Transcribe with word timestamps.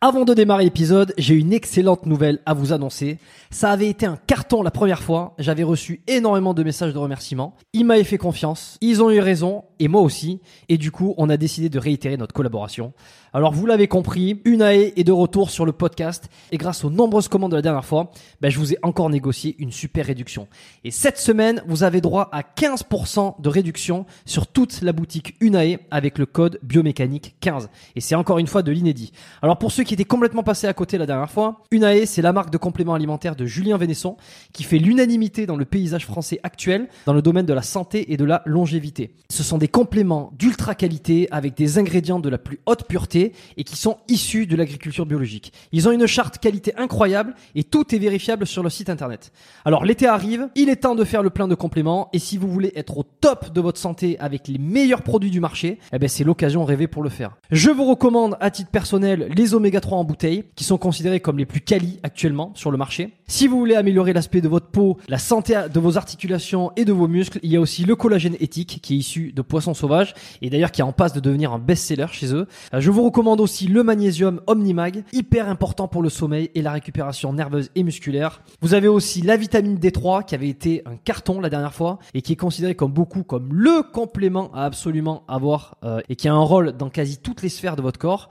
Avant 0.00 0.24
de 0.24 0.32
démarrer 0.32 0.62
l'épisode, 0.62 1.12
j'ai 1.18 1.34
une 1.34 1.52
excellente 1.52 2.06
nouvelle 2.06 2.38
à 2.46 2.54
vous 2.54 2.72
annoncer. 2.72 3.18
Ça 3.50 3.70
avait 3.70 3.88
été 3.88 4.04
un 4.04 4.16
carton 4.16 4.62
la 4.62 4.70
première 4.70 5.02
fois. 5.02 5.34
J'avais 5.38 5.62
reçu 5.62 6.02
énormément 6.06 6.52
de 6.52 6.62
messages 6.62 6.92
de 6.92 6.98
remerciements. 6.98 7.56
Ils 7.72 7.86
m'avaient 7.86 8.04
fait 8.04 8.18
confiance. 8.18 8.76
Ils 8.82 9.02
ont 9.02 9.10
eu 9.10 9.20
raison. 9.20 9.64
Et 9.78 9.88
moi 9.88 10.02
aussi. 10.02 10.40
Et 10.68 10.76
du 10.76 10.90
coup, 10.90 11.14
on 11.16 11.30
a 11.30 11.36
décidé 11.36 11.70
de 11.70 11.78
réitérer 11.78 12.16
notre 12.18 12.34
collaboration. 12.34 12.92
Alors, 13.32 13.52
vous 13.52 13.66
l'avez 13.66 13.88
compris, 13.88 14.40
Unae 14.44 14.92
est 14.96 15.04
de 15.04 15.12
retour 15.12 15.50
sur 15.50 15.64
le 15.64 15.72
podcast. 15.72 16.28
Et 16.50 16.58
grâce 16.58 16.84
aux 16.84 16.90
nombreuses 16.90 17.28
commandes 17.28 17.52
de 17.52 17.56
la 17.56 17.62
dernière 17.62 17.84
fois, 17.84 18.10
ben, 18.40 18.50
je 18.50 18.58
vous 18.58 18.72
ai 18.72 18.78
encore 18.82 19.10
négocié 19.10 19.54
une 19.58 19.70
super 19.70 20.06
réduction. 20.06 20.48
Et 20.84 20.90
cette 20.90 21.18
semaine, 21.18 21.62
vous 21.66 21.82
avez 21.84 22.00
droit 22.00 22.28
à 22.32 22.42
15% 22.42 23.40
de 23.40 23.48
réduction 23.48 24.06
sur 24.26 24.46
toute 24.46 24.82
la 24.82 24.92
boutique 24.92 25.36
Unae 25.40 25.78
avec 25.90 26.18
le 26.18 26.26
code 26.26 26.58
biomécanique 26.62 27.36
15. 27.40 27.70
Et 27.96 28.00
c'est 28.00 28.14
encore 28.14 28.38
une 28.38 28.46
fois 28.46 28.62
de 28.62 28.72
l'inédit. 28.72 29.12
Alors, 29.40 29.58
pour 29.58 29.72
ceux 29.72 29.84
qui 29.84 29.94
étaient 29.94 30.04
complètement 30.04 30.42
passés 30.42 30.66
à 30.66 30.74
côté 30.74 30.98
la 30.98 31.06
dernière 31.06 31.30
fois, 31.30 31.62
Unae, 31.70 32.06
c'est 32.06 32.22
la 32.22 32.32
marque 32.32 32.50
de 32.50 32.58
compléments 32.58 32.94
alimentaires 32.94 33.36
de 33.38 33.46
Julien 33.46 33.78
Vénesson 33.78 34.16
qui 34.52 34.64
fait 34.64 34.78
l'unanimité 34.78 35.46
dans 35.46 35.56
le 35.56 35.64
paysage 35.64 36.04
français 36.04 36.40
actuel 36.42 36.88
dans 37.06 37.14
le 37.14 37.22
domaine 37.22 37.46
de 37.46 37.54
la 37.54 37.62
santé 37.62 38.12
et 38.12 38.16
de 38.18 38.24
la 38.24 38.42
longévité. 38.44 39.14
Ce 39.30 39.42
sont 39.42 39.56
des 39.56 39.68
compléments 39.68 40.32
d'ultra 40.38 40.74
qualité 40.74 41.28
avec 41.30 41.56
des 41.56 41.78
ingrédients 41.78 42.18
de 42.20 42.28
la 42.28 42.38
plus 42.38 42.58
haute 42.66 42.86
pureté 42.86 43.32
et 43.56 43.64
qui 43.64 43.76
sont 43.76 43.98
issus 44.08 44.46
de 44.46 44.56
l'agriculture 44.56 45.06
biologique. 45.06 45.52
Ils 45.72 45.88
ont 45.88 45.92
une 45.92 46.06
charte 46.06 46.38
qualité 46.38 46.74
incroyable 46.76 47.34
et 47.54 47.64
tout 47.64 47.94
est 47.94 47.98
vérifiable 47.98 48.46
sur 48.46 48.62
le 48.62 48.70
site 48.70 48.90
internet. 48.90 49.32
Alors 49.64 49.84
l'été 49.84 50.06
arrive, 50.06 50.48
il 50.54 50.68
est 50.68 50.76
temps 50.76 50.94
de 50.94 51.04
faire 51.04 51.22
le 51.22 51.30
plein 51.30 51.48
de 51.48 51.54
compléments 51.54 52.08
et 52.12 52.18
si 52.18 52.36
vous 52.36 52.48
voulez 52.48 52.72
être 52.74 52.98
au 52.98 53.04
top 53.04 53.52
de 53.52 53.60
votre 53.60 53.78
santé 53.78 54.18
avec 54.18 54.48
les 54.48 54.58
meilleurs 54.58 55.02
produits 55.02 55.30
du 55.30 55.40
marché, 55.40 55.78
eh 55.92 55.98
ben 55.98 56.08
c'est 56.08 56.24
l'occasion 56.24 56.64
rêvée 56.64 56.88
pour 56.88 57.02
le 57.02 57.08
faire. 57.08 57.36
Je 57.50 57.70
vous 57.70 57.84
recommande 57.84 58.36
à 58.40 58.50
titre 58.50 58.70
personnel 58.70 59.28
les 59.36 59.54
oméga 59.54 59.80
3 59.80 59.98
en 59.98 60.04
bouteille 60.04 60.44
qui 60.56 60.64
sont 60.64 60.78
considérés 60.78 61.20
comme 61.20 61.38
les 61.38 61.46
plus 61.46 61.60
quali 61.60 62.00
actuellement 62.02 62.52
sur 62.54 62.70
le 62.70 62.78
marché. 62.78 63.12
Si 63.30 63.46
vous 63.46 63.58
voulez 63.58 63.74
améliorer 63.74 64.14
l'aspect 64.14 64.40
de 64.40 64.48
votre 64.48 64.68
peau, 64.68 64.96
la 65.06 65.18
santé 65.18 65.54
de 65.70 65.78
vos 65.78 65.98
articulations 65.98 66.72
et 66.76 66.86
de 66.86 66.94
vos 66.94 67.08
muscles, 67.08 67.38
il 67.42 67.52
y 67.52 67.56
a 67.56 67.60
aussi 67.60 67.84
le 67.84 67.94
collagène 67.94 68.36
éthique 68.40 68.80
qui 68.82 68.94
est 68.94 68.96
issu 68.96 69.32
de 69.32 69.42
poissons 69.42 69.74
sauvages 69.74 70.14
et 70.40 70.48
d'ailleurs 70.48 70.72
qui 70.72 70.80
est 70.80 70.84
en 70.84 70.92
passe 70.94 71.12
de 71.12 71.20
devenir 71.20 71.52
un 71.52 71.58
best-seller 71.58 72.06
chez 72.10 72.32
eux. 72.32 72.46
Euh, 72.72 72.80
Je 72.80 72.90
vous 72.90 73.04
recommande 73.04 73.42
aussi 73.42 73.66
le 73.66 73.82
magnésium 73.82 74.40
Omnimag, 74.46 75.04
hyper 75.12 75.46
important 75.50 75.88
pour 75.88 76.02
le 76.02 76.08
sommeil 76.08 76.50
et 76.54 76.62
la 76.62 76.72
récupération 76.72 77.34
nerveuse 77.34 77.68
et 77.74 77.82
musculaire. 77.82 78.40
Vous 78.62 78.72
avez 78.72 78.88
aussi 78.88 79.20
la 79.20 79.36
vitamine 79.36 79.76
D3 79.76 80.24
qui 80.24 80.34
avait 80.34 80.48
été 80.48 80.80
un 80.86 80.96
carton 80.96 81.38
la 81.42 81.50
dernière 81.50 81.74
fois 81.74 81.98
et 82.14 82.22
qui 82.22 82.32
est 82.32 82.36
considéré 82.36 82.74
comme 82.76 82.92
beaucoup 82.92 83.24
comme 83.24 83.52
le 83.52 83.82
complément 83.82 84.50
à 84.54 84.64
absolument 84.64 85.24
avoir 85.28 85.76
euh, 85.84 86.00
et 86.08 86.16
qui 86.16 86.28
a 86.28 86.32
un 86.32 86.38
rôle 86.42 86.72
dans 86.72 86.88
quasi 86.88 87.18
toutes 87.18 87.42
les 87.42 87.50
sphères 87.50 87.76
de 87.76 87.82
votre 87.82 87.98
corps. 87.98 88.30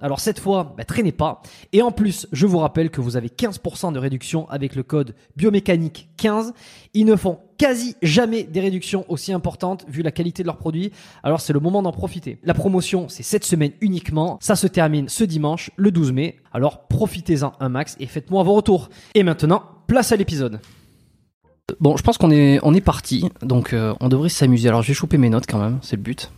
Alors 0.00 0.20
cette 0.20 0.40
fois, 0.40 0.74
bah, 0.76 0.84
traînez 0.84 1.12
pas. 1.12 1.42
Et 1.72 1.82
en 1.82 1.90
plus, 1.90 2.26
je 2.32 2.46
vous 2.46 2.58
rappelle 2.58 2.90
que 2.90 3.00
vous 3.00 3.16
avez 3.16 3.28
15% 3.28 3.92
de 3.92 3.98
réduction 3.98 4.48
avec 4.50 4.74
le 4.74 4.82
code 4.82 5.14
biomécanique 5.36 6.08
15. 6.16 6.52
Ils 6.94 7.04
ne 7.04 7.16
font 7.16 7.38
quasi 7.58 7.96
jamais 8.02 8.42
des 8.42 8.60
réductions 8.60 9.04
aussi 9.08 9.32
importantes 9.32 9.84
vu 9.88 10.02
la 10.02 10.10
qualité 10.10 10.42
de 10.42 10.46
leurs 10.46 10.58
produits. 10.58 10.92
Alors 11.22 11.40
c'est 11.40 11.52
le 11.52 11.60
moment 11.60 11.82
d'en 11.82 11.92
profiter. 11.92 12.38
La 12.42 12.54
promotion, 12.54 13.08
c'est 13.08 13.22
cette 13.22 13.44
semaine 13.44 13.72
uniquement. 13.80 14.38
Ça 14.40 14.56
se 14.56 14.66
termine 14.66 15.08
ce 15.08 15.24
dimanche, 15.24 15.70
le 15.76 15.90
12 15.90 16.12
mai. 16.12 16.36
Alors 16.52 16.86
profitez-en 16.86 17.52
un 17.60 17.68
max 17.68 17.96
et 18.00 18.06
faites-moi 18.06 18.42
vos 18.42 18.54
retours. 18.54 18.88
Et 19.14 19.22
maintenant, 19.22 19.62
place 19.86 20.12
à 20.12 20.16
l'épisode. 20.16 20.60
Bon, 21.80 21.96
je 21.96 22.02
pense 22.02 22.16
qu'on 22.16 22.30
est, 22.30 22.60
on 22.62 22.74
est 22.74 22.80
parti, 22.80 23.28
donc 23.42 23.72
euh, 23.72 23.92
on 24.00 24.08
devrait 24.08 24.28
s'amuser. 24.28 24.68
Alors 24.68 24.82
je 24.82 24.88
vais 24.88 24.94
choper 24.94 25.18
mes 25.18 25.28
notes 25.28 25.46
quand 25.48 25.58
même, 25.58 25.78
c'est 25.82 25.96
le 25.96 26.02
but. 26.02 26.30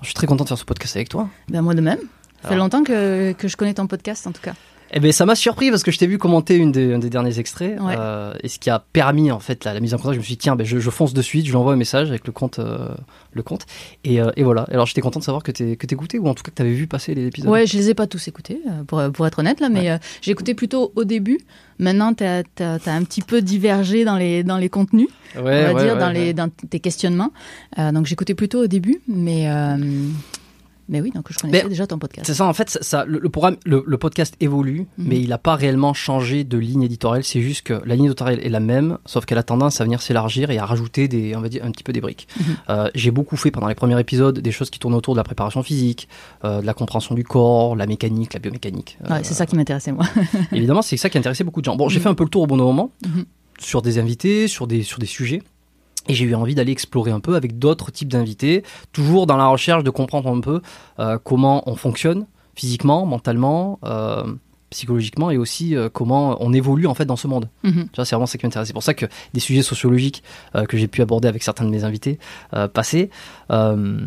Je 0.00 0.06
suis 0.06 0.14
très 0.14 0.26
content 0.26 0.44
de 0.44 0.48
faire 0.48 0.58
ce 0.58 0.64
podcast 0.64 0.96
avec 0.96 1.08
toi. 1.08 1.28
Ben 1.48 1.62
moi 1.62 1.74
de 1.74 1.80
même. 1.80 2.00
Ça 2.42 2.48
fait 2.48 2.54
Alors. 2.54 2.66
longtemps 2.66 2.84
que, 2.84 3.32
que 3.32 3.48
je 3.48 3.56
connais 3.56 3.74
ton 3.74 3.86
podcast 3.86 4.26
en 4.26 4.32
tout 4.32 4.42
cas. 4.42 4.54
Eh 4.92 4.98
ben 4.98 5.12
ça 5.12 5.24
m'a 5.24 5.36
surpris 5.36 5.70
parce 5.70 5.84
que 5.84 5.92
je 5.92 5.98
t'ai 5.98 6.08
vu 6.08 6.18
commenter 6.18 6.56
une 6.56 6.72
des, 6.72 6.94
un 6.94 6.98
des 6.98 7.10
derniers 7.10 7.38
extraits 7.38 7.80
Ouais. 7.80 7.94
euh, 7.96 8.34
et 8.42 8.48
ce 8.48 8.58
qui 8.58 8.70
a 8.70 8.84
permis 8.92 9.30
en 9.30 9.38
fait 9.38 9.64
la, 9.64 9.72
la 9.72 9.78
mise 9.78 9.94
en 9.94 9.98
contact. 9.98 10.14
Je 10.14 10.18
me 10.18 10.24
suis 10.24 10.32
dit 10.34 10.38
tiens 10.38 10.56
ben 10.56 10.66
je, 10.66 10.80
je 10.80 10.90
fonce 10.90 11.14
de 11.14 11.22
suite, 11.22 11.46
je 11.46 11.50
lui 11.50 11.56
envoie 11.56 11.74
un 11.74 11.76
message 11.76 12.08
avec 12.10 12.26
le 12.26 12.32
compte 12.32 12.58
euh, 12.58 12.88
le 13.32 13.42
compte 13.44 13.66
et, 14.02 14.20
euh, 14.20 14.32
et 14.34 14.42
voilà. 14.42 14.66
Alors 14.72 14.86
j'étais 14.86 15.00
content 15.00 15.20
de 15.20 15.24
savoir 15.24 15.44
que 15.44 15.52
t'écoutais 15.52 16.18
ou 16.18 16.26
en 16.26 16.34
tout 16.34 16.42
cas 16.42 16.50
que 16.50 16.56
t'avais 16.56 16.72
vu 16.72 16.88
passer 16.88 17.14
les 17.14 17.26
épisodes. 17.28 17.48
Ouais, 17.48 17.68
je 17.68 17.76
les 17.76 17.90
ai 17.90 17.94
pas 17.94 18.08
tous 18.08 18.26
écoutés 18.26 18.60
pour, 18.88 19.00
pour 19.12 19.28
être 19.28 19.38
honnête 19.38 19.60
là, 19.60 19.68
mais 19.68 19.92
euh, 19.92 19.98
j'ai 20.22 20.32
écouté 20.32 20.54
plutôt 20.54 20.90
au 20.96 21.04
début. 21.04 21.38
Maintenant, 21.78 22.12
tu 22.12 22.24
as, 22.24 22.42
un 22.86 23.04
petit 23.04 23.22
peu 23.22 23.42
divergé 23.42 24.04
dans 24.04 24.16
les, 24.16 24.42
dans 24.42 24.58
les 24.58 24.68
contenus, 24.68 25.08
ouais, 25.36 25.40
on 25.40 25.44
va 25.44 25.50
ouais, 25.72 25.82
dire, 25.84 25.92
ouais, 25.94 26.00
dans, 26.00 26.08
ouais. 26.08 26.12
les, 26.14 26.34
dans 26.34 26.50
tes 26.50 26.80
questionnements. 26.80 27.30
Donc 27.78 28.06
j'écoutais 28.06 28.34
plutôt 28.34 28.64
au 28.64 28.66
début, 28.66 29.00
mais, 29.08 29.48
mais 30.90 31.00
oui, 31.00 31.10
donc 31.14 31.24
je 31.30 31.38
connaissais 31.38 31.62
Mais- 31.62 31.68
déjà 31.70 31.86
ton 31.86 31.98
podcast. 31.98 32.26
C'est 32.26 32.34
ça, 32.34 32.44
en 32.46 32.52
fait, 32.52 32.68
ça- 32.68 32.82
ça, 32.82 33.04
le, 33.06 33.18
le 33.18 33.28
programme, 33.30 33.56
le, 33.64 33.82
le 33.86 33.96
podcast 33.96 34.34
évolue, 34.40 34.80
Mhm. 34.98 35.06
mais 35.08 35.20
il 35.20 35.28
n'a 35.30 35.38
pas 35.38 35.54
réellement 35.54 35.94
changé 35.94 36.44
de 36.44 36.58
ligne 36.58 36.82
éditoriale. 36.82 37.24
C'est 37.24 37.40
juste 37.40 37.62
que 37.62 37.80
la 37.86 37.94
ligne 37.96 38.06
éditoriale 38.06 38.40
est 38.44 38.48
la 38.50 38.60
même, 38.60 38.98
sauf 39.06 39.24
qu'elle 39.24 39.38
a 39.38 39.42
tendance 39.42 39.80
à 39.80 39.84
venir 39.84 40.02
s'élargir 40.02 40.50
et 40.50 40.58
à 40.58 40.66
rajouter 40.66 41.08
des, 41.08 41.34
on 41.36 41.40
va 41.40 41.48
dire, 41.48 41.64
un 41.64 41.70
petit 41.70 41.84
peu 41.84 41.92
des 41.94 42.00
briques. 42.02 42.28
Mhm. 42.38 42.44
Euh, 42.68 42.90
J'ai 42.94 43.10
beaucoup 43.10 43.36
fait 43.36 43.50
pendant 43.50 43.68
les 43.68 43.74
premiers 43.74 43.98
épisodes 43.98 44.38
des 44.38 44.52
choses 44.52 44.68
qui 44.68 44.78
tournent 44.78 44.94
autour 44.94 45.14
de 45.14 45.18
la 45.20 45.24
préparation 45.24 45.62
physique, 45.62 46.08
euh, 46.44 46.60
de 46.60 46.66
la 46.66 46.74
compréhension 46.74 47.14
du 47.14 47.24
corps, 47.24 47.76
la 47.76 47.86
mécanique, 47.86 48.34
la 48.34 48.40
biomécanique. 48.40 48.98
Euh, 49.04 49.14
Ouais, 49.14 49.20
c'est 49.22 49.34
ça 49.34 49.46
qui 49.46 49.56
m'intéressait 49.56 49.92
moi. 49.92 50.04
Évidemment, 50.52 50.82
c'est 50.82 50.96
ça 50.96 51.08
qui 51.08 51.16
intéressait 51.18 51.44
beaucoup 51.44 51.60
de 51.60 51.66
gens. 51.66 51.76
Bon, 51.76 51.88
j'ai 51.88 51.98
Mhm. 51.98 52.02
fait 52.02 52.08
un 52.08 52.14
peu 52.14 52.24
le 52.24 52.30
tour 52.30 52.42
au 52.42 52.46
bon 52.46 52.56
moment 52.56 52.90
sur 53.58 53.82
des 53.82 53.98
invités, 53.98 54.48
sur 54.48 54.66
des, 54.66 54.82
sur 54.82 54.98
des 54.98 55.06
sujets. 55.06 55.42
Et 56.08 56.14
j'ai 56.14 56.24
eu 56.24 56.34
envie 56.34 56.54
d'aller 56.54 56.72
explorer 56.72 57.10
un 57.10 57.20
peu 57.20 57.36
avec 57.36 57.58
d'autres 57.58 57.90
types 57.90 58.08
d'invités, 58.08 58.64
toujours 58.92 59.26
dans 59.26 59.36
la 59.36 59.46
recherche 59.46 59.84
de 59.84 59.90
comprendre 59.90 60.34
un 60.34 60.40
peu 60.40 60.60
euh, 60.98 61.18
comment 61.22 61.68
on 61.68 61.76
fonctionne 61.76 62.26
physiquement, 62.54 63.06
mentalement, 63.06 63.78
euh, 63.84 64.24
psychologiquement 64.70 65.30
et 65.30 65.36
aussi 65.36 65.76
euh, 65.76 65.88
comment 65.92 66.36
on 66.40 66.52
évolue 66.52 66.86
en 66.86 66.94
fait 66.94 67.04
dans 67.04 67.16
ce 67.16 67.26
monde. 67.26 67.48
Mhm. 67.64 67.84
Tu 67.92 67.96
vois, 67.96 68.04
c'est 68.04 68.14
vraiment 68.14 68.26
ça 68.26 68.38
qui 68.38 68.46
m'intéresse. 68.46 68.68
C'est 68.68 68.72
pour 68.72 68.82
ça 68.82 68.94
que 68.94 69.06
des 69.34 69.40
sujets 69.40 69.62
sociologiques 69.62 70.22
euh, 70.54 70.64
que 70.64 70.76
j'ai 70.76 70.86
pu 70.88 71.02
aborder 71.02 71.28
avec 71.28 71.42
certains 71.42 71.64
de 71.64 71.70
mes 71.70 71.82
invités 71.84 72.18
euh, 72.54 72.68
passés 72.68 73.10
euh, 73.50 73.98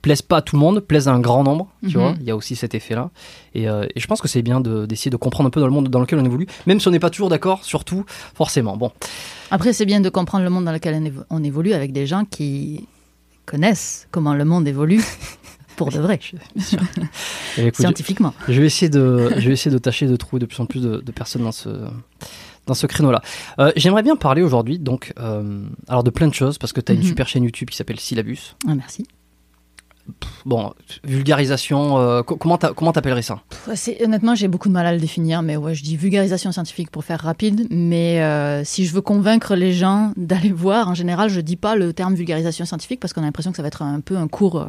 plaisent 0.00 0.22
pas 0.22 0.38
à 0.38 0.42
tout 0.42 0.56
le 0.56 0.60
monde, 0.60 0.80
plaisent 0.80 1.08
à 1.08 1.12
un 1.12 1.20
grand 1.20 1.42
nombre. 1.44 1.68
Tu 1.82 1.96
Mhm. 1.98 2.02
vois, 2.02 2.14
il 2.20 2.24
y 2.24 2.30
a 2.30 2.36
aussi 2.36 2.54
cet 2.56 2.74
effet-là. 2.74 3.10
Et, 3.54 3.64
et 3.64 4.00
je 4.00 4.06
pense 4.06 4.20
que 4.20 4.28
c'est 4.28 4.42
bien 4.42 4.60
de- 4.60 4.86
d'essayer 4.86 5.10
de, 5.10 5.16
comprendre 5.16 5.48
un 5.48 5.50
peu 5.50 5.60
dans 5.60 5.66
le 5.66 5.72
monde 5.72 5.88
dans 5.88 6.00
lequel 6.00 6.18
on 6.20 6.24
évolue, 6.24 6.46
même 6.66 6.80
si 6.80 6.88
on 6.88 6.90
n'est 6.90 6.98
pas 7.00 7.10
toujours 7.10 7.28
d'accord, 7.28 7.64
surtout 7.64 8.04
forcément. 8.34 8.76
Bon, 8.76 8.90
Après, 9.50 9.72
c'est 9.72 9.84
bien 9.86 10.00
de 10.00 10.08
comprendre 10.08 10.44
le 10.44 10.50
monde 10.50 10.64
dans 10.64 10.72
lequel 10.72 11.12
on 11.30 11.42
évolue 11.44 11.72
avec 11.74 11.92
des 11.92 12.06
gens 12.06 12.24
qui 12.24 12.86
connaissent 13.44 14.06
comment 14.12 14.34
le 14.34 14.44
monde 14.44 14.66
évolue 14.68 15.02
pour 15.90 15.92
de 15.92 16.02
vrai, 16.02 16.18
Bien 16.54 16.64
sûr. 16.64 16.78
Eh, 17.58 17.62
écoute, 17.66 17.76
scientifiquement. 17.80 18.32
je 18.48 18.60
vais 18.60 18.66
essayer 18.66 18.88
de, 18.88 19.30
je 19.36 19.46
vais 19.48 19.52
essayer 19.52 19.70
de 19.70 19.78
tâcher 19.78 20.06
de 20.06 20.16
trouver 20.16 20.40
de 20.40 20.46
plus 20.46 20.60
en 20.60 20.66
plus 20.66 20.80
de, 20.80 20.96
de 21.00 21.12
personnes 21.12 21.42
dans 21.42 21.52
ce, 21.52 21.68
dans 22.66 22.74
ce 22.74 22.86
créneau-là. 22.86 23.20
Euh, 23.58 23.72
J'aimerais 23.76 24.02
bien 24.02 24.16
parler 24.16 24.42
aujourd'hui, 24.42 24.78
donc, 24.78 25.12
euh, 25.20 25.64
alors 25.88 26.02
de 26.04 26.10
plein 26.10 26.28
de 26.28 26.34
choses, 26.34 26.58
parce 26.58 26.72
que 26.72 26.80
tu 26.80 26.92
as 26.92 26.94
une 26.94 27.00
Mhm. 27.02 27.06
super 27.06 27.28
chaîne 27.28 27.44
YouTube 27.44 27.70
qui 27.70 27.76
s'appelle 27.76 28.00
Syllabus. 28.00 28.54
Ah, 28.68 28.74
merci. 28.74 29.06
Bon, 30.44 30.72
vulgarisation, 31.04 31.98
euh, 31.98 32.22
co- 32.22 32.36
comment 32.36 32.58
t'a- 32.58 32.72
comment 32.74 32.92
t'appellerais 32.92 33.22
ça? 33.22 33.40
C'est- 33.74 34.02
Honnêtement, 34.04 34.34
j'ai 34.34 34.48
beaucoup 34.48 34.68
de 34.68 34.72
mal 34.72 34.86
à 34.86 34.92
le 34.92 34.98
définir, 34.98 35.42
mais 35.42 35.56
ouais, 35.56 35.74
je 35.74 35.84
dis 35.84 35.96
vulgarisation 35.96 36.50
scientifique 36.50 36.90
pour 36.90 37.04
faire 37.04 37.20
rapide. 37.20 37.66
Mais 37.70 38.20
euh, 38.22 38.64
si 38.64 38.84
je 38.86 38.92
veux 38.92 39.00
convaincre 39.00 39.54
les 39.54 39.72
gens 39.72 40.12
d'aller 40.16 40.50
voir, 40.50 40.88
en 40.88 40.94
général, 40.94 41.30
je 41.30 41.40
dis 41.40 41.54
pas 41.56 41.76
le 41.76 41.92
terme 41.92 42.14
vulgarisation 42.14 42.64
scientifique 42.64 42.98
parce 42.98 43.12
qu'on 43.12 43.22
a 43.22 43.24
l'impression 43.26 43.52
que 43.52 43.56
ça 43.56 43.62
va 43.62 43.68
être 43.68 43.82
un 43.82 44.00
peu 44.00 44.16
un 44.16 44.26
cours, 44.26 44.58
euh, 44.60 44.66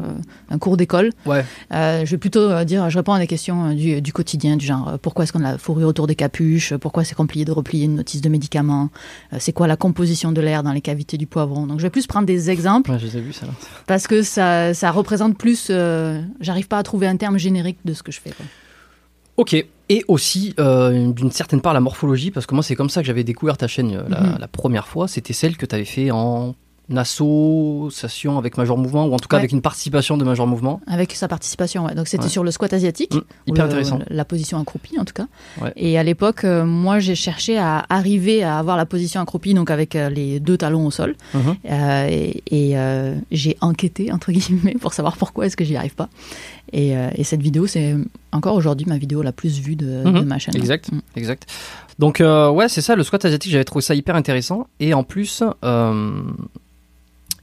un 0.51 0.57
cours 0.59 0.77
d'école. 0.77 1.09
Ouais. 1.25 1.43
Euh, 1.73 2.05
je 2.05 2.11
vais 2.11 2.17
plutôt 2.19 2.63
dire, 2.63 2.89
je 2.91 2.97
réponds 2.97 3.13
à 3.13 3.19
des 3.19 3.27
questions 3.27 3.73
du, 3.73 4.01
du 4.01 4.13
quotidien, 4.13 4.57
du 4.57 4.65
genre 4.65 4.99
pourquoi 5.01 5.23
est-ce 5.23 5.33
qu'on 5.33 5.43
a 5.43 5.53
la 5.53 5.57
fourrure 5.57 5.87
autour 5.87 6.05
des 6.05 6.15
capuches, 6.15 6.75
pourquoi 6.75 7.03
c'est 7.03 7.15
compliqué 7.15 7.45
de 7.45 7.51
replier 7.51 7.85
une 7.85 7.95
notice 7.95 8.21
de 8.21 8.29
médicaments, 8.29 8.89
euh, 9.33 9.37
c'est 9.39 9.53
quoi 9.53 9.65
la 9.67 9.75
composition 9.77 10.31
de 10.31 10.41
l'air 10.41 10.61
dans 10.61 10.73
les 10.73 10.81
cavités 10.81 11.17
du 11.17 11.25
poivron. 11.25 11.65
Donc 11.65 11.79
je 11.79 11.83
vais 11.83 11.89
plus 11.89 12.05
prendre 12.05 12.27
des 12.27 12.49
exemples 12.51 12.91
Ouais, 12.91 12.99
je 12.99 13.05
les 13.07 13.17
ai 13.17 13.21
vus, 13.21 13.33
ça. 13.33 13.45
là. 13.47 13.53
parce 13.87 14.05
que 14.07 14.21
ça, 14.21 14.73
ça 14.73 14.91
représente 14.91 15.22
plus. 15.31 15.67
euh, 15.69 16.21
J'arrive 16.41 16.67
pas 16.67 16.77
à 16.77 16.83
trouver 16.83 17.07
un 17.07 17.17
terme 17.17 17.37
générique 17.37 17.77
de 17.85 17.93
ce 17.93 18.03
que 18.03 18.11
je 18.11 18.19
fais. 18.19 18.31
quoi. 18.31 18.45
Ok. 19.37 19.55
Et 19.89 20.03
aussi, 20.07 20.53
euh, 20.59 21.11
d'une 21.11 21.31
certaine 21.31 21.59
part, 21.61 21.73
la 21.73 21.79
morphologie, 21.79 22.31
parce 22.31 22.45
que 22.45 22.53
moi, 22.55 22.63
c'est 22.63 22.75
comme 22.75 22.89
ça 22.89 23.01
que 23.01 23.07
j'avais 23.07 23.23
découvert 23.23 23.57
ta 23.57 23.67
chaîne 23.67 23.93
euh, 23.95 24.03
la, 24.07 24.21
Mhm. 24.21 24.37
la 24.39 24.47
première 24.47 24.87
fois. 24.87 25.07
C'était 25.07 25.33
celle 25.33 25.57
que 25.57 25.65
tu 25.65 25.75
avais 25.75 25.85
fait 25.85 26.11
en 26.11 26.55
association 26.95 28.37
avec 28.37 28.57
Major 28.57 28.77
Mouvement, 28.77 29.05
ou 29.05 29.13
en 29.13 29.19
tout 29.19 29.27
cas 29.27 29.37
Ouais. 29.37 29.41
avec 29.41 29.51
une 29.51 29.61
participation 29.61 30.17
de 30.17 30.23
Major 30.23 30.45
Mouvement. 30.47 30.81
Avec 30.87 31.13
sa 31.13 31.27
participation, 31.27 31.85
ouais. 31.85 31.95
Donc 31.95 32.07
c'était 32.07 32.23
Ouais. 32.25 32.29
sur 32.29 32.43
le 32.43 32.51
squat 32.51 32.73
asiatique. 32.73 33.13
Mm, 33.15 33.17
ou 33.17 33.23
hyper 33.47 33.65
le- 33.65 33.69
intéressant. 33.71 33.99
La 34.09 34.25
position 34.25 34.59
accroupie, 34.59 34.99
en 34.99 35.05
tout 35.05 35.13
cas. 35.13 35.27
Et 35.75 35.97
à 35.97 36.03
l'époque, 36.03 36.43
euh, 36.43 36.65
moi, 36.65 36.99
j'ai 36.99 37.15
cherché 37.15 37.57
à 37.57 37.85
arriver 37.89 38.43
à 38.43 38.57
avoir 38.57 38.77
la 38.77 38.85
position 38.85 39.21
accroupie, 39.21 39.53
donc 39.53 39.71
avec 39.71 39.95
euh, 39.95 40.09
les 40.09 40.39
deux 40.39 40.57
talons 40.57 40.85
au 40.85 40.91
sol. 40.91 41.15
Mhm. 41.33 41.55
Euh, 41.69 42.07
et 42.09 42.43
et, 42.51 42.75
j'ai 43.31 43.57
enquêté, 43.61 44.11
entre 44.11 44.31
guillemets, 44.31 44.75
pour 44.79 44.93
savoir 44.93 45.17
pourquoi 45.17 45.45
est-ce 45.45 45.57
que 45.57 45.63
j'y 45.63 45.75
arrive 45.75 45.95
pas. 45.95 46.09
Et, 46.71 46.91
et 47.15 47.23
cette 47.23 47.41
vidéo, 47.41 47.67
c'est 47.67 47.95
encore 48.31 48.55
aujourd'hui 48.55 48.85
ma 48.87 48.97
vidéo 48.97 49.21
la 49.21 49.31
plus 49.31 49.59
vue 49.59 49.75
de, 49.75 50.03
de 50.03 50.21
ma 50.21 50.39
chaîne. 50.39 50.55
Exact, 50.55 50.89
exact. 51.15 51.45
Donc 51.99 52.19
ouais, 52.21 52.69
c'est 52.69 52.81
ça, 52.81 52.95
le 52.95 53.03
squat 53.03 53.23
asiatique, 53.25 53.51
j'avais 53.51 53.63
trouvé 53.63 53.81
ça 53.81 53.95
hyper 53.95 54.15
intéressant. 54.15 54.67
Et 54.79 54.93
en 54.93 55.03
plus, 55.03 55.43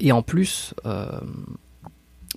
et 0.00 0.12
en 0.12 0.22
plus, 0.22 0.74
euh, 0.86 1.06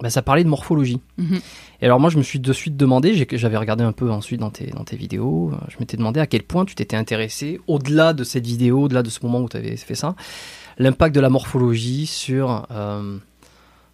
bah, 0.01 0.09
ça 0.09 0.21
parlait 0.21 0.43
de 0.43 0.49
morphologie. 0.49 0.99
Mhm. 1.17 1.39
Et 1.81 1.85
alors 1.85 1.99
moi, 1.99 2.09
je 2.09 2.17
me 2.17 2.23
suis 2.23 2.39
de 2.39 2.53
suite 2.53 2.77
demandé, 2.77 3.13
j'avais 3.33 3.57
regardé 3.57 3.83
un 3.83 3.91
peu 3.91 4.09
ensuite 4.11 4.39
dans 4.39 4.49
tes, 4.49 4.67
dans 4.67 4.83
tes 4.83 4.95
vidéos, 4.95 5.51
euh, 5.53 5.57
je 5.69 5.77
m'étais 5.79 5.97
demandé 5.97 6.19
à 6.19 6.27
quel 6.27 6.43
point 6.43 6.65
tu 6.65 6.75
t'étais 6.75 6.95
intéressé, 6.95 7.59
au-delà 7.67 8.13
de 8.13 8.23
cette 8.23 8.45
vidéo, 8.45 8.83
au-delà 8.83 9.03
de 9.03 9.09
ce 9.09 9.19
moment 9.23 9.41
où 9.41 9.49
tu 9.49 9.57
avais 9.57 9.75
fait 9.75 9.95
ça, 9.95 10.15
l'impact 10.77 11.13
de 11.15 11.19
la 11.19 11.29
morphologie 11.29 12.05
sur, 12.05 12.65
euh, 12.71 13.17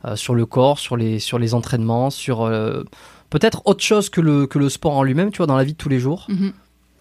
euh, 0.06 0.16
sur 0.16 0.36
le 0.36 0.46
corps, 0.46 0.80
sur 0.80 0.96
les, 0.98 1.20
sur 1.20 1.38
les 1.40 1.54
entraînements, 1.54 2.10
sur 2.10 2.44
euh, 2.44 2.84
peut-être 3.30 3.62
autre 3.66 3.84
chose 3.84 4.10
que 4.10 4.22
le, 4.22 4.48
que 4.48 4.58
le 4.60 4.70
sport 4.70 4.96
en 4.96 5.04
lui-même, 5.04 5.32
tu 5.32 5.38
vois, 5.38 5.48
dans 5.48 5.58
la 5.58 5.64
vie 5.64 5.74
de 5.74 5.78
tous 5.78 5.90
les 5.90 6.00
jours. 6.00 6.26
Mhm. 6.30 6.54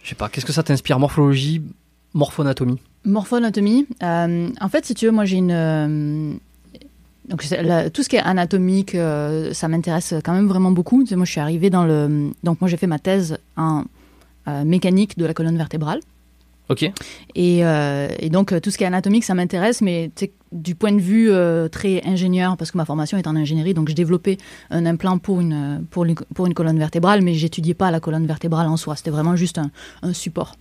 Je 0.03 0.09
sais 0.09 0.14
pas, 0.14 0.29
qu'est-ce 0.29 0.47
que 0.47 0.53
ça 0.53 0.62
t'inspire 0.62 0.99
Morphologie, 0.99 1.62
Morphoanatomie. 2.14 2.79
euh, 4.03 4.49
en 4.61 4.69
fait, 4.69 4.85
si 4.87 4.94
tu 4.94 5.06
veux, 5.06 5.12
moi 5.12 5.25
j'ai 5.25 5.37
une. 5.37 6.41
Donc 7.29 7.45
la- 7.51 7.91
tout 7.91 8.03
ce 8.03 8.09
qui 8.09 8.17
est 8.17 8.21
anatomique, 8.21 8.95
euh, 8.95 9.53
ça 9.53 9.69
m'intéresse 9.69 10.15
quand 10.25 10.33
même 10.33 10.47
vraiment 10.49 10.71
beaucoup. 10.71 11.05
Moi, 11.15 11.25
je 11.25 11.31
suis 11.31 11.41
arrivée 11.41 11.71
dans 11.71 11.85
le. 11.85 12.31
Donc 12.43 12.61
moi, 12.61 12.69
j'ai 12.69 12.77
fait 12.77 12.87
ma 12.87 12.99
thèse 12.99 13.39
en 13.57 13.85
euh, 14.49 14.65
mécanique 14.65 15.19
de 15.19 15.27
la 15.27 15.35
colonne 15.35 15.57
vertébrale. 15.57 16.01
Ok. 16.71 16.83
Et, 17.35 17.65
euh, 17.65 18.09
et 18.19 18.29
donc, 18.29 18.59
tout 18.61 18.71
ce 18.71 18.77
qui 18.77 18.85
est 18.85 18.87
anatomique, 18.87 19.25
ça 19.25 19.35
m'intéresse, 19.35 19.81
mais 19.81 20.11
du 20.53 20.75
point 20.75 20.93
de 20.93 21.01
vue 21.01 21.31
très 21.71 22.03
ingénieur, 22.07 22.57
parce 22.59 22.71
que 22.71 22.77
ma 22.77 22.85
formation 22.85 23.17
est 23.17 23.27
en 23.27 23.37
ingénierie, 23.37 23.73
donc 23.73 23.89
je 23.89 23.95
développais 23.95 24.37
un 24.71 24.85
implant 24.85 25.17
pour 25.19 25.41
une, 25.41 25.85
pour 25.91 26.05
une, 26.05 26.15
pour 26.15 26.47
une 26.47 26.53
colonne 26.55 26.79
vertébrale, 26.79 27.23
mais 27.23 27.33
j'étudiais 27.35 27.73
pas 27.75 27.91
la 27.91 28.01
colonne 28.01 28.27
vertébrale 28.27 28.67
en 28.69 28.77
soi, 28.77 28.97
c'était 28.97 29.11
vraiment 29.11 29.35
juste 29.35 29.57
un, 29.59 29.71
un 30.03 30.13
support. 30.13 30.57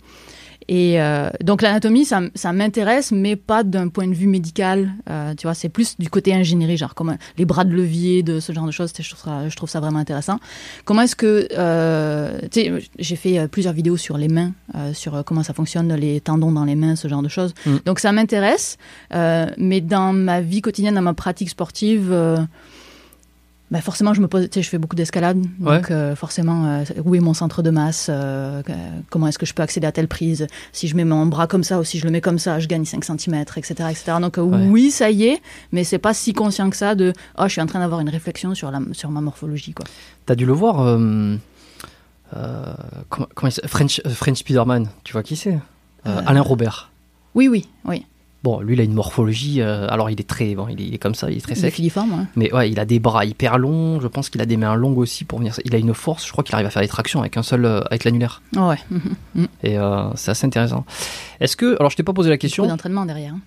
Et 0.68 1.00
euh, 1.00 1.30
donc 1.42 1.62
l'anatomie, 1.62 2.04
ça, 2.04 2.20
ça 2.34 2.52
m'intéresse, 2.52 3.10
mais 3.10 3.36
pas 3.36 3.64
d'un 3.64 3.88
point 3.88 4.06
de 4.06 4.12
vue 4.14 4.26
médical. 4.26 4.92
euh, 5.08 5.34
tu 5.34 5.46
vois, 5.46 5.54
c'est 5.54 5.70
plus 5.70 5.96
du 5.98 6.10
côté 6.10 6.34
ingénierie, 6.34 6.76
genre 6.76 6.94
comme 6.94 7.16
les 7.38 7.46
bras 7.46 7.64
de 7.64 7.72
levier, 7.72 8.22
de 8.22 8.38
ce 8.38 8.52
genre 8.52 8.66
de 8.66 8.70
choses. 8.70 8.92
Je 8.98 9.08
trouve 9.08 9.24
ça, 9.24 9.48
je 9.48 9.56
trouve 9.56 9.70
ça 9.70 9.80
vraiment 9.80 9.98
intéressant. 9.98 10.38
Comment 10.84 11.02
est-ce 11.02 11.16
que, 11.16 11.48
euh, 11.56 12.38
tu 12.50 12.60
sais, 12.60 12.72
j'ai 12.98 13.16
fait 13.16 13.38
euh, 13.38 13.48
plusieurs 13.48 13.72
vidéos 13.72 13.96
sur 13.96 14.18
les 14.18 14.28
mains, 14.28 14.52
euh, 14.74 14.92
sur 14.92 15.14
euh, 15.14 15.22
comment 15.22 15.42
ça 15.42 15.54
fonctionne, 15.54 15.94
les 15.94 16.20
tendons 16.20 16.52
dans 16.52 16.64
les 16.64 16.74
mains, 16.74 16.96
ce 16.96 17.08
genre 17.08 17.22
de 17.22 17.28
choses. 17.28 17.54
Mm. 17.64 17.76
Donc 17.86 17.98
ça 17.98 18.12
m'intéresse, 18.12 18.76
euh, 19.14 19.46
mais 19.56 19.80
dans 19.80 20.12
ma 20.12 20.42
vie 20.42 20.60
quotidienne, 20.60 20.94
dans 20.94 21.02
ma 21.02 21.14
pratique 21.14 21.48
sportive. 21.48 22.14
Bah 23.70 23.82
forcément, 23.82 24.14
je 24.14 24.20
me 24.22 24.28
pose, 24.28 24.44
tu 24.44 24.54
sais, 24.54 24.62
je 24.62 24.70
fais 24.70 24.78
beaucoup 24.78 24.96
d'escalade, 24.96 25.42
donc 25.58 25.90
euh, 25.90 26.16
forcément, 26.16 26.66
euh, 26.66 26.84
où 27.04 27.14
est 27.14 27.20
mon 27.20 27.34
centre 27.34 27.62
de 27.62 27.70
masse 27.70 28.06
euh, 28.08 28.62
Comment 29.10 29.28
est-ce 29.28 29.38
que 29.38 29.44
je 29.44 29.52
peux 29.52 29.62
accéder 29.62 29.86
à 29.86 29.92
telle 29.92 30.08
prise? 30.08 30.46
Si 30.72 30.88
je 30.88 30.96
mets 30.96 31.04
mon 31.04 31.26
bras 31.26 31.46
comme 31.46 31.64
ça 31.64 31.78
ou 31.78 31.84
si 31.84 31.98
je 31.98 32.04
le 32.04 32.10
mets 32.10 32.22
comme 32.22 32.38
ça, 32.38 32.60
je 32.60 32.66
gagne 32.66 32.86
5 32.86 33.04
cm, 33.04 33.34
etc. 33.56 33.74
etc. 33.90 34.16
Donc 34.22 34.38
Ouais. 34.38 34.66
oui, 34.68 34.90
ça 34.90 35.10
y 35.10 35.24
est, 35.24 35.42
mais 35.72 35.84
c'est 35.84 35.98
pas 35.98 36.14
si 36.14 36.32
conscient 36.32 36.70
que 36.70 36.76
ça 36.76 36.94
de 36.94 37.12
«Oh, 37.38 37.42
je 37.44 37.48
suis 37.48 37.60
en 37.60 37.66
train 37.66 37.80
d'avoir 37.80 38.00
une 38.00 38.08
réflexion 38.08 38.54
sur, 38.54 38.70
la, 38.70 38.80
sur 38.92 39.10
ma 39.10 39.20
morphologie.» 39.20 39.72
quoi. 39.74 39.84
T'as 40.24 40.34
dû 40.34 40.46
le 40.46 40.52
voir, 40.52 40.98
comment, 43.08 43.28
comment 43.34 43.52
French, 43.66 44.00
French 44.06 44.38
Spiderman, 44.38 44.88
tu 45.04 45.12
vois 45.12 45.22
qui 45.22 45.36
c'est? 45.36 45.58
Alain 46.04 46.40
Robert. 46.40 46.90
Oui, 47.34 47.48
oui, 47.48 47.68
oui. 47.84 48.06
Bon, 48.44 48.60
lui, 48.60 48.74
il 48.74 48.80
a 48.80 48.84
une 48.84 48.94
morphologie, 48.94 49.60
euh, 49.60 49.88
alors 49.88 50.10
il 50.10 50.20
est 50.20 50.28
très, 50.28 50.54
bon, 50.54 50.68
il 50.68 50.80
est, 50.80 50.84
il 50.86 50.94
est 50.94 50.98
comme 50.98 51.16
ça, 51.16 51.28
il 51.28 51.38
est 51.38 51.40
très 51.40 51.54
Il 51.54 51.58
est 51.58 51.62
sec. 51.62 51.74
filiforme, 51.74 52.12
ouais. 52.12 52.24
Mais 52.36 52.52
ouais, 52.54 52.70
il 52.70 52.78
a 52.78 52.84
des 52.84 53.00
bras 53.00 53.24
hyper 53.24 53.58
longs, 53.58 53.98
je 54.00 54.06
pense 54.06 54.30
qu'il 54.30 54.40
a 54.40 54.46
des 54.46 54.56
mains 54.56 54.76
longues 54.76 54.98
aussi 54.98 55.24
pour 55.24 55.40
venir. 55.40 55.56
Il 55.64 55.74
a 55.74 55.78
une 55.78 55.92
force, 55.92 56.24
je 56.24 56.30
crois 56.30 56.44
qu'il 56.44 56.54
arrive 56.54 56.68
à 56.68 56.70
faire 56.70 56.82
des 56.82 56.88
tractions 56.88 57.18
avec 57.20 57.36
un 57.36 57.42
seul, 57.42 57.64
euh, 57.64 57.80
avec 57.90 58.04
l'annulaire. 58.04 58.40
Oh, 58.56 58.68
ouais. 58.68 58.78
Et 59.64 59.76
euh, 59.76 60.14
c'est 60.14 60.30
assez 60.30 60.46
intéressant. 60.46 60.84
Est-ce 61.40 61.56
que, 61.56 61.76
alors 61.80 61.90
je 61.90 61.96
t'ai 61.96 62.04
pas 62.04 62.12
posé 62.12 62.30
la 62.30 62.38
question. 62.38 62.64
d'entraînement 62.66 63.06
derrière. 63.06 63.34
hein. 63.34 63.40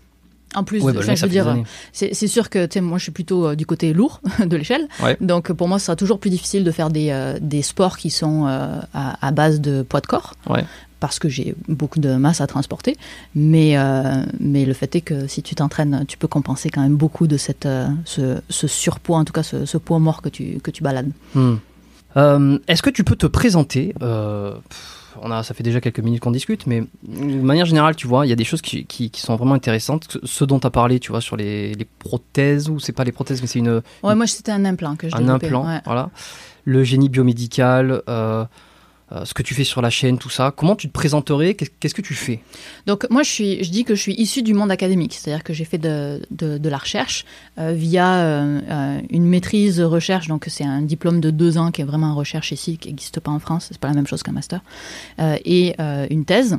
En 0.53 0.65
plus, 0.65 0.81
Ouais, 0.83 0.91
bah, 0.91 0.99
je 1.01 1.09
veux 1.09 1.29
dire, 1.29 1.55
c'est 1.93 2.13
sûr 2.27 2.49
que 2.49 2.65
tu 2.65 2.73
sais, 2.73 2.81
moi 2.81 2.97
je 2.97 3.03
suis 3.03 3.13
plutôt 3.13 3.47
euh, 3.47 3.55
du 3.55 3.65
côté 3.65 3.93
lourd 3.93 4.19
de 4.45 4.57
l'échelle. 4.57 4.89
Ouais. 5.01 5.15
Donc 5.21 5.53
pour 5.53 5.69
moi, 5.69 5.79
ce 5.79 5.85
sera 5.85 5.95
toujours 5.95 6.19
plus 6.19 6.29
difficile 6.29 6.65
de 6.65 6.71
faire 6.71 6.89
des, 6.89 7.11
euh, 7.11 7.39
des 7.41 7.61
sports 7.61 7.97
qui 7.97 8.09
sont 8.09 8.47
euh, 8.47 8.81
à, 8.93 9.25
à 9.25 9.31
base 9.31 9.61
de 9.61 9.81
poids 9.83 10.01
de 10.01 10.07
corps. 10.07 10.33
Ouais. 10.49 10.65
Parce 11.01 11.19
que 11.19 11.27
j'ai 11.27 11.53
beaucoup 11.67 11.99
de 11.99 12.15
masse 12.15 12.39
à 12.39 12.47
transporter. 12.47 12.95
Mais, 13.35 13.77
euh, 13.77 14.23
mais 14.39 14.63
le 14.63 14.73
fait 14.73 14.95
est 14.95 15.01
que 15.01 15.27
si 15.27 15.41
tu 15.43 15.53
t'entraînes, 15.55 16.05
tu 16.07 16.17
peux 16.17 16.27
compenser 16.29 16.69
quand 16.69 16.81
même 16.81 16.95
beaucoup 16.95 17.27
de 17.27 17.35
cette, 17.35 17.65
euh, 17.65 17.87
ce, 18.05 18.39
ce 18.49 18.67
surpoids, 18.67 19.17
en 19.17 19.25
tout 19.25 19.33
cas 19.33 19.43
ce, 19.43 19.65
ce 19.65 19.77
poids 19.77 19.99
mort 19.99 20.21
que 20.21 20.29
tu, 20.29 20.59
que 20.63 20.71
tu 20.71 20.81
balades. 20.83 21.11
Hmm. 21.35 21.55
Euh, 22.17 22.59
Est-ce 22.67 22.81
que 22.83 22.89
tu 22.89 23.03
peux 23.03 23.15
te 23.17 23.25
présenter 23.27 23.93
on 25.23 25.29
a, 25.31 25.43
Ça 25.43 25.53
fait 25.53 25.63
déjà 25.63 25.81
quelques 25.81 25.99
minutes 25.99 26.21
qu'on 26.21 26.31
discute, 26.31 26.67
mais 26.67 26.83
de 27.07 27.41
manière 27.41 27.65
générale, 27.65 27.95
tu 27.95 28.07
vois, 28.07 28.25
il 28.25 28.29
y 28.29 28.33
a 28.33 28.35
des 28.35 28.43
choses 28.43 28.61
qui, 28.61 28.85
qui, 28.85 29.09
qui 29.09 29.21
sont 29.21 29.35
vraiment 29.35 29.55
intéressantes. 29.55 30.17
Ce- 30.23 30.45
dont 30.45 30.59
tu 30.59 30.67
as 30.67 30.71
parlé, 30.71 30.99
tu 30.99 31.11
vois, 31.11 31.21
sur 31.21 31.35
les, 31.35 31.73
les 31.73 31.85
prothèses, 31.99 32.69
ou 32.69 32.79
c'est 32.79 32.91
pas 32.93 33.03
les 33.03 33.11
prothèses, 33.11 33.41
mais 33.41 33.47
c'est 33.47 33.59
une, 33.59 33.81
Ouais, 34.03 34.15
moi 34.15 34.27
c'était 34.27 34.51
un 34.51 34.65
implant 34.65 34.95
que 34.95 35.09
je 35.09 35.15
un 35.15 35.27
implant. 35.27 35.65
ouais. 35.67 35.81
Voilà. 35.85 36.09
Le 36.63 36.83
génie 36.83 37.09
biomédical, 37.09 38.01
euh, 38.07 38.45
euh, 39.11 39.25
ce 39.25 39.33
que 39.33 39.43
tu 39.43 39.53
fais 39.53 39.63
sur 39.63 39.81
la 39.81 39.89
chaîne, 39.89 40.17
tout 40.17 40.29
ça. 40.29 40.53
Comment 40.55 40.75
tu 40.75 40.87
te 40.87 40.93
présenterais 40.93 41.53
Qu'est- 41.55 41.71
Qu'est-ce 41.79 41.93
que 41.93 42.01
tu 42.01 42.13
fais? 42.13 42.41
Donc 42.87 43.05
moi, 43.09 43.23
je, 43.23 43.29
suis, 43.29 43.63
je 43.63 43.69
dis 43.71 43.83
que 43.83 43.93
je 43.95 44.01
suis 44.01 44.13
issue 44.13 44.41
du 44.43 44.53
monde 44.53 44.71
académique, 44.71 45.13
c'est-à-dire 45.13 45.43
que 45.43 45.53
j'ai 45.53 45.65
fait 45.65 45.77
de, 45.77 46.21
de, 46.31 46.57
de 46.57 46.69
la 46.69 46.77
recherche 46.77 47.25
euh, 47.59 47.73
via 47.73 48.19
euh, 48.21 48.99
une 49.09 49.25
maîtrise 49.25 49.81
recherche, 49.81 50.27
donc 50.27 50.45
c'est 50.47 50.63
un 50.63 50.81
diplôme 50.81 51.19
de 51.21 51.29
deux 51.31 51.57
ans 51.57 51.71
qui 51.71 51.81
est 51.81 51.85
vraiment 51.85 52.07
en 52.11 52.15
recherche 52.15 52.51
ici, 52.51 52.77
qui 52.77 52.87
n'existe 52.89 53.19
pas 53.19 53.31
en 53.31 53.39
France, 53.39 53.67
c'est 53.69 53.77
pas 53.79 53.87
la 53.89 53.93
même 53.95 54.07
chose 54.07 54.23
qu'un 54.23 54.31
master, 54.31 54.61
et 55.45 55.75
une 56.09 56.25
thèse. 56.25 56.57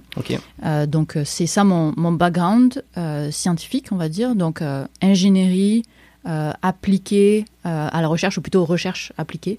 Donc 0.88 1.16
c'est 1.24 1.46
ça 1.46 1.64
mon, 1.64 1.92
mon 1.96 2.12
background 2.12 2.82
scientifique, 3.30 3.86
on 3.92 3.96
va 3.96 4.08
dire, 4.08 4.34
donc 4.34 4.62
ingénierie. 5.00 5.82
euh, 6.24 6.52
appliquée 6.62 7.44
euh, 7.66 7.88
à 7.90 8.00
la 8.00 8.06
recherche, 8.06 8.38
ou 8.38 8.42
plutôt 8.42 8.64
recherche 8.64 9.12
appliquée, 9.18 9.58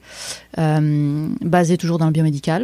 euh, 0.60 1.28
basée 1.42 1.76
toujours 1.78 1.98
dans 1.98 2.06
le 2.06 2.14
biomédical. 2.14 2.64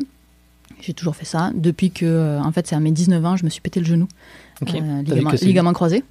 J'ai 0.81 0.93
toujours 0.93 1.15
fait 1.15 1.25
ça. 1.25 1.51
Depuis 1.55 1.91
que, 1.91 2.05
euh, 2.05 2.39
en 2.41 2.51
fait, 2.51 2.67
c'est 2.67 2.75
à 2.75 2.79
mes 2.79 2.91
19 2.91 3.25
ans, 3.25 3.35
je 3.37 3.45
me 3.45 3.49
suis 3.49 3.61
pété 3.61 3.79
le 3.79 3.85
genou. 3.85 4.07
Ok. 4.61 4.73
Euh, 4.75 5.35
ligament, 5.41 5.73
croisé. 5.73 6.03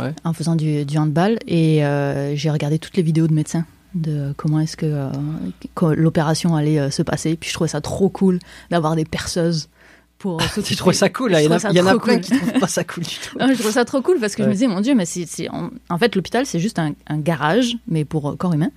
Ouais. 0.00 0.12
En 0.24 0.32
faisant 0.32 0.56
du, 0.56 0.84
du 0.84 0.98
handball. 0.98 1.38
Et 1.46 1.84
euh, 1.84 2.34
j'ai 2.36 2.50
regardé 2.50 2.78
toutes 2.78 2.96
les 2.96 3.02
vidéos 3.02 3.26
de 3.26 3.34
médecins 3.34 3.64
de 3.94 4.34
comment 4.36 4.60
est-ce 4.60 4.76
que, 4.76 4.86
euh, 4.86 5.94
l'opération 5.94 6.56
allait 6.56 6.78
euh, 6.78 6.90
se 6.90 7.02
passer. 7.02 7.36
Puis 7.36 7.48
je 7.48 7.54
trouvais 7.54 7.68
ça 7.68 7.80
trop 7.80 8.08
cool 8.08 8.38
d'avoir 8.70 8.96
des 8.96 9.04
perceuses 9.04 9.68
pour 10.18 10.40
Tu 10.64 10.76
trouves 10.76 10.92
ça 10.92 11.08
cool 11.08 11.32
Il 11.32 11.44
y 11.44 11.48
en 11.48 11.52
a, 11.52 11.72
y 11.72 11.80
en 11.80 11.86
a 11.86 11.98
plein 11.98 12.16
cool. 12.16 12.20
qui 12.20 12.36
trouvent 12.36 12.60
pas 12.60 12.66
ça 12.66 12.84
cool 12.84 13.04
du 13.04 13.16
tout. 13.16 13.38
Non, 13.40 13.48
je 13.48 13.58
trouve 13.58 13.72
ça 13.72 13.84
trop 13.84 14.02
cool 14.02 14.18
parce 14.20 14.34
que 14.34 14.42
je 14.42 14.48
me 14.48 14.52
disais, 14.52 14.66
mon 14.66 14.80
Dieu, 14.80 14.94
mais 14.94 15.06
c'est, 15.06 15.48
en, 15.50 15.98
fait, 15.98 16.14
l'hôpital, 16.14 16.44
c'est 16.44 16.60
juste 16.60 16.78
un, 16.78 16.92
un 17.06 17.18
garage, 17.18 17.76
mais 17.86 18.04
pour 18.04 18.36
corps 18.36 18.52
humain. 18.52 18.70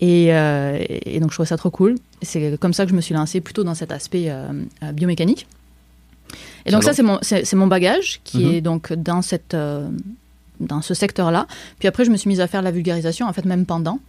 Et, 0.00 0.34
euh, 0.34 0.78
et 0.88 1.20
donc 1.20 1.30
je 1.30 1.36
trouvais 1.36 1.48
ça 1.48 1.56
trop 1.56 1.70
cool. 1.70 1.94
C'est 2.22 2.58
comme 2.60 2.74
ça 2.74 2.84
que 2.84 2.90
je 2.90 2.96
me 2.96 3.00
suis 3.00 3.14
lancée 3.14 3.40
plutôt 3.40 3.64
dans 3.64 3.74
cet 3.74 3.92
aspect 3.92 4.26
euh, 4.28 4.48
euh, 4.82 4.92
biomécanique. 4.92 5.46
Et 6.66 6.70
donc 6.70 6.82
Ça 6.82 6.90
ça, 6.90 6.96
c'est 6.96 7.02
mon, 7.02 7.18
c'est, 7.22 7.50
mon 7.54 7.66
bagage 7.66 8.20
qui 8.24 8.38
Mhm. 8.44 8.54
est 8.54 8.60
donc 8.60 8.92
dans, 8.92 9.22
cette, 9.22 9.54
euh, 9.54 9.88
dans 10.60 10.82
ce 10.82 10.92
secteur-là. 10.94 11.46
Puis 11.78 11.88
après, 11.88 12.04
je 12.04 12.10
me 12.10 12.16
suis 12.16 12.28
mise 12.28 12.40
à 12.40 12.46
faire 12.46 12.60
la 12.62 12.72
vulgarisation, 12.72 13.26
en 13.26 13.32
fait, 13.32 13.44
même 13.44 13.64
pendant. 13.66 14.00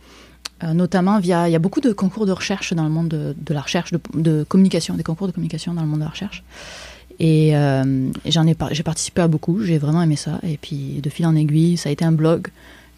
Notamment 0.73 1.19
via, 1.19 1.47
il 1.47 1.51
y 1.51 1.55
a 1.55 1.59
beaucoup 1.59 1.81
de 1.81 1.93
concours 1.93 2.25
de 2.25 2.31
recherche 2.31 2.73
dans 2.73 2.83
le 2.83 2.89
monde 2.89 3.09
de, 3.09 3.35
de 3.37 3.53
la 3.53 3.61
recherche, 3.61 3.91
de, 3.91 3.99
de 4.15 4.43
communication, 4.43 4.95
des 4.95 5.03
concours 5.03 5.27
de 5.27 5.31
communication 5.31 5.75
dans 5.75 5.81
le 5.83 5.87
monde 5.87 5.99
de 5.99 6.05
la 6.05 6.09
recherche. 6.09 6.43
Et, 7.19 7.51
j'en 8.25 8.47
ai, 8.47 8.55
j'ai 8.71 8.81
participé 8.83 9.21
à 9.21 9.27
beaucoup, 9.27 9.61
j'ai 9.61 9.77
vraiment 9.77 10.01
aimé 10.01 10.15
ça. 10.15 10.39
Et 10.41 10.57
puis 10.57 10.99
de 11.03 11.09
fil 11.11 11.27
en 11.27 11.35
aiguille, 11.35 11.77
ça 11.77 11.89
a 11.89 11.91
été 11.91 12.03
un 12.05 12.11
blog. 12.11 12.47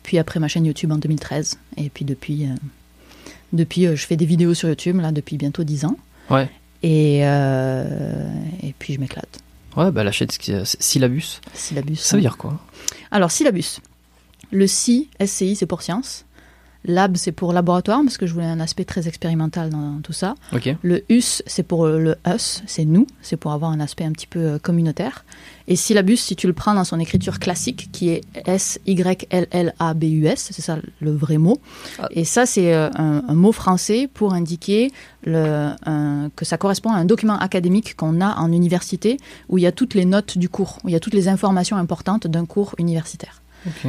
Puis 0.04 0.18
après 0.20 0.40
ma 0.40 0.48
chaîne 0.48 0.66
YouTube 0.66 0.94
en 0.94 0.98
2013. 0.98 1.58
Et 1.76 1.90
puis 1.90 2.06
depuis, 2.06 2.48
depuis 3.54 3.88
euh, 3.88 3.96
je 3.96 4.06
fais 4.06 4.16
des 4.16 4.26
vidéos 4.26 4.54
sur 4.54 4.70
YouTube 4.70 5.00
là 5.00 5.12
depuis 5.12 5.38
bientôt 5.38 5.64
10 5.64 5.86
ans. 5.86 5.98
Ouais. 6.30 6.50
Et, 6.84 7.22
euh, 7.24 8.30
et 8.64 8.74
puis 8.78 8.94
je 8.94 9.00
m'éclate. 9.00 9.40
Ouais, 9.76 9.92
bah 9.92 10.04
la 10.04 10.12
chaîne 10.12 10.28
c'est 10.32 10.66
syllabus. 10.82 11.42
Syllabus. 11.54 11.98
Ça 11.98 12.16
veut 12.16 12.22
dire 12.22 12.38
quoi? 12.38 12.60
Alors, 13.12 13.32
syllabus. 13.32 13.80
Le 14.52 14.66
SI, 14.68 15.10
SCI, 15.24 15.56
c'est 15.56 15.66
pour 15.66 15.82
science. 15.82 16.26
Lab, 16.86 17.18
c'est 17.18 17.34
pour 17.34 17.52
laboratoire, 17.54 18.00
parce 18.04 18.18
que 18.18 18.26
je 18.26 18.34
voulais 18.34 18.46
un 18.46 18.60
aspect 18.62 18.86
très 18.86 19.08
expérimental 19.08 19.70
dans 19.70 20.00
tout 20.02 20.14
ça. 20.14 20.36
Ok. 20.54 20.74
Le 20.82 21.04
US, 21.10 21.44
c'est 21.46 21.64
pour 21.64 21.86
euh, 21.86 22.00
le 22.00 22.16
us, 22.34 22.64
c'est 22.68 22.86
nous, 22.86 23.06
c'est 23.22 23.36
pour 23.38 23.52
avoir 23.52 23.72
un 23.72 23.80
aspect 23.82 24.06
un 24.06 24.12
petit 24.14 24.28
peu 24.28 24.40
euh, 24.40 24.60
communautaire. 24.60 25.26
Et 25.68 25.76
syllabus, 25.76 26.18
si 26.18 26.36
tu 26.36 26.48
le 26.48 26.54
prends 26.54 26.74
dans 26.74 26.86
son 26.86 27.00
écriture 27.00 27.38
classique, 27.40 27.90
qui 27.92 28.10
est 28.10 28.22
S-Y-L-L-A-B-U-S, 29.30 30.50
c'est 30.52 30.62
ça 30.62 30.78
le 31.00 31.12
vrai 31.12 31.38
mot. 31.38 31.60
Ah. 32.00 32.08
Et 32.12 32.26
ça, 32.26 32.46
c'est 32.46 32.74
euh, 32.74 32.90
un, 32.96 33.24
un 33.28 33.34
mot 33.36 33.52
français 33.52 34.10
pour 34.14 34.34
indiquer 34.34 34.92
le, 35.26 35.70
un- 35.86 36.30
que 36.36 36.46
ça 36.46 36.58
correspond 36.58 36.92
à 36.92 36.98
un 36.98 37.06
document 37.06 37.38
académique 37.38 37.96
qu'on 37.96 38.22
a 38.22 38.36
en 38.38 38.52
université, 38.52 39.18
où 39.50 39.58
il 39.58 39.62
y 39.62 39.68
a 39.68 39.72
toutes 39.72 39.94
les 39.94 40.06
notes 40.06 40.38
du 40.38 40.50
cours, 40.50 40.78
où 40.84 40.90
il 40.90 40.94
y 40.94 40.96
a 40.96 41.00
toutes 41.00 41.14
les 41.14 41.28
informations 41.28 41.78
importantes 41.78 42.28
d'un 42.28 42.46
cours 42.46 42.74
universitaire. 42.78 43.39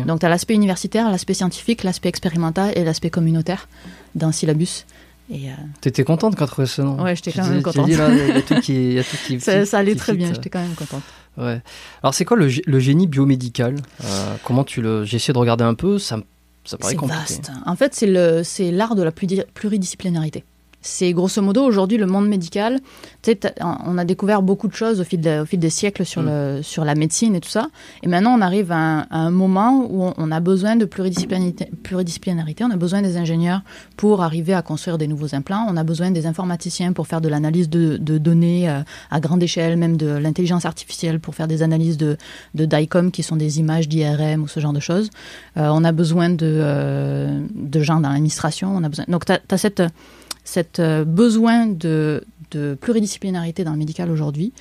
Donc, 0.06 0.20
tu 0.20 0.26
as 0.26 0.28
l'aspect 0.28 0.54
universitaire, 0.54 1.10
l'aspect 1.10 1.34
scientifique, 1.34 1.82
l'aspect 1.84 2.08
expérimental 2.08 2.72
et 2.76 2.84
l'aspect 2.84 3.10
communautaire 3.10 3.68
d'un 4.14 4.32
syllabus. 4.32 4.84
Euh, 5.32 5.36
T'étais 5.80 6.02
contente 6.02 6.34
quand 6.34 6.44
tu 6.46 6.50
trouvais 6.50 6.66
ce 6.66 6.82
nom 6.82 7.00
Ouais, 7.00 7.14
j'étais 7.14 7.30
quand 7.30 7.46
même 7.46 7.62
contente. 7.62 7.86
dis, 7.86 7.94
là, 7.94 8.08
il 8.12 8.34
y 8.34 8.38
a 8.38 8.42
tout 8.42 8.58
qui, 8.60 8.74
il 8.74 8.92
y 8.94 8.98
a 8.98 9.04
tout 9.04 9.16
qui- 9.26 9.38
ça, 9.64 9.78
allait 9.78 9.92
qui 9.92 9.98
très 9.98 10.12
fit, 10.12 10.18
bien, 10.18 10.32
j'étais 10.34 10.50
quand 10.50 10.60
même 10.60 10.74
contente. 10.74 11.02
Ouais. 11.38 11.62
Alors 12.02 12.12
c'est 12.14 12.24
quoi 12.24 12.36
le, 12.36 12.48
gé- 12.48 12.62
le 12.66 12.80
génie 12.80 13.06
biomédical 13.06 13.76
Euh, 14.04 14.34
Comment 14.44 14.64
tu 14.64 14.82
le 14.82 15.04
J'ai 15.04 15.16
essayé 15.18 15.32
de 15.32 15.38
regarder 15.38 15.62
un 15.62 15.74
peu. 15.74 16.00
Ça, 16.00 16.18
ça 16.64 16.76
paraît 16.76 16.90
C'est 16.92 16.96
compliqué. 16.96 17.20
vaste. 17.20 17.52
En 17.64 17.76
fait, 17.76 17.94
c'est 17.94 18.42
c'est 18.42 18.72
l'art 18.72 18.96
de 18.96 19.04
la 19.04 19.12
pluri- 19.12 19.44
pluridisciplinarité. 19.54 20.42
C'est 20.82 21.12
grosso 21.12 21.42
modo 21.42 21.62
aujourd'hui 21.62 21.98
le 21.98 22.06
monde 22.06 22.26
médical. 22.26 22.80
On 23.58 23.98
a 23.98 24.04
découvert 24.06 24.40
beaucoup 24.40 24.66
de 24.66 24.72
choses 24.74 25.00
au 25.00 25.04
fil, 25.04 25.20
de- 25.20 25.40
au 25.42 25.44
fil 25.44 25.58
des 25.58 25.68
siècles 25.68 26.06
sur, 26.06 26.22
Mm. 26.22 26.26
le, 26.26 26.62
sur 26.62 26.84
la 26.86 26.94
médecine 26.94 27.34
et 27.34 27.40
tout 27.40 27.50
ça. 27.50 27.68
Et 28.02 28.08
maintenant, 28.08 28.34
on 28.36 28.40
arrive 28.40 28.72
à 28.72 28.76
un, 28.76 28.98
à 29.10 29.18
un 29.18 29.30
moment 29.30 29.86
où 29.90 30.04
on, 30.04 30.14
on 30.16 30.30
a 30.32 30.40
besoin 30.40 30.76
de 30.76 30.86
pluridisciplinarité, 30.86 31.68
pluridisciplinarité. 31.82 32.64
On 32.64 32.70
a 32.70 32.76
besoin 32.76 33.02
des 33.02 33.18
ingénieurs 33.18 33.60
pour 33.98 34.22
arriver 34.22 34.54
à 34.54 34.62
construire 34.62 34.96
des 34.96 35.06
nouveaux 35.06 35.34
implants. 35.34 35.66
On 35.68 35.76
a 35.76 35.84
besoin 35.84 36.10
des 36.10 36.24
informaticiens 36.26 36.94
pour 36.94 37.06
faire 37.06 37.20
de 37.20 37.28
l'analyse 37.28 37.68
de, 37.68 37.98
de 37.98 38.16
données 38.16 38.70
euh, 38.70 38.80
à 39.10 39.20
grande 39.20 39.42
échelle, 39.42 39.76
même 39.76 39.98
de 39.98 40.06
l'intelligence 40.06 40.64
artificielle 40.64 41.20
pour 41.20 41.34
faire 41.34 41.46
des 41.48 41.62
analyses 41.62 41.98
de, 41.98 42.16
de 42.54 42.64
DICOM 42.64 43.10
qui 43.10 43.22
sont 43.22 43.36
des 43.36 43.58
images 43.58 43.86
d'IRM 43.86 44.42
ou 44.42 44.48
ce 44.48 44.60
genre 44.60 44.72
de 44.72 44.80
choses. 44.80 45.10
Euh, 45.58 45.68
on 45.72 45.84
a 45.84 45.92
besoin 45.92 46.30
de, 46.30 46.38
euh, 46.42 47.38
de 47.54 47.80
gens 47.80 48.00
dans 48.00 48.08
l'administration. 48.08 48.72
On 48.74 48.82
a 48.82 48.88
besoin. 48.88 49.04
Donc, 49.08 49.26
tu 49.26 49.32
as, 49.32 49.58
cette, 49.58 49.82
cette 50.50 50.80
euh, 50.80 51.04
besoin 51.04 51.66
de, 51.66 52.24
de 52.50 52.76
pluridisciplinarité 52.80 53.62
dans 53.62 53.70
le 53.70 53.78
médical 53.78 54.10
aujourd'hui 54.10 54.52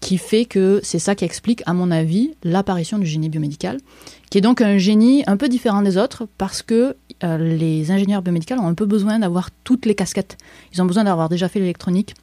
qui 0.00 0.18
fait 0.18 0.44
que 0.44 0.80
c'est 0.82 0.98
ça 0.98 1.14
qui 1.14 1.24
explique, 1.24 1.62
à 1.64 1.72
mon 1.72 1.90
avis, 1.90 2.34
l'apparition 2.44 2.98
du 2.98 3.06
génie 3.06 3.30
biomédical, 3.30 3.78
qui 4.30 4.36
est 4.38 4.40
donc 4.42 4.60
un 4.60 4.76
génie 4.76 5.24
un 5.26 5.38
peu 5.38 5.48
différent 5.48 5.80
des 5.80 5.96
autres 5.96 6.28
parce 6.36 6.60
que 6.60 6.96
euh, 7.24 7.38
les 7.38 7.90
ingénieurs 7.90 8.20
biomédicaux 8.20 8.56
ont 8.56 8.66
un 8.66 8.74
peu 8.74 8.84
besoin 8.84 9.18
d'avoir 9.18 9.50
toutes 9.64 9.86
les 9.86 9.94
casquettes. 9.94 10.36
Ils 10.74 10.82
ont 10.82 10.86
besoin 10.86 11.04
d'avoir 11.04 11.30
déjà 11.30 11.48
fait 11.48 11.60
l'électronique, 11.60 12.14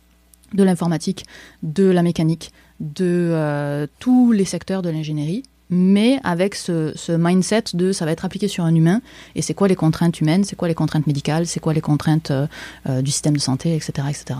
de 0.53 0.63
l'informatique, 0.63 1.25
de 1.63 1.85
la 1.85 2.03
mécanique, 2.03 2.51
de 2.79 3.31
euh, 3.33 3.87
tous 3.99 4.31
les 4.31 4.45
secteurs 4.45 4.83
de 4.83 4.89
l'ingénierie 4.89 5.43
mais 5.69 6.19
avec 6.23 6.55
ce, 6.55 6.91
ce 6.95 7.11
mindset 7.11 7.63
de 7.73 7.91
ça 7.91 8.05
va 8.05 8.11
être 8.11 8.25
appliqué 8.25 8.47
sur 8.47 8.63
un 8.65 8.75
humain 8.75 9.01
et 9.35 9.41
c'est 9.41 9.53
quoi 9.53 9.67
les 9.67 9.75
contraintes 9.75 10.19
humaines, 10.21 10.43
c'est 10.43 10.55
quoi 10.55 10.67
les 10.67 10.75
contraintes 10.75 11.07
médicales, 11.07 11.47
c'est 11.47 11.59
quoi 11.59 11.73
les 11.73 11.81
contraintes 11.81 12.31
euh, 12.31 12.47
euh, 12.87 13.01
du 13.01 13.11
système 13.11 13.33
de 13.35 13.41
santé, 13.41 13.75
etc. 13.75 13.93
etc. 14.09 14.39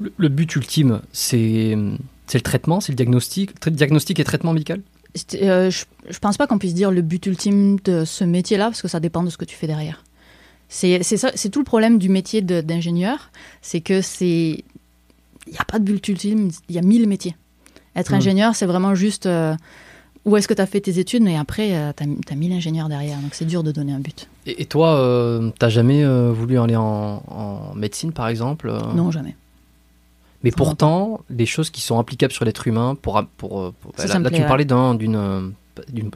Le, 0.00 0.12
le 0.16 0.28
but 0.28 0.54
ultime, 0.56 1.00
c'est 1.12 1.76
le 1.76 2.40
traitement, 2.42 2.80
c'est 2.80 2.92
le 2.92 2.96
diagnostic, 2.96 3.58
tra- 3.60 3.70
diagnostic 3.70 4.18
et 4.20 4.24
traitement 4.24 4.52
médical? 4.52 4.80
Euh, 5.40 5.70
je, 5.70 5.84
je 6.10 6.18
pense 6.18 6.36
pas 6.36 6.46
qu'on 6.46 6.58
puisse 6.58 6.74
dire 6.74 6.90
le 6.90 7.00
but 7.00 7.24
ultime 7.26 7.78
de 7.84 8.04
ce 8.04 8.24
métier-là 8.24 8.66
parce 8.66 8.82
que 8.82 8.88
ça 8.88 9.00
dépend 9.00 9.22
de 9.22 9.30
ce 9.30 9.38
que 9.38 9.44
tu 9.46 9.56
fais 9.56 9.66
derrière. 9.66 10.04
C'est 10.68 10.98
tout 11.52 11.60
le 11.60 11.64
problème 11.64 11.98
du 11.98 12.08
métier 12.08 12.42
d'ingénieur, 12.42 13.30
c'est 13.62 13.80
que 13.80 14.02
c'est 14.02 14.64
il 15.46 15.52
n'y 15.52 15.58
a 15.58 15.64
pas 15.64 15.78
de 15.78 15.84
but 15.84 16.06
ultime, 16.08 16.50
il 16.68 16.74
y 16.74 16.78
a 16.78 16.82
mille 16.82 17.06
métiers. 17.08 17.36
Être 17.94 18.10
Mm. 18.12 18.16
ingénieur, 18.16 18.56
c'est 18.56 18.66
vraiment 18.66 18.94
juste 18.96 19.26
euh, 19.26 19.54
où 20.26 20.36
est-ce 20.36 20.46
que 20.48 20.52
tu 20.54 20.60
as 20.60 20.66
fait 20.66 20.80
tes 20.80 20.98
études, 20.98 21.22
mais 21.22 21.36
après, 21.36 21.74
euh, 21.74 21.92
tu 21.96 22.02
as, 22.04 22.36
mille 22.36 22.52
ingénieurs 22.52 22.88
derrière, 22.90 23.18
donc 23.20 23.32
c'est 23.32 23.44
dur 23.46 23.62
de 23.62 23.72
donner 23.72 23.92
un 23.92 24.00
but. 24.00 24.28
Et, 24.44 24.60
et 24.62 24.66
toi, 24.66 24.96
euh, 24.98 25.50
t'as 25.58 25.68
jamais 25.70 26.04
euh, 26.04 26.30
voulu 26.32 26.58
aller 26.58 26.76
en, 26.76 27.22
en 27.28 27.74
médecine, 27.74 28.12
par 28.12 28.28
exemple 28.28 28.68
euh, 28.68 28.78
Non, 28.94 29.10
jamais. 29.10 29.34
Mais 30.42 30.50
pourtant, 30.50 31.20
les 31.30 31.46
choses 31.46 31.70
qui 31.70 31.80
sont 31.80 31.98
applicables 31.98 32.32
sur 32.32 32.44
l'être 32.44 32.66
humain, 32.68 32.96
pour, 33.00 33.22
pour, 33.38 33.72
pour- 33.72 33.92
Ça, 33.96 34.06
là, 34.06 34.12
ça 34.12 34.18
me 34.18 34.24
là, 34.24 34.30
plaît, 34.30 34.38
tu 34.38 34.42
ouais. 34.42 34.48
parlais 34.48 34.64
d'un, 34.64 34.94
d'une, 34.94 35.52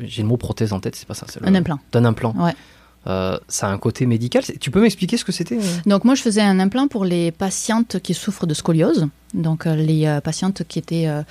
j'ai 0.03 0.23
le 0.23 0.29
mot 0.29 0.37
prothèse 0.37 0.73
en 0.73 0.81
tête, 0.81 0.95
c'est 0.97 1.09
pas 1.09 1.15
ça, 1.15 1.27
c'est 1.29 1.41
le- 1.41 1.47
Un 1.49 1.55
implant. 1.55 1.79
d'un 1.93 2.05
implant. 2.05 2.35
Ouais. 2.39 2.53
Euh, 3.07 3.39
ça 3.49 3.69
a 3.69 3.71
un 3.71 3.79
côté 3.79 4.07
médical. 4.07 4.45
Tu 4.61 4.71
peux 4.71 4.81
m'expliquer 4.81 5.17
ce 5.17 5.25
que 5.25 5.33
c'était 5.33 5.57
euh 5.57 5.81
Donc 5.87 6.05
moi, 6.05 6.15
je 6.15 6.23
faisais 6.23 6.43
un 6.43 6.61
implant 6.61 6.87
pour 6.87 7.05
les 7.05 7.31
patientes 7.31 7.99
qui 8.01 8.13
souffrent 8.13 8.47
de 8.47 8.55
scoliose, 8.55 9.09
donc 9.35 9.67
euh, 9.67 9.75
les 9.75 10.07
euh, 10.07 10.21
patientes 10.21 10.65
qui 10.69 10.79
étaient 10.79 11.07
euh, 11.07 11.23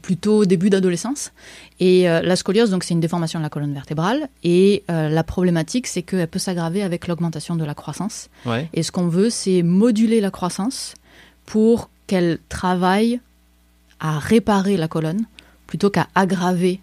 plutôt 0.00 0.38
au 0.38 0.44
début 0.44 0.70
d'adolescence. 0.70 1.32
Et 1.80 2.04
la 2.06 2.34
scoliose, 2.34 2.70
donc 2.70 2.82
c'est 2.82 2.94
une 2.94 3.00
déformation 3.00 3.38
de 3.38 3.44
la 3.44 3.50
colonne 3.50 3.72
vertébrale. 3.72 4.28
Et 4.42 4.82
la 4.88 5.22
problématique, 5.22 5.86
c'est 5.86 6.02
qu'elle 6.02 6.26
peut 6.26 6.40
s'aggraver 6.40 6.82
avec 6.82 7.06
l'augmentation 7.06 7.54
de 7.54 7.64
la 7.64 7.74
croissance. 7.74 8.30
Ouais. 8.46 8.68
Et 8.74 8.82
ce 8.82 8.90
qu'on 8.90 9.06
veut, 9.06 9.30
c'est 9.30 9.62
moduler 9.62 10.20
la 10.20 10.32
croissance 10.32 10.94
pour 11.46 11.88
qu'elle 12.08 12.40
travaille 12.48 13.20
à 14.00 14.18
réparer 14.18 14.76
la 14.76 14.88
colonne 14.88 15.24
plutôt 15.68 15.88
qu'à 15.88 16.08
aggraver 16.16 16.80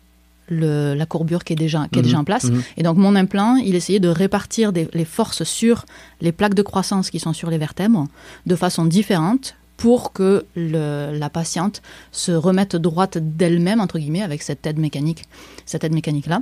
le- 0.49 0.93
la 0.93 1.05
courbure 1.05 1.43
qui 1.43 1.53
est 1.53 1.55
déjà, 1.55 1.87
qui 1.91 1.99
est 1.99 2.01
déjà 2.03 2.19
en 2.19 2.23
place. 2.23 2.45
Mhm. 2.45 2.61
Et 2.77 2.83
donc 2.83 2.97
mon 2.97 3.15
implant, 3.15 3.55
il 3.55 3.75
essayait 3.75 3.99
de 3.99 4.07
répartir 4.09 4.71
des- 4.73 4.87
les 4.93 5.05
forces 5.05 5.43
sur 5.43 5.85
les 6.21 6.31
plaques 6.31 6.53
de 6.53 6.61
croissance 6.61 7.09
qui 7.09 7.19
sont 7.19 7.33
sur 7.33 7.49
les 7.49 7.57
vertèbres 7.57 8.07
de 8.45 8.55
façon 8.55 8.85
différente 8.85 9.55
pour 9.77 10.13
que 10.13 10.45
le- 10.55 11.17
la 11.17 11.29
patiente 11.29 11.81
se 12.11 12.31
remette 12.31 12.75
droite 12.75 13.17
d'elle-même, 13.17 13.81
entre 13.81 13.99
guillemets, 13.99 14.21
avec 14.21 14.41
cette 14.41 14.65
aide 14.65 14.79
mécanique, 14.79 15.23
cette 15.65 15.83
aide 15.83 15.93
mécanique-là, 15.93 16.41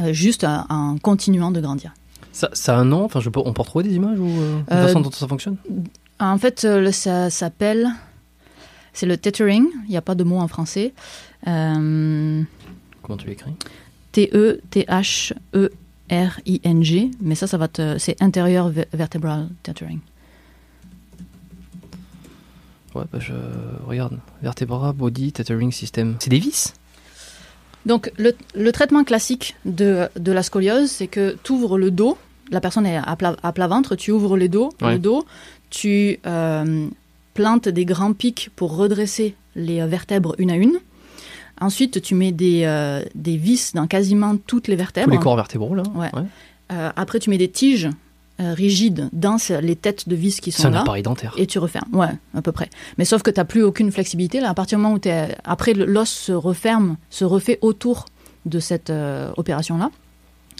euh, 0.00 0.12
juste 0.12 0.44
en, 0.44 0.66
en 0.68 0.98
continuant 0.98 1.50
de 1.50 1.60
grandir. 1.60 1.94
Ça, 2.32 2.48
ça 2.52 2.76
a 2.76 2.80
un 2.80 2.84
nom? 2.84 3.04
Enfin, 3.04 3.20
je 3.20 3.28
peux, 3.30 3.40
on 3.44 3.52
peut 3.52 3.62
retrouver 3.62 3.84
des 3.84 3.94
images 3.94 4.18
ou 4.18 4.26
euh, 4.28 4.60
la 4.68 4.76
Euh, 4.76 4.86
façon 4.86 5.00
dont 5.00 5.10
ça 5.10 5.28
fonctionne? 5.28 5.56
En 6.20 6.38
fait, 6.38 6.64
euh, 6.64 6.90
ça 6.92 7.30
s'appelle... 7.30 7.88
C'est 8.94 9.06
le 9.06 9.16
tethering, 9.16 9.66
il 9.86 9.90
n'y 9.90 9.96
a 9.96 10.02
pas 10.02 10.14
de 10.14 10.22
mot 10.22 10.36
en 10.38 10.48
français. 10.48 10.92
Comment 13.02 13.16
tu 13.16 13.26
l'écris 13.26 13.50
E 13.50 14.60
T-E-T-H-E-R-I-N-G, 16.12 17.10
mais 17.20 17.34
ça, 17.34 17.46
ça 17.46 17.56
va 17.56 17.68
te, 17.68 17.98
c'est 17.98 18.20
intérieur 18.22 18.70
ve- 18.70 18.84
vertebral 18.92 19.48
tethering. 19.62 20.00
Ouais, 22.94 23.04
bah 23.10 23.18
je 23.20 23.32
regarde. 23.86 24.18
Vertebra 24.42 24.92
Body 24.92 25.32
Tethering 25.32 25.72
System. 25.72 26.16
C'est 26.18 26.28
des 26.30 26.38
vis. 26.38 26.74
Donc, 27.86 28.12
le, 28.18 28.34
le 28.54 28.70
traitement 28.70 29.02
classique 29.02 29.56
de, 29.64 30.08
de 30.16 30.30
la 30.30 30.42
scoliose, 30.42 30.90
c'est 30.90 31.06
que 31.06 31.36
tu 31.42 31.52
ouvres 31.52 31.78
le 31.78 31.90
dos, 31.90 32.18
la 32.50 32.60
personne 32.60 32.84
est 32.86 32.96
à 32.98 33.16
plat, 33.16 33.34
à 33.42 33.52
plat 33.52 33.66
ventre, 33.66 33.96
tu 33.96 34.10
ouvres 34.12 34.36
le 34.36 34.48
dos, 34.48 34.72
Ouais. 34.82 34.92
le 34.92 34.98
dos, 34.98 35.24
tu 35.70 36.18
euh, 36.26 36.86
plantes 37.34 37.68
des 37.68 37.84
grands 37.86 38.12
pics 38.12 38.50
pour 38.54 38.76
redresser 38.76 39.34
les 39.56 39.84
vertèbres 39.86 40.34
une 40.38 40.50
à 40.50 40.56
une. 40.56 40.78
Ensuite, 41.62 42.02
tu 42.02 42.14
mets 42.14 42.32
des, 42.32 42.62
euh, 42.64 43.02
des 43.14 43.36
vis 43.36 43.72
dans 43.74 43.86
quasiment 43.86 44.36
toutes 44.36 44.68
les 44.68 44.74
Tous 44.74 44.78
vertèbres. 44.80 45.10
les 45.10 45.18
corps 45.18 45.36
vertébraux 45.36 45.74
là. 45.74 45.84
Ouais. 45.94 46.10
Euh, 46.72 46.90
après, 46.96 47.18
tu 47.18 47.30
mets 47.30 47.38
des 47.38 47.50
tiges 47.50 47.88
euh, 48.40 48.54
rigides 48.54 49.08
dans 49.12 49.36
les 49.60 49.76
têtes 49.76 50.08
de 50.08 50.16
vis 50.16 50.40
qui 50.40 50.50
C'est 50.52 50.62
sont 50.62 50.68
un 50.68 50.72
là. 50.72 50.80
appareil 50.80 51.02
dentaire. 51.02 51.34
Et 51.36 51.46
tu 51.46 51.58
refermes, 51.58 51.88
ouais, 51.94 52.08
à 52.34 52.42
peu 52.42 52.50
près. 52.52 52.68
Mais 52.98 53.04
sauf 53.04 53.22
que 53.22 53.30
tu 53.30 53.38
n'as 53.38 53.44
plus 53.44 53.62
aucune 53.62 53.92
flexibilité. 53.92 54.40
Là, 54.40 54.50
à 54.50 54.54
partir 54.54 54.78
du 54.78 54.82
moment 54.82 54.94
où 54.94 54.98
tu 54.98 55.10
Après, 55.44 55.74
l'os 55.74 56.08
se 56.08 56.32
referme, 56.32 56.96
se 57.10 57.24
refait 57.24 57.58
autour 57.60 58.06
de 58.46 58.58
cette 58.58 58.92
opération-là. 59.36 59.90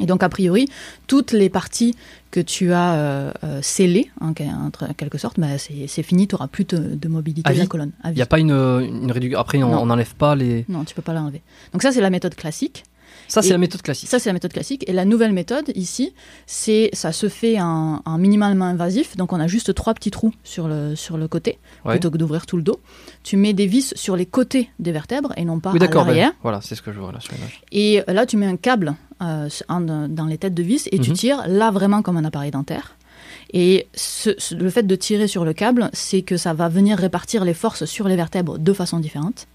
Et 0.01 0.07
donc, 0.07 0.23
a 0.23 0.29
priori, 0.29 0.69
toutes 1.07 1.33
les 1.33 1.49
parties 1.49 1.95
que 2.31 2.41
tu 2.41 2.73
as 2.73 2.95
euh, 2.95 3.33
euh, 3.45 3.61
scellées, 3.63 4.11
en, 4.21 4.31
en 4.31 4.71
quelque 4.97 5.19
sorte, 5.19 5.39
bah, 5.39 5.59
c'est 5.59 6.03
fini, 6.03 6.27
tu 6.27 6.35
n'auras 6.35 6.49
plus 6.49 6.65
de, 6.65 6.95
de 6.95 7.09
mobilité 7.09 7.49
À 7.49 7.53
de 7.53 7.59
la 7.59 7.67
colonne. 7.67 7.93
Il 8.07 8.13
n'y 8.13 8.23
a 8.23 8.27
pas 8.27 8.39
une, 8.39 8.53
une 8.53 9.13
réduction. 9.13 9.39
Après, 9.39 9.63
on 9.63 9.87
n'enlève 9.87 10.15
pas 10.15 10.35
les. 10.35 10.65
Non, 10.69 10.85
tu 10.85 10.95
peux 10.95 11.03
pas 11.03 11.13
l'enlever. 11.13 11.43
Donc 11.73 11.83
ça, 11.83 11.93
c'est 11.93 12.01
la 12.01 12.11
méthode 12.11 12.35
classique. 12.35 12.85
Ça, 13.33 13.43
c'est 13.43 13.51
la 13.51 13.59
méthode 13.59 13.83
classique. 13.83 14.09
Ça, 14.09 14.19
c'est 14.19 14.29
la 14.29 14.35
méthode 14.35 14.53
classique. 14.53 14.85
Et 14.89 14.93
la 14.93 15.05
nouvelle 15.05 15.33
méthode, 15.33 15.73
ici, 15.75 16.13
c'est 16.47 16.91
ça 16.93 17.13
se 17.13 17.29
fait 17.29 17.61
en, 17.61 18.03
en 18.05 18.19
minimalement 18.19 18.67
invasif. 18.67 19.17
Donc, 19.17 19.33
on 19.33 19.41
a 19.41 19.47
juste 19.47 19.75
trois 19.75 19.95
petits 19.95 20.11
trous 20.11 20.33
sur 20.45 20.69
le, 20.69 20.95
sur 20.97 21.17
le 21.17 21.29
côté, 21.29 21.59
Ouais. 21.85 21.93
plutôt 21.93 22.11
que 22.11 22.19
d'ouvrir 22.19 22.47
tout 22.47 22.57
le 22.57 22.63
dos. 22.63 22.79
Tu 23.23 23.37
mets 23.37 23.53
des 23.55 23.67
vis 23.67 23.93
sur 23.97 24.17
les 24.17 24.27
côtés 24.27 24.71
des 24.79 24.93
vertèbres 24.93 25.33
et 25.37 25.45
non 25.45 25.61
pas 25.61 25.73
oui, 25.73 25.79
à 25.83 25.87
l'arrière. 25.89 26.31
ben, 26.31 26.37
voilà, 26.43 26.61
c'est 26.61 26.75
ce 26.75 26.83
que 26.83 26.93
je 26.93 26.99
vois 27.01 27.13
là 27.13 27.21
sur 27.21 27.33
l'image. 27.35 27.63
Et 27.73 28.03
là, 28.07 28.27
tu 28.27 28.37
mets 28.37 28.47
un 28.47 28.57
câble 28.57 28.95
euh, 29.23 29.49
dans 30.09 30.27
les 30.27 30.39
têtes 30.39 30.55
de 30.55 30.63
vis 30.63 30.89
et 30.93 30.99
tu 30.99 31.11
Mhm. 31.11 31.17
tires 31.17 31.43
là 31.49 31.71
vraiment 31.71 32.03
comme 32.03 32.17
un 32.17 32.25
appareil 32.25 32.51
dentaire. 32.51 32.97
Et 33.55 33.87
ce- 33.95 34.35
ce- 34.39 34.55
le 34.55 34.69
fait 34.71 34.83
de 34.83 34.95
tirer 34.97 35.27
sur 35.27 35.45
le 35.45 35.53
câble, 35.53 35.91
c'est 35.93 36.23
que 36.23 36.37
ça 36.37 36.55
va 36.55 36.69
venir 36.69 36.99
répartir 36.99 37.45
les 37.45 37.55
forces 37.55 37.85
sur 37.85 38.09
les 38.09 38.17
vertèbres 38.17 38.59
de 38.59 38.73
façon 38.73 38.99
différente, 38.99 39.47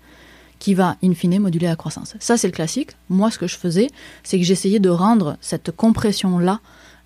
qui 0.60 0.74
va 0.74 0.96
in 1.04 1.14
fine 1.14 1.40
moduler 1.40 1.68
la 1.68 1.76
croissance. 1.76 2.16
Ça, 2.20 2.38
c'est 2.38 2.48
le 2.48 2.54
classique. 2.54 2.92
Moi, 3.10 3.30
ce 3.32 3.38
que 3.38 3.48
je 3.48 3.58
faisais, 3.58 3.88
c'est 4.24 4.38
que 4.40 4.46
j'essayais 4.46 4.80
de 4.80 4.90
rendre 4.90 5.38
cette 5.42 5.72
compression-là 5.76 6.60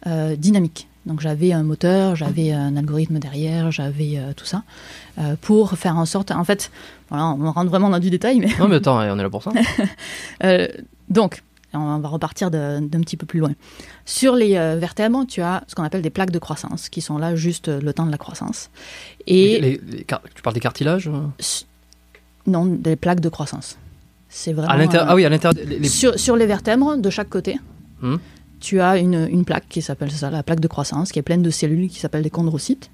euh, 0.07 0.35
dynamique. 0.35 0.87
Donc 1.07 1.19
j'avais 1.19 1.51
un 1.51 1.63
moteur, 1.63 2.15
j'avais 2.15 2.51
un 2.51 2.77
algorithme 2.77 3.17
derrière, 3.17 3.71
j'avais 3.71 4.17
euh, 4.17 4.33
tout 4.35 4.45
ça, 4.45 4.61
euh, 5.17 5.35
pour 5.41 5.71
faire 5.73 5.97
en 5.97 6.05
sorte, 6.05 6.29
en 6.29 6.43
fait, 6.43 6.69
voilà, 7.09 7.25
on 7.29 7.51
rentre 7.51 7.71
vraiment 7.71 7.89
dans 7.89 7.97
du 7.99 8.11
détail, 8.11 8.39
mais 8.39 8.49
Non, 8.59 8.67
mais 8.67 8.75
attends, 8.75 8.97
on 8.99 9.17
est 9.17 9.23
là 9.23 9.29
pour 9.29 9.41
ça. 9.41 9.51
donc, 11.09 11.41
on 11.73 11.99
va 11.99 12.07
repartir 12.09 12.51
d'un 12.51 12.81
petit 12.87 13.15
peu 13.17 13.25
plus 13.25 13.39
loin. 13.39 13.51
Sur 14.05 14.35
les 14.35 14.57
euh, 14.57 14.75
vertèbres, 14.77 15.25
tu 15.27 15.41
as 15.41 15.63
ce 15.67 15.73
qu'on 15.75 15.83
appelle 15.83 16.01
des 16.01 16.09
plaques 16.09 16.31
de 16.31 16.39
croissance, 16.39 16.89
qui 16.89 17.01
sont 17.01 17.17
là 17.17 17.35
juste 17.35 17.69
euh, 17.69 17.79
le 17.81 17.93
temps 17.93 18.05
de 18.05 18.11
la 18.11 18.17
croissance. 18.17 18.69
Et 19.27 19.59
Les- 19.59 19.81
les 19.89 20.03
car- 20.03 20.21
tu 20.35 20.41
parles 20.41 20.53
des 20.53 20.59
cartilages 20.59 21.09
non, 22.47 22.65
des 22.65 22.95
plaques 22.95 23.19
de 23.19 23.29
croissance. 23.29 23.77
C'est 24.29 24.53
vraiment. 24.53 24.71
à 24.71 24.77
euh, 24.79 25.05
Ah 25.07 25.15
oui, 25.15 25.25
à 25.25 25.29
l'intérieur. 25.29 25.65
les- 25.67 25.87
sur, 25.89 26.17
sur 26.19 26.35
les 26.35 26.45
vertèbres, 26.45 26.95
de 26.97 27.09
chaque 27.09 27.29
côté, 27.29 27.57
Hmm. 28.01 28.15
tu 28.59 28.79
as 28.81 28.97
une, 28.97 29.27
une 29.29 29.45
plaque 29.45 29.67
qui 29.69 29.81
s'appelle 29.81 30.11
ça, 30.11 30.29
la 30.29 30.41
plaque 30.43 30.59
de 30.59 30.67
croissance, 30.67 31.11
qui 31.11 31.19
est 31.19 31.23
pleine 31.23 31.41
de 31.43 31.49
cellules 31.49 31.89
qui 31.89 31.99
s'appellent 31.99 32.23
des 32.23 32.29
chondrocytes. 32.31 32.89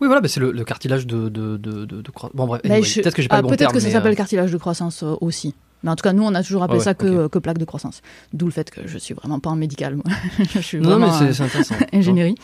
Oui, 0.00 0.08
voilà, 0.08 0.20
bah, 0.20 0.28
c'est 0.28 0.40
le, 0.40 0.52
le 0.52 0.64
cartilage 0.64 1.06
de, 1.06 1.28
de, 1.30 1.56
de, 1.56 1.84
de, 1.86 2.02
de 2.02 2.10
croi- 2.10 2.30
Bon, 2.34 2.46
bref, 2.46 2.60
Ben, 2.64 2.72
anyway, 2.72 2.86
peut-être 3.02 3.14
que 3.14 3.22
j'ai 3.22 3.28
pas 3.28 3.36
ah, 3.36 3.38
le 3.38 3.44
bon 3.44 3.48
Peut-être 3.48 3.72
que 3.72 3.80
ça 3.80 3.86
mais, 3.86 3.92
s'appelle 3.94 4.12
euh, 4.12 4.16
cartilage 4.16 4.52
de 4.52 4.58
croissance 4.58 5.02
euh, 5.02 5.14
aussi. 5.22 5.54
Mais 5.82 5.90
en 5.90 5.96
tout 5.96 6.02
cas, 6.02 6.12
nous, 6.12 6.22
on 6.22 6.34
a 6.34 6.42
toujours 6.42 6.62
appelé 6.64 6.76
Ah 6.76 6.78
ouais, 6.80 6.84
ça 6.84 6.94
que, 6.94 7.38
plaque 7.38 7.56
de 7.58 7.64
croissance. 7.64 8.02
D'où 8.34 8.44
le 8.46 8.52
fait 8.52 8.68
que 8.70 8.80
je 8.86 8.98
suis 8.98 9.14
vraiment 9.14 9.40
pas 9.40 9.48
en 9.50 9.56
médical. 9.56 9.94
moi. 9.96 10.04
je 10.54 10.60
suis 10.60 10.78
Non, 10.80 10.98
mais 10.98 11.06
vraiment, 11.06 11.12
c'est 11.18 11.24
euh, 11.24 11.32
c'est 11.32 11.42
intéressant. 11.44 11.76
ingénierie. 11.94 12.34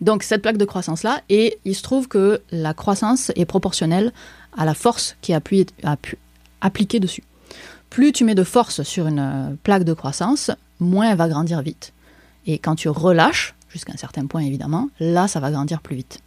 Donc 0.00 0.22
cette 0.22 0.42
plaque 0.42 0.56
de 0.58 0.64
croissance 0.64 1.02
là, 1.02 1.20
et 1.28 1.58
il 1.64 1.74
se 1.74 1.82
trouve 1.82 2.08
que 2.08 2.40
la 2.52 2.72
croissance 2.72 3.32
est 3.36 3.44
proportionnelle 3.44 4.12
à 4.56 4.64
la 4.64 4.74
force 4.74 5.16
qui 5.20 5.32
est 5.32 5.66
appliquée 6.60 7.00
dessus. 7.00 7.24
Plus 7.88 8.12
tu 8.12 8.24
mets 8.24 8.34
de 8.34 8.44
force 8.44 8.82
sur 8.82 9.06
une 9.06 9.18
euh, 9.18 9.54
plaque 9.64 9.84
de 9.84 9.92
croissance, 9.92 10.50
moins 10.78 11.10
elle 11.10 11.16
va 11.16 11.28
grandir 11.28 11.60
vite. 11.62 11.92
Et 12.46 12.58
quand 12.58 12.76
tu 12.76 12.88
relâches, 12.88 13.54
jusqu'à 13.68 13.92
un 13.92 13.96
certain 13.96 14.26
point 14.26 14.42
évidemment, 14.42 14.88
là 15.00 15.28
ça 15.28 15.40
va 15.40 15.50
grandir 15.50 15.80
plus 15.80 15.96
vite. 15.96 16.20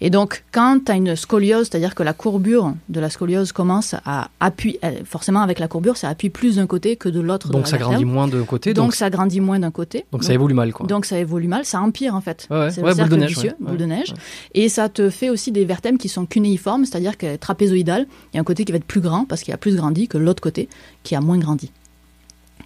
Et 0.00 0.10
donc, 0.10 0.44
quand 0.52 0.84
tu 0.84 0.92
as 0.92 0.94
une 0.94 1.16
scoliose, 1.16 1.68
c'est-à-dire 1.68 1.94
que 1.94 2.02
la 2.02 2.12
courbure 2.12 2.74
de 2.88 3.00
la 3.00 3.10
scoliose 3.10 3.52
commence 3.52 3.94
à 4.04 4.28
appuyer, 4.40 4.78
euh, 4.84 4.92
forcément 5.04 5.40
avec 5.40 5.58
la 5.58 5.68
courbure, 5.68 5.96
ça 5.96 6.08
appuie 6.08 6.30
plus 6.30 6.56
d'un 6.56 6.66
côté 6.66 6.96
que 6.96 7.08
de 7.08 7.20
l'autre. 7.20 7.48
Donc 7.50 7.62
la 7.62 7.70
ça 7.70 7.78
grandit 7.78 8.04
moins 8.04 8.28
de 8.28 8.42
côté, 8.42 8.74
Donc, 8.74 8.86
donc, 8.86 8.94
ça 8.94 9.10
grandit 9.10 9.40
moins 9.40 9.58
d'un 9.58 9.70
côté. 9.70 10.04
donc 10.12 10.24
ça 10.24 10.32
évolue 10.34 10.54
mal, 10.54 10.72
quoi. 10.72 10.86
Donc 10.86 11.06
ça 11.06 11.18
évolue 11.18 11.48
mal, 11.48 11.64
ça 11.64 11.80
empire 11.80 12.14
en 12.14 12.20
fait. 12.20 12.46
Ouais, 12.50 12.58
ouais. 12.58 12.70
C'est 12.70 12.82
Ouais, 12.82 12.90
le 12.90 12.96
boule 12.96 13.08
de 13.08 13.16
neige, 13.16 13.30
vicieux, 13.30 13.52
boule 13.60 13.76
de 13.76 13.84
neige. 13.84 14.14
Et 14.54 14.68
ça 14.68 14.88
te 14.88 15.10
fait 15.10 15.30
aussi 15.30 15.50
des 15.52 15.64
vertèbres 15.64 15.98
qui 15.98 16.08
sont 16.08 16.26
cunéiformes, 16.26 16.84
c'est-à-dire 16.84 17.16
que 17.18 17.36
trapézoïdal, 17.36 18.06
il 18.32 18.36
y 18.36 18.38
a 18.38 18.40
un 18.40 18.44
côté 18.44 18.64
qui 18.64 18.72
va 18.72 18.78
être 18.78 18.84
plus 18.84 19.00
grand 19.00 19.24
parce 19.24 19.42
qu'il 19.42 19.52
a 19.52 19.56
plus 19.56 19.76
grandi 19.76 20.08
que 20.08 20.18
l'autre 20.18 20.40
côté 20.42 20.68
qui 21.02 21.14
a 21.14 21.20
moins 21.20 21.38
grandi. 21.38 21.72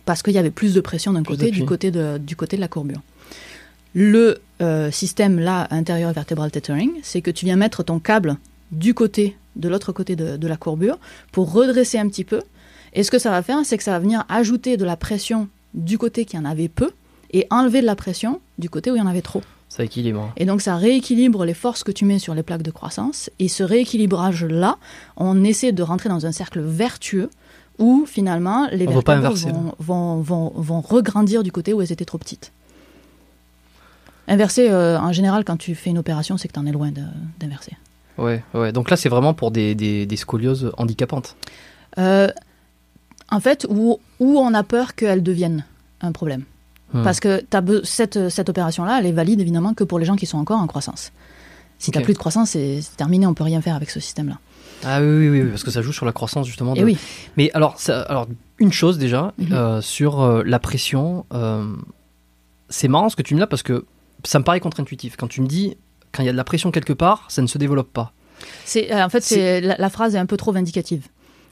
Parce 0.04 0.22
qu'il 0.22 0.32
y 0.34 0.38
avait 0.38 0.50
plus 0.50 0.74
de 0.74 0.80
pression 0.80 1.12
d'un 1.12 1.22
côté 1.22 1.50
du 1.50 1.64
côté, 1.64 1.90
de, 1.90 2.18
du 2.18 2.34
côté 2.36 2.56
de 2.56 2.60
la 2.60 2.68
courbure. 2.68 3.00
Le 3.94 4.40
euh, 4.60 4.90
système 4.90 5.38
là, 5.38 5.66
intérieur 5.70 6.12
vertébral 6.12 6.50
tethering, 6.50 6.92
c'est 7.02 7.20
que 7.20 7.30
tu 7.30 7.44
viens 7.44 7.56
mettre 7.56 7.82
ton 7.82 7.98
câble 7.98 8.36
du 8.72 8.94
côté, 8.94 9.36
de 9.56 9.68
l'autre 9.68 9.92
côté 9.92 10.16
de, 10.16 10.36
de 10.36 10.48
la 10.48 10.56
courbure, 10.56 10.98
pour 11.32 11.52
redresser 11.52 11.98
un 11.98 12.08
petit 12.08 12.24
peu. 12.24 12.40
Et 12.92 13.02
ce 13.02 13.10
que 13.10 13.18
ça 13.18 13.30
va 13.30 13.42
faire, 13.42 13.58
c'est 13.64 13.76
que 13.76 13.84
ça 13.84 13.92
va 13.92 13.98
venir 13.98 14.24
ajouter 14.28 14.76
de 14.76 14.84
la 14.84 14.96
pression 14.96 15.48
du 15.74 15.98
côté 15.98 16.24
qui 16.24 16.36
en 16.36 16.44
avait 16.44 16.68
peu 16.68 16.90
et 17.32 17.46
enlever 17.50 17.80
de 17.80 17.86
la 17.86 17.96
pression 17.96 18.40
du 18.58 18.68
côté 18.68 18.90
où 18.90 18.96
il 18.96 18.98
y 18.98 19.02
en 19.02 19.06
avait 19.06 19.22
trop. 19.22 19.42
Ça 19.68 19.84
équilibre. 19.84 20.32
Et 20.36 20.46
donc 20.46 20.62
ça 20.62 20.76
rééquilibre 20.76 21.44
les 21.44 21.54
forces 21.54 21.84
que 21.84 21.92
tu 21.92 22.04
mets 22.04 22.18
sur 22.18 22.34
les 22.34 22.42
plaques 22.42 22.62
de 22.62 22.72
croissance. 22.72 23.30
Et 23.38 23.46
ce 23.46 23.62
rééquilibrage-là, 23.62 24.78
on 25.16 25.44
essaie 25.44 25.70
de 25.70 25.82
rentrer 25.82 26.08
dans 26.08 26.26
un 26.26 26.32
cercle 26.32 26.60
vertueux 26.60 27.30
où 27.78 28.04
finalement 28.06 28.68
les 28.72 28.86
vertèbres 28.86 29.10
inverser, 29.10 29.52
vont, 29.52 29.72
vont, 29.78 30.20
vont, 30.20 30.52
vont 30.56 30.80
regrandir 30.80 31.44
du 31.44 31.52
côté 31.52 31.72
où 31.72 31.80
elles 31.80 31.92
étaient 31.92 32.04
trop 32.04 32.18
petites. 32.18 32.52
Inverser, 34.30 34.70
euh, 34.70 34.98
en 34.98 35.12
général, 35.12 35.44
quand 35.44 35.56
tu 35.58 35.74
fais 35.74 35.90
une 35.90 35.98
opération, 35.98 36.36
c'est 36.38 36.48
que 36.48 36.54
tu 36.54 36.58
en 36.60 36.64
es 36.66 36.72
loin 36.72 36.90
d'inverser. 37.38 37.72
Ouais, 38.16 38.42
ouais. 38.54 38.72
Donc 38.72 38.88
là, 38.90 38.96
c'est 38.96 39.08
vraiment 39.08 39.34
pour 39.34 39.50
des, 39.50 39.74
des, 39.74 40.06
des 40.06 40.16
scolioses 40.16 40.70
handicapantes. 40.78 41.36
Euh, 41.98 42.28
en 43.30 43.40
fait, 43.40 43.66
où, 43.68 43.98
où 44.20 44.38
on 44.38 44.54
a 44.54 44.62
peur 44.62 44.94
qu'elles 44.94 45.22
deviennent 45.22 45.64
un 46.00 46.12
problème. 46.12 46.44
Hmm. 46.92 47.02
Parce 47.02 47.20
que 47.20 47.42
be- 47.50 47.84
cette, 47.84 48.28
cette 48.30 48.48
opération-là, 48.48 48.98
elle 49.00 49.06
est 49.06 49.12
valide 49.12 49.40
évidemment 49.40 49.74
que 49.74 49.84
pour 49.84 49.98
les 49.98 50.04
gens 50.06 50.16
qui 50.16 50.26
sont 50.26 50.38
encore 50.38 50.60
en 50.60 50.66
croissance. 50.66 51.12
Si 51.78 51.90
tu 51.90 51.98
Ok. 51.98 52.04
plus 52.04 52.12
de 52.14 52.18
croissance, 52.18 52.50
c'est 52.50 52.80
terminé, 52.96 53.26
on 53.26 53.34
peut 53.34 53.44
rien 53.44 53.60
faire 53.60 53.74
avec 53.76 53.90
ce 53.90 54.00
système-là. 54.00 54.38
Ah 54.84 55.00
oui, 55.00 55.28
oui, 55.28 55.42
oui, 55.42 55.48
parce 55.50 55.62
que 55.64 55.70
ça 55.70 55.82
joue 55.82 55.92
sur 55.92 56.06
la 56.06 56.12
croissance 56.12 56.46
justement. 56.46 56.74
de- 56.74 56.80
Et 56.80 56.84
oui, 56.84 56.96
Mais 57.36 57.50
alors, 57.54 57.78
ça, 57.80 58.02
alors 58.02 58.26
une 58.58 58.72
chose 58.72 58.98
déjà, 58.98 59.32
Mhm. 59.38 59.52
euh, 59.52 59.80
sur 59.80 60.20
euh, 60.20 60.42
la 60.44 60.58
pression, 60.58 61.26
euh, 61.32 61.64
c'est 62.68 62.88
marrant 62.88 63.08
ce 63.08 63.16
que 63.16 63.22
tu 63.22 63.34
me 63.34 63.38
dis 63.38 63.40
là 63.40 63.46
parce 63.46 63.62
que 63.62 63.84
ça 64.24 64.38
me 64.38 64.44
paraît 64.44 64.60
contre-intuitif. 64.60 65.16
Quand 65.16 65.28
tu 65.28 65.40
me 65.40 65.46
dis, 65.46 65.76
quand 66.12 66.22
il 66.22 66.26
y 66.26 66.28
a 66.28 66.32
de 66.32 66.36
la 66.36 66.44
pression 66.44 66.70
quelque 66.70 66.92
part, 66.92 67.26
ça 67.28 67.42
ne 67.42 67.46
se 67.46 67.58
développe 67.58 67.92
pas. 67.92 68.12
c'est 68.64 68.92
euh, 68.92 69.04
en 69.04 69.08
fait 69.08 69.22
c'est 69.22 69.60
la, 69.60 69.76
la 69.78 69.90
phrase 69.90 70.14
est 70.14 70.18
un 70.18 70.26
peu 70.26 70.36
trop 70.36 70.52
vindicative. 70.52 71.06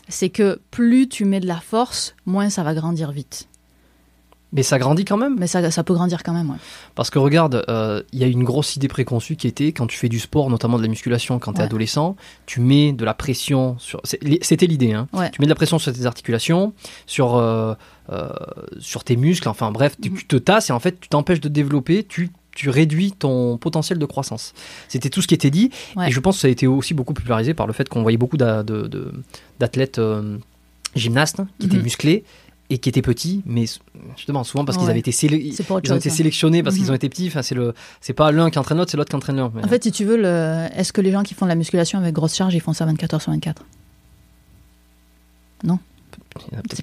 C'est 0.08 0.30
que 0.30 0.58
plus 0.70 1.08
tu 1.08 1.24
mets 1.26 1.40
de 1.40 1.46
la 1.46 1.60
force, 1.60 2.14
moins 2.26 2.48
ça 2.50 2.62
va 2.62 2.74
grandir 2.74 3.10
vite. 3.12 3.48
Mais 4.54 4.62
ça 4.62 4.78
grandit 4.78 5.04
quand 5.04 5.18
même. 5.18 5.36
Mais 5.38 5.46
ça, 5.46 5.70
ça 5.70 5.84
peut 5.84 5.92
grandir 5.92 6.22
quand 6.22 6.32
même. 6.32 6.48
Ouais. 6.48 6.56
Parce 6.94 7.10
que 7.10 7.18
regarde, 7.18 7.66
euh, 7.68 8.02
il 8.14 8.18
y 8.18 8.24
a 8.24 8.26
une 8.26 8.44
grosse 8.44 8.76
idée 8.76 8.88
préconçue 8.88 9.36
qui 9.36 9.46
était 9.46 9.72
quand 9.72 9.86
tu 9.86 9.98
fais 9.98 10.08
du 10.08 10.18
sport, 10.18 10.48
notamment 10.48 10.78
de 10.78 10.82
la 10.82 10.88
musculation, 10.88 11.38
quand 11.38 11.52
tu 11.52 11.58
es 11.58 11.60
Ouais. 11.60 11.66
adolescent, 11.66 12.16
tu 12.46 12.60
mets 12.60 12.94
de 12.94 13.04
la 13.04 13.12
pression 13.12 13.76
sur. 13.78 14.00
C'était 14.04 14.66
l'idée, 14.66 14.94
hein. 14.94 15.06
Ouais. 15.12 15.30
Tu 15.30 15.42
mets 15.42 15.44
de 15.46 15.50
la 15.50 15.54
pression 15.54 15.78
sur 15.78 15.92
tes 15.92 16.06
articulations, 16.06 16.72
sur, 17.04 17.36
euh, 17.36 17.74
euh, 18.10 18.30
sur 18.78 19.04
tes 19.04 19.16
muscles, 19.16 19.50
enfin 19.50 19.70
bref, 19.70 19.96
tu, 20.00 20.08
Mhm. 20.08 20.16
tu 20.16 20.26
te 20.26 20.36
tasses 20.36 20.70
et 20.70 20.72
en 20.72 20.80
fait 20.80 20.98
tu 20.98 21.10
t'empêches 21.10 21.40
de 21.40 21.50
développer, 21.50 22.02
tu, 22.04 22.30
tu 22.58 22.70
réduis 22.70 23.12
ton 23.12 23.56
potentiel 23.56 23.98
de 24.00 24.04
croissance. 24.06 24.52
C'était 24.88 25.10
tout 25.10 25.22
ce 25.22 25.28
qui 25.28 25.34
était 25.34 25.50
dit 25.50 25.70
Ouais. 25.96 26.08
et 26.08 26.10
je 26.12 26.18
pense 26.18 26.34
que 26.36 26.40
ça 26.40 26.48
a 26.48 26.50
été 26.50 26.66
aussi 26.66 26.92
beaucoup 26.92 27.14
popularisé 27.14 27.54
par 27.54 27.68
le 27.68 27.72
fait 27.72 27.88
qu'on 27.88 28.02
voyait 28.02 28.18
beaucoup 28.18 28.36
d'athlètes 28.36 29.98
euh, 30.00 30.38
gymnastes 30.96 31.40
qui 31.60 31.66
étaient 31.66 31.76
Mhm. 31.76 31.82
musclés 31.84 32.24
et 32.70 32.78
qui 32.78 32.88
étaient 32.88 33.00
petits, 33.00 33.42
mais 33.46 33.64
justement 34.16 34.42
souvent 34.42 34.64
parce 34.64 34.76
qu'ils 34.76 34.90
avaient 34.90 34.98
été 34.98 35.12
pour 35.66 35.80
ils 35.84 35.92
ont 35.92 36.00
sélectionnés 36.00 36.62
parce 36.64 36.74
qu'ils 36.74 36.84
Mhm. 36.86 36.90
ont 36.90 36.94
été 36.96 37.08
petits. 37.08 37.28
Enfin, 37.28 37.42
c'est 37.42 37.54
le, 37.54 37.74
c'est 38.00 38.12
pas 38.12 38.32
l'un 38.32 38.50
qui 38.50 38.58
entraîne 38.58 38.76
l'autre, 38.78 38.90
c'est 38.90 38.96
l'autre 38.96 39.10
qui 39.10 39.16
entraîne 39.16 39.36
l'un. 39.36 39.44
En 39.62 39.68
fait, 39.68 39.84
si 39.84 39.92
tu 39.92 40.04
veux, 40.04 40.16
le... 40.16 40.66
est-ce 40.74 40.92
que 40.92 41.00
les 41.00 41.12
gens 41.12 41.22
qui 41.22 41.34
font 41.34 41.46
de 41.46 41.50
la 41.50 41.54
musculation 41.54 41.98
avec 42.00 42.12
grosse 42.12 42.34
charge, 42.34 42.54
ils 42.54 42.60
font 42.60 42.72
ça 42.72 42.84
24 42.86 43.14
heures 43.14 43.22
sur 43.22 43.30
24 43.32 43.62
il 45.64 45.78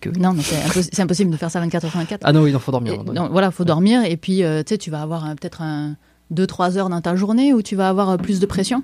que- 0.01 0.09
Non, 0.17 0.33
mais 0.33 0.43
c'est 0.43 0.55
impos- 0.57 0.89
c'est 0.91 1.01
impossible 1.01 1.31
de 1.31 1.37
faire 1.37 1.51
ça 1.51 1.59
24 1.59 1.85
heures 1.85 1.91
sur 1.91 1.99
24. 1.99 2.21
Ah 2.23 2.31
non, 2.33 2.41
oui, 2.41 2.51
il 2.51 2.59
faut 2.59 2.71
dormir. 2.71 2.93
Et- 2.93 2.97
donné. 2.97 3.19
non, 3.19 3.29
voilà, 3.29 3.51
faut 3.51 3.65
dormir 3.65 4.03
et 4.03 4.17
puis 4.17 4.43
euh, 4.43 4.63
tu 4.63 4.69
sais, 4.73 4.77
tu 4.77 4.91
vas 4.91 5.01
avoir 5.01 5.25
euh, 5.25 5.33
peut-être 5.35 5.61
un 5.61 5.95
2-3 6.33 6.77
heures 6.77 6.89
dans 6.89 7.01
ta 7.01 7.15
journée 7.15 7.53
où 7.53 7.61
tu 7.61 7.75
vas 7.75 7.89
avoir 7.89 8.09
euh, 8.11 8.17
plus 8.17 8.39
de 8.39 8.45
pression. 8.45 8.83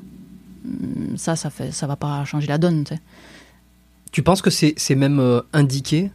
Hum, 0.65 1.17
Ça, 1.17 1.35
ça 1.35 1.49
fait, 1.49 1.71
ça 1.71 1.87
va 1.87 1.95
pas 1.95 2.23
changer 2.25 2.47
la 2.47 2.57
donne. 2.57 2.83
tu 4.11 4.23
penses 4.23 4.41
que 4.41 4.49
c'est, 4.49 4.73
c'est 4.77 4.95
même 4.95 5.41
indiqué 5.53 6.11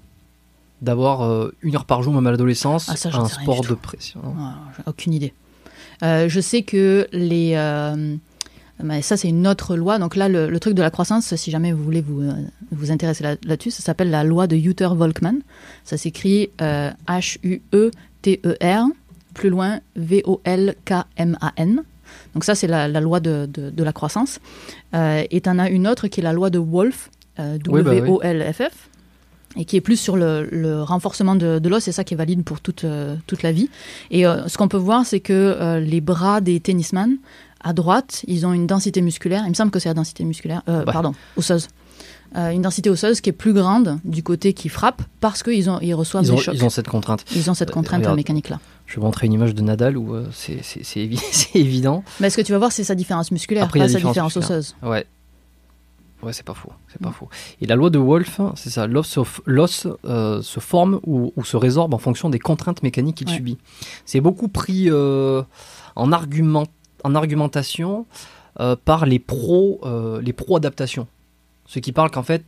d'avoir 0.82 1.48
une 1.62 1.74
heure 1.74 1.86
par 1.86 2.02
jour, 2.02 2.12
même 2.12 2.26
à 2.26 2.30
l'adolescence, 2.30 2.88
Ah, 2.88 3.18
un 3.18 3.28
sport 3.28 3.62
de 3.62 3.74
pression 3.74 4.20
Ah, 4.38 4.54
aucune 4.86 5.14
idée. 5.14 5.32
Je 6.02 6.40
sais 6.40 6.62
que 6.62 7.08
les. 7.12 7.54
Euh, 8.80 8.82
mais 8.84 9.02
ça, 9.02 9.16
c'est 9.16 9.28
une 9.28 9.46
autre 9.46 9.76
loi. 9.76 9.98
Donc 9.98 10.16
là, 10.16 10.28
le, 10.28 10.48
le 10.48 10.60
truc 10.60 10.74
de 10.74 10.82
la 10.82 10.90
croissance, 10.90 11.34
si 11.34 11.50
jamais 11.50 11.72
vous 11.72 11.82
voulez 11.82 12.00
vous, 12.02 12.22
euh, 12.22 12.32
vous 12.72 12.90
intéresser 12.90 13.22
là- 13.24 13.36
là-dessus, 13.44 13.70
ça 13.70 13.82
s'appelle 13.82 14.10
la 14.10 14.22
loi 14.24 14.46
de 14.46 14.56
Hutter-Volkmann. 14.56 15.40
Ça 15.84 15.96
s'écrit 15.96 16.50
euh, 16.60 16.90
H-U-E-T-E-R, 17.08 18.86
plus 19.34 19.50
loin 19.50 19.80
V-O-L-K-M-A-N. 19.96 21.82
Donc 22.34 22.44
ça, 22.44 22.54
c'est 22.54 22.66
la, 22.66 22.88
la 22.88 23.00
loi 23.00 23.20
de, 23.20 23.48
de- 23.52 23.70
de 23.70 23.84
la 23.84 23.92
croissance. 23.92 24.38
Euh, 24.94 25.22
et 25.30 25.40
tu 25.40 25.48
en 25.48 25.58
as 25.58 25.70
une 25.70 25.86
autre 25.88 26.06
qui 26.08 26.20
est 26.20 26.22
la 26.22 26.32
loi 26.32 26.50
de 26.50 26.58
Wolff, 26.58 27.10
euh, 27.40 27.58
Oui, 27.68 27.82
bah. 27.82 27.94
W-O-L-F-F. 27.94 28.88
et 29.56 29.64
qui 29.64 29.76
est 29.76 29.80
plus 29.80 29.98
sur 29.98 30.16
le, 30.16 30.46
le 30.50 30.82
renforcement 30.82 31.34
de, 31.34 31.58
de 31.58 31.68
l'os, 31.68 31.82
c'est 31.82 31.92
ça 31.92 32.04
qui 32.04 32.14
est 32.14 32.16
valide 32.16 32.44
pour 32.44 32.60
toute, 32.60 32.84
euh, 32.84 33.16
toute 33.26 33.42
la 33.42 33.52
vie. 33.52 33.68
Et 34.10 34.26
euh, 34.26 34.46
ce 34.48 34.56
qu'on 34.58 34.68
peut 34.68 34.76
voir, 34.76 35.04
c'est 35.06 35.20
que 35.20 35.32
euh, 35.32 35.80
les 35.80 36.00
bras 36.00 36.40
des 36.40 36.60
tennisman, 36.60 37.16
à 37.66 37.72
droite, 37.72 38.22
ils 38.28 38.46
ont 38.46 38.52
une 38.52 38.66
densité 38.66 39.02
musculaire, 39.02 39.42
il 39.44 39.50
me 39.50 39.54
semble 39.54 39.70
que 39.70 39.78
c'est 39.78 39.88
la 39.88 39.94
densité 39.94 40.24
musculaire, 40.24 40.62
euh, 40.68 40.84
Ouais. 40.84 40.92
pardon, 40.92 41.12
osseuse. 41.36 41.68
Euh, 42.36 42.50
une 42.50 42.60
densité 42.62 42.90
osseuse 42.90 43.20
qui 43.20 43.30
est 43.30 43.32
plus 43.32 43.52
grande 43.54 43.98
du 44.04 44.22
côté 44.22 44.52
qui 44.52 44.68
frappe 44.68 45.00
parce 45.20 45.42
qu'ils 45.42 45.68
ils 45.82 45.94
reçoivent 45.94 46.24
Ils 46.24 46.32
ont, 46.32 46.36
des 46.36 46.40
chocs. 46.42 46.54
ils 46.54 46.64
ont 46.64 46.70
cette 46.70 46.88
contrainte. 46.88 47.24
Ils 47.34 47.50
ont 47.50 47.54
cette 47.54 47.70
Euh, 47.70 47.72
contrainte 47.72 48.00
regarde. 48.00 48.16
mécanique-là. 48.16 48.58
Je 48.86 48.96
vais 48.96 49.02
montrer 49.02 49.26
une 49.26 49.32
image 49.32 49.54
de 49.54 49.62
Nadal 49.62 49.96
où 49.96 50.14
euh, 50.14 50.26
c'est 50.32 50.56
évi- 50.96 51.48
évident. 51.54 52.02
Mais 52.20 52.28
ce 52.30 52.36
que 52.36 52.42
tu 52.42 52.52
vas 52.52 52.58
voir, 52.58 52.72
c'est 52.72 52.84
sa 52.84 52.94
différence 52.94 53.30
musculaire, 53.30 53.64
Après, 53.64 53.78
pas 53.80 53.88
sa 53.88 53.98
différence 54.00 54.36
osseuse. 54.36 54.74
Ouais. 54.82 55.06
Ouais, 56.22 56.32
c'est 56.32 56.44
pas 56.44 56.54
faux. 56.54 56.72
C'est 56.88 57.00
pas 57.00 57.12
faux. 57.12 57.28
Et 57.60 57.66
la 57.66 57.76
loi 57.76 57.90
de 57.90 57.98
Wolff, 57.98 58.40
c'est 58.56 58.70
ça. 58.70 58.86
L'os 58.86 59.06
se, 59.06 59.20
l'os, 59.44 59.86
euh, 60.06 60.40
se 60.42 60.60
forme 60.60 60.98
ou, 61.06 61.32
ou 61.36 61.44
se 61.44 61.56
résorbe 61.56 61.94
en 61.94 61.98
fonction 61.98 62.30
des 62.30 62.38
contraintes 62.38 62.82
mécaniques 62.82 63.16
qu'il 63.16 63.28
Ouais. 63.28 63.34
subit. 63.36 63.58
C'est 64.06 64.20
beaucoup 64.20 64.48
pris 64.48 64.86
euh, 64.90 65.42
en, 65.94 66.12
argument, 66.12 66.64
en 67.06 67.14
argumentation 67.14 68.06
euh, 68.60 68.76
par 68.82 69.06
les 69.06 69.18
pros, 69.18 69.80
euh, 69.84 70.20
les 70.20 70.32
pro 70.32 70.56
adaptation. 70.56 71.06
Ceux 71.66 71.80
qui 71.80 71.92
parlent 71.92 72.10
qu'en 72.10 72.22
fait 72.22 72.44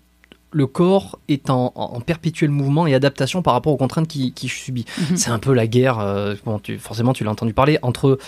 le 0.50 0.66
corps 0.66 1.18
est 1.28 1.50
en, 1.50 1.70
perpétuel 2.06 2.50
mouvement 2.50 2.86
et 2.86 2.94
adaptation 2.94 3.42
par 3.42 3.52
rapport 3.52 3.72
aux 3.72 3.76
contraintes 3.76 4.08
qu'il 4.08 4.32
qu'il 4.32 4.48
subit. 4.48 4.86
Mhm. 5.10 5.16
C'est 5.18 5.30
un 5.30 5.38
peu 5.38 5.52
la 5.52 5.66
guerre, 5.66 5.98
euh, 5.98 6.34
bon, 6.44 6.58
tu- 6.58 6.78
forcément 6.78 7.12
tu 7.12 7.22
l'as 7.24 7.30
entendu 7.32 7.52
parler, 7.52 7.78
entre 7.82 8.18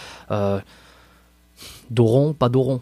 Doron, 1.91 2.33
pas 2.35 2.49
Doron. 2.49 2.81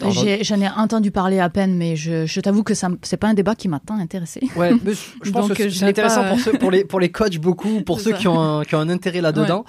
J'en 0.00 0.60
ai, 0.60 0.68
entendu 0.76 1.10
parler 1.10 1.40
à 1.40 1.48
peine, 1.50 1.74
mais 1.76 1.96
je, 1.96 2.26
je 2.26 2.40
t'avoue 2.40 2.62
que 2.62 2.74
ça 2.74 2.88
c'est 3.02 3.16
pas 3.16 3.28
un 3.28 3.34
débat 3.34 3.54
qui 3.54 3.68
m'a 3.68 3.80
tant 3.80 3.98
intéressé. 3.98 4.40
Ouais, 4.56 4.72
mais 4.84 4.92
je 5.22 5.30
pense 5.30 5.48
Donc, 5.48 5.56
que 5.56 5.68
c'est 5.68 5.84
intéressant 5.84 6.22
pas, 6.22 6.30
pour, 6.30 6.40
ceux, 6.40 6.52
pour, 6.52 6.70
les, 6.70 6.84
pour 6.84 7.00
les 7.00 7.10
coachs 7.10 7.38
beaucoup, 7.38 7.82
pour 7.82 8.00
ceux 8.00 8.12
ça. 8.12 8.16
qui 8.16 8.28
ont, 8.28 8.40
un, 8.40 8.64
qui 8.64 8.74
ont 8.74 8.80
un 8.80 8.88
intérêt 8.88 9.20
là-dedans 9.20 9.64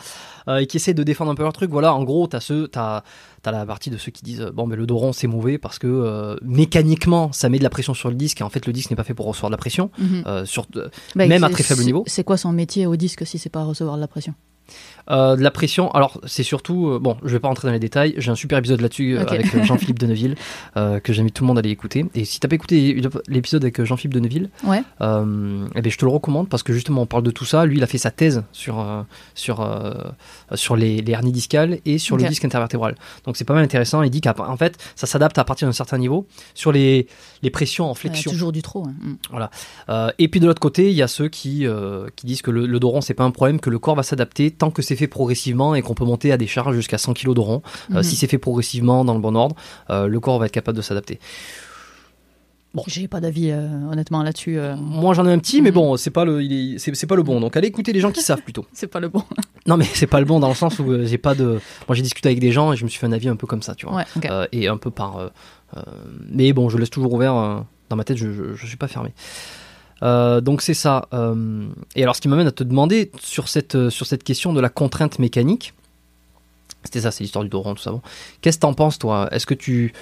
euh, 0.47 0.57
et 0.57 0.67
qui 0.67 0.77
essaient 0.77 0.93
de 0.93 1.03
défendre 1.03 1.31
un 1.31 1.35
peu 1.35 1.43
leur 1.43 1.53
truc. 1.53 1.71
Voilà, 1.71 1.93
en 1.93 2.03
gros, 2.03 2.27
t'as 2.27 2.39
ceux, 2.39 2.67
t'as, 2.67 3.03
t'as 3.41 3.51
la 3.51 3.65
partie 3.65 3.89
de 3.89 3.97
ceux 3.97 4.11
qui 4.11 4.23
disent 4.23 4.49
bon, 4.53 4.67
mais 4.67 4.75
le 4.75 4.85
doron 4.85 5.13
c'est 5.13 5.27
mauvais 5.27 5.57
parce 5.57 5.79
que 5.79 5.87
euh, 5.87 6.35
mécaniquement 6.41 7.31
ça 7.31 7.49
met 7.49 7.57
de 7.57 7.63
la 7.63 7.69
pression 7.69 7.93
sur 7.93 8.09
le 8.09 8.15
disque 8.15 8.41
et 8.41 8.43
en 8.43 8.49
fait 8.49 8.65
le 8.65 8.73
disque 8.73 8.89
n'est 8.91 8.95
pas 8.95 9.03
fait 9.03 9.13
pour 9.13 9.25
recevoir 9.25 9.49
de 9.49 9.53
la 9.53 9.57
pression. 9.57 9.91
Mhm. 9.97 10.23
euh, 10.27 10.45
sur, 10.45 10.67
Bah, 11.15 11.25
même 11.27 11.43
à 11.43 11.49
très 11.49 11.63
faible 11.63 11.83
niveau. 11.83 12.03
C'est 12.07 12.23
quoi 12.23 12.37
son 12.37 12.51
métier 12.51 12.85
au 12.85 12.95
disque 12.95 13.25
si 13.25 13.37
c'est 13.37 13.49
pas 13.49 13.63
recevoir 13.63 13.95
de 13.95 14.01
la 14.01 14.07
pression? 14.07 14.33
Euh, 15.11 15.35
de 15.35 15.41
la 15.41 15.51
pression, 15.51 15.91
alors 15.91 16.19
c'est 16.25 16.43
surtout, 16.43 16.89
euh, 16.89 16.99
bon, 16.99 17.17
je 17.23 17.29
vais 17.29 17.39
pas 17.39 17.47
rentrer 17.47 17.67
dans 17.67 17.71
les 17.73 17.79
détails, 17.79 18.13
j'ai 18.17 18.31
un 18.31 18.35
super 18.35 18.57
épisode 18.59 18.81
là-dessus 18.81 19.17
euh, 19.17 19.25
avec 19.27 19.47
Jean-Philippe 19.65 19.99
Deneville 19.99 20.35
que 20.75 21.13
j'invite 21.13 21.33
tout 21.33 21.43
le 21.43 21.47
monde 21.47 21.57
à 21.57 21.59
aller 21.59 21.69
écouter. 21.71 22.05
Et 22.15 22.25
si 22.25 22.39
t'as 22.39 22.47
pas 22.47 22.55
écouté 22.55 23.01
l'épisode 23.27 23.63
avec 23.63 23.83
Jean-Philippe 23.83 24.13
Deneville, 24.13 24.49
Ouais. 24.63 24.81
Eh 25.01 25.81
ben, 25.81 25.89
je 25.91 25.97
te 25.97 26.05
le 26.05 26.11
recommande 26.11 26.49
parce 26.49 26.63
que 26.63 26.73
justement 26.73 27.01
on 27.01 27.05
parle 27.05 27.23
de 27.23 27.31
tout 27.31 27.45
ça. 27.45 27.65
Lui, 27.65 27.77
il 27.77 27.83
a 27.83 27.87
fait 27.87 27.97
sa 27.97 28.11
thèse 28.11 28.43
sur 28.51 28.85
sur 29.33 29.67
sur 30.53 30.75
les, 30.75 31.01
les 31.01 31.11
hernies 31.11 31.31
discales 31.31 31.79
et 31.85 31.97
sur 31.97 32.17
le 32.17 32.23
disque 32.23 32.45
intervertébral. 32.45 32.95
Donc 33.25 33.37
c'est 33.37 33.45
pas 33.45 33.53
mal 33.53 33.63
intéressant. 33.63 34.01
Il 34.03 34.09
dit 34.09 34.21
qu'en 34.21 34.57
fait, 34.57 34.77
ça 34.95 35.07
s'adapte 35.07 35.37
à 35.37 35.43
partir 35.43 35.67
d'un 35.67 35.71
certain 35.73 35.97
niveau 35.97 36.27
sur 36.53 36.71
les 36.71 37.07
les 37.41 37.49
pressions 37.49 37.85
en 37.85 37.89
Ouais, 37.89 37.95
flexion. 37.95 38.31
Toujours 38.31 38.51
du 38.51 38.61
trop. 38.61 38.85
hein. 38.85 38.93
Mm. 39.01 39.47
Euh, 39.89 40.11
et 40.19 40.27
puis 40.27 40.39
de 40.39 40.45
l'autre 40.47 40.61
côté, 40.61 40.89
il 40.89 40.95
y 40.95 41.01
a 41.01 41.07
ceux 41.07 41.27
qui 41.29 41.65
qui 42.15 42.25
disent 42.25 42.41
que 42.41 42.51
le, 42.51 42.65
le 42.65 42.79
doron 42.79 43.01
c'est 43.01 43.13
pas 43.13 43.23
un 43.23 43.31
problème, 43.31 43.59
que 43.59 43.69
le 43.69 43.79
corps 43.79 43.95
va 43.95 44.03
s'adapter 44.03 44.51
tant 44.51 44.71
que 44.71 44.81
c'est 44.81 44.95
fait 44.99 45.07
progressivement 45.07 45.73
et 45.75 45.81
qu'on 45.81 45.95
peut 45.95 46.05
monter 46.05 46.31
à 46.31 46.37
des 46.37 46.47
charges 46.47 46.75
jusqu'à 46.75 46.97
100 46.99 47.13
kg 47.13 47.33
doron. 47.33 47.61
Euh, 47.91 47.95
Mhm. 47.97 48.03
Si 48.03 48.15
c'est 48.15 48.27
fait 48.27 48.37
progressivement 48.37 49.03
dans 49.03 49.13
le 49.15 49.19
bon 49.19 49.35
ordre, 49.35 49.55
euh, 49.89 50.07
le 50.07 50.19
corps 50.19 50.37
va 50.39 50.45
être 50.45 50.51
capable 50.51 50.77
de 50.77 50.81
s'adapter. 50.83 51.19
Bon. 52.75 52.83
J'ai 52.85 53.07
pas 53.07 53.19
d'avis 53.19 53.49
euh, 53.49 53.67
honnêtement 53.91 54.21
là-dessus. 54.21 54.59
euh. 54.59 54.75
Moi 54.75 55.15
j'en 55.15 55.25
ai 55.25 55.31
un 55.31 55.39
petit, 55.39 55.59
mais 55.63 55.69
Mhm. 55.71 55.75
bon, 55.75 55.97
c'est 55.97 56.11
pas 56.11 56.23
le, 56.23 56.39
est- 56.43 57.05
pas 57.07 57.15
le 57.15 57.23
bon. 57.23 57.39
Donc 57.39 57.57
allez 57.57 57.67
écouter 57.67 57.93
les 57.93 57.99
gens 57.99 58.11
qui 58.11 58.21
savent 58.21 58.43
plutôt. 58.43 58.63
C'est 58.73 58.85
pas 58.87 58.99
le 58.99 59.09
bon. 59.09 59.23
Non, 59.65 59.75
mais 59.77 59.85
c'est 59.93 60.07
pas 60.07 60.19
le 60.19 60.25
bon 60.25 60.39
dans 60.39 60.47
le 60.49 60.55
sens 60.55 60.79
où 60.79 60.89
euh, 60.91 61.05
j'ai 61.05 61.17
pas 61.19 61.35
de. 61.35 61.59
Moi, 61.87 61.95
j'ai 61.95 62.01
discuté 62.01 62.29
avec 62.29 62.39
des 62.39 62.51
gens 62.51 62.73
et 62.73 62.75
je 62.75 62.83
me 62.85 62.89
suis 62.89 62.99
fait 62.99 63.05
un 63.05 63.11
avis 63.11 63.27
un 63.29 63.35
peu 63.35 63.45
comme 63.45 63.61
ça, 63.61 63.75
tu 63.75 63.85
vois. 63.85 63.97
Ouais, 63.97 64.47
et 64.51 64.67
un 64.67 64.77
peu 64.77 64.89
par. 64.89 65.31
mais 66.31 66.53
bon, 66.53 66.69
je 66.69 66.77
laisse 66.77 66.89
toujours 66.89 67.13
ouvert 67.13 67.65
dans 67.89 67.95
ma 67.95 68.03
tête, 68.03 68.17
je, 68.17 68.31
je, 68.33 68.55
je 68.55 68.65
suis 68.65 68.77
pas 68.77 68.87
fermé. 68.87 69.13
Euh, 70.03 70.41
donc 70.41 70.61
c'est 70.61 70.73
ça. 70.73 71.07
euh, 71.13 71.67
et 71.95 72.03
alors, 72.03 72.15
ce 72.15 72.21
qui 72.21 72.27
m'amène 72.27 72.47
à 72.47 72.51
te 72.51 72.63
demander 72.63 73.11
sur 73.19 73.47
cette, 73.47 73.75
euh, 73.75 73.89
sur 73.89 74.05
cette 74.05 74.23
question 74.23 74.53
de 74.53 74.59
la 74.61 74.69
contrainte 74.69 75.19
mécanique, 75.19 75.73
c'était 76.83 77.01
ça, 77.01 77.11
c'est 77.11 77.23
l'histoire 77.23 77.43
du 77.43 77.49
Doron, 77.49 77.75
tout 77.75 77.81
ça. 77.81 77.93
Qu'est-ce 78.41 78.57
que 78.57 78.61
t'en 78.61 78.73
penses, 78.73 78.99
toi? 78.99 79.27
Est-ce 79.31 79.45
que 79.45 79.53
tu. 79.53 79.93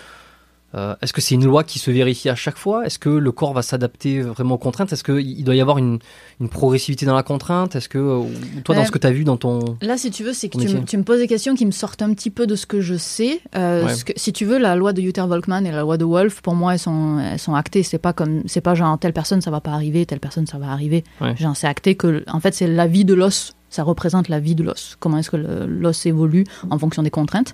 Euh, 0.75 0.95
Est-ce 1.01 1.13
que 1.13 1.21
c'est 1.21 1.35
une 1.35 1.45
loi 1.45 1.63
qui 1.63 1.79
se 1.79 1.89
vérifie 1.91 2.29
à 2.29 2.35
chaque 2.35 2.57
fois? 2.57 2.85
Est-ce 2.85 2.99
que 2.99 3.09
le 3.09 3.31
corps 3.31 3.53
va 3.53 3.61
s'adapter 3.61 4.21
vraiment 4.21 4.55
aux 4.55 4.57
contraintes? 4.57 4.91
Est-ce 4.93 5.03
qu'il 5.03 5.43
doit 5.43 5.55
y 5.55 5.61
avoir 5.61 5.77
une, 5.77 5.99
une 6.41 6.49
progressivité 6.49 7.05
dans 7.05 7.15
la 7.15 7.23
contrainte? 7.23 7.75
Est-ce 7.75 7.87
que, 7.89 8.23
toi, 8.63 8.75
dans 8.75 8.81
Ouais. 8.81 8.87
ce 8.87 8.91
que 8.91 8.97
tu 8.97 9.07
as 9.07 9.11
vu 9.11 9.23
dans 9.23 9.37
ton, 9.37 9.77
Là, 9.81 9.97
si 9.97 10.11
tu 10.11 10.23
veux, 10.23 10.33
c'est 10.33 10.49
que 10.49 10.57
tu, 10.57 10.67
me- 10.67 10.83
tu 10.83 10.97
me 10.97 11.03
poses 11.03 11.19
des 11.19 11.27
questions 11.27 11.55
qui 11.55 11.65
me 11.65 11.71
sortent 11.71 12.01
un 12.01 12.13
petit 12.13 12.29
peu 12.29 12.45
de 12.47 12.55
ce 12.55 12.65
que 12.65 12.81
je 12.81 12.95
sais. 12.95 13.39
Euh, 13.55 13.85
Ouais. 13.85 13.93
ce 13.93 14.03
que- 14.05 14.13
si 14.15 14.33
tu 14.33 14.45
veux, 14.45 14.57
la 14.57 14.75
loi 14.75 14.93
de 14.93 15.01
Uther-Volkmann 15.01 15.65
et 15.65 15.71
la 15.71 15.81
loi 15.81 15.97
de 15.97 16.05
Wolff, 16.05 16.41
pour 16.41 16.55
moi, 16.55 16.73
elles 16.73 16.79
sont, 16.79 17.19
elles 17.19 17.39
sont 17.39 17.55
actées. 17.55 17.83
C'est 17.83 17.97
pas 17.97 18.13
comme, 18.13 18.43
c'est 18.45 18.61
pas 18.61 18.75
genre 18.75 18.97
telle 18.99 19.13
personne 19.13 19.41
ça 19.41 19.51
va 19.51 19.61
pas 19.61 19.71
arriver, 19.71 20.05
telle 20.05 20.19
personne 20.19 20.47
ça 20.47 20.57
va 20.57 20.67
arriver. 20.71 21.03
Ouais. 21.21 21.35
Genre 21.37 21.55
c'est 21.55 21.67
acté 21.67 21.95
que, 21.95 22.23
en 22.27 22.39
fait, 22.39 22.53
c'est 22.53 22.67
la 22.67 22.87
vie 22.87 23.05
de 23.05 23.13
l'os. 23.13 23.53
Ça 23.69 23.83
représente 23.83 24.29
la 24.29 24.39
vie 24.39 24.55
de 24.55 24.63
l'os. 24.63 24.95
Comment 24.99 25.17
est-ce 25.17 25.29
que 25.29 25.37
l'os 25.37 26.05
évolue 26.05 26.45
en 26.69 26.79
fonction 26.79 27.03
des 27.03 27.09
contraintes. 27.09 27.53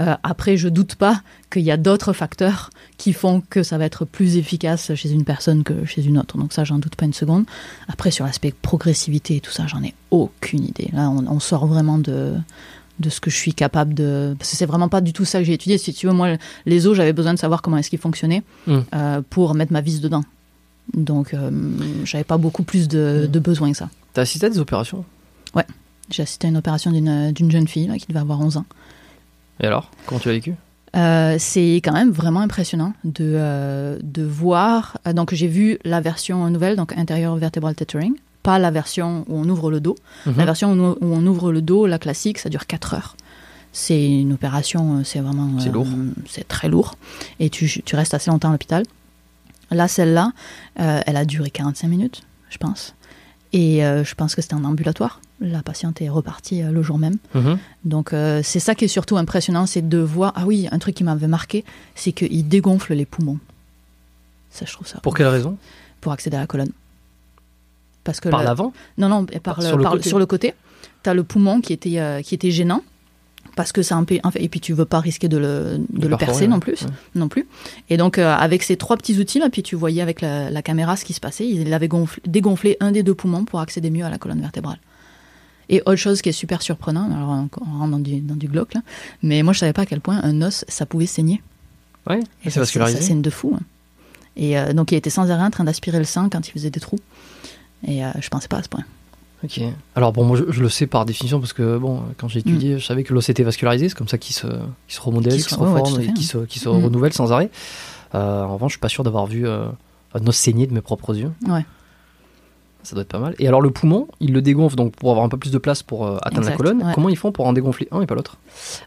Euh, 0.00 0.14
après, 0.22 0.56
je 0.56 0.68
doute 0.68 0.94
pas 0.94 1.20
qu'il 1.50 1.62
y 1.62 1.70
a 1.72 1.76
d'autres 1.76 2.12
facteurs 2.12 2.70
qui 2.96 3.12
font 3.12 3.42
que 3.50 3.62
ça 3.64 3.76
va 3.76 3.84
être 3.84 4.04
plus 4.04 4.36
efficace 4.36 4.94
chez 4.94 5.10
une 5.10 5.24
personne 5.24 5.64
que 5.64 5.84
chez 5.84 6.04
une 6.04 6.16
autre. 6.18 6.38
Donc 6.38 6.52
ça, 6.52 6.62
j'en 6.64 6.78
doute 6.78 6.94
pas 6.94 7.06
une 7.06 7.12
seconde. 7.12 7.44
Après, 7.88 8.10
sur 8.12 8.24
l'aspect 8.24 8.54
progressivité 8.62 9.36
et 9.36 9.40
tout 9.40 9.50
ça, 9.50 9.66
j'en 9.66 9.82
ai 9.82 9.94
aucune 10.12 10.64
idée. 10.64 10.90
Là, 10.92 11.10
on, 11.10 11.26
on 11.26 11.40
sort 11.40 11.66
vraiment 11.66 11.98
de 11.98 12.34
de 13.00 13.10
ce 13.10 13.20
que 13.20 13.30
je 13.30 13.36
suis 13.36 13.54
capable 13.54 13.94
de... 13.94 14.34
Parce 14.36 14.50
que 14.50 14.56
c'est 14.56 14.66
vraiment 14.66 14.88
pas 14.88 15.00
du 15.00 15.12
tout 15.12 15.24
ça 15.24 15.38
que 15.38 15.44
j'ai 15.44 15.52
étudié. 15.52 15.78
Si 15.78 15.94
tu 15.94 16.08
veux, 16.08 16.12
moi, 16.12 16.30
les 16.66 16.88
os, 16.88 16.96
j'avais 16.96 17.12
besoin 17.12 17.32
de 17.32 17.38
savoir 17.38 17.62
comment 17.62 17.76
est-ce 17.76 17.90
qu'ils 17.90 18.00
fonctionnaient 18.00 18.42
Mm. 18.66 18.78
euh, 18.92 19.22
pour 19.30 19.54
mettre 19.54 19.72
ma 19.72 19.80
vis 19.80 20.00
dedans. 20.00 20.24
Donc, 20.94 21.32
euh, 21.32 21.48
j'avais 22.04 22.24
pas 22.24 22.38
beaucoup 22.38 22.64
plus 22.64 22.88
de, 22.88 23.26
Mm. 23.28 23.30
de 23.30 23.38
besoin 23.38 23.70
que 23.70 23.76
ça. 23.76 23.88
T'as 24.14 24.22
assisté 24.22 24.46
à 24.46 24.50
des 24.50 24.58
opérations? 24.58 25.04
J'ai 26.10 26.22
assisté 26.22 26.46
à 26.46 26.50
une 26.50 26.56
opération 26.56 26.90
d'une 26.90 27.32
d'une 27.32 27.50
jeune 27.50 27.68
fille 27.68 27.86
là, 27.86 27.98
qui 27.98 28.06
devait 28.06 28.20
avoir 28.20 28.40
11 28.40 28.56
ans. 28.56 28.64
Et 29.60 29.66
alors? 29.66 29.90
Comment 30.06 30.18
tu 30.18 30.30
as 30.30 30.32
vécu? 30.32 30.54
Euh, 30.96 31.36
c'est 31.38 31.74
quand 31.84 31.92
même 31.92 32.10
vraiment 32.12 32.40
impressionnant 32.40 32.94
de, 33.04 33.16
euh, 33.36 33.98
de 34.02 34.22
voir. 34.22 34.96
euh, 35.06 35.12
Donc, 35.12 35.34
j'ai 35.34 35.46
vu 35.48 35.78
la 35.84 36.00
version 36.00 36.48
nouvelle, 36.48 36.76
donc 36.76 36.96
intérieur 36.96 37.36
vertebral 37.36 37.74
tethering, 37.74 38.14
pas 38.42 38.58
la 38.58 38.70
version 38.70 39.26
où 39.28 39.36
on 39.38 39.46
ouvre 39.50 39.70
le 39.70 39.80
dos. 39.80 39.96
La 40.24 40.32
Mhm. 40.32 40.44
version 40.46 40.72
où 40.72 40.96
où 41.04 41.12
on 41.14 41.26
ouvre 41.26 41.52
le 41.52 41.60
dos, 41.60 41.86
la 41.86 41.98
classique, 41.98 42.38
ça 42.38 42.48
dure 42.48 42.66
4 42.66 42.94
heures. 42.94 43.14
C'est 43.72 44.10
une 44.10 44.32
opération, 44.32 45.00
euh, 45.00 45.04
c'est 45.04 45.20
vraiment. 45.20 45.60
C'est 45.60 45.68
lourd. 45.70 45.86
C'est 46.26 46.48
très 46.48 46.68
lourd. 46.70 46.96
Et 47.38 47.50
tu, 47.50 47.82
tu 47.84 47.96
restes 47.96 48.14
assez 48.14 48.30
longtemps 48.30 48.48
à 48.48 48.52
l'hôpital. 48.52 48.82
Là, 49.70 49.88
celle-là, 49.88 50.32
euh, 50.80 51.02
elle 51.06 51.16
a 51.18 51.26
duré 51.26 51.50
45 51.50 51.86
minutes, 51.88 52.22
je 52.48 52.56
pense. 52.56 52.94
Et 53.52 53.84
euh, 53.84 54.04
je 54.04 54.14
pense 54.14 54.34
que 54.34 54.40
c'était 54.40 54.54
un 54.54 54.64
ambulatoire. 54.64 55.20
La 55.40 55.62
patiente 55.62 56.02
est 56.02 56.08
repartie 56.08 56.62
euh, 56.62 56.70
le 56.72 56.82
jour 56.82 56.98
même. 56.98 57.16
Mhm. 57.34 57.58
Donc 57.84 58.12
euh, 58.12 58.40
c'est 58.42 58.58
ça 58.58 58.74
qui 58.74 58.84
est 58.86 58.88
surtout 58.88 59.16
impressionnant, 59.16 59.66
c'est 59.66 59.88
de 59.88 59.98
voir. 59.98 60.32
Ah 60.34 60.44
oui, 60.46 60.68
un 60.72 60.78
truc 60.80 60.94
qui 60.96 61.04
m'avait 61.04 61.28
marqué, 61.28 61.64
c'est 61.94 62.12
qu'il 62.12 62.48
dégonfle 62.48 62.94
les 62.94 63.06
poumons. 63.06 63.38
Ça, 64.50 64.64
je 64.66 64.72
trouve 64.72 64.86
ça. 64.88 64.98
Pour 65.00 65.14
quelle 65.14 65.28
raison? 65.28 65.56
Pour 66.00 66.10
accéder 66.12 66.36
à 66.36 66.40
la 66.40 66.46
colonne. 66.46 66.70
Parce 68.04 68.20
que 68.20 68.28
Par 68.28 68.40
le- 68.40 68.46
l'avant? 68.46 68.72
Non, 68.96 69.08
non, 69.08 69.26
par 69.26 69.62
Sur 69.62 69.72
le, 69.72 69.76
le 69.78 69.82
par- 69.82 69.92
côté. 69.92 70.08
sur 70.08 70.18
le 70.18 70.26
côté. 70.26 70.54
Tu 71.02 71.10
as 71.10 71.14
le 71.14 71.22
poumon 71.24 71.60
qui 71.60 71.72
était, 71.72 71.98
euh, 72.00 72.22
qui 72.22 72.34
était 72.34 72.50
gênant. 72.50 72.82
Parce 73.56 73.72
que 73.72 73.82
ça 73.82 73.96
en 73.96 74.04
fait, 74.06 74.20
et 74.36 74.48
puis 74.48 74.60
tu 74.60 74.72
veux 74.72 74.84
pas 74.84 75.00
risquer 75.00 75.26
de 75.28 75.36
le, 75.36 75.80
de 75.90 76.06
le 76.06 76.16
percer 76.16 76.42
ouais. 76.42 76.46
non 76.46 76.60
plus, 76.60 76.80
Ouais. 76.82 76.88
non 77.16 77.28
plus. 77.28 77.48
Et 77.90 77.96
donc 77.96 78.16
euh, 78.18 78.32
avec 78.32 78.62
ces 78.62 78.76
trois 78.76 78.96
petits 78.96 79.18
outils 79.18 79.40
là, 79.40 79.50
puis 79.50 79.64
tu 79.64 79.74
voyais 79.74 80.00
avec 80.00 80.20
la, 80.20 80.48
la 80.48 80.62
caméra 80.62 80.94
ce 80.96 81.04
qui 81.04 81.12
se 81.12 81.18
passait. 81.18 81.48
Il 81.48 81.72
avait 81.74 81.88
gonflé- 81.88 82.20
dégonflé 82.24 82.76
un 82.78 82.92
des 82.92 83.02
deux 83.02 83.14
poumons 83.16 83.44
pour 83.44 83.58
accéder 83.58 83.90
mieux 83.90 84.04
à 84.04 84.10
la 84.10 84.18
colonne 84.18 84.40
vertébrale. 84.40 84.78
Et 85.70 85.80
autre 85.82 85.96
chose 85.96 86.22
qui 86.22 86.28
est 86.30 86.32
super 86.32 86.62
surprenant, 86.62 87.10
alors 87.14 87.28
on 87.28 87.48
on 87.60 87.78
rentre 87.78 87.90
dans 87.92 87.98
du, 87.98 88.20
dans 88.20 88.36
du 88.36 88.48
glauque 88.48 88.74
là, 88.74 88.80
mais 89.22 89.42
moi 89.42 89.52
je 89.52 89.58
savais 89.58 89.72
pas 89.74 89.82
à 89.82 89.86
quel 89.86 90.00
point 90.00 90.18
un 90.22 90.40
os 90.42 90.64
ça 90.68 90.86
pouvait 90.86 91.06
saigner. 91.06 91.42
Ouais, 92.08 92.20
Et 92.44 92.50
c'est 92.50 92.64
ça, 92.64 92.86
saigne 92.86 93.20
de 93.22 93.30
fou. 93.30 93.52
hein. 93.54 93.62
Et 94.36 94.58
euh, 94.58 94.72
donc 94.72 94.92
il 94.92 94.94
était 94.96 95.10
sans 95.10 95.30
arrêt 95.30 95.42
en 95.44 95.50
train 95.50 95.64
d'aspirer 95.64 95.98
le 95.98 96.04
sang 96.04 96.28
quand 96.30 96.46
il 96.48 96.52
faisait 96.52 96.70
des 96.70 96.80
trous. 96.80 96.98
Et 97.86 98.04
euh, 98.04 98.10
je 98.20 98.28
pensais 98.28 98.48
pas 98.48 98.58
à 98.58 98.62
ce 98.62 98.68
point. 98.68 98.84
Ok. 99.44 99.60
Alors 99.94 100.12
bon, 100.12 100.24
moi 100.24 100.36
je, 100.38 100.44
je 100.50 100.60
le 100.62 100.68
sais 100.68 100.86
par 100.86 101.04
définition 101.04 101.38
parce 101.38 101.52
que 101.52 101.76
bon, 101.78 102.02
quand 102.16 102.28
j'ai 102.28 102.38
Mm. 102.40 102.48
étudié, 102.48 102.78
je 102.78 102.84
savais 102.86 103.04
que 103.04 103.12
l'os 103.12 103.28
était 103.28 103.42
vascularisé, 103.44 103.88
c'est 103.88 103.94
comme 103.96 104.08
ça 104.08 104.18
qu'il 104.18 104.34
se, 104.34 104.46
se 104.88 105.00
remodèle, 105.00 105.34
Qu'il 105.34 105.42
se- 105.42 105.50
se 105.50 105.54
ouais, 105.56 105.66
ouais, 105.70 105.80
reforme 105.80 106.00
et 106.00 106.12
qu'il 106.12 106.24
se, 106.24 106.38
qu'il 106.38 106.60
se 106.62 106.68
Mm. 106.68 106.84
renouvelle 106.84 107.12
sans 107.12 107.30
arrêt. 107.30 107.50
Euh, 108.14 108.42
en 108.42 108.54
revanche, 108.54 108.72
je 108.72 108.76
suis 108.76 108.80
pas 108.80 108.88
sûr 108.88 109.04
d'avoir 109.04 109.26
vu 109.26 109.46
euh, 109.46 109.66
un 110.14 110.26
os 110.26 110.34
saigner 110.36 110.66
de 110.66 110.72
mes 110.74 110.80
propres 110.80 111.14
yeux. 111.16 111.30
Ouais. 111.46 111.64
Ça 112.88 112.94
doit 112.94 113.02
être 113.02 113.08
pas 113.08 113.18
mal. 113.18 113.34
Et 113.38 113.46
alors 113.46 113.60
le 113.60 113.70
poumon, 113.70 114.08
il 114.18 114.32
le 114.32 114.40
dégonfle 114.40 114.74
donc 114.74 114.96
pour 114.96 115.10
avoir 115.10 115.22
un 115.22 115.28
peu 115.28 115.36
plus 115.36 115.50
de 115.50 115.58
place 115.58 115.82
pour 115.82 116.06
euh, 116.06 116.16
atteindre 116.22 116.48
la 116.48 116.56
colonne. 116.56 116.82
ouais. 116.82 116.92
Comment 116.94 117.10
ils 117.10 117.18
font 117.18 117.32
pour 117.32 117.46
en 117.46 117.52
dégonfler 117.52 117.86
un 117.90 118.00
et 118.00 118.06
pas 118.06 118.14
l'autre? 118.14 118.38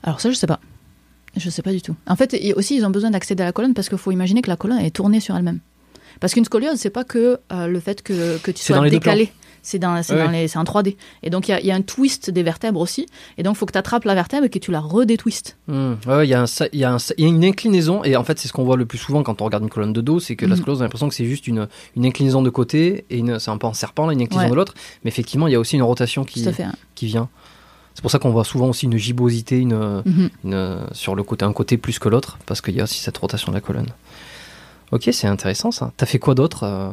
Alors 0.02 0.20
ça, 0.20 0.32
je 0.32 0.36
sais 0.36 0.48
pas. 0.48 0.60
Je 1.38 1.48
sais 1.52 1.62
pas 1.62 1.72
du 1.72 1.84
tout. 1.84 1.96
En 2.08 2.16
fait, 2.16 2.34
et 2.34 2.56
aussi, 2.56 2.76
ils 2.76 2.84
ont 2.84 2.90
besoin 2.90 3.12
d'accéder 3.12 3.44
à 3.44 3.46
la 3.46 3.52
colonne 3.52 3.76
parce 3.76 3.90
qu'il 3.90 4.00
faut 4.00 4.12
imaginer 4.12 4.42
que 4.42 4.50
la 4.50 4.56
colonne 4.58 4.80
est 4.80 4.90
tournée 4.90 5.20
sur 5.20 5.38
elle-même. 5.38 5.60
Parce 6.20 6.34
qu'une 6.34 6.46
scoliose, 6.46 6.78
c'est 6.78 6.90
pas 6.90 7.04
que 7.04 7.38
euh, 7.54 7.68
le 7.68 7.80
fait 7.80 8.02
que, 8.02 8.40
que 8.40 8.50
tu 8.50 8.64
sois 8.64 8.90
décalé. 8.90 9.32
C'est 9.64 9.78
dans, 9.80 9.94
dans 10.02 10.32
les, 10.32 10.48
c'est 10.48 10.58
en 10.58 10.64
3D. 10.64 10.96
Et 11.24 11.30
donc, 11.30 11.48
il 11.48 11.58
y 11.62 11.68
y 11.68 11.72
a 11.72 11.76
un 11.76 11.82
twist 11.82 12.30
des 12.32 12.42
vertèbres 12.44 12.80
aussi. 12.80 13.06
Et 13.38 13.44
donc, 13.44 13.56
il 13.56 13.60
faut 13.60 13.66
que 13.68 13.72
tu 13.74 13.78
attrapes 13.78 14.06
la 14.06 14.16
vertèbre 14.16 14.46
et 14.46 14.50
que 14.50 14.58
tu 14.60 14.72
la 14.72 14.80
redétwistes. 14.80 15.58
Ouais, 15.68 16.26
il 16.26 16.30
y, 16.30 16.34
un 16.34 16.46
y, 16.74 16.84
un 16.84 16.98
y 17.18 17.24
a 17.24 17.28
une 17.28 17.44
inclinaison, 17.46 18.04
et 18.04 18.16
en 18.16 18.24
fait, 18.24 18.40
c'est 18.40 18.48
ce 18.48 18.54
qu'on 18.54 18.64
voit 18.64 18.76
le 18.78 18.86
plus 18.86 18.98
souvent 18.98 19.22
quand 19.24 19.42
on 19.42 19.46
regarde 19.46 19.64
une 19.64 19.70
colonne 19.70 19.94
de 19.94 20.02
dos, 20.02 20.20
c'est 20.20 20.36
que 20.36 20.46
la 20.46 20.56
Mhm. 20.56 20.62
scoliose, 20.62 20.78
on 20.80 20.82
a 20.82 20.86
l'impression 20.86 21.10
que 21.10 21.16
c'est 21.16 21.26
juste 21.26 21.48
une, 21.48 21.68
une 21.96 22.06
inclinaison 22.06 22.42
de 22.42 22.50
côté, 22.50 23.06
et 23.10 23.24
c'est 23.40 23.52
un 23.52 23.58
peu 23.58 23.68
en 23.68 23.74
serpent, 23.74 24.08
là, 24.08 24.14
une 24.14 24.22
inclinaison 24.22 24.46
Ouais. 24.46 24.52
de 24.52 24.56
l'autre, 24.56 24.74
mais 25.04 25.10
effectivement, 25.10 25.48
il 25.48 25.52
y 25.54 25.56
a 25.56 25.60
aussi 25.60 25.76
une 25.76 25.84
rotation 25.84 26.24
qui, 26.24 26.44
fait. 26.52 26.64
hein. 26.64 26.74
qui 26.96 27.06
vient. 27.06 27.30
C'est 27.94 28.02
pour 28.02 28.10
ça 28.10 28.20
qu'on 28.20 28.32
voit 28.32 28.46
souvent 28.46 28.70
aussi 28.70 28.86
une 28.86 28.98
gibbosité 28.98 29.60
une, 29.60 30.02
Mhm. 30.06 30.30
une- 30.46 30.80
sur 30.94 31.14
le 31.14 31.24
côté, 31.24 31.46
un 31.46 31.54
côté 31.54 31.78
plus 31.78 32.00
que 32.00 32.10
l'autre, 32.10 32.40
parce 32.48 32.62
qu'il 32.62 32.74
y 32.74 32.80
a 32.80 32.84
aussi 32.84 33.00
cette 33.00 33.18
rotation 33.18 33.52
de 33.52 33.58
la 33.58 33.62
colonne. 33.62 33.88
Ok, 34.92 35.10
c'est 35.12 35.28
intéressant 35.28 35.72
ça. 35.72 35.92
T'as 35.98 36.06
fait 36.06 36.20
quoi 36.20 36.34
d'autre 36.36 36.64
euh? 36.64 36.90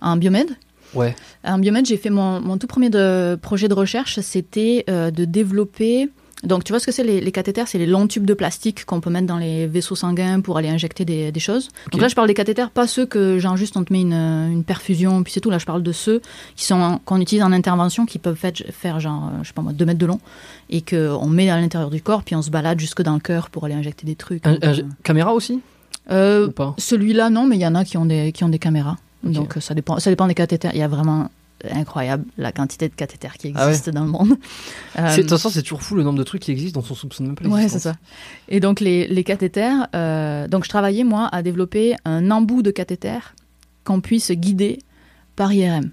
En 0.00 0.16
biomède, 0.16 0.50
Ouais. 0.94 1.14
En 1.44 1.58
biomètre, 1.58 1.88
j'ai 1.88 1.96
fait 1.96 2.10
mon, 2.10 2.40
mon 2.40 2.58
tout 2.58 2.66
premier 2.66 2.90
de, 2.90 3.36
projet 3.40 3.68
de 3.68 3.74
recherche, 3.74 4.20
c'était 4.20 4.84
euh, 4.88 5.10
de 5.10 5.24
développer. 5.24 6.08
Donc, 6.42 6.62
tu 6.62 6.72
vois 6.72 6.78
ce 6.78 6.84
que 6.84 6.92
c'est 6.92 7.04
les, 7.04 7.22
les 7.22 7.32
cathéters 7.32 7.66
C'est 7.68 7.78
les 7.78 7.86
longs 7.86 8.06
tubes 8.06 8.26
de 8.26 8.34
plastique 8.34 8.84
qu'on 8.84 9.00
peut 9.00 9.08
mettre 9.08 9.26
dans 9.26 9.38
les 9.38 9.66
vaisseaux 9.66 9.94
sanguins 9.94 10.42
pour 10.42 10.58
aller 10.58 10.68
injecter 10.68 11.06
des, 11.06 11.32
des 11.32 11.40
choses. 11.40 11.70
Donc 11.90 12.02
là, 12.02 12.08
je 12.08 12.14
parle 12.14 12.28
des 12.28 12.34
cathéters, 12.34 12.68
pas 12.70 12.86
ceux 12.86 13.06
que, 13.06 13.38
genre, 13.38 13.56
juste 13.56 13.78
on 13.78 13.82
te 13.84 13.90
met 13.90 14.02
une, 14.02 14.12
une 14.12 14.62
perfusion, 14.62 15.22
puis 15.22 15.32
c'est 15.32 15.40
tout. 15.40 15.48
Là, 15.48 15.56
je 15.56 15.64
parle 15.64 15.82
de 15.82 15.92
ceux 15.92 16.20
qui 16.54 16.66
sont 16.66 17.00
qu'on 17.06 17.18
utilise 17.18 17.42
en 17.42 17.50
intervention, 17.50 18.04
qui 18.04 18.18
peuvent 18.18 18.36
faire, 18.36 18.52
faire 18.72 19.00
genre, 19.00 19.30
euh, 19.32 19.38
je 19.42 19.48
sais 19.48 19.54
pas 19.54 19.62
moi, 19.62 19.72
2 19.72 19.86
mètres 19.86 19.98
de 19.98 20.04
long, 20.04 20.20
et 20.68 20.82
qu'on 20.82 21.26
met 21.28 21.48
à 21.48 21.58
l'intérieur 21.58 21.88
du 21.88 22.02
corps, 22.02 22.22
puis 22.22 22.36
on 22.36 22.42
se 22.42 22.50
balade 22.50 22.78
jusque 22.78 23.00
dans 23.00 23.14
le 23.14 23.20
cœur 23.20 23.48
pour 23.48 23.64
aller 23.64 23.74
injecter 23.74 24.04
des 24.06 24.14
trucs. 24.16 24.46
Un- 24.46 24.52
Donc, 24.54 24.64
un- 24.64 24.72
euh, 24.80 24.82
caméra 25.02 25.32
aussi? 25.32 25.60
euh, 26.10 26.48
celui-là, 26.76 27.30
non, 27.30 27.46
mais 27.46 27.56
il 27.56 27.62
y 27.62 27.66
en 27.66 27.74
a 27.74 27.84
qui 27.86 27.96
ont 27.96 28.04
des, 28.04 28.32
qui 28.32 28.44
ont 28.44 28.50
des 28.50 28.58
caméras. 28.58 28.98
Donc 29.32 29.56
euh, 29.56 29.60
ça 29.60 29.74
dépend, 29.74 29.98
ça 29.98 30.10
dépend 30.10 30.26
des 30.26 30.34
cathéters. 30.34 30.72
Il 30.74 30.78
y 30.78 30.82
a 30.82 30.88
vraiment 30.88 31.30
incroyable 31.70 32.24
la 32.36 32.52
quantité 32.52 32.88
de 32.88 32.94
cathéters 32.94 33.34
qui 33.38 33.52
Ah 33.54 33.64
ouais. 33.64 33.70
existent 33.70 33.92
dans 33.92 34.04
le 34.04 34.10
monde. 34.10 34.34
C'est- 34.94 35.16
De 35.16 35.20
toute 35.22 35.30
façon, 35.30 35.48
c'est 35.50 35.62
toujours 35.62 35.82
fou 35.82 35.94
le 35.94 36.02
nombre 36.02 36.18
de 36.18 36.24
trucs 36.24 36.42
qui 36.42 36.50
existent 36.52 36.80
dont 36.80 36.86
on 36.90 36.94
soupçonne 36.94 37.26
même 37.26 37.36
pas 37.36 37.46
Ouais, 37.48 37.68
c'est 37.68 37.78
ça. 37.78 37.94
Et 38.48 38.60
donc 38.60 38.80
les, 38.80 39.06
les 39.06 39.24
cathéters, 39.24 39.88
euh, 39.94 40.46
donc 40.48 40.64
je 40.64 40.68
travaillais 40.68 41.04
moi 41.04 41.28
à 41.32 41.42
développer 41.42 41.94
un 42.04 42.30
embout 42.30 42.62
de 42.62 42.70
cathéter 42.70 43.18
qu'on 43.84 44.00
puisse 44.00 44.30
guider 44.32 44.78
par 45.36 45.52
IRM. 45.52 45.90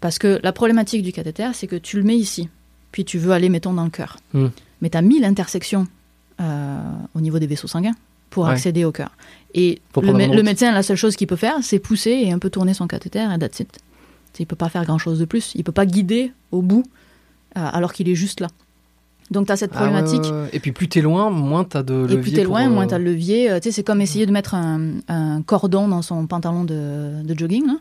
Parce 0.00 0.18
que 0.18 0.40
la 0.42 0.52
problématique 0.52 1.02
du 1.04 1.12
cathéter, 1.12 1.50
c'est 1.54 1.68
que 1.68 1.76
tu 1.76 1.96
le 1.96 2.02
mets 2.02 2.16
ici, 2.18 2.48
puis 2.90 3.04
tu 3.04 3.18
veux 3.18 3.30
aller, 3.32 3.48
mettons, 3.48 3.72
dans 3.74 3.84
le 3.84 3.90
cœur. 3.90 4.16
Hmm. 4.32 4.48
Mais 4.80 4.90
tu 4.90 4.96
as 4.98 5.02
mille 5.02 5.24
intersections 5.24 5.86
euh, 6.40 6.80
au 7.14 7.20
niveau 7.20 7.38
des 7.38 7.46
vaisseaux 7.46 7.68
sanguins 7.68 7.94
pour 8.32 8.44
Ouais. 8.44 8.50
accéder 8.52 8.84
au 8.84 8.90
cœur. 8.92 9.10
Et 9.54 9.80
le, 10.00 10.12
mé- 10.12 10.42
médecin, 10.42 10.72
la 10.72 10.82
seule 10.82 10.96
chose 10.96 11.14
qu'il 11.14 11.26
peut 11.28 11.36
faire, 11.36 11.56
c'est 11.62 11.78
pousser 11.78 12.10
et 12.10 12.32
un 12.32 12.38
peu 12.38 12.50
tourner 12.50 12.74
son 12.74 12.86
cathéter 12.88 13.26
et 13.32 13.38
that's 13.38 13.60
it. 13.60 13.68
Il 14.40 14.46
peut 14.46 14.56
pas 14.56 14.68
faire 14.70 14.84
grand-chose 14.84 15.18
de 15.20 15.26
plus. 15.26 15.52
Il 15.54 15.62
peut 15.62 15.72
pas 15.72 15.84
guider 15.86 16.32
au 16.50 16.62
bout 16.62 16.84
euh, 17.56 17.68
alors 17.72 17.92
qu'il 17.92 18.08
est 18.08 18.14
juste 18.14 18.40
là. 18.40 18.48
Donc 19.30 19.46
tu 19.46 19.52
as 19.52 19.56
cette 19.56 19.72
Ah 19.74 19.84
ouais, 19.84 19.90
problématique. 19.90 20.24
ouais, 20.24 20.40
ouais. 20.42 20.48
Et 20.54 20.60
puis 20.60 20.72
plus 20.72 20.88
t'es 20.88 21.00
loin, 21.02 21.30
moins 21.30 21.64
t'as 21.64 21.82
de 21.82 21.92
levier. 21.94 22.16
Et 22.16 22.20
plus 22.20 22.32
t'es 22.32 22.44
pour, 22.44 22.54
loin, 22.54 22.66
euh, 22.66 22.70
moins 22.70 22.86
t'as 22.86 22.98
le 22.98 23.04
levier. 23.04 23.50
Euh, 23.50 23.60
Tu 23.60 23.64
sais, 23.68 23.72
c'est 23.76 23.82
comme 23.82 24.00
essayer 24.00 24.24
de 24.26 24.32
mettre 24.32 24.54
un, 24.54 24.92
un 25.08 25.42
cordon 25.42 25.86
dans 25.88 26.02
son 26.02 26.26
pantalon 26.26 26.64
de, 26.64 27.22
de 27.22 27.38
jogging. 27.38 27.66
là. 27.66 27.76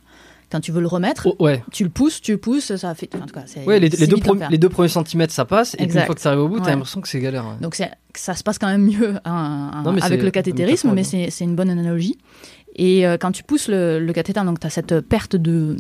Quand 0.51 0.59
tu 0.59 0.71
veux 0.71 0.81
le 0.81 0.87
remettre, 0.87 1.27
Oh, 1.27 1.35
ouais. 1.45 1.63
tu 1.71 1.83
le 1.83 1.89
pousses, 1.89 2.21
tu 2.21 2.33
le 2.33 2.37
pousses, 2.37 2.75
ça 2.75 2.93
fait. 2.93 3.09
en 3.15 3.19
tout 3.25 3.33
cas, 3.33 3.43
c'est- 3.45 3.65
Ouais, 3.65 3.79
les, 3.79 3.89
les 3.89 4.07
deux 4.07 4.17
les 4.49 4.69
premiers 4.69 4.89
centimètres 4.89 5.33
ça 5.33 5.45
passe, 5.45 5.75
et 5.75 5.87
puis 5.87 5.97
une 5.97 6.05
fois 6.05 6.13
que 6.15 6.19
tu 6.21 6.27
arrives 6.27 6.39
au 6.41 6.47
bout, 6.49 6.59
t'as 6.59 6.65
Ouais. 6.65 6.71
l'impression 6.71 6.99
que 7.01 7.07
c'est 7.07 7.19
galère. 7.19 7.45
Donc 7.61 7.75
ça 8.15 8.33
se 8.35 8.43
passe 8.43 8.59
quand 8.59 8.67
même 8.67 8.83
mieux 8.85 9.15
hein, 9.25 9.71
Non, 9.85 9.95
avec 10.01 10.21
le 10.21 10.29
cathétérisme, 10.31 10.91
mais 10.93 11.03
c'est 11.03 11.29
c'est 11.29 11.43
une 11.45 11.55
bonne 11.55 11.69
analogie. 11.69 12.17
Et 12.77 13.05
euh, 13.05 13.17
quand 13.19 13.33
tu 13.33 13.43
pousses 13.43 13.67
le, 13.67 13.99
le 13.99 14.13
cathéter, 14.13 14.41
donc 14.45 14.59
tu 14.61 14.65
as 14.65 14.69
cette 14.69 15.01
perte 15.01 15.35
de, 15.35 15.75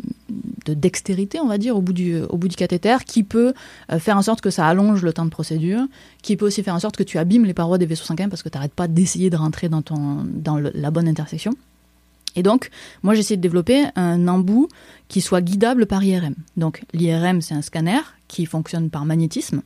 de 0.65 0.73
dextérité, 0.73 1.39
on 1.39 1.47
va 1.47 1.57
dire, 1.57 1.77
au 1.77 1.81
bout 1.81 1.93
du, 1.93 2.19
au 2.21 2.37
bout 2.37 2.49
du 2.49 2.57
cathéter, 2.57 2.97
qui 3.05 3.23
peut 3.23 3.53
euh, 3.93 3.97
faire 3.99 4.17
en 4.17 4.21
sorte 4.21 4.41
que 4.41 4.49
ça 4.49 4.67
allonge 4.67 5.01
le 5.01 5.13
temps 5.13 5.23
de 5.23 5.29
procédure, 5.29 5.83
qui 6.21 6.35
peut 6.35 6.45
aussi 6.45 6.63
faire 6.63 6.75
en 6.75 6.79
sorte 6.79 6.97
que 6.97 7.03
tu 7.03 7.17
abîmes 7.17 7.45
les 7.45 7.53
parois 7.53 7.77
des 7.77 7.85
vaisseaux 7.85 8.03
sanguins 8.03 8.27
parce 8.27 8.43
que 8.43 8.49
tu 8.49 8.57
n'arrêtes 8.57 8.73
pas 8.73 8.89
d'essayer 8.89 9.29
de 9.29 9.37
rentrer 9.37 9.69
dans, 9.69 9.81
ton, 9.81 10.25
dans 10.33 10.57
le- 10.57 10.71
la 10.75 10.91
bonne 10.91 11.07
intersection. 11.07 11.53
Et 12.35 12.43
donc, 12.43 12.69
moi, 13.03 13.13
j'ai 13.13 13.19
essayé 13.21 13.37
de 13.37 13.41
développer 13.41 13.83
un 13.95 14.27
embout 14.27 14.67
qui 15.07 15.21
soit 15.21 15.41
guidable 15.41 15.85
par 15.85 16.03
IRM. 16.03 16.35
Donc, 16.57 16.83
l'IRM, 16.93 17.41
c'est 17.41 17.53
un 17.53 17.61
scanner 17.61 17.99
qui 18.27 18.45
fonctionne 18.45 18.89
par 18.89 19.05
magnétisme. 19.05 19.61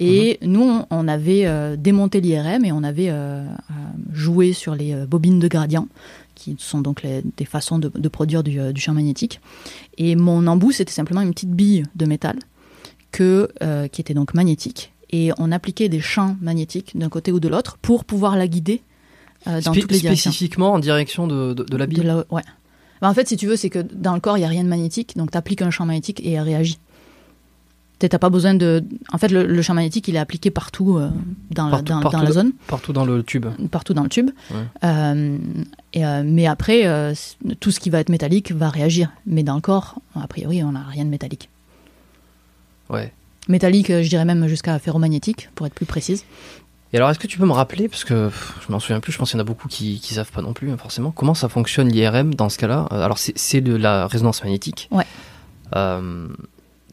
Et 0.00 0.38
nous, 0.42 0.82
on- 0.90 1.08
avait 1.08 1.46
euh, 1.46 1.74
démonté 1.76 2.20
l'IRM 2.20 2.64
et 2.64 2.70
on 2.70 2.84
avait 2.84 3.10
euh, 3.10 3.42
euh, 3.44 3.48
joué 4.12 4.52
sur 4.52 4.76
les 4.76 4.94
bobines 5.06 5.40
de 5.40 5.48
gradient, 5.48 5.88
qui 6.36 6.54
sont 6.60 6.80
donc 6.80 7.02
les- 7.02 7.22
des 7.36 7.44
façons 7.44 7.80
de, 7.80 7.88
de 7.92 8.08
produire 8.08 8.44
du, 8.44 8.72
du 8.72 8.80
champ 8.80 8.94
magnétique. 8.94 9.40
Et 9.96 10.14
mon 10.14 10.46
embout, 10.46 10.70
c'était 10.70 10.92
simplement 10.92 11.20
une 11.22 11.32
petite 11.32 11.50
bille 11.50 11.82
de 11.96 12.06
métal 12.06 12.38
que, 13.10 13.48
euh, 13.62 13.88
qui 13.88 14.00
était 14.00 14.14
donc 14.14 14.34
magnétique. 14.34 14.92
Et 15.10 15.32
on 15.38 15.50
appliquait 15.50 15.88
des 15.88 16.00
champs 16.00 16.36
magnétiques 16.40 16.96
d'un 16.96 17.08
côté 17.08 17.32
ou 17.32 17.40
de 17.40 17.48
l'autre 17.48 17.76
pour 17.82 18.04
pouvoir 18.04 18.36
la 18.36 18.46
guider 18.46 18.82
euh, 19.46 19.60
dans 19.60 19.72
Spé- 19.72 19.80
toutes 19.80 19.92
les 19.92 20.00
directions. 20.00 20.30
spécifiquement 20.30 20.72
en 20.72 20.78
direction 20.78 21.26
de, 21.26 21.54
de, 21.54 21.62
de 21.64 21.76
la 21.76 21.86
De 21.86 21.90
bille. 21.94 22.12
ouais. 22.30 22.42
Bah, 23.00 23.08
en 23.08 23.14
fait, 23.14 23.28
si 23.28 23.36
tu 23.36 23.46
veux, 23.46 23.56
c'est 23.56 23.70
que 23.70 23.78
dans 23.78 24.14
le 24.14 24.20
corps, 24.20 24.36
il 24.36 24.40
n'y 24.40 24.46
a 24.46 24.50
rien 24.50 24.64
de 24.64 24.68
magnétique, 24.68 25.16
donc 25.16 25.30
tu 25.30 25.38
appliques 25.38 25.62
un 25.62 25.70
champ 25.70 25.86
magnétique 25.86 26.20
et 26.24 26.32
elle 26.32 26.42
réagit. 26.42 26.78
Tu 28.00 28.06
n'as 28.10 28.18
pas 28.18 28.30
besoin 28.30 28.54
de. 28.54 28.84
En 29.12 29.18
fait, 29.18 29.28
le, 29.28 29.44
le 29.44 29.60
champ 29.62 29.74
magnétique, 29.74 30.06
il 30.06 30.14
est 30.14 30.20
appliqué 30.20 30.50
partout, 30.50 30.98
euh, 30.98 31.10
dans, 31.50 31.64
la, 31.66 31.70
Partout- 31.78 31.84
dans, 31.92 32.00
partout 32.00 32.16
dans 32.16 32.22
la 32.22 32.28
de- 32.28 32.32
zone, 32.34 32.52
Partout 32.68 32.92
dans 32.92 33.04
le 33.04 33.22
tube. 33.24 33.46
partout 33.72 33.92
dans 33.94 34.04
le 34.04 34.08
tube. 34.08 34.30
Ouais. 34.52 34.56
Euh, 34.84 35.36
et, 35.94 36.06
euh, 36.06 36.22
mais 36.24 36.46
après, 36.46 37.12
tout 37.60 37.70
ce 37.72 37.80
qui 37.80 37.90
va 37.90 37.98
être 38.00 38.08
métallique 38.08 38.52
va 38.52 38.68
réagir. 38.68 39.10
Mais 39.26 39.42
dans 39.42 39.56
le 39.56 39.60
corps, 39.60 39.96
a 40.14 40.26
priori, 40.28 40.62
on 40.62 40.72
n'a 40.72 40.84
rien 40.84 41.04
de 41.04 41.10
métallique. 41.10 41.48
Ouais. 42.88 43.12
Métallique, 43.48 43.88
je 43.88 44.08
dirais 44.08 44.24
même 44.24 44.46
jusqu'à 44.46 44.78
ferromagnétique, 44.78 45.48
pour 45.54 45.66
être 45.66 45.74
plus 45.74 45.86
précise. 45.86 46.24
Et 46.92 46.96
alors, 46.96 47.10
est-ce 47.10 47.18
que 47.18 47.26
tu 47.26 47.38
peux 47.38 47.44
me 47.46 47.52
rappeler, 47.52 47.88
parce 47.88 48.04
que 48.04 48.28
pff, 48.28 48.54
je 48.66 48.72
m'en 48.72 48.78
souviens 48.80 49.00
plus, 49.00 49.12
je 49.12 49.18
pense 49.18 49.30
qu'il 49.30 49.36
y 49.38 49.40
en 49.40 49.44
a 49.44 49.46
beaucoup 49.46 49.68
qui, 49.68 50.00
qui 50.00 50.14
savent 50.14 50.32
pas 50.32 50.40
non 50.40 50.54
plus, 50.54 50.70
hein, 50.70 50.76
forcément, 50.78 51.10
comment 51.10 51.34
ça 51.34 51.48
fonctionne 51.50 51.88
l'IRM 51.88 52.34
dans 52.34 52.48
ce 52.48 52.56
cas-là? 52.58 52.88
Euh, 52.92 53.02
Alors, 53.02 53.18
c'est- 53.18 53.60
de 53.60 53.76
la 53.76 54.06
résonance 54.06 54.42
magnétique. 54.42 54.88
Ouais. 54.90 55.04
Euh, 55.76 56.28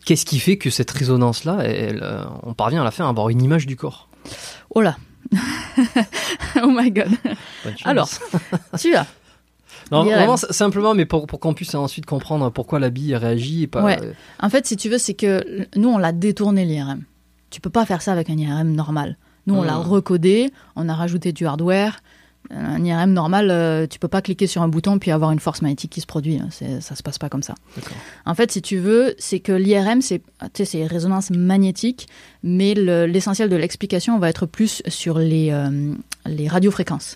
Qu'est-ce 0.05 0.25
qui 0.25 0.37
fait 0.39 0.57
que 0.57 0.69
cette 0.69 0.91
résonance-là, 0.91 1.61
euh, 1.61 2.25
on 2.43 2.53
parvient 2.53 2.81
à 2.81 2.83
la 2.83 2.91
faire 2.91 3.07
à 3.07 3.09
avoir 3.09 3.29
une 3.29 3.41
image 3.41 3.65
du 3.65 3.75
corps? 3.75 4.07
Oh 4.69 4.81
là 4.81 4.97
Oh 6.63 6.67
my 6.69 6.91
god. 6.91 7.09
Alors, 7.85 8.09
tu 8.79 8.95
as 8.95 9.07
non, 9.91 10.03
vraiment 10.03 10.37
simplement, 10.37 10.93
mais 10.93 11.05
pour, 11.05 11.25
pour 11.27 11.39
qu'on 11.39 11.53
puisse 11.53 11.73
ensuite 11.75 12.05
comprendre 12.05 12.49
pourquoi 12.51 12.79
la 12.79 12.89
bille 12.89 13.15
réagit 13.15 13.63
et 13.63 13.67
pas. 13.67 13.83
Ouais. 13.83 13.99
En 14.39 14.49
fait, 14.49 14.65
si 14.67 14.77
tu 14.77 14.89
veux, 14.89 14.97
c'est 14.97 15.13
que 15.13 15.67
nous, 15.75 15.89
on 15.89 15.97
l'a 15.97 16.11
détourné 16.11 16.65
l'IRM. 16.65 17.03
Tu 17.49 17.61
peux 17.61 17.69
pas 17.69 17.85
faire 17.85 18.01
ça 18.01 18.11
avec 18.11 18.29
un 18.29 18.37
IRM 18.37 18.73
normal. 18.73 19.17
Nous, 19.47 19.55
on 19.55 19.63
l'a 19.63 19.75
recodé, 19.77 20.51
on 20.75 20.89
a 20.89 20.93
rajouté 20.93 21.31
du 21.31 21.45
hardware. 21.45 21.99
Un 22.51 22.83
IRM 22.85 23.11
normal, 23.11 23.49
euh, 23.49 23.87
tu 23.87 23.97
peux 23.97 24.07
pas 24.07 24.21
cliquer 24.21 24.45
sur 24.45 24.61
un 24.61 24.67
bouton 24.67 24.99
puis 24.99 25.09
avoir 25.09 25.31
une 25.31 25.39
force 25.39 25.63
magnétique 25.63 25.89
qui 25.91 25.99
se 26.01 26.05
produit. 26.05 26.37
hein. 26.39 26.49
Ça 26.79 26.93
se 26.95 27.01
passe 27.01 27.17
pas 27.17 27.27
comme 27.27 27.41
ça. 27.41 27.55
En 28.27 28.35
fait, 28.35 28.51
si 28.51 28.61
tu 28.61 28.77
veux, 28.77 29.15
c'est 29.17 29.39
que 29.39 29.51
l'IRM, 29.51 30.01
c'est 30.03 30.21
résonance 30.85 31.31
magnétique, 31.31 32.07
mais 32.43 32.75
le- 32.75 33.07
l'essentiel 33.07 33.49
de 33.49 33.55
l'explication 33.55 34.19
va 34.19 34.29
être 34.29 34.45
plus 34.45 34.83
sur 34.87 35.17
les, 35.17 35.49
euh, 35.51 35.93
les 36.27 36.47
radiofréquences. 36.47 37.15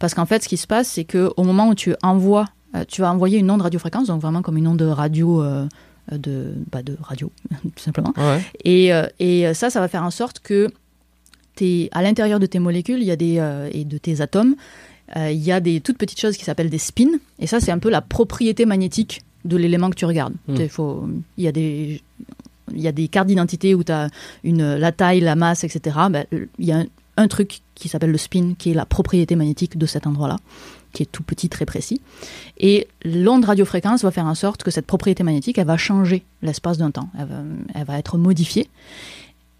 Parce 0.00 0.12
qu'en 0.14 0.26
fait, 0.26 0.42
ce 0.42 0.48
qui 0.48 0.56
se 0.56 0.66
passe, 0.66 0.88
c'est 0.88 1.04
qu'au 1.04 1.42
moment 1.44 1.68
où 1.68 1.76
tu 1.76 1.94
envoies, 2.02 2.46
euh, 2.74 2.84
tu 2.88 3.00
vas 3.00 3.12
envoyer 3.12 3.38
une 3.38 3.50
onde 3.52 3.62
radiofréquence, 3.62 4.08
donc 4.08 4.20
vraiment 4.20 4.42
comme 4.42 4.56
une 4.56 4.66
onde 4.66 4.82
radio 4.82 5.40
euh, 5.40 5.66
de, 6.10 6.52
bah, 6.72 6.82
de 6.82 6.96
radio, 7.00 7.30
tout 7.62 7.70
simplement. 7.82 8.12
Ouais. 8.16 8.40
Et, 8.64 8.90
et 9.20 9.54
ça, 9.54 9.70
ça 9.70 9.78
va 9.78 9.86
faire 9.86 10.02
en 10.02 10.10
sorte 10.10 10.40
que 10.40 10.68
t'es- 11.56 11.88
à 11.92 12.02
l'intérieur 12.02 12.40
de 12.40 12.46
tes 12.46 12.58
molécules 12.58 12.98
il 13.00 13.06
y 13.06 13.10
a 13.10 13.16
des, 13.16 13.36
euh, 13.38 13.68
et 13.72 13.84
de 13.84 13.98
tes 13.98 14.20
atomes, 14.20 14.54
euh, 15.16 15.30
il 15.30 15.42
y 15.42 15.52
a 15.52 15.60
des 15.60 15.80
toutes 15.80 15.98
petites 15.98 16.20
choses 16.20 16.36
qui 16.36 16.44
s'appellent 16.44 16.70
des 16.70 16.78
spins. 16.78 17.18
Et 17.38 17.46
ça, 17.46 17.60
c'est 17.60 17.70
un 17.72 17.78
peu 17.78 17.90
la 17.90 18.00
propriété 18.00 18.64
magnétique 18.66 19.22
de 19.44 19.56
l'élément 19.56 19.90
que 19.90 19.96
tu 19.96 20.04
regardes. 20.06 20.34
Hmm. 20.48 20.66
Faut- 20.68 21.08
Il 21.38 21.44
y 21.44 21.48
a 21.48 21.52
des... 21.52 22.00
Il 22.74 22.80
y 22.80 22.88
a 22.88 22.92
des 22.92 23.08
cartes 23.08 23.26
d'identité 23.28 23.74
où 23.74 23.84
tu 23.84 23.92
as 23.92 24.08
une, 24.42 24.76
la 24.76 24.90
taille, 24.90 25.20
la 25.20 25.36
masse, 25.36 25.64
etc. 25.64 25.96
Ben, 26.10 26.24
il 26.32 26.64
y 26.64 26.72
a 26.72 26.78
un, 26.78 26.86
un 27.18 27.28
truc 27.28 27.60
qui 27.74 27.90
s'appelle 27.90 28.10
le 28.10 28.16
spin, 28.16 28.54
qui 28.58 28.70
est 28.70 28.74
la 28.74 28.86
propriété 28.86 29.36
magnétique 29.36 29.76
de 29.76 29.84
cet 29.84 30.06
endroit-là, 30.06 30.38
qui 30.94 31.02
est 31.02 31.06
tout 31.12 31.22
petit, 31.22 31.50
très 31.50 31.66
précis. 31.66 32.00
Et 32.58 32.88
l'onde 33.04 33.44
radiofréquence 33.44 34.02
va 34.02 34.10
faire 34.10 34.24
en 34.24 34.34
sorte 34.34 34.62
que 34.62 34.70
cette 34.70 34.86
propriété 34.86 35.22
magnétique, 35.22 35.58
elle 35.58 35.66
va 35.66 35.76
changer 35.76 36.22
l'espace 36.40 36.78
d'un 36.78 36.90
temps. 36.90 37.10
Elle 37.18 37.26
va, 37.26 37.42
elle 37.74 37.84
va 37.84 37.98
être 37.98 38.16
modifiée. 38.16 38.66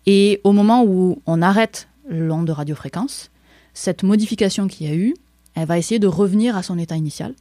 Et 0.07 0.41
au 0.45 0.53
moment 0.53 0.85
où 0.85 1.21
on 1.27 1.41
arrête 1.43 1.89
l'onde 2.09 2.47
de 2.47 2.53
radiofréquence, 2.53 3.31
cette 3.73 4.03
modification 4.03 4.67
qu'il 4.69 4.87
y 4.87 4.91
a 4.91 4.95
eu, 4.95 5.15
elle 5.55 5.67
va 5.67 5.79
essayer 5.79 5.99
de 5.99 6.07
revenir 6.07 6.57
à 6.57 6.63
son 6.63 6.79
état 6.79 6.97
initial. 6.97 7.35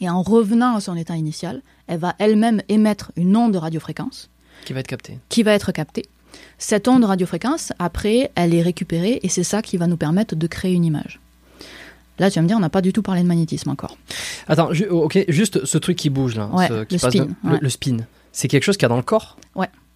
Et 0.00 0.10
en 0.10 0.22
revenant 0.22 0.76
à 0.76 0.80
son 0.80 0.96
état 0.96 1.16
initial, 1.16 1.62
elle 1.86 1.98
va 2.00 2.14
elle-même 2.18 2.60
émettre 2.68 3.12
une 3.16 3.36
onde 3.36 3.52
de 3.52 3.58
radiofréquence 3.58 4.28
Qui 4.64 4.72
va 4.72 4.80
être 4.80 4.86
capté. 4.88 5.18
qui 5.28 5.42
va 5.42 5.52
être 5.52 5.72
captée. 5.72 6.04
Cette 6.58 6.86
onde 6.88 7.00
de 7.02 7.06
radiofréquence, 7.06 7.72
après, 7.78 8.30
elle 8.34 8.52
est 8.54 8.62
récupérée 8.62 9.20
et 9.22 9.28
c'est 9.28 9.44
ça 9.44 9.62
qui 9.62 9.76
va 9.78 9.86
nous 9.86 9.96
permettre 9.96 10.34
de 10.34 10.46
créer 10.46 10.72
une 10.74 10.84
image. 10.84 11.18
Là, 12.18 12.30
tu 12.30 12.38
vas 12.38 12.42
me 12.42 12.48
dire, 12.48 12.56
on 12.56 12.60
n'a 12.60 12.68
pas 12.70 12.82
du 12.82 12.92
tout 12.92 13.02
parlé 13.02 13.22
de 13.22 13.26
magnétisme 13.26 13.70
encore. 13.70 13.96
Attends, 14.48 14.72
ju- 14.72 14.86
ok, 14.88 15.24
juste 15.28 15.64
ce 15.64 15.78
truc 15.78 15.96
qui 15.96 16.10
bouge 16.10 16.34
là, 16.34 16.48
Ouais, 16.48 16.68
ce- 16.68 16.84
qui 16.84 16.94
le 16.96 17.00
passe 17.00 17.12
spin, 17.14 17.24
de- 17.26 17.30
le, 17.44 17.52
ouais. 17.52 17.58
le 17.60 17.68
spin. 17.68 17.96
C'est 18.32 18.48
quelque 18.48 18.64
chose 18.64 18.76
qu'il 18.76 18.84
y 18.84 18.86
a 18.86 18.88
dans 18.90 18.96
le 18.96 19.02
corps, 19.02 19.38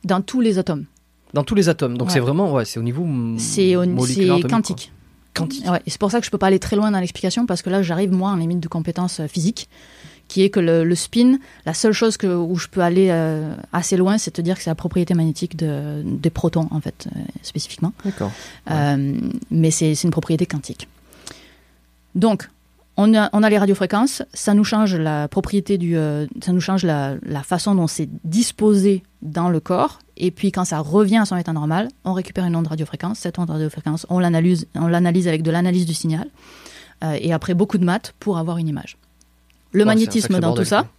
Dans 0.04 0.22
tous 0.22 0.40
les 0.40 0.56
atomes. 0.58 0.86
Dans 1.34 1.44
tous 1.44 1.54
les 1.54 1.68
atomes. 1.68 1.96
Donc 1.98 2.08
Ouais. 2.08 2.14
c'est 2.14 2.20
vraiment, 2.20 2.52
ouais, 2.52 2.64
c'est 2.64 2.78
au 2.78 2.82
niveau 2.82 3.06
C'est 3.38 3.76
au- 3.76 3.84
moléculaire, 3.86 4.06
c'est 4.14 4.22
atomique, 4.24 4.42
quoi. 4.42 4.50
quantique. 4.50 4.92
Quantique. 5.34 5.70
Ouais, 5.70 5.80
et 5.86 5.90
c'est 5.90 6.00
pour 6.00 6.10
ça 6.10 6.18
que 6.20 6.26
je 6.26 6.30
peux 6.30 6.38
pas 6.38 6.48
aller 6.48 6.58
très 6.58 6.76
loin 6.76 6.90
dans 6.90 6.98
l'explication 7.00 7.46
parce 7.46 7.62
que 7.62 7.70
là, 7.70 7.82
j'arrive 7.82 8.12
moi 8.12 8.30
en 8.30 8.36
limite 8.36 8.60
de 8.60 8.68
compétences 8.68 9.20
euh, 9.20 9.26
physiques, 9.28 9.68
qui 10.26 10.42
est 10.42 10.50
que 10.50 10.60
le, 10.60 10.84
le 10.84 10.94
spin, 10.94 11.38
la 11.66 11.74
seule 11.74 11.92
chose 11.92 12.16
que, 12.16 12.26
où 12.26 12.56
je 12.56 12.68
peux 12.68 12.80
aller 12.82 13.08
euh, 13.10 13.54
assez 13.72 13.96
loin, 13.96 14.16
c'est 14.18 14.30
te 14.32 14.40
dire 14.40 14.56
que 14.56 14.62
c'est 14.62 14.70
la 14.70 14.74
propriété 14.76 15.14
magnétique 15.14 15.56
de, 15.56 16.02
des 16.04 16.30
protons 16.30 16.68
en 16.70 16.80
fait 16.80 17.06
euh, 17.14 17.20
spécifiquement. 17.42 17.92
D'accord. 18.04 18.30
Euh, 18.70 19.18
mais 19.50 19.70
c'est 19.70 19.94
c'est 19.94 20.06
une 20.06 20.12
propriété 20.12 20.46
quantique. 20.46 20.88
Donc, 22.14 22.48
on 22.96 23.14
a, 23.14 23.30
on 23.32 23.42
a 23.42 23.50
les 23.50 23.58
radiofréquences, 23.58 24.22
ça 24.34 24.52
nous 24.54 24.64
change 24.64 24.94
la 24.96 25.28
propriété 25.28 25.78
du, 25.78 25.96
euh, 25.96 26.26
ça 26.42 26.52
nous 26.52 26.60
change 26.60 26.84
la, 26.84 27.14
la 27.22 27.42
façon 27.42 27.74
dont 27.74 27.86
c'est 27.86 28.08
disposé 28.24 29.02
dans 29.22 29.48
le 29.48 29.60
corps. 29.60 30.00
Et 30.22 30.30
puis, 30.30 30.52
quand 30.52 30.66
ça 30.66 30.78
revient 30.80 31.16
à 31.16 31.24
son 31.24 31.36
état 31.36 31.54
normal, 31.54 31.88
on 32.04 32.12
récupère 32.12 32.44
une 32.44 32.54
onde 32.54 32.66
radiofréquence. 32.66 33.18
Cette 33.18 33.38
onde 33.38 33.48
radiofréquence, 33.48 34.06
on 34.10 34.18
l'analyse, 34.18 34.68
on 34.74 34.86
l'analyse 34.86 35.26
avec 35.26 35.42
de 35.42 35.50
l'analyse 35.50 35.86
du 35.86 35.94
signal. 35.94 36.28
Euh, 37.02 37.16
et 37.18 37.32
après 37.32 37.54
beaucoup 37.54 37.78
de 37.78 37.84
maths 37.84 38.14
pour 38.20 38.36
avoir 38.36 38.58
une 38.58 38.68
image. 38.68 38.98
Le 39.72 39.82
un 39.82 39.86
magnétisme 39.86 40.38
dans 40.38 40.52
tout 40.52 40.64
ça, 40.64 40.82
quoi. 40.82 40.90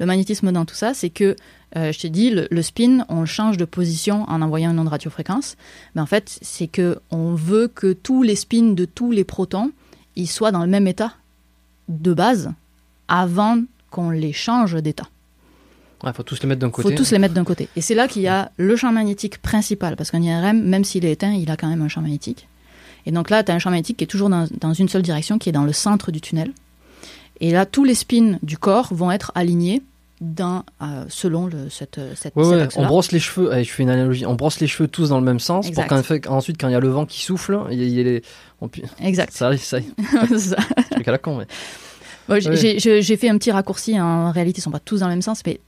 le 0.00 0.06
magnétisme 0.06 0.50
dans 0.50 0.64
tout 0.64 0.74
ça, 0.74 0.92
c'est 0.92 1.10
que, 1.10 1.36
euh, 1.76 1.92
je 1.92 1.98
t'ai 2.00 2.10
dit, 2.10 2.30
le, 2.30 2.48
le 2.50 2.62
spin, 2.62 3.06
on 3.08 3.20
le 3.20 3.26
change 3.26 3.56
de 3.56 3.64
position 3.64 4.24
en 4.28 4.42
envoyant 4.42 4.72
une 4.72 4.80
onde 4.80 4.88
radiofréquence. 4.88 5.56
Mais 5.94 6.02
en 6.02 6.06
fait, 6.06 6.40
c'est 6.42 6.66
que 6.66 6.98
on 7.12 7.34
veut 7.34 7.68
que 7.68 7.92
tous 7.92 8.24
les 8.24 8.34
spins 8.34 8.72
de 8.72 8.84
tous 8.84 9.12
les 9.12 9.22
protons, 9.22 9.70
ils 10.16 10.28
soient 10.28 10.50
dans 10.50 10.64
le 10.64 10.70
même 10.70 10.88
état 10.88 11.14
de 11.88 12.12
base 12.12 12.50
avant 13.06 13.62
qu'on 13.90 14.10
les 14.10 14.32
change 14.32 14.74
d'état. 14.82 15.06
Ouais, 16.04 16.12
faut 16.12 16.22
tous 16.22 16.40
les 16.42 16.48
mettre 16.48 16.60
d'un 16.60 16.68
Il 16.68 16.72
côté. 16.72 16.88
faut 16.90 16.94
tous 16.96 17.10
les 17.10 17.18
mettre 17.18 17.34
d'un 17.34 17.44
côté. 17.44 17.68
Et 17.76 17.80
c'est 17.80 17.94
là 17.94 18.08
qu'il 18.08 18.22
y 18.22 18.28
a 18.28 18.50
le 18.56 18.76
champ 18.76 18.92
magnétique 18.92 19.38
principal, 19.40 19.96
parce 19.96 20.10
qu'un 20.10 20.22
IRM, 20.22 20.60
même 20.62 20.84
s'il 20.84 21.04
est 21.04 21.12
éteint, 21.12 21.32
il 21.32 21.50
a 21.50 21.56
quand 21.56 21.68
même 21.68 21.82
un 21.82 21.88
champ 21.88 22.00
magnétique. 22.02 22.46
Et 23.06 23.10
donc 23.12 23.30
là, 23.30 23.42
tu 23.44 23.50
as 23.52 23.54
un 23.54 23.58
champ 23.58 23.70
magnétique 23.70 23.96
qui 23.98 24.04
est 24.04 24.08
toujours 24.08 24.28
dans, 24.30 24.46
dans 24.60 24.72
une 24.74 24.88
seule 24.88 25.02
direction, 25.02 25.38
qui 25.38 25.48
est 25.48 25.52
dans 25.52 25.64
le 25.64 25.72
centre 25.72 26.10
du 26.10 26.20
tunnel. 26.20 26.52
Et 27.40 27.50
là, 27.50 27.66
tous 27.66 27.84
les 27.84 27.94
spins 27.94 28.38
du 28.42 28.56
corps 28.58 28.88
vont 28.94 29.10
être 29.10 29.32
alignés 29.34 29.82
dans, 30.20 30.62
euh, 30.80 31.04
selon 31.08 31.46
le, 31.46 31.68
cette, 31.68 32.00
cette, 32.14 32.34
Ouais, 32.36 32.68
on 32.76 32.86
brosse 32.86 33.10
les 33.12 33.18
cheveux, 33.18 33.52
allez, 33.52 33.64
je 33.64 33.70
fais 33.72 33.82
une 33.82 33.90
analogie, 33.90 34.24
on 34.24 34.34
brosse 34.36 34.60
les 34.60 34.68
cheveux 34.68 34.88
tous 34.88 35.08
dans 35.08 35.18
le 35.18 35.24
même 35.24 35.40
sens 35.40 35.66
Exact. 35.66 35.88
pour 35.88 36.20
qu'ensuite, 36.22 36.58
quand 36.58 36.68
il 36.68 36.72
y 36.72 36.76
a 36.76 36.80
le 36.80 36.88
vent 36.88 37.04
qui 37.04 37.20
souffle, 37.22 37.60
il 37.70 37.78
y 37.78 37.82
a, 37.82 37.86
il 37.86 37.92
y 37.92 38.00
a 38.00 38.04
les. 38.04 38.22
on 38.60 38.68
pu- 38.68 38.84
Exact. 39.02 39.32
Ça 39.32 39.46
arrive, 39.46 39.60
ça 39.60 39.78
ça. 40.38 40.56
truc 40.92 41.08
à 41.08 41.10
la 41.10 41.18
con, 41.18 41.36
mais. 41.38 41.46
Bon, 42.28 42.40
j'ai- 42.40 43.16
fait 43.16 43.28
un 43.28 43.38
petit 43.38 43.50
raccourci. 43.50 44.00
En 44.00 44.30
réalité, 44.30 44.58
ils 44.58 44.62
sont 44.62 44.70
pas 44.70 44.80
tous 44.80 45.00
dans 45.00 45.06
le 45.06 45.12
même 45.12 45.22
sens, 45.22 45.42
mais 45.44 45.60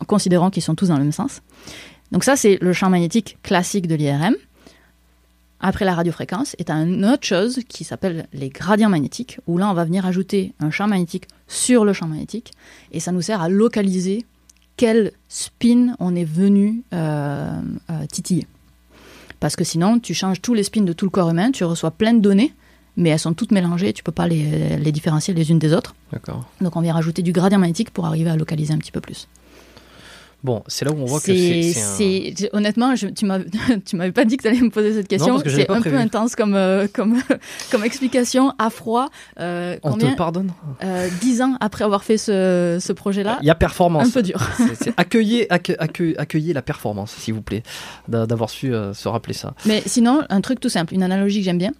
en 0.00 0.04
considérant 0.04 0.50
qu'ils 0.50 0.62
sont 0.62 0.74
tous 0.74 0.88
dans 0.88 0.96
le 0.96 1.02
même 1.02 1.12
sens. 1.12 1.40
Donc 2.12 2.24
ça, 2.24 2.36
c'est 2.36 2.58
le 2.60 2.72
champ 2.72 2.90
magnétique 2.90 3.38
classique 3.42 3.86
de 3.88 3.94
l'IRM. 3.94 4.34
Après 5.60 5.84
la 5.86 5.94
radiofréquence, 5.94 6.54
est 6.58 6.70
une 6.70 7.04
autre 7.06 7.24
chose 7.24 7.60
qui 7.68 7.84
s'appelle 7.84 8.26
les 8.34 8.50
gradients 8.50 8.90
magnétiques, 8.90 9.38
où 9.46 9.56
là, 9.56 9.70
on 9.70 9.74
va 9.74 9.84
venir 9.84 10.04
ajouter 10.04 10.52
un 10.60 10.70
champ 10.70 10.86
magnétique 10.86 11.26
sur 11.48 11.84
le 11.86 11.92
champ 11.94 12.06
magnétique, 12.06 12.52
et 12.92 13.00
ça 13.00 13.12
nous 13.12 13.22
sert 13.22 13.40
à 13.40 13.48
localiser 13.48 14.26
quel 14.76 15.12
spin 15.28 15.96
on 16.00 16.14
est 16.14 16.24
venu 16.24 16.82
euh, 16.92 17.50
euh, 17.90 18.06
titiller. 18.12 18.46
Parce 19.40 19.56
que 19.56 19.64
sinon, 19.64 19.98
tu 20.00 20.12
changes 20.12 20.42
tous 20.42 20.52
les 20.52 20.64
spins 20.64 20.82
de 20.82 20.92
tout 20.92 21.06
le 21.06 21.10
corps 21.10 21.30
humain, 21.30 21.50
tu 21.50 21.64
reçois 21.64 21.90
plein 21.92 22.12
de 22.12 22.20
données, 22.20 22.52
mais 22.96 23.10
elles 23.10 23.18
sont 23.18 23.34
toutes 23.34 23.50
mélangées, 23.52 23.92
tu 23.92 24.02
peux 24.02 24.12
pas 24.12 24.26
les, 24.28 24.76
les 24.76 24.92
différencier 24.92 25.34
les 25.34 25.50
unes 25.50 25.58
des 25.58 25.72
autres. 25.72 25.94
D'accord. 26.12 26.44
Donc 26.60 26.76
on 26.76 26.80
vient 26.80 26.94
rajouter 26.94 27.22
du 27.22 27.32
gradient 27.32 27.58
magnétique 27.58 27.90
pour 27.90 28.06
arriver 28.06 28.30
à 28.30 28.36
localiser 28.36 28.72
un 28.72 28.78
petit 28.78 28.92
peu 28.92 29.00
plus. 29.00 29.28
Bon, 30.42 30.62
c'est 30.66 30.84
là 30.84 30.90
où 30.92 30.96
on 31.00 31.06
voit 31.06 31.20
que 31.20 31.34
c'est. 31.34 31.72
Un- 31.74 32.48
honnêtement, 32.58 32.94
je- 32.94 33.06
tu 33.06 33.24
m'as- 33.24 33.38
tu 33.86 33.96
m'avais 33.96 34.12
pas 34.12 34.26
dit 34.26 34.36
que 34.36 34.42
tu 34.42 34.48
allais 34.48 34.60
me 34.60 34.68
poser 34.68 34.92
cette 34.92 35.08
question. 35.08 35.32
parce 35.36 35.42
que 35.44 35.48
c'est 35.48 35.70
un 35.70 35.80
prévu. 35.80 35.96
peu 35.96 36.02
intense 36.02 36.36
comme, 36.36 36.54
euh, 36.54 36.86
comme, 36.92 37.18
comme 37.70 37.82
explication 37.82 38.52
à 38.58 38.68
froid. 38.68 39.08
Euh, 39.40 39.78
On 39.82 39.92
combien 39.92 40.12
te 40.12 40.16
pardonne 40.18 40.52
Euh, 40.82 41.08
Dix 41.22 41.40
ans 41.40 41.56
après 41.60 41.84
avoir 41.84 42.04
fait 42.04 42.18
ce, 42.18 42.76
ce 42.78 42.92
projet-là, 42.92 43.38
Il 43.40 43.46
y 43.46 43.50
a 43.50 43.54
performance. 43.54 44.08
un 44.08 44.10
peu 44.10 44.22
dur. 44.22 44.38
C'est- 44.78 44.92
accueillir, 44.98 45.46
accue- 45.48 45.76
accue- 45.78 46.14
accueillir 46.18 46.54
la 46.54 46.62
performance, 46.62 47.12
s'il 47.12 47.32
vous 47.32 47.40
plaît, 47.42 47.62
d'a- 48.08 48.26
d'avoir 48.26 48.50
su 48.50 48.74
euh, 48.74 48.92
se 48.92 49.08
rappeler 49.08 49.32
ça. 49.32 49.54
Mais 49.64 49.82
sinon, 49.86 50.24
un 50.28 50.40
truc 50.42 50.60
tout 50.60 50.68
simple, 50.68 50.92
une 50.92 51.02
analogie 51.02 51.38
que 51.38 51.44
j'aime 51.46 51.56
bien. 51.56 51.72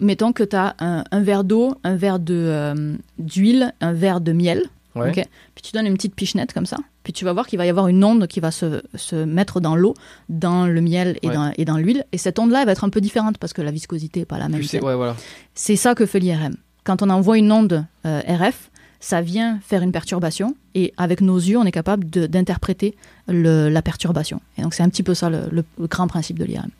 Mettons 0.00 0.32
que 0.32 0.42
tu 0.42 0.56
as 0.56 0.74
un, 0.80 1.04
un 1.10 1.20
verre 1.20 1.44
d'eau, 1.44 1.74
un 1.84 1.96
verre 1.96 2.18
de, 2.18 2.34
euh, 2.34 2.96
d'huile, 3.18 3.72
un 3.80 3.92
verre 3.92 4.20
de 4.20 4.32
miel. 4.32 4.62
Ouais. 4.96 5.12
Puis 5.12 5.62
tu 5.62 5.72
donnes 5.72 5.86
une 5.86 5.94
petite 5.94 6.14
pichenette 6.16 6.52
comme 6.52 6.66
ça. 6.66 6.76
Puis 7.04 7.12
tu 7.12 7.24
vas 7.24 7.32
voir 7.32 7.46
qu'il 7.46 7.58
va 7.58 7.64
y 7.66 7.68
avoir 7.68 7.86
une 7.88 8.02
onde 8.02 8.26
qui 8.26 8.40
va 8.40 8.50
se, 8.50 8.82
se 8.96 9.14
mettre 9.16 9.60
dans 9.60 9.76
l'eau, 9.76 9.94
dans 10.28 10.66
le 10.66 10.80
miel 10.80 11.16
et, 11.22 11.28
Ouais. 11.28 11.34
dans, 11.34 11.52
et 11.56 11.64
dans 11.64 11.76
l'huile. 11.76 12.04
Et 12.12 12.18
cette 12.18 12.38
onde-là, 12.38 12.60
elle 12.60 12.66
va 12.66 12.72
être 12.72 12.82
un 12.84 12.88
peu 12.90 13.00
différente 13.00 13.38
parce 13.38 13.52
que 13.52 13.62
la 13.62 13.70
viscosité 13.70 14.20
n'est 14.20 14.26
pas 14.26 14.38
la 14.38 14.48
même. 14.48 14.62
C'est- 14.64 14.82
ouais, 14.82 14.96
voilà. 14.96 15.14
ça 15.54 15.94
que 15.94 16.06
fait 16.06 16.18
l'IRM. 16.18 16.56
Quand 16.84 17.02
on 17.02 17.08
envoie 17.10 17.38
une 17.38 17.52
onde 17.52 17.84
euh, 18.04 18.20
RF, 18.26 18.70
ça 18.98 19.22
vient 19.22 19.60
faire 19.62 19.82
une 19.82 19.92
perturbation. 19.92 20.56
Et 20.74 20.92
avec 20.96 21.20
nos 21.20 21.36
yeux, 21.38 21.56
on 21.56 21.64
est 21.64 21.72
capable 21.72 22.04
d'interpréter 22.10 22.96
la 23.28 23.82
perturbation. 23.82 24.40
Et 24.58 24.62
donc 24.62 24.74
c'est 24.74 24.82
un 24.82 24.88
petit 24.88 25.02
peu 25.04 25.14
ça 25.14 25.30
le, 25.30 25.42
le- 25.52 25.64
le 25.78 25.86
grand 25.86 26.08
principe 26.08 26.38
de 26.38 26.44
l'IRM. 26.44 26.70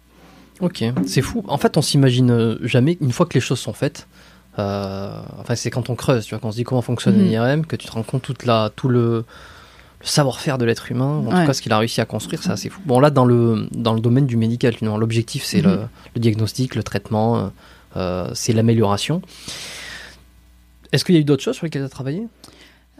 Ok, 0.60 0.84
c'est 1.06 1.22
fou. 1.22 1.44
En 1.48 1.56
fait, 1.58 1.76
on 1.76 1.82
s'imagine 1.82 2.30
euh, 2.30 2.58
jamais, 2.62 2.98
une 3.00 3.12
fois 3.12 3.26
que 3.26 3.34
les 3.34 3.40
choses 3.40 3.58
sont 3.60 3.72
faites, 3.72 4.06
euh, 4.58 5.10
enfin, 5.38 5.54
c'est 5.54 5.70
quand 5.70 5.88
on 5.90 5.94
creuse, 5.94 6.24
tu 6.26 6.30
vois, 6.34 6.38
quand 6.40 6.48
on 6.48 6.52
se 6.52 6.56
dit 6.56 6.64
comment 6.64 6.82
fonctionne 6.82 7.16
Mhm. 7.16 7.24
une 7.26 7.32
IRM, 7.32 7.66
que 7.66 7.76
tu 7.76 7.86
te 7.86 7.92
rends 7.92 8.02
compte 8.02 8.22
toute 8.22 8.44
la, 8.44 8.70
tout 8.74 8.88
le, 8.88 9.24
le 10.00 10.06
savoir-faire 10.06 10.58
de 10.58 10.64
l'être 10.66 10.90
humain, 10.90 11.06
en 11.06 11.24
Ouais. 11.26 11.40
tout 11.40 11.46
cas 11.46 11.52
ce 11.54 11.62
qu'il 11.62 11.72
a 11.72 11.78
réussi 11.78 12.00
à 12.00 12.04
construire, 12.04 12.42
c'est 12.42 12.50
assez 12.50 12.68
fou. 12.68 12.80
Bon, 12.84 13.00
là, 13.00 13.10
dans 13.10 13.24
le, 13.24 13.68
dans 13.72 13.94
le 13.94 14.00
domaine 14.00 14.26
du 14.26 14.36
médical, 14.36 14.74
l'objectif, 14.82 15.44
c'est 15.44 15.62
le, 15.62 15.76
Mhm. 15.76 15.88
le 16.16 16.20
diagnostic, 16.20 16.74
le 16.74 16.82
traitement, 16.82 17.50
euh, 17.96 18.30
c'est 18.34 18.52
l'amélioration. 18.52 19.22
Est-ce 20.92 21.04
qu'il 21.04 21.14
y 21.14 21.18
a 21.18 21.20
eu 21.20 21.24
d'autres 21.24 21.42
choses 21.42 21.56
sur 21.56 21.64
lesquelles 21.64 21.82
tu 21.82 21.86
as 21.86 21.90
travaillé? 21.90 22.26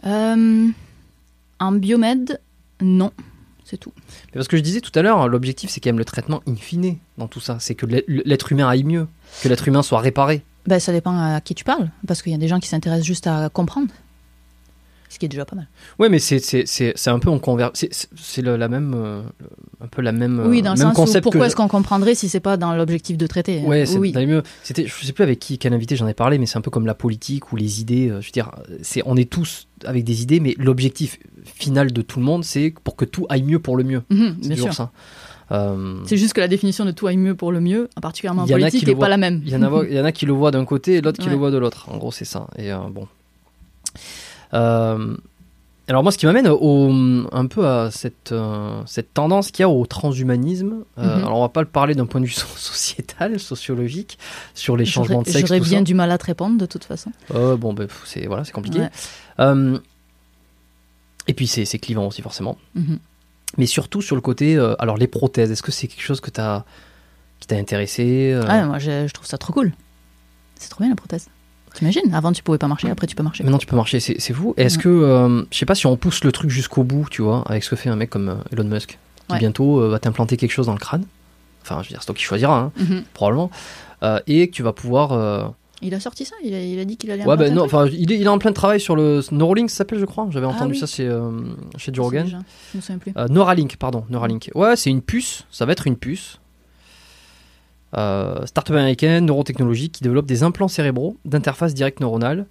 Euh, 0.05 0.67
en 1.59 1.71
biomède, 1.73 2.39
non. 2.81 3.11
C'est 3.71 3.77
tout. 3.77 3.93
Mais 3.95 4.33
Parce 4.33 4.49
que 4.49 4.57
je 4.57 4.61
disais 4.61 4.81
tout 4.81 4.91
à 4.99 5.01
l'heure, 5.01 5.29
l'objectif, 5.29 5.69
c'est 5.69 5.79
quand 5.79 5.87
même 5.89 5.97
le 5.97 6.03
traitement 6.03 6.41
in 6.45 6.55
fine 6.55 6.97
dans 7.17 7.29
tout 7.29 7.39
ça. 7.39 7.55
C'est 7.61 7.73
que 7.73 7.85
l'être- 7.85 8.51
humain 8.51 8.67
aille 8.67 8.83
mieux, 8.83 9.07
que 9.41 9.47
l'être 9.47 9.65
humain 9.65 9.81
soit 9.81 10.01
réparé. 10.01 10.43
Ben, 10.67 10.77
ça 10.77 10.91
dépend 10.91 11.17
à 11.17 11.39
qui 11.39 11.55
tu 11.55 11.63
parles, 11.63 11.89
parce 12.05 12.21
qu'il 12.21 12.33
y 12.33 12.35
a 12.35 12.37
des 12.37 12.49
gens 12.49 12.59
qui 12.59 12.67
s'intéressent 12.67 13.07
juste 13.07 13.27
à 13.27 13.47
comprendre. 13.47 13.87
Ce 15.11 15.19
qui 15.19 15.25
est 15.25 15.29
déjà 15.29 15.43
pas 15.43 15.57
mal. 15.57 15.67
Ouais, 15.99 16.07
mais 16.07 16.19
c'est 16.19 17.07
un 17.07 17.19
peu 17.19 17.29
en 17.29 17.37
conver 17.37 17.67
c'est 17.73 18.41
la 18.41 18.67
même 18.69 18.93
euh, 18.95 19.21
un 19.81 19.87
peu 19.87 20.01
la 20.01 20.13
même 20.13 20.41
oui, 20.47 20.59
euh, 20.59 20.63
dans 20.63 20.73
le 20.73 20.79
même 20.79 20.93
sens 20.93 21.15
où 21.15 21.21
pourquoi 21.21 21.47
est-ce 21.47 21.55
qu'on 21.57 21.67
comprendrait 21.67 22.15
si 22.15 22.29
c'est 22.29 22.39
pas 22.39 22.55
dans 22.55 22.73
l'objectif 22.75 23.17
de 23.17 23.27
traiter 23.27 23.59
ouais 23.59 23.85
c'est 23.85 23.97
oui. 23.97 24.13
mieux 24.25 24.41
c'était 24.63 24.85
je 24.87 25.05
sais 25.05 25.11
plus 25.11 25.23
avec 25.23 25.39
qui 25.39 25.57
quel 25.57 25.73
invité 25.73 25.97
j'en 25.97 26.07
ai 26.07 26.13
parlé 26.13 26.37
mais 26.37 26.45
c'est 26.45 26.57
un 26.57 26.61
peu 26.61 26.71
comme 26.71 26.85
la 26.85 26.93
politique 26.93 27.51
ou 27.51 27.57
les 27.57 27.81
idées 27.81 28.07
euh, 28.09 28.21
je 28.21 28.27
veux 28.27 28.31
dire 28.31 28.51
c'est 28.83 29.01
on 29.05 29.17
est 29.17 29.29
tous 29.29 29.67
avec 29.83 30.05
des 30.05 30.21
idées 30.21 30.39
mais 30.39 30.55
l'objectif 30.57 31.19
final 31.43 31.91
de 31.91 32.01
tout 32.01 32.19
le 32.19 32.25
monde 32.25 32.45
c'est 32.45 32.73
pour 32.83 32.95
que 32.95 33.03
tout 33.03 33.25
aille 33.27 33.43
mieux 33.43 33.59
pour 33.59 33.75
le 33.75 33.83
mieux 33.83 34.03
Mhm, 34.09 34.37
c'est 34.41 34.49
toujours 34.51 34.73
sûr. 34.73 34.73
ça 34.75 34.91
Euh, 35.51 35.97
C'est 36.05 36.15
juste 36.15 36.31
que 36.31 36.39
la 36.39 36.47
définition 36.47 36.85
de 36.85 36.91
tout 36.91 37.07
aille 37.07 37.17
mieux 37.17 37.35
pour 37.35 37.51
le 37.51 37.59
mieux, 37.59 37.89
particulièrement 38.01 38.43
en 38.43 38.47
politique, 38.47 38.87
n'est 38.87 38.95
pas 38.95 39.09
la 39.09 39.17
même. 39.17 39.41
il 39.45 39.51
y 39.51 39.55
en 39.57 39.61
a 39.63 39.83
il 39.83 39.93
y 39.93 39.99
en 39.99 40.05
a 40.05 40.13
qui 40.13 40.25
le 40.25 40.31
voient 40.31 40.51
d'un 40.51 40.63
côté 40.63 40.95
et 40.95 41.01
l'autre 41.01 41.19
qui 41.21 41.29
le 41.29 41.35
voit 41.35 41.51
de 41.51 41.57
l'autre 41.57 41.89
en 41.89 41.97
gros 41.97 42.13
c'est 42.13 42.23
ça 42.23 42.47
et 42.57 42.71
euh, 42.71 42.77
bon 42.89 43.05
alors 44.53 46.03
moi, 46.03 46.11
ce 46.11 46.17
qui 46.17 46.25
m'amène 46.25 46.47
un 46.47 47.45
peu 47.47 47.67
à 47.67 47.89
cette, 47.91 48.31
euh, 48.31 48.81
cette 48.85 49.13
tendance 49.13 49.51
qu'il 49.51 49.63
y 49.63 49.65
a 49.65 49.69
au 49.69 49.85
transhumanisme. 49.85 50.83
euh, 50.97 51.17
Mhm. 51.17 51.23
Alors 51.25 51.37
on 51.39 51.41
va 51.41 51.49
pas 51.49 51.61
le 51.61 51.67
parler 51.67 51.95
d'un 51.95 52.05
point 52.05 52.21
de 52.21 52.25
vue 52.25 52.31
so- 52.33 52.45
sociétal, 52.55 53.39
sociologique, 53.39 54.17
sur 54.53 54.77
les 54.77 54.85
changements 54.85 55.21
de 55.21 55.27
sexe. 55.27 55.47
j'aurais 55.47 55.59
bien 55.59 55.79
ça. 55.79 55.83
du 55.83 55.93
mal 55.93 56.11
à 56.11 56.17
te 56.17 56.25
répondre 56.25 56.57
de 56.57 56.65
toute 56.65 56.83
façon. 56.85 57.11
Euh, 57.35 57.57
bon, 57.57 57.73
ben, 57.73 57.87
c'est 58.05 58.25
voilà, 58.27 58.45
c'est 58.45 58.51
compliqué. 58.53 58.79
Ouais. 58.79 58.89
Euh, 59.39 59.77
et 61.27 61.33
puis 61.33 61.47
c'est 61.47 61.65
clivant 61.79 62.07
aussi 62.07 62.21
forcément. 62.21 62.57
Mhm. 62.75 62.99
Mais 63.57 63.65
surtout 63.65 64.01
sur 64.01 64.15
le 64.15 64.21
côté, 64.21 64.55
euh, 64.55 64.75
alors 64.79 64.95
les 64.97 65.07
prothèses, 65.07 65.51
est-ce 65.51 65.63
que 65.63 65.71
c'est 65.73 65.87
quelque 65.87 66.03
chose 66.03 66.21
que 66.21 66.29
t'as 66.29 66.63
qui 67.41 67.47
t'a 67.47 67.57
intéressé 67.57 68.31
euh, 68.33 68.45
Ouais, 68.47 68.65
moi 68.65 68.79
je, 68.79 69.07
je 69.07 69.13
trouve 69.13 69.27
ça 69.27 69.37
trop 69.37 69.51
cool. 69.51 69.73
C'est 70.57 70.69
trop 70.69 70.83
bien 70.83 70.89
la 70.89 70.95
prothèse. 70.95 71.27
T'imagines 71.73 72.13
Avant 72.13 72.31
tu 72.31 72.43
pouvais 72.43 72.57
pas 72.57 72.67
marcher, 72.67 72.89
après 72.89 73.07
tu 73.07 73.15
peux 73.15 73.23
marcher. 73.23 73.43
Maintenant 73.43 73.57
tu 73.57 73.65
peux 73.67 73.75
marcher, 73.75 73.99
c'est 73.99 74.33
fou. 74.33 74.53
Est-ce 74.57 74.77
Ouais. 74.77 74.83
que, 74.83 74.89
euh, 74.89 75.43
je 75.51 75.57
sais 75.57 75.65
pas 75.65 75.75
si 75.75 75.85
on 75.87 75.95
pousse 75.97 76.23
le 76.23 76.31
truc 76.31 76.49
jusqu'au 76.49 76.83
bout, 76.83 77.07
tu 77.09 77.21
vois, 77.21 77.43
avec 77.47 77.63
ce 77.63 77.69
que 77.69 77.75
fait 77.75 77.89
un 77.89 77.95
mec 77.95 78.09
comme 78.09 78.29
euh, 78.29 78.35
Elon 78.51 78.65
Musk, 78.65 78.97
qui 79.27 79.33
Ouais. 79.33 79.39
bientôt 79.39 79.79
euh, 79.81 79.89
va 79.89 79.99
t'implanter 79.99 80.35
quelque 80.37 80.51
chose 80.51 80.65
dans 80.65 80.73
le 80.73 80.79
crâne. 80.79 81.05
Enfin, 81.63 81.77
je 81.81 81.87
veux 81.87 81.93
dire, 81.93 81.99
c'est 82.01 82.07
toi 82.07 82.15
qui 82.15 82.23
choisiras, 82.23 82.57
hein, 82.59 82.71
Mhm. 82.77 83.03
probablement. 83.13 83.49
Euh, 84.03 84.19
et 84.27 84.47
que 84.49 84.53
tu 84.53 84.63
vas 84.63 84.73
pouvoir. 84.73 85.53
Il 85.83 85.93
a 85.95 85.99
sorti 85.99 86.25
ça 86.25 86.35
il 86.43 86.53
a, 86.53 86.61
il 86.61 86.77
a 86.79 86.85
dit 86.85 86.95
qu'il 86.97 87.09
allait 87.09 87.25
Ouais, 87.25 87.37
ben 87.37 87.51
non, 87.53 87.63
enfin, 87.63 87.87
il 87.87 88.11
est, 88.11 88.17
il 88.19 88.23
est 88.23 88.27
en 88.27 88.37
plein 88.37 88.51
travail 88.51 88.79
sur 88.79 88.95
le 88.95 89.21
Neuralink, 89.31 89.69
ça 89.69 89.77
s'appelle, 89.77 89.97
je 89.99 90.05
crois. 90.05 90.27
J'avais 90.29 90.45
Ah 90.45 90.49
entendu 90.49 90.73
oui. 90.73 90.77
ça 90.79 90.85
chez, 90.85 91.07
euh, 91.07 91.31
chez 91.77 91.91
Je 91.93 92.01
me 92.01 92.81
souviens 92.81 92.97
plus. 92.99 93.13
Euh, 93.17 93.27
Neuralink, 93.29 93.77
pardon, 93.77 94.03
Neuralink. 94.09 94.51
Ouais, 94.53 94.75
c'est 94.75 94.89
une 94.91 95.01
puce, 95.01 95.45
ça 95.49 95.65
va 95.65 95.71
être 95.71 95.87
une 95.87 95.95
puce 95.95 96.39
Euh, 97.97 98.45
start-up 98.45 98.75
américaine, 98.77 99.25
neurotechnologique, 99.25 99.91
qui 99.93 100.03
développe 100.03 100.25
des 100.25 100.43
implants 100.43 100.67
cérébraux 100.69 101.17
d'interface 101.25 101.73
directe 101.73 101.99
neuronale. 101.99 102.45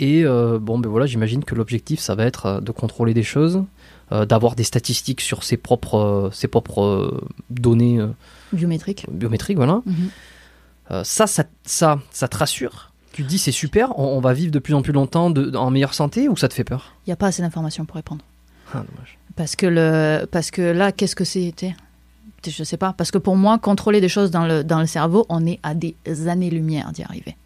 Et 0.00 0.24
euh, 0.24 0.58
bon, 0.60 0.78
ben 0.78 0.88
voilà, 0.88 1.06
j'imagine 1.06 1.42
que 1.44 1.54
l'objectif, 1.56 1.98
ça 1.98 2.14
va 2.14 2.24
être 2.24 2.46
euh, 2.46 2.60
de 2.60 2.70
contrôler 2.70 3.14
des 3.14 3.24
choses, 3.24 3.64
euh, 4.12 4.24
d'avoir 4.24 4.54
des 4.54 4.62
statistiques 4.62 5.20
sur 5.20 5.42
ses 5.42 5.56
propres, 5.56 6.30
ses 6.32 6.46
propres 6.46 7.20
données 7.50 7.98
euh, 7.98 8.06
Biométrique. 8.52 9.06
biométriques, 9.10 9.56
voilà. 9.56 9.82
Mhm. 9.84 10.10
Ça, 11.04 11.26
ça, 11.26 11.44
ça, 11.64 11.98
ça 12.10 12.28
te 12.28 12.36
rassure? 12.38 12.92
Tu 13.12 13.22
te 13.22 13.28
dis 13.28 13.36
c'est 13.38 13.52
super, 13.52 13.98
on, 13.98 14.04
on 14.16 14.20
va 14.20 14.32
vivre 14.32 14.50
de 14.52 14.58
plus 14.58 14.72
en 14.74 14.80
plus 14.80 14.92
longtemps 14.94 15.28
de- 15.28 15.54
en 15.56 15.70
meilleure 15.70 15.92
santé 15.92 16.28
ou 16.30 16.36
ça 16.36 16.48
te 16.48 16.54
fait 16.54 16.64
peur? 16.64 16.94
Il 17.06 17.10
n'y 17.10 17.12
a 17.12 17.16
pas 17.16 17.26
assez 17.26 17.42
d'informations 17.42 17.84
pour 17.84 17.96
répondre. 17.96 18.24
Ah, 18.72 18.84
dommage. 18.90 19.18
Parce 19.36 19.54
que, 19.54 19.66
le, 19.66 20.24
parce 20.30 20.50
que 20.50 20.62
là, 20.62 20.92
qu'est-ce 20.92 21.14
que 21.16 21.24
c'était? 21.24 21.74
Je 22.46 22.64
sais 22.64 22.76
pas. 22.76 22.92
Parce 22.92 23.10
que 23.10 23.18
pour 23.18 23.36
moi, 23.36 23.58
contrôler 23.58 24.00
des 24.00 24.08
choses 24.08 24.30
dans 24.30 24.46
le, 24.46 24.64
dans 24.64 24.80
le 24.80 24.86
cerveau, 24.86 25.26
on 25.28 25.44
est 25.46 25.58
à 25.62 25.74
des 25.74 25.96
années-lumière 26.28 26.92
d'y 26.92 27.02
arriver. 27.02 27.36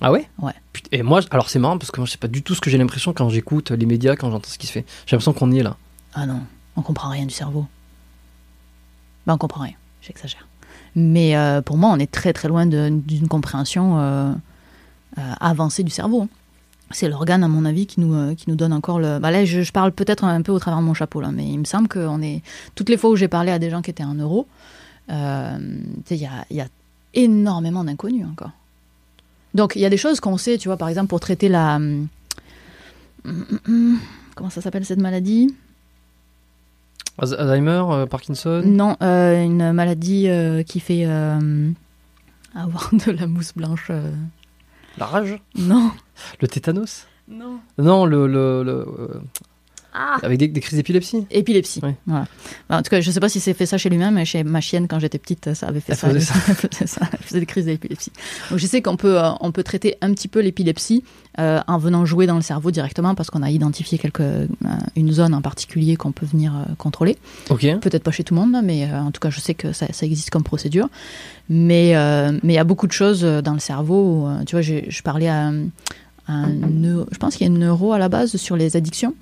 Ah 0.00 0.10
ouais? 0.10 0.28
Ouais. 0.40 0.52
Et 0.90 1.02
moi, 1.02 1.20
alors 1.30 1.48
c'est 1.48 1.60
marrant 1.60 1.78
parce 1.78 1.92
que 1.92 2.00
moi, 2.00 2.06
je 2.06 2.12
sais 2.12 2.18
pas 2.18 2.28
du 2.28 2.42
tout 2.42 2.54
ce 2.54 2.60
que 2.60 2.68
j'ai 2.68 2.76
l'impression 2.76 3.12
quand 3.12 3.28
j'écoute 3.28 3.70
les 3.70 3.86
médias, 3.86 4.16
quand 4.16 4.30
j'entends 4.30 4.50
ce 4.50 4.58
qui 4.58 4.66
se 4.66 4.72
fait. 4.72 4.84
J'ai 5.06 5.14
l'impression 5.14 5.32
qu'on 5.32 5.50
y 5.52 5.60
est 5.60 5.62
là. 5.62 5.76
Ah 6.14 6.26
non, 6.26 6.40
on 6.76 6.82
comprend 6.82 7.08
rien 7.08 7.24
du 7.24 7.32
cerveau. 7.32 7.66
Ben, 9.26 9.34
on 9.34 9.38
comprend 9.38 9.62
rien, 9.62 9.74
j'exagère. 10.00 10.48
Mais 10.96 11.36
euh, 11.36 11.62
pour 11.62 11.76
moi, 11.76 11.90
on 11.90 11.98
est 11.98 12.10
très 12.10 12.32
très 12.32 12.48
loin 12.48 12.66
d'une 12.66 13.28
compréhension 13.28 14.00
euh, 14.00 14.32
euh, 15.18 15.32
avancée 15.40 15.84
du 15.84 15.90
cerveau. 15.90 16.28
C'est 16.92 17.08
l'organe, 17.08 17.42
à 17.44 17.48
mon 17.48 17.64
avis, 17.64 17.86
qui 17.86 18.00
nous, 18.00 18.14
euh, 18.14 18.34
qui 18.34 18.48
nous 18.50 18.56
donne 18.56 18.72
encore 18.72 18.98
le. 19.00 19.18
Bah 19.18 19.30
là, 19.30 19.44
je, 19.44 19.62
je 19.62 19.72
parle 19.72 19.92
peut-être 19.92 20.24
un 20.24 20.42
peu 20.42 20.52
au 20.52 20.58
travers 20.58 20.80
de 20.80 20.84
mon 20.84 20.94
chapeau, 20.94 21.20
là, 21.20 21.30
mais 21.32 21.46
il 21.46 21.58
me 21.58 21.64
semble 21.64 21.88
qu'on 21.88 22.20
est. 22.22 22.42
Toutes 22.74 22.88
les 22.88 22.96
fois 22.96 23.10
où 23.10 23.16
j'ai 23.16 23.28
parlé 23.28 23.50
à 23.50 23.58
des 23.58 23.70
gens 23.70 23.82
qui 23.82 23.90
étaient 23.90 24.04
en 24.04 24.14
neuro, 24.14 24.46
euh, 25.10 25.58
il 26.10 26.16
y 26.16 26.26
a, 26.26 26.44
y 26.50 26.60
a 26.60 26.66
énormément 27.14 27.84
d'inconnus 27.84 28.26
encore. 28.30 28.50
Donc, 29.54 29.74
il 29.76 29.82
y 29.82 29.86
a 29.86 29.90
des 29.90 29.96
choses 29.98 30.20
qu'on 30.20 30.36
sait, 30.38 30.56
tu 30.58 30.68
vois, 30.68 30.76
par 30.76 30.88
exemple, 30.88 31.08
pour 31.08 31.20
traiter 31.20 31.48
la. 31.48 31.76
hum, 31.76 32.08
Comment 34.34 34.50
ça 34.50 34.60
s'appelle 34.60 34.84
cette 34.84 35.00
maladie? 35.00 35.54
Alz- 37.18 37.34
Alzheimer, 37.36 37.84
euh, 37.90 38.06
Parkinson? 38.06 38.62
Non, 38.64 38.96
euh, 39.02 39.42
une 39.44 39.72
maladie 39.72 40.26
qui 40.66 40.80
fait 40.80 41.04
avoir 41.04 42.90
de 42.92 43.10
la 43.12 43.26
mousse 43.26 43.52
blanche. 43.54 43.90
La 44.98 45.06
rage? 45.06 45.40
Non. 45.56 45.90
Le 46.40 46.48
tétanos? 46.48 47.06
Non. 47.28 47.60
Non, 47.78 48.04
le. 48.06 48.26
le, 48.26 48.62
le, 48.62 48.72
euh, 48.72 49.20
Ah 49.94 50.16
avec 50.22 50.38
des, 50.38 50.48
des 50.48 50.60
crises 50.60 50.76
d'épilepsie 50.78 51.26
Épilepsie. 51.30 51.80
Oui. 51.82 51.90
Voilà. 52.06 52.26
Bah, 52.68 52.78
en 52.78 52.82
tout 52.82 52.88
cas, 52.90 53.00
je 53.00 53.10
sais 53.10 53.20
pas 53.20 53.28
si 53.28 53.40
c'est 53.40 53.52
fait 53.52 53.66
ça 53.66 53.76
chez 53.76 53.90
lui-même, 53.90 54.14
mais 54.14 54.24
chez 54.24 54.42
ma 54.42 54.60
chienne, 54.62 54.88
quand 54.88 54.98
j'étais 54.98 55.18
petite, 55.18 55.52
ça 55.54 55.66
avait 55.68 55.80
fait 55.80 55.92
Elle 55.92 55.98
ça. 55.98 56.08
faisait 56.08 56.20
ça. 56.20 56.34
Elle 56.80 56.88
ça. 56.88 57.00
Elle 57.12 57.18
faisait 57.18 57.40
des 57.40 57.46
crises 57.46 57.66
d'épilepsie. 57.66 58.12
Donc 58.50 58.58
je 58.58 58.66
sais 58.66 58.80
qu'on 58.80 58.96
peut, 58.96 59.18
euh, 59.22 59.30
on 59.40 59.52
peut 59.52 59.62
traiter 59.62 59.96
un 60.00 60.12
petit 60.14 60.28
peu 60.28 60.40
l'épilepsie 60.40 61.04
euh, 61.38 61.60
en 61.66 61.76
venant 61.78 62.06
jouer 62.06 62.26
dans 62.26 62.36
le 62.36 62.42
cerveau 62.42 62.70
directement 62.70 63.14
parce 63.14 63.28
qu'on 63.30 63.42
a 63.42 63.50
identifié 63.50 63.98
quelque, 63.98 64.22
euh, 64.22 64.46
une 64.96 65.12
zone 65.12 65.34
en 65.34 65.42
particulier 65.42 65.96
qu'on 65.96 66.12
peut 66.12 66.26
venir 66.26 66.52
contrôler. 66.78 67.18
Ok. 67.50 67.66
Peut-être 67.80 68.02
pas 68.02 68.10
chez 68.12 68.24
tout 68.24 68.34
le 68.34 68.40
monde, 68.40 68.56
mais 68.64 68.90
en 68.92 69.10
tout 69.10 69.20
cas, 69.20 69.28
je 69.30 69.40
sais 69.40 69.54
que 69.54 69.72
ça, 69.72 69.86
ça 69.92 70.06
existe 70.06 70.30
comme 70.30 70.42
procédure. 70.44 70.88
Mais 71.48 71.92
mais 72.42 72.52
il 72.54 72.56
y 72.56 72.58
a 72.58 72.64
beaucoup 72.64 72.86
de 72.86 72.92
choses 72.92 73.22
dans 73.22 73.52
le 73.54 73.58
cerveau. 73.60 74.26
où, 74.26 74.44
tu 74.46 74.54
vois, 74.56 74.62
je 74.62 75.02
parlais 75.02 75.28
à, 75.28 75.46
un- 75.48 75.66
à 76.28 76.32
un 76.32 76.48
neuro- 76.50 77.06
je 77.10 77.18
pense 77.18 77.36
qu'il 77.36 77.46
y 77.46 77.50
a 77.50 77.52
une 77.52 77.58
neuro 77.58 77.92
à 77.92 77.98
la 77.98 78.08
base 78.08 78.36
sur 78.36 78.56
les 78.56 78.76
addictions. 78.76 79.14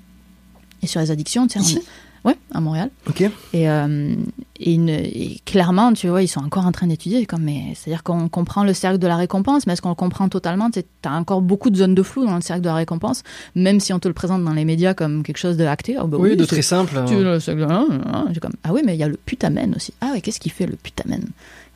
Et 0.83 0.87
sur 0.87 0.99
les 1.01 1.11
addictions, 1.11 1.47
tu 1.47 1.59
sais, 1.59 1.65
Ici 1.65 1.79
on- 2.23 2.29
ouais, 2.29 2.35
à 2.53 2.59
Montréal. 2.61 2.89
Ok. 3.07 3.21
Et, 3.53 3.69
euh, 3.69 4.15
et, 4.59 4.73
une- 4.73 4.89
et 4.89 5.39
clairement, 5.45 5.91
tu 5.93 6.07
vois, 6.07 6.21
ils 6.23 6.27
sont 6.27 6.39
encore 6.41 6.65
en 6.65 6.71
train 6.71 6.87
d'étudier. 6.87 7.25
Comme, 7.25 7.43
mais 7.43 7.73
c'est-à-dire 7.75 8.03
qu'on 8.03 8.29
comprend 8.29 8.63
le 8.63 8.73
cercle 8.73 8.97
de 8.99 9.07
la 9.07 9.15
récompense, 9.15 9.65
mais 9.67 9.73
est-ce 9.73 9.81
qu'on 9.81 9.89
le 9.89 9.95
comprend 9.95 10.27
totalement? 10.29 10.69
Tu 10.71 10.81
as 11.03 11.11
encore 11.13 11.41
beaucoup 11.41 11.69
de 11.69 11.75
zones 11.77 11.95
de 11.95 12.03
flou 12.03 12.25
dans 12.25 12.35
le 12.35 12.41
cercle 12.41 12.61
de 12.61 12.67
la 12.67 12.75
récompense, 12.75 13.23
même 13.55 13.79
si 13.79 13.91
on 13.93 13.99
te 13.99 14.07
le 14.07 14.13
présente 14.13 14.43
dans 14.43 14.53
les 14.53 14.65
médias 14.65 14.93
comme 14.93 15.23
quelque 15.23 15.37
chose 15.37 15.57
de 15.57 15.65
acté. 15.65 15.95
Ah 15.99 16.05
bah 16.05 16.17
Oui, 16.19 16.35
de 16.35 16.45
très 16.45 16.61
simple. 16.61 16.93
tu 17.07 17.13
hein. 17.15 17.19
le 17.19 17.39
cercle 17.39 17.61
de 17.61 17.65
la- 17.65 17.79
hein, 17.79 18.25
j'ai 18.31 18.39
comme, 18.39 18.53
ah 18.63 18.71
oui, 18.73 18.81
mais 18.85 18.95
il 18.95 18.99
y 18.99 19.03
a 19.03 19.07
le 19.07 19.17
putamen 19.17 19.73
aussi. 19.75 19.93
Ah 20.01 20.11
ouais, 20.13 20.21
qu'est-ce 20.21 20.39
qu'il 20.39 20.51
fait 20.51 20.65
le 20.67 20.75
putamen? 20.75 21.23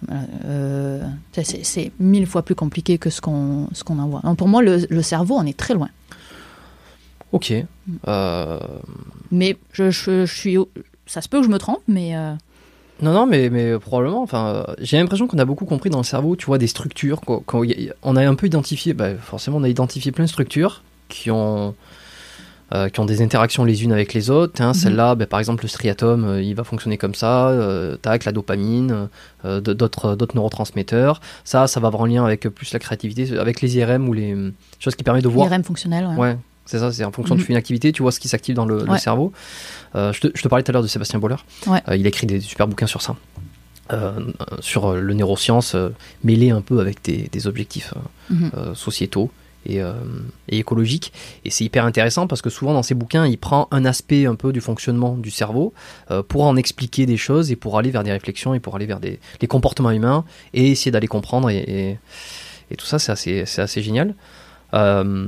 Voilà, 0.07 0.21
euh, 0.45 1.01
tu 1.31 1.41
c'est, 1.43 1.63
c'est 1.63 1.91
mille 1.99 2.27
fois 2.27 2.43
plus 2.43 2.53
compliqué 2.55 2.97
que 2.97 3.09
ce 3.09 3.21
qu'on, 3.21 3.67
ce 3.71 3.83
qu'on 3.83 3.97
en 3.97 4.07
voit. 4.07 4.19
Donc 4.23 4.37
pour 4.37 4.47
moi, 4.47 4.61
le, 4.61 4.85
le 4.89 5.01
cerveau, 5.01 5.35
on 5.37 5.45
est 5.45 5.57
très 5.57 5.73
loin. 5.73 5.89
Ok. 7.35 7.51
Euh, 8.07 8.59
Mais 9.29 9.57
je, 9.73 9.91
je, 9.91 10.25
je 10.25 10.33
suis, 10.33 10.57
ça 11.05 11.21
se 11.21 11.27
peut 11.27 11.39
que 11.39 11.45
je 11.45 11.49
me 11.51 11.57
trompe, 11.59 11.81
mais 11.87 12.15
euh, 12.15 12.31
Non, 13.01 13.11
non, 13.11 13.25
mais, 13.25 13.49
mais 13.49 13.77
probablement. 13.77 14.21
Enfin, 14.23 14.65
j'ai 14.79 14.97
l'impression 14.97 15.27
qu'on 15.27 15.37
a 15.37 15.43
beaucoup 15.45 15.65
compris 15.65 15.89
dans 15.89 15.97
le 15.97 16.05
cerveau, 16.05 16.37
tu 16.37 16.45
vois, 16.45 16.57
des 16.57 16.67
structures. 16.67 17.19
Quand, 17.19 17.41
quand 17.45 17.63
on 18.03 18.15
a 18.15 18.25
un 18.25 18.35
peu 18.35 18.47
identifié, 18.47 18.93
bah, 18.93 19.15
forcément, 19.15 19.57
on 19.57 19.63
a 19.63 19.67
identifié 19.69 20.13
plein 20.13 20.23
de 20.23 20.29
structures 20.29 20.81
qui 21.09 21.29
ont, 21.29 21.75
euh, 22.73 22.87
qui 22.87 23.01
ont 23.01 23.05
des 23.05 23.21
interactions 23.21 23.65
les 23.65 23.83
unes 23.83 23.91
avec 23.91 24.13
les 24.13 24.29
autres. 24.29 24.61
hein. 24.61 24.73
Celle-là, 24.73 25.15
bah, 25.15 25.25
par 25.25 25.39
exemple, 25.39 25.63
le 25.65 25.67
striatum, 25.67 26.23
euh, 26.23 26.41
il 26.41 26.55
va 26.55 26.63
fonctionner 26.63 26.97
comme 26.97 27.15
ça. 27.15 27.49
Euh, 27.49 27.97
tac, 27.97 28.23
la 28.23 28.31
dopamine, 28.31 29.09
d'autres, 29.43 30.15
d'autres 30.15 30.35
neurotransmetteurs. 30.35 31.19
Ça, 31.43 31.67
ça 31.67 31.81
va 31.81 31.87
avoir 31.89 32.03
un 32.03 32.07
lien 32.07 32.23
avec 32.25 32.47
plus 32.47 32.71
la 32.71 32.79
créativité, 32.79 33.37
avec 33.37 33.59
les 33.59 33.75
IRM 33.77 34.07
ou 34.07 34.13
les 34.13 34.33
choses 34.79 34.95
qui 34.95 35.03
permettent 35.03 35.25
de 35.25 35.29
voir 35.29 35.51
IRM 35.51 35.63
fonctionnel. 35.65 36.07
Ouais. 36.07 36.17
Ouais, 36.17 36.37
c'est 36.65 36.79
ça, 36.79 36.91
c'est 36.91 37.03
en 37.03 37.11
fonction 37.11 37.35
de 37.35 37.39
Mhm. 37.39 37.43
tu 37.43 37.47
fais 37.47 37.53
une 37.53 37.57
activité, 37.57 37.91
tu 37.91 38.01
vois 38.01 38.11
ce 38.11 38.19
qui 38.19 38.27
s'active 38.27 38.55
dans 38.55 38.65
le, 38.65 38.85
cerveau. 38.97 39.31
Euh, 39.95 40.11
je, 40.13 40.21
te, 40.21 40.27
je 40.33 40.41
te 40.41 40.47
parlais 40.47 40.63
tout 40.63 40.71
à 40.71 40.73
l'heure 40.73 40.81
de 40.83 40.87
Sébastien 40.87 41.19
Boller. 41.19 41.35
Ouais. 41.67 41.81
Euh, 41.89 41.95
il 41.95 42.05
a 42.05 42.09
écrit 42.09 42.27
des 42.27 42.39
super 42.39 42.67
bouquins 42.67 42.87
sur 42.87 43.01
ça. 43.01 43.15
Euh, 43.93 44.13
sur 44.61 44.93
le 44.93 45.13
neurosciences 45.13 45.75
euh, 45.75 45.89
mêlé 46.23 46.49
un 46.49 46.61
peu 46.61 46.79
avec 46.79 47.03
des, 47.03 47.29
des 47.31 47.45
objectifs 47.47 47.93
Mhm. 48.31 48.73
sociétaux 48.73 49.29
et, 49.67 49.79
euh, 49.81 49.93
et 50.49 50.57
écologiques. 50.57 51.13
Et 51.43 51.51
c'est 51.51 51.63
hyper 51.65 51.85
intéressant 51.85 52.25
parce 52.25 52.41
que 52.41 52.49
souvent 52.49 52.73
dans 52.73 52.81
ces 52.83 52.95
bouquins, 52.95 53.27
il 53.27 53.37
prend 53.37 53.67
un 53.69 53.85
aspect 53.85 54.25
un 54.25 54.33
peu 54.35 54.51
du 54.51 54.59
fonctionnement 54.61 55.13
du 55.15 55.29
cerveau 55.29 55.71
euh, 56.09 56.23
pour 56.23 56.45
en 56.45 56.55
expliquer 56.55 57.05
des 57.05 57.17
choses 57.17 57.51
et 57.51 57.55
pour 57.55 57.77
aller 57.77 57.91
vers 57.91 58.03
des 58.03 58.11
réflexions 58.11 58.55
et 58.55 58.59
pour 58.59 58.75
aller 58.75 58.87
vers 58.87 58.99
des, 58.99 59.19
les 59.39 59.47
comportements 59.47 59.91
humains 59.91 60.25
et 60.55 60.71
essayer 60.71 60.89
d'aller 60.91 61.07
comprendre. 61.07 61.51
Et, 61.51 61.57
et, 61.57 61.99
et 62.71 62.75
tout 62.77 62.85
ça, 62.87 62.97
c'est 62.97 63.11
assez, 63.59 63.81
génial. 63.83 64.15
Euh, 64.73 65.27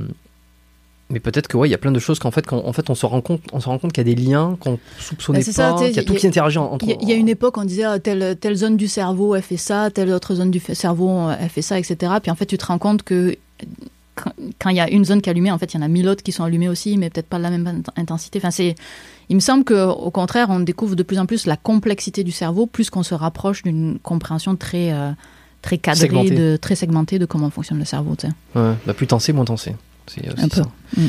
mais 1.10 1.20
peut-être 1.20 1.48
que 1.48 1.56
ouais, 1.56 1.68
il 1.68 1.70
y 1.70 1.74
a 1.74 1.78
plein 1.78 1.90
de 1.92 1.98
choses 1.98 2.18
qu'en 2.18 2.30
fait, 2.30 2.46
qu'en- 2.46 2.64
en 2.66 2.72
fait, 2.72 2.90
on 2.90 2.94
se 2.94 3.06
rend 3.06 3.20
compte, 3.20 3.40
on 3.52 3.60
se 3.60 3.68
rend 3.68 3.78
compte 3.78 3.92
qu'il 3.92 4.06
y 4.06 4.10
a 4.10 4.14
des 4.14 4.20
liens 4.22 4.56
qu'on 4.60 4.78
soupçonnait 4.98 5.40
pas, 5.40 5.74
qu'il 5.76 5.96
y 5.96 5.98
a 5.98 6.02
tout 6.02 6.12
il 6.12 6.14
y 6.14 6.16
a- 6.16 6.20
qui 6.20 6.26
interagit 6.26 6.58
entre. 6.58 6.84
Il 6.86 7.02
y, 7.02 7.06
y 7.10 7.12
a 7.12 7.16
une 7.16 7.28
époque, 7.28 7.56
on 7.56 7.64
disait 7.64 7.84
ah, 7.84 7.98
telle, 7.98 8.36
telle 8.38 8.54
zone 8.56 8.76
du 8.76 8.88
cerveau, 8.88 9.34
elle 9.34 9.42
fait 9.42 9.56
ça, 9.56 9.90
telle 9.90 10.10
autre 10.10 10.34
zone 10.34 10.50
du 10.50 10.60
cerveau, 10.60 11.30
elle 11.40 11.48
fait 11.48 11.62
ça, 11.62 11.78
etc. 11.78 12.12
Puis 12.22 12.30
en 12.30 12.34
fait, 12.34 12.46
tu 12.46 12.58
te 12.58 12.66
rends 12.66 12.78
compte 12.78 13.02
que 13.02 13.36
quand 14.14 14.32
quand 14.60 14.70
il 14.70 14.76
y 14.76 14.80
a 14.80 14.90
une 14.90 15.04
zone 15.04 15.22
qui 15.22 15.28
est 15.28 15.32
allumée, 15.32 15.50
en 15.52 15.58
fait, 15.58 15.72
il 15.72 15.76
y 15.76 15.80
en 15.80 15.82
a 15.84 15.88
mille 15.88 16.08
autres 16.08 16.22
qui 16.24 16.32
sont 16.32 16.42
allumées 16.44 16.68
aussi, 16.68 16.96
mais 16.98 17.08
peut-être 17.08 17.28
pas 17.28 17.38
de 17.38 17.42
la 17.44 17.50
même 17.50 17.66
int- 17.66 18.00
intensité. 18.00 18.38
Enfin, 18.40 18.50
c'est, 18.50 18.74
il 19.28 19.36
me 19.36 19.40
semble 19.40 19.62
que, 19.64 19.86
au 19.86 20.10
contraire, 20.10 20.48
on 20.50 20.58
découvre 20.60 20.96
de 20.96 21.02
plus 21.04 21.18
en 21.20 21.26
plus 21.26 21.46
la 21.46 21.56
complexité 21.56 22.24
du 22.24 22.32
cerveau, 22.32 22.66
plus 22.66 22.90
qu'on 22.90 23.04
se 23.04 23.14
rapproche 23.14 23.62
d'une 23.62 23.98
compréhension 24.02 24.56
très, 24.56 24.92
euh, 24.92 25.10
très 25.62 25.78
cadrée, 25.78 26.00
Segmentée. 26.06 26.30
de, 26.34 26.56
très 26.56 26.74
segmentée 26.74 27.18
de 27.20 27.26
comment 27.26 27.48
fonctionne 27.50 27.78
le 27.78 27.84
cerveau. 27.84 28.16
tu 28.16 28.26
sais. 28.26 28.32
Ouais, 28.58 28.74
bah, 28.86 28.92
plus 28.94 29.06
t'en 29.06 29.20
sais, 29.20 29.32
moins 29.32 29.44
t'en 29.44 29.56
sais. 29.56 29.70
C'est 29.70 29.76
aussi 29.76 29.87
Un 30.38 30.48
peu. 30.48 30.62
Mm. 30.96 31.06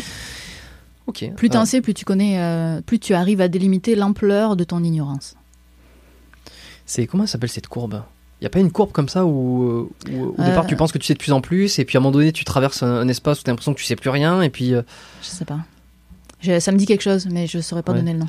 Ok. 1.08 1.32
Plus 1.36 1.50
tu 1.50 1.58
Euh, 1.58 1.62
en 1.62 1.66
sais, 1.66 1.82
plus 1.82 1.94
tu 1.94 2.06
connais, 2.06 2.40
euh, 2.40 2.82
plus 2.82 3.00
tu 3.00 3.14
arrives 3.14 3.42
à 3.42 3.48
délimiter 3.48 3.96
l'ampleur 3.96 4.56
de 4.56 4.64
ton 4.64 4.84
ignorance. 4.84 5.36
C'est 6.86 7.08
comment 7.08 7.26
s'appelle 7.28 7.50
cette 7.50 7.68
courbe? 7.68 8.04
Il 8.42 8.46
y 8.46 8.48
a 8.48 8.50
pas 8.50 8.60
une 8.60 8.72
courbe 8.72 8.92
comme 8.92 9.10
ça 9.10 9.26
où, 9.26 9.64
euh, 9.64 9.90
où, 10.12 10.24
au 10.28 10.36
Euh. 10.40 10.46
départ 10.46 10.66
tu 10.66 10.76
penses 10.76 10.92
que 10.92 10.98
tu 10.98 11.06
sais 11.06 11.14
de 11.14 11.20
plus 11.20 11.34
en 11.34 11.42
plus 11.42 11.78
et 11.80 11.86
puis 11.86 11.98
à 11.98 12.00
un 12.00 12.02
moment 12.02 12.12
donné 12.14 12.32
tu 12.32 12.46
traverses 12.46 12.84
un, 12.84 12.88
un 12.96 13.08
espace 13.08 13.42
où 13.42 13.44
tu 13.44 13.50
as 13.50 13.52
l'impression 13.52 13.74
que 13.74 13.80
tu 13.80 13.86
sais 13.86 13.96
plus 13.96 14.10
rien 14.10 14.42
et 14.42 14.50
puis. 14.50 14.74
euh, 14.74 14.82
Je 15.22 15.28
sais 15.28 15.46
pas. 15.46 15.60
Je- 16.42 16.60
ça 16.60 16.72
me 16.72 16.78
dit 16.78 16.86
quelque 16.86 17.02
chose, 17.02 17.28
mais 17.30 17.48
je 17.48 17.60
saurais 17.60 17.84
pas 17.84 17.92
Ouais. 17.92 17.98
donner 18.00 18.14
le 18.14 18.20
nom. 18.20 18.28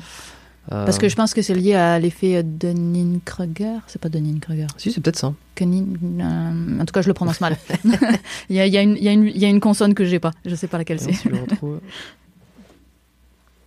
Euh, 0.71 0.85
Parce 0.85 0.97
que 0.99 1.09
je 1.09 1.15
pense 1.15 1.33
que 1.33 1.41
c'est 1.41 1.55
lié 1.55 1.73
à 1.75 1.97
l'effet 1.99 2.43
Dunning-Kruger. 2.43 3.79
C'est 3.87 3.99
pas 4.01 4.09
Dunning-Kruger. 4.09 4.67
Si, 4.77 4.91
c'est 4.91 5.01
peut-être 5.01 5.17
ça. 5.17 5.33
Kunin- 5.55 5.97
euh, 6.21 6.81
en 6.81 6.85
tout 6.85 6.93
cas, 6.93 7.01
je 7.01 7.07
le 7.07 7.13
prononce 7.13 7.41
mal. 7.41 7.57
il, 8.49 8.55
y 8.55 8.59
a, 8.59 8.65
il 8.67 8.73
y 8.73 8.77
a 8.77 8.81
une- 8.81 8.95
il 8.97 9.03
y 9.03 9.09
a 9.09 9.11
une- 9.11 9.27
il 9.27 9.37
y 9.39 9.45
a 9.45 9.49
une 9.49 9.59
consonne 9.59 9.93
que 9.95 10.05
j'ai 10.05 10.19
pas. 10.19 10.31
Je 10.45 10.53
sais 10.55 10.67
pas 10.67 10.77
laquelle 10.77 10.99
c'est. 10.99 11.13
si 11.13 11.23
je 11.25 11.29
le 11.29 11.41
retrouve. 11.41 11.79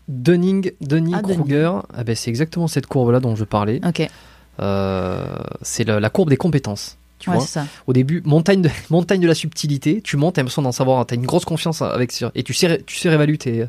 Dunning, 0.09 0.71
Dunning 0.81 1.15
Ah, 1.17 1.23
Dunning. 1.23 1.81
Ah 1.95 2.05
ben, 2.05 2.15
c'est 2.15 2.29
exactement 2.31 2.69
cette 2.69 2.87
courbe-là 2.87 3.21
dont 3.21 3.37
je 3.37 3.45
parlais. 3.45 3.81
Ok, 3.87 4.09
Euh, 4.61 5.25
c'est 5.63 5.83
la, 5.85 5.99
la 5.99 6.11
courbe 6.11 6.29
des 6.31 6.37
compétences. 6.37 6.97
Tu 7.19 7.31
ouais, 7.31 7.37
vois 7.37 7.45
ça. 7.47 7.67
Au 7.87 7.93
début, 7.93 8.23
montagne 8.25 8.61
de, 8.63 8.71
montagne 8.91 9.21
de 9.21 9.27
la 9.27 9.35
subtilité, 9.35 10.01
tu 10.03 10.17
montes, 10.17 10.35
t'as 10.35 10.43
l'impression 10.43 10.63
d'en 10.63 10.73
savoir, 10.73 11.07
t'as 11.07 11.17
une 11.17 11.25
grosse 11.27 11.45
confiance 11.47 11.81
avec 11.83 12.13
et 12.35 12.43
tu 12.43 12.53
sais, 12.55 12.83
tu 12.87 12.97
sais 12.99 13.09
réévaluer 13.09 13.39
tes, 13.39 13.65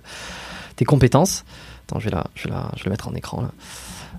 tes 0.75 0.85
compétences. 0.85 1.43
Attends, 1.87 1.99
je 1.99 2.05
vais, 2.05 2.11
la, 2.15 2.25
je, 2.35 2.45
vais 2.47 2.49
la, 2.53 2.69
je 2.75 2.79
vais 2.83 2.85
le 2.85 2.91
mettre 2.91 3.07
en 3.07 3.13
écran 3.13 3.41
là. 3.41 3.51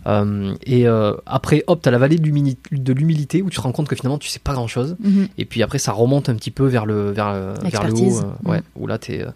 Euh, 0.06 0.54
et 0.64 0.86
euh, 0.86 1.14
après, 1.26 1.64
hop, 1.66 1.80
t'as 1.82 1.90
la 1.90 1.98
vallée 1.98 2.16
de 2.16 2.22
l'humili- 2.24 2.58
de 2.70 2.92
l'humilité 2.92 3.42
où 3.42 3.50
tu 3.50 3.56
te 3.56 3.60
rends 3.60 3.72
compte 3.72 3.88
que 3.88 3.96
finalement 3.96 4.18
tu 4.18 4.28
sais 4.28 4.38
pas 4.38 4.52
grand 4.52 4.68
chose. 4.68 4.96
Mhm. 5.00 5.28
Et 5.36 5.44
puis 5.44 5.62
après, 5.64 5.78
ça 5.78 5.90
remonte 5.92 6.28
un 6.28 6.34
petit 6.36 6.52
peu 6.52 6.66
vers 6.66 6.86
le, 6.86 7.10
vers, 7.10 7.32
le- 7.32 7.54
vers 7.68 7.82
le 7.84 7.92
haut. 7.92 8.18
Euh, 8.20 8.48
ouais, 8.50 8.58
Mhm. 8.58 8.62
où 8.76 8.86
là, 8.86 8.98
t'es. 8.98 9.20
euh, 9.22 9.30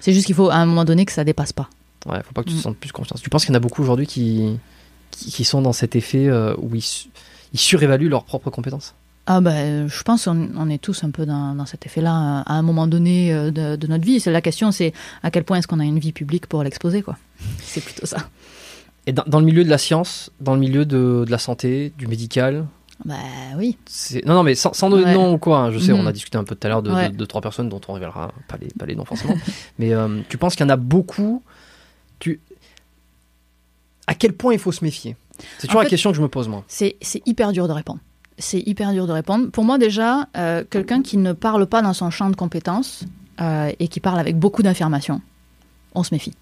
C'est 0.00 0.14
juste 0.14 0.24
qu'il 0.26 0.34
faut 0.34 0.48
à 0.48 0.54
un 0.56 0.64
moment 0.64 0.84
donné 0.86 1.04
que 1.04 1.12
ça 1.12 1.22
dépasse 1.24 1.52
pas. 1.52 1.68
Ouais, 2.06 2.22
faut 2.24 2.32
pas 2.32 2.42
que 2.42 2.48
tu 2.48 2.54
te 2.54 2.60
Mm. 2.60 2.62
sentes 2.62 2.76
plus 2.78 2.92
confiance. 2.92 3.20
Tu 3.20 3.28
penses 3.28 3.44
qu'il 3.44 3.52
y 3.52 3.56
en 3.56 3.58
a 3.58 3.60
beaucoup 3.60 3.82
aujourd'hui 3.82 4.06
qui, 4.06 4.56
qui, 5.10 5.30
qui 5.30 5.44
sont 5.44 5.60
dans 5.60 5.72
cet 5.74 5.96
effet 5.96 6.30
où 6.58 6.70
ils 6.74 7.58
surévaluent 7.58 8.08
leurs 8.08 8.24
propres 8.24 8.48
compétences? 8.50 8.94
Ah 9.28 9.40
ben, 9.40 9.88
je 9.88 10.02
pense 10.04 10.24
qu'on 10.26 10.50
on 10.56 10.70
est 10.70 10.78
tous 10.78 11.02
un 11.02 11.10
peu 11.10 11.26
dans, 11.26 11.54
dans 11.56 11.66
cet 11.66 11.84
effet-là 11.86 12.42
à 12.46 12.52
un 12.54 12.62
moment 12.62 12.86
donné 12.86 13.32
euh, 13.34 13.50
de, 13.50 13.74
de 13.76 13.86
notre 13.88 14.04
vie. 14.04 14.20
C'est 14.20 14.30
la 14.30 14.40
question, 14.40 14.70
c'est 14.70 14.92
à 15.24 15.30
quel 15.32 15.42
point 15.44 15.58
est-ce 15.58 15.66
qu'on 15.66 15.80
a 15.80 15.84
une 15.84 15.98
vie 15.98 16.12
publique 16.12 16.46
pour 16.46 16.62
l'exposer, 16.62 17.02
quoi. 17.02 17.16
C'est 17.62 17.82
plutôt 17.84 18.06
ça. 18.06 18.28
Et 19.06 19.12
dans, 19.12 19.24
dans 19.26 19.40
le 19.40 19.46
milieu 19.46 19.64
de 19.64 19.68
la 19.70 19.78
science, 19.78 20.30
dans 20.40 20.54
le 20.54 20.60
milieu 20.60 20.84
de, 20.84 21.24
de 21.26 21.30
la 21.30 21.38
santé, 21.38 21.92
du 21.98 22.06
médical, 22.06 22.66
Bah 23.04 23.14
oui. 23.56 23.76
Non, 24.24 24.34
non, 24.34 24.42
mais 24.44 24.54
sans, 24.54 24.72
sans 24.72 24.90
donner 24.90 25.02
de 25.04 25.08
Ouais. 25.08 25.14
nom 25.14 25.34
ou 25.34 25.38
quoi, 25.38 25.58
hein, 25.58 25.70
je 25.72 25.78
sais, 25.80 25.92
Mhm. 25.92 26.00
on 26.00 26.06
a 26.06 26.12
discuté 26.12 26.38
un 26.38 26.44
peu 26.44 26.54
tout 26.54 26.64
à 26.66 26.70
l'heure 26.70 26.82
de, 26.82 26.90
Ouais. 26.92 27.08
de, 27.10 27.16
de 27.16 27.24
trois 27.24 27.40
personnes 27.40 27.68
dont 27.68 27.80
on 27.88 27.92
révélera 27.94 28.32
pas 28.48 28.56
les, 28.60 28.68
pas 28.78 28.86
les 28.86 28.94
noms 28.94 29.04
forcément. 29.04 29.34
mais 29.78 29.92
euh, 29.92 30.20
tu 30.28 30.38
penses 30.38 30.54
qu'il 30.56 30.64
y 30.64 30.68
en 30.68 30.72
a 30.72 30.76
beaucoup? 30.76 31.42
Tu... 32.20 32.40
À 34.06 34.14
quel 34.14 34.32
point 34.34 34.52
il 34.52 34.58
faut 34.58 34.72
se 34.72 34.84
méfier? 34.84 35.16
C'est 35.58 35.66
toujours 35.66 35.80
En 35.80 35.84
la 35.84 35.90
question 35.90 36.10
que 36.10 36.16
je 36.16 36.22
me 36.22 36.28
pose, 36.28 36.48
moi. 36.48 36.64
C'est 36.68 36.96
c'est 37.02 37.22
hyper 37.26 37.52
dur 37.52 37.66
de 37.68 37.72
répondre. 37.72 37.98
C'est 38.38 38.60
hyper 38.66 38.92
dur 38.92 39.06
de 39.06 39.12
répondre. 39.12 39.48
Pour 39.50 39.64
moi, 39.64 39.78
déjà, 39.78 40.28
euh, 40.36 40.62
quelqu'un 40.68 41.02
qui 41.02 41.16
ne 41.16 41.32
parle 41.32 41.66
pas 41.66 41.80
dans 41.82 41.94
son 41.94 42.10
champ 42.10 42.28
de 42.28 42.36
compétences 42.36 43.04
euh, 43.40 43.72
et 43.78 43.88
qui 43.88 44.00
parle 44.00 44.18
avec 44.18 44.38
beaucoup 44.38 44.62
d'affirmations, 44.62 45.20
on 45.94 46.02
se 46.02 46.12
méfie. 46.14 46.34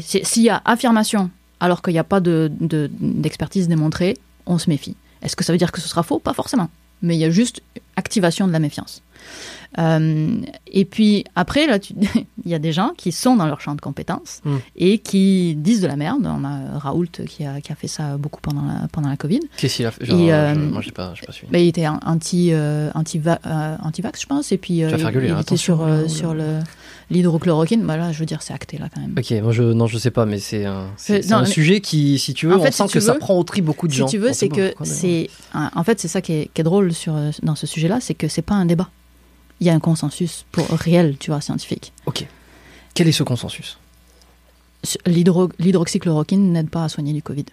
S'il 0.00 0.42
y 0.42 0.50
a 0.50 0.60
affirmation 0.64 1.30
alors 1.60 1.82
qu'il 1.82 1.92
n'y 1.94 1.98
a 1.98 2.04
pas 2.04 2.20
de- 2.20 2.50
de- 2.60 2.90
d'expertise 3.00 3.68
démontrée, 3.68 4.16
on 4.46 4.58
se 4.58 4.68
méfie. 4.70 4.96
Est-ce 5.22 5.34
que 5.34 5.44
ça 5.44 5.52
veut 5.52 5.58
dire 5.58 5.72
que 5.72 5.80
ce 5.80 5.88
sera 5.88 6.02
faux? 6.02 6.18
Pas 6.18 6.34
forcément. 6.34 6.68
Mais 7.02 7.16
il 7.16 7.20
y 7.20 7.24
a 7.24 7.30
juste 7.30 7.62
activation 7.96 8.46
de 8.46 8.52
la 8.52 8.58
méfiance. 8.58 9.02
Euh, 9.78 10.36
et 10.66 10.84
puis 10.84 11.24
après, 11.34 11.66
là, 11.66 11.78
il 12.44 12.50
y 12.50 12.54
a 12.54 12.58
des 12.58 12.72
gens 12.72 12.92
qui 12.96 13.12
sont 13.12 13.36
dans 13.36 13.46
leur 13.46 13.60
champ 13.60 13.74
de 13.74 13.80
compétences 13.80 14.40
Mm. 14.44 14.56
et 14.76 14.98
qui 14.98 15.54
disent 15.56 15.80
de 15.82 15.86
la 15.86 15.96
merde. 15.96 16.24
On 16.26 16.44
a 16.44 16.78
Raoult 16.78 17.06
qui 17.28 17.44
a, 17.44 17.60
qui 17.60 17.70
a 17.72 17.74
fait 17.74 17.88
ça 17.88 18.16
beaucoup 18.16 18.40
pendant 18.40 18.62
la, 18.62 18.88
pendant 18.90 19.08
la 19.10 19.16
Covid. 19.16 19.40
Qu'est-ce 19.58 19.76
qu'il 19.76 19.86
a 19.86 19.90
fait? 19.90 20.04
Et, 20.04 20.06
Genre, 20.06 20.18
euh, 20.30 20.54
je- 20.54 20.60
Moi, 20.60 20.80
j'ai 20.82 20.92
pas, 20.92 21.12
pas 21.26 21.32
suivi. 21.32 21.52
Mais 21.52 21.64
il 21.64 21.68
était 21.68 21.86
anti, 21.86 22.50
euh, 22.52 22.90
anti, 22.94 23.20
euh, 23.26 23.76
anti-vax, 23.82 24.22
je 24.22 24.26
pense. 24.26 24.52
Et 24.52 24.58
puis, 24.58 24.82
euh, 24.82 24.86
Tu 24.88 24.92
vas 24.92 24.98
faire 24.98 25.10
il, 25.10 25.14
gueuler, 25.14 25.28
il 25.28 25.32
hein, 25.32 25.40
était 25.40 25.56
sur, 25.56 25.82
euh, 25.82 26.02
là, 26.02 26.08
sur 26.08 26.32
le, 26.34 26.60
l'hydrochloroquine. 27.10 27.82
Bah 27.84 27.96
là, 27.96 28.12
je 28.12 28.18
veux 28.18 28.26
dire, 28.26 28.42
c'est 28.42 28.52
acté, 28.52 28.78
là, 28.78 28.88
quand 28.94 29.00
même. 29.00 29.14
Ok, 29.18 29.30
moi 29.42 29.52
je 29.52 29.62
non 29.62 29.86
je 29.86 29.98
sais 29.98 30.10
pas, 30.10 30.26
mais 30.26 30.38
c'est 30.38 30.64
un, 30.64 30.88
c'est, 30.96 31.22
c'est 31.22 31.30
non, 31.30 31.38
un 31.38 31.42
mais- 31.42 31.46
sujet 31.48 31.80
qui, 31.80 32.18
si 32.18 32.34
tu 32.34 32.46
veux, 32.46 32.54
En 32.56 32.60
fait, 32.60 32.68
on 32.68 32.72
sent 32.72 32.86
si 32.88 32.92
que 32.94 33.00
ça 33.00 33.14
prend 33.14 33.34
au 33.38 33.44
tri 33.44 33.60
beaucoup 33.62 33.86
de 33.88 33.92
Si 33.92 33.98
gens. 33.98 34.06
tu 34.06 34.18
veux, 34.18 34.32
c'est 34.32 34.48
que 34.48 34.74
c'est. 34.84 35.30
En 35.54 35.84
fait, 35.84 36.00
c'est 36.00 36.08
ça 36.08 36.20
qui 36.20 36.32
est, 36.32 36.50
qui 36.52 36.60
est 36.60 36.64
drôle 36.64 36.92
sur, 36.92 37.16
euh, 37.16 37.30
dans 37.42 37.54
ce 37.54 37.66
sujet-là, 37.66 37.98
c'est 38.00 38.14
que 38.14 38.28
c'est 38.28 38.42
pas 38.42 38.54
un 38.54 38.66
débat. 38.66 38.90
Il 39.60 39.66
y 39.66 39.70
a 39.70 39.74
un 39.74 39.80
consensus 39.80 40.44
pour 40.52 40.66
réel, 40.68 41.16
tu 41.18 41.30
vois, 41.30 41.40
scientifique. 41.40 41.92
Ok. 42.06 42.26
Quel 42.94 43.08
est 43.08 43.12
ce 43.12 43.22
consensus? 43.24 43.78
L'hydro- 45.06 45.50
L'hydroxychloroquine 45.58 46.52
n'aide 46.52 46.70
pas 46.70 46.84
à 46.84 46.88
soigner 46.88 47.12
du 47.12 47.22
Covid. 47.22 47.46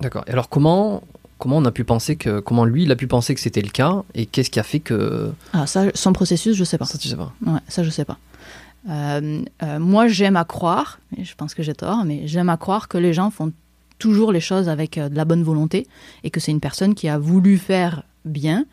D'accord. 0.00 0.24
Et 0.26 0.32
alors 0.32 0.48
comment 0.50 1.02
comment 1.38 1.56
on 1.58 1.64
a 1.64 1.70
pu 1.70 1.84
penser 1.84 2.16
que 2.16 2.40
comment 2.40 2.64
lui 2.66 2.82
il 2.84 2.92
a 2.92 2.96
pu 2.96 3.06
penser 3.06 3.34
que 3.34 3.40
c'était 3.40 3.62
le 3.62 3.68
cas 3.70 4.04
et 4.14 4.26
qu'est-ce 4.26 4.50
qui 4.50 4.58
a 4.60 4.62
fait 4.62 4.80
que 4.80 5.30
Ah, 5.54 5.66
ça, 5.66 5.84
son 5.94 6.12
processus, 6.12 6.54
je 6.56 6.64
sais 6.64 6.76
pas. 6.78 6.84
ça 6.84 6.98
tu 6.98 7.08
sais 7.08 7.16
pas. 7.16 7.32
Ouais, 7.46 7.58
ça, 7.68 7.82
je 7.82 7.90
sais 7.90 8.04
pas. 8.04 8.18
Euh, 8.88 9.42
euh, 9.62 9.78
moi, 9.78 10.08
j'aime 10.08 10.36
à 10.36 10.44
croire, 10.44 11.00
et 11.16 11.24
je 11.24 11.34
pense 11.34 11.54
que 11.54 11.62
j'ai 11.62 11.74
tort, 11.74 12.04
mais 12.04 12.26
j'aime 12.26 12.48
à 12.48 12.56
croire 12.56 12.88
que 12.88 12.98
les 12.98 13.12
gens 13.12 13.30
font 13.30 13.52
toujours 13.98 14.32
les 14.32 14.40
choses 14.40 14.68
avec 14.68 14.98
euh, 14.98 15.08
de 15.08 15.16
la 15.16 15.24
bonne 15.24 15.42
volonté 15.42 15.86
et 16.22 16.30
que 16.30 16.40
c'est 16.40 16.52
une 16.52 16.60
personne 16.60 16.94
qui 16.94 17.08
a 17.08 17.18
voulu 17.18 17.58
faire 17.58 18.02
bien 18.24 18.66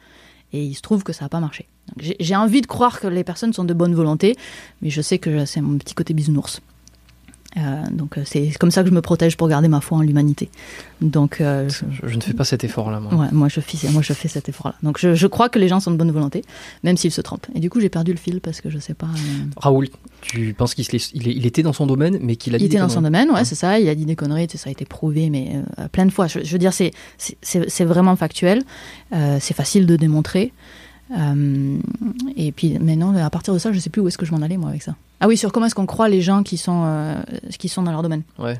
et 0.51 0.63
il 0.63 0.73
se 0.75 0.81
trouve 0.81 1.03
que 1.03 1.13
ça 1.13 1.25
n'a 1.25 1.29
pas 1.29 1.39
marché. 1.39 1.67
J'ai 1.97 2.35
envie 2.35 2.61
de 2.61 2.67
croire 2.67 2.99
que 2.99 3.07
les 3.07 3.23
personnes 3.23 3.53
sont 3.53 3.63
de 3.63 3.73
bonne 3.73 3.93
volonté, 3.93 4.35
mais 4.81 4.89
je 4.89 5.01
sais 5.01 5.17
que 5.17 5.45
c'est 5.45 5.61
mon 5.61 5.77
petit 5.77 5.95
côté 5.95 6.13
bisounours. 6.13 6.61
Euh, 7.55 7.83
donc 7.91 8.17
euh, 8.17 8.23
c'est 8.25 8.49
comme 8.59 8.71
ça 8.71 8.81
que 8.81 8.89
je 8.89 8.93
me 8.95 9.01
protège 9.01 9.37
pour 9.37 9.47
garder 9.47 9.67
ma 9.67 9.79
foi 9.79 9.99
en 9.99 10.01
l'humanité. 10.01 10.49
Donc 11.01 11.39
euh, 11.39 11.69
je- 11.69 11.83
Je, 11.91 12.07
je 12.09 12.15
ne 12.15 12.21
fais 12.21 12.33
pas 12.33 12.45
cet 12.45 12.63
effort 12.63 12.89
là 12.89 12.99
moi. 12.99 13.13
Ouais, 13.13 13.27
moi 13.31 13.47
je 13.47 13.59
fais, 13.59 13.87
moi 13.89 14.01
je 14.01 14.13
fais 14.13 14.27
cet 14.27 14.49
effort-là. 14.49 14.73
Donc 14.81 14.97
je, 14.99 15.13
je 15.13 15.27
crois 15.27 15.49
que 15.49 15.59
les 15.59 15.67
gens 15.67 15.79
sont 15.79 15.91
de 15.91 15.95
bonne 15.97 16.09
volonté, 16.11 16.43
même 16.83 16.97
s'ils 16.97 17.11
se 17.11 17.21
trompent. 17.21 17.45
Et 17.53 17.59
du 17.59 17.69
coup 17.69 17.79
j'ai 17.79 17.89
perdu 17.89 18.11
le 18.11 18.17
fil 18.17 18.41
parce 18.41 18.59
que 18.59 18.71
je 18.71 18.79
sais 18.79 18.95
pas. 18.95 19.05
euh, 19.07 19.43
Raoul, 19.57 19.89
tu 20.21 20.53
penses 20.57 20.73
qu'il 20.73 20.85
il, 21.13 21.45
était 21.45 21.61
dans 21.61 21.73
son 21.73 21.85
domaine 21.85 22.17
mais 22.21 22.37
qu'il 22.37 22.55
a 22.55 22.57
Il 22.57 22.61
dit 22.61 22.65
était 22.65 22.79
dans 22.79 22.89
son 22.89 23.01
domaine, 23.01 23.29
ouais, 23.29 23.35
Ouais. 23.35 23.45
c'est 23.45 23.55
ça. 23.55 23.79
Il 23.79 23.87
a 23.87 23.93
dit 23.93 24.05
des 24.05 24.15
conneries, 24.15 24.47
ça 24.55 24.69
a 24.69 24.71
été 24.71 24.85
prouvé, 24.85 25.29
mais 25.29 25.51
plein 25.91 26.05
de 26.07 26.11
fois. 26.11 26.25
Je, 26.27 26.39
veux 26.39 26.57
dire, 26.59 26.73
c'est 26.73 26.91
c'est- 27.19 27.85
vraiment 27.85 28.15
factuel. 28.15 28.63
C'est 29.11 29.53
facile 29.53 29.85
de 29.85 29.95
démontrer. 29.95 30.53
Euh, 31.11 31.77
et 32.35 32.51
puis, 32.51 32.77
mais 32.79 32.95
non, 32.95 33.15
à 33.15 33.29
partir 33.29 33.53
de 33.53 33.59
ça, 33.59 33.71
je 33.71 33.79
sais 33.79 33.89
plus 33.89 34.01
où 34.01 34.07
est-ce 34.07 34.17
que 34.17 34.25
je 34.25 34.31
m'en 34.31 34.41
allais 34.41 34.57
moi 34.57 34.69
avec 34.69 34.81
ça. 34.83 34.95
Ah 35.19 35.27
oui, 35.27 35.37
sur 35.37 35.51
comment 35.51 35.65
est-ce 35.67 35.75
qu'on 35.75 35.85
croit 35.85 36.09
les 36.09 36.21
gens 36.21 36.43
qui 36.43 36.57
sont 36.57 36.83
euh, 36.85 37.15
qui 37.59 37.69
sont 37.69 37.83
dans 37.83 37.91
leur 37.91 38.01
domaine. 38.03 38.23
Ouais. 38.39 38.59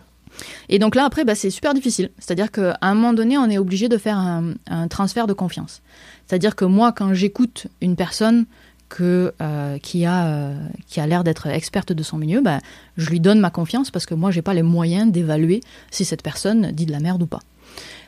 Et 0.69 0.79
donc 0.79 0.95
là, 0.95 1.05
après, 1.05 1.25
bah, 1.25 1.35
c'est 1.35 1.49
super 1.49 1.73
difficile. 1.73 2.09
C'est-à-dire 2.19 2.51
qu'à 2.51 2.77
un 2.81 2.95
moment 2.95 3.13
donné, 3.13 3.37
on 3.37 3.49
est 3.49 3.57
obligé 3.57 3.87
de 3.89 3.97
faire 3.97 4.17
un, 4.17 4.53
un 4.67 4.87
transfert 4.87 5.27
de 5.27 5.33
confiance. 5.33 5.81
C'est-à-dire 6.27 6.55
que 6.55 6.65
moi, 6.65 6.91
quand 6.91 7.13
j'écoute 7.13 7.67
une 7.81 7.95
personne 7.95 8.45
que, 8.89 9.33
euh, 9.41 9.77
qui 9.79 10.05
a, 10.05 10.51
qui 10.87 10.99
a 10.99 11.07
l'air 11.07 11.23
d'être 11.23 11.47
experte 11.47 11.93
de 11.93 12.03
son 12.03 12.17
milieu, 12.17 12.41
bah, 12.41 12.59
je 12.97 13.09
lui 13.09 13.19
donne 13.19 13.39
ma 13.39 13.49
confiance 13.51 13.91
parce 13.91 14.05
que 14.05 14.13
moi, 14.15 14.31
j'ai 14.31 14.41
pas 14.41 14.53
les 14.53 14.63
moyens 14.63 15.11
d'évaluer 15.11 15.61
si 15.91 16.03
cette 16.05 16.23
personne 16.23 16.71
dit 16.71 16.85
de 16.85 16.91
la 16.91 16.99
merde 16.99 17.21
ou 17.21 17.27
pas. 17.27 17.39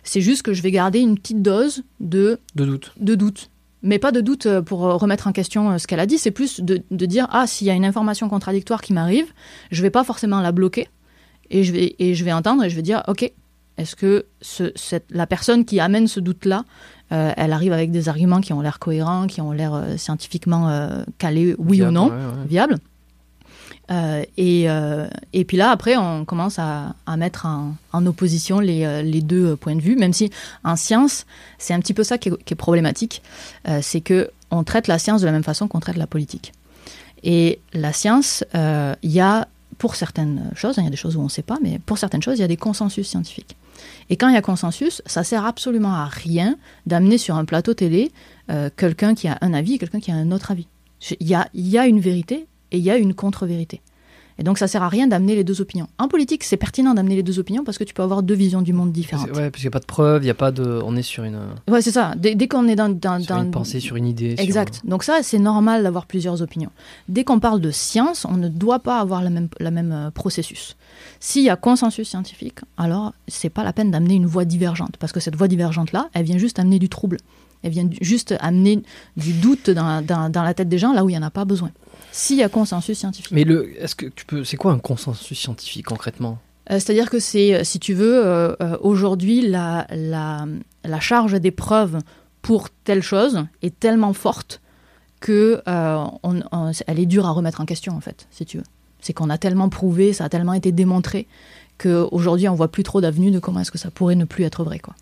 C'est 0.04 0.22
juste 0.22 0.44
que 0.44 0.54
je 0.54 0.62
vais 0.62 0.72
garder 0.72 1.00
une 1.00 1.18
petite 1.18 1.42
dose 1.42 1.84
de 2.00 2.40
De 2.56 2.66
doute. 2.66 2.94
de 3.00 3.16
doute. 3.16 3.50
Mais 3.86 4.00
pas 4.00 4.12
de 4.12 4.20
doute 4.20 4.48
euh, 4.48 4.62
pour 4.62 4.86
euh, 4.86 4.96
remettre 4.96 5.28
en 5.28 5.32
question 5.32 5.72
euh, 5.72 5.78
ce 5.78 5.86
qu'elle 5.86 6.00
a 6.00 6.08
dit, 6.08 6.18
c'est 6.18 6.32
plus 6.32 6.60
de, 6.60 6.82
de 6.90 7.06
dire 7.06 7.28
ah 7.32 7.46
s'il 7.46 7.68
y 7.68 7.70
a 7.70 7.74
une 7.74 7.86
information 7.86 8.28
contradictoire 8.28 8.82
qui 8.82 8.94
m'arrive, 8.94 9.28
je 9.72 9.82
vais 9.84 9.92
pas 9.92 10.04
forcément 10.04 10.42
la 10.42 10.52
bloquer 10.52 10.90
et 11.52 11.64
je 11.64 11.72
vais 11.72 11.96
et 12.00 12.16
je 12.16 12.26
vais 12.26 12.34
entendre 12.34 12.64
et 12.64 12.70
je 12.70 12.76
vais 12.76 12.82
dire 12.82 13.04
ok 13.08 13.32
est-ce 13.78 13.96
que 13.96 14.26
ce, 14.42 14.72
cette, 14.76 15.06
la 15.12 15.28
personne 15.28 15.66
qui 15.66 15.80
amène 15.80 16.08
ce 16.08 16.20
doute 16.20 16.46
là, 16.46 16.64
elle 17.10 17.54
arrive 17.54 17.74
avec 17.74 17.92
des 17.92 18.10
arguments 18.10 18.42
qui 18.42 18.54
ont 18.54 18.62
l'air 18.62 18.80
cohérents, 18.80 19.28
qui 19.28 19.42
ont 19.42 19.52
l'air 19.52 19.74
euh, 19.74 19.98
scientifiquement 19.98 20.70
euh, 20.70 21.04
calés 21.18 21.56
oui 21.58 21.84
ou 21.84 21.92
non, 21.92 22.08
ouais, 22.08 22.14
ouais. 22.14 22.48
viable. 22.48 22.78
Euh, 23.92 24.24
et, 24.38 24.70
euh, 24.70 25.08
et 25.34 25.46
puis 25.46 25.58
là, 25.58 25.70
après, 25.70 25.96
on 25.98 26.26
commence 26.26 26.60
à, 26.60 26.96
mettre 27.18 27.46
en, 27.46 28.06
opposition 28.06 28.60
les, 28.60 28.84
euh, 28.86 29.02
les 29.02 29.22
deux 29.22 29.56
points 29.56 29.76
de 29.76 29.82
vue, 29.82 29.96
même 29.96 30.14
si 30.14 30.32
en 30.64 30.76
science, 30.76 31.26
c'est 31.58 31.74
un 31.74 31.80
petit 31.80 31.94
peu 31.94 32.04
ça 32.04 32.18
qui 32.18 32.30
est, 32.30 32.56
problématique, 32.56 33.22
c'est 33.82 34.02
que 34.02 34.30
on 34.52 34.64
traite 34.64 34.88
la 34.88 35.00
science 35.00 35.22
de 35.22 35.26
la 35.26 35.32
même 35.32 35.44
façon 35.44 35.68
qu'on 35.68 35.80
traite 35.80 35.98
la 35.98 36.08
politique. 36.08 36.54
Et 37.24 37.60
la 37.74 37.94
science, 37.94 38.44
il 38.54 39.12
y 39.12 39.20
a 39.20 39.48
pour 39.78 39.96
certaines 39.96 40.52
choses, 40.56 40.78
hein, 40.78 40.84
il 40.84 40.86
y 40.86 40.88
a 40.88 40.92
des 40.92 40.98
choses 40.98 41.18
où 41.18 41.20
on 41.20 41.26
ne 41.26 41.30
sait 41.30 41.42
pas, 41.42 41.58
mais 41.62 41.80
pour 41.80 41.98
certaines 41.98 42.22
choses, 42.22 42.38
il 42.38 42.42
y 42.42 42.46
a 42.46 42.48
des 42.48 42.58
consensus 42.58 43.08
scientifiques. 43.08 43.58
Et 44.10 44.16
quand 44.16 44.30
il 44.30 44.36
y 44.36 44.38
a 44.38 44.42
consensus, 44.42 45.02
ça 45.06 45.24
sert 45.24 45.46
absolument 45.46 45.94
à 45.94 46.06
rien 46.06 46.56
d'amener 46.86 47.18
sur 47.18 47.36
un 47.36 47.46
plateau 47.46 47.74
télé 47.74 48.12
quelqu'un 48.78 49.16
qui 49.16 49.28
a 49.28 49.38
un 49.42 49.54
avis 49.54 49.74
et 49.74 49.78
quelqu'un 49.78 50.00
qui 50.00 50.12
a 50.12 50.16
un 50.16 50.32
autre 50.32 50.52
avis. 50.52 50.68
Il 51.20 51.28
y 51.28 51.36
a, 51.36 51.50
y 51.54 51.78
a 51.78 51.88
une 51.88 52.00
vérité 52.00 52.48
et 52.72 52.78
il 52.78 52.84
y 52.84 52.92
a 52.92 52.98
une 52.98 53.14
contre-vérité. 53.14 53.82
Et 54.38 54.44
donc 54.44 54.58
ça 54.58 54.68
sert 54.68 54.84
à 54.84 54.90
rien 54.90 55.08
d'amener 55.08 55.34
les 55.34 55.46
deux 55.46 55.62
opinions. 55.62 55.88
En 55.98 56.10
politique, 56.10 56.44
c'est 56.44 56.58
pertinent 56.58 56.94
d'amener 56.94 57.16
les 57.16 57.24
deux 57.24 57.40
opinions 57.40 57.64
parce 57.64 57.78
que 57.78 57.86
tu 57.86 57.94
peux 57.94 58.04
avoir 58.04 58.22
deux 58.22 58.34
visions 58.34 58.62
du 58.62 58.74
monde 58.74 58.92
différentes. 58.92 59.28
Ouais, 59.30 59.50
parce 59.50 59.62
qu'il 59.62 59.64
n'y 59.64 59.68
a 59.70 59.72
pas 59.72 59.80
de 59.80 59.86
preuve, 59.86 60.24
il 60.26 60.28
y 60.28 60.30
a 60.30 60.34
pas 60.34 60.52
de. 60.52 60.82
On 60.84 60.98
est 60.98 61.04
sur 61.04 61.24
une, 61.24 61.40
Ouais, 61.70 61.82
c'est 61.82 61.94
ça. 61.94 62.16
Dès, 62.18 62.36
dès 62.36 62.50
qu'on 62.50 62.68
est 62.68 62.76
dans, 62.76 62.90
dans, 62.90 63.18
sur 63.22 63.34
dans- 63.34 63.44
une 63.44 63.52
pensée, 63.52 63.80
sur 63.80 63.96
une 63.96 64.06
idée. 64.08 64.36
sur- 64.36 64.44
Exact. 64.44 64.82
Donc 64.84 65.06
ça, 65.06 65.20
c'est 65.24 65.40
normal 65.40 65.84
d'avoir 65.84 66.06
plusieurs 66.06 66.42
opinions. 66.42 66.70
Dès 67.08 67.24
qu'on 67.24 67.40
parle 67.40 67.62
de 67.62 67.72
science, 67.72 68.26
on 68.30 68.36
ne 68.36 68.50
doit 68.50 68.80
pas 68.80 69.00
avoir 69.00 69.22
la 69.22 69.30
même, 69.30 69.48
la 69.62 69.72
même 69.72 69.94
euh, 69.94 70.12
processus. 70.12 70.76
S'il 71.22 71.44
y 71.44 71.50
a 71.50 71.56
consensus 71.56 72.10
scientifique, 72.10 72.60
alors 72.78 73.14
c'est 73.30 73.50
pas 73.50 73.64
la 73.64 73.72
peine 73.72 73.90
d'amener 73.90 74.16
une 74.16 74.26
voix 74.26 74.44
divergente, 74.44 74.98
parce 75.00 75.14
que 75.14 75.22
cette 75.22 75.38
voix 75.38 75.48
divergente-là, 75.48 76.10
elle 76.14 76.26
vient 76.26 76.38
juste 76.38 76.60
amener 76.60 76.78
du 76.80 76.90
trouble. 76.90 77.18
Elle 77.64 77.72
vient 77.72 77.90
juste 78.02 78.36
amener 78.42 78.84
du 79.16 79.32
doute 79.32 79.70
dans, 79.70 80.06
dans- 80.06 80.30
dans 80.30 80.44
la 80.44 80.54
tête 80.54 80.68
des 80.68 80.78
gens 80.78 80.92
là 80.94 81.06
où 81.06 81.10
il 81.10 81.14
n'y 81.14 81.18
en 81.18 81.24
a 81.24 81.32
pas 81.32 81.46
besoin. 81.46 81.72
S'il 82.18 82.38
y 82.38 82.44
a 82.44 82.48
consensus 82.50 82.98
scientifique. 82.98 83.34
Mais 83.34 83.44
le, 83.44 83.70
est-ce 83.78 83.94
que 83.94 84.06
tu 84.06 84.24
peux, 84.26 84.46
c'est 84.46 84.56
quoi 84.56 84.72
un 84.72 84.80
consensus 84.80 85.38
scientifique 85.38 85.86
concrètement? 85.86 86.38
Euh, 86.72 86.76
C'est-à-dire 86.76 87.10
que 87.10 87.20
c'est, 87.20 87.54
euh, 87.54 87.64
si 87.66 87.78
tu 87.78 87.94
veux, 87.94 88.26
euh, 88.26 88.56
aujourd'hui, 88.80 89.42
la, 89.42 89.86
la, 89.92 90.46
la 90.86 91.00
charge 91.02 91.34
des 91.42 91.52
preuves 91.52 92.00
pour 92.42 92.70
telle 92.86 93.04
chose 93.04 93.46
est 93.62 93.78
tellement 93.78 94.14
forte 94.14 94.62
que 95.20 95.62
euh, 95.68 96.06
on- 96.24 96.42
on- 96.54 96.72
elle 96.88 97.00
est 97.00 97.06
dure 97.06 97.26
à 97.26 97.32
remettre 97.32 97.60
en 97.60 97.66
question, 97.66 97.94
en 97.94 98.00
fait, 98.00 98.28
si 98.32 98.46
tu 98.46 98.58
veux. 98.60 98.64
C'est 99.02 99.12
qu'on 99.12 99.30
a 99.30 99.38
tellement 99.38 99.68
prouvé, 99.68 100.14
ça 100.14 100.24
a 100.24 100.30
tellement 100.30 100.54
été 100.54 100.72
démontré 100.72 101.28
qu'aujourd'hui, 101.80 102.48
on 102.48 102.56
voit 102.56 102.70
plus 102.72 102.84
trop 102.84 103.02
d'avenues 103.02 103.32
de 103.32 103.40
comment 103.40 103.60
est-ce 103.60 103.72
que 103.72 103.78
ça 103.78 103.92
pourrait 103.92 104.16
ne 104.16 104.24
plus 104.24 104.46
être 104.46 104.64
vrai, 104.64 104.80
quoi. 104.80 104.96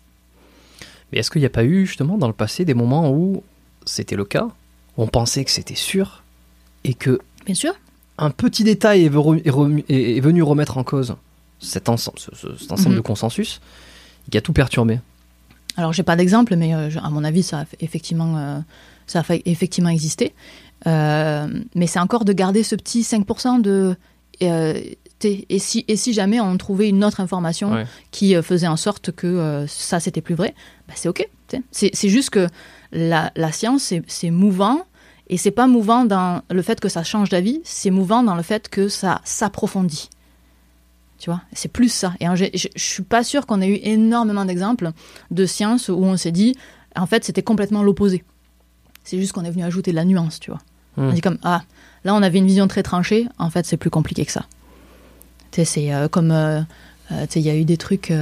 Mais 1.12 1.20
est-ce 1.20 1.30
qu'il 1.30 1.42
n'y 1.42 1.46
a 1.46 1.50
pas 1.50 1.62
eu 1.64 1.86
justement 1.86 2.18
dans 2.18 2.26
le 2.26 2.32
passé 2.32 2.64
des 2.64 2.74
moments 2.74 3.12
où 3.12 3.44
c'était 3.86 4.16
le 4.16 4.24
cas, 4.24 4.48
on 4.96 5.06
pensait 5.06 5.44
que 5.44 5.52
c'était 5.52 5.76
sûr 5.76 6.23
et 6.84 6.94
que 6.94 7.18
Bien 7.46 7.54
sûr. 7.54 7.74
un 8.18 8.30
petit 8.30 8.64
détail 8.64 9.04
est, 9.04 9.08
venu- 9.08 9.42
est 9.44 9.50
remu- 9.50 9.84
est- 9.88 10.16
est 10.16 10.20
venu 10.20 10.42
remettre 10.42 10.76
en 10.78 10.84
cause 10.84 11.16
cet 11.60 11.88
ensemble, 11.88 12.18
ce- 12.18 12.34
ce- 12.34 12.56
cet 12.56 12.72
ensemble 12.72 12.90
Mhm. 12.90 12.96
de 12.96 13.00
consensus 13.00 13.60
qui 14.30 14.36
a 14.38 14.40
tout 14.40 14.52
perturbé. 14.52 15.00
Alors, 15.76 15.92
j'ai 15.92 16.02
pas 16.04 16.14
d'exemple, 16.16 16.54
mais 16.56 16.74
euh, 16.74 16.88
à 17.02 17.10
mon 17.10 17.24
avis, 17.24 17.42
ça 17.42 17.60
a 17.60 17.64
effectivement, 17.80 18.36
euh, 18.38 18.58
ça 19.06 19.20
a 19.20 19.22
fait 19.22 19.42
effectivement 19.46 19.90
exister. 19.90 20.32
Euh, 20.86 21.46
mais 21.74 21.86
c'est 21.86 21.98
encore 21.98 22.24
de 22.24 22.32
garder 22.32 22.62
ce 22.62 22.76
petit 22.76 23.02
5% 23.02 23.58
de. 23.60 23.96
et, 24.40 25.58
si, 25.58 25.84
et 25.88 25.96
si 25.96 26.12
jamais 26.12 26.38
on 26.40 26.56
trouvait 26.58 26.88
une 26.90 27.02
autre 27.04 27.20
information 27.20 27.72
Ouais. 27.72 27.86
qui 28.10 28.34
faisait 28.42 28.66
en 28.66 28.76
sorte 28.76 29.10
que 29.12 29.64
ça, 29.68 29.98
c'était 30.00 30.20
plus 30.20 30.34
vrai, 30.34 30.54
bah, 30.86 30.94
c'est 30.96 31.08
OK. 31.08 31.26
C'est 31.70 32.08
juste 32.08 32.30
que 32.30 32.48
la, 32.92 33.32
la 33.36 33.50
science, 33.52 33.94
c'est 34.06 34.30
mouvant, 34.30 34.82
et 35.28 35.36
c'est 35.36 35.50
pas 35.50 35.66
mouvant 35.66 36.04
dans 36.04 36.42
le 36.50 36.62
fait 36.62 36.80
que 36.80 36.88
ça 36.88 37.02
change 37.02 37.28
d'avis, 37.30 37.60
c'est 37.64 37.90
mouvant 37.90 38.22
dans 38.22 38.34
le 38.34 38.42
fait 38.42 38.68
que 38.68 38.88
ça 38.88 39.20
s'approfondit. 39.24 40.10
Tu 41.18 41.30
vois, 41.30 41.40
c'est 41.52 41.72
plus 41.72 41.88
ça. 41.88 42.12
Et 42.20 42.26
je, 42.34 42.44
je, 42.54 42.68
je 42.74 42.82
suis 42.84 43.02
pas 43.02 43.24
sûre 43.24 43.46
qu'on 43.46 43.60
ait 43.62 43.68
eu 43.68 43.78
énormément 43.82 44.44
d'exemples 44.44 44.90
de 45.30 45.46
sciences 45.46 45.88
où 45.88 45.94
on 46.04 46.16
s'est 46.18 46.32
dit, 46.32 46.54
en 46.96 47.06
fait, 47.06 47.24
c'était 47.24 47.42
complètement 47.42 47.82
l'opposé. 47.82 48.24
C'est 49.04 49.18
juste 49.18 49.32
qu'on 49.32 49.44
est 49.44 49.50
venu 49.50 49.64
ajouter 49.64 49.90
de 49.92 49.96
la 49.96 50.04
nuance, 50.04 50.40
tu 50.40 50.50
vois. 50.50 50.60
Hmm. 50.96 51.08
On 51.08 51.12
dit 51.12 51.20
comme, 51.20 51.38
ah, 51.42 51.62
là, 52.04 52.14
on 52.14 52.22
avait 52.22 52.38
une 52.38 52.46
vision 52.46 52.68
très 52.68 52.82
tranchée, 52.82 53.26
en 53.38 53.48
fait, 53.48 53.64
c'est 53.64 53.76
plus 53.78 53.90
compliqué 53.90 54.24
que 54.26 54.32
ça. 54.32 54.44
Tu 55.50 55.56
sais, 55.60 55.64
c'est 55.64 55.94
euh, 55.94 56.08
comme, 56.08 56.30
euh, 56.30 56.60
euh, 57.12 57.26
tu 57.26 57.32
sais, 57.34 57.40
il 57.40 57.46
y 57.46 57.50
a 57.50 57.56
eu 57.56 57.64
des 57.64 57.76
trucs. 57.76 58.12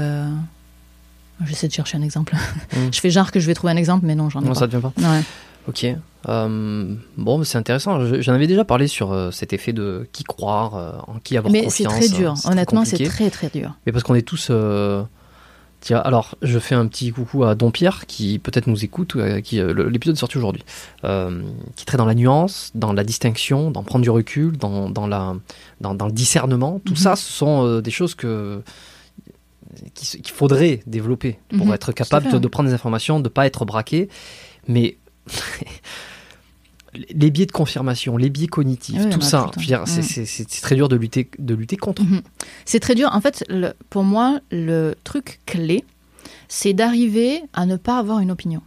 J'essaie 1.45 1.67
de 1.67 1.73
chercher 1.73 1.99
un 1.99 2.03
exemple. 2.03 2.37
Hmm. 2.77 2.89
je 2.93 3.01
fais 3.01 3.11
genre 3.11 3.33
que 3.33 3.41
je 3.41 3.47
vais 3.47 3.55
trouver 3.55 3.73
un 3.73 3.77
exemple, 3.77 4.07
mais 4.07 4.15
non, 4.15 4.31
j'en 4.31 4.41
ai 4.43 4.45
Non, 4.45 4.51
pas. 4.53 4.61
ça 4.61 4.67
ne 4.67 4.71
vient 4.71 4.81
pas. 4.81 4.93
Ouais. 4.99 5.23
Ok. 5.67 5.87
Euh, 6.29 6.95
bon, 7.17 7.39
mais 7.39 7.45
c'est 7.45 7.59
intéressant. 7.59 8.05
Je- 8.07 8.21
J'en 8.21 8.33
avais 8.35 8.47
déjà 8.47 8.65
parlé 8.65 8.87
sur 8.87 9.13
euh, 9.13 9.31
cet 9.31 9.53
effet 9.53 9.73
de 9.73 10.07
qui 10.13 10.23
croire, 10.25 10.75
euh, 10.77 10.93
en 11.09 11.19
qui 11.19 11.37
avoir 11.37 11.53
Mais 11.53 11.69
c'est 11.69 11.85
confiance. 11.85 12.07
très 12.07 12.09
dur. 12.17 12.31
euh, 12.33 12.35
très 12.35 12.51
Honnêtement, 12.51 12.85
c'est 12.85 13.05
très 13.05 13.31
très 13.31 13.49
dur. 13.49 13.75
Mais 13.87 13.93
parce 13.93 14.05
qu'on 14.05 14.15
est 14.15 14.23
tous. 14.23 14.51
Tiens, 15.81 15.99
alors, 15.99 16.37
je 16.43 16.61
fais 16.61 16.77
un 16.77 16.87
petit 16.87 17.11
coucou 17.11 17.43
à 17.43 17.57
Don 17.57 17.73
Pierre 17.73 18.07
qui 18.07 18.39
peut-être 18.39 18.69
nous 18.69 18.85
écoute, 18.85 19.17
qui 19.43 19.57
l'épisode 19.61 20.15
est 20.15 20.19
sorti 20.21 20.39
aujourd'hui, 20.39 20.63
qui 21.75 21.85
très 21.87 21.99
dans 21.99 22.07
la 22.07 22.15
nuance, 22.15 22.71
dans 22.77 22.93
la 22.93 23.03
distinction, 23.03 23.73
dans 23.73 23.83
prendre 23.83 24.05
du 24.05 24.11
recul, 24.11 24.57
dans, 24.57 24.89
dans 24.91 25.09
la, 25.09 25.35
dans, 25.81 25.93
dans 25.97 26.07
le 26.07 26.13
discernement. 26.13 26.81
Tout 26.85 26.93
Mhm. 26.93 26.97
ça, 26.99 27.17
ce 27.17 27.33
sont 27.33 27.81
des 27.81 27.91
choses 27.91 28.15
que 28.15 28.63
qu'il 29.95 30.29
faudrait 30.31 30.83
développer 30.87 31.39
pour 31.57 31.67
Mhm, 31.67 31.73
être 31.73 31.91
capable 31.93 32.31
de, 32.31 32.39
de 32.39 32.47
prendre 32.47 32.69
des 32.69 32.75
informations, 32.75 33.19
de 33.19 33.29
pas 33.29 33.47
être 33.47 33.65
braqué. 33.65 34.09
Mais 34.69 34.99
les 36.95 37.31
biais 37.31 37.47
de 37.47 37.53
confirmation, 37.53 38.17
les 38.17 38.29
biais 38.31 38.47
cognitifs, 38.49 39.01
Oui, 39.05 39.11
tout 39.11 39.21
ça, 39.23 39.51
c'est- 39.87 40.61
très 40.61 40.75
dur 40.75 40.89
de 40.89 40.97
lutter, 40.97 41.31
de 41.39 41.55
lutter 41.55 41.77
contre. 41.77 42.03
Mhm. 42.03 42.21
C'est 42.67 42.81
très 42.81 42.95
dur. 42.95 43.09
En 43.13 43.21
fait, 43.21 43.45
le- 43.49 43.73
pour 43.91 44.05
moi, 44.05 44.41
le 44.51 44.95
truc 45.05 45.41
clé, 45.47 45.85
c'est 46.49 46.75
d'arriver 46.75 47.43
à 47.55 47.65
ne 47.67 47.77
pas 47.77 47.99
avoir 47.99 48.19
une 48.21 48.31
opinion. 48.31 48.61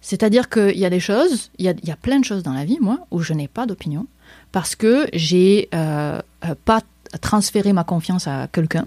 C'est-à-dire 0.00 0.48
qu'il 0.48 0.78
y 0.78 0.84
a 0.84 0.90
des 0.90 1.00
choses, 1.00 1.50
il 1.58 1.66
y 1.66 1.86
y 1.86 1.90
a 1.90 1.96
plein 1.96 2.18
de 2.20 2.24
choses 2.24 2.42
dans 2.42 2.52
la 2.52 2.64
vie, 2.64 2.78
moi, 2.80 2.98
où 3.10 3.20
je 3.20 3.32
n'ai 3.32 3.48
pas 3.48 3.66
d'opinion, 3.66 4.06
parce 4.52 4.74
que 4.76 5.06
j'ai 5.12 5.68
euh, 5.74 6.20
euh, 6.44 6.54
pas 6.64 6.82
transféré 7.20 7.72
ma 7.72 7.84
confiance 7.84 8.26
à 8.28 8.46
quelqu'un, 8.52 8.86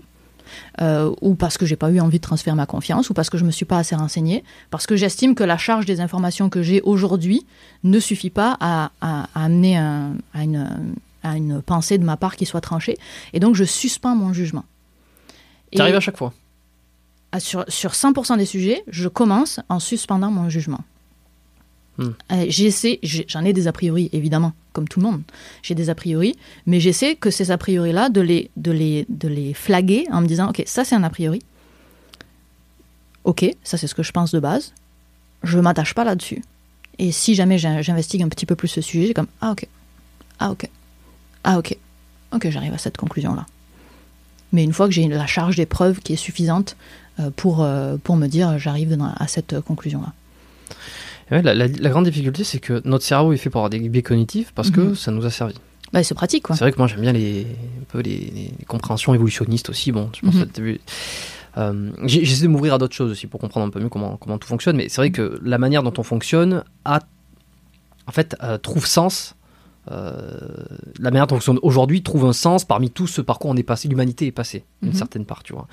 euh, 0.81 1.13
ou 1.21 1.35
parce 1.35 1.57
que 1.57 1.65
j'ai 1.65 1.75
pas 1.75 1.89
eu 1.91 1.99
envie 1.99 2.17
de 2.17 2.23
transférer 2.23 2.55
ma 2.55 2.65
confiance, 2.65 3.09
ou 3.09 3.13
parce 3.13 3.29
que 3.29 3.37
je 3.37 3.43
me 3.45 3.51
suis 3.51 3.65
pas 3.65 3.77
assez 3.77 3.95
renseignée, 3.95 4.43
parce 4.69 4.85
que 4.87 4.95
j'estime 4.95 5.35
que 5.35 5.43
la 5.43 5.57
charge 5.57 5.85
des 5.85 5.99
informations 6.01 6.49
que 6.49 6.61
j'ai 6.61 6.81
aujourd'hui 6.81 7.45
ne 7.83 7.99
suffit 7.99 8.29
pas 8.29 8.57
à, 8.59 8.91
à- 9.01 9.27
à 9.35 9.43
amener 9.45 9.77
un- 9.77 10.13
à, 10.33 10.43
une, 10.43 10.93
à 11.23 11.37
une 11.37 11.61
pensée 11.61 11.97
de 11.97 12.03
ma 12.03 12.17
part 12.17 12.35
qui 12.35 12.45
soit 12.45 12.61
tranchée, 12.61 12.97
et 13.33 13.39
donc 13.39 13.55
je 13.55 13.63
suspends 13.63 14.15
mon 14.15 14.33
jugement. 14.33 14.63
Tu 15.71 15.77
Et 15.77 15.81
arrives 15.81 15.95
à 15.95 15.99
chaque 15.99 16.17
fois? 16.17 16.33
sur, 17.39 17.63
sur 17.69 17.91
100% 17.91 18.37
des 18.37 18.45
sujets, 18.45 18.83
je 18.89 19.07
commence 19.07 19.59
en 19.69 19.79
suspendant 19.79 20.31
mon 20.31 20.49
jugement. 20.49 20.81
Euh, 22.31 22.45
j'essaie, 22.49 22.99
j'en 23.27 23.43
ai 23.45 23.53
des 23.53 23.67
a 23.67 23.71
priori, 23.71 24.09
évidemment, 24.13 24.53
comme 24.73 24.87
tout 24.87 24.99
le 24.99 25.05
monde. 25.05 25.21
J'ai 25.63 25.75
des 25.75 25.89
a 25.89 25.95
priori, 25.95 26.35
mais 26.65 26.79
j'essaie 26.79 27.15
que 27.15 27.29
ces 27.29 27.51
a 27.51 27.57
priori-là, 27.57 28.09
de 28.09 28.21
les, 28.21 28.49
de, 28.57 28.71
les, 28.71 29.05
de 29.09 29.27
les 29.27 29.53
flaguer 29.53 30.05
en 30.11 30.21
me 30.21 30.27
disant, 30.27 30.49
OK, 30.49 30.63
ça 30.65 30.83
c'est 30.85 30.95
un 30.95 31.03
a 31.03 31.09
priori. 31.09 31.41
OK, 33.23 33.45
ça 33.63 33.77
c'est 33.77 33.87
ce 33.87 33.95
que 33.95 34.03
je 34.03 34.11
pense 34.11 34.31
de 34.31 34.39
base. 34.39 34.73
Je 35.43 35.57
ne 35.57 35.61
m'attache 35.63 35.93
pas 35.93 36.03
là-dessus. 36.03 36.43
Et 36.97 37.11
si 37.11 37.35
jamais 37.35 37.57
j'in- 37.57 37.81
j'investigue 37.81 38.21
un 38.23 38.29
petit 38.29 38.45
peu 38.45 38.55
plus 38.55 38.67
ce 38.67 38.81
sujet, 38.81 39.07
j'ai 39.07 39.13
comme, 39.13 39.27
ah 39.41 39.51
OK, 39.51 39.67
ah 40.39 40.51
OK, 40.51 40.67
ah 41.43 41.57
OK, 41.59 41.77
OK, 42.33 42.49
j'arrive 42.49 42.73
à 42.73 42.77
cette 42.77 42.97
conclusion-là. 42.97 43.45
Mais 44.53 44.63
une 44.63 44.73
fois 44.73 44.87
que 44.87 44.93
j'ai 44.93 45.07
la 45.07 45.27
charge 45.27 45.55
des 45.55 45.65
preuves 45.65 45.99
qui 45.99 46.13
est 46.13 46.17
suffisante 46.17 46.75
euh, 47.19 47.29
pour, 47.35 47.63
euh, 47.63 47.97
pour 48.03 48.17
me 48.17 48.27
dire, 48.27 48.57
j'arrive 48.59 48.97
à 49.17 49.27
cette 49.27 49.59
conclusion-là. 49.61 50.13
Ouais, 51.32 51.41
la, 51.41 51.53
la- 51.53 51.67
la 51.67 51.89
grande 51.89 52.05
difficulté, 52.05 52.43
c'est 52.43 52.59
que 52.59 52.82
notre 52.86 53.05
cerveau 53.05 53.32
est 53.34 53.38
fait 53.38 53.49
pour 53.49 53.59
avoir 53.59 53.69
des 53.69 53.79
biais 53.89 54.01
cognitifs 54.01 54.51
parce 54.53 54.69
que 54.71 54.82
Mhm. 54.82 54.95
ça 54.95 55.11
nous 55.11 55.25
a 55.25 55.29
servi. 55.29 55.53
Bah, 55.93 56.03
c'est 56.03 56.13
pratique. 56.15 56.45
C'est 56.49 56.59
vrai 56.59 56.71
que 56.71 56.77
moi 56.77 56.88
j'aime 56.88 57.01
bien 57.01 57.11
les, 57.13 57.41
un 57.82 57.84
peu 57.89 57.99
les, 57.99 58.32
les 58.59 58.65
compréhensions 58.67 59.13
évolutionnistes 59.13 59.69
aussi. 59.69 59.91
Bon, 59.91 60.09
je 60.15 60.21
pense 60.25 60.36
Mhm. 60.36 60.45
que. 60.47 60.77
Euh, 61.57 61.91
J'essaie 62.05 62.43
de 62.43 62.47
m'ouvrir 62.47 62.75
à 62.75 62.77
d'autres 62.77 62.95
choses 62.95 63.11
aussi 63.11 63.27
pour 63.27 63.39
comprendre 63.39 63.65
un 63.65 63.69
peu 63.69 63.79
mieux 63.82 63.89
comment, 63.89 64.15
comment 64.17 64.38
tout 64.38 64.47
fonctionne. 64.47 64.77
Mais 64.77 64.88
c'est 64.89 64.97
vrai 65.01 65.11
que 65.11 65.39
la 65.43 65.57
manière 65.57 65.84
dont 65.84 65.91
on 65.97 66.03
fonctionne 66.03 66.63
a, 66.86 66.99
en 68.07 68.11
fait, 68.11 68.36
euh, 68.43 68.57
trouve 68.57 68.86
sens. 68.86 69.36
euh, 69.91 70.38
la 70.99 71.09
manière 71.09 71.25
dont 71.27 71.36
on 71.36 71.39
fonctionne 71.39 71.59
aujourd'hui 71.63 72.03
trouve 72.03 72.25
un 72.25 72.34
sens 72.34 72.63
parmi 72.65 72.91
tout 72.91 73.07
ce 73.07 73.19
par 73.19 73.39
quoi 73.39 73.49
on 73.49 73.57
est 73.57 73.63
passé, 73.63 73.88
l'humanité 73.88 74.27
est 74.27 74.32
passée, 74.32 74.63
d'une 74.84 74.91
Mhm. 74.91 74.97
certaine 74.97 75.25
part, 75.25 75.41
tu 75.41 75.53
vois. 75.53 75.67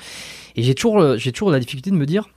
Et 0.57 0.63
j'ai 0.63 0.75
toujours, 0.75 1.19
j'ai 1.19 1.31
toujours 1.31 1.51
la 1.51 1.61
difficulté 1.61 1.91
de 1.91 1.95
me 1.97 2.07
dire, 2.07 2.29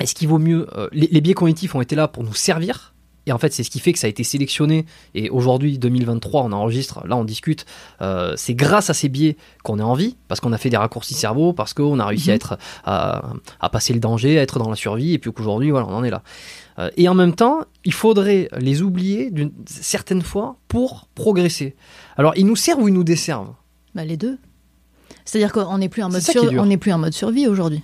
est-ce 0.00 0.14
qu'il 0.14 0.28
vaut 0.28 0.38
mieux, 0.38 0.66
euh, 0.76 0.88
les, 0.92 1.08
les 1.10 1.20
biais 1.20 1.34
cognitifs 1.34 1.74
ont 1.74 1.80
été 1.80 1.96
là 1.96 2.08
pour 2.08 2.22
nous 2.22 2.34
servir, 2.34 2.92
et 3.28 3.32
en 3.32 3.38
fait, 3.38 3.52
c'est 3.52 3.64
ce 3.64 3.70
qui 3.70 3.80
fait 3.80 3.92
que 3.92 3.98
ça 3.98 4.06
a 4.06 4.10
été 4.10 4.22
sélectionné. 4.22 4.86
Et 5.16 5.30
aujourd'hui, 5.30 5.78
2023, 5.78 6.44
on 6.44 6.52
enregistre, 6.52 7.04
là, 7.08 7.16
on 7.16 7.24
discute. 7.24 7.66
euh, 8.00 8.34
c'est 8.36 8.54
grâce 8.54 8.88
à 8.88 8.94
ces 8.94 9.08
biais 9.08 9.36
qu'on 9.64 9.80
est 9.80 9.82
en 9.82 9.94
vie, 9.94 10.16
parce 10.28 10.40
qu'on 10.40 10.52
a 10.52 10.58
fait 10.58 10.70
des 10.70 10.76
raccourcis 10.76 11.14
cerveau, 11.14 11.52
parce 11.52 11.74
qu'on 11.74 11.98
a 11.98 12.06
réussi 12.06 12.28
Mhm. 12.28 12.32
à 12.32 12.34
être, 12.36 12.58
à, 12.84 13.22
à 13.58 13.68
passer 13.68 13.92
le 13.94 13.98
danger, 13.98 14.38
à 14.38 14.42
être 14.42 14.60
dans 14.60 14.70
la 14.70 14.76
survie, 14.76 15.12
et 15.14 15.18
puis 15.18 15.32
qu'aujourd'hui, 15.32 15.70
voilà, 15.72 15.88
on 15.88 15.94
en 15.94 16.04
est 16.04 16.10
là. 16.10 16.22
Euh, 16.78 16.88
et 16.96 17.08
en 17.08 17.14
même 17.14 17.34
temps, 17.34 17.62
il 17.84 17.92
faudrait 17.92 18.48
les 18.58 18.82
oublier 18.82 19.32
d'une 19.32 19.50
certaine 19.66 20.22
fois 20.22 20.54
pour 20.68 21.08
progresser. 21.16 21.74
Alors, 22.16 22.32
ils 22.36 22.46
nous 22.46 22.54
servent 22.54 22.82
ou 22.82 22.86
ils 22.88 22.94
nous 22.94 23.02
desservent? 23.02 23.54
Bah, 23.96 24.04
les 24.04 24.16
deux. 24.16 24.38
C'est-à-dire 25.24 25.52
qu'on 25.52 25.78
n'est 25.78 25.88
plus, 25.88 26.04
en 26.04 26.10
mode 26.10 26.20
sur- 26.22 26.44
on 26.52 26.66
n'est 26.66 26.76
plus 26.76 26.92
en 26.92 26.98
mode 26.98 27.12
survie 27.14 27.48
aujourd'hui. 27.48 27.82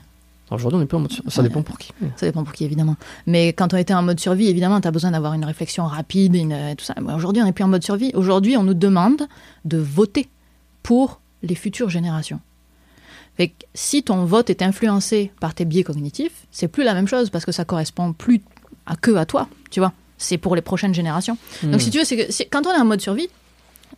Aujourd'hui, 0.54 0.76
on 0.76 0.80
n'est 0.80 0.86
pas 0.86 0.96
en 0.96 1.00
mode. 1.00 1.12
sur- 1.12 1.24
Ça 1.30 1.42
dépend 1.42 1.62
pour 1.62 1.78
qui. 1.78 1.90
Ça 2.16 2.26
dépend 2.26 2.44
pour 2.44 2.52
qui, 2.52 2.64
évidemment. 2.64 2.96
Mais 3.26 3.48
quand 3.52 3.72
on 3.74 3.76
était 3.76 3.94
en 3.94 4.02
mode 4.02 4.20
survie, 4.20 4.48
évidemment, 4.48 4.80
tu 4.80 4.88
as 4.88 4.90
besoin 4.90 5.10
d'avoir 5.12 5.34
une 5.34 5.44
réflexion 5.44 5.86
rapide 5.86 6.34
une, 6.34 6.52
et 6.52 6.76
tout 6.76 6.84
ça. 6.84 6.94
Aujourd'hui, 7.14 7.42
on 7.42 7.44
n'est 7.46 7.52
plus 7.52 7.64
en 7.64 7.68
mode 7.68 7.84
survie. 7.84 8.10
Aujourd'hui, 8.14 8.56
on 8.56 8.62
nous 8.62 8.74
demande 8.74 9.22
de 9.64 9.78
voter 9.78 10.28
pour 10.82 11.20
les 11.42 11.54
futures 11.54 11.88
générations. 11.90 12.40
Fait 13.36 13.48
que 13.48 13.54
si 13.74 14.02
ton 14.02 14.24
vote 14.24 14.50
est 14.50 14.62
influencé 14.62 15.32
par 15.40 15.54
tes 15.54 15.64
biais 15.64 15.84
cognitifs, 15.84 16.46
c'est 16.50 16.68
plus 16.68 16.84
la 16.84 16.92
même 16.94 17.08
chose 17.08 17.30
parce 17.30 17.44
que 17.46 17.52
ça 17.52 17.64
correspond 17.64 18.12
plus 18.12 18.42
à 18.86 18.94
que 18.96 19.14
à 19.16 19.24
toi, 19.24 19.48
tu 19.70 19.80
vois. 19.80 19.92
C'est 20.18 20.38
pour 20.38 20.54
les 20.54 20.62
prochaines 20.62 20.94
générations. 20.94 21.36
Hmm. 21.62 21.70
Donc, 21.72 21.80
si 21.80 21.90
tu 21.90 21.98
veux, 21.98 22.04
c'est 22.04 22.16
que 22.16 22.30
c'est- 22.32 22.44
quand 22.44 22.66
on 22.66 22.70
est 22.72 22.78
en 22.80 22.84
mode 22.84 23.00
survie, 23.00 23.28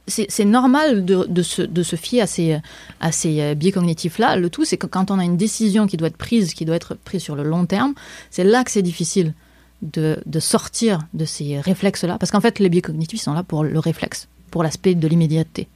c'est 0.06 0.44
normal 0.44 1.04
de, 1.04 1.24
de 1.28 1.42
se, 1.42 1.62
de 1.62 1.82
se 1.82 1.96
fier 1.96 2.20
à 2.20 2.26
ces, 2.26 2.58
à 3.00 3.10
ces 3.12 3.40
euh, 3.40 3.54
biais 3.54 3.72
cognitifs-là. 3.72 4.36
Le 4.36 4.50
tout, 4.50 4.64
c'est 4.64 4.76
que 4.76 4.86
quand 4.86 5.10
on 5.10 5.18
a 5.18 5.24
une 5.24 5.36
décision 5.38 5.86
qui 5.86 5.96
doit 5.96 6.08
être 6.08 6.16
prise, 6.18 6.52
qui 6.54 6.64
doit 6.64 6.76
être 6.76 6.94
prise 6.94 7.22
sur 7.22 7.36
le 7.36 7.42
long 7.42 7.64
terme, 7.64 7.94
c'est 8.30 8.44
là 8.44 8.64
que 8.64 8.70
c'est 8.70 8.82
difficile 8.82 9.32
de, 9.82 10.18
de 10.26 10.40
sortir 10.40 11.00
de 11.14 11.24
ces 11.24 11.58
réflexes-là. 11.60 12.18
Parce 12.18 12.30
qu'en 12.30 12.40
fait, 12.40 12.58
les 12.58 12.68
biais 12.68 12.82
cognitifs 12.82 13.20
sont 13.22 13.32
là 13.34 13.42
pour 13.42 13.64
le 13.64 13.78
réflexe, 13.78 14.28
pour 14.50 14.62
l'aspect 14.62 14.94
de 14.94 15.08
l'immédiateté, 15.08 15.68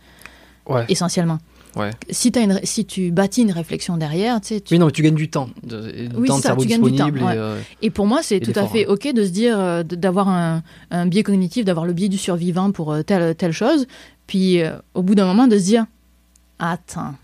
Ouais. 0.67 0.85
essentiellement. 0.91 1.39
Ouais. 1.77 1.91
Si, 2.11 2.33
t'as 2.33 2.43
une, 2.43 2.61
si 2.65 2.85
tu 2.87 3.11
bâtis 3.13 3.43
une 3.43 3.53
réflexion 3.53 3.97
derrière, 3.99 4.41
tu 4.41 4.49
sais, 4.49 4.61
tu- 4.61 4.75
Oui, 4.75 4.79
non, 4.81 4.87
mais 4.87 4.93
tu 4.93 5.03
gagnes 5.03 5.15
du 5.15 5.29
temps. 5.29 5.49
De, 5.63 6.09
Oui, 6.17 6.27
temps 6.29 6.39
de 6.39 6.43
ça, 6.43 6.57
tu 6.57 6.67
gagnes 6.67 6.83
du 6.83 6.95
temps, 6.97 7.09
ouais. 7.11 7.21
euh, 7.37 7.61
Et 7.83 7.91
pour 7.91 8.07
moi, 8.07 8.21
c'est 8.23 8.41
tout 8.41 8.53
à 8.59 8.67
fait 8.67 8.85
hein. 8.87 8.93
OK 8.93 9.13
de 9.13 9.25
se 9.25 9.29
dire, 9.31 9.59
euh, 9.61 9.83
d'avoir 9.85 10.29
un, 10.29 10.63
un 10.91 11.07
biais 11.07 11.23
cognitif, 11.23 11.65
d'avoir 11.65 11.85
le 11.87 11.93
biais 11.93 12.09
du 12.09 12.19
survivant 12.19 12.73
pour 12.73 12.93
euh, 12.93 13.03
telle, 13.03 13.35
telle 13.37 13.53
chose. 13.53 13.87
Puis, 14.29 14.63
euh, 14.63 14.79
au 14.95 15.03
bout 15.03 15.17
d'un 15.17 15.27
moment, 15.27 15.49
de 15.49 15.59
se 15.59 15.65
dire, 15.65 15.87
attends, 16.61 17.17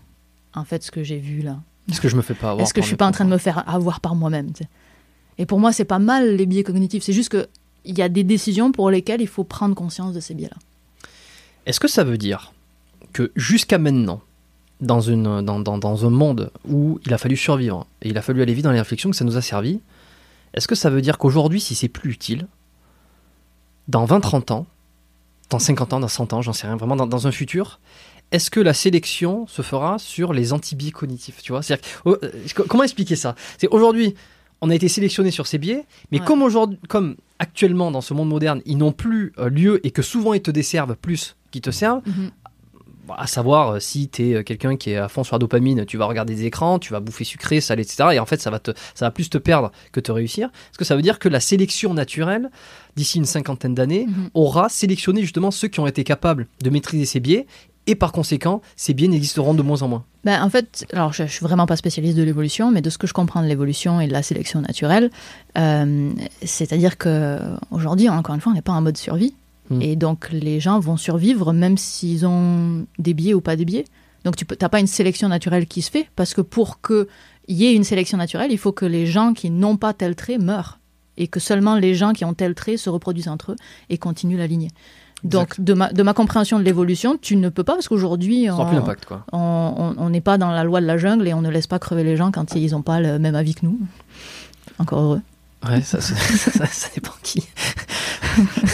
en 0.53 0.65
fait, 0.65 0.83
ce 0.83 0.91
que 0.91 1.03
j'ai 1.03 1.19
vu 1.19 1.41
là, 1.41 1.59
Est-ce 1.89 2.01
que 2.01 2.09
je 2.09 2.17
me 2.17 2.21
fais 2.21 2.33
pas 2.33 2.51
avoir 2.51 2.65
est-ce 2.65 2.73
que 2.73 2.81
je 2.81 2.87
suis 2.87 2.97
pas 2.97 3.07
en 3.07 3.11
train 3.11 3.23
de 3.23 3.29
me 3.29 3.37
faire 3.37 3.63
avoir 3.69 4.01
par 4.01 4.15
moi-même 4.15 4.51
Et 5.37 5.45
pour 5.45 5.59
moi, 5.59 5.71
c'est 5.71 5.85
pas 5.85 5.99
mal 5.99 6.35
les 6.35 6.45
biais 6.45 6.63
cognitifs. 6.63 7.03
C'est 7.03 7.13
juste 7.13 7.29
que 7.29 7.47
il 7.85 7.97
y 7.97 8.01
a 8.01 8.09
des 8.09 8.23
décisions 8.23 8.71
pour 8.71 8.89
lesquelles 8.89 9.21
il 9.21 9.27
faut 9.27 9.43
prendre 9.43 9.75
conscience 9.75 10.13
de 10.13 10.19
ces 10.19 10.33
biais-là. 10.33 10.57
Est-ce 11.67 11.79
que 11.79 11.87
ça 11.87 12.03
veut 12.03 12.17
dire 12.17 12.51
que 13.13 13.31
jusqu'à 13.35 13.77
maintenant, 13.77 14.21
dans, 14.81 15.01
une, 15.01 15.41
dans, 15.41 15.59
dans, 15.59 15.77
dans 15.77 16.05
un 16.05 16.09
monde 16.09 16.51
où 16.67 16.99
il 17.05 17.13
a 17.13 17.19
fallu 17.19 17.37
survivre 17.37 17.85
et 18.01 18.09
il 18.09 18.17
a 18.17 18.23
fallu 18.23 18.41
aller 18.41 18.55
vite 18.55 18.63
dans 18.63 18.71
les 18.71 18.79
réflexions, 18.79 19.11
que 19.11 19.15
ça 19.15 19.23
nous 19.23 19.37
a 19.37 19.41
servi, 19.41 19.79
est-ce 20.55 20.67
que 20.67 20.73
ça 20.73 20.89
veut 20.89 21.01
dire 21.01 21.19
qu'aujourd'hui, 21.19 21.61
si 21.61 21.75
c'est 21.75 21.87
plus 21.87 22.11
utile, 22.11 22.47
dans 23.87 24.05
20-30 24.05 24.51
ans, 24.51 24.65
dans 25.49 25.59
50 25.59 25.93
ans, 25.93 25.99
dans 25.99 26.07
100 26.07 26.33
ans, 26.33 26.41
j'en 26.41 26.53
sais 26.53 26.67
rien, 26.67 26.75
vraiment 26.75 26.95
dans, 26.95 27.07
dans 27.07 27.27
un 27.27 27.31
futur, 27.31 27.79
est-ce 28.31 28.49
que 28.49 28.59
la 28.59 28.73
sélection 28.73 29.45
se 29.47 29.61
fera 29.61 29.99
sur 29.99 30.33
les 30.33 30.53
anti-biais 30.53 30.91
cognitifs 30.91 31.41
tu 31.43 31.51
vois? 31.51 31.61
Que- 31.61 31.73
oh, 32.05 32.17
euh, 32.23 32.31
Comment 32.67 32.83
expliquer 32.83 33.15
ça? 33.15 33.35
C'est 33.59 33.67
aujourd'hui, 33.67 34.15
on 34.61 34.69
a 34.69 34.75
été 34.75 34.87
sélectionné 34.87 35.29
sur 35.31 35.45
ces 35.47 35.57
biais, 35.59 35.85
mais 36.11 36.19
Ouais. 36.19 36.25
comme 36.25 36.41
aujourd'hui, 36.41 36.79
comme 36.89 37.15
actuellement 37.39 37.91
dans 37.91 38.01
ce 38.01 38.13
monde 38.13 38.29
moderne, 38.29 38.61
ils 38.65 38.77
n'ont 38.77 38.91
plus 38.93 39.33
euh, 39.37 39.49
lieu 39.49 39.85
et 39.85 39.91
que 39.91 40.01
souvent 40.01 40.33
ils 40.33 40.41
te 40.41 40.51
desservent 40.51 40.95
plus 40.95 41.35
qu'ils 41.51 41.61
te 41.61 41.71
servent, 41.71 42.01
à 43.17 43.27
savoir, 43.27 43.69
euh, 43.75 43.79
si 43.79 44.07
tu 44.09 44.31
es 44.35 44.43
quelqu'un 44.43 44.75
qui 44.77 44.91
est 44.91 44.97
à 44.97 45.07
fond 45.07 45.23
sur 45.23 45.35
la 45.35 45.39
dopamine, 45.39 45.85
tu 45.85 45.97
vas 45.97 46.05
regarder 46.05 46.35
des 46.35 46.45
écrans, 46.45 46.79
tu 46.79 46.93
vas 46.93 46.99
bouffer 46.99 47.23
sucré, 47.23 47.61
salé, 47.61 47.83
etc. 47.83 48.09
Et 48.13 48.19
en 48.19 48.25
fait, 48.25 48.41
ça 48.41 48.49
va, 48.49 48.59
te, 48.59 48.71
ça 48.93 49.05
va 49.05 49.11
plus 49.11 49.29
te 49.29 49.37
perdre 49.37 49.71
que 49.91 49.99
te 49.99 50.11
réussir. 50.11 50.47
Est-ce 50.47 50.77
que 50.77 50.85
ça 50.85 50.95
veut 50.95 51.01
dire 51.01 51.19
que 51.19 51.29
la 51.29 51.39
sélection 51.39 51.93
naturelle, 51.93 52.49
d'ici 52.95 53.17
une 53.17 53.25
cinquantaine 53.25 53.75
d'années, 53.75 54.05
Mhm. 54.07 54.29
aura 54.33 54.69
sélectionné 54.69 55.21
justement 55.21 55.51
ceux 55.51 55.67
qui 55.67 55.79
ont 55.79 55.87
été 55.87 56.03
capables 56.03 56.47
de 56.63 56.69
maîtriser 56.69 57.05
ces 57.05 57.19
biais 57.19 57.45
et 57.87 57.93
par 57.95 58.11
conséquent, 58.11 58.61
ces 58.75 58.93
biais 58.95 59.07
n'existeront 59.07 59.53
de 59.53 59.61
moins 59.61 59.83
en 59.83 59.87
moins. 59.87 60.03
Ben, 60.23 60.41
en 60.41 60.49
fait, 60.49 60.87
alors 60.91 61.13
je, 61.13 61.23
je 61.27 61.31
suis 61.31 61.43
vraiment 61.45 61.67
pas 61.67 61.75
spécialiste 61.75 62.17
de 62.17 62.23
l'évolution, 62.23 62.71
mais 62.71 62.81
de 62.81 62.89
ce 62.89 62.97
que 62.97 63.05
je 63.05 63.13
comprends 63.13 63.43
de 63.43 63.47
l'évolution 63.47 64.01
et 64.01 64.07
de 64.07 64.11
la 64.13 64.23
sélection 64.23 64.61
naturelle, 64.61 65.11
euh, 65.57 66.09
c'est-à-dire 66.43 66.97
que 66.97 67.37
aujourd'hui, 67.71 68.09
encore 68.09 68.33
une 68.33 68.41
fois, 68.41 68.51
on 68.51 68.55
n'est 68.55 68.63
pas 68.63 68.73
en 68.73 68.81
mode 68.81 68.97
survie, 68.97 69.35
Mm. 69.69 69.81
et 69.81 69.95
donc 69.95 70.29
les 70.31 70.59
gens 70.59 70.79
vont 70.79 70.97
survivre 70.97 71.51
même 71.51 71.77
s'ils 71.77 72.25
ont 72.25 72.85
des 72.99 73.13
biais 73.13 73.33
ou 73.33 73.41
pas 73.41 73.55
des 73.55 73.65
biais. 73.65 73.85
Donc 74.23 74.35
tu 74.35 74.45
n'as 74.59 74.69
pas 74.69 74.79
une 74.79 74.87
sélection 74.87 75.27
naturelle 75.27 75.67
qui 75.67 75.81
se 75.81 75.91
fait, 75.91 76.07
parce 76.15 76.33
que 76.33 76.41
pour 76.41 76.81
qu'il 76.81 77.05
y 77.47 77.65
ait 77.65 77.75
une 77.75 77.83
sélection 77.83 78.17
naturelle, 78.17 78.51
il 78.51 78.57
faut 78.57 78.71
que 78.71 78.85
les 78.85 79.05
gens 79.05 79.33
qui 79.33 79.51
n'ont 79.51 79.77
pas 79.77 79.93
tel 79.93 80.15
trait 80.15 80.39
meurent, 80.39 80.79
et 81.17 81.27
que 81.27 81.39
seulement 81.39 81.75
les 81.75 81.93
gens 81.93 82.11
qui 82.11 82.25
ont 82.25 82.33
tel 82.33 82.55
trait 82.55 82.77
se 82.77 82.89
reproduisent 82.89 83.27
entre 83.27 83.51
eux 83.51 83.55
et 83.89 83.97
continuent 83.97 84.37
la 84.37 84.47
lignée. 84.47 84.71
Donc, 85.23 85.59
de 85.59 85.73
ma, 85.73 85.91
de 85.91 86.03
ma 86.03 86.13
compréhension 86.13 86.59
de 86.59 86.63
l'évolution, 86.63 87.17
tu 87.19 87.35
ne 87.35 87.49
peux 87.49 87.63
pas, 87.63 87.73
parce 87.73 87.87
qu'aujourd'hui, 87.87 88.47
on 88.51 90.09
n'est 90.09 90.21
pas 90.21 90.37
dans 90.37 90.51
la 90.51 90.63
loi 90.63 90.81
de 90.81 90.85
la 90.85 90.97
jungle 90.97 91.27
et 91.27 91.33
on 91.33 91.41
ne 91.41 91.49
laisse 91.49 91.67
pas 91.67 91.79
crever 91.79 92.03
les 92.03 92.15
gens 92.15 92.31
quand 92.31 92.53
ils 92.55 92.71
n'ont 92.71 92.83
pas 92.83 92.99
le 92.99 93.17
même 93.17 93.33
avis 93.33 93.55
que 93.55 93.65
nous. 93.65 93.79
Encore 94.77 94.99
heureux. 94.99 95.21
Ouais, 95.69 95.81
ça, 95.81 95.99
ça, 96.01 96.15
ça, 96.15 96.65
ça 96.65 96.89
dépend 96.95 97.11
qui. 97.23 97.43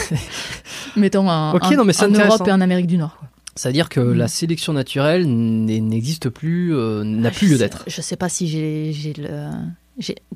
Mettons 0.96 1.28
en, 1.28 1.54
Ok, 1.54 1.64
en- 1.64 1.70
non, 1.76 1.84
mais 1.84 1.92
c'est 1.92 2.04
en 2.04 2.10
intéressant. 2.10 2.34
Europe 2.36 2.48
et 2.48 2.52
en 2.52 2.60
Amérique 2.60 2.86
du 2.86 2.98
Nord. 2.98 3.16
quoi. 3.18 3.28
C'est-à-dire 3.54 3.88
que 3.88 4.00
Mm. 4.00 4.14
la 4.14 4.28
sélection 4.28 4.72
naturelle 4.72 5.26
n'existe 5.26 6.28
plus, 6.30 6.74
euh, 6.74 7.04
n'a 7.04 7.30
plus 7.30 7.46
Je 7.48 7.52
lieu 7.52 7.58
d'être. 7.58 7.84
Je 7.86 8.00
sais 8.00 8.16
pas 8.16 8.28
si 8.28 8.48
j'ai 8.48 9.12
le. 9.18 9.50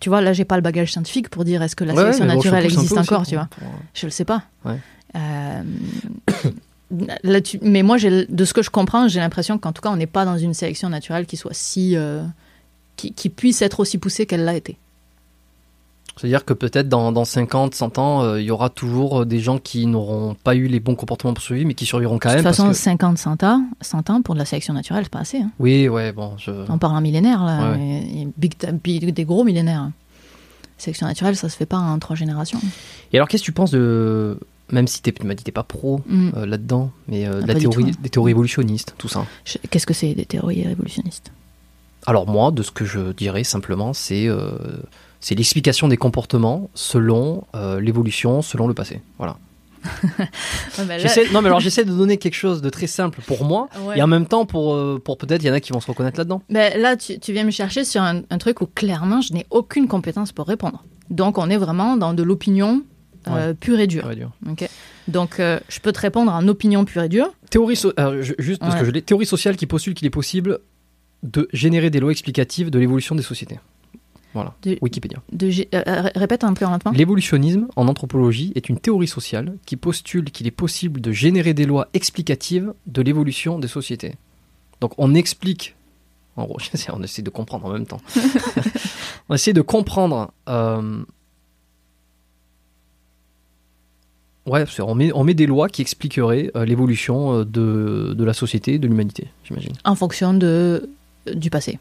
Tu 0.00 0.08
vois, 0.10 0.20
là, 0.20 0.32
j'ai 0.34 0.44
pas 0.44 0.56
le 0.56 0.62
bagage 0.62 0.92
scientifique 0.92 1.30
pour 1.30 1.44
dire 1.44 1.62
est-ce 1.62 1.74
que 1.76 1.84
la 1.84 1.94
Ouais, 1.94 2.00
sélection 2.02 2.26
bon, 2.26 2.34
naturelle 2.34 2.62
un 2.64 2.64
existe 2.68 2.98
encore, 2.98 3.26
tu 3.26 3.34
vois. 3.36 3.48
pour- 3.50 3.68
Je 3.94 4.06
le 4.06 4.10
sais 4.10 4.26
pas. 4.26 4.42
Ouais. 4.66 4.78
Euh, 5.16 5.62
là, 7.24 7.40
tu- 7.40 7.58
Mais 7.62 7.82
moi, 7.82 7.96
de 7.98 8.44
ce 8.44 8.52
que 8.52 8.62
je 8.62 8.68
comprends, 8.70 9.08
j'ai 9.08 9.20
l'impression 9.20 9.56
qu'en 9.58 9.72
tout 9.72 9.80
cas, 9.80 9.88
on 9.90 9.96
n'est 9.96 10.06
pas 10.06 10.24
dans 10.26 10.36
une 10.36 10.52
sélection 10.54 10.88
naturelle 10.90 11.24
qui 11.26 11.36
soit 11.38 11.54
si. 11.54 11.96
euh, 11.96 12.22
qui, 12.96 13.12
qui 13.12 13.28
puisse 13.28 13.60
être 13.62 13.80
aussi 13.80 13.98
poussée 13.98 14.24
qu'elle 14.26 14.44
l'a 14.44 14.54
été. 14.56 14.76
C'est-à-dire 16.18 16.44
que 16.46 16.54
peut-être 16.54 16.88
dans, 16.88 17.12
dans 17.12 17.26
50, 17.26 17.74
100 17.74 17.98
ans, 17.98 18.22
euh, 18.22 18.40
il 18.40 18.46
y 18.46 18.50
aura 18.50 18.70
toujours 18.70 19.20
euh, 19.20 19.24
des 19.26 19.38
gens 19.38 19.58
qui 19.58 19.86
n'auront 19.86 20.34
pas 20.42 20.54
eu 20.54 20.66
les 20.66 20.80
bons 20.80 20.94
comportements 20.94 21.34
pour 21.34 21.42
survivre, 21.44 21.68
mais 21.68 21.74
qui 21.74 21.84
survivront 21.84 22.18
quand 22.18 22.30
De 22.30 22.36
même. 22.36 22.44
toute 22.44 22.50
façon, 22.52 22.64
parce 22.64 22.78
que- 22.78 22.84
50, 22.84 23.18
100 23.18 23.42
ans, 23.42 23.66
100 23.82 24.08
ans 24.10 24.22
pour 24.22 24.34
de 24.34 24.38
la 24.38 24.46
sélection 24.46 24.72
naturelle, 24.72 25.04
c'est 25.04 25.10
pas 25.12 25.18
assez. 25.20 25.38
hein. 25.40 25.50
Oui, 25.58 25.88
ouais, 25.88 26.12
bon, 26.12 26.32
je... 26.38 26.50
On 26.70 26.78
parle 26.78 26.96
en 26.96 27.00
millénaire, 27.02 27.44
là. 27.44 27.72
Ouais. 27.72 27.80
et- 27.82 28.22
et 28.22 28.28
big, 28.36 28.54
big- 28.82 29.12
des 29.12 29.24
gros 29.26 29.44
millénaires. 29.44 29.90
Sélection 30.78 31.06
naturelle, 31.06 31.36
ça 31.36 31.48
se 31.50 31.56
fait 31.56 31.66
pas 31.66 31.78
en 31.78 31.98
trois 31.98 32.16
générations. 32.16 32.60
Et 33.12 33.16
alors, 33.18 33.28
qu'est-ce 33.28 33.42
que 33.42 33.46
tu 33.46 33.52
penses 33.52 33.70
de... 33.70 34.38
Même 34.72 34.88
si 34.88 35.00
tu 35.00 35.12
m'as 35.24 35.34
dit 35.34 35.42
que 35.42 35.46
t'es 35.46 35.52
pas 35.52 35.62
pro 35.62 36.00
Mm. 36.08 36.30
euh, 36.36 36.46
là-dedans, 36.46 36.90
mais 37.08 37.26
euh, 37.26 37.40
de 37.40 37.44
Ah, 37.44 37.46
la 37.52 37.54
théorie, 37.60 37.92
tout. 37.92 38.00
des 38.02 38.08
théories 38.10 38.32
évolutionnistes, 38.32 38.94
tout 38.98 39.06
ça? 39.08 39.24
Je- 39.44 39.58
Qu'est-ce 39.70 39.86
que 39.86 39.94
c'est 39.94 40.12
des 40.14 40.24
théories 40.24 40.64
révolutionnistes? 40.66 41.30
Alors 42.06 42.26
moi, 42.26 42.50
de 42.50 42.62
ce 42.62 42.70
que 42.72 42.84
je 42.84 43.12
dirais 43.12 43.44
simplement, 43.44 43.92
c'est 43.92 44.26
c'est 45.26 45.34
l'explication 45.34 45.88
des 45.88 45.96
comportements 45.96 46.70
selon 46.74 47.42
euh, 47.56 47.80
l'évolution, 47.80 48.42
selon 48.42 48.68
le 48.68 48.74
passé. 48.74 49.00
Voilà. 49.18 49.36
J'essaie- 50.98 51.32
Non, 51.32 51.42
mais 51.42 51.48
alors 51.48 51.58
j'essaie 51.58 51.84
de 51.84 51.90
donner 51.92 52.16
quelque 52.16 52.34
chose 52.34 52.62
de 52.62 52.70
très 52.70 52.86
simple 52.86 53.20
pour 53.26 53.44
moi, 53.44 53.68
Ouais. 53.82 53.98
et 53.98 54.02
en 54.02 54.06
même 54.06 54.26
temps 54.26 54.46
pour, 54.46 54.74
euh, 54.74 55.00
pour 55.04 55.18
peut-être 55.18 55.42
il 55.42 55.46
y 55.46 55.50
en 55.50 55.54
a 55.54 55.58
qui 55.60 55.72
vont 55.72 55.80
se 55.80 55.86
reconnaître 55.88 56.16
là-dedans. 56.18 56.42
Ben, 56.48 56.80
là, 56.80 56.96
tu, 56.96 57.18
tu 57.18 57.32
viens 57.32 57.42
me 57.44 57.50
chercher 57.50 57.84
sur 57.84 58.02
un, 58.02 58.22
un 58.30 58.38
truc 58.38 58.60
où 58.60 58.66
clairement, 58.66 59.20
je 59.20 59.32
n'ai 59.32 59.46
aucune 59.50 59.88
compétence 59.88 60.30
pour 60.30 60.46
répondre. 60.46 60.84
Donc, 61.10 61.38
on 61.38 61.50
est 61.50 61.56
vraiment 61.56 61.96
dans 61.96 62.14
de 62.14 62.22
l'opinion 62.22 62.82
euh, 63.28 63.52
pure 63.54 63.80
et 63.80 63.88
dure. 63.88 64.06
Ouais, 64.06 64.14
dur. 64.14 64.30
ok 64.48 64.68
Donc, 65.08 65.40
euh, 65.40 65.58
je 65.68 65.80
peux 65.80 65.90
te 65.90 65.98
répondre 66.00 66.32
en 66.32 66.46
opinion 66.46 66.84
pure 66.84 67.02
et 67.02 67.08
dure. 67.08 67.32
Théorie, 67.50 67.74
so- 67.74 67.92
je- 67.96 68.34
juste 68.38 68.60
parce 68.60 68.74
Ouais. 68.74 68.80
que 68.80 68.86
je 68.86 68.90
théorie 69.00 69.26
sociale 69.26 69.56
qui 69.56 69.66
postule 69.66 69.94
qu'il 69.94 70.06
est 70.06 70.10
possible 70.10 70.60
de 71.24 71.48
générer 71.52 71.90
des 71.90 71.98
lois 71.98 72.12
explicatives 72.12 72.70
de 72.70 72.78
l'évolution 72.78 73.16
des 73.16 73.22
sociétés. 73.24 73.58
Voilà, 74.36 74.54
De- 74.62 74.78
Wikipédia. 74.82 75.18
De, 75.32 75.46
euh, 75.48 75.82
euh, 75.86 76.10
répète 76.14 76.44
un 76.44 76.52
peu 76.54 76.64
en 76.66 76.70
lentement. 76.70 76.92
L'évolutionnisme 76.92 77.68
en 77.74 77.88
anthropologie 77.88 78.52
est 78.54 78.68
une 78.68 78.78
théorie 78.78 79.08
sociale 79.08 79.56
qui 79.66 79.76
postule 79.76 80.30
qu'il 80.30 80.46
est 80.46 80.50
possible 80.50 81.00
de 81.00 81.10
générer 81.10 81.54
des 81.54 81.64
lois 81.64 81.88
explicatives 81.94 82.72
de 82.86 83.00
l'évolution 83.02 83.58
des 83.58 83.68
sociétés. 83.68 84.14
Donc 84.82 84.92
on 84.98 85.14
explique, 85.14 85.74
en 86.36 86.44
gros, 86.44 86.58
on 86.92 87.02
essaie 87.02 87.22
de 87.22 87.30
comprendre 87.30 87.64
en 87.66 87.72
même 87.72 87.86
temps. 87.86 88.00
on 89.30 89.34
essaie 89.34 89.54
de 89.54 89.62
comprendre. 89.62 90.30
euh, 90.48 91.02
Ouais, 94.46 94.64
on 94.78 94.94
met, 94.94 95.10
on 95.12 95.24
met 95.24 95.34
des 95.34 95.46
lois 95.46 95.68
qui 95.68 95.82
expliqueraient 95.82 96.52
euh, 96.54 96.64
l'évolution 96.64 97.40
de, 97.40 98.14
de 98.16 98.24
la 98.24 98.32
société, 98.32 98.78
de 98.78 98.86
l'humanité, 98.86 99.26
j'imagine. 99.44 99.72
En 99.84 99.96
fonction 99.96 100.34
de, 100.34 100.88
du 101.34 101.50
passé. 101.50 101.80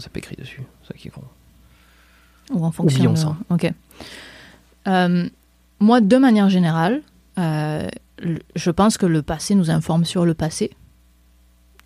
Ça 0.00 0.08
pas 0.08 0.18
écrit 0.18 0.36
dessus, 0.36 0.62
ça 0.86 0.94
qui 0.94 1.08
est 1.08 1.10
con. 1.10 1.22
Ou 2.52 2.64
en 2.64 2.72
fonction 2.72 2.96
Oublions 2.98 3.12
de- 3.12 3.18
ça. 3.18 3.36
Ok. 3.50 3.72
Euh, 4.88 5.28
moi, 5.78 6.00
de 6.00 6.16
manière 6.16 6.48
générale, 6.50 7.02
euh, 7.38 7.88
je 8.56 8.70
pense 8.70 8.98
que 8.98 9.06
le 9.06 9.22
passé 9.22 9.54
nous 9.54 9.70
informe 9.70 10.04
sur 10.04 10.24
le 10.24 10.34
passé 10.34 10.70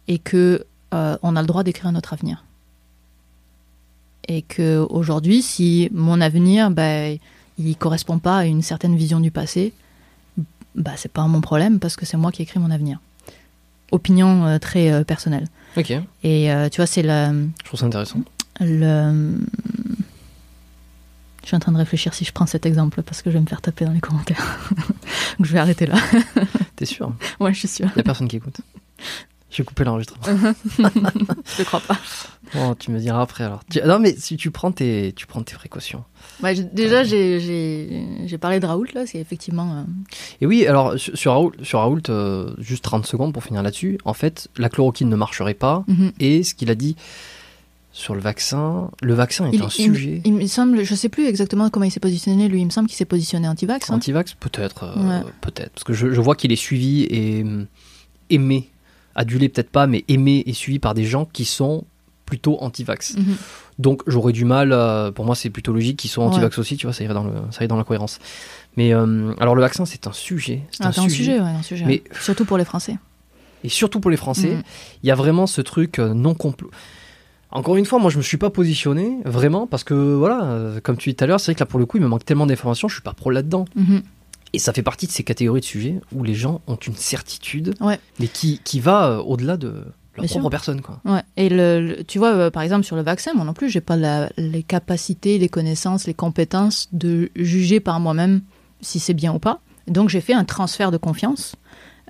et 0.08 0.18
que 0.18 0.64
euh, 0.94 1.18
on 1.22 1.36
a 1.36 1.40
le 1.40 1.46
droit 1.46 1.62
d'écrire 1.64 1.90
notre 1.92 2.12
avenir. 2.12 2.44
Et 4.28 4.42
que 4.42 4.78
aujourd'hui, 4.88 5.42
si 5.42 5.88
mon 5.92 6.20
avenir, 6.20 6.70
ben, 6.70 7.18
il 7.58 7.76
correspond 7.76 8.18
pas 8.18 8.38
à 8.38 8.44
une 8.46 8.62
certaine 8.62 8.96
vision 8.96 9.20
du 9.20 9.30
passé, 9.30 9.74
bah, 10.74 10.92
c'est 10.96 11.12
pas 11.12 11.26
mon 11.26 11.40
problème 11.40 11.78
parce 11.78 11.94
que 11.96 12.06
c'est 12.06 12.16
moi 12.16 12.32
qui 12.32 12.42
écris 12.42 12.58
mon 12.58 12.70
avenir. 12.70 13.00
Opinion 13.92 14.58
très 14.60 15.04
personnelle. 15.04 15.46
Ok, 15.77 15.87
je 15.89 16.29
Et 16.29 16.53
euh, 16.53 16.68
tu 16.68 16.77
vois, 16.77 16.87
c'est 16.87 17.03
la, 17.03 17.33
trouve 17.64 17.81
ça 17.81 17.87
intéressant. 17.87 18.20
le... 18.61 19.39
Je 21.43 21.49
suis 21.49 21.57
en 21.57 21.61
train 21.61 21.72
de 21.72 21.77
réfléchir 21.77 22.14
si 22.14 22.25
je 22.25 22.33
prends 22.33 22.47
cet 22.47 22.64
exemple 22.64 23.03
parce 23.03 23.20
que 23.20 23.31
je 23.31 23.35
vais 23.35 23.41
me 23.43 23.47
faire 23.47 23.61
taper 23.61 23.85
dans 23.85 23.93
les 23.93 24.01
commentaires. 24.01 24.61
Donc 25.39 25.47
je 25.47 25.53
vais 25.53 25.59
arrêter 25.59 25.85
là. 25.85 25.97
T'es 26.77 26.87
sûr? 26.87 27.12
Ouais, 27.39 27.53
je 27.53 27.59
suis 27.59 27.68
sûre. 27.68 27.91
Il 27.95 27.99
y 27.99 28.01
a 28.01 28.03
personne 28.03 28.29
qui 28.29 28.37
écoute. 28.37 28.57
Je 29.51 29.59
vais 29.59 29.66
couper 29.66 29.85
l'enregistrement. 29.85 30.25
Je 30.27 30.83
ne 30.83 31.64
crois 31.64 31.79
pas. 31.79 31.97
Bon, 32.55 32.75
tu 32.75 32.91
me 32.91 32.99
diras 32.99 33.22
après 33.22 33.45
alors. 33.45 33.62
Non, 33.87 34.01
mais 34.01 34.16
si 34.16 34.37
tu 34.37 34.51
prends 34.51 34.72
tes, 34.72 35.12
tu 35.14 35.29
prends 35.29 35.45
tes 35.45 35.55
précautions. 35.55 36.03
J'ai- 36.43 36.62
déjà, 36.64 37.05
j'ai- 37.05 38.39
parlé 38.41 38.61
de 38.61 38.66
Raoult, 38.66 38.87
là, 38.95 39.07
c'est 39.07 39.18
effectivement... 39.18 39.72
euh, 39.78 39.82
Et 40.41 40.47
oui, 40.47 40.66
alors 40.66 40.95
sur 40.99 41.32
Raoult, 41.32 41.53
sur 41.62 41.78
Raoult 41.78 42.01
euh, 42.11 42.53
juste 42.59 42.85
30 42.85 43.07
secondes 43.07 43.32
pour 43.32 43.45
finir 43.45 43.62
là-dessus. 43.62 43.99
En 44.05 44.12
fait, 44.14 44.49
la 44.57 44.68
chloroquine 44.68 45.09
ne 45.09 45.16
marcherait 45.16 45.55
pas. 45.55 45.85
mhm. 45.89 46.12
Et 46.20 46.43
ce 46.43 46.55
qu'il 46.55 46.70
a 46.70 46.74
dit 46.74 46.97
sur 47.93 48.14
le 48.16 48.20
vaccin, 48.20 48.91
le 49.03 49.14
vaccin 49.14 49.47
est 49.47 49.55
Il, 49.55 49.62
un 49.62 49.68
sujet. 49.70 50.20
il 50.24 50.32
me 50.35 50.47
semble, 50.47 50.82
je 50.85 50.95
sais 50.97 51.09
plus 51.09 51.26
exactement 51.26 51.70
comment 51.70 51.85
il 51.85 51.93
s'est 51.93 52.01
positionné, 52.01 52.49
lui, 52.49 52.61
il 52.61 52.64
me 52.64 52.70
semble 52.70 52.89
qu'il 52.89 52.97
s'est 52.97 53.05
positionné 53.05 53.47
anti-vax. 53.47 53.89
hein. 53.91 53.95
Antivax, 53.95 54.35
peut-être, 54.35 54.82
euh, 54.82 55.20
Ouais. 55.20 55.24
peut-être, 55.41 55.70
parce 55.70 55.85
que 55.85 55.93
je, 55.93 56.12
je 56.12 56.20
vois 56.20 56.35
qu'il 56.35 56.51
est 56.51 56.57
suivi 56.57 57.05
et 57.05 57.43
hum, 57.43 57.66
aimé, 58.30 58.68
adulé 59.14 59.49
peut-être 59.49 59.70
pas, 59.70 59.87
mais 59.87 60.05
aimé 60.09 60.43
et 60.45 60.53
suivi 60.55 60.80
par 60.80 60.95
des 60.95 61.05
gens 61.05 61.24
qui 61.24 61.45
sont 61.45 61.85
plutôt 62.27 62.59
anti-vax. 62.61 63.16
Mhm. 63.16 63.37
Donc 63.79 64.03
j'aurais 64.07 64.33
du 64.33 64.45
mal, 64.45 64.70
pour 65.14 65.25
moi 65.25 65.35
c'est 65.35 65.51
plutôt 65.51 65.72
logique 65.72 65.99
qu'ils 65.99 66.11
soient 66.11 66.25
Ouais. 66.25 66.31
anti-vax 66.31 66.59
aussi, 66.59 66.77
tu 66.77 66.87
vois, 66.87 66.93
ça 66.93 67.05
irait 67.05 67.14
dans, 67.14 67.25
le, 67.25 67.33
ça 67.51 67.59
irait 67.61 67.68
dans 67.68 67.77
la 67.77 67.85
cohérence. 67.85 68.18
Mais 68.77 68.95
euh, 68.95 69.33
alors 69.39 69.55
le 69.55 69.61
vaccin 69.61 69.85
c'est 69.85 70.07
un 70.07 70.12
sujet, 70.12 70.62
c'est 70.70 70.85
Ah, 70.85 70.89
un, 70.89 71.09
sujet. 71.09 71.35
ouais, 71.41 71.49
un 71.49 71.62
sujet. 71.62 71.85
Mais- 71.87 72.03
Surtout 72.20 72.45
pour 72.45 72.57
les 72.59 72.64
Français. 72.64 72.97
Et 73.62 73.68
surtout 73.68 73.99
pour 74.01 74.11
les 74.11 74.16
Français, 74.16 74.55
Mhm. 74.57 74.62
il 75.03 75.07
y 75.09 75.11
a 75.11 75.14
vraiment 75.14 75.47
ce 75.47 75.61
truc 75.61 75.99
euh, 75.99 76.12
non 76.14 76.35
complot. 76.35 76.70
Encore 77.51 77.77
une 77.77 77.85
fois, 77.87 77.99
moi 78.01 78.11
je 78.11 78.16
me 78.18 78.22
suis 78.22 78.37
pas 78.37 78.51
positionné 78.51 79.18
vraiment 79.25 79.66
parce 79.66 79.85
que 79.85 79.95
voilà, 79.95 80.43
euh, 80.45 80.81
comme 80.81 80.97
tu 80.97 81.11
dis 81.11 81.14
tout 81.16 81.25
à 81.25 81.27
l'heure, 81.27 81.39
c'est 81.41 81.47
vrai 81.53 81.55
que 81.55 81.61
là 81.61 81.66
pour 81.66 81.79
le 81.79 81.87
coup 81.87 81.97
il 81.99 82.03
me 82.03 82.09
manque 82.09 82.25
tellement 82.25 82.47
d'informations, 82.47 82.89
je 82.89 82.95
suis 82.95 83.03
pas 83.03 83.12
pro 83.12 83.31
là-dedans. 83.31 83.64
Mhm. 83.77 84.03
Et 84.53 84.59
ça 84.59 84.72
fait 84.72 84.83
partie 84.83 85.07
de 85.07 85.12
ces 85.12 85.25
catégories 85.25 85.61
de 85.61 85.64
sujets 85.64 86.01
où 86.12 86.22
les 86.25 86.35
gens 86.35 86.61
ont 86.68 86.77
une 86.77 86.95
certitude, 86.95 87.75
Ouais. 87.81 87.99
mais 88.20 88.29
qui, 88.29 88.61
qui 88.62 88.79
va 88.81 89.20
au-delà 89.22 89.57
de 89.57 89.85
leur 90.16 90.24
propre 90.40 90.50
personne. 90.50 90.80
Quoi. 90.80 91.00
Ouais. 91.04 91.22
Et 91.36 91.48
le, 91.48 91.80
le- 91.80 92.04
tu 92.04 92.18
vois, 92.18 92.32
euh, 92.34 92.50
par 92.50 92.62
exemple, 92.62 92.84
sur 92.84 92.96
le 92.96 93.02
vaccin, 93.02 93.32
moi 93.34 93.44
non 93.44 93.52
plus, 93.54 93.68
j'ai 93.70 93.80
pas 93.80 93.96
la- 93.96 94.30
les 94.36 94.62
capacités, 94.62 95.38
les 95.38 95.48
connaissances, 95.48 96.06
les 96.06 96.14
compétences 96.14 96.88
de 96.92 97.30
juger 97.36 97.80
par 97.80 98.00
moi-même 98.00 98.42
si 98.80 98.98
c'est 99.00 99.14
bien 99.14 99.32
ou 99.34 99.38
pas. 99.38 99.60
Donc, 99.88 100.08
j'ai 100.08 100.20
fait 100.20 100.34
un 100.34 100.44
transfert 100.44 100.90
de 100.90 100.96
confiance 100.96 101.56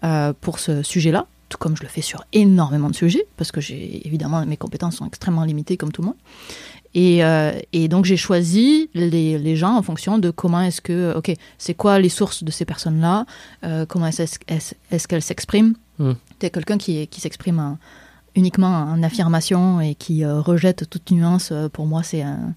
euh, 0.04 0.32
pour 0.40 0.58
ce 0.58 0.82
sujet-là, 0.82 1.26
tout 1.48 1.58
comme 1.58 1.76
je 1.76 1.82
le 1.82 1.88
fais 1.88 2.02
sur 2.02 2.24
énormément 2.32 2.90
de 2.90 2.94
sujets, 2.94 3.26
parce 3.36 3.50
que 3.52 3.60
j'ai 3.60 4.06
évidemment 4.06 4.44
mes 4.44 4.56
compétences 4.56 4.96
sont 4.96 5.06
extrêmement 5.06 5.44
limitées 5.44 5.76
comme 5.76 5.92
tout 5.92 6.02
le 6.02 6.06
monde. 6.08 6.16
Et, 6.96 7.24
euh, 7.24 7.52
et 7.72 7.88
donc 7.88 8.04
j'ai 8.04 8.16
choisi 8.16 8.88
les, 8.94 9.36
les 9.38 9.56
gens 9.56 9.74
en 9.76 9.82
fonction 9.82 10.18
de 10.18 10.30
comment 10.30 10.60
est-ce 10.60 10.80
que, 10.80 11.12
ok, 11.16 11.32
c'est 11.58 11.74
quoi 11.74 11.98
les 11.98 12.08
sources 12.08 12.44
de 12.44 12.50
ces 12.52 12.64
personnes-là, 12.64 13.26
comment 13.88 14.06
est-ce 14.06 14.22
est-ce- 14.46 14.74
est-ce 14.90 15.08
qu'elles 15.08 15.22
s'expriment, 15.22 15.74
Hmm. 16.00 16.14
Es 16.46 16.50
quelqu'un 16.50 16.78
qui, 16.78 17.06
qui 17.08 17.20
s'exprime 17.20 17.58
en- 17.58 17.78
uniquement 18.36 18.68
en 18.68 19.02
affirmation 19.02 19.80
et 19.80 19.94
qui 19.94 20.24
euh, 20.24 20.40
rejette 20.40 20.88
toute 20.90 21.10
nuance, 21.10 21.50
euh, 21.52 21.68
pour 21.68 21.86
moi, 21.86 22.02
c'est 22.02 22.22
un. 22.22 22.54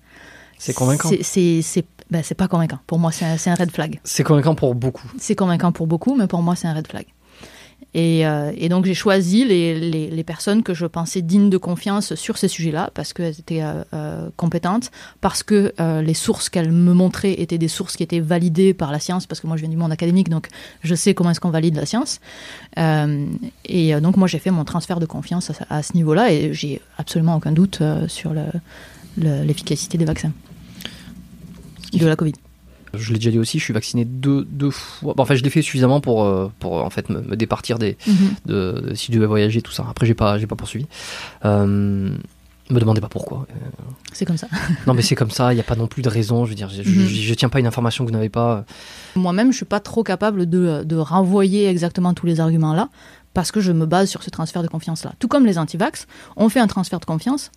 C'est 0.57 0.73
convaincant. 0.73 1.09
C'est- 1.09 1.21
C'est 1.23 1.61
c'est- 1.61 1.85
ben, 2.09 2.23
c'est 2.23 2.33
pas 2.35 2.47
convaincant. 2.47 2.79
Pour 2.87 2.97
moi, 2.99 3.11
c'est 3.11 3.25
un, 3.25 3.37
c'est 3.37 3.49
un 3.51 3.55
red 3.55 3.69
flag. 3.71 3.99
C'est 4.03 4.23
convaincant 4.23 4.55
pour 4.55 4.73
beaucoup. 4.75 5.11
C'est 5.19 5.35
convaincant 5.35 5.71
pour 5.71 5.85
beaucoup, 5.87 6.15
mais 6.15 6.25
pour 6.27 6.41
moi, 6.41 6.55
c'est 6.55 6.67
un 6.67 6.73
red 6.73 6.87
flag. 6.87 7.05
Et, 7.93 8.27
euh, 8.27 8.51
et 8.55 8.69
donc, 8.69 8.85
j'ai 8.85 8.93
choisi 8.93 9.45
les, 9.45 10.09
les, 10.09 10.23
personnes 10.23 10.61
que 10.61 10.73
je 10.73 10.85
pensais 10.85 11.21
dignes 11.21 11.49
de 11.49 11.57
confiance 11.57 12.15
sur 12.15 12.37
ces 12.37 12.47
sujets-là, 12.47 12.91
parce 12.93 13.13
qu'elles 13.13 13.39
étaient 13.39 13.63
euh, 13.63 13.83
euh, 13.93 14.29
compétentes, 14.35 14.91
parce 15.21 15.41
que 15.41 15.73
les 16.01 16.13
sources 16.13 16.49
qu'elles 16.49 16.71
me 16.71 16.93
montraient 16.93 17.33
étaient 17.33 17.57
des 17.57 17.67
sources 17.69 17.95
qui 17.95 18.03
étaient 18.03 18.19
validées 18.19 18.73
par 18.73 18.91
la 18.91 18.99
science, 18.99 19.25
parce 19.25 19.39
que 19.39 19.47
moi, 19.47 19.55
je 19.55 19.61
viens 19.61 19.69
du 19.69 19.77
monde 19.77 19.91
académique, 19.91 20.29
donc 20.29 20.47
je 20.83 20.95
sais 20.95 21.13
comment 21.13 21.31
est-ce 21.31 21.39
qu'on 21.39 21.49
valide 21.49 21.75
la 21.75 21.85
science. 21.85 22.19
Et 23.65 23.95
donc, 24.01 24.17
moi, 24.17 24.27
j'ai 24.27 24.39
fait 24.39 24.51
mon 24.51 24.65
transfert 24.65 24.99
de 24.99 25.05
confiance 25.05 25.51
à, 25.69 25.81
ce 25.81 25.93
niveau-là, 25.93 26.31
et 26.31 26.53
j'ai 26.53 26.81
absolument 26.97 27.35
aucun 27.35 27.51
doute 27.51 27.81
sur 28.07 28.33
le- 28.33 28.43
le- 29.17 29.43
l'efficacité 29.43 29.97
des 29.97 30.05
vaccins. 30.05 30.33
De 31.93 32.05
la 32.05 32.15
Covid. 32.15 32.33
Je 32.93 33.09
l'ai 33.11 33.19
déjà 33.19 33.31
dit 33.31 33.39
aussi, 33.39 33.59
je 33.59 33.63
suis 33.63 33.73
vacciné 33.73 34.05
deux, 34.05 34.45
deux 34.49 34.71
fois. 34.71 35.13
Bon, 35.15 35.23
enfin, 35.23 35.35
je 35.35 35.43
l'ai 35.43 35.49
fait 35.49 35.61
suffisamment 35.61 35.99
pour, 36.01 36.23
euh, 36.23 36.51
pour 36.59 36.73
en 36.83 36.89
fait 36.89 37.09
me, 37.09 37.21
me 37.21 37.35
départir 37.35 37.77
des, 37.79 37.97
de, 38.45 38.81
de- 38.89 38.93
si 38.95 39.07
je 39.07 39.17
devais 39.17 39.25
voyager, 39.27 39.61
tout 39.61 39.71
ça. 39.71 39.85
Après, 39.89 40.05
j'ai 40.05 40.13
pas, 40.13 40.37
j'ai 40.39 40.47
pas 40.47 40.55
poursuivi. 40.55 40.85
Euh, 41.45 42.09
me 42.69 42.79
demandez 42.79 42.99
pas 43.01 43.07
pourquoi. 43.09 43.47
C'est 44.11 44.25
comme 44.25 44.37
ça. 44.37 44.47
Non, 44.87 44.93
mais 44.93 45.01
c'est 45.01 45.15
comme 45.15 45.31
ça. 45.31 45.53
Il 45.53 45.55
n'y 45.55 45.61
a 45.61 45.63
pas 45.65 45.75
non 45.75 45.87
plus 45.87 46.01
de 46.01 46.09
raison. 46.09 46.45
Je 46.45 46.49
veux 46.49 46.55
dire, 46.55 46.69
je, 46.69 46.83
je, 46.83 46.89
Mhm. 46.99 47.07
je 47.07 47.33
tiens 47.33 47.49
pas 47.49 47.59
une 47.59 47.67
information 47.67 48.03
que 48.05 48.09
vous 48.09 48.15
n'avez 48.15 48.29
pas. 48.29 48.65
Moi-même, 49.15 49.51
je 49.51 49.57
suis 49.57 49.65
pas 49.65 49.79
trop 49.79 50.03
capable 50.03 50.49
de, 50.49 50.83
de 50.83 50.95
renvoyer 50.97 51.67
exactement 51.69 52.13
tous 52.13 52.25
les 52.25 52.39
arguments 52.39 52.73
là, 52.73 52.89
parce 53.33 53.51
que 53.51 53.61
je 53.61 53.71
me 53.71 53.85
base 53.85 54.09
sur 54.09 54.21
ce 54.23 54.29
transfert 54.29 54.63
de 54.63 54.67
confiance 54.67 55.03
là. 55.05 55.13
Tout 55.19 55.27
comme 55.27 55.45
les 55.45 55.57
antivax, 55.57 56.07
on 56.35 56.49
fait 56.49 56.59
un 56.59 56.67
transfert 56.67 56.99
de 56.99 57.05
confiance 57.05 57.51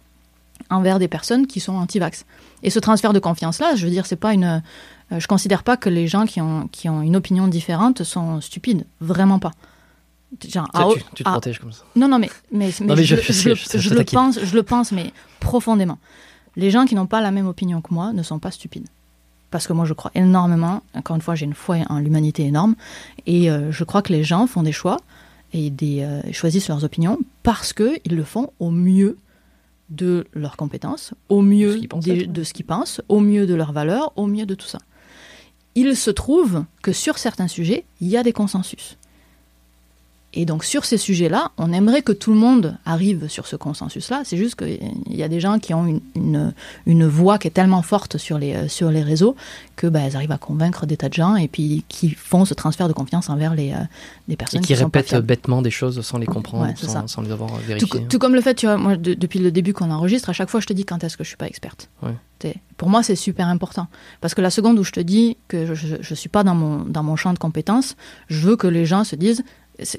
envers 0.68 0.98
des 0.98 1.08
personnes 1.08 1.46
qui 1.46 1.58
sont 1.58 1.72
antivax. 1.74 2.24
Et 2.62 2.70
ce 2.70 2.78
transfert 2.78 3.12
de 3.12 3.18
confiance 3.18 3.58
là, 3.60 3.74
je 3.74 3.84
veux 3.86 3.90
dire, 3.90 4.06
c'est 4.06 4.16
pas 4.16 4.32
une. 4.34 4.62
Euh, 5.12 5.20
je 5.20 5.26
considère 5.26 5.62
pas 5.62 5.76
que 5.76 5.88
les 5.88 6.06
gens 6.08 6.26
qui 6.26 6.40
ont, 6.40 6.68
qui 6.68 6.88
ont 6.88 7.02
une 7.02 7.16
opinion 7.16 7.48
différente 7.48 8.02
sont 8.04 8.40
stupides, 8.40 8.84
vraiment 9.00 9.38
pas. 9.38 9.52
Genre, 10.48 10.66
Ça, 10.72 10.80
ah, 10.82 10.88
tu, 10.94 11.02
tu 11.14 11.24
te 11.24 11.28
ah, 11.28 11.32
protèges 11.32 11.58
comme 11.58 11.72
ça. 11.72 11.82
non, 11.96 12.06
non, 12.08 12.18
mais, 12.20 12.30
mais, 12.52 12.70
mais 12.80 12.86
Non, 12.86 12.94
mais 12.94 13.02
je, 13.04 13.16
je- 13.16 13.32
je- 13.32 13.54
je 13.54 13.78
je- 13.78 13.94
le 13.94 14.04
pense, 14.04 14.38
je 14.40 14.54
le 14.54 14.62
pense, 14.62 14.92
mais 14.92 15.12
profondément. 15.40 15.98
Les 16.56 16.70
gens 16.70 16.84
qui 16.84 16.94
n'ont 16.94 17.06
pas 17.06 17.20
la 17.20 17.30
même 17.32 17.46
opinion 17.48 17.80
que 17.80 17.92
moi 17.92 18.12
ne 18.12 18.22
sont 18.22 18.38
pas 18.38 18.50
stupides. 18.52 18.86
Parce 19.50 19.66
que 19.66 19.72
moi, 19.72 19.84
je 19.84 19.92
crois 19.94 20.12
énormément, 20.14 20.82
encore 20.94 21.16
une 21.16 21.22
fois, 21.22 21.34
j'ai 21.34 21.44
une 21.46 21.54
foi 21.54 21.78
en 21.88 21.98
l'humanité 21.98 22.44
énorme, 22.44 22.76
et 23.26 23.50
euh, 23.50 23.72
je 23.72 23.82
crois 23.82 24.02
que 24.02 24.12
les 24.12 24.22
gens 24.22 24.46
font 24.46 24.62
des 24.62 24.70
choix 24.70 24.98
et 25.52 25.70
des, 25.70 26.02
euh, 26.02 26.20
choisissent 26.32 26.68
leurs 26.68 26.84
opinions 26.84 27.18
parce 27.42 27.72
qu'ils 27.72 27.98
le 28.06 28.22
font 28.22 28.52
au 28.60 28.70
mieux 28.70 29.18
de 29.88 30.24
leurs 30.34 30.56
compétences, 30.56 31.12
au 31.28 31.42
De 31.42 31.48
mieux 31.48 31.72
ce 31.72 31.78
qu'ils 31.78 31.88
pensent 31.88 32.04
des- 32.04 32.20
être. 32.20 32.32
de 32.32 32.44
ce 32.44 32.52
qu'ils 32.52 32.64
pensent, 32.66 33.00
au 33.08 33.18
mieux 33.18 33.48
de 33.48 33.54
leurs 33.54 33.72
valeurs, 33.72 34.12
au 34.14 34.28
mieux 34.28 34.46
de 34.46 34.54
tout 34.54 34.68
ça. 34.68 34.78
Il 35.82 35.96
se 35.96 36.10
trouve 36.10 36.66
que 36.82 36.92
sur 36.92 37.16
certains 37.16 37.48
sujets, 37.48 37.86
il 38.02 38.08
y 38.08 38.18
a 38.18 38.22
des 38.22 38.34
consensus. 38.34 38.98
Et 40.32 40.44
donc 40.44 40.62
sur 40.64 40.84
ces 40.84 40.96
sujets-là, 40.96 41.50
on 41.58 41.72
aimerait 41.72 42.02
que 42.02 42.12
tout 42.12 42.32
le 42.32 42.38
monde 42.38 42.78
arrive 42.84 43.26
sur 43.28 43.48
ce 43.48 43.56
consensus-là. 43.56 44.22
C'est 44.24 44.36
juste 44.36 44.54
qu'il 44.54 44.78
y 45.08 45.24
a 45.24 45.28
des 45.28 45.40
gens 45.40 45.58
qui 45.58 45.74
ont 45.74 45.86
une, 45.86 46.00
une, 46.14 46.54
une 46.86 47.04
voix 47.06 47.36
qui 47.38 47.48
est 47.48 47.50
tellement 47.50 47.82
forte 47.82 48.16
sur 48.16 48.38
les, 48.38 48.54
euh, 48.54 48.68
sur 48.68 48.92
les 48.92 49.02
réseaux 49.02 49.34
que 49.74 49.88
bah, 49.88 50.00
elles 50.04 50.14
arrivent 50.14 50.30
à 50.30 50.38
convaincre 50.38 50.86
des 50.86 50.96
tas 50.96 51.08
de 51.08 51.14
gens 51.14 51.34
et 51.34 51.48
puis 51.48 51.84
qui 51.88 52.10
font 52.10 52.44
ce 52.44 52.54
transfert 52.54 52.86
de 52.86 52.92
confiance 52.92 53.28
envers 53.28 53.54
les, 53.56 53.72
euh, 53.72 53.76
des 54.28 54.34
Et 54.34 54.36
personnes 54.36 54.60
qui 54.60 54.76
sont 54.76 54.88
pas 54.88 54.98
répètent 55.00 55.08
fiables. 55.08 55.26
bêtement 55.26 55.62
des 55.62 55.70
choses 55.72 56.00
sans 56.02 56.18
les 56.18 56.26
comprendre, 56.26 56.64
Ouais, 56.66 56.74
sans, 57.08 57.22
les 57.22 57.32
avoir 57.32 57.50
euh, 57.52 57.56
Tout, 57.58 57.66
vérifiées. 57.66 58.06
tout 58.08 58.18
comme 58.20 58.34
le 58.36 58.40
fait, 58.40 58.54
tu 58.54 58.66
vois, 58.66 58.76
moi, 58.76 58.96
de- 58.96 59.14
depuis 59.14 59.40
le 59.40 59.50
début 59.50 59.72
qu'on 59.72 59.90
enregistre, 59.90 60.30
à 60.30 60.32
chaque 60.32 60.48
fois, 60.48 60.60
je 60.60 60.66
te 60.66 60.72
dis 60.72 60.84
quand 60.84 61.02
est-ce 61.02 61.16
que 61.16 61.24
je 61.24 61.28
suis 61.28 61.36
pas 61.36 61.48
experte. 61.48 61.88
Ouais. 62.04 62.14
Pour 62.78 62.88
moi, 62.88 63.02
c'est 63.02 63.16
super 63.16 63.46
important. 63.48 63.88
Parce 64.22 64.32
que 64.32 64.40
la 64.40 64.48
seconde 64.48 64.78
où 64.78 64.84
je 64.84 64.92
te 64.92 65.00
dis 65.00 65.36
que 65.48 65.74
je 65.74 65.96
ne 65.98 66.14
suis 66.14 66.30
pas 66.30 66.42
dans 66.44 66.54
mon, 66.54 66.78
dans 66.86 67.02
mon 67.02 67.14
champ 67.14 67.34
de 67.34 67.38
compétences, 67.38 67.94
je 68.28 68.40
veux 68.48 68.56
que 68.56 68.66
les 68.66 68.86
gens 68.86 69.04
se 69.04 69.14
disent 69.16 69.42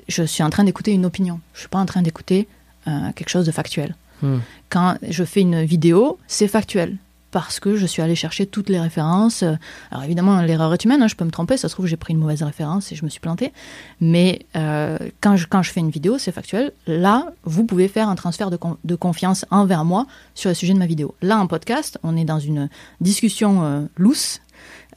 je 0.08 0.24
suis 0.24 0.44
en 0.44 0.50
train 0.50 0.64
d'écouter 0.64 0.92
une 0.92 1.06
opinion. 1.06 1.40
Je 1.54 1.60
suis 1.60 1.70
pas 1.70 1.80
en 1.80 1.86
train 1.86 2.02
d'écouter 2.02 2.48
euh, 2.88 3.12
quelque 3.16 3.30
chose 3.30 3.46
de 3.46 3.52
factuel. 3.52 3.96
Hmm. 4.22 4.40
Quand 4.70 4.98
je 5.08 5.24
fais 5.24 5.42
une 5.42 5.64
vidéo, 5.64 6.20
c'est 6.28 6.48
factuel. 6.48 6.98
Parce 7.32 7.62
que 7.62 7.78
je 7.78 7.86
suis 7.86 8.02
allé 8.02 8.14
chercher 8.14 8.46
toutes 8.46 8.68
les 8.68 8.78
références. 8.78 9.42
Alors 9.90 10.04
évidemment, 10.04 10.42
l'erreur 10.42 10.74
est 10.74 10.84
humaine, 10.84 11.02
hein, 11.02 11.08
je 11.08 11.16
peux 11.16 11.24
me 11.24 11.32
tromper, 11.32 11.56
ça 11.56 11.70
se 11.70 11.74
trouve 11.74 11.88
j'ai 11.88 11.96
pris 11.96 12.12
une 12.12 12.20
mauvaise 12.20 12.44
référence 12.44 12.92
et 12.92 12.96
je 12.98 13.06
me 13.06 13.10
suis 13.10 13.22
planté. 13.22 13.54
Mais 14.02 14.46
euh, 14.58 14.98
quand, 15.22 15.38
je, 15.38 15.48
quand 15.48 15.64
je 15.64 15.72
fais 15.72 15.80
une 15.80 15.92
vidéo, 15.92 16.18
c'est 16.18 16.34
factuel. 16.34 16.74
Là, 16.88 17.32
vous 17.46 17.64
pouvez 17.64 17.88
faire 17.88 18.10
un 18.10 18.16
transfert 18.16 18.50
de, 18.50 18.58
con- 18.58 18.76
de 18.84 18.96
confiance 18.96 19.46
envers 19.50 19.86
moi 19.86 20.08
sur 20.36 20.50
le 20.50 20.56
sujet 20.56 20.74
de 20.74 20.80
ma 20.80 20.88
vidéo. 20.88 21.16
Là, 21.22 21.38
en 21.38 21.48
podcast, 21.48 21.98
on 22.04 22.18
est 22.18 22.26
dans 22.26 22.40
une 22.40 22.68
discussion 23.00 23.64
euh, 23.64 23.82
loose 23.96 24.42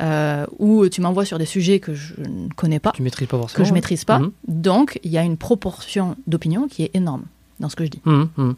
euh, 0.03 0.47
où 0.59 0.89
tu 0.89 1.01
m'envoies 1.01 1.25
sur 1.25 1.39
des 1.39 1.47
sujets 1.47 1.79
que 1.81 1.95
je 1.95 2.15
ne 2.21 2.49
connais 2.57 2.81
pas, 2.81 2.93
Tu 2.93 3.03
maîtrises 3.03 3.29
pas 3.29 3.37
que 3.37 3.43
forcément. 3.43 3.65
je 3.65 3.71
ouais. 3.71 3.75
maîtrise 3.75 4.05
pas. 4.05 4.19
Mhm. 4.19 4.33
Donc, 4.49 4.99
il 5.05 5.11
y 5.11 5.19
a 5.19 5.23
une 5.23 5.37
proportion 5.37 6.17
d'opinion 6.27 6.69
qui 6.69 6.83
est 6.85 6.91
énorme 6.95 7.25
dans 7.61 7.69
ce 7.69 7.77
que 7.77 7.85
je 7.85 7.91
dis. 7.91 8.01
Mhm, 8.05 8.29
mhm. 8.37 8.55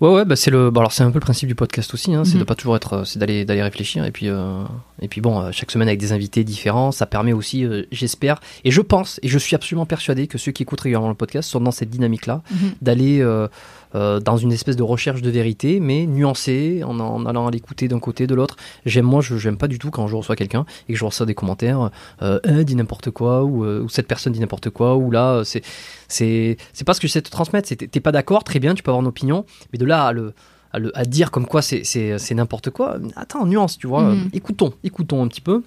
Ouais, 0.00 0.08
ouais, 0.14 0.24
bah 0.24 0.36
c'est 0.36 0.52
le. 0.52 0.68
alors 0.76 0.92
c'est 0.92 1.02
un 1.02 1.10
peu 1.10 1.18
le 1.18 1.20
principe 1.20 1.48
du 1.48 1.56
podcast 1.56 1.92
aussi, 1.94 2.14
hein, 2.14 2.24
c'est 2.24 2.34
Mhm. 2.34 2.38
de 2.40 2.44
pas 2.44 2.54
toujours 2.54 2.76
être, 2.76 2.92
euh, 2.92 3.04
c'est 3.04 3.18
d'aller 3.18 3.44
d'aller 3.44 3.62
réfléchir 3.62 4.04
et 4.04 4.12
puis 4.12 4.28
euh, 4.28 4.62
et 5.02 5.08
puis 5.08 5.20
bon, 5.20 5.40
euh, 5.40 5.50
chaque 5.50 5.72
semaine 5.72 5.88
avec 5.88 5.98
des 5.98 6.12
invités 6.12 6.44
différents, 6.44 6.92
ça 6.92 7.06
permet 7.06 7.32
aussi, 7.32 7.64
euh, 7.64 7.82
j'espère, 7.90 8.40
et 8.64 8.70
je 8.70 8.80
pense 8.80 9.18
et 9.24 9.28
je 9.28 9.38
suis 9.38 9.56
absolument 9.56 9.84
persuadé 9.84 10.28
que 10.28 10.38
ceux 10.38 10.52
qui 10.52 10.62
écoutent 10.62 10.80
régulièrement 10.80 11.08
le 11.08 11.16
podcast 11.16 11.50
sont 11.50 11.60
dans 11.60 11.72
cette 11.72 11.90
dynamique-là, 11.90 12.42
Mhm. 12.52 12.70
d'aller 12.82 13.20
euh, 13.20 13.48
euh, 13.96 14.20
dans 14.20 14.36
une 14.36 14.52
espèce 14.52 14.76
de 14.76 14.82
recherche 14.84 15.22
de 15.22 15.30
vérité, 15.30 15.80
mais 15.80 16.06
nuancée, 16.06 16.82
en, 16.84 17.00
en 17.00 17.26
allant 17.26 17.46
à 17.48 17.50
l'écouter 17.50 17.88
d'un 17.88 17.98
côté 17.98 18.26
de 18.28 18.34
l'autre. 18.36 18.54
J'aime 18.84 19.06
moi, 19.06 19.20
je 19.22 19.36
j'aime 19.38 19.56
pas 19.56 19.66
du 19.68 19.78
tout 19.80 19.90
quand 19.90 20.06
je 20.06 20.14
reçois 20.14 20.36
quelqu'un 20.36 20.64
et 20.88 20.92
que 20.92 20.98
je 20.98 21.04
reçois 21.04 21.26
des 21.26 21.34
commentaires, 21.34 21.90
euh, 22.22 22.38
Euh, 22.46 22.62
dit 22.62 22.76
n'importe 22.76 23.10
quoi 23.10 23.42
ou, 23.44 23.64
euh, 23.64 23.82
ou 23.82 23.88
cette 23.88 24.06
personne 24.06 24.32
dit 24.32 24.40
n'importe 24.40 24.70
quoi 24.70 24.96
ou 24.96 25.10
là, 25.10 25.42
c'est 25.44 25.62
c'est 26.08 26.56
c'est 26.72 26.84
pas 26.84 26.94
ce 26.94 27.00
que 27.00 27.06
j'essaie 27.08 27.20
de 27.20 27.26
te 27.26 27.30
transmettre. 27.30 27.66
c'est- 27.68 27.90
T'es 27.90 28.00
pas 28.00 28.12
d'accord, 28.12 28.44
très 28.44 28.60
bien, 28.60 28.74
tu 28.74 28.82
peux 28.82 28.90
avoir 28.90 29.00
une 29.02 29.08
opinion, 29.08 29.44
mais 29.72 29.78
de 29.78 29.84
là 29.86 30.04
à 30.06 30.12
le 30.12 30.32
à, 30.72 30.78
le- 30.78 30.92
à 30.98 31.04
dire 31.04 31.30
comme 31.30 31.46
quoi 31.46 31.62
c'est 31.62 31.82
c'est 31.84 32.18
c'est 32.18 32.34
n'importe 32.34 32.70
quoi. 32.70 32.98
Attends, 33.16 33.46
nuance, 33.46 33.78
tu 33.78 33.86
vois. 33.86 34.02
Mhm. 34.02 34.28
écoutons, 34.34 34.72
écoutons 34.84 35.22
un 35.24 35.28
petit 35.28 35.40
peu 35.40 35.62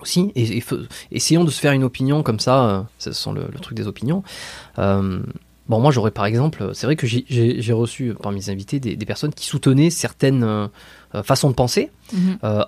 aussi 0.00 0.30
et, 0.36 0.62
essayons 1.10 1.44
de 1.44 1.50
se 1.50 1.58
faire 1.60 1.72
une 1.72 1.82
opinion 1.84 2.22
comme 2.22 2.38
ça. 2.38 2.56
euh, 2.68 2.82
ce 2.98 3.12
sont 3.12 3.32
le, 3.32 3.44
le 3.52 3.58
truc 3.58 3.76
des 3.76 3.86
opinions. 3.86 4.22
Euh, 4.78 5.20
Bon, 5.68 5.80
moi, 5.80 5.90
j'aurais 5.90 6.10
par 6.12 6.26
exemple, 6.26 6.70
c'est 6.74 6.86
vrai 6.86 6.96
que 6.96 7.06
j'ai- 7.06 7.24
reçu 7.72 8.14
parmi 8.22 8.38
mes 8.38 8.50
invités 8.50 8.78
des, 8.80 8.96
des 8.96 9.06
personnes 9.06 9.32
qui 9.34 9.46
soutenaient 9.46 9.90
certaines 9.90 10.44
euh, 10.44 10.68
euh, 11.14 11.22
façons 11.22 11.50
de 11.50 11.54
penser. 11.54 11.90
Mhm. 12.12 12.38
Euh, 12.44 12.64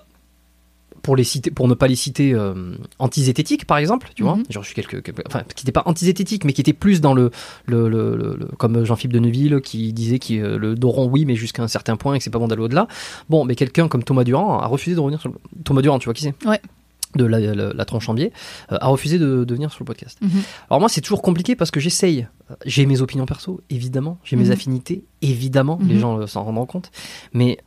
pour, 1.01 1.15
les 1.15 1.23
citer, 1.23 1.49
pour 1.49 1.69
ne 1.69 1.75
pas 1.75 1.87
les 1.87 1.95
citer 1.95 2.33
euh, 2.33 2.75
antizététiques, 2.99 3.65
par 3.65 3.77
exemple, 3.77 4.09
tu 4.15 4.23
vois, 4.23 4.35
Mhm. 4.35 4.43
j'ai 4.49 4.59
reçu 4.59 4.73
quelques, 4.73 5.01
quelques- 5.01 5.23
enfin, 5.27 5.43
qui 5.55 5.63
n'étaient 5.63 5.71
pas 5.71 5.83
antizététiques, 5.85 6.43
mais 6.43 6.51
qui 6.51 6.59
étaient 6.59 6.73
plus 6.73 6.99
dans 6.99 7.13
le, 7.13 7.31
le, 7.67 7.87
le- 7.87 8.37
comme 8.57 8.83
Jean-Philippe 8.83 9.13
de 9.13 9.19
Neuville, 9.19 9.61
qui 9.61 9.93
disait 9.93 10.19
que 10.19 10.33
euh, 10.33 10.57
le 10.57 10.75
dos 10.75 10.89
rond, 10.89 11.07
oui, 11.07 11.23
mais 11.23 11.35
jusqu'à 11.35 11.63
un 11.63 11.69
certain 11.69 11.95
point, 11.95 12.15
et 12.15 12.17
que 12.17 12.23
c'est 12.25 12.29
pas 12.29 12.37
bon 12.39 12.49
d'aller 12.49 12.63
au-delà. 12.63 12.89
Bon, 13.29 13.45
mais 13.45 13.55
quelqu'un 13.55 13.87
comme 13.87 14.03
Thomas 14.03 14.25
Durand 14.25 14.59
a 14.59 14.67
refusé 14.67 14.93
de 14.95 14.99
revenir 14.99 15.21
sur 15.21 15.29
le... 15.29 15.35
Thomas 15.63 15.81
Durand, 15.81 15.99
tu 15.99 16.05
vois 16.05 16.13
qui 16.13 16.23
c'est? 16.23 16.33
Ouais. 16.45 16.59
De 17.15 17.25
la, 17.25 17.39
la, 17.39 17.73
la 17.73 17.85
tronche 17.85 18.07
en 18.07 18.13
biais, 18.13 18.31
euh, 18.71 18.77
a 18.81 18.87
refusé 18.87 19.17
de, 19.17 19.43
de 19.43 19.53
venir 19.55 19.71
sur 19.71 19.79
le 19.81 19.85
podcast. 19.85 20.19
Mhm. 20.21 20.29
Alors 20.69 20.79
moi, 20.79 20.89
c'est 20.89 21.01
toujours 21.01 21.23
compliqué 21.23 21.55
parce 21.55 21.71
que 21.71 21.79
j'essaye. 21.79 22.27
J'ai 22.65 22.85
mes 22.85 23.01
opinions 23.01 23.25
perso, 23.25 23.61
évidemment. 23.71 24.19
J'ai 24.23 24.35
mes 24.35 24.45
Mhm. 24.45 24.51
affinités, 24.51 25.03
évidemment. 25.23 25.79
Les 25.81 25.95
Mhm. 25.95 25.99
gens 25.99 26.19
euh, 26.19 26.27
s'en 26.27 26.43
rendront 26.43 26.67
compte. 26.67 26.91
Mais 27.33 27.57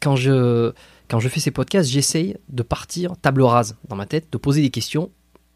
quand 0.00 0.16
je, 0.16 0.72
quand 1.08 1.20
je 1.20 1.28
fais 1.28 1.38
ces 1.40 1.50
podcasts, 1.50 1.90
j'essaye 1.90 2.36
de 2.48 2.62
partir 2.62 3.12
table 3.20 3.42
rase 3.42 3.76
dans 3.88 3.96
ma 3.96 4.06
tête, 4.06 4.28
de 4.32 4.38
poser 4.38 4.62
des 4.62 4.70
questions. 4.70 5.10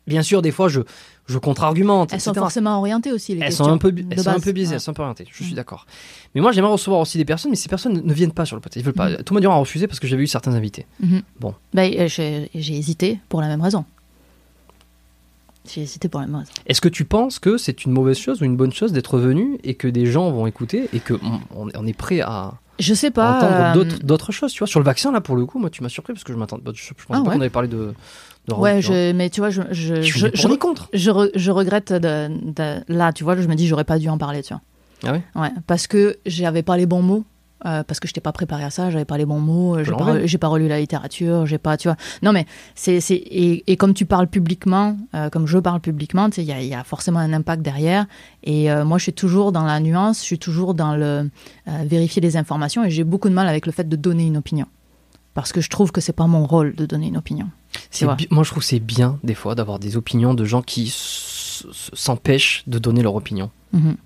Bien 0.07 0.22
sûr, 0.22 0.43
des 0.43 0.51
fois, 0.51 0.68
je, 0.68 0.80
je 1.27 1.39
contre-argumente. 1.39 2.12
Elles 2.12 2.20
sont 2.20 2.35
forcément 2.35 2.79
orientées 2.79 3.12
aussi, 3.12 3.33
les 3.35 3.41
Elles 3.41 3.47
questions. 3.47 3.64
sont 3.66 3.70
un 3.73 3.79
peu, 3.79 3.95
elles 4.11 4.20
sont 4.20 4.31
un 4.31 4.41
peu 4.41 4.53
biaisées, 4.53 4.70
Ouais. 4.70 4.75
elles 4.75 4.81
sont 4.81 4.91
un 4.91 4.95
peu 4.95 5.03
orientées. 5.03 5.27
Je 5.31 5.45
suis 5.45 5.55
d'accord. 5.55 5.87
Mais 6.35 6.41
moi, 6.41 6.53
j'aimerais 6.53 6.73
recevoir 6.73 7.01
aussi 7.01 7.16
des 7.18 7.25
personnes, 7.25 7.51
mais 7.51 7.57
ces 7.57 7.68
personnes 7.68 8.03
ne 8.05 8.12
viennent 8.12 8.33
pas 8.33 8.45
sur 8.45 8.57
le 8.57 8.61
podcast. 8.61 8.81
Ils 8.83 8.85
veulent 8.85 8.95
pas. 8.95 9.09
Mhm. 9.11 9.16
Thomas 9.25 9.41
Durand 9.41 9.55
a 9.55 9.59
refusé 9.59 9.87
parce 9.87 10.01
que 10.01 10.07
j'avais 10.07 10.23
eu 10.25 10.27
certains 10.27 10.55
invités. 10.55 10.87
Mhm. 11.01 11.23
Bon. 11.41 11.55
Ben, 11.75 11.93
euh, 11.99 12.09
j'ai 12.09 12.51
hésité 12.55 13.20
pour 13.29 13.41
la 13.41 13.49
même 13.49 13.61
raison. 13.61 13.85
J'ai 15.73 15.83
hésité 15.83 16.09
pour 16.09 16.20
la 16.20 16.27
même 16.27 16.37
raison. 16.41 16.51
Est-ce 16.66 16.81
que 16.81 16.89
tu 16.89 17.05
penses 17.05 17.39
que 17.39 17.57
c'est 17.57 17.85
une 17.85 17.93
mauvaise 17.93 18.18
chose 18.18 18.43
ou 18.43 18.45
une 18.45 18.57
bonne 18.57 18.73
chose 18.73 18.93
d'être 18.93 19.18
venu 19.18 19.59
et 19.62 19.75
que 19.75 19.87
des 19.87 20.07
gens 20.07 20.31
vont 20.33 20.47
écouter 20.49 20.89
et 20.93 20.99
que 20.99 21.14
on, 21.55 21.87
est 21.87 21.93
prêt 21.93 22.20
à, 22.20 22.55
Je 22.81 22.95
sais 22.95 23.12
pas. 23.12 23.37
entendre 23.37 23.79
euh, 23.87 23.99
d'autres- 24.03 24.33
choses, 24.33 24.53
tu 24.53 24.59
vois? 24.59 24.66
Sur 24.66 24.81
le 24.81 24.85
vaccin, 24.85 25.12
là, 25.12 25.20
pour 25.20 25.37
le 25.37 25.47
coup, 25.47 25.61
moi, 25.61 25.70
tu 25.70 25.85
m'as 25.85 25.89
surpris 25.89 26.14
parce 26.14 26.25
que 26.25 26.33
je 26.33 26.39
m'attendais. 26.39 26.62
bah, 26.64 26.73
Je, 26.75 26.83
je 26.83 26.89
pensais 26.89 27.05
Ah 27.11 27.12
pas 27.12 27.20
ouais 27.20 27.35
qu'on 27.37 27.41
avait 27.41 27.49
parlé 27.51 27.68
de. 27.68 27.95
De 28.49 28.55
Ouais, 28.55 28.82
je, 28.82 29.12
mais 29.12 29.30
tu 29.30 29.40
vois, 29.40 29.51
je, 29.51 29.62
je, 29.70 30.03
Je 30.03 30.26
je, 30.34 30.47
contre. 30.57 30.88
re- 30.93 31.30
regrette 31.51 31.93
de, 31.93 32.28
de- 32.28 32.80
là, 32.88 33.12
tu 33.12 33.24
vois, 33.24 33.36
je 33.36 33.47
me 33.47 33.55
dis, 33.55 33.66
j'aurais 33.66 33.84
pas 33.84 33.99
dû 33.99 34.09
en 34.09 34.18
parler, 34.18 34.43
tu 34.43 34.53
vois. 34.55 34.62
Ah 35.05 35.12
ouais? 35.12 35.22
Ouais, 35.34 35.51
parce 35.66 35.86
que 35.86 36.18
j'avais 36.26 36.62
pas 36.62 36.76
les 36.76 36.86
bons 36.86 37.03
mots 37.03 37.24
euh, 37.64 37.84
parce 37.84 38.01
que 38.01 38.09
je 38.09 38.11
n'étais 38.12 38.20
pas 38.20 38.32
préparé 38.32 38.64
à 38.64 38.70
ça, 38.70 38.90
j'avais 38.90 39.05
pas 39.05 39.16
les 39.16 39.24
bons 39.24 39.38
mots, 39.38 39.84
j'ai 39.84 39.93
pas, 39.93 40.16
pas 40.38 40.49
relu 40.49 40.66
la 40.66 40.80
littérature, 40.80 41.47
j'ai 41.47 41.59
pas, 41.59 41.76
tu 41.76 41.86
vois. 41.86 41.97
Non 42.20 42.32
mais 42.32 42.45
c'est, 42.74 43.01
c'est 43.01 43.14
et, 43.14 43.62
et 43.70 43.76
comme 43.76 43.95
tu 43.95 44.05
parles 44.05 44.26
publiquement, 44.26 44.97
euh, 45.14 45.30
comme 45.30 45.47
je 45.47 45.59
parle 45.59 45.78
publiquement, 45.80 46.28
tu 46.28 46.36
sais, 46.36 46.43
il 46.43 46.49
y 46.49 46.53
a, 46.53 46.61
il 46.61 46.66
y 46.66 46.74
a 46.74 46.82
forcément 46.82 47.20
un 47.20 47.32
impact 47.32 47.62
derrière. 47.62 48.07
Et 48.43 48.68
euh, 48.72 48.84
moi, 48.84 48.99
je 48.99 49.05
suis 49.05 49.12
toujours 49.12 49.53
dans 49.53 49.62
la 49.62 49.78
nuance, 49.78 50.18
je 50.18 50.24
suis 50.24 50.38
toujours 50.40 50.74
dans 50.74 50.97
le 50.97 51.30
vérifier 51.84 52.20
les 52.20 52.36
informations, 52.36 52.82
et 52.84 52.90
j'ai 52.90 53.05
beaucoup 53.05 53.28
de 53.28 53.34
mal 53.34 53.47
avec 53.47 53.66
le 53.66 53.70
fait 53.72 53.88
de 53.88 53.95
donner 53.95 54.26
une 54.26 54.36
opinion, 54.38 54.66
parce 55.35 55.53
que 55.53 55.61
je 55.61 55.70
trouve 55.70 55.93
que 55.93 56.01
c'est 56.01 56.12
pas 56.12 56.26
mon 56.26 56.47
rôle 56.47 56.74
de 56.74 56.87
donner 56.87 57.07
une 57.09 57.16
opinion. 57.16 57.49
C'est 57.91 58.07
moi, 58.30 58.43
je 58.45 58.51
trouve 58.51 58.62
que 58.62 58.68
c'est 58.68 58.80
bien, 58.80 59.18
des 59.24 59.35
fois, 59.35 59.55
d'avoir 59.55 59.78
des 59.78 59.97
opinions 59.97 60.35
de 60.35 60.45
gens 60.45 60.62
qui 60.62 60.93
s'empêchent 61.95 62.64
de 62.66 62.78
donner 62.78 63.03
leur 63.03 63.14
opinion. 63.14 63.51
Mhm. 63.72 63.97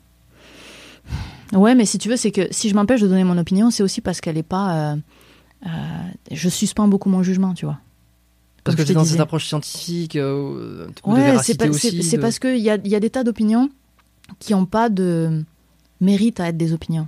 Ouais, 1.52 1.74
mais 1.74 1.86
si 1.86 1.98
tu 1.98 2.08
veux, 2.08 2.16
c'est 2.16 2.32
que 2.32 2.48
si 2.50 2.68
je 2.68 2.74
m'empêche 2.74 3.00
de 3.00 3.06
donner 3.08 3.24
mon 3.24 3.38
opinion, 3.38 3.70
c'est 3.70 3.82
aussi 3.82 4.00
parce 4.00 4.20
qu'elle 4.20 4.36
est 4.36 4.42
pas. 4.42 4.92
euh, 4.92 4.96
euh, 5.66 5.68
je 6.32 6.48
suspends 6.48 6.88
beaucoup 6.88 7.08
mon 7.08 7.22
jugement, 7.22 7.54
tu 7.54 7.64
vois. 7.66 7.78
Parce 8.64 8.74
Comme 8.76 8.84
que 8.84 8.88
c'est 8.88 8.94
dans 8.94 9.04
cette 9.04 9.20
approche 9.20 9.46
scientifique, 9.46 10.16
euh, 10.16 10.86
de 10.88 11.10
Ouais, 11.10 11.38
c'est 11.38 11.56
c'est 12.02 12.16
de- 12.16 12.20
parce 12.20 12.40
qu'il 12.40 12.58
y 12.58 12.68
a, 12.68 12.78
y 12.84 12.96
a 12.96 13.00
des 13.00 13.10
tas 13.10 13.22
d'opinions 13.22 13.70
qui 14.40 14.52
n'ont 14.54 14.66
pas 14.66 14.88
de 14.88 15.44
mérite 16.00 16.40
à 16.40 16.48
être 16.48 16.56
des 16.56 16.72
opinions, 16.72 17.06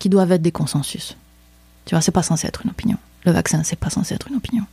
qui 0.00 0.08
doivent 0.08 0.32
être 0.32 0.42
des 0.42 0.50
consensus. 0.50 1.16
Tu 1.84 1.94
vois, 1.94 2.00
c'est 2.00 2.10
pas 2.10 2.24
censé 2.24 2.48
être 2.48 2.62
une 2.64 2.70
opinion. 2.70 2.96
Le 3.26 3.32
vaccin, 3.32 3.62
c'est 3.64 3.78
pas 3.78 3.90
censé 3.90 4.14
être 4.14 4.28
une 4.28 4.36
opinion. 4.36 4.64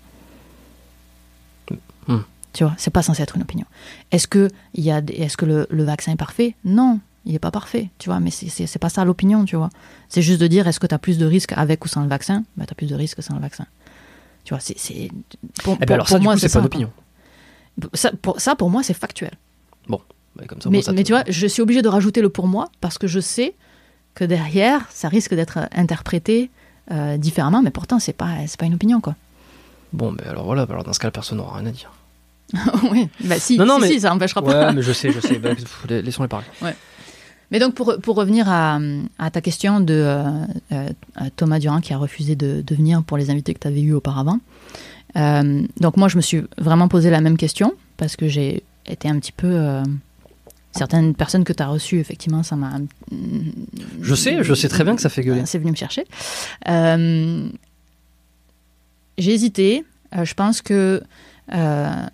Hmm. 2.08 2.20
Tu 2.52 2.64
vois, 2.66 2.74
c'est 2.78 2.92
pas 2.92 3.02
censé 3.02 3.24
être 3.24 3.36
une 3.38 3.42
opinion. 3.42 3.66
Est-ce 4.12 4.28
que, 4.28 4.50
y 4.76 4.92
a 4.92 5.02
est-ce 5.08 5.38
que 5.38 5.46
le, 5.46 5.66
le 5.70 5.84
vaccin 5.84 6.12
est 6.12 6.18
parfait? 6.18 6.56
Non, 6.66 7.00
il 7.26 7.34
est 7.34 7.40
pas 7.40 7.50
parfait, 7.50 7.90
tu 7.98 8.10
vois, 8.10 8.20
mais 8.20 8.30
c'est- 8.30 8.78
pas 8.78 8.90
ça 8.90 9.06
l'opinion, 9.06 9.46
tu 9.46 9.56
vois. 9.56 9.70
C'est 10.10 10.22
juste 10.22 10.40
de 10.42 10.48
dire 10.48 10.68
est-ce 10.68 10.80
que 10.80 10.86
tu 10.88 10.94
as 10.94 11.00
plus 11.00 11.18
de 11.18 11.26
risques 11.26 11.54
avec 11.56 11.84
ou 11.86 11.88
sans 11.88 12.04
le 12.04 12.10
vaccin? 12.10 12.44
Bah, 12.58 12.66
Tu 12.68 12.72
as 12.74 12.76
plus 12.76 12.88
de 12.88 12.96
risques 12.96 13.24
sans 13.24 13.36
le 13.36 13.40
vaccin. 13.42 13.66
Tu 14.44 14.54
vois, 14.54 14.60
c'est. 14.60 14.78
c'est- 14.78 15.10
Pour, 15.64 15.78
Eh 15.82 15.86
ben 15.86 15.98
pour- 16.04 16.20
moi, 16.22 16.38
c'est 16.38 16.48
pas 16.48 16.52
quoi. 16.54 16.62
d'opinion. 16.64 16.92
Ça, 17.94 18.12
pour, 18.22 18.40
ça, 18.40 18.56
pour 18.56 18.70
moi, 18.70 18.84
c'est 18.84 18.94
factuel. 18.94 19.32
Ouais, 20.40 20.48
comme 20.48 20.60
ça, 20.62 20.70
Mais, 20.72 20.78
moi, 20.78 20.84
ça 20.84 20.92
te- 20.92 20.96
mais 20.98 21.04
tu 21.04 21.12
vois, 21.12 21.24
je 21.28 21.46
suis 21.46 21.62
obligée 21.62 21.84
de 21.84 21.88
rajouter 21.88 22.20
le 22.22 22.30
pour 22.30 22.48
moi 22.48 22.68
parce 22.82 22.98
que 22.98 23.06
je 23.06 23.20
sais 23.20 23.54
que 24.16 24.24
derrière, 24.24 24.88
ça 24.92 25.08
risque 25.08 25.36
d'être 25.36 25.60
interprété 25.72 26.50
euh, 26.92 27.18
différemment, 27.18 27.62
mais 27.62 27.72
pourtant, 27.72 28.00
c'est 28.00 28.14
pas, 28.14 28.30
pas 28.58 28.66
une 28.66 28.74
opinion, 28.76 29.00
quoi. 29.02 29.16
Bon, 29.94 30.12
mais 30.12 30.24
alors 30.28 30.46
voilà, 30.46 30.64
alors 30.64 30.84
dans 30.84 30.94
ce 30.94 31.00
cas, 31.00 31.12
personne 31.12 31.38
n'aura 31.38 31.58
rien 31.60 31.68
à 31.68 31.72
dire. 31.72 31.92
oui, 32.92 33.08
bah 33.24 33.40
si, 33.40 33.58
Non, 33.58 33.66
non, 33.66 33.76
si, 33.76 33.82
mais- 33.82 33.88
si, 33.90 34.00
ça 34.02 34.14
empêchera 34.14 34.42
pas. 34.42 34.68
Ouais, 34.68 34.74
mais 34.74 34.82
je 34.82 34.92
sais, 34.92 35.12
je 35.12 35.20
sais. 35.20 35.40
Bah, 35.40 35.52
Laissons-les 35.90 36.28
parler. 36.28 36.46
Mais 37.52 37.60
donc, 37.60 37.76
pour, 37.76 37.94
pour 38.02 38.16
revenir 38.16 38.50
à, 38.50 38.80
à 39.20 39.30
ta 39.30 39.40
question 39.40 39.80
de 39.80 39.94
euh, 39.94 40.24
euh, 40.72 40.90
Thomas 41.36 41.60
Durand 41.60 41.82
qui 41.82 41.94
a 41.94 41.98
refusé 41.98 42.36
de, 42.36 42.64
de 42.66 42.76
venir 42.76 43.04
pour 43.04 43.16
les 43.16 43.30
invités 43.30 43.54
que 43.54 43.60
tu 43.60 43.68
avais 43.68 43.82
eus 43.82 43.94
auparavant. 43.94 44.40
Euh, 45.18 45.62
donc, 45.80 45.96
moi, 45.98 46.08
je 46.08 46.18
me 46.18 46.22
suis 46.24 46.42
vraiment 46.58 46.88
posé 46.88 47.12
la 47.12 47.22
même 47.22 47.38
question 47.38 47.74
parce 47.98 48.16
que 48.16 48.28
j'ai 48.28 48.64
été 48.88 49.08
un 49.08 49.20
petit 49.20 49.32
peu. 49.34 49.84
Euh, 50.76 50.78
certaines 50.80 51.14
personnes 51.16 51.44
que 51.44 51.54
tu 51.54 51.62
as 51.64 51.68
reçues, 51.68 52.00
effectivement, 52.00 52.44
ça 52.44 52.56
m'a. 52.56 52.74
Je 54.02 54.16
sais, 54.16 54.44
je 54.44 54.54
sais 54.54 54.68
très 54.70 54.84
bien 54.84 54.96
que 54.96 55.02
ça 55.02 55.10
fait 55.10 55.24
gueuler. 55.24 55.46
C'est 55.46 55.60
venu 55.60 55.72
me 55.72 55.76
chercher. 55.76 56.06
Euh, 56.70 57.48
j'ai 59.18 59.34
hésité. 59.34 59.84
Euh, 60.16 60.26
je 60.26 60.34
pense 60.34 60.62
que. 60.62 61.02
euh, 61.54 62.06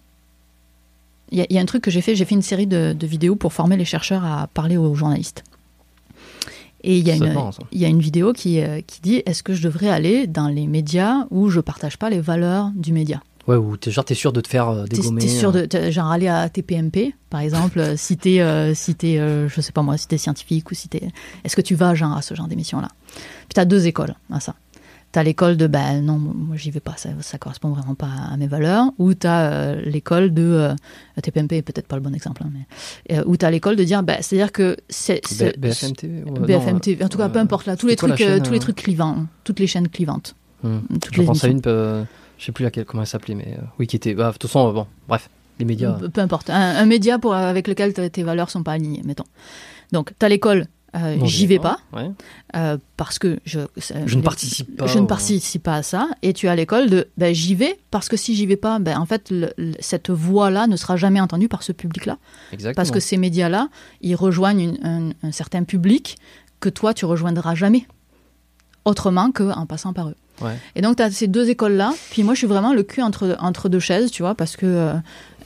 Il 1.32 1.38
y, 1.38 1.42
a- 1.42 1.46
il 1.50 1.56
y 1.56 1.60
a 1.60 1.62
un 1.62 1.66
truc 1.66 1.84
que 1.84 1.92
j'ai 1.92 2.02
fait, 2.02 2.16
j'ai 2.16 2.26
fait 2.26 2.34
une 2.34 2.42
série 2.42 2.66
de, 2.66 2.94
de 2.98 3.06
vidéos 3.08 3.36
pour 3.36 3.54
former 3.54 3.78
les 3.78 3.86
chercheurs 3.86 4.26
à 4.26 4.48
parler 4.48 4.78
aux 4.78 4.96
journalistes. 4.96 5.44
Et 6.84 6.98
il 6.98 7.08
y 7.08 7.12
a 7.12 7.16
une, 7.16 7.34
marrant, 7.34 7.52
ça. 7.52 7.62
il 7.72 7.80
y 7.80 7.86
a 7.86 7.88
une 7.88 8.00
vidéo 8.00 8.34
qui, 8.34 8.60
euh, 8.62 8.82
qui 8.82 9.00
dit 9.02 9.22
est-ce 9.28 9.44
que 9.44 9.54
je 9.54 9.62
devrais 9.62 9.90
aller 9.90 10.26
dans 10.26 10.48
les 10.48 10.66
médias 10.66 11.28
où 11.30 11.50
je 11.50 11.60
partage 11.60 11.98
pas 11.98 12.10
les 12.10 12.20
valeurs 12.22 12.72
du 12.74 12.94
média? 12.94 13.22
Ouais, 13.50 13.56
ou 13.56 13.76
t'es 13.78 13.92
genre, 13.92 14.06
t'es 14.06 14.14
sûr 14.16 14.32
de 14.32 14.42
te 14.42 14.48
faire 14.48 14.70
euh, 14.70 14.86
dégommer. 14.86 15.22
t'es 15.22 15.28
sûr 15.28 15.50
euh, 15.50 15.62
de 15.62 15.66
t'es- 15.66 15.92
genre 15.92 16.12
aller 16.12 16.28
à 16.28 16.48
TPMP 16.50 17.14
par 17.30 17.42
exemple 17.42 17.80
euh, 17.80 17.96
si 17.98 18.16
t'es 18.18 18.40
euh, 18.42 18.74
si 18.76 18.96
t'es, 18.96 19.18
euh, 19.20 19.50
je 19.50 19.60
sais 19.62 19.72
pas 19.72 19.82
moi 19.82 19.98
si 19.98 20.08
t'es 20.08 20.18
scientifique 20.18 20.70
ou 20.72 20.76
si 20.76 20.88
t'es 20.88 21.02
est-ce 21.44 21.56
que 21.56 21.62
tu 21.62 21.76
vas 21.76 21.96
genre 21.96 22.16
à 22.16 22.22
ce 22.22 22.36
genre 22.36 22.48
d'émission 22.48 22.80
là 22.80 22.90
puis 23.10 23.56
t'as 23.56 23.66
deux 23.66 23.88
écoles 23.88 24.14
à 24.32 24.40
ça. 24.40 24.56
T'as 25.12 25.24
l'école 25.24 25.58
de 25.58 25.66
ben 25.66 26.02
non 26.06 26.20
moi 26.20 26.56
j'y 26.56 26.70
vais 26.70 26.80
pas 26.82 26.94
ça, 26.96 27.10
ça 27.22 27.40
correspond 27.40 27.70
vraiment 27.70 27.96
pas 27.96 28.12
à 28.32 28.38
mes 28.38 28.46
valeurs. 28.46 28.92
Ou 29.00 29.16
t'as 29.16 29.74
l'école 29.74 30.32
de 30.32 30.70
TPMP 31.24 31.54
est 31.58 31.62
peut-être 31.64 31.88
pas 31.88 31.96
le 31.96 32.04
bon 32.04 32.14
exemple 32.14 32.44
hein, 32.46 32.52
mais 33.10 33.20
où 33.26 33.36
t'as 33.36 33.50
l'école 33.50 33.76
de 33.76 33.84
dire 33.84 34.04
ben 34.04 34.18
c'est 34.22 34.36
à 34.40 34.44
dire 34.46 34.52
que 34.52 34.78
c'est 34.88 35.22
c'est- 35.26 35.58
B- 35.58 35.60
BFM 35.60 35.94
TV 35.96 36.24
ouais, 36.24 36.40
BFM 36.46 36.74
non, 36.74 36.80
TV, 36.80 37.04
en 37.04 37.10
tout 37.10 37.18
cas, 37.18 37.28
peu 37.30 37.40
importe 37.40 37.66
là, 37.66 37.76
tous 37.76 37.88
les 37.88 37.96
trucs, 37.96 38.16
chaîne, 38.18 38.44
tous 38.44 38.54
les 38.54 38.60
trucs 38.60 38.76
clivants, 38.76 39.26
toutes 39.44 39.60
les 39.60 39.66
chaînes 39.66 39.88
clivantes, 39.90 40.36
hum. 40.64 40.84
Je 41.12 41.20
les 41.20 41.26
pense 41.26 41.44
à 41.44 41.48
une, 41.48 41.62
euh, 41.66 42.04
je 42.40 42.46
sais 42.46 42.52
plus 42.52 42.64
laquelle, 42.64 42.86
comment 42.86 43.04
elle 43.04 43.08
s'appelait, 43.08 43.36
mais 43.36 43.56
euh, 43.60 43.62
oui, 43.78 43.86
qui 43.86 43.96
était. 43.98 44.16
Bah, 44.16 44.30
de 44.32 44.38
toute 44.38 44.50
façon, 44.50 44.70
euh, 44.70 44.74
bon, 44.74 44.88
bref, 45.08 45.30
les 45.60 45.66
médias. 45.66 45.92
Peu, 45.94 46.10
peu 46.10 46.22
importe. 46.22 46.50
Un, 46.50 46.56
un 46.78 46.86
média 46.86 47.20
pour, 47.20 47.36
avec 47.36 47.68
lequel 47.68 47.94
tes 47.94 48.24
valeurs 48.24 48.50
sont 48.50 48.64
pas 48.64 48.72
alignées, 48.74 49.02
mettons. 49.06 49.26
Donc, 49.92 50.14
tu 50.18 50.26
as 50.26 50.30
l'école, 50.30 50.68
euh, 50.96 51.18
j'y 51.26 51.46
vais 51.48 51.60
pas, 51.60 51.80
Ouais. 51.94 52.10
euh, 52.56 52.78
parce 52.98 53.20
que 53.20 53.40
je, 53.46 53.60
ne 53.60 54.22
participe 54.22 54.78
pas. 54.78 54.88
je 54.88 54.98
ne 55.00 55.06
participe 55.06 55.62
pas 55.64 55.76
à 55.76 55.84
ça. 55.84 56.08
Et 56.22 56.32
tu 56.34 56.48
as 56.48 56.56
l'école 56.56 56.90
de 56.90 57.10
ben, 57.18 57.34
j'y 57.36 57.56
vais, 57.56 57.78
parce 57.92 58.08
que 58.08 58.16
si 58.18 58.36
j'y 58.36 58.46
vais 58.46 58.56
pas, 58.56 58.80
ben, 58.80 58.98
en 58.98 59.06
fait, 59.06 59.30
le- 59.32 59.52
le- 59.58 59.74
cette 59.80 60.10
voix-là 60.10 60.66
ne 60.68 60.76
sera 60.78 60.96
jamais 60.96 61.20
entendue 61.22 61.50
par 61.50 61.62
ce 61.64 61.72
public-là. 61.74 62.18
Exactement. 62.54 62.76
Parce 62.76 62.92
que 62.92 63.00
ces 63.00 63.18
médias-là, 63.18 63.68
ils 64.02 64.16
rejoignent 64.16 64.62
une- 64.82 65.14
un, 65.24 65.28
un 65.28 65.32
certain 65.32 65.64
public 65.64 66.18
que 66.62 66.70
toi, 66.70 66.94
tu 66.94 67.06
rejoindras 67.06 67.54
jamais. 67.56 67.86
Autrement 68.86 69.32
qu'en 69.32 69.66
passant 69.66 69.94
par 69.94 70.10
eux. 70.10 70.16
Ouais. 70.42 70.58
Et 70.76 70.82
donc, 70.82 70.98
tu 70.98 71.04
as 71.04 71.12
ces 71.12 71.28
deux 71.28 71.50
écoles-là. 71.50 71.94
Puis 72.12 72.24
moi, 72.24 72.34
je 72.34 72.40
suis 72.40 72.48
vraiment 72.48 72.74
le 72.74 72.84
cul 72.84 73.02
entre, 73.02 73.36
entre 73.40 73.70
deux 73.70 73.80
chaises, 73.80 74.12
tu 74.12 74.22
vois, 74.24 74.36
parce 74.36 74.56
que 74.56 74.66
euh, 74.66 74.94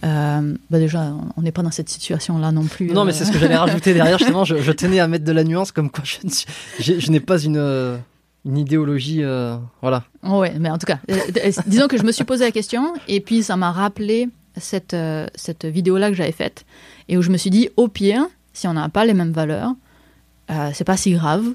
euh, 0.03 0.55
bah 0.69 0.79
déjà, 0.79 1.13
on 1.37 1.41
n'est 1.41 1.51
pas 1.51 1.61
dans 1.61 1.71
cette 1.71 1.89
situation-là 1.89 2.51
non 2.51 2.65
plus. 2.65 2.87
Non, 2.87 3.05
mais 3.05 3.11
euh. 3.11 3.15
c'est 3.15 3.25
ce 3.25 3.31
que 3.31 3.39
j'allais 3.39 3.55
rajouter 3.55 3.93
derrière, 3.93 4.17
justement. 4.19 4.43
Je, 4.45 4.57
je 4.57 4.71
tenais 4.71 4.99
à 4.99 5.07
mettre 5.07 5.25
de 5.25 5.31
la 5.31 5.43
nuance, 5.43 5.71
comme 5.71 5.89
quoi 5.89 6.03
je, 6.79 7.11
n'ai 7.11 7.19
pas 7.19 7.39
une, 7.41 7.97
une 8.45 8.57
idéologie. 8.57 9.23
euh, 9.23 9.55
voilà. 9.81 10.03
Ouais, 10.23 10.53
mais 10.59 10.69
en 10.69 10.77
tout 10.77 10.85
cas, 10.87 10.99
disons 11.67 11.87
que 11.87 11.97
je 11.97 12.03
me 12.03 12.11
suis 12.11 12.25
posé 12.25 12.43
la 12.45 12.51
question, 12.51 12.93
et 13.07 13.21
puis 13.21 13.43
ça 13.43 13.55
m'a 13.55 13.71
rappelé 13.71 14.29
cette, 14.57 14.95
cette 15.35 15.65
vidéo-là 15.65 16.09
que 16.09 16.15
j'avais 16.15 16.31
faite, 16.31 16.65
et 17.07 17.17
où 17.17 17.21
je 17.21 17.29
me 17.29 17.37
suis 17.37 17.49
dit, 17.49 17.69
au 17.77 17.87
pire, 17.87 18.25
si 18.53 18.67
on 18.67 18.73
n'a 18.73 18.89
pas 18.89 19.05
les 19.05 19.13
mêmes 19.13 19.31
valeurs, 19.31 19.73
c'est 20.73 20.83
pas 20.83 20.97
si 20.97 21.13
grave, 21.13 21.45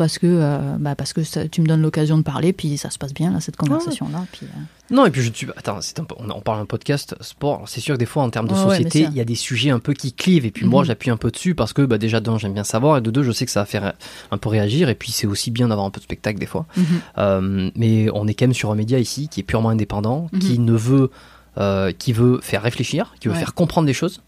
parce 0.00 0.18
que, 0.18 0.26
euh, 0.26 0.76
bah, 0.80 0.94
parce 0.94 1.12
que 1.12 1.22
ça- 1.24 1.46
tu 1.46 1.60
me 1.60 1.66
donnes 1.66 1.82
l'occasion 1.82 2.16
de 2.16 2.22
parler, 2.22 2.54
puis 2.54 2.78
ça 2.78 2.88
se 2.88 2.96
passe 2.96 3.12
bien, 3.12 3.30
là, 3.30 3.40
cette 3.40 3.56
conversation-là. 3.56 4.24
Puis, 4.32 4.46
euh, 4.46 4.58
Non, 4.94 5.04
et 5.04 5.10
puis 5.10 5.20
je 5.20 5.30
suis. 5.30 5.46
Attends, 5.58 5.82
c'est 5.82 6.00
un 6.00 6.04
peu- 6.04 6.14
on, 6.18 6.30
on 6.30 6.40
parle 6.40 6.60
d'un 6.60 6.64
podcast 6.64 7.14
sport. 7.20 7.64
C'est 7.68 7.80
sûr 7.80 7.96
que 7.96 7.98
des 8.00 8.06
fois, 8.06 8.22
en 8.22 8.30
termes 8.30 8.48
de 8.48 8.54
société, 8.54 9.02
il 9.10 9.14
y 9.14 9.20
a 9.20 9.24
des 9.26 9.34
sujets 9.34 9.68
un 9.70 9.78
peu 9.78 9.92
qui 9.92 10.14
clivent. 10.14 10.46
Et 10.46 10.50
puis 10.50 10.64
moi, 10.64 10.80
Mhm. 10.82 10.86
j'appuie 10.86 11.10
un 11.10 11.18
peu 11.18 11.30
dessus 11.30 11.54
parce 11.54 11.74
que 11.74 11.82
bah, 11.82 11.98
déjà, 11.98 12.20
d'un, 12.20 12.38
j'aime 12.38 12.54
bien 12.54 12.64
savoir. 12.64 12.96
Et 12.96 13.00
de 13.02 13.10
deux, 13.10 13.22
je 13.22 13.30
sais 13.32 13.44
que 13.44 13.52
ça 13.52 13.60
va 13.60 13.66
faire 13.66 13.92
un 14.30 14.38
peu 14.38 14.48
réagir. 14.48 14.88
Et 14.88 14.94
puis, 14.94 15.12
c'est 15.12 15.26
aussi 15.26 15.50
bien 15.50 15.68
d'avoir 15.68 15.86
un 15.86 15.90
peu 15.90 16.00
de 16.00 16.04
spectacle 16.04 16.38
des 16.40 16.46
fois. 16.46 16.64
mhm. 16.76 16.84
Euh, 17.18 17.70
mais 17.76 18.08
on 18.14 18.26
est 18.26 18.32
quand 18.34 18.46
même 18.46 18.54
sur 18.54 18.70
un 18.72 18.74
média 18.74 18.98
ici 18.98 19.28
qui 19.28 19.40
est 19.40 19.44
purement 19.44 19.68
indépendant, 19.68 20.28
Mhm. 20.32 20.38
qui 20.40 20.58
ne 20.58 20.72
veut, 20.72 21.10
euh, 21.58 21.92
qui 21.92 22.12
veut 22.14 22.40
faire 22.40 22.62
réfléchir, 22.62 23.14
qui 23.20 23.28
veut 23.28 23.34
Ouais. 23.34 23.38
faire 23.40 23.52
comprendre 23.54 23.86
des 23.86 23.92
choses. 23.92 24.22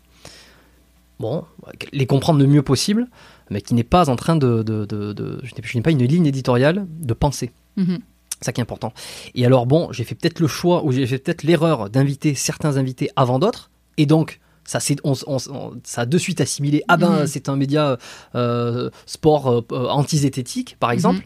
Bon, 1.21 1.45
les 1.93 2.07
comprendre 2.07 2.41
le 2.41 2.47
mieux 2.47 2.63
possible, 2.63 3.07
mais 3.53 3.61
qui 3.61 3.75
n'est 3.75 3.85
pas 3.85 4.09
en 4.11 4.17
train 4.17 4.35
de, 4.37 4.63
de, 4.63 4.85
de- 4.85 5.13
de- 5.13 5.41
je 5.45 5.55
n'ai- 5.77 5.83
pas 5.83 5.91
une 5.91 6.03
ligne 6.05 6.27
éditoriale 6.27 6.87
de 6.89 7.15
pensée. 7.15 7.53
Mhm. 7.77 7.99
C'est 8.41 8.47
ça 8.47 8.53
qui 8.53 8.61
est 8.61 8.63
important. 8.63 8.93
Et 9.37 9.47
alors 9.47 9.67
bon, 9.67 9.93
j'ai 9.93 10.03
fait 10.05 10.17
peut-être 10.17 10.41
le 10.41 10.49
choix 10.49 10.85
ou 10.85 10.91
j'ai 10.91 11.07
fait 11.07 11.19
peut-être 11.19 11.45
l'erreur 11.45 11.89
d'inviter 11.91 12.35
certains 12.35 12.77
invités 12.77 13.09
avant 13.15 13.39
d'autres, 13.39 13.71
et 13.99 14.07
donc 14.07 14.41
ça, 14.65 14.79
c'est, 14.81 14.97
on, 15.05 15.15
on- 15.27 15.73
ça 15.85 16.03
a 16.03 16.07
de 16.07 16.19
suite 16.19 16.41
assimilé. 16.41 16.83
Ah 16.89 16.97
ben, 16.97 17.21
Mhm. 17.21 17.27
c'est 17.27 17.49
un 17.49 17.57
média 17.57 17.99
euh, 18.37 18.91
sport 19.07 19.49
euh, 19.49 19.89
antizététique, 19.89 20.77
par 20.79 20.91
exemple. 20.93 21.23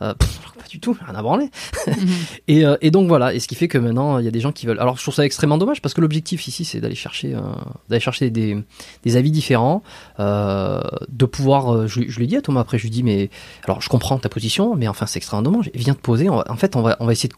Euh, 0.00 0.14
pff, 0.14 0.38
alors 0.40 0.52
que 0.54 0.58
pas 0.60 0.68
du 0.68 0.78
tout, 0.80 0.96
rien 1.04 1.14
à 1.14 1.22
branler. 1.22 1.50
Mhm. 1.86 1.94
Et, 2.48 2.64
euh, 2.64 2.76
et 2.80 2.90
donc 2.90 3.08
voilà, 3.08 3.34
et 3.34 3.40
ce 3.40 3.48
qui 3.48 3.54
fait 3.56 3.68
que 3.68 3.78
maintenant 3.78 4.18
il 4.18 4.24
y 4.24 4.28
a 4.28 4.30
des 4.30 4.40
gens 4.40 4.52
qui 4.52 4.64
veulent. 4.66 4.78
Alors 4.80 4.96
je 4.96 5.02
trouve 5.02 5.14
ça 5.14 5.24
extrêmement 5.24 5.58
dommage 5.58 5.82
parce 5.82 5.92
que 5.94 6.00
l'objectif 6.00 6.46
ici 6.48 6.64
c'est 6.64 6.80
d'aller 6.80 6.94
chercher, 6.94 7.34
euh, 7.34 7.40
d'aller 7.88 8.00
chercher 8.00 8.30
des, 8.30 8.56
des 9.04 9.16
avis 9.16 9.30
différents, 9.30 9.82
de 10.18 11.24
pouvoir. 11.26 11.86
je, 11.88 12.02
je 12.08 12.20
l'ai 12.20 12.26
dit 12.26 12.36
à 12.36 12.42
Thomas 12.42 12.60
après, 12.60 12.78
je 12.78 12.84
lui 12.84 12.90
dis 12.90 13.02
mais 13.02 13.30
alors 13.64 13.80
je 13.80 13.88
comprends 13.88 14.18
ta 14.18 14.28
position, 14.28 14.74
mais 14.76 14.88
enfin 14.88 15.06
c'est 15.06 15.18
extrêmement 15.18 15.42
dommage. 15.42 15.70
Viens 15.74 15.94
te 15.94 16.00
poser. 16.00 16.28
va- 16.28 16.44
en 16.48 16.56
fait, 16.56 16.76
on 16.76 16.82
va, 16.82 16.96
on 17.00 17.06
va 17.06 17.12
essayer 17.12 17.28
de, 17.28 17.34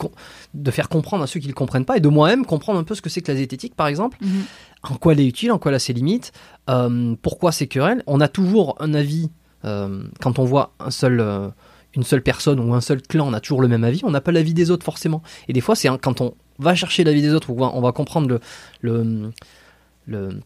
de 0.55 0.71
faire 0.71 0.89
comprendre 0.89 1.23
à 1.25 1.27
ceux 1.27 1.41
qui 1.41 1.49
ne 1.49 1.53
comprennent 1.53 1.85
pas 1.85 1.97
et 1.97 2.01
de 2.01 2.09
moi-même 2.09 2.45
comprendre 2.47 2.79
un 2.79 2.85
peu 2.85 2.95
ce 2.95 3.03
que 3.03 3.09
c'est 3.11 3.21
que 3.23 3.31
la 3.33 3.39
zététique 3.39 3.75
par 3.75 3.87
exemple 3.87 4.19
Mhm. 4.21 4.43
en 4.91 4.95
quoi 4.97 5.13
elle 5.13 5.21
est 5.21 5.27
utile, 5.27 5.51
en 5.53 5.59
quoi 5.59 5.71
elle 5.71 5.77
a 5.77 5.81
ses 5.81 5.93
limites, 5.93 6.33
euh, 6.69 7.15
pourquoi 7.23 7.53
c'est 7.53 7.67
querelle. 7.67 8.03
On 8.07 8.21
a 8.21 8.29
toujours 8.29 8.77
un 8.81 8.95
avis 8.95 9.31
euh, 9.65 10.05
quand 10.21 10.39
on 10.39 10.45
voit 10.45 10.73
un 10.81 10.91
seul, 10.91 11.21
euh, 11.21 11.49
une 11.95 12.03
seule 12.05 12.23
personne 12.23 12.61
ou 12.61 12.75
un 12.75 12.81
seul 12.81 13.03
clan, 13.03 13.27
on 13.29 13.33
a 13.33 13.41
toujours 13.41 13.63
le 13.63 13.69
même 13.69 13.85
avis. 13.85 14.01
On 14.05 14.11
n'a 14.11 14.21
pas 14.21 14.33
l'avis 14.33 14.55
des 14.55 14.71
autres 14.71 14.85
forcément. 14.85 15.23
Et 15.49 15.53
des 15.53 15.61
fois, 15.61 15.75
c'est 15.75 15.89
quand 16.01 16.21
on 16.21 16.35
va 16.59 16.75
chercher 16.75 17.05
l'avis 17.05 17.23
des 17.23 17.33
autres, 17.35 17.51
on 17.51 17.81
va, 17.81 17.93
comprendre 17.93 18.29
le, 18.29 18.41
le, 18.81 19.31
le- 20.07 20.41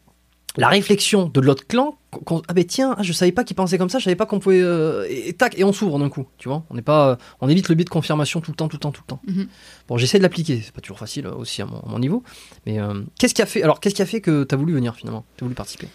la 0.57 0.69
réflexion 0.69 1.27
de 1.27 1.41
l'autre 1.41 1.67
clan. 1.67 1.97
qu'on- 2.11 2.41
ah 2.47 2.53
ben 2.53 2.63
tiens, 2.63 2.95
ah, 2.97 3.03
je 3.03 3.11
savais 3.11 3.33
pas 3.33 3.43
qu'il 3.43 3.57
pensait 3.57 3.77
comme 3.77 3.89
ça, 3.89 3.99
je 3.99 4.05
savais 4.05 4.15
pas 4.15 4.25
qu'on 4.25 4.39
pouvait 4.39 4.61
euh, 4.61 5.05
et, 5.09 5.33
tac 5.33 5.59
et 5.59 5.65
on 5.65 5.73
s'ouvre 5.73 5.99
d'un 5.99 6.07
coup, 6.07 6.27
tu 6.37 6.47
vois. 6.47 6.63
On 6.69 6.75
n'est 6.75 6.81
pas, 6.81 7.09
euh, 7.09 7.15
on 7.41 7.49
évite 7.49 7.67
le 7.67 7.75
biais 7.75 7.83
de 7.83 7.89
confirmation 7.89 8.39
tout 8.39 8.51
le 8.51 8.55
temps, 8.55 8.69
tout 8.69 8.77
le 8.77 8.79
temps, 8.79 8.91
tout 8.91 9.01
le 9.05 9.07
temps. 9.07 9.21
Mhm. 9.27 9.47
Bon, 9.89 9.97
j'essaie 9.97 10.17
de 10.17 10.23
l'appliquer, 10.23 10.61
c'est 10.63 10.73
pas 10.73 10.79
toujours 10.79 10.97
facile 10.97 11.25
euh, 11.27 11.33
aussi 11.35 11.61
à 11.61 11.65
mon, 11.65 11.79
à 11.81 11.89
mon 11.89 11.99
niveau, 11.99 12.23
mais 12.65 12.79
euh, 12.79 13.01
qu'est-ce 13.19 13.33
qui 13.33 13.41
a 13.41 13.45
fait 13.45 13.63
Alors, 13.63 13.81
qu'est-ce 13.81 13.95
qui 13.95 14.01
a 14.01 14.05
fait 14.05 14.21
que 14.21 14.45
t'as 14.45 14.55
voulu 14.55 14.73
venir 14.73 14.95
finalement, 14.95 15.25
t'as 15.35 15.43
voulu 15.45 15.55
participer? 15.55 15.89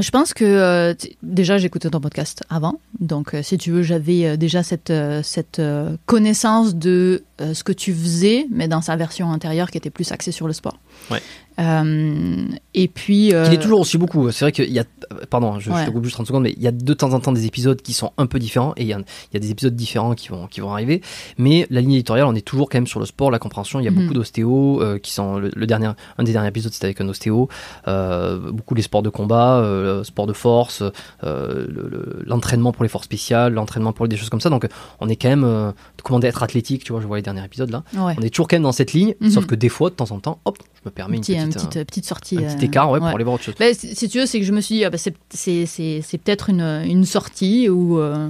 Je 0.00 0.10
pense 0.10 0.32
que 0.32 0.44
euh, 0.44 0.94
déjà 1.22 1.58
j'écoutais 1.58 1.90
ton 1.90 2.00
podcast 2.00 2.44
avant, 2.48 2.80
donc 2.98 3.34
euh, 3.34 3.42
si 3.42 3.58
tu 3.58 3.70
veux 3.72 3.82
j'avais 3.82 4.24
euh, 4.24 4.36
déjà 4.38 4.62
cette, 4.62 4.88
euh, 4.88 5.22
cette 5.22 5.58
euh, 5.58 5.96
connaissance 6.06 6.74
de 6.74 7.24
euh, 7.42 7.52
ce 7.52 7.62
que 7.62 7.72
tu 7.72 7.92
faisais, 7.92 8.46
mais 8.50 8.68
dans 8.68 8.80
sa 8.80 8.96
version 8.96 9.26
antérieure 9.26 9.70
qui 9.70 9.76
était 9.76 9.90
plus 9.90 10.10
axée 10.10 10.32
sur 10.32 10.46
le 10.46 10.54
sport. 10.54 10.78
Ouais. 11.10 11.20
Euh, 11.60 12.46
et 12.72 12.88
puis... 12.88 13.34
euh, 13.34 13.44
Il 13.48 13.52
est 13.54 13.58
toujours 13.62 13.80
aussi 13.80 13.98
beaucoup. 13.98 14.30
C'est 14.30 14.46
vrai 14.46 14.52
qu'il 14.52 14.72
y 14.72 14.78
a, 14.78 14.84
pardon, 15.28 15.60
je, 15.60 15.70
je 15.70 15.84
te 15.86 15.90
coupe 15.90 16.02
juste 16.04 16.14
30 16.14 16.26
secondes, 16.26 16.44
mais 16.44 16.52
il 16.56 16.62
y 16.62 16.66
a 16.66 16.72
de 16.72 16.94
temps 16.94 17.12
en 17.12 17.20
temps 17.20 17.30
des 17.32 17.44
épisodes 17.44 17.80
qui 17.82 17.92
sont 17.92 18.12
un 18.16 18.24
peu 18.24 18.38
différents 18.38 18.72
et 18.78 18.82
il 18.82 18.86
y 18.88 18.94
a, 18.94 18.98
il 18.98 19.34
y 19.34 19.36
a 19.36 19.40
des 19.40 19.50
épisodes 19.50 19.76
différents 19.76 20.14
qui 20.14 20.28
vont, 20.28 20.46
qui 20.46 20.60
vont 20.62 20.72
arriver. 20.72 21.02
Mais 21.36 21.66
la 21.68 21.82
ligne 21.82 21.92
éditoriale, 21.92 22.26
on 22.26 22.34
est 22.34 22.40
toujours 22.40 22.70
quand 22.70 22.78
même 22.78 22.86
sur 22.86 23.00
le 23.00 23.06
sport, 23.06 23.30
la 23.30 23.38
compréhension. 23.38 23.80
Il 23.80 23.84
y 23.84 23.88
a 23.88 23.90
Mhm. 23.90 24.00
beaucoup 24.02 24.14
d'ostéos 24.14 24.80
euh, 24.80 24.98
qui 24.98 25.12
sont 25.12 25.36
le, 25.38 25.50
le 25.54 25.66
dernier, 25.66 25.90
un 26.16 26.22
des 26.24 26.32
derniers 26.32 26.48
épisodes, 26.48 26.72
c'était 26.72 26.86
avec 26.86 27.00
un 27.02 27.08
ostéo. 27.10 27.48
Beaucoup 27.86 28.74
les 28.74 28.82
sports 28.82 29.02
de 29.02 29.10
combat, 29.10 29.58
euh, 29.58 30.04
sport 30.04 30.26
de 30.26 30.32
force, 30.32 30.82
le- 31.22 31.66
le- 31.68 32.22
l'entraînement 32.26 32.72
pour 32.72 32.82
les 32.82 32.88
forces 32.88 33.04
spéciales, 33.04 33.52
l'entraînement 33.52 33.92
pour 33.92 34.08
des 34.08 34.16
choses 34.16 34.30
comme 34.30 34.40
ça. 34.40 34.48
Donc, 34.50 34.66
on 35.00 35.08
est 35.10 35.16
quand 35.16 35.28
même 35.28 35.72
commandé 36.02 36.26
être 36.28 36.42
athlétique. 36.42 36.84
Tu 36.84 36.92
vois, 36.92 37.00
je 37.02 37.06
vois 37.06 37.16
les 37.16 37.22
derniers 37.22 37.44
épisodes 37.44 37.70
là. 37.70 37.82
ouais. 37.94 38.14
On 38.18 38.22
est 38.22 38.30
toujours 38.30 38.48
quand 38.48 38.56
même 38.56 38.62
dans 38.62 38.72
cette 38.72 38.92
ligne, 38.94 39.14
Mhm. 39.20 39.30
sauf 39.30 39.46
que 39.46 39.54
des 39.54 39.68
fois, 39.68 39.90
de 39.90 39.94
temps 39.94 40.10
en 40.10 40.18
temps, 40.18 40.40
hop, 40.46 40.56
je 40.74 40.88
me 40.88 40.91
permets 40.92 41.16
un 41.16 41.18
une 41.18 41.22
petit, 41.22 41.32
petite, 41.34 41.42
un 41.44 41.50
petite, 41.60 41.76
euh, 41.76 41.84
petite 41.84 42.04
sortie. 42.06 42.38
un 42.38 42.42
petit 42.54 42.64
euh, 42.64 42.68
écart, 42.68 42.90
ouais, 42.90 42.98
pour 43.00 43.08
aller 43.08 43.24
voir 43.24 43.34
autre 43.34 43.44
chose. 43.44 43.54
Ben, 43.58 43.74
si 43.74 44.08
tu 44.08 44.18
veux, 44.18 44.26
c'est 44.26 44.38
que 44.38 44.46
je 44.46 44.52
me 44.52 44.60
suis 44.60 44.76
dit, 44.76 44.84
ah 44.84 44.90
ben, 44.90 44.98
c'est- 44.98 46.18
peut-être 46.18 46.50
une, 46.50 46.60
une 46.62 47.04
sortie. 47.04 47.68
Ou, 47.68 47.98
euh, 47.98 48.28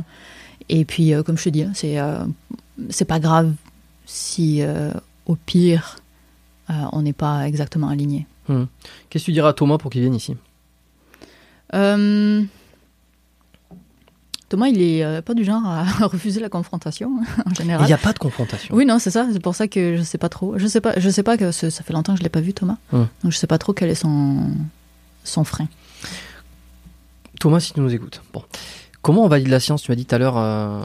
et 0.69 0.85
puis, 0.85 1.13
euh, 1.15 1.23
comme 1.23 1.37
je 1.39 1.45
te 1.45 1.49
dis, 1.51 1.63
hein, 1.63 1.73
c'est 1.75 1.99
euh, 1.99 2.25
c'est 2.89 3.05
pas 3.05 3.21
grave 3.21 3.53
si, 4.07 4.63
au 5.27 5.37
pire, 5.37 5.97
on 6.69 7.03
n'est 7.03 7.13
pas 7.13 7.47
exactement 7.47 7.89
aligné. 7.89 8.27
Qu'est-ce 9.11 9.25
que 9.25 9.27
tu 9.27 9.33
diras 9.33 9.51
à 9.51 9.53
Thomas 9.53 9.79
pour 9.79 9.91
qu'il 9.91 10.01
vienne 10.01 10.15
ici? 10.15 10.35
Thomas, 14.53 14.69
il 14.69 14.83
est 14.83 15.03
euh, 15.03 15.23
pas 15.23 15.33
du 15.35 15.45
genre 15.45 15.63
à 15.67 15.85
refuser 16.07 16.39
la 16.41 16.49
confrontation, 16.51 17.09
en 17.47 17.51
Il 17.51 17.57
général. 17.57 17.87
n'y 17.87 17.93
a 17.93 17.99
pas 17.99 18.13
de 18.13 18.19
confrontation. 18.19 18.75
Oui, 18.75 18.85
non, 18.85 18.99
c'est 18.99 19.11
ça. 19.11 19.27
C'est 19.33 19.41
pour 19.41 19.55
ça 19.55 19.67
que 19.67 19.97
je 19.97 20.03
sais 20.03 20.19
pas 20.19 20.29
trop. 20.29 20.59
Je 20.59 20.67
sais 20.67 20.81
pas. 20.83 20.93
Je 20.99 21.09
sais 21.09 21.23
pas 21.23 21.37
que 21.39 21.53
ce- 21.53 21.71
ça 21.71 21.83
fait 21.83 21.93
longtemps 21.95 22.13
que 22.13 22.19
je 22.19 22.23
l'ai 22.23 22.29
pas 22.29 22.41
vu, 22.43 22.53
Thomas. 22.53 22.77
Hum. 22.93 23.09
Donc 23.23 23.33
je 23.33 23.39
sais 23.39 23.47
pas 23.47 23.57
trop 23.59 23.73
quel 23.73 23.89
est 23.89 23.95
son 23.95 24.51
son 25.25 25.45
frein. 25.45 25.69
Thomas, 27.41 27.61
si 27.61 27.73
tu 27.73 27.81
nous 27.81 27.93
écoutes. 27.95 28.21
Bon. 28.33 28.43
Comment 29.01 29.25
on 29.25 29.29
valide 29.29 29.49
la 29.49 29.59
science? 29.61 29.83
Tu 29.83 29.91
m'as 29.91 29.97
dit 29.97 30.05
tout 30.07 30.15
à 30.15 30.19
l'heure. 30.19 30.37
euh, 30.37 30.83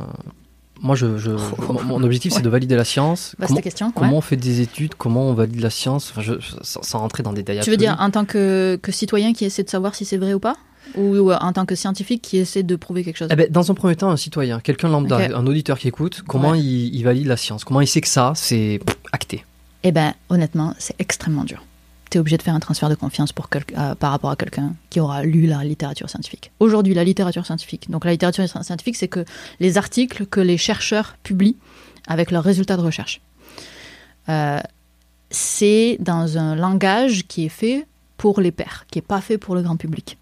Moi, 0.82 0.96
je, 0.96 1.18
je- 1.18 1.32
mon- 1.32 1.84
mon 1.84 2.04
objectif, 2.04 2.34
c'est 2.34 2.42
de 2.42 2.50
valider 2.50 2.76
la 2.76 2.86
science. 2.86 3.36
Vaste 3.38 3.50
comment 3.50 3.62
question. 3.62 3.88
ouais. 3.88 3.94
comment 3.96 4.18
on 4.18 4.22
fait 4.22 4.38
des 4.38 4.62
études? 4.62 4.96
Comment 4.96 5.24
on 5.30 5.34
valide 5.34 5.60
la 5.60 5.70
science? 5.70 6.12
Enfin, 6.12 6.22
je, 6.22 6.34
sans, 6.62 6.82
sans 6.84 7.00
rentrer 7.00 7.22
dans 7.24 7.34
des 7.34 7.42
détails. 7.44 7.60
Tu 7.64 7.70
veux 7.70 7.76
absolus. 7.76 7.94
dire 7.94 7.98
en 8.00 8.10
tant 8.12 8.26
que, 8.26 8.80
que 8.82 8.92
citoyen 8.92 9.34
qui 9.34 9.46
essaie 9.46 9.64
de 9.64 9.70
savoir 9.70 9.94
si 9.94 10.06
c'est 10.06 10.18
vrai 10.18 10.34
ou 10.34 10.40
pas? 10.40 10.56
Ou 10.96 11.32
euh, 11.32 11.38
en 11.40 11.54
tant 11.54 11.66
que 11.66 11.76
scientifique 11.76 12.22
qui 12.22 12.38
essaie 12.38 12.64
de 12.64 12.76
prouver 12.76 13.04
quelque 13.04 13.18
chose 13.18 13.28
Eh 13.32 13.36
ben, 13.36 13.48
Dans 13.52 13.70
un 13.72 13.74
premier 13.76 13.96
temps, 13.96 14.10
un 14.10 14.18
citoyen, 14.18 14.60
quelqu'un 14.60 14.90
lambda, 14.90 15.18
un 15.18 15.46
auditeur 15.48 15.78
qui 15.80 15.88
écoute, 15.88 16.24
comment 16.28 16.52
Ouais. 16.52 16.60
il, 16.60 16.96
il 16.96 17.04
valide 17.04 17.28
la 17.28 17.38
science? 17.38 17.64
Comment 17.64 17.82
il 17.82 17.88
sait 17.88 18.02
que 18.02 18.08
ça, 18.08 18.34
c'est 18.36 18.80
acté? 19.12 19.46
Eh 19.84 19.92
ben, 19.92 20.14
honnêtement, 20.30 20.74
c'est 20.80 20.96
extrêmement 21.00 21.44
dur. 21.44 21.64
Tu 22.10 22.18
es 22.18 22.22
obligé 22.22 22.38
de 22.38 22.42
faire 22.42 22.56
un 22.56 22.60
transfert 22.62 22.90
de 22.90 22.96
confiance 22.96 23.34
pour 23.34 23.50
quel- 23.50 23.64
euh, 23.78 23.94
par 23.96 24.12
rapport 24.12 24.30
à 24.32 24.36
quelqu'un 24.38 24.74
qui 24.90 25.00
aura 25.02 25.24
lu 25.24 25.46
la 25.46 25.64
littérature 25.66 26.10
scientifique. 26.10 26.52
Aujourd'hui, 26.60 26.94
la 26.94 27.04
littérature 27.04 27.46
scientifique. 27.46 27.90
Donc, 27.92 28.06
la 28.06 28.12
littérature 28.12 28.48
scientifique, 28.48 28.96
c'est 28.96 29.10
que 29.10 29.26
les 29.60 29.78
articles 29.78 30.26
que 30.26 30.40
les 30.40 30.58
chercheurs 30.58 31.18
publient 31.24 31.58
avec 32.08 32.32
leurs 32.32 32.44
résultats 32.44 32.78
de 32.78 32.82
recherche. 32.82 33.20
Euh, 34.30 34.60
c'est 35.30 35.98
dans 36.00 36.38
un 36.38 36.56
langage 36.56 37.26
qui 37.28 37.46
est 37.46 37.50
fait 37.50 37.86
pour 38.16 38.40
les 38.40 38.52
pairs, 38.52 38.86
qui 38.90 38.98
n'est 39.00 39.04
pas 39.04 39.20
fait 39.22 39.38
pour 39.38 39.56
le 39.56 39.62
grand 39.62 39.76
public. 39.76 40.18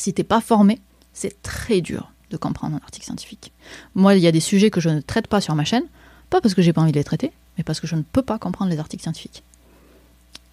Si 0.00 0.14
t'es 0.14 0.24
pas 0.24 0.40
formé, 0.40 0.80
c'est 1.12 1.42
très 1.42 1.82
dur 1.82 2.10
de 2.30 2.38
comprendre 2.38 2.74
un 2.74 2.78
article 2.78 3.04
scientifique. 3.04 3.52
Moi, 3.94 4.14
il 4.14 4.22
y 4.22 4.26
a 4.26 4.32
des 4.32 4.40
sujets 4.40 4.70
que 4.70 4.80
je 4.80 4.88
ne 4.88 5.02
traite 5.02 5.26
pas 5.26 5.42
sur 5.42 5.54
ma 5.54 5.66
chaîne, 5.66 5.82
pas 6.30 6.40
parce 6.40 6.54
que 6.54 6.62
j'ai 6.62 6.72
pas 6.72 6.80
envie 6.80 6.92
de 6.92 6.96
les 6.96 7.04
traiter, 7.04 7.32
mais 7.58 7.64
parce 7.64 7.80
que 7.80 7.86
je 7.86 7.96
ne 7.96 8.00
peux 8.00 8.22
pas 8.22 8.38
comprendre 8.38 8.70
les 8.70 8.78
articles 8.78 9.02
scientifiques. 9.02 9.42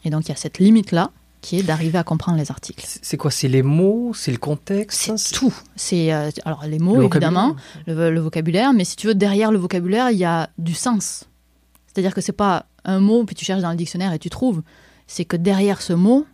Et 0.03 0.09
donc 0.09 0.25
il 0.25 0.29
y 0.29 0.31
a 0.33 0.35
cette 0.35 0.59
limite-là 0.59 1.11
qui 1.39 1.57
est 1.57 1.63
d'arriver 1.63 1.97
à 1.97 2.03
comprendre 2.03 2.37
les 2.37 2.51
articles. 2.51 2.85
C'est 3.01 3.15
quoi? 3.15 3.31
C'est 3.31 3.47
les 3.47 3.63
mots? 3.63 4.11
C'est 4.13 4.33
le 4.33 4.37
contexte? 4.37 5.15
C'est 5.15 5.31
tout. 5.33 5.53
C'est 5.77 6.11
euh, 6.13 6.29
alors 6.43 6.65
les 6.65 6.79
mots 6.79 6.97
le 6.97 7.05
évidemment, 7.05 7.55
le, 7.85 8.11
le 8.11 8.19
vocabulaire, 8.19 8.73
mais 8.73 8.83
si 8.83 8.97
tu 8.97 9.07
veux 9.07 9.15
derrière 9.15 9.53
le 9.53 9.59
vocabulaire 9.59 10.11
il 10.11 10.17
y 10.17 10.25
a 10.25 10.49
du 10.57 10.73
sens. 10.73 11.23
C'est-à-dire 11.85 12.13
que 12.13 12.19
c'est 12.19 12.33
pas 12.33 12.65
un 12.83 12.99
mot 12.99 13.23
puis 13.23 13.33
tu 13.33 13.45
cherches 13.45 13.61
dans 13.61 13.71
le 13.71 13.77
dictionnaire 13.77 14.11
et 14.11 14.19
tu 14.19 14.29
trouves. 14.29 14.61
C'est 15.07 15.23
que 15.23 15.37
derrière 15.37 15.81
ce 15.81 15.93
mot, 15.93 16.25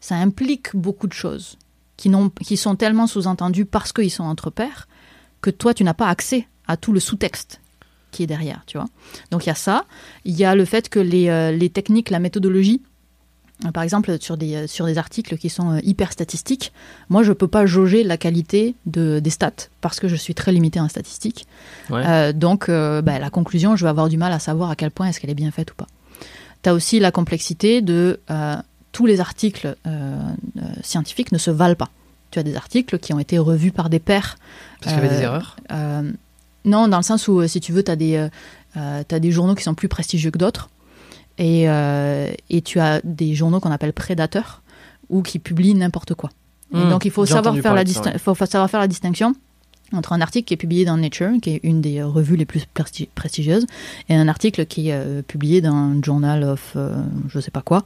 ça 0.00 0.14
implique 0.14 0.74
beaucoup 0.74 1.06
de 1.06 1.12
choses 1.12 1.58
qui, 1.96 2.56
sont 2.56 2.76
tellement 2.76 3.06
sous-entendues 3.06 3.64
parce 3.64 3.92
qu'ils 3.92 4.10
sont 4.10 4.24
entre 4.24 4.50
pairs 4.50 4.88
que 5.40 5.50
toi 5.50 5.74
tu 5.74 5.84
n'as 5.84 5.94
pas 5.94 6.08
accès 6.08 6.48
à 6.66 6.76
tout 6.76 6.92
le 6.92 7.00
sous-texte 7.00 7.60
qui 8.10 8.22
est 8.22 8.26
derrière, 8.26 8.62
tu 8.66 8.76
vois. 8.76 8.86
Donc 9.30 9.46
il 9.46 9.48
y 9.48 9.52
a 9.52 9.56
ça. 9.56 9.86
Il 10.24 10.36
y 10.36 10.44
a 10.44 10.54
le 10.54 10.64
fait 10.64 10.88
que 10.88 11.00
les, 11.00 11.28
euh, 11.30 11.50
les 11.50 11.70
techniques, 11.70 12.10
la 12.10 12.18
méthodologie, 12.18 12.82
euh, 13.64 13.70
par 13.70 13.82
exemple 13.82 14.18
sur 14.20 14.36
des, 14.36 14.54
euh, 14.54 14.66
sur 14.66 14.84
des 14.84 14.98
articles 14.98 15.38
qui 15.38 15.48
sont 15.48 15.78
hyper 15.82 16.12
statistiques, 16.12 16.72
moi 17.08 17.22
je 17.22 17.32
peux 17.32 17.48
pas 17.48 17.64
jauger 17.64 18.04
la 18.04 18.18
qualité 18.18 18.74
de, 18.84 19.18
des 19.18 19.30
stats 19.30 19.68
parce 19.80 19.98
que 19.98 20.08
je 20.08 20.16
suis 20.16 20.34
très 20.34 20.52
limité 20.52 20.78
en 20.78 20.88
statistiques. 20.88 21.46
Ouais. 21.88 22.34
Donc 22.34 22.68
bah, 22.68 23.18
la 23.18 23.30
conclusion, 23.30 23.74
je 23.76 23.84
vais 23.84 23.90
avoir 23.90 24.08
du 24.10 24.18
mal 24.18 24.32
à 24.32 24.38
savoir 24.38 24.70
à 24.70 24.76
quel 24.76 24.90
point 24.90 25.08
est-ce 25.08 25.18
qu'elle 25.18 25.30
est 25.30 25.34
bien 25.34 25.50
faite 25.50 25.72
ou 25.72 25.74
pas. 25.74 25.86
Tu 26.62 26.68
as 26.68 26.74
aussi 26.74 27.00
la 27.00 27.10
complexité 27.10 27.80
de 27.80 28.20
tous 28.92 29.06
les 29.06 29.20
articles 29.20 29.76
euh, 29.86 30.18
euh, 30.58 30.60
scientifiques 30.82 31.32
ne 31.32 31.38
se 31.38 31.50
valent 31.50 31.74
pas. 31.74 31.90
Tu 32.30 32.38
as 32.38 32.42
des 32.42 32.56
articles 32.56 32.98
qui 32.98 33.12
ont 33.12 33.18
été 33.18 33.38
revus 33.38 33.72
par 33.72 33.90
des 33.90 33.98
pairs 33.98 34.36
Parce 34.80 34.94
qu'il 34.94 35.02
y 35.02 35.06
avait 35.06 35.16
des 35.16 35.22
euh, 35.22 35.26
erreurs 35.26 35.56
non, 36.64 36.86
dans 36.86 36.98
le 36.98 37.02
sens 37.02 37.26
où, 37.26 37.44
si 37.48 37.60
tu 37.60 37.72
veux, 37.72 37.82
tu 37.82 37.90
as, 37.90 37.96
des, 37.96 38.28
t'as 38.74 39.18
des 39.18 39.32
journaux 39.32 39.56
qui 39.56 39.64
sont 39.64 39.74
plus 39.74 39.88
prestigieux 39.88 40.30
que 40.30 40.38
d'autres. 40.38 40.70
Et, 41.36 41.62
et 41.64 42.62
tu 42.62 42.78
as 42.78 43.00
des 43.02 43.34
journaux 43.34 43.58
qu'on 43.58 43.72
appelle 43.72 43.92
prédateurs 43.92 44.62
ou 45.08 45.22
qui 45.22 45.40
publient 45.40 45.74
n'importe 45.74 46.14
quoi. 46.14 46.30
Et 46.72 46.76
Hmm, 46.76 46.88
donc, 46.88 47.04
il 47.04 47.10
faut 47.10 47.26
savoir, 47.26 47.56
faire 47.56 47.74
la 47.74 47.84
ça, 47.84 48.00
ouais. 48.02 48.18
faut 48.18 48.34
savoir 48.34 48.70
faire 48.70 48.78
la 48.78 48.86
distinction 48.86 49.34
entre 49.94 50.12
un 50.12 50.20
article 50.20 50.46
qui 50.46 50.54
est 50.54 50.58
publié 50.58 50.84
dans 50.84 50.96
Nature, 50.96 51.30
qui 51.40 51.50
est 51.50 51.60
une 51.62 51.80
des 51.80 52.02
revues 52.02 52.36
les 52.36 52.44
plus 52.44 52.64
presti- 52.74 53.08
prestigieuses, 53.14 53.66
et 54.08 54.14
un 54.14 54.28
article 54.28 54.66
qui 54.66 54.88
est 54.88 54.94
euh, 54.94 55.22
publié 55.22 55.60
dans 55.60 56.02
Journal 56.02 56.42
of, 56.44 56.72
euh, 56.76 56.94
je 57.28 57.40
sais 57.40 57.50
pas 57.50 57.62
quoi, 57.62 57.84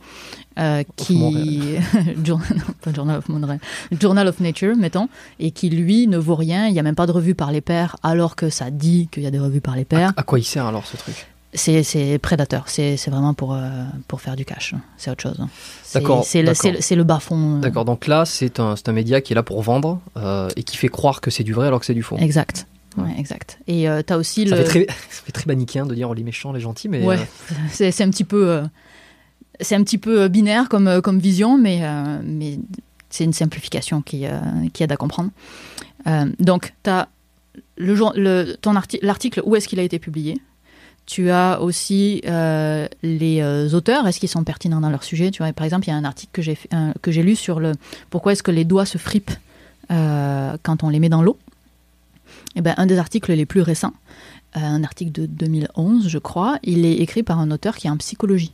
euh, 0.58 0.82
qui 0.96 1.18
Journal, 2.24 2.48
non, 2.56 2.74
pas 2.82 2.92
Journal 2.92 3.18
of 3.18 3.28
Montréal, 3.28 3.60
Journal 4.00 4.28
of 4.28 4.40
Nature, 4.40 4.76
mettons, 4.76 5.08
et 5.38 5.50
qui 5.50 5.70
lui 5.70 6.06
ne 6.06 6.18
vaut 6.18 6.34
rien. 6.36 6.66
Il 6.66 6.72
n'y 6.72 6.78
a 6.80 6.82
même 6.82 6.94
pas 6.94 7.06
de 7.06 7.12
revue 7.12 7.34
par 7.34 7.52
les 7.52 7.60
pairs, 7.60 7.96
alors 8.02 8.36
que 8.36 8.50
ça 8.50 8.70
dit 8.70 9.08
qu'il 9.10 9.22
y 9.22 9.26
a 9.26 9.30
des 9.30 9.38
revues 9.38 9.60
par 9.60 9.76
les 9.76 9.84
pairs. 9.84 10.12
À 10.16 10.22
quoi 10.22 10.38
il 10.38 10.44
sert 10.44 10.66
alors 10.66 10.86
ce 10.86 10.96
truc? 10.96 11.26
C'est 11.56 11.82
c'est 11.82 12.18
prédateur. 12.18 12.64
C'est 12.68 12.96
c'est 12.96 13.10
vraiment 13.10 13.34
pour 13.34 13.54
euh, 13.54 13.68
pour 14.08 14.20
faire 14.20 14.36
du 14.36 14.44
cash. 14.44 14.74
C'est 14.96 15.10
autre 15.10 15.22
chose. 15.22 15.38
D'accord, 15.94 16.24
C'est 16.24 16.42
le, 16.42 16.52
le- 16.52 16.96
le 16.96 17.04
bas 17.04 17.18
fond. 17.18 17.56
euh, 17.56 17.60
D'accord, 17.60 17.84
donc 17.84 18.06
là, 18.06 18.24
c'est 18.24 18.60
un, 18.60 18.76
c'est 18.76 18.88
un 18.88 18.92
média 18.92 19.20
qui 19.20 19.32
est 19.32 19.36
là 19.36 19.42
pour 19.42 19.62
vendre 19.62 20.00
euh, 20.16 20.48
et 20.56 20.62
qui 20.62 20.76
fait 20.76 20.88
croire 20.88 21.20
que 21.20 21.30
c'est 21.30 21.42
du 21.44 21.52
vrai 21.52 21.66
alors 21.66 21.80
que 21.80 21.86
c'est 21.86 21.94
du 21.94 22.02
faux. 22.04 22.16
Exact. 22.18 22.66
Ouais, 22.96 23.14
exact. 23.18 23.58
Et 23.66 23.88
euh, 23.88 24.02
t'as 24.02 24.16
aussi 24.16 24.46
Ça, 24.48 24.56
le. 24.56 24.62
fait 24.64 24.84
très, 24.84 24.86
ça 25.10 25.22
fait 25.24 25.32
très 25.32 25.44
manichéen 25.46 25.84
de 25.86 25.94
dire 25.94 26.08
oh, 26.10 26.14
les 26.14 26.22
méchants, 26.22 26.52
les 26.52 26.60
gentils, 26.60 26.88
mais 26.88 27.02
Ouais, 27.04 27.18
c'est 27.70 27.90
c'est 27.90 28.04
un 28.04 28.10
petit 28.10 28.24
peu, 28.24 28.62
c'est 29.60 29.74
un 29.74 29.82
petit 29.82 29.98
peu 29.98 30.28
binaire 30.28 30.68
comme, 30.68 31.00
comme 31.02 31.18
vision, 31.18 31.58
mais, 31.58 31.80
mais 32.22 32.58
c'est 33.10 33.24
une 33.24 33.32
simplification 33.32 34.02
qui, 34.02 34.24
qui 34.72 34.82
aide 34.82 34.92
à 34.92 34.96
comprendre. 34.96 35.30
Donc, 36.38 36.72
tu 36.82 36.90
as 36.90 37.08
le, 37.76 37.94
jour- 37.94 38.12
le, 38.16 38.56
l'article, 39.02 39.42
où 39.44 39.56
est-ce 39.56 39.68
qu'il 39.68 39.78
a 39.80 39.82
été 39.82 39.98
publié? 39.98 40.38
Tu 41.06 41.30
as 41.30 41.60
aussi 41.60 42.20
euh, 42.26 42.88
les 43.02 43.40
euh, 43.40 43.70
auteurs, 43.70 44.06
est-ce 44.08 44.18
qu'ils 44.18 44.28
sont 44.28 44.42
pertinents 44.42 44.80
dans 44.80 44.90
leur 44.90 45.04
sujet? 45.04 45.30
Tu 45.30 45.42
vois, 45.42 45.52
Par 45.52 45.64
exemple, 45.64 45.86
il 45.86 45.90
y 45.90 45.92
a 45.92 45.96
un 45.96 46.04
article 46.04 46.32
que 47.00 47.12
j'ai, 47.12 47.22
lu 47.22 47.36
sur 47.36 47.60
le 47.60 47.72
pourquoi 48.10 48.32
est-ce 48.32 48.42
que 48.42 48.50
les 48.50 48.64
doigts 48.64 48.86
se 48.86 48.98
fripent 48.98 49.30
euh, 49.92 50.56
quand 50.64 50.82
on 50.82 50.88
les 50.88 50.98
met 50.98 51.08
dans 51.08 51.22
l'eau? 51.22 51.38
Et 52.56 52.60
ben, 52.60 52.74
un 52.76 52.86
des 52.86 52.98
articles 52.98 53.32
les 53.32 53.46
plus 53.46 53.60
récents, 53.60 53.92
un 54.54 54.82
article 54.82 55.12
de 55.12 55.26
2011, 55.26 56.08
je 56.08 56.18
crois, 56.18 56.58
il 56.64 56.84
est 56.84 56.96
écrit 56.96 57.22
par 57.22 57.38
un 57.38 57.52
auteur 57.52 57.76
qui 57.76 57.86
est 57.86 57.90
en 57.90 57.96
psychologie. 57.98 58.52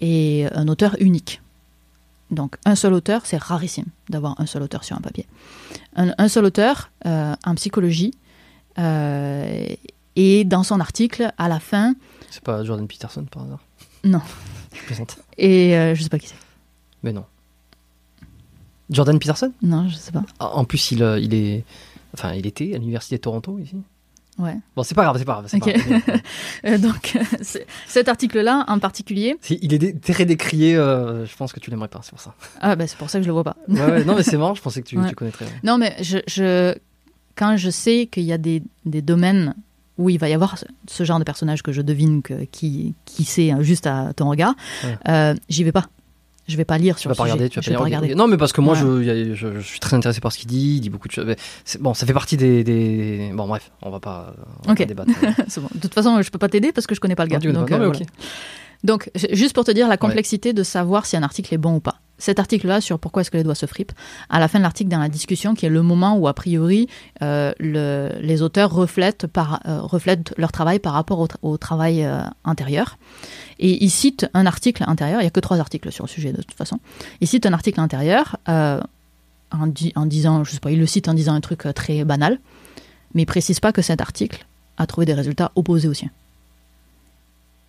Et 0.00 0.46
un 0.52 0.68
auteur 0.68 0.96
unique. 1.00 1.42
Donc 2.30 2.56
un 2.64 2.76
seul 2.76 2.94
auteur, 2.94 3.26
c'est 3.26 3.36
rarissime 3.36 3.86
d'avoir 4.08 4.40
un 4.40 4.46
seul 4.46 4.62
auteur 4.62 4.84
sur 4.84 4.96
un 4.96 5.00
papier. 5.00 5.26
Un, 5.96 6.28
seul 6.28 6.44
auteur 6.44 6.90
en 7.04 7.54
psychologie. 7.56 8.14
Et 10.20 10.44
dans 10.44 10.62
son 10.64 10.80
article, 10.80 11.32
à 11.38 11.48
la 11.48 11.60
fin, 11.60 11.94
c'est 12.30 12.42
pas 12.42 12.64
Jordan 12.64 12.86
Peterson 12.88 13.24
par 13.30 13.44
hasard. 13.44 13.60
plaisante. 14.86 15.18
Et 15.38 15.76
euh, 15.76 15.94
je 15.94 16.02
sais 16.02 16.08
pas 16.08 16.18
qui 16.18 16.26
c'est. 16.28 16.34
Mais 17.02 17.12
non. 17.12 17.24
Jordan 18.90 19.18
Peterson? 19.18 19.52
Non, 19.62 19.88
je 19.88 19.96
sais 19.96 20.12
pas. 20.12 20.24
Ah, 20.38 20.48
En 20.56 20.64
plus, 20.64 20.92
il, 20.92 21.02
euh, 21.02 21.18
il 21.20 21.34
est. 21.34 21.64
Enfin, 22.14 22.32
il 22.32 22.46
était 22.46 22.74
à 22.74 22.78
l'université 22.78 23.16
de 23.16 23.20
Toronto 23.20 23.58
ici. 23.58 23.76
Ouais. 24.38 24.56
Bon, 24.76 24.82
c'est 24.84 24.94
pas 24.94 25.02
grave, 25.02 25.18
c'est 25.18 25.24
pas 25.24 25.32
grave. 25.34 25.46
c'est 25.48 25.56
Ok. 25.56 25.72
pas 25.72 25.78
grave. 25.78 26.20
Euh, 26.64 26.78
donc, 26.78 27.16
cet 27.86 28.08
article-là 28.08 28.64
en 28.68 28.78
particulier, 28.80 29.36
il 29.50 29.72
est 29.74 30.00
très 30.00 30.24
décrié. 30.26 30.74
euh, 30.76 31.24
je 31.26 31.36
pense 31.36 31.52
que 31.52 31.60
tu 31.60 31.70
l'aimerais 31.70 31.88
pas, 31.88 32.00
c'est 32.02 32.10
pour 32.10 32.20
ça. 32.20 32.34
ah 32.60 32.74
bah, 32.76 32.86
c'est 32.86 32.96
pour 32.98 33.10
ça 33.10 33.18
que 33.18 33.22
je 33.24 33.28
le 33.28 33.32
vois 33.34 33.44
pas. 33.44 33.56
Ouais, 33.68 33.80
ouais, 33.84 34.04
non, 34.04 34.14
mais 34.16 34.22
c'est 34.24 34.36
marrant. 34.38 34.54
Je 34.54 34.62
pensais 34.62 34.80
que 34.82 34.88
tu, 34.88 34.98
Ouais. 34.98 35.08
tu 35.08 35.14
connaîtrais. 35.14 35.46
Non, 35.62 35.76
mais 35.78 35.96
je, 36.02 36.18
je, 36.26 36.74
quand 37.36 37.56
je 37.56 37.70
sais 37.70 38.06
qu'il 38.10 38.24
y 38.24 38.32
a 38.32 38.38
des, 38.38 38.62
des 38.86 39.02
domaines 39.02 39.54
où 39.98 40.08
il 40.10 40.18
va 40.18 40.28
y 40.28 40.32
avoir 40.34 40.56
ce, 40.88 41.04
genre 41.04 41.18
de 41.18 41.24
personnage 41.24 41.62
que 41.62 41.72
je 41.72 41.82
devine 41.82 42.22
que, 42.22 42.44
qui, 42.44 42.94
qui 43.04 43.24
c'est 43.24 43.50
hein, 43.50 43.60
juste 43.62 43.86
à 43.86 44.12
ton 44.14 44.30
regard, 44.30 44.54
Ouais. 44.84 44.96
euh, 45.08 45.34
j'y 45.48 45.64
vais 45.64 45.72
pas. 45.72 45.86
Je 46.46 46.56
vais 46.56 46.64
pas 46.64 46.78
lire 46.78 46.94
Tu 46.96 47.02
sur 47.02 47.10
vas 47.10 47.14
pas 47.14 47.24
regarder, 47.24 47.50
tu 47.50 47.56
vas 47.58 47.62
je 47.62 47.68
pas 47.72 47.76
pas 47.76 47.84
regarder. 47.84 48.06
regarder. 48.06 48.18
Non, 48.18 48.26
mais 48.26 48.38
parce 48.38 48.54
que 48.54 48.62
moi, 48.62 48.74
je, 48.74 49.02
je, 49.34 49.34
je 49.34 49.60
suis 49.60 49.80
très 49.80 49.94
intéressé 49.98 50.20
par 50.22 50.32
ce 50.32 50.38
qu'il 50.38 50.48
dit. 50.48 50.76
Il 50.76 50.80
dit 50.80 50.88
beaucoup 50.88 51.06
de 51.06 51.12
choses. 51.12 51.26
Bon, 51.78 51.92
ça 51.92 52.06
fait 52.06 52.14
partie 52.14 52.38
des, 52.38 52.64
des- 52.64 53.32
Bon, 53.34 53.46
bref, 53.46 53.70
on 53.82 53.90
va 53.90 54.00
pas, 54.00 54.32
on 54.64 54.68
va 54.68 54.72
Ok. 54.72 54.78
pas 54.78 54.84
débattre. 54.86 55.10
Bon. 55.60 55.68
De 55.74 55.78
toute 55.80 55.92
façon, 55.92 56.22
je 56.22 56.30
peux 56.30 56.38
pas 56.38 56.48
t'aider 56.48 56.72
parce 56.72 56.86
que 56.86 56.94
je 56.94 57.00
connais 57.00 57.16
pas 57.16 57.24
le 57.26 57.28
gars. 57.28 57.38
Non, 57.38 57.52
Donc. 57.52 57.70
Non, 57.70 57.76
euh, 57.82 57.86
voilà. 57.88 58.00
Donc, 58.84 59.10
juste 59.32 59.54
pour 59.54 59.64
te 59.64 59.70
dire 59.70 59.88
la 59.88 59.96
complexité 59.96 60.52
de 60.52 60.62
savoir 60.62 61.04
si 61.06 61.16
un 61.16 61.22
article 61.22 61.52
est 61.54 61.58
bon 61.58 61.76
ou 61.76 61.80
pas. 61.80 62.00
Cet 62.20 62.40
article-là 62.40 62.80
sur 62.80 62.98
pourquoi 62.98 63.22
est-ce 63.22 63.30
que 63.30 63.36
les 63.36 63.44
doigts 63.44 63.54
se 63.54 63.66
fripent, 63.66 63.92
à 64.28 64.40
la 64.40 64.48
fin 64.48 64.58
de 64.58 64.64
l'article, 64.64 64.90
dans 64.90 64.98
la 64.98 65.08
discussion, 65.08 65.54
qui 65.54 65.66
est 65.66 65.68
le 65.68 65.82
moment 65.82 66.16
où, 66.16 66.26
a 66.26 66.34
priori, 66.34 66.88
euh, 67.22 67.52
le- 67.60 68.10
les 68.20 68.42
auteurs 68.42 68.72
reflètent, 68.72 69.26
par, 69.28 69.60
euh, 69.66 69.80
reflètent 69.82 70.34
leur 70.36 70.50
travail 70.50 70.80
par 70.80 70.94
rapport 70.94 71.20
au, 71.20 71.26
tra- 71.26 71.36
au 71.42 71.56
travail 71.58 72.04
euh, 72.04 72.20
antérieur. 72.44 72.98
Et 73.60 73.84
ils 73.84 73.90
citent 73.90 74.28
un 74.34 74.46
article 74.46 74.82
intérieur, 74.86 75.20
il 75.20 75.24
n'y 75.24 75.28
a 75.28 75.30
que 75.30 75.38
trois 75.40 75.58
articles 75.60 75.92
sur 75.92 76.04
le 76.06 76.08
sujet 76.10 76.32
de 76.32 76.42
toute 76.42 76.54
façon. 76.56 76.80
Ils 77.20 77.28
citent 77.28 77.46
un 77.46 77.52
article 77.52 77.78
intérieur 77.80 78.36
en, 78.46 79.66
di- 79.66 79.92
en 79.96 80.06
disant, 80.06 80.42
je 80.44 80.50
sais 80.52 80.60
pas, 80.60 80.70
ils 80.72 80.78
le 80.78 80.86
citent 80.86 81.08
en 81.08 81.14
disant 81.14 81.34
un 81.34 81.40
truc 81.40 81.66
très 81.74 82.04
banal, 82.04 82.38
mais 83.14 83.22
ils 83.22 83.26
précisent 83.26 83.60
pas 83.60 83.72
que 83.72 83.82
cet 83.82 84.00
article 84.00 84.44
a 84.76 84.86
trouvé 84.86 85.06
des 85.06 85.14
résultats 85.14 85.52
opposés 85.56 85.88
aux 85.88 85.94
siens. 85.94 86.10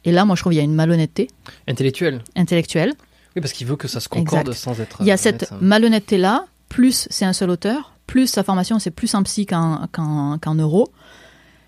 Et 0.06 0.12
là, 0.12 0.26
moi, 0.26 0.36
je 0.36 0.42
trouve 0.42 0.52
qu'il 0.52 0.58
y 0.58 0.62
a 0.62 0.64
une 0.66 0.74
malhonnêteté 0.76 1.28
Intellectuel. 1.68 2.22
intellectuelle. 2.36 2.94
Oui, 3.36 3.42
parce 3.42 3.54
qu'il 3.54 3.68
veut 3.68 3.76
que 3.76 3.88
ça 3.88 4.00
se 4.00 4.10
concorde 4.10 4.48
Exact. 4.48 4.60
sans 4.64 4.80
être. 4.82 4.98
Il 5.02 5.06
y 5.08 5.12
a 5.12 5.18
cette 5.18 5.52
malhonnêteté-là, 5.62 6.46
plus 6.70 7.08
c'est 7.12 7.26
un 7.26 7.34
seul 7.34 7.50
auteur, 7.50 7.94
plus 8.08 8.28
sa 8.28 8.44
formation 8.44 8.80
c'est 8.80 8.92
plus 8.92 9.14
en 9.14 9.22
psy 9.24 9.46
qu'en 9.46 9.88
qu'en- 9.92 10.38
qu'en 10.40 10.56
neuro. 10.56 10.88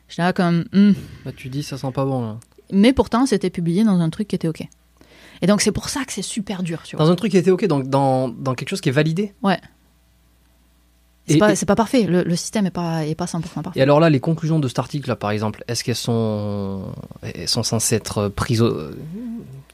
J'étais 0.10 0.24
là 0.24 0.34
comme, 0.34 0.66
hmm. 0.74 0.94
Bah, 1.26 1.32
tu 1.36 1.50
dis, 1.50 1.62
ça 1.64 1.78
sent 1.78 1.92
pas 1.94 2.04
bon. 2.06 2.22
Là. 2.22 2.38
mais 2.72 2.94
pourtant 2.94 3.26
c'était 3.26 3.50
publié 3.50 3.84
dans 3.84 4.00
un 4.00 4.10
truc 4.10 4.28
qui 4.30 4.36
était 4.36 4.48
ok. 4.48 4.64
Et 5.44 5.48
donc 5.48 5.62
c'est 5.62 5.72
pour 5.72 5.90
ça 5.90 6.04
que 6.06 6.14
c'est 6.14 6.22
super 6.22 6.64
dur, 6.64 6.82
tu 6.84 6.96
vois. 6.96 7.06
Dans 7.06 7.12
un 7.12 7.16
truc 7.16 7.32
qui 7.32 7.38
était 7.38 7.52
ok, 7.52 7.66
donc 7.68 7.88
dans, 7.88 8.28
dans 8.30 8.54
quelque 8.56 8.70
chose 8.70 8.82
qui 8.82 8.90
est 8.90 8.94
validé. 8.94 9.34
Ouais. 9.44 9.60
C'est 11.34 11.38
pas, 11.40 11.56
pas 11.66 11.76
parfait, 11.76 12.04
le, 12.04 12.24
le 12.24 12.36
système 12.36 12.66
est 12.66 12.72
pas, 12.72 13.06
est 13.06 13.16
pas 13.16 13.26
100% 13.26 13.62
parfait. 13.64 13.80
Et 13.80 13.84
alors 13.84 14.00
là, 14.00 14.10
les 14.10 14.20
conclusions 14.20 14.60
de 14.60 14.68
cet 14.68 14.80
article-là, 14.80 15.16
par 15.16 15.32
exemple, 15.32 15.64
est-ce 15.68 15.84
qu'elles 15.84 15.96
sont, 15.96 16.84
elles 17.22 17.48
sont 17.48 17.64
censées 17.64 17.96
être 17.96 18.28
prises 18.30 18.62
au- 18.62 18.78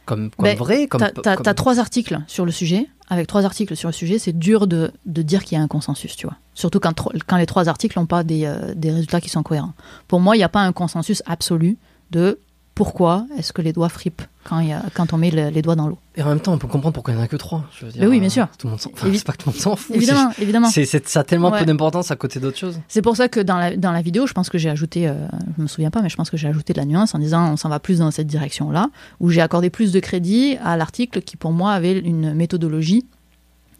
comme, 0.06 0.30
comme 0.32 0.44
Ben, 0.46 0.58
vraies 0.58 0.88
comme, 0.88 1.02
T'as 1.22 1.36
comme- 1.36 1.54
trois 1.54 1.80
articles 1.80 2.20
sur 2.28 2.46
le 2.46 2.52
sujet. 2.52 2.88
Avec 3.10 3.28
trois 3.28 3.46
articles 3.46 3.76
sur 3.76 3.88
le 3.90 3.94
sujet, 3.94 4.20
c'est 4.20 4.38
dur 4.38 4.68
de, 4.68 4.92
de 5.06 5.22
dire 5.22 5.44
qu'il 5.46 5.58
y 5.58 5.62
a 5.62 5.64
un 5.64 5.68
consensus, 5.70 6.16
tu 6.18 6.28
vois. 6.28 6.36
Surtout 6.54 6.80
quand, 6.82 6.94
quand 7.26 7.38
les 7.38 7.46
trois 7.46 7.70
articles 7.70 7.98
n'ont 7.98 8.06
pas 8.06 8.24
des, 8.24 8.46
euh, 8.46 8.74
des 8.76 8.92
résultats 8.92 9.22
qui 9.22 9.30
sont 9.30 9.44
cohérents. 9.44 9.72
Pour 10.10 10.20
moi, 10.20 10.36
il 10.36 10.40
n'y 10.40 10.44
a 10.44 10.50
pas 10.50 10.62
un 10.62 10.74
consensus 10.74 11.24
absolu 11.26 11.78
de 12.12 12.40
pourquoi 12.76 13.26
est-ce 13.38 13.54
que 13.54 13.62
les 13.62 13.72
doigts 13.74 13.88
fripent 13.90 14.22
quand, 14.48 14.60
il 14.60 14.69
y 14.69 14.74
a, 14.74 14.82
quand 14.94 15.14
on 15.14 15.18
met 15.18 15.30
le- 15.32 15.49
les 15.49 15.61
doigts 15.61 15.76
dans 15.76 15.88
l'eau. 15.88 15.98
Et 16.15 16.24
en 16.24 16.28
même 16.30 16.40
temps, 16.40 16.53
on 16.53 16.57
peut 16.57 16.68
comprendre 16.68 16.94
pourquoi 16.94 17.14
il 17.14 17.18
n'y 17.18 17.22
en 17.22 17.26
a 17.26 17.28
que 17.28 17.36
trois. 17.36 17.65
Je 17.78 17.86
veux 17.86 17.91
dire, 17.91 18.02
Mais 18.02 18.07
oui, 18.07 18.19
bien 18.19 18.30
sûr. 18.30 18.48
Tout 18.57 18.68
le 18.68 18.72
monde 18.72 18.80
s'en... 18.80 18.90
Enfin, 18.94 19.07
Évi- 19.07 19.18
c'est 19.18 19.26
pas 19.26 19.34
que 19.34 19.38
tout 19.44 19.49
le 19.49 19.53
monde 19.53 19.61
s'en 19.61 19.76
fout. 19.76 19.95
Évidemment, 19.95 20.32
évidemment. 20.41 20.69
C'est, 20.69 20.86
c'est- 20.86 21.07
ça 21.07 21.19
a 21.19 21.24
tellement 21.24 21.52
Ouais. 21.52 21.60
peu 21.60 21.65
d'importance 21.65 22.10
à 22.11 22.15
côté 22.15 22.40
d'autres 22.40 22.57
choses. 22.57 22.80
C'est 22.88 23.02
pour 23.02 23.15
ça 23.18 23.28
que 23.30 23.40
dans 23.40 23.57
la, 23.57 23.76
dans 23.76 23.91
la 23.91 24.02
vidéo, 24.02 24.26
je 24.28 24.34
pense 24.34 24.49
que 24.49 24.57
j'ai 24.57 24.69
ajouté, 24.69 25.07
euh, 25.07 25.14
je 25.57 25.61
me 25.61 25.68
souviens 25.68 25.90
pas, 25.91 26.02
mais 26.02 26.10
je 26.10 26.15
pense 26.15 26.30
que 26.30 26.38
j'ai 26.38 26.48
ajouté 26.48 26.74
de 26.74 26.80
la 26.80 26.86
nuance 26.86 27.14
en 27.14 27.19
disant 27.19 27.52
on 27.52 27.57
s'en 27.57 27.69
va 27.69 27.80
plus 27.80 27.99
dans 27.99 28.11
cette 28.11 28.28
direction-là, 28.28 28.90
où 29.19 29.30
j'ai 29.30 29.41
accordé 29.41 29.69
plus 29.69 29.91
de 29.91 29.99
crédit 29.99 30.57
à 30.64 30.78
l'article 30.78 31.22
qui 31.22 31.36
pour 31.38 31.52
moi 31.52 31.72
avait 31.74 31.99
une 31.99 32.34
méthodologie 32.34 33.06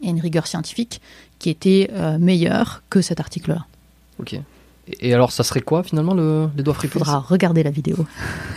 et 0.02 0.08
une 0.10 0.20
rigueur 0.20 0.46
scientifique 0.46 1.00
qui 1.40 1.50
était 1.50 1.90
euh, 1.92 2.18
meilleure 2.18 2.82
que 2.90 3.00
cet 3.00 3.20
article-là. 3.20 3.66
Ok. 4.20 4.34
Et, 4.34 5.08
et 5.10 5.14
alors, 5.14 5.32
ça 5.32 5.44
serait 5.44 5.60
quoi 5.60 5.82
finalement 5.82 6.14
le, 6.14 6.48
les 6.56 6.62
doigts 6.62 6.72
Il 6.74 6.78
fripés 6.78 6.92
faudra 6.98 7.18
regarder 7.18 7.62
la 7.62 7.70
vidéo. 7.70 8.06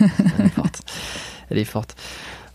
Elle 1.52 1.58
est 1.58 1.64
forte. 1.64 1.94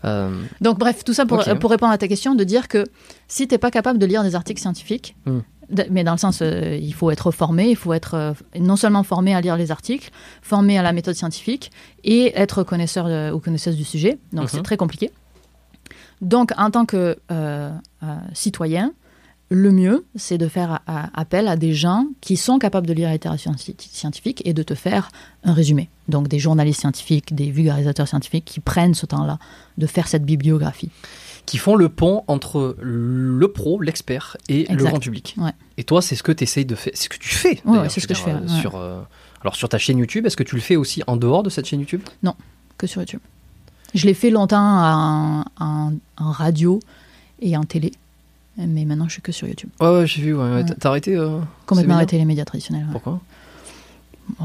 Euh, 0.04 0.30
Donc 0.60 0.78
bref, 0.78 1.04
tout 1.04 1.12
ça 1.14 1.24
pour, 1.26 1.42
pour 1.60 1.70
répondre 1.70 1.92
à 1.92 1.98
ta 1.98 2.06
question, 2.08 2.34
de 2.34 2.44
dire 2.44 2.68
que 2.68 2.84
si 3.28 3.48
t'es 3.48 3.58
pas 3.58 3.70
capable 3.70 3.98
de 3.98 4.06
lire 4.06 4.22
des 4.22 4.34
articles 4.34 4.60
scientifiques, 4.60 5.16
Hmm. 5.26 5.40
de- 5.70 5.86
mais 5.90 6.02
dans 6.04 6.12
le 6.12 6.18
sens, 6.18 6.40
euh, 6.40 6.76
il 6.80 6.94
faut 6.94 7.10
être 7.10 7.30
formé, 7.30 7.68
il 7.70 7.76
faut 7.76 7.92
être 7.92 8.14
euh, 8.14 8.32
non 8.58 8.76
seulement 8.76 9.02
formé 9.02 9.34
à 9.34 9.40
lire 9.40 9.56
les 9.56 9.70
articles, 9.70 10.10
formé 10.42 10.78
à 10.78 10.82
la 10.82 10.92
méthode 10.92 11.14
scientifique 11.14 11.70
et 12.04 12.32
être 12.38 12.62
connaisseur 12.62 13.34
ou 13.34 13.38
connaisseuse 13.40 13.76
du 13.76 13.84
sujet. 13.84 14.18
Donc 14.32 14.44
Mhm. 14.44 14.48
c'est 14.50 14.62
très 14.62 14.76
compliqué. 14.76 15.10
Donc 16.20 16.52
en 16.56 16.70
tant 16.70 16.84
que 16.86 17.16
citoyen, 18.34 18.92
le 19.50 19.70
mieux, 19.72 20.04
c'est 20.14 20.36
de 20.38 20.46
faire 20.48 20.80
euh, 20.88 20.92
appel 21.14 21.48
à 21.48 21.56
des 21.56 21.72
gens 21.72 22.06
qui 22.20 22.36
sont 22.36 22.58
capables 22.58 22.86
de 22.86 22.92
lire 22.92 23.06
la 23.08 23.14
littérature 23.14 23.52
sci- 23.52 23.74
scientifique 23.78 24.42
et 24.44 24.52
de 24.52 24.62
te 24.62 24.74
faire 24.74 25.10
un 25.44 25.54
résumé. 25.54 25.88
Donc 26.08 26.28
des 26.28 26.38
journalistes 26.38 26.80
scientifiques, 26.80 27.34
des 27.34 27.50
vulgarisateurs 27.50 28.06
scientifiques 28.08 28.44
qui 28.44 28.60
prennent 28.60 28.94
ce 28.94 29.06
temps-là 29.06 29.38
de 29.78 29.86
faire 29.86 30.06
cette 30.08 30.24
bibliographie. 30.24 30.90
qui 31.46 31.56
font 31.56 31.76
le 31.76 31.88
pont 31.88 32.24
entre 32.26 32.76
le 32.78 33.48
pro, 33.50 33.80
l'expert 33.80 34.36
et 34.50 34.66
le 34.70 34.84
grand 34.84 34.98
public. 34.98 35.34
Ouais. 35.38 35.52
Et 35.78 35.84
toi, 35.84 36.02
c'est 36.02 36.14
ce 36.14 36.22
que 36.22 36.32
tu 36.32 36.44
essayes 36.44 36.66
de 36.66 36.74
faire. 36.74 36.92
C'est 36.94 37.04
ce 37.04 37.08
que 37.08 37.16
tu 37.16 37.30
fais. 37.34 37.62
Ouais, 37.64 37.88
c'est 37.88 38.00
ce 38.00 38.06
que 38.06 38.12
je 38.14 38.20
fais, 38.20 38.32
euh, 38.32 38.40
ouais. 38.40 38.60
Sur, 38.60 38.76
euh, 38.76 39.00
alors, 39.40 39.56
sur 39.56 39.70
ta 39.70 39.78
chaîne 39.78 39.96
YouTube, 39.96 40.26
est-ce 40.26 40.36
que 40.36 40.42
tu 40.42 40.56
le 40.56 40.60
fais 40.60 40.76
aussi 40.76 41.02
en 41.06 41.16
dehors 41.16 41.42
de 41.42 41.48
cette 41.48 41.64
chaîne 41.64 41.80
YouTube? 41.80 42.02
Que 42.76 42.86
sur 42.86 43.00
YouTube. 43.00 43.20
Je 43.94 44.04
l'ai 44.06 44.12
fait 44.12 44.28
longtemps 44.28 44.60
en, 44.60 45.44
en- 45.58 45.92
en 46.18 46.30
radio 46.32 46.80
et 47.40 47.56
en 47.56 47.64
télé, 47.64 47.92
mais 48.66 48.84
maintenant 48.84 49.06
je 49.06 49.12
suis 49.14 49.22
que 49.22 49.32
sur 49.32 49.46
YouTube. 49.48 49.70
Ouais, 49.80 49.88
ouais, 49.88 50.06
j'ai 50.06 50.22
vu. 50.22 50.34
Ouais. 50.34 50.64
T'as- 50.64 50.88
arrêté 50.88 51.16
euh, 51.16 51.38
Complètement 51.66 51.94
arrêté 51.94 52.18
les 52.18 52.24
médias 52.24 52.44
traditionnels. 52.44 52.84
ouais. 52.86 52.92
Pourquoi? 52.92 53.20
Oh, 54.40 54.44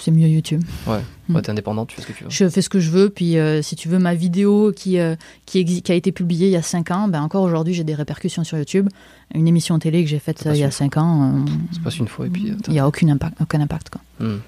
c'est 0.00 0.10
mieux 0.10 0.26
YouTube. 0.26 0.62
Ouais. 0.88 0.98
Mm. 1.28 1.36
Ouais, 1.36 1.42
t'es 1.42 1.50
indépendante, 1.50 1.88
tu 1.88 1.94
fais 1.96 2.02
ce 2.02 2.06
que 2.08 2.12
tu 2.12 2.24
veux. 2.24 2.30
Je 2.30 2.48
fais 2.48 2.62
ce 2.62 2.68
que 2.68 2.80
je 2.80 2.90
veux, 2.90 3.10
puis 3.10 3.38
euh, 3.38 3.62
si 3.62 3.76
tu 3.76 3.88
veux, 3.88 4.00
ma 4.00 4.14
vidéo 4.14 4.72
qui, 4.74 4.98
euh, 4.98 5.14
qui, 5.46 5.82
a 5.88 5.94
été 5.94 6.10
publiée 6.10 6.48
il 6.48 6.52
y 6.52 6.56
a 6.56 6.62
5 6.62 6.90
ans, 6.90 7.06
ben 7.06 7.22
encore 7.22 7.44
aujourd'hui 7.44 7.72
j'ai 7.72 7.84
des 7.84 7.94
répercussions 7.94 8.42
sur 8.42 8.58
YouTube. 8.58 8.88
Une 9.34 9.46
émission 9.46 9.78
télé 9.78 10.02
que 10.02 10.10
j'ai 10.10 10.18
faite 10.18 10.44
euh, 10.46 10.54
il 10.54 10.58
y 10.58 10.64
a 10.64 10.66
passe 10.66 10.76
5 10.78 10.96
ans, 10.96 11.44
Ça 11.72 11.78
passe 11.84 11.98
une 11.98 12.08
fois 12.08 12.26
et 12.26 12.30
puis. 12.30 12.52
il 12.66 12.72
n'y 12.72 12.80
a 12.80 12.88
aucun 12.88 13.08
impact. 13.08 13.40
Aucun 13.40 13.60
impact 13.60 13.90
quoi. 13.90 14.00
Hmm. 14.18 14.38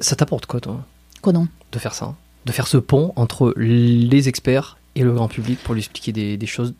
Ça 0.00 0.16
t'apporte 0.16 0.46
quoi, 0.46 0.60
toi, 0.60 0.84
quoi 1.22 1.32
donc? 1.32 1.48
De 1.72 1.78
faire 1.78 1.94
ça? 1.94 2.14
De 2.46 2.52
faire 2.52 2.66
ce 2.66 2.76
pont 2.76 3.12
entre 3.16 3.54
les 3.56 4.28
experts 4.28 4.76
et 4.94 5.02
le 5.02 5.12
grand 5.12 5.28
public 5.28 5.58
pour 5.62 5.74
lui 5.74 5.80
expliquer 5.80 6.12
des, 6.12 6.36
des 6.36 6.46
choses 6.46 6.74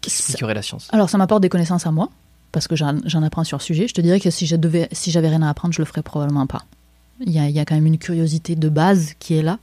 qui 0.00 0.10
Ça- 0.10 0.20
expliqueraient 0.20 0.54
la 0.54 0.62
science 0.62 0.88
Alors 0.92 1.08
ça 1.10 1.18
m'apporte 1.18 1.42
des 1.42 1.48
connaissances 1.48 1.86
à 1.86 1.90
moi, 1.90 2.10
parce 2.52 2.68
que 2.68 2.76
j'en 2.76 3.22
apprends 3.22 3.44
sur 3.44 3.58
le 3.58 3.62
sujet. 3.62 3.88
Je 3.88 3.94
te 3.94 4.00
dirais 4.00 4.20
que 4.20 4.30
si 4.30 4.46
je 4.46 4.56
devais, 4.56 4.88
si 4.92 5.10
j'avais 5.10 5.28
rien 5.28 5.42
à 5.42 5.50
apprendre, 5.50 5.74
je 5.74 5.80
le 5.80 5.86
ferais 5.86 6.02
probablement 6.02 6.46
pas. 6.46 6.64
Il 7.24 7.32
y, 7.32 7.38
a, 7.38 7.48
il 7.48 7.56
y 7.56 7.58
a 7.58 7.64
quand 7.64 7.74
même 7.74 7.86
une 7.86 7.96
curiosité 7.96 8.56
de 8.56 8.68
base 8.68 9.14
qui 9.18 9.34
est 9.38 9.42
là, 9.42 9.58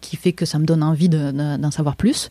qui 0.00 0.16
fait 0.16 0.32
que 0.32 0.44
ça 0.44 0.58
me 0.58 0.64
donne 0.66 0.82
envie 0.82 1.08
de- 1.08 1.30
de- 1.30 1.56
d'en 1.56 1.70
savoir 1.70 1.94
plus. 1.94 2.30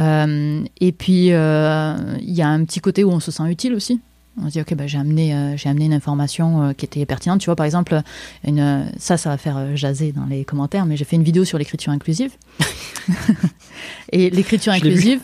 Euh, 0.00 0.64
et 0.80 0.90
puis 0.90 1.32
euh, 1.32 1.96
il 2.20 2.32
y 2.32 2.42
a 2.42 2.48
un 2.48 2.64
petit 2.64 2.80
côté 2.80 3.04
où 3.04 3.10
on 3.10 3.20
se 3.20 3.30
sent 3.30 3.44
utile 3.48 3.74
aussi. 3.74 4.00
On 4.40 4.46
se 4.46 4.52
dit 4.52 4.60
ok, 4.60 4.74
bah, 4.74 4.88
j'ai 4.88 4.98
amené, 4.98 5.34
euh, 5.34 5.56
j'ai 5.56 5.68
amené 5.68 5.84
une 5.86 5.92
information 5.92 6.62
euh, 6.64 6.72
qui 6.72 6.84
était 6.84 7.06
pertinente. 7.06 7.40
Tu 7.40 7.46
vois, 7.46 7.54
par 7.56 7.66
exemple, 7.66 8.00
une, 8.44 8.86
ça, 8.98 9.16
ça 9.16 9.30
va 9.30 9.36
faire 9.36 9.76
jaser 9.76 10.10
dans 10.12 10.26
les 10.26 10.44
commentaires, 10.44 10.84
mais 10.86 10.96
j'ai 10.96 11.04
fait 11.04 11.14
une 11.16 11.22
vidéo 11.24 11.44
sur 11.44 11.56
l'écriture 11.58 11.92
inclusive. 11.92 12.32
et 14.12 14.30
l'écriture 14.30 14.72
inclusive, 14.72 15.20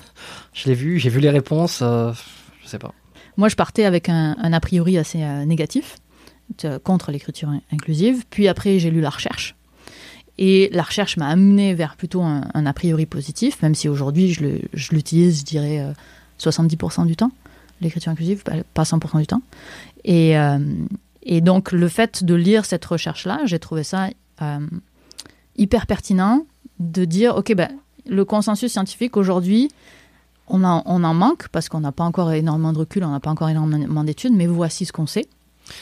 Je 0.55 0.68
l'ai 0.68 0.74
vu, 0.74 0.98
j'ai 0.98 1.10
vu 1.10 1.20
les 1.20 1.31
réponses, 1.31 1.81
euh, 1.82 2.12
je 2.62 2.68
sais 2.68 2.78
pas. 2.78 2.93
Moi, 3.36 3.48
je 3.48 3.56
partais 3.56 3.85
avec 3.85 4.09
un, 4.09 4.32
a 4.40 4.60
priori 4.60 4.97
assez 4.97 5.22
euh, 5.22 5.44
négatif 5.44 5.97
euh, 6.64 6.78
contre 6.78 7.10
l'écriture 7.10 7.48
in- 7.48 7.60
inclusive. 7.72 8.24
Puis 8.31 8.47
après, 8.48 8.78
j'ai 8.78 8.90
lu 8.90 9.01
la 9.01 9.10
recherche. 9.10 9.56
Et 10.39 10.68
la 10.72 10.82
recherche 10.82 11.16
m'a 11.16 11.26
amené 11.28 11.74
vers 11.74 11.97
plutôt 11.97 12.22
un, 12.22 12.43
a 12.55 12.72
priori 12.72 13.06
positif, 13.06 13.60
même 13.62 13.74
si 13.74 13.89
aujourd'hui, 13.89 14.32
je 14.32 14.43
le- 14.43 14.60
je 14.72 14.93
l'utilise, 14.93 15.40
je 15.40 15.44
dirais, 15.44 15.81
euh, 15.81 15.93
70% 16.39 17.05
du 17.06 17.16
temps, 17.16 17.31
l'écriture 17.81 18.10
inclusive, 18.12 18.43
pas- 18.44 18.62
pas 18.74 18.85
100% 18.85 19.18
du 19.20 19.26
temps. 19.26 19.43
Et, 20.05 20.39
euh, 20.39 20.59
et 21.24 21.40
donc, 21.40 21.72
le 21.72 21.89
fait 21.89 22.22
de 22.24 22.35
lire 22.35 22.64
cette 22.64 22.85
recherche-là, 22.85 23.40
j'ai 23.47 23.59
trouvé 23.59 23.82
ça 23.82 24.09
euh, 24.43 24.59
hyper 25.56 25.86
pertinent 25.86 26.44
de 26.81 27.05
dire, 27.05 27.36
OK, 27.36 27.55
ben, 27.55 27.70
le 28.06 28.24
consensus 28.24 28.70
scientifique 28.72 29.16
aujourd'hui, 29.16 29.70
on, 30.48 30.62
en- 30.64 30.82
on 30.86 31.04
en 31.04 31.14
manque 31.14 31.48
parce 31.48 31.68
qu'on 31.68 31.80
n'a 31.80 31.92
pas 31.92 32.04
encore 32.04 32.32
énormément 32.32 32.72
de 32.72 32.78
recul, 32.78 33.04
on 33.04 33.10
n'a 33.10 33.20
pas 33.20 33.30
encore 33.30 33.48
énormément 33.48 34.04
d'études, 34.04 34.32
mais 34.34 34.46
voici 34.46 34.84
ce 34.84 34.92
qu'on 34.92 35.06
sait. 35.06 35.26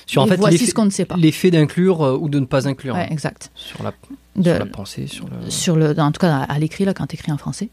Sur 0.06 0.22
en 0.22 0.26
fait 0.28 0.36
voici 0.36 0.66
ce 0.66 0.74
qu'on 0.74 0.84
ne 0.84 0.90
sait 0.90 1.05
pas. 1.05 1.16
l'effet 1.16 1.51
d'inclure 1.51 2.02
euh, 2.02 2.16
ou 2.16 2.28
de 2.28 2.39
ne 2.39 2.44
pas 2.44 2.68
inclure 2.68 2.94
Ouais, 2.94 3.01
hein, 3.02 3.09
exact. 3.10 3.51
sur 3.56 3.82
la. 3.82 3.93
de- 4.36 4.51
sur 4.51 4.59
la 4.60 4.66
pensée, 4.66 5.06
sur 5.09 5.26
le. 5.26 5.51
sur 5.51 5.74
le, 5.76 5.98
en 5.98 6.12
tout 6.12 6.20
cas 6.20 6.36
à, 6.36 6.43
à 6.52 6.59
l'écrit 6.60 6.84
là 6.84 6.94
quand 6.94 7.06
tu 7.09 7.16
écris 7.16 7.32
en 7.32 7.36
français. 7.39 7.68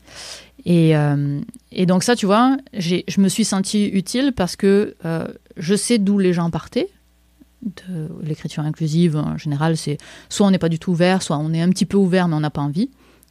Et, 0.66 0.98
euh, 0.98 1.40
et 1.72 1.86
donc 1.86 2.02
ça, 2.04 2.16
tu 2.16 2.26
vois, 2.26 2.58
j'ai, 2.74 3.06
je 3.08 3.22
me 3.22 3.30
suis 3.30 3.46
sentie 3.46 3.86
utile 3.86 4.34
parce 4.36 4.56
que 4.56 4.96
euh, 5.06 5.28
je 5.56 5.76
sais 5.76 6.00
d'où 6.00 6.18
les 6.18 6.34
gens 6.34 6.50
partaient. 6.50 6.90
De 7.62 8.08
l'écriture 8.24 8.64
inclusive, 8.64 9.18
en 9.18 9.38
général, 9.38 9.76
c'est 9.78 9.98
soit 10.30 10.48
on 10.48 10.52
n'est 10.52 10.58
pas 10.58 10.70
du 10.70 10.80
tout 10.80 10.92
ouvert, 10.92 11.22
soit 11.22 11.38
on 11.38 11.52
est 11.54 11.62
un 11.62 11.70
petit 11.70 11.86
peu 11.86 11.98
ouvert 11.98 12.28
mais 12.30 12.36
on 12.36 12.40
n'a 12.40 12.50
pas 12.50 12.62
envie. 12.62 12.90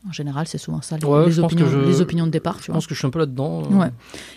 En 0.08 0.12
général, 0.12 0.48
c'est 0.48 0.58
souvent 0.58 0.80
ça 0.80 0.96
les, 0.96 1.04
Ouais, 1.04 1.38
opinions, 1.38 1.66
je- 1.68 1.78
les 1.78 2.00
opinions 2.00 2.24
de 2.26 2.30
départ. 2.30 2.56
Tu 2.56 2.62
Je 2.62 2.66
vois. 2.68 2.74
pense 2.76 2.86
que 2.86 2.94
je 2.94 2.98
suis 2.98 3.06
un 3.06 3.10
peu 3.10 3.18
là-dedans. 3.18 3.62
euh. 3.70 3.74
Ouais. 3.74 3.90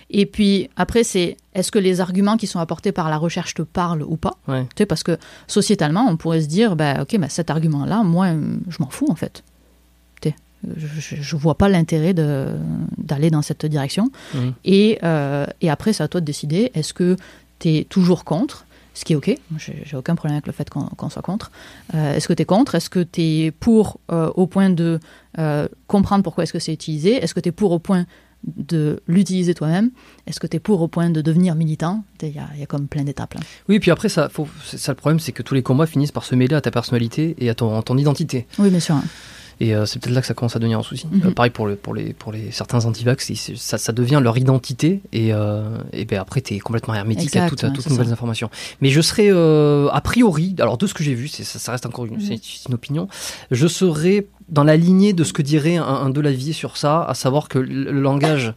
Et 0.10 0.26
puis 0.26 0.70
après, 0.76 1.04
c'est 1.04 1.38
est-ce 1.54 1.72
que 1.72 1.80
les 1.80 2.02
arguments 2.02 2.36
qui 2.38 2.46
sont 2.48 2.60
apportés 2.60 2.92
par 2.92 3.10
la 3.10 3.18
recherche 3.18 3.54
te 3.54 3.62
parlent 3.62 4.04
ou 4.04 4.18
pas? 4.18 4.34
Ouais. 4.48 4.64
Tu 4.76 4.80
sais, 4.80 4.86
parce 4.86 5.04
que 5.04 5.18
sociétalement, 5.48 6.06
on 6.10 6.18
pourrait 6.18 6.42
se 6.42 6.48
dire, 6.48 6.76
bah, 6.76 7.02
ok, 7.02 7.18
bah, 7.20 7.30
cet 7.30 7.50
argument-là, 7.50 8.04
moi, 8.04 8.28
je 8.68 8.78
m'en 8.80 8.90
fous 8.90 9.08
en 9.10 9.16
fait. 9.16 9.44
Tu 10.22 10.30
sais, 10.30 10.36
Je, 10.78 11.16
je 11.22 11.36
vois 11.36 11.56
pas 11.56 11.70
l'intérêt 11.70 12.14
d'aller 12.14 13.30
dans 13.32 13.42
cette 13.42 13.66
direction. 13.66 14.12
Mhm. 14.34 14.54
Et, 14.66 15.00
euh, 15.04 15.46
et 15.62 15.70
après, 15.70 15.94
c'est 15.94 16.04
à 16.04 16.08
toi 16.08 16.22
de 16.22 16.26
décider, 16.26 16.72
est-ce 16.74 16.94
que 16.94 17.16
tu 17.60 17.70
es 17.70 17.84
toujours 17.86 18.24
contre 18.26 18.66
ce 18.94 19.06
qui 19.06 19.14
est 19.14 19.16
OK, 19.16 19.34
j'ai 19.58 19.96
aucun 19.96 20.16
problème 20.16 20.36
avec 20.36 20.48
le 20.48 20.52
fait 20.52 20.70
qu'on 20.70 21.10
soit 21.10 21.22
contre. 21.22 21.50
Euh, 21.96 22.14
est-ce 22.16 22.28
que 22.28 22.34
tu 22.34 22.42
es 22.42 22.46
contre? 22.46 22.76
Est-ce 22.76 22.90
que 22.90 23.00
tu 23.00 23.22
es 23.22 23.52
pour 23.52 24.02
euh, 24.12 24.30
au 24.36 24.48
point 24.48 24.70
de 24.70 25.00
euh, 25.40 25.68
comprendre 25.88 26.24
pourquoi 26.24 26.44
est-ce 26.44 26.54
que 26.54 26.60
c'est 26.60 26.74
utilisé 26.74 27.14
Est-ce 27.16 27.34
que 27.34 27.40
tu 27.40 27.50
es 27.50 27.52
pour 27.52 27.72
au 27.72 27.80
point 27.80 28.06
de 28.58 29.00
l'utiliser 29.08 29.54
toi-même? 29.54 29.92
Est-ce 30.28 30.40
que 30.40 30.48
tu 30.48 30.58
es 30.58 30.60
pour 30.60 30.82
au 30.82 30.88
point 30.88 31.10
de 31.10 31.22
devenir 31.22 31.56
militant? 31.56 32.04
Il 32.22 32.30
y 32.30 32.40
a, 32.40 32.48
il 32.56 32.60
y 32.60 32.64
a 32.64 32.66
comme 32.66 32.88
plein 32.88 33.04
d'étapes 33.04 33.36
là. 33.36 33.40
Oui, 33.70 33.80
puis 33.80 33.92
après, 33.92 34.10
ça, 34.10 34.30
faut, 34.30 34.48
ça 34.66 34.92
le 34.92 34.96
problème, 34.96 35.20
c'est 35.20 35.32
que 35.32 35.44
tous 35.44 35.54
les 35.54 35.62
combats 35.64 35.86
finissent 35.86 36.12
par 36.12 36.24
se 36.26 36.36
mêler 36.36 36.56
à 36.56 36.62
ta 36.62 36.72
personnalité 36.72 37.36
et 37.40 37.50
à 37.50 37.56
ton, 37.56 37.78
à 37.78 37.84
ton 37.84 37.98
identité. 37.98 38.48
Oui, 38.60 38.70
bien 38.70 38.80
sûr. 38.80 38.96
Et 39.60 39.76
euh, 39.76 39.86
c'est 39.86 40.00
peut-être 40.02 40.16
là 40.16 40.22
que 40.22 40.28
ça 40.28 40.34
commence 40.34 40.56
à 40.56 40.60
devenir 40.60 40.80
un 40.80 40.84
souci. 40.84 41.06
Mhm. 41.12 41.22
Euh, 41.28 41.32
pareil 41.32 41.52
pour, 41.52 41.68
le, 41.68 41.76
pour, 41.76 41.94
les, 41.94 42.14
pour 42.14 42.32
les 42.32 42.50
certains 42.50 42.84
antivax, 42.86 43.32
ça, 43.58 43.78
ça 43.78 43.92
devient 43.92 44.20
leur 44.24 44.36
identité 44.40 45.02
et, 45.14 45.32
euh, 45.34 45.78
et 45.94 46.06
ben 46.06 46.20
après 46.20 46.42
tu 46.42 46.56
es 46.56 46.60
complètement 46.60 46.96
hermétique 46.96 47.36
à 47.36 47.48
toutes, 47.48 47.64
à 47.64 47.70
toutes 47.70 47.88
nouvelles 47.92 48.08
ça. 48.08 48.14
informations. 48.14 48.50
Mais 48.82 48.90
je 48.90 49.02
serais 49.02 49.30
a 49.30 50.02
priori, 50.02 50.56
alors 50.60 50.80
de 50.80 50.88
ce 50.88 50.96
que 50.96 51.04
j'ai 51.04 51.14
vu, 51.14 51.28
ça, 51.28 51.44
ça 51.44 51.72
reste 51.74 51.86
encore 51.86 52.06
une, 52.06 52.16
Mhm. 52.16 52.38
une 52.70 52.74
opinion, 52.74 53.08
je 53.52 53.68
serais 53.68 54.26
dans 54.52 54.64
la 54.64 54.78
lignée 54.78 55.14
de 55.14 55.24
ce 55.24 55.34
que 55.34 55.42
dirait 55.42 55.78
un, 55.78 55.84
un 55.84 56.10
Delavier 56.10 56.54
sur 56.54 56.78
ça, 56.78 57.04
à 57.04 57.14
savoir 57.14 57.48
que 57.48 57.58
le, 57.58 57.92
le 57.92 58.02
langage, 58.02 58.54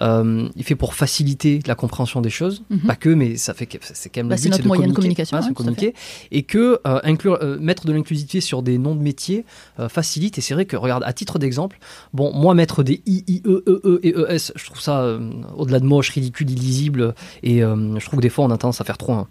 euh, 0.00 0.48
il 0.54 0.64
fait 0.64 0.74
pour 0.74 0.94
faciliter 0.94 1.60
la 1.66 1.74
compréhension 1.74 2.20
des 2.20 2.30
choses, 2.30 2.62
Mhm. 2.70 2.78
pas 2.80 2.94
que, 2.96 3.08
mais 3.08 3.36
ça 3.36 3.54
fait 3.54 3.68
c'est 3.82 4.08
quand 4.10 4.20
même 4.20 4.28
Bah, 4.28 4.36
le 4.36 4.42
but, 4.42 4.50
notre 4.50 4.62
de 4.62 4.68
moyen 4.68 4.82
de 4.88 4.92
communiquer. 4.92 5.24
communication, 5.24 5.36
Ouais, 5.38 5.42
ouais, 5.44 5.48
de 5.50 5.54
tout 5.54 5.62
à 5.62 5.64
communiquer. 5.64 5.94
et 6.30 6.42
que 6.42 6.78
euh, 6.86 7.00
inclure, 7.04 7.38
euh, 7.42 7.58
mettre 7.58 7.86
de 7.86 7.92
l'inclusivité 7.92 8.40
sur 8.40 8.62
des 8.62 8.78
noms 8.78 8.94
de 8.94 9.00
métiers 9.02 9.44
euh, 9.78 9.88
facilite. 9.88 10.38
Et 10.38 10.40
c'est 10.40 10.54
vrai 10.54 10.66
que, 10.66 10.76
regarde, 10.76 11.02
à 11.06 11.12
titre 11.12 11.38
d'exemple, 11.38 11.78
bon, 12.12 12.32
moi, 12.34 12.54
mettre 12.54 12.82
des 12.82 13.02
I, 13.06 13.24
I, 13.26 13.42
E, 13.46 13.64
E, 13.66 13.80
E 13.84 14.00
et 14.02 14.12
E, 14.14 14.26
S, 14.30 14.52
je 14.56 14.64
trouve 14.66 14.80
ça, 14.80 15.18
au-delà 15.56 15.80
de 15.80 15.86
moche, 15.86 16.10
ridicule, 16.10 16.50
illisible, 16.50 17.14
et 17.42 17.60
je 17.60 18.04
trouve 18.04 18.18
que 18.18 18.22
des 18.22 18.28
fois, 18.28 18.44
on 18.44 18.50
a 18.50 18.58
tendance 18.58 18.80
à 18.80 18.84
faire 18.84 18.98
trop 18.98 19.12
un 19.14 19.26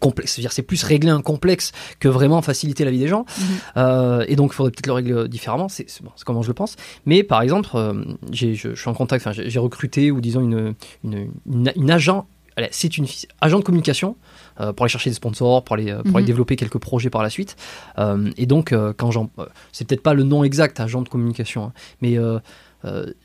complexe. 0.00 0.32
C'est-à-dire, 0.34 0.52
c'est 0.52 0.62
plus 0.62 0.82
régler 0.84 1.10
un 1.10 1.22
complexe 1.22 1.72
que 1.98 2.08
vraiment 2.08 2.42
faciliter 2.42 2.84
la 2.84 2.90
vie 2.90 2.98
des 2.98 3.08
gens. 3.08 3.24
Mhm. 3.38 3.44
Euh, 3.76 4.24
et 4.28 4.36
donc, 4.36 4.52
il 4.52 4.54
faudrait 4.54 4.70
peut-être 4.72 4.86
le 4.86 4.92
régler 4.92 5.28
différemment. 5.28 5.68
C'est 5.68 5.88
c'est 5.88 6.02
bon, 6.02 6.10
c'est 6.16 6.24
comment 6.24 6.42
je 6.42 6.48
le 6.48 6.54
pense. 6.54 6.76
Mais 7.06 7.22
par 7.22 7.42
exemple, 7.42 7.70
euh, 7.74 8.04
j'ai- 8.30 8.54
je, 8.54 8.74
je 8.74 8.80
suis 8.80 8.88
en 8.90 8.94
contact, 8.94 9.26
j'ai 9.32 9.58
recruté, 9.58 10.10
ou 10.10 10.20
disons, 10.20 10.40
une, 10.42 10.74
une, 11.04 11.30
une, 11.46 11.72
une 11.76 11.90
agent. 11.90 12.26
C'est 12.72 12.98
une 12.98 13.06
agent 13.40 13.58
de 13.58 13.64
communication 13.64 14.16
euh, 14.60 14.72
pour 14.74 14.84
aller 14.84 14.90
chercher 14.90 15.08
des 15.08 15.14
sponsors, 15.16 15.64
pour 15.64 15.74
aller, 15.74 15.94
pour 16.04 16.16
aller 16.16 16.24
Mhm. 16.24 16.26
développer 16.26 16.56
quelques 16.56 16.78
projets 16.78 17.08
par 17.08 17.22
la 17.22 17.30
suite. 17.30 17.56
Et 18.36 18.44
donc, 18.46 18.74
quand 18.98 19.10
j'en. 19.10 19.30
c'est 19.72 19.86
peut-être 19.88 20.02
pas 20.02 20.12
le 20.12 20.24
nom 20.24 20.44
exact, 20.44 20.78
agent 20.78 21.00
de 21.00 21.08
communication, 21.08 21.64
hein, 21.66 21.72
mais 22.02 22.18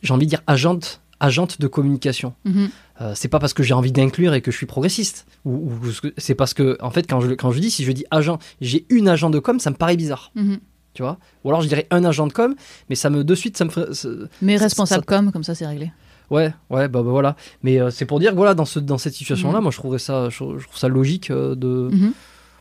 j'ai 0.04 0.14
envie 0.14 0.26
de 0.26 0.30
dire 0.30 0.42
agente, 0.48 1.02
agente 1.20 1.60
de 1.62 1.68
communication. 1.68 2.34
Mhm. 2.46 2.70
Euh, 3.02 3.14
c'est 3.16 3.28
pas 3.28 3.40
parce 3.40 3.54
que 3.54 3.64
j'ai 3.64 3.74
envie 3.74 3.92
d'inclure 3.92 4.34
et 4.34 4.42
que 4.42 4.52
je 4.52 4.58
suis 4.58 4.66
progressiste. 4.66 5.26
Ou, 5.46 5.72
c'est 6.18 6.36
parce 6.36 6.54
que, 6.54 6.78
en 6.82 6.92
fait, 6.92 7.08
quand 7.10 7.22
je, 7.22 7.32
quand 7.34 7.52
je 7.52 7.60
dis, 7.60 7.72
si 7.72 7.84
je 7.84 7.92
dis 7.92 8.06
agent, 8.12 8.40
j'ai 8.62 8.86
une 8.90 9.08
agent 9.08 9.30
de 9.30 9.40
com, 9.40 9.60
ça 9.60 9.70
me 9.70 9.76
paraît 9.76 9.98
bizarre. 9.98 10.32
Mhm. 10.36 10.60
Tu 10.94 11.02
vois? 11.02 11.18
Ou 11.44 11.50
alors 11.50 11.62
je 11.62 11.68
dirais 11.68 11.88
un 11.92 12.06
agent 12.06 12.26
de 12.28 12.32
com, 12.34 12.56
mais 12.90 12.96
ça 12.96 13.10
me, 13.10 13.24
de 13.26 13.36
suite, 13.36 13.58
ça 13.58 13.66
me 13.66 13.70
ferait. 13.70 13.94
ça- 13.94 14.08
Mais 14.42 14.56
responsable 14.56 15.04
ça- 15.08 15.16
comme, 15.18 15.32
comme 15.34 15.44
ça 15.44 15.54
c'est 15.54 15.68
réglé. 15.68 15.92
Ouais, 16.32 16.54
ouais, 16.70 16.88
bah, 16.88 17.04
bah, 17.04 17.12
voilà. 17.12 17.36
Mais 17.64 17.82
euh, 17.82 17.90
c'est 17.92 18.06
pour 18.06 18.20
dire 18.22 18.32
que 18.32 18.38
voilà, 18.38 18.54
dans, 18.56 18.64
ce, 18.66 18.80
dans 18.80 18.98
cette 18.98 19.14
situation-là, 19.14 19.58
Mhm. 19.58 19.64
moi 19.64 19.72
je 19.72 19.78
trouverais 19.78 20.00
ça, 20.00 20.30
je, 20.30 20.38
je 20.38 20.64
trouve 20.66 20.78
ça 20.78 20.88
logique 20.88 21.32
euh, 21.32 21.54
de, 21.56 21.90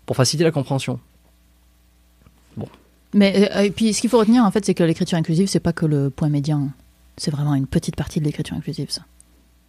pour 0.05 0.17
faciliter 0.17 0.45
la 0.45 0.51
compréhension. 0.51 0.99
Mais 3.17 3.49
euh, 3.55 3.61
et 3.63 3.71
puis 3.71 3.95
ce 3.95 4.01
qu'il 4.01 4.11
faut 4.11 4.19
retenir 4.19 4.43
en 4.45 4.51
fait, 4.51 4.65
c'est 4.65 4.75
que 4.75 4.83
l'écriture 4.83 5.17
inclusive, 5.17 5.47
c'est 5.47 5.61
pas 5.61 5.73
que 5.73 5.87
le 5.87 6.11
point 6.11 6.29
médian. 6.29 6.71
C'est 7.17 7.31
vraiment 7.31 7.55
une 7.55 7.67
petite 7.67 7.97
partie 7.97 8.21
de 8.21 8.25
l'écriture 8.25 8.57
inclusive, 8.57 8.91
ça. 8.91 9.03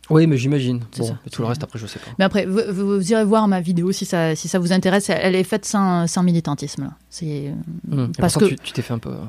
Oui, 0.09 0.27
mais 0.27 0.37
j'imagine. 0.37 0.81
Bon, 0.99 1.17
tout 1.31 1.41
le 1.41 1.47
reste, 1.47 1.63
après, 1.63 1.79
je 1.79 1.87
sais 1.87 1.97
pas. 1.97 2.11
Mais 2.19 2.25
après, 2.25 2.45
vous, 2.45 3.11
irez 3.11 3.25
voir 3.25 3.47
ma 3.47 3.59
vidéo 3.59 3.91
si 3.91 4.05
ça, 4.05 4.35
si 4.35 4.47
ça 4.47 4.59
vous 4.59 4.71
intéresse. 4.71 5.09
Elle 5.09 5.33
est 5.33 5.43
faite 5.43 5.65
sans, 5.65 6.05
sans 6.05 6.21
militantisme. 6.21 6.83
Là. 6.83 6.91
C'est 7.09 7.51
Hum, 7.91 8.11
et 8.15 8.21
parce 8.21 8.37
que 8.37 8.45
tu 8.45 8.71
t'es 8.71 8.83
fait 8.83 8.93
un 8.93 8.99
peu. 8.99 9.09
euh, 9.09 9.23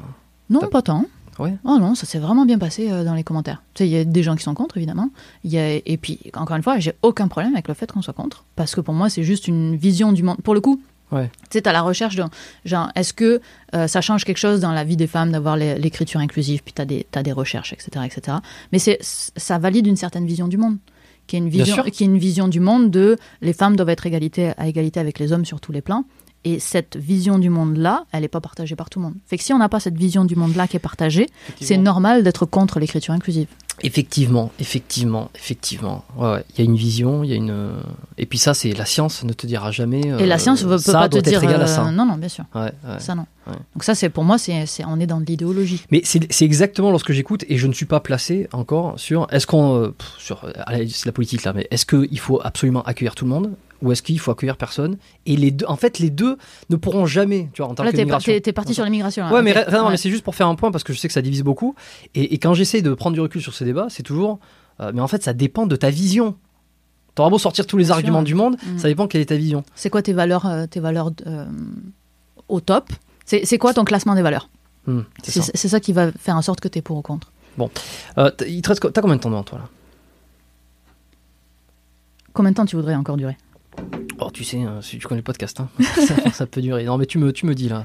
non, 0.51 0.61
pas 0.69 0.83
tant. 0.83 1.07
Ouais. 1.39 1.55
Oh 1.65 1.79
non, 1.79 1.95
ça 1.95 2.07
s'est 2.07 2.19
vraiment 2.19 2.47
bien 2.47 2.59
passé 2.59 2.91
euh, 2.91 3.05
dans 3.05 3.15
les 3.15 3.25
commentaires. 3.25 3.63
Tu 3.75 3.85
sais, 3.85 3.89
il 3.89 3.93
y 3.93 3.97
a 3.99 4.05
des 4.05 4.23
gens 4.23 4.37
qui 4.37 4.43
sont 4.43 4.55
contre, 4.55 4.77
évidemment. 4.77 5.11
Y 5.45 5.59
a, 5.59 5.75
et 5.85 5.97
puis, 5.99 6.19
encore 6.35 6.57
une 6.57 6.63
fois, 6.63 6.79
j'ai 6.79 6.93
aucun 7.03 7.29
problème 7.29 7.53
avec 7.55 7.69
le 7.69 7.75
fait 7.75 7.91
qu'on 7.91 8.03
soit 8.03 8.15
contre. 8.15 8.45
Parce 8.55 8.75
que 8.75 8.81
pour 8.83 8.95
moi, 8.95 9.09
c'est 9.11 9.23
juste 9.23 9.49
une 9.49 9.77
vision 9.77 10.13
du 10.13 10.23
monde. 10.23 10.39
Pour 10.43 10.55
le 10.55 10.61
coup, 10.61 10.81
Ouais. 11.13 11.31
tu 11.43 11.47
sais, 11.53 11.63
t'as 11.63 11.73
la 11.73 11.83
recherche 11.83 12.17
de, 12.17 12.25
genre, 12.65 12.91
est-ce 12.97 13.13
que 13.13 13.41
euh, 13.75 13.87
ça 13.87 14.01
change 14.01 14.25
quelque 14.25 14.39
chose 14.39 14.61
dans 14.61 14.73
la 14.73 14.83
vie 14.83 14.97
des 14.97 15.07
femmes 15.07 15.31
d'avoir 15.31 15.57
l'écriture 15.57 16.21
inclusive, 16.21 16.63
puis 16.65 16.75
des, 16.85 17.07
t'as 17.11 17.23
des 17.23 17.33
recherches, 17.33 17.73
etc., 17.73 18.05
etc. 18.05 18.39
Mais 18.73 18.79
ça 19.01 19.59
valide 19.59 19.87
une 19.87 19.97
certaine 19.97 20.27
vision 20.27 20.49
du 20.49 20.57
monde. 20.57 20.79
Qui 21.27 21.35
est, 21.35 21.41
une 21.41 21.49
vision, 21.49 21.83
qui 21.83 22.05
est 22.05 22.07
une 22.07 22.19
vision 22.19 22.47
du 22.47 22.61
monde 22.61 22.89
de 22.89 23.17
les 23.41 23.53
femmes 23.53 23.75
doivent 23.75 23.89
être 23.89 24.07
égalité, 24.07 24.53
à 24.59 24.69
égalité 24.69 25.01
avec 25.01 25.19
les 25.19 25.33
hommes 25.33 25.45
sur 25.45 25.61
tous 25.61 25.73
les 25.73 25.81
plans. 25.81 26.05
Et 26.45 26.61
cette 26.61 26.97
vision 26.97 27.41
du 27.41 27.51
monde-là, 27.51 28.05
elle 28.13 28.21
n'est 28.21 28.29
pas 28.29 28.41
partagée 28.41 28.77
par 28.77 28.89
tout 28.89 29.01
le 29.01 29.07
monde. 29.07 29.15
Fait 29.27 29.37
que 29.37 29.43
si 29.43 29.53
on 29.53 29.59
n'a 29.59 29.69
pas 29.69 29.81
cette 29.81 29.97
vision 29.97 30.25
du 30.25 30.37
monde-là 30.37 30.69
qui 30.69 30.77
est 30.77 30.81
partagée, 30.81 31.29
c'est 31.61 31.79
normal 31.79 32.23
d'être 32.23 32.47
contre 32.47 32.79
l'écriture 32.79 33.13
inclusive. 33.13 33.49
Effectivement, 33.83 34.51
effectivement, 34.59 35.31
effectivement. 35.35 36.05
Ouais, 36.17 36.33
ouais. 36.33 36.45
Il 36.51 36.59
y 36.59 36.63
a 36.63 36.65
une 36.65 36.77
vision, 36.77 37.23
il 37.25 37.31
y 37.31 37.33
a 37.33 37.37
une. 37.37 37.51
euh, 37.51 37.81
Et 38.17 38.27
puis 38.27 38.39
ça, 38.39 38.55
c'est 38.55 38.73
la 38.73 38.87
science 38.87 39.23
ne 39.25 39.33
te 39.33 39.47
dira 39.47 39.71
jamais. 39.71 40.01
Et 40.01 40.27
la 40.27 40.37
euh, 40.37 40.39
science 40.39 40.65
ne 40.65 40.69
peut 40.69 40.93
pas 40.93 41.09
te 41.09 41.19
dire. 41.19 41.39
être 41.39 41.45
égal 41.45 41.61
à 41.61 41.65
euh, 41.65 41.67
ça. 41.67 41.91
non, 41.91 42.07
non, 42.07 42.17
bien 42.17 42.29
sûr. 42.29 42.45
Ouais. 42.55 42.73
Ça, 42.99 43.15
non. 43.15 43.27
Donc, 43.47 43.85
ça, 43.85 43.95
c'est 43.95 44.09
pour 44.09 44.25
moi, 44.25 44.39
c'est, 44.39 44.65
on 44.87 44.99
est 44.99 45.07
dans 45.07 45.21
de 45.21 45.27
l'idéologie. 45.27 45.85
Mais 45.91 46.01
c'est 46.05 46.27
c'est 46.33 46.45
exactement 46.45 46.91
lorsque 46.91 47.13
j'écoute 47.13 47.45
et 47.49 47.59
je 47.59 47.67
ne 47.67 47.73
suis 47.73 47.87
pas 47.87 48.01
placé 48.01 48.49
encore 48.53 48.99
sur 48.99 49.27
est-ce 49.31 49.47
qu'on 49.47 49.77
euh, 49.77 49.89
pff, 49.97 50.15
sur 50.19 50.45
c'est 50.89 51.07
la 51.07 51.13
politique 51.13 51.45
là, 51.45 51.53
mais 51.53 51.69
est-ce 51.71 51.87
qu'il 51.87 52.19
faut 52.19 52.41
absolument 52.43 52.83
accueillir 52.83 53.15
tout 53.15 53.25
le 53.25 53.31
monde? 53.31 53.53
Ou 53.83 53.93
est-ce 53.93 54.03
qu'il 54.03 54.19
faut 54.19 54.31
accueillir 54.31 54.57
personne 54.57 54.97
Et 55.27 55.37
les 55.37 55.51
deux, 55.51 55.67
en 55.67 55.77
fait, 55.77 55.99
les 55.99 56.11
deux 56.11 56.39
ne 56.71 56.77
pourront 56.77 57.07
jamais, 57.07 57.49
tu 57.53 57.63
vois, 57.63 57.71
en 57.71 57.75
tant 57.75 57.83
Là, 57.85 57.91
que 57.93 57.97
t'es, 57.97 58.05
migration. 58.05 58.33
t'es- 58.33 58.41
t'es 58.41 58.53
parti 58.53 58.75
sur 58.75 58.85
l'immigration. 58.85 59.25
là. 59.25 59.33
Ouais, 59.33 59.43
mais, 59.43 59.55
non, 59.73 59.91
mais 59.91 59.97
c'est 59.97 60.11
juste 60.11 60.25
pour 60.25 60.35
faire 60.35 60.49
un 60.49 60.55
point 60.55 60.71
parce 60.71 60.85
que 60.85 60.93
je 60.93 60.99
sais 60.99 61.09
que 61.09 61.15
ça 61.15 61.23
divise 61.23 61.43
beaucoup. 61.43 61.75
Et, 62.15 62.35
et 62.35 62.39
quand 62.39 62.55
j'essaie 62.55 62.83
de 62.83 62.93
prendre 62.95 63.15
du 63.15 63.21
recul 63.21 63.41
sur 63.43 63.55
ces 63.55 63.65
débats, 63.65 63.87
c'est 63.91 64.03
toujours. 64.03 64.39
euh, 64.81 64.93
mais 64.95 65.01
en 65.01 65.09
fait, 65.09 65.23
ça 65.23 65.33
dépend 65.33 65.67
de 65.67 65.77
ta 65.77 65.91
vision. 65.91 66.37
T'auras 67.15 67.31
beau 67.31 67.39
sortir 67.39 67.67
tous 67.67 67.79
les 67.79 67.85
Bien 67.85 67.95
arguments 67.95 68.19
sûr. 68.19 68.25
du 68.25 68.35
monde, 68.35 68.57
Mm. 68.63 68.79
ça 68.79 68.89
dépend 68.89 69.07
quelle 69.07 69.23
est 69.23 69.27
ta 69.27 69.37
vision. 69.37 69.63
C'est 69.75 69.89
quoi 69.89 70.03
tes 70.03 70.13
valeurs, 70.13 70.45
euh, 70.47 70.67
tes 70.67 70.81
valeurs 70.81 71.11
euh, 71.27 71.47
au 72.49 72.61
top? 72.61 72.91
C'est, 73.25 73.45
c'est 73.47 73.57
quoi 73.59 73.73
ton 73.73 73.85
classement 73.85 74.15
des 74.15 74.23
valeurs? 74.23 74.51
Hmm, 74.87 75.01
c'est 75.23 75.31
c'est, 75.33 75.41
ça. 75.43 75.51
c'est 75.55 75.69
ça 75.69 75.81
qui 75.81 75.93
va 75.93 76.13
faire 76.13 76.37
en 76.37 76.43
sorte 76.43 76.61
que 76.61 76.69
t'es 76.69 76.83
pour 76.83 76.97
ou 76.99 77.03
contre. 77.03 77.33
T- 78.37 78.51
il 78.53 78.61
te 78.63 78.69
reste 78.69 78.81
co- 78.81 78.91
T'as 78.91 79.01
combien 79.01 79.17
de 79.17 79.21
temps 79.23 79.31
devant 79.31 79.43
toi 79.43 79.59
là? 79.59 79.65
Combien 82.35 82.51
de 82.53 82.57
temps 82.57 82.67
tu 82.67 82.77
voudrais 82.77 82.95
encore 82.95 83.17
durer? 83.17 83.37
Oh, 84.19 84.31
tu 84.33 84.45
sais, 84.45 84.59
euh, 84.65 84.81
si 84.83 84.99
tu 84.99 85.07
connais 85.07 85.21
le 85.21 85.25
podcast, 85.25 85.61
hein, 85.61 85.69
ça, 86.07 86.31
ça 86.33 86.47
peut 86.47 86.61
durer. 86.63 86.85
Non, 86.85 86.97
mais 86.99 87.07
tu 87.07 87.19
me, 87.19 87.33
tu 87.33 87.47
me 87.47 87.55
dis 87.55 87.69
là. 87.69 87.85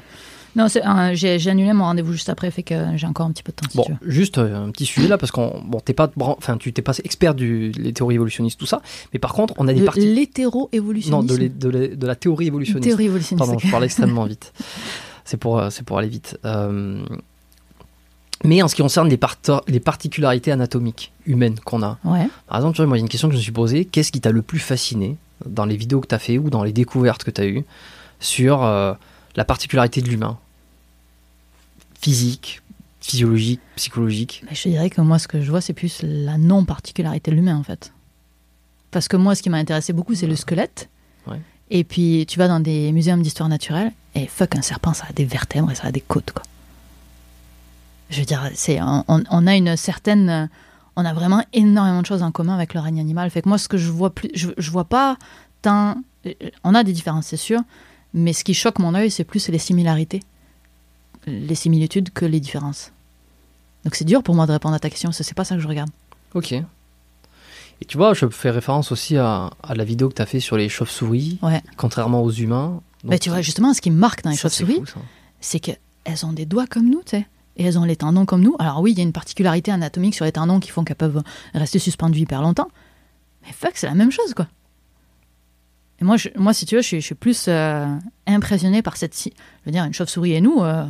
Non, 0.56 0.66
euh, 0.66 1.12
j'ai, 1.14 1.50
annulé 1.50 1.72
mon 1.72 1.86
rendez-vous 1.86 2.12
juste 2.12 2.28
après, 2.30 2.52
fait 2.52 2.64
que 2.64 2.76
j'ai 2.98 3.08
encore 3.08 3.26
un 3.26 3.32
petit 3.32 3.44
peu 3.44 3.52
de 3.54 3.56
temps 3.56 3.70
si 3.70 3.78
Bon, 3.78 3.84
tu 3.84 3.92
veux. 3.94 4.12
juste 4.12 4.38
euh, 4.38 4.66
un 4.66 4.70
petit 4.72 4.86
sujet 4.86 5.08
là, 5.08 5.18
parce 5.18 5.32
qu'on, 5.32 5.62
bon, 5.66 5.80
t'es 5.80 5.94
pas, 5.94 6.12
enfin, 6.20 6.58
tu 6.58 6.74
t'es 6.74 6.82
pas 6.82 6.92
expert 7.06 7.36
du 7.36 7.72
les 7.72 7.94
théories 7.94 8.16
évolutionnistes, 8.16 8.60
tout 8.60 8.66
ça, 8.66 8.82
mais 9.14 9.20
par 9.20 9.32
contre, 9.34 9.54
on 9.58 9.68
a 9.70 9.74
des 9.74 9.80
De 9.80 9.86
parties. 9.86 10.14
l'hétéro-évolutionnisme. 10.14 11.26
Non, 11.28 11.36
de, 11.36 11.40
les- 11.40 11.48
de, 11.50 11.70
les- 11.70 11.96
de 11.96 12.06
la 12.08 12.16
théorie 12.16 12.48
évolutionniste. 12.48 12.84
Théorie 12.88 13.06
évolutionniste. 13.06 13.46
Pardon, 13.48 13.58
je 13.60 13.72
parle 13.72 13.86
extrêmement 13.86 14.26
vite. 14.26 14.52
C'est 15.24 15.38
pour, 15.38 15.60
euh, 15.60 15.70
c'est 15.70 15.86
pour 15.86 15.98
aller 16.00 16.10
vite. 16.10 16.38
Euh, 16.44 17.06
mais 18.44 18.62
en 18.62 18.68
ce 18.68 18.76
qui 18.76 18.82
concerne 18.82 19.08
les, 19.08 19.18
parto- 19.18 19.62
les 19.68 19.80
particularités 19.80 20.52
anatomiques 20.52 21.14
humaines 21.26 21.58
qu'on 21.64 21.84
a, 21.84 22.00
Ouais. 22.04 22.28
par 22.48 22.58
exemple, 22.58 22.76
tu 22.76 22.82
vois, 22.82 22.88
moi, 22.88 22.98
il 22.98 23.02
y 23.02 23.04
a 23.04 23.06
une 23.06 23.10
question 23.10 23.30
que 23.30 23.34
je 23.36 23.38
me 23.38 23.44
suis 23.44 23.52
posée 23.54 23.86
qu'est-ce 23.86 24.12
qui 24.12 24.20
t'a 24.20 24.32
le 24.32 24.42
plus 24.42 24.60
fasciné 24.60 25.16
dans 25.46 25.66
les 25.66 25.78
vidéos 25.78 26.02
que 26.02 26.08
tu 26.08 26.16
as 26.16 26.20
fait 26.20 26.38
ou 26.38 26.50
dans 26.50 26.64
les 26.64 26.74
découvertes 26.74 27.24
que 27.24 27.32
tu 27.32 27.42
as 27.42 27.46
eues 27.46 27.66
sur 28.20 28.64
euh, 28.64 28.94
la 29.36 29.46
particularité 29.46 30.02
de 30.02 30.10
l'humain 30.10 30.38
Physique, 32.00 32.62
physiologique, 33.00 33.60
psychologique 33.76 34.44
Mais 34.50 34.56
je 34.56 34.70
dirais 34.70 34.90
que 34.90 35.02
moi, 35.02 35.20
ce 35.20 35.28
que 35.28 35.42
je 35.42 35.52
vois, 35.52 35.62
c'est 35.62 35.74
plus 35.74 36.02
la 36.04 36.38
non-particularité 36.38 37.30
de 37.30 37.36
l'humain, 37.36 37.56
en 37.56 37.64
fait. 37.64 37.94
Parce 38.90 39.08
que 39.08 39.18
moi, 39.18 39.36
ce 39.36 39.44
qui 39.44 39.50
m'a 39.50 39.58
intéressé 39.58 39.94
beaucoup, 39.94 40.16
c'est 40.16 40.28
le 40.28 40.36
squelette. 40.36 40.90
Ouais. 41.28 41.40
Et 41.70 41.84
puis, 41.84 42.26
tu 42.28 42.40
vas 42.40 42.48
dans 42.48 42.60
des 42.60 42.92
muséums 42.92 43.22
d'histoire 43.22 43.50
naturelle, 43.50 43.92
et 44.16 44.26
fuck, 44.26 44.56
un 44.56 44.64
serpent, 44.64 44.94
ça 44.94 45.06
a 45.10 45.14
des 45.14 45.26
vertèbres 45.26 45.70
et 45.72 45.76
ça 45.76 45.88
a 45.88 45.92
des 45.92 46.02
côtes, 46.02 46.32
quoi. 46.32 46.44
Je 48.10 48.20
veux 48.20 48.26
dire, 48.26 48.50
c'est, 48.56 48.82
on, 48.82 49.06
on 49.08 49.48
a 49.48 49.56
une 49.56 49.78
certaine. 49.78 50.50
On 50.96 51.06
a 51.06 51.14
vraiment 51.14 51.44
énormément 51.54 52.02
de 52.02 52.06
choses 52.06 52.22
en 52.24 52.32
commun 52.32 52.54
avec 52.56 52.74
le 52.74 52.80
règne 52.80 53.00
animal. 53.00 53.30
Fait 53.30 53.42
que 53.42 53.50
moi, 53.50 53.58
ce 53.58 53.68
que 53.68 53.78
je 53.78 53.90
vois 53.90 54.10
plus. 54.14 54.30
Je, 54.34 54.50
je 54.58 54.72
vois 54.72 54.86
pas 54.86 55.18
tant. 55.62 55.96
On 56.64 56.76
a 56.76 56.84
des 56.84 56.94
différences, 56.94 57.28
c'est 57.28 57.38
sûr. 57.38 57.62
Mais 58.14 58.34
ce 58.34 58.44
qui 58.44 58.54
choque 58.54 58.78
mon 58.80 58.94
œil, 58.94 59.10
c'est 59.10 59.24
plus 59.24 59.48
les 59.48 59.58
similarités, 59.58 60.20
les 61.28 61.56
similitudes 61.56 62.12
que 62.12 62.26
les 62.26 62.40
différences. 62.42 62.92
Donc 63.86 63.96
c'est 63.96 64.06
dur 64.06 64.22
pour 64.22 64.36
moi 64.36 64.46
de 64.48 64.52
répondre 64.52 64.76
à 64.76 64.80
ta 64.80 64.90
question. 64.90 65.12
C'est 65.14 65.34
pas 65.34 65.46
ça 65.46 65.56
que 65.56 65.62
je 65.62 65.68
regarde. 65.68 65.90
Ok. 66.34 66.52
Et 66.52 66.66
tu 67.88 67.98
vois, 67.98 68.14
je 68.14 68.28
fais 68.28 68.52
référence 68.52 68.92
aussi 68.92 69.18
à, 69.18 69.50
à 69.64 69.74
la 69.74 69.84
vidéo 69.84 70.10
que 70.10 70.14
tu 70.16 70.22
as 70.22 70.26
fait 70.28 70.40
sur 70.40 70.56
les 70.58 70.70
chauves-souris, 70.70 71.40
Ouais. 71.42 71.64
contrairement 71.78 72.22
aux 72.22 72.30
humains. 72.32 72.80
Mais 73.04 73.18
tu 73.18 73.30
vois, 73.30 73.42
justement, 73.42 73.74
ce 73.74 73.82
qui 73.82 73.90
me 73.90 73.98
marque 73.98 74.24
dans 74.24 74.30
les 74.30 74.38
chauves-souris, 74.38 74.84
c'est 75.40 75.60
qu'elles 75.60 76.26
ont 76.26 76.34
des 76.34 76.46
doigts 76.46 76.68
comme 76.68 76.88
nous, 76.90 77.02
tu 77.04 77.12
sais. 77.18 77.28
Et 77.62 77.66
elles 77.66 77.78
ont 77.78 77.84
les 77.84 77.96
tendons 77.96 78.26
comme 78.26 78.42
nous. 78.42 78.56
Alors 78.58 78.82
oui, 78.82 78.92
il 78.92 78.98
y 78.98 79.02
a 79.02 79.04
une 79.04 79.12
particularité 79.14 79.72
anatomique 79.72 80.16
sur 80.16 80.26
les 80.26 80.32
tendons 80.32 80.60
qui 80.60 80.72
font 80.72 80.84
qu'elles 80.84 80.96
peuvent 80.96 81.22
rester 81.54 81.78
suspendues 81.78 82.22
hyper 82.22 82.42
longtemps. 82.42 82.70
Mais 83.46 83.52
fuck, 83.54 83.74
c'est 83.76 83.86
la 83.86 83.94
même 83.94 84.10
chose, 84.12 84.34
quoi. 84.34 84.48
Et 86.00 86.04
moi, 86.04 86.18
je- 86.18 86.30
moi 86.36 86.54
si 86.56 86.66
tu 86.66 86.76
veux, 86.76 86.82
je, 86.82 86.88
suis- 86.88 87.02
je 87.02 87.06
suis 87.06 87.14
plus 87.16 87.46
euh, 87.48 87.86
impressionné 88.26 88.82
par 88.82 88.98
cette... 88.98 89.16
Je 89.24 89.30
veux 89.68 89.72
dire, 89.72 89.84
une 89.84 89.94
chauve-souris 89.94 90.34
et 90.34 90.42
nous, 90.42 90.64
euh, 90.64 90.86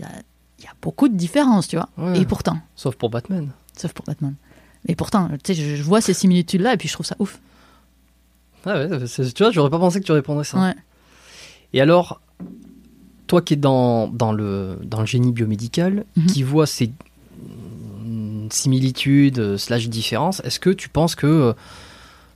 il 0.00 0.04
y, 0.04 0.08
a, 0.08 0.10
il 0.58 0.64
y 0.64 0.66
a 0.66 0.72
beaucoup 0.82 1.08
de 1.08 1.14
différences, 1.16 1.68
tu 1.68 1.76
vois. 1.76 1.88
Ouais. 1.96 2.18
Et 2.18 2.24
pourtant, 2.26 2.58
Sauf 2.74 2.96
pour 2.96 3.08
Batman. 3.10 3.48
sauf 3.76 3.92
pour 3.92 4.04
Batman. 4.04 4.34
Et 4.88 4.96
pourtant, 4.96 5.28
tu 5.44 5.54
sais, 5.54 5.54
je, 5.54 5.76
je 5.76 5.82
vois 5.84 6.00
ces 6.00 6.14
similitudes-là 6.14 6.74
et 6.74 6.76
puis 6.76 6.88
je 6.88 6.94
trouve 6.94 7.06
ça 7.06 7.14
ouf. 7.20 7.38
Ah 8.66 8.74
ouais, 8.74 8.88
tu 9.06 9.42
vois, 9.42 9.52
j'aurais 9.52 9.70
pas 9.70 9.78
pensé 9.78 10.00
que 10.00 10.04
tu 10.06 10.12
répondrais 10.12 10.42
ça. 10.44 10.58
Ouais. 10.58 10.74
Et 11.72 11.80
alors, 11.80 12.20
toi 13.30 13.40
qui 13.42 13.54
es 13.54 13.56
dans, 13.56 14.08
dans, 14.08 14.32
le, 14.32 14.76
dans 14.84 15.00
le 15.00 15.06
génie 15.06 15.30
biomédical, 15.32 16.04
Mhm. 16.16 16.26
qui 16.26 16.42
vois 16.42 16.66
ces 16.66 16.90
similitudes 18.50 19.56
slash 19.56 19.88
différences, 19.88 20.40
est-ce 20.44 20.58
que 20.60 20.70
tu 20.70 20.88
penses 20.88 21.14
que 21.14 21.26
euh, 21.26 21.52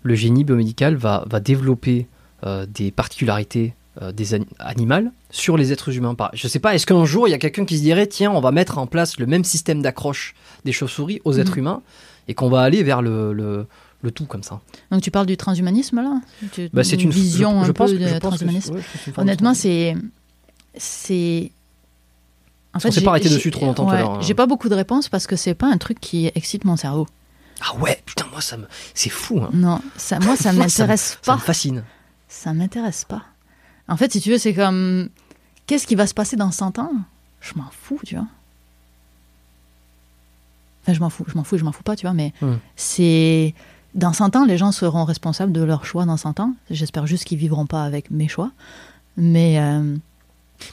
le 0.02 0.14
génie 0.14 0.44
biomédical 0.44 0.94
va, 0.96 1.24
va 1.28 1.40
développer 1.40 2.06
euh, 2.46 2.66
des 2.66 2.90
particularités 2.90 3.74
euh, 4.02 4.12
des 4.12 4.34
ani- 4.34 4.46
animales 4.60 5.10
sur 5.30 5.56
les 5.56 5.72
êtres 5.72 5.90
humains? 5.96 6.14
Je 6.32 6.46
sais 6.46 6.60
pas, 6.60 6.74
est-ce 6.74 6.86
qu'un 6.86 7.04
jour 7.04 7.26
il 7.26 7.32
y 7.32 7.34
a 7.34 7.38
quelqu'un 7.38 7.64
qui 7.64 7.76
se 7.78 7.82
dirait 7.82 8.06
tiens, 8.06 8.30
on 8.30 8.40
va 8.40 8.52
mettre 8.52 8.78
en 8.78 8.86
place 8.86 9.18
le 9.18 9.26
même 9.26 9.44
système 9.44 9.82
d'accroche 9.82 10.34
des 10.64 10.72
chauves-souris 10.72 11.20
aux 11.24 11.32
êtres 11.38 11.52
Mhm. 11.52 11.58
humains 11.58 11.82
et 12.28 12.34
qu'on 12.34 12.48
va 12.48 12.60
aller 12.62 12.82
vers 12.84 13.02
le, 13.02 13.32
le, 13.32 13.66
le 14.02 14.10
tout 14.12 14.26
comme 14.26 14.42
ça? 14.44 14.60
Donc 14.92 15.02
tu 15.02 15.10
parles 15.10 15.26
du 15.26 15.36
transhumanisme, 15.36 15.96
là? 15.96 16.20
Bah, 16.72 16.84
c'est 16.84 17.02
une 17.02 17.10
vision 17.10 17.60
je, 17.62 17.66
je 17.66 17.70
un 17.70 17.74
pense, 17.74 17.90
peu 17.90 17.98
de 17.98 18.18
transhumanisme? 18.20 18.74
ouais, 18.74 18.82
Honnêtement, 19.16 19.54
c'est. 19.54 19.96
C'est. 20.76 21.50
En 22.74 22.78
On 22.84 22.90
s'est 22.90 23.00
pas 23.02 23.10
arrêté 23.10 23.28
dessus 23.28 23.50
trop 23.52 23.66
longtemps 23.66 23.84
tout 23.84 23.90
à 23.90 23.92
ouais, 23.94 23.98
l'heure, 24.00 24.10
hein. 24.14 24.20
J'ai 24.20 24.34
pas 24.34 24.46
beaucoup 24.46 24.68
de 24.68 24.74
réponses 24.74 25.08
parce 25.08 25.26
que 25.28 25.36
c'est 25.36 25.54
pas 25.54 25.68
un 25.68 25.78
truc 25.78 26.00
qui 26.00 26.26
excite 26.34 26.64
mon 26.64 26.76
cerveau. 26.76 27.06
Ah 27.60 27.76
ouais, 27.76 28.02
putain, 28.04 28.26
moi 28.32 28.40
ça 28.40 28.56
me. 28.56 28.66
C'est 28.94 29.10
fou, 29.10 29.40
hein. 29.40 29.50
Non, 29.52 29.80
ça, 29.96 30.18
moi 30.18 30.34
ça 30.36 30.44
ça 30.50 30.52
m'intéresse 30.52 31.18
Ça 31.22 31.32
pas. 31.32 31.34
me 31.36 31.40
fascine. 31.40 31.84
Ça 32.28 32.52
m'intéresse 32.52 33.04
pas. 33.04 33.22
En 33.88 33.96
fait, 33.96 34.10
si 34.12 34.20
tu 34.20 34.30
veux, 34.30 34.38
c'est 34.38 34.54
comme. 34.54 35.08
Qu'est-ce 35.66 35.86
qui 35.86 35.94
va 35.94 36.06
se 36.08 36.14
passer 36.14 36.36
dans 36.36 36.50
100 36.50 36.78
ans? 36.80 36.90
Je 37.40 37.52
m'en 37.56 37.70
fous, 37.70 38.00
tu 38.04 38.16
vois. 38.16 38.26
Enfin, 40.82 40.92
je 40.92 41.00
m'en 41.00 41.10
fous, 41.10 41.24
je 41.28 41.34
m'en 41.36 41.44
fous, 41.44 41.56
je 41.56 41.64
m'en 41.64 41.72
fous 41.72 41.82
pas, 41.82 41.96
tu 41.96 42.06
vois, 42.06 42.12
mais 42.14 42.32
Hmm. 42.40 42.54
c'est. 42.76 43.54
Dans 43.94 44.12
100 44.12 44.34
ans, 44.34 44.44
les 44.44 44.58
gens 44.58 44.72
seront 44.72 45.04
responsables 45.04 45.52
de 45.52 45.62
leurs 45.62 45.84
choix 45.86 46.04
dans 46.04 46.16
100 46.16 46.40
ans. 46.40 46.54
J'espère 46.70 47.06
juste 47.06 47.24
qu'ils 47.24 47.38
vivront 47.38 47.66
pas 47.66 47.84
avec 47.84 48.10
mes 48.10 48.26
choix. 48.28 48.50
Mais. 49.16 49.58
euh, 49.60 49.96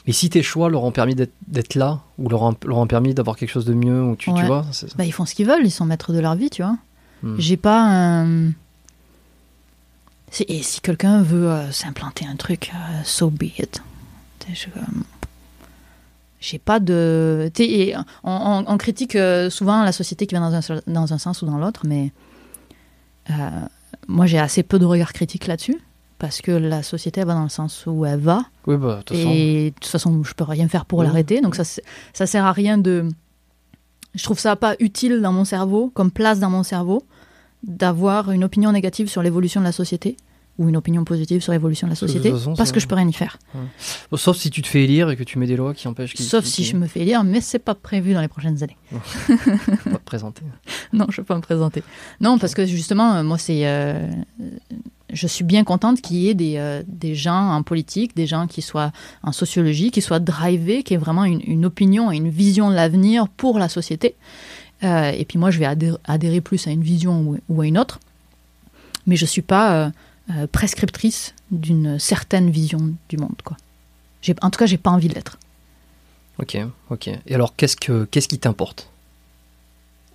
Mais 0.06 0.12
si 0.12 0.30
tes 0.30 0.42
choix 0.42 0.68
leur 0.70 0.82
ont 0.84 0.92
permis 0.92 1.14
d'être- 1.14 1.74
là, 1.74 2.00
ou 2.18 2.28
leur 2.28 2.42
ont, 2.42 2.54
leur 2.64 2.78
ont 2.78 2.86
permis 2.86 3.14
d'avoir 3.14 3.36
quelque 3.36 3.50
chose 3.50 3.64
de 3.64 3.74
mieux, 3.74 4.02
ou 4.02 4.16
tu, 4.16 4.30
vois, 4.46 4.64
Bah, 4.96 5.04
ils 5.04 5.12
font 5.12 5.24
ce 5.24 5.34
qu'ils 5.34 5.46
veulent, 5.46 5.64
ils 5.64 5.70
sont 5.70 5.84
maîtres 5.86 6.12
de 6.12 6.18
leur 6.18 6.34
vie, 6.34 6.50
tu 6.50 6.62
vois. 6.62 6.76
Hmm. 7.22 7.36
J'ai 7.38 7.56
pas 7.56 7.80
un. 7.82 8.48
Et 10.48 10.62
si 10.62 10.80
quelqu'un 10.80 11.22
veut 11.22 11.50
euh, 11.50 11.70
s'implanter 11.72 12.26
un 12.26 12.36
truc, 12.36 12.70
euh, 12.74 13.00
so 13.04 13.28
be 13.30 13.44
it. 13.58 13.82
Je- 14.52 14.66
euh, 14.76 14.80
J'ai 16.40 16.58
pas 16.58 16.80
de. 16.80 17.50
et 17.58 17.94
on, 18.24 18.32
on- 18.32 18.64
on 18.66 18.76
critique 18.78 19.16
souvent 19.50 19.84
la 19.84 19.92
société 19.92 20.26
qui 20.26 20.34
va 20.34 20.40
dans 20.40 20.54
un, 20.54 20.60
seul- 20.62 20.82
dans 20.88 21.12
un 21.12 21.18
sens 21.18 21.42
ou 21.42 21.46
dans 21.46 21.58
l'autre, 21.58 21.82
mais 21.86 22.10
moi 24.08 24.26
j'ai 24.26 24.38
assez 24.40 24.64
peu 24.64 24.80
de 24.80 24.84
regard 24.84 25.12
critique 25.12 25.46
là-dessus, 25.46 25.78
parce 26.22 26.40
que 26.40 26.52
la 26.52 26.84
société 26.84 27.24
va 27.24 27.34
dans 27.34 27.42
le 27.42 27.48
sens 27.48 27.82
où 27.88 28.06
elle 28.06 28.20
va, 28.20 28.44
Oui, 28.68 28.76
bah, 28.76 28.98
de 28.98 29.02
toute 29.02 29.16
façon. 29.16 29.30
et 29.32 29.70
de 29.70 29.74
toute 29.74 29.86
façon, 29.90 30.22
je 30.22 30.34
peux 30.34 30.44
rien 30.44 30.68
faire 30.68 30.84
pour 30.86 31.02
l'arrêter. 31.02 31.40
Donc 31.40 31.56
ça, 31.56 31.64
ça 31.64 32.26
sert 32.26 32.44
à 32.46 32.52
rien 32.52 32.78
de. 32.78 33.08
Je 34.14 34.22
trouve 34.22 34.38
ça 34.38 34.54
pas 34.54 34.76
utile 34.78 35.20
dans 35.20 35.32
mon 35.32 35.44
cerveau, 35.44 35.90
comme 35.92 36.12
place 36.12 36.38
dans 36.38 36.48
mon 36.50 36.62
cerveau, 36.62 37.02
d'avoir 37.64 38.30
une 38.30 38.44
opinion 38.44 38.70
négative 38.70 39.08
sur 39.08 39.20
l'évolution 39.20 39.60
de 39.60 39.66
la 39.66 39.72
société 39.72 40.16
ou 40.58 40.68
une 40.68 40.76
opinion 40.76 41.02
positive 41.02 41.40
sur 41.40 41.50
l'évolution 41.52 41.86
de 41.88 41.92
la 41.92 41.94
De 41.94 41.98
société, 41.98 42.30
façon, 42.30 42.54
parce 42.54 42.68
ça- 42.68 42.74
que 42.74 42.78
je 42.78 42.86
peux 42.86 42.94
rien 42.94 43.08
y 43.08 43.12
faire. 43.12 43.38
Bon, 44.10 44.16
Sauf 44.16 44.36
si 44.36 44.48
tu 44.50 44.62
te 44.62 44.68
fais 44.68 44.84
élire 44.84 45.10
et 45.10 45.16
que 45.16 45.24
tu 45.24 45.38
mets 45.40 45.46
des 45.48 45.56
lois 45.56 45.74
qui 45.74 45.88
empêchent 45.88 46.14
qu'ils. 46.14 46.26
Sauf 46.26 46.44
si 46.44 46.62
je 46.62 46.76
me 46.76 46.86
fais 46.86 47.00
élire, 47.00 47.24
mais 47.24 47.40
c'est 47.40 47.58
pas 47.58 47.74
prévu 47.74 48.12
dans 48.14 48.20
les 48.20 48.28
prochaines 48.28 48.62
années. 48.62 48.76
pas 48.92 49.98
te 49.98 50.04
présenter. 50.04 50.42
non, 50.92 51.06
je 51.08 51.16
peux 51.16 51.24
pas 51.24 51.36
me 51.36 51.40
présenter. 51.40 51.82
Non, 52.20 52.38
parce 52.38 52.54
que 52.54 52.64
justement, 52.66 53.14
euh, 53.14 53.22
moi, 53.24 53.38
c'est. 53.38 53.66
euh, 53.66 54.06
je 55.12 55.26
suis 55.26 55.44
bien 55.44 55.64
contente 55.64 56.00
qu'il 56.00 56.16
y 56.16 56.28
ait 56.28 56.34
des, 56.34 56.56
euh, 56.56 56.82
des 56.86 57.14
gens 57.14 57.50
en 57.50 57.62
politique, 57.62 58.16
des 58.16 58.26
gens 58.26 58.46
qui 58.46 58.62
soient 58.62 58.92
en 59.22 59.32
sociologie, 59.32 59.90
qui 59.90 60.00
soient 60.00 60.20
drivés, 60.20 60.82
qui 60.82 60.94
aient 60.94 60.98
vraiment 60.98 61.24
une, 61.24 61.42
une 61.46 61.64
opinion 61.64 62.10
et 62.10 62.16
une 62.16 62.30
vision 62.30 62.70
de 62.70 62.74
l'avenir 62.74 63.28
pour 63.28 63.58
la 63.58 63.68
société. 63.68 64.14
Euh, 64.82 65.10
et 65.10 65.24
puis 65.24 65.38
moi, 65.38 65.50
je 65.50 65.58
vais 65.58 65.66
adhérer, 65.66 65.96
adhérer 66.04 66.40
plus 66.40 66.66
à 66.66 66.70
une 66.70 66.82
vision 66.82 67.20
ou, 67.20 67.38
ou 67.48 67.60
à 67.60 67.66
une 67.66 67.78
autre. 67.78 68.00
Mais 69.06 69.16
je 69.16 69.26
suis 69.26 69.42
pas 69.42 69.92
euh, 70.30 70.46
prescriptrice 70.50 71.34
d'une 71.50 71.98
certaine 71.98 72.50
vision 72.50 72.92
du 73.08 73.16
monde. 73.16 73.36
Quoi. 73.44 73.56
En 74.40 74.50
tout 74.50 74.58
cas, 74.58 74.66
j'ai 74.66 74.78
pas 74.78 74.90
envie 74.90 75.08
de 75.08 75.14
l'être. 75.14 75.38
Ok, 76.38 76.56
ok. 76.90 77.10
Et 77.26 77.34
alors, 77.34 77.54
qu'est-ce 77.56 77.76
que 77.76 78.04
qu'est-ce 78.04 78.28
qui 78.28 78.38
t'importe? 78.38 78.88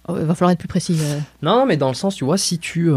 Oh, 0.08 0.16
Il 0.20 0.26
va 0.26 0.34
falloir 0.36 0.52
être 0.52 0.60
plus 0.60 0.68
précis. 0.68 0.98
Non, 1.42 1.66
mais 1.66 1.78
dans 1.78 1.90
le 1.90 1.94
sens, 1.94 2.16
tu 2.16 2.26
vois, 2.26 2.38
si 2.38 2.58
tu. 2.58 2.90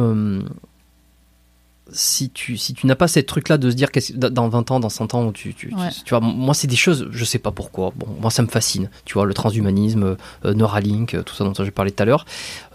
Euh, 1.91 1.95
si 1.95 2.31
tu, 2.31 2.57
si 2.57 2.75
tu 2.75 2.87
n'as 2.87 2.95
pas 2.95 3.09
cette 3.09 3.27
truc-là 3.27 3.59
de 3.59 3.71
se 3.71 3.75
dire 3.77 3.91
qu'est-ce- 3.91 4.13
dans 4.15 4.49
20 4.49 4.71
ans, 4.71 4.81
dans 4.81 4.89
100 4.89 5.15
ans, 5.15 5.33
tu, 5.33 5.55
tu, 5.55 5.69
tu- 5.69 5.75
Ouais. 5.75 5.89
tu 6.05 6.11
vois, 6.11 6.21
moi, 6.21 6.55
c'est 6.55 6.67
des 6.67 6.77
choses, 6.77 7.09
je 7.11 7.25
sais 7.25 7.39
pas 7.39 7.51
pourquoi. 7.51 7.93
Bon, 7.97 8.07
moi, 8.21 8.31
ça 8.31 8.43
me 8.43 8.49
fascine. 8.49 8.91
Tu 9.05 9.15
vois, 9.15 9.27
le 9.27 9.35
transhumanisme, 9.35 10.17
euh, 10.45 10.55
Neuralink, 10.55 11.15
euh, 11.15 11.23
tout 11.23 11.35
ça 11.35 11.45
dont 11.45 11.53
j'ai 11.57 11.71
parlé 11.71 11.91
tout 11.91 12.03
à 12.03 12.07
l'heure. 12.07 12.25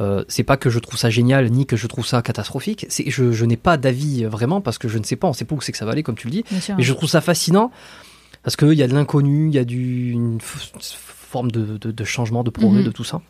Euh, 0.01 0.23
c'est 0.27 0.43
pas 0.43 0.57
que 0.57 0.69
je 0.69 0.79
trouve 0.79 0.97
ça 0.97 1.09
génial, 1.09 1.49
ni 1.49 1.65
que 1.65 1.77
je 1.77 1.87
trouve 1.87 2.05
ça 2.05 2.21
catastrophique. 2.21 2.85
C'est, 2.89 3.09
je, 3.09 3.31
je 3.31 3.45
n'ai 3.45 3.57
pas 3.57 3.77
d'avis 3.77 4.25
euh, 4.25 4.29
vraiment 4.29 4.61
parce 4.61 4.77
que 4.77 4.87
je 4.87 4.97
ne 4.97 5.03
sais 5.03 5.15
pas, 5.15 5.27
on 5.27 5.33
sait 5.33 5.45
pas 5.45 5.55
où 5.55 5.61
c'est 5.61 5.71
que 5.71 5.77
ça 5.77 5.85
va 5.85 5.91
aller, 5.93 6.03
comme 6.03 6.15
tu 6.15 6.27
le 6.27 6.31
dis. 6.31 6.43
Mais 6.77 6.83
je 6.83 6.93
trouve 6.93 7.09
ça 7.09 7.21
fascinant 7.21 7.71
parce 8.43 8.55
qu'il 8.55 8.73
y 8.73 8.83
a 8.83 8.87
de 8.87 8.93
l'inconnu, 8.93 9.47
il 9.49 9.55
y 9.55 9.59
a 9.59 9.63
du, 9.65 10.11
une 10.11 10.39
forme 10.41 11.51
de, 11.51 11.77
de- 11.77 11.91
de 11.91 12.03
changement, 12.03 12.43
de 12.43 12.49
progrès, 12.49 12.79
Mhm. 12.79 12.85
de 12.85 12.91
tout 12.91 13.03
ça. 13.03 13.21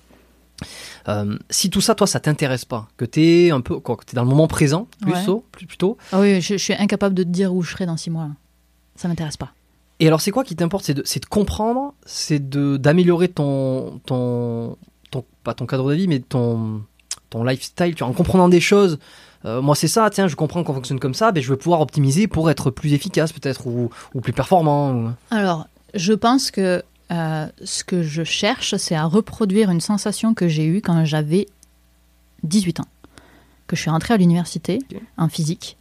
Euh, 1.08 1.38
si 1.50 1.70
tout 1.70 1.82
ça, 1.82 1.96
toi, 1.96 2.08
ça 2.08 2.20
t'intéresse 2.20 2.66
pas, 2.66 2.88
que 2.98 3.06
t'es 3.06 3.52
un 3.52 3.62
peu, 3.62 3.80
quoi, 3.80 3.98
que 3.98 4.04
dans 4.16 4.24
le 4.24 4.30
moment 4.30 4.48
présent, 4.48 4.88
plus 5.02 5.14
Ouais. 5.14 5.42
plus. 5.52 5.68
Ah 6.12 6.20
oui, 6.20 6.42
je, 6.42 6.54
je 6.54 6.64
suis 6.64 6.74
incapable 6.74 7.14
de 7.16 7.24
te 7.24 7.30
dire 7.30 7.54
où 7.54 7.62
je 7.62 7.72
serai 7.72 7.86
dans 7.86 7.98
six 7.98 8.10
mois. 8.10 8.30
Ça 8.96 9.08
m'intéresse 9.08 9.38
pas. 9.38 9.52
Et 10.00 10.08
alors, 10.08 10.22
c'est 10.22 10.32
quoi 10.32 10.44
qui 10.44 10.56
t'importe? 10.56 10.84
C'est 10.86 10.94
de, 11.22 11.26
comprendre, 11.28 11.94
c'est 12.06 12.50
de 12.50 12.76
d'améliorer 12.78 13.28
ton, 13.30 14.02
ton, 14.06 14.78
ton, 15.12 15.24
pas 15.44 15.54
ton 15.54 15.66
cadre 15.66 15.90
de 15.92 15.96
vie, 15.96 16.08
mais 16.08 16.20
ton, 16.20 16.82
ton 17.30 17.44
lifestyle. 17.44 17.96
Tu 17.96 18.00
vois, 18.04 18.08
en 18.10 18.14
comprenant 18.14 18.50
des 18.50 18.60
choses. 18.60 19.00
euh, 19.46 19.62
moi, 19.62 19.76
c'est 19.76 19.88
ça. 19.88 20.10
Tiens, 20.10 20.28
je 20.28 20.36
comprends 20.36 20.64
qu'on 20.64 20.74
fonctionne 20.74 21.00
comme 21.00 21.14
ça, 21.14 21.32
mais 21.34 21.42
je 21.42 21.50
veux 21.50 21.56
pouvoir 21.58 21.80
optimiser 21.82 22.28
pour 22.28 22.50
être 22.50 22.72
plus 22.72 22.94
efficace, 22.94 23.32
peut-être, 23.32 23.68
ou, 23.68 23.90
ou 24.14 24.22
plus 24.22 24.34
performant. 24.34 24.92
ou- 24.94 25.10
Alors, 25.32 25.68
je 25.94 26.12
pense 26.14 26.52
que 26.52 26.84
euh, 27.12 27.48
ce 27.64 27.84
que 27.84 28.02
je 28.04 28.24
cherche, 28.24 28.76
c'est 28.78 28.96
à 28.96 29.06
reproduire 29.06 29.70
une 29.70 29.82
sensation 29.82 30.34
que 30.34 30.48
j'ai 30.48 30.66
eue 30.66 30.82
quand 30.82 31.06
j'avais 31.06 31.48
18 32.44 32.80
ans. 32.82 32.88
Que 33.68 33.76
je 33.76 33.82
suis 33.82 33.90
rentrée 33.90 34.14
à 34.14 34.18
l'université 34.18 34.80
en 35.18 35.28
physique. 35.28 35.78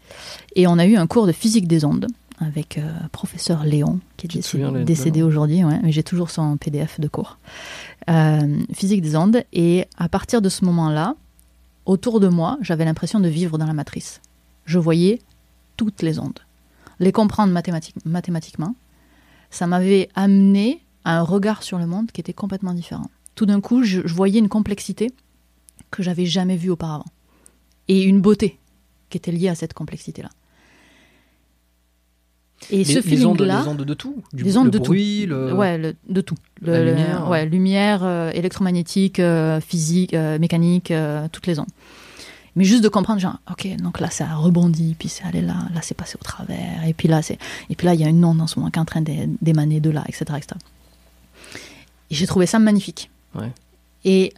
Et 0.57 0.67
on 0.67 0.79
a 0.79 0.87
eu 0.87 0.97
un 0.97 1.07
cours 1.07 1.27
de 1.27 1.33
physique 1.33 1.67
des 1.69 1.85
ondes 1.85 2.07
avec 2.41 2.79
euh, 2.79 2.91
professeur 3.13 3.63
Léon, 3.65 4.01
qui 4.17 4.27
est 4.27 4.31
décédé, 4.31 5.23
aujourd'hui, 5.23 5.63
ouais, 5.65 5.79
mais 5.83 5.93
j'ai 5.93 6.03
toujours 6.03 6.31
son 6.31 6.57
PDF 6.57 6.99
de 6.99 7.09
cours. 7.09 7.39
Euh, 8.11 8.59
physique 8.73 9.03
des 9.03 9.17
ondes. 9.17 9.45
Et 9.53 9.87
à 9.99 10.09
partir 10.09 10.43
de 10.43 10.49
ce 10.49 10.65
moment-là, 10.65 11.15
autour 11.87 12.21
de 12.21 12.29
moi, 12.29 12.59
j'avais 12.61 12.85
l'impression 12.85 13.21
de 13.21 13.29
vivre 13.29 13.57
dans 13.59 13.67
la 13.67 13.73
matrice. 13.73 14.21
Je 14.67 14.79
voyais 14.79 15.21
toutes 15.77 16.03
les 16.03 16.19
ondes. 16.19 16.39
Les 17.01 17.13
comprendre 17.13 17.53
mathématique- 17.53 17.95
mathématiquement, 18.05 18.75
ça 19.51 19.67
m'avait 19.67 20.09
amené 20.15 20.81
à 21.05 21.19
un 21.19 21.23
regard 21.23 21.63
sur 21.63 21.79
le 21.79 21.87
monde 21.87 22.11
qui 22.13 22.21
était 22.21 22.33
complètement 22.33 22.75
différent. 22.75 23.11
Tout 23.35 23.47
d'un 23.47 23.61
coup, 23.61 23.83
je, 23.83 24.01
je 24.07 24.15
voyais 24.15 24.39
une 24.39 24.49
complexité 24.49 25.13
que 25.91 26.03
j'avais 26.03 26.27
jamais 26.27 26.57
vue 26.57 26.71
auparavant. 26.71 27.05
Et 27.89 28.03
une 28.03 28.21
beauté 28.21 28.59
qui 29.11 29.17
était 29.19 29.33
liée 29.33 29.49
à 29.49 29.55
cette 29.55 29.75
complexité-là. 29.75 30.31
Et 32.71 32.79
les, 32.79 32.85
ce 32.85 33.03
feeling-là, 33.03 33.61
les 33.63 33.69
ondes 33.69 33.85
de 33.85 33.95
tout, 33.95 34.23
du 34.33 34.43
les 34.43 34.57
ondes 34.57 34.67
le 34.67 34.71
de 34.71 34.79
bruit, 34.79 35.23
tout. 35.25 35.35
le- 35.35 35.53
Ouais, 35.55 35.77
le- 35.77 35.95
de 36.09 36.21
tout. 36.23 36.37
la 36.63 36.79
Le- 36.83 36.91
lumière. 36.93 37.29
ouais, 37.29 37.45
lumière, 37.45 38.01
euh, 38.05 38.31
électromagnétique, 38.33 39.21
euh, 39.21 39.61
physique, 39.61 40.15
euh, 40.15 40.39
mécanique, 40.39 40.91
toutes 41.33 41.47
les 41.47 41.59
ondes. 41.59 41.69
Mais 42.57 42.65
juste 42.65 42.83
de 42.85 42.89
comprendre, 42.89 43.21
genre, 43.21 43.39
ok, 43.51 43.67
donc 43.83 43.99
là 44.01 44.09
ça 44.11 44.31
a 44.31 44.35
rebondi, 44.37 44.95
puis 44.99 45.09
c'est 45.09 45.25
allé 45.25 45.43
là, 45.43 45.57
là 45.75 45.81
c'est 45.83 45.97
passé 45.97 46.17
au 46.19 46.23
travers, 46.25 46.85
et 46.87 46.95
puis 46.95 47.09
là 47.09 47.21
c'est, 47.21 47.37
et 47.69 47.75
puis 47.75 47.85
là 47.85 47.95
il 47.95 48.01
y 48.01 48.05
a 48.05 48.09
une 48.09 48.25
onde 48.25 48.41
en 48.41 48.47
ce 48.47 48.59
moment 48.61 48.71
qui 48.71 48.79
est 48.79 48.81
en 48.83 48.85
train 48.85 49.01
d'é- 49.03 49.29
d'émaner 49.43 49.81
de 49.81 49.91
là, 49.91 50.05
etc., 50.09 50.25
etc. 50.37 50.55
Et 52.11 52.15
j'ai 52.15 52.27
trouvé 52.27 52.47
ça 52.47 52.59
magnifique. 52.59 53.11
Ouais. 53.35 53.51
Et 54.05 54.33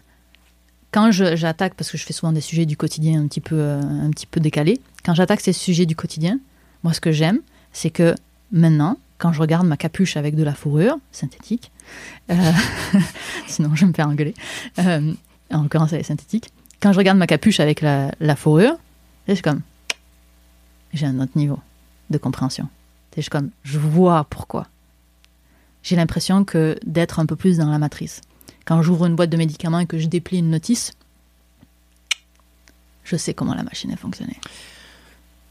quand 0.93 1.11
j'attaque, 1.11 1.75
parce 1.75 1.91
que 1.91 1.99
je 1.99 2.05
fais 2.05 2.13
souvent 2.13 2.33
des 2.33 2.41
sujets 2.41 2.67
du 2.67 2.77
quotidien 2.77 3.23
un 3.23 3.27
petit 3.27 3.41
peu, 3.41 3.57
euh, 3.59 3.81
un 3.81 4.11
petit 4.11 4.27
peu 4.27 4.41
décalés, 4.41 4.81
quand 5.05 5.15
j'attaque 5.15 5.41
ces 5.41 5.53
sujets 5.53 5.87
du 5.87 5.97
quotidien, 5.97 6.39
moi 6.83 6.93
ce 6.93 7.01
que 7.01 7.13
j'aime, 7.13 7.41
c'est 7.73 7.91
que 7.91 8.15
maintenant, 8.51 8.99
quand 9.19 9.33
je 9.33 9.41
regarde 9.41 9.67
ma 9.67 9.77
capuche 9.77 10.17
avec 10.17 10.35
de 10.37 10.43
la 10.43 10.55
fourrure 10.55 10.97
synthétique, 11.13 11.71
euh, 12.31 12.53
sinon 13.47 13.75
je 13.75 13.83
vais 13.83 13.89
me 13.89 13.93
faire 13.93 14.09
engueuler, 14.09 14.35
euh, 14.79 15.13
en 15.53 15.63
l'occurrence 15.63 15.93
elle 15.93 16.01
est 16.01 16.05
synthétique, 16.05 16.51
quand 16.81 16.93
je 16.93 16.99
regarde 16.99 17.19
ma 17.19 17.27
capuche 17.27 17.61
avec 17.61 17.81
la, 17.81 18.11
la 18.21 18.37
fourrure, 18.37 18.77
je 19.29 19.35
suis 19.35 19.43
comme, 19.43 19.61
j'ai 20.95 21.07
un 21.07 21.19
autre 21.21 21.37
niveau 21.37 21.59
de 22.11 22.19
compréhension. 22.19 22.69
Je 23.17 23.23
suis 23.23 23.31
comme, 23.31 23.51
je 23.65 23.79
vois 23.79 24.27
pourquoi. 24.29 24.67
J'ai 25.87 25.95
l'impression 25.95 26.43
que 26.45 26.77
d'être 26.85 27.21
un 27.21 27.27
peu 27.27 27.37
plus 27.37 27.59
dans 27.59 27.71
la 27.71 27.79
matrice. 27.79 28.21
Quand 28.65 28.83
j'ouvre 28.83 29.07
une 29.07 29.15
boîte 29.15 29.31
de 29.31 29.37
médicaments 29.37 29.79
et 29.79 29.87
que 29.87 30.01
je 30.01 30.09
déplie 30.09 30.39
une 30.39 30.51
notice, 30.51 30.91
je 33.05 33.15
sais 33.17 33.35
comment 33.35 33.55
la 33.55 33.63
machine 33.63 33.93
a 33.93 33.97
fonctionné. 33.97 34.35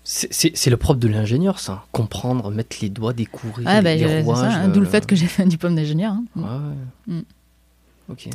C'est- 0.04 0.68
le 0.70 0.76
propre 0.76 1.00
de 1.00 1.08
l'ingénieur, 1.08 1.60
ça. 1.60 1.86
Comprendre, 1.94 2.52
mettre 2.52 2.76
les 2.82 2.90
doigts, 2.90 3.14
découvrir 3.14 3.68
les, 3.78 3.82
ben, 3.82 3.98
les 3.98 4.04
je- 4.04 4.08
c'est 4.10 4.22
rouages. 4.24 4.52
ça, 4.52 4.60
hein, 4.60 4.68
d'où 4.68 4.82
le 4.82 4.88
euh, 4.88 4.90
fait 4.90 5.06
que 5.06 5.16
j'ai 5.16 5.26
fait 5.28 5.44
un 5.44 5.48
diplôme 5.48 5.74
d'ingénieur. 5.76 6.12
hein. 6.14 6.26
Ouais. 7.08 7.16
Mm. 7.16 7.22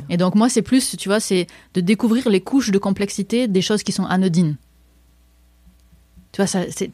Et 0.09 0.17
donc 0.17 0.33
moi, 0.33 0.49
c'est 0.49 0.63
plus, 0.63 0.97
tu 0.97 1.07
vois, 1.07 1.19
c'est 1.19 1.45
de 1.75 1.81
découvrir 1.81 2.27
les 2.29 2.41
couches 2.41 2.71
de 2.71 2.79
complexité 2.79 3.47
des 3.47 3.61
choses 3.61 3.83
qui 3.83 3.91
sont 3.91 4.05
anodines. 4.05 4.57
Tu 6.33 6.37
vois, 6.41 6.47
ça, 6.47 6.63
c'est, 6.71 6.89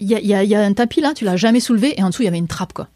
il 0.00 0.10
y 0.10 0.14
y 0.26 0.54
a 0.54 0.60
un 0.60 0.72
tapis 0.74 1.00
là, 1.00 1.14
tu 1.14 1.24
l'as 1.24 1.36
jamais 1.36 1.60
soulevé, 1.60 1.94
et 1.98 2.02
en 2.02 2.08
dessous 2.10 2.22
il 2.22 2.24
y 2.26 2.28
avait 2.28 2.36
une 2.38 2.48
trappe, 2.48 2.72
quoi. 2.74 2.88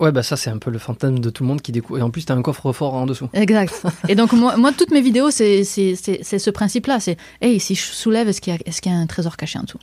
Ouais, 0.00 0.12
bah 0.12 0.22
ça, 0.22 0.36
c'est 0.36 0.50
un 0.50 0.58
peu 0.58 0.70
le 0.70 0.78
fantasme 0.78 1.18
de 1.18 1.28
tout 1.30 1.42
le 1.42 1.48
monde 1.48 1.60
qui 1.60 1.72
découvre. 1.72 1.98
Et 1.98 2.02
en 2.02 2.10
plus, 2.10 2.24
t'as 2.24 2.34
un 2.34 2.42
coffre-fort 2.42 2.94
en 2.94 3.04
dessous. 3.04 3.28
Exact. 3.32 3.84
Et 4.08 4.14
donc 4.14 4.32
moi, 4.32 4.56
moi 4.56 4.70
toutes 4.72 4.92
mes 4.92 5.00
vidéos, 5.00 5.30
c'est, 5.32 5.64
c'est, 5.64 5.96
c'est, 5.96 6.20
c'est 6.22 6.38
ce 6.38 6.50
principe-là. 6.50 7.00
C'est, 7.00 7.16
hey, 7.40 7.58
si 7.58 7.74
je 7.74 7.82
soulève, 7.82 8.28
est-ce 8.28 8.40
qu'il 8.40 8.52
y 8.54 8.56
a, 8.56 8.60
est-ce 8.64 8.80
qu'il 8.80 8.92
y 8.92 8.94
a 8.94 8.98
un 8.98 9.06
trésor 9.06 9.36
caché 9.36 9.58
en 9.58 9.62
dessous? 9.64 9.78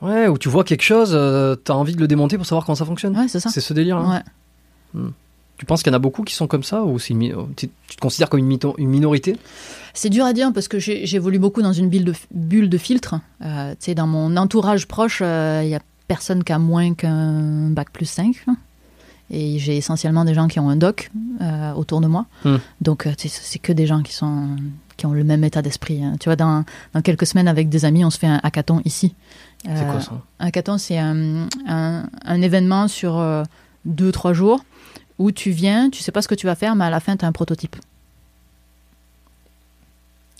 Ouais, 0.00 0.26
ou 0.26 0.36
tu 0.36 0.48
vois 0.48 0.64
quelque 0.64 0.82
chose, 0.82 1.12
euh, 1.14 1.54
t'as 1.54 1.74
envie 1.74 1.94
de 1.94 2.00
le 2.00 2.08
démonter 2.08 2.36
pour 2.36 2.44
savoir 2.46 2.64
comment 2.66 2.74
ça 2.74 2.84
fonctionne. 2.84 3.16
Ouais, 3.16 3.28
c'est 3.28 3.38
ça. 3.38 3.50
C'est 3.50 3.60
ce 3.60 3.72
délire-là. 3.72 4.22
Ouais. 4.94 5.02
Tu 5.58 5.64
penses 5.64 5.84
qu'il 5.84 5.92
y 5.92 5.94
en 5.94 5.96
a 5.96 6.00
beaucoup 6.00 6.24
qui 6.24 6.34
sont 6.34 6.48
comme 6.48 6.64
ça 6.64 6.82
ou 6.82 6.98
c'est 6.98 7.10
une 7.10 7.18
mi- 7.18 7.32
tu, 7.56 7.68
tu 7.86 7.94
te 7.96 8.00
considères 8.00 8.28
comme 8.28 8.40
une, 8.40 8.48
mito- 8.52 8.74
une 8.78 8.88
minorité? 8.88 9.36
C'est 9.94 10.08
dur 10.10 10.24
à 10.24 10.32
dire 10.32 10.50
parce 10.52 10.66
que 10.66 10.80
j'ai- 10.80 11.06
j'évolue 11.06 11.38
beaucoup 11.38 11.62
dans 11.62 11.72
une 11.72 11.88
bulle 11.88 12.04
de, 12.04 12.14
bulle 12.32 12.68
de 12.68 12.78
filtre. 12.78 13.14
Euh, 13.44 13.70
tu 13.72 13.76
sais, 13.84 13.94
dans 13.94 14.08
mon 14.08 14.36
entourage 14.36 14.88
proche, 14.88 15.20
euh, 15.22 15.60
il 15.62 15.68
y 15.70 15.74
a 15.76 15.80
personne 16.14 16.44
qui 16.44 16.52
a 16.52 16.58
moins 16.58 16.94
qu'un 16.94 17.70
bac 17.70 17.88
plus 17.90 18.06
5. 18.06 18.36
hein. 18.48 18.56
Et 19.30 19.58
j'ai 19.58 19.76
essentiellement 19.78 20.24
des 20.26 20.34
gens 20.34 20.46
qui 20.46 20.60
ont 20.60 20.68
un 20.68 20.76
doc 20.76 21.10
euh, 21.40 21.72
autour 21.72 22.00
de 22.02 22.06
moi. 22.06 22.26
Hmm. 22.44 22.56
Donc, 22.82 23.06
euh, 23.06 23.12
c'est 23.16 23.58
que 23.58 23.72
des 23.72 23.86
gens 23.86 24.02
qui, 24.02 24.12
sont, 24.12 24.56
qui 24.98 25.06
ont 25.06 25.12
le 25.14 25.24
même 25.24 25.42
état 25.42 25.62
d'esprit. 25.62 26.04
hein. 26.04 26.16
Tu 26.20 26.28
vois, 26.28 26.36
dans, 26.36 26.64
dans 26.92 27.00
quelques 27.02 27.26
semaines, 27.26 27.48
avec 27.48 27.70
des 27.70 27.86
amis, 27.86 28.04
on 28.04 28.10
se 28.10 28.18
fait 28.18 28.26
un 28.26 28.40
hackathon 28.42 28.82
ici. 28.84 29.14
C'est 29.64 29.70
Euh, 29.70 29.90
quoi 29.90 30.00
ça? 30.02 30.12
un 30.38 30.46
hackathon, 30.48 30.76
c'est 30.76 30.98
un, 30.98 31.48
un- 31.66 32.04
un 32.24 32.42
événement 32.42 32.88
sur 32.88 33.18
euh, 33.18 33.42
deux, 33.86 34.12
trois 34.12 34.34
jours 34.34 34.62
où 35.18 35.30
tu 35.32 35.50
viens, 35.50 35.88
tu 35.88 36.02
sais 36.02 36.12
pas 36.12 36.20
ce 36.20 36.28
que 36.28 36.34
tu 36.34 36.46
vas 36.46 36.54
faire, 36.56 36.74
mais 36.76 36.84
à 36.84 36.90
la 36.90 37.00
fin, 37.00 37.16
tu 37.16 37.24
as 37.24 37.28
un 37.28 37.32
prototype. 37.32 37.76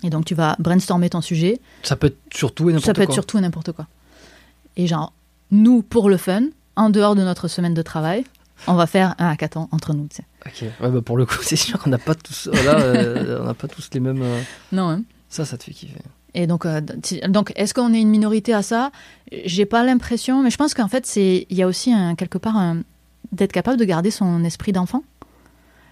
Et 0.05 0.11
donc, 0.11 0.25
tu 0.27 0.35
vas 0.35 0.57
brainstormer 0.59 1.09
ton 1.11 1.21
sujet. 1.21 1.61
Ça 1.83 1.97
peut 1.97 2.09
être 2.09 2.19
surtout 2.35 2.69
et 2.69 2.73
n'importe 2.73 2.87
Ça 2.87 2.93
peut 2.95 3.03
être 3.03 3.09
quoi. 3.09 3.15
surtout 3.15 3.39
n'importe 3.41 3.73
quoi. 3.73 3.87
Et 4.77 4.87
genre, 4.87 5.13
nous, 5.53 5.83
pour 5.83 6.09
le 6.11 6.17
fun, 6.17 6.43
en 6.75 6.91
dehors 6.91 7.15
de 7.15 7.23
notre 7.23 7.47
semaine 7.47 7.75
de 7.75 7.83
travail, 7.83 8.25
on 8.67 8.75
va 8.75 8.87
faire 8.87 9.15
un 9.19 9.29
hackathon 9.29 9.69
entre 9.71 9.93
nous. 9.95 10.09
Ok. 10.47 10.63
Ouais, 10.81 10.91
bah 10.91 11.01
pour 11.03 11.17
le 11.17 11.25
coup, 11.27 11.37
c'est 11.43 11.57
sûr 11.57 11.79
qu'on 11.79 11.91
n'a 11.91 11.99
pas 11.99 12.15
tous. 12.17 12.49
Euh, 12.53 13.39
on 13.41 13.45
n'a 13.45 13.55
pas 13.55 13.69
tous 13.69 13.89
les 13.93 14.01
mêmes. 14.01 14.23
euh, 14.23 14.41
Non, 14.73 14.89
hein. 14.91 15.03
Ça, 15.29 15.45
ça 15.45 15.57
te 15.57 15.65
fait 15.65 15.73
kiffer. 15.73 15.95
Et 16.35 16.47
donc, 16.47 16.65
euh, 16.67 16.81
donc 17.29 17.53
est-ce 17.57 17.75
qu'on 17.75 17.93
est 17.93 18.01
une 18.01 18.09
minorité 18.09 18.55
à 18.55 18.63
ça? 18.63 18.91
J'ai 19.45 19.67
pas 19.67 19.85
l'impression, 19.85 20.43
mais 20.43 20.51
je 20.51 20.57
pense 20.57 20.73
qu'en 20.75 20.89
fait, 20.89 21.05
c'est 21.07 21.47
il 21.51 21.57
y 21.57 21.63
a 21.63 21.67
aussi 21.67 21.93
un, 21.93 22.15
quelque 22.15 22.39
part 22.39 22.75
d'être 23.33 23.53
capable 23.53 23.79
de 23.79 23.85
garder 23.85 24.11
son 24.11 24.43
esprit 24.45 24.73
d'enfant. 24.73 25.03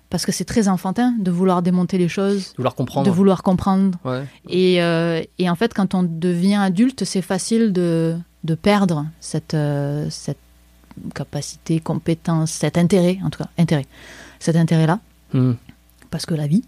Parce 0.09 0.27
que 0.27 0.32
c'est 0.32 0.45
très 0.45 0.66
enfantin 0.69 1.15
de 1.20 1.31
vouloir 1.31 1.62
démonter 1.62 1.97
les 1.97 2.09
choses, 2.09 2.51
De 2.53 2.57
vouloir 2.57 2.74
comprendre. 2.74 3.07
de 3.07 3.12
vouloir 3.12 3.43
comprendre. 3.45 3.97
Ouais. 4.05 4.24
Et, 4.49 4.82
euh, 4.82 5.23
et 5.39 5.49
en 5.49 5.55
fait, 5.55 5.73
quand 5.73 5.95
on 5.95 6.03
devient 6.03 6.57
adulte, 6.57 7.05
c'est 7.05 7.23
facile 7.23 7.73
de, 7.73 8.16
de 8.45 8.55
perdre 8.55 9.07
cette, 9.21 9.55
euh, 9.55 10.09
cette 10.11 10.39
capacité, 11.15 11.81
compétence, 11.81 12.51
cet 12.51 12.77
intérêt, 12.79 13.19
en 13.25 13.31
tout 13.31 13.39
cas, 13.43 13.49
intérêt. 13.59 13.87
Cet 14.39 14.57
intérêt-là, 14.57 15.01
Hmm. 15.33 15.53
parce 16.11 16.27
que 16.27 16.35
la 16.35 16.47
vie. 16.49 16.65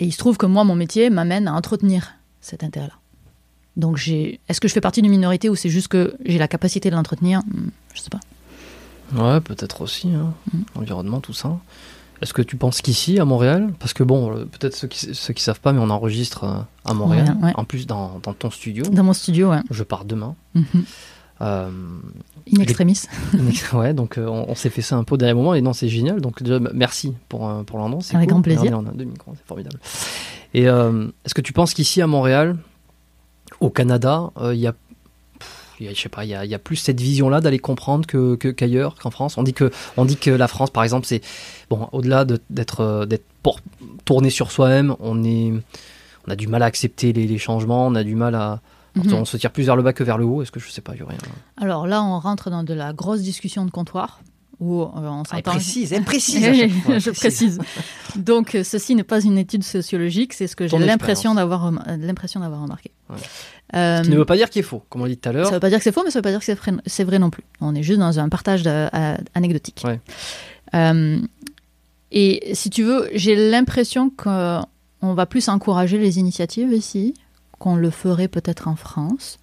Et 0.00 0.06
il 0.06 0.12
se 0.12 0.18
trouve 0.18 0.36
que 0.36 0.46
moi, 0.46 0.64
mon 0.64 0.74
métier 0.74 1.08
m'amène 1.10 1.46
à 1.46 1.54
entretenir 1.54 2.14
cet 2.40 2.64
intérêt-là. 2.64 2.94
Donc, 3.76 3.96
j'ai... 3.96 4.40
est-ce 4.48 4.60
que 4.60 4.66
je 4.68 4.72
fais 4.72 4.80
partie 4.80 5.00
d'une 5.02 5.10
minorité 5.12 5.48
ou 5.48 5.54
c'est 5.54 5.68
juste 5.68 5.88
que 5.88 6.16
j'ai 6.24 6.38
la 6.38 6.48
capacité 6.48 6.90
de 6.90 6.96
l'entretenir? 6.96 7.40
Hmm, 7.46 7.68
Je 7.94 8.00
sais 8.00 8.10
pas. 8.10 8.20
Ouais, 9.14 9.40
peut-être 9.40 9.82
aussi. 9.82 10.08
Hein. 10.12 10.34
Mm. 10.52 10.62
Environnement, 10.76 11.20
tout 11.20 11.32
ça. 11.34 11.58
Est-ce 12.24 12.32
que 12.32 12.40
tu 12.40 12.56
penses 12.56 12.80
qu'ici, 12.80 13.20
à 13.20 13.26
Montréal, 13.26 13.74
parce 13.78 13.92
que 13.92 14.02
bon, 14.02 14.34
euh, 14.34 14.46
peut-être 14.46 14.74
ceux 14.74 14.88
qui 14.88 15.14
ceux 15.14 15.34
qui 15.34 15.42
savent 15.42 15.60
pas, 15.60 15.74
mais 15.74 15.78
on 15.78 15.90
enregistre 15.90 16.44
euh, 16.44 16.56
à 16.86 16.94
Montréal, 16.94 17.36
ouais. 17.42 17.52
en 17.54 17.64
plus 17.64 17.86
dans, 17.86 18.18
dans 18.22 18.32
ton 18.32 18.50
studio. 18.50 18.82
Dans 18.86 19.02
mon 19.04 19.12
studio, 19.12 19.50
ouais. 19.50 19.60
Je 19.70 19.82
pars 19.82 20.06
demain. 20.06 20.34
Mhm. 20.54 20.64
Euh, 21.42 21.68
In 22.50 22.60
extremis. 22.62 23.02
ouais, 23.74 23.92
donc 23.92 24.16
euh, 24.16 24.26
on, 24.26 24.46
on 24.48 24.54
s'est 24.54 24.70
fait 24.70 24.80
ça 24.80 24.96
un 24.96 25.04
peu 25.04 25.16
au 25.16 25.18
dernier 25.18 25.34
moment 25.34 25.52
et 25.52 25.60
non, 25.60 25.74
c'est 25.74 25.90
génial. 25.90 26.22
Donc 26.22 26.42
déjà, 26.42 26.58
merci 26.72 27.12
pour, 27.28 27.62
pour 27.66 27.76
l'endroit. 27.78 28.00
c'est 28.02 28.16
Avec 28.16 28.30
cool. 28.30 28.36
grand 28.36 28.42
plaisir. 28.42 28.72
On 28.74 28.86
a 28.86 28.92
deux 28.92 29.04
micros, 29.04 29.34
c'est 29.36 29.46
formidable. 29.46 29.78
Et 30.54 30.66
euh, 30.66 31.08
est-ce 31.26 31.34
que 31.34 31.42
tu 31.42 31.52
penses 31.52 31.74
qu'ici 31.74 32.00
à 32.00 32.06
Montréal, 32.06 32.56
au 33.60 33.68
Canada, 33.68 34.30
il 34.50 34.60
y 34.60 34.66
a 34.66 34.74
y 35.80 35.88
a- 35.88 35.92
je 35.94 36.00
sais 36.00 36.08
pas, 36.08 36.24
il 36.24 36.30
y 36.30 36.34
a, 36.34 36.44
il 36.44 36.50
y 36.50 36.54
a 36.54 36.58
plus 36.58 36.76
cette 36.76 37.00
vision-là 37.00 37.40
d'aller 37.40 37.58
comprendre 37.58 38.06
que 38.06 38.34
que- 38.36 38.48
qu'ailleurs, 38.48 38.94
qu'en 38.96 39.10
France. 39.10 39.36
On 39.38 39.42
dit 39.42 39.54
que 39.54 39.70
on 39.96 40.04
dit 40.04 40.16
que 40.16 40.30
la 40.30 40.48
France, 40.48 40.70
par 40.70 40.82
exemple, 40.84 41.06
c'est 41.06 41.20
bon 41.70 41.88
au-delà 41.92 42.24
de- 42.24 42.40
d'être 42.50 42.80
euh, 42.80 43.06
d'être 43.06 43.24
pour- 43.42 43.60
tourné 44.04 44.30
sur 44.30 44.50
soi-même, 44.52 44.94
on 45.00 45.22
est 45.24 45.52
on 46.26 46.30
a 46.30 46.36
du 46.36 46.46
mal 46.46 46.62
à 46.62 46.66
accepter 46.66 47.12
les, 47.12 47.26
les 47.26 47.38
changements, 47.38 47.86
on 47.86 47.94
a 47.94 48.02
du 48.04 48.14
mal 48.14 48.34
à 48.34 48.60
Mhm. 48.96 49.12
on 49.12 49.24
se 49.24 49.36
tire 49.36 49.50
plus 49.50 49.64
vers 49.64 49.74
le 49.76 49.82
bas 49.82 49.92
que 49.92 50.04
vers 50.04 50.18
le 50.18 50.24
haut. 50.24 50.40
Est-ce 50.42 50.52
que 50.52 50.60
je 50.60 50.70
sais 50.70 50.80
pas, 50.80 50.94
y 50.94 51.02
aurait 51.02 51.14
un- 51.16 51.62
Alors 51.62 51.86
là, 51.88 52.02
on 52.02 52.18
rentre 52.20 52.48
dans 52.50 52.62
de 52.62 52.72
la 52.74 52.92
grosse 52.92 53.22
discussion 53.22 53.64
de 53.66 53.70
comptoir 53.72 54.20
où 54.60 54.82
euh, 54.82 54.86
on 54.94 55.00
Ah, 55.00 55.20
elle 55.32 55.36
s'entend. 55.38 55.50
précise, 55.50 55.92
elle 55.92 56.04
précise. 56.04 56.44
à 56.44 56.54
chaque 56.54 56.70
fois, 56.70 56.94
elle 56.94 57.00
je 57.00 57.10
précise. 57.10 57.58
Donc, 58.14 58.54
euh, 58.54 58.62
ceci 58.62 58.94
n'est 58.94 59.02
pas 59.02 59.20
une 59.20 59.36
étude 59.36 59.64
sociologique, 59.64 60.32
c'est 60.32 60.46
ce 60.46 60.54
que 60.54 60.68
j'ai 60.68 60.78
l'impression 60.78 61.34
d'avoir 61.34 61.72
l'impression 61.98 62.38
d'avoir 62.38 62.62
remarqué. 62.62 62.92
Ouais. 63.10 63.16
Euh, 63.74 63.98
Ce 63.98 64.02
qui 64.04 64.10
ne 64.10 64.16
veut 64.16 64.24
pas 64.24 64.36
dire 64.36 64.50
qu'il 64.50 64.60
est 64.60 64.64
faux, 64.64 64.82
comme 64.88 65.02
on 65.02 65.06
dit 65.06 65.16
tout 65.16 65.28
à 65.28 65.32
l'heure. 65.32 65.46
ça 65.46 65.52
veut 65.54 65.60
pas 65.60 65.68
dire 65.70 65.78
que 65.78 65.84
c'est 65.84 65.92
faux, 65.92 66.02
mais 66.04 66.10
ça 66.10 66.18
veut 66.18 66.22
pas 66.22 66.30
dire 66.30 66.38
que 66.38 66.44
c'est 66.44 66.54
vrai, 66.54 66.72
c'est 66.86 67.04
vrai 67.04 67.18
non 67.18 67.30
plus. 67.30 67.44
On 67.60 67.74
est 67.74 67.82
juste 67.82 67.98
dans 67.98 68.18
un 68.20 68.28
partage 68.28 68.62
de- 68.62 68.88
anecdotique. 69.34 69.82
Ouais. 69.84 70.00
Euh, 70.74 71.18
et 72.12 72.54
si 72.54 72.70
tu 72.70 72.82
veux, 72.84 73.08
j'ai 73.14 73.50
l'impression 73.50 74.10
qu'on 74.10 74.64
va 75.14 75.26
plus 75.26 75.48
encourager 75.48 75.98
les 75.98 76.18
initiatives 76.18 76.72
ici, 76.72 77.14
qu'on 77.58 77.76
le 77.76 77.90
ferait 77.90 78.28
peut-être 78.28 78.68
en 78.68 78.76
France. 78.76 79.38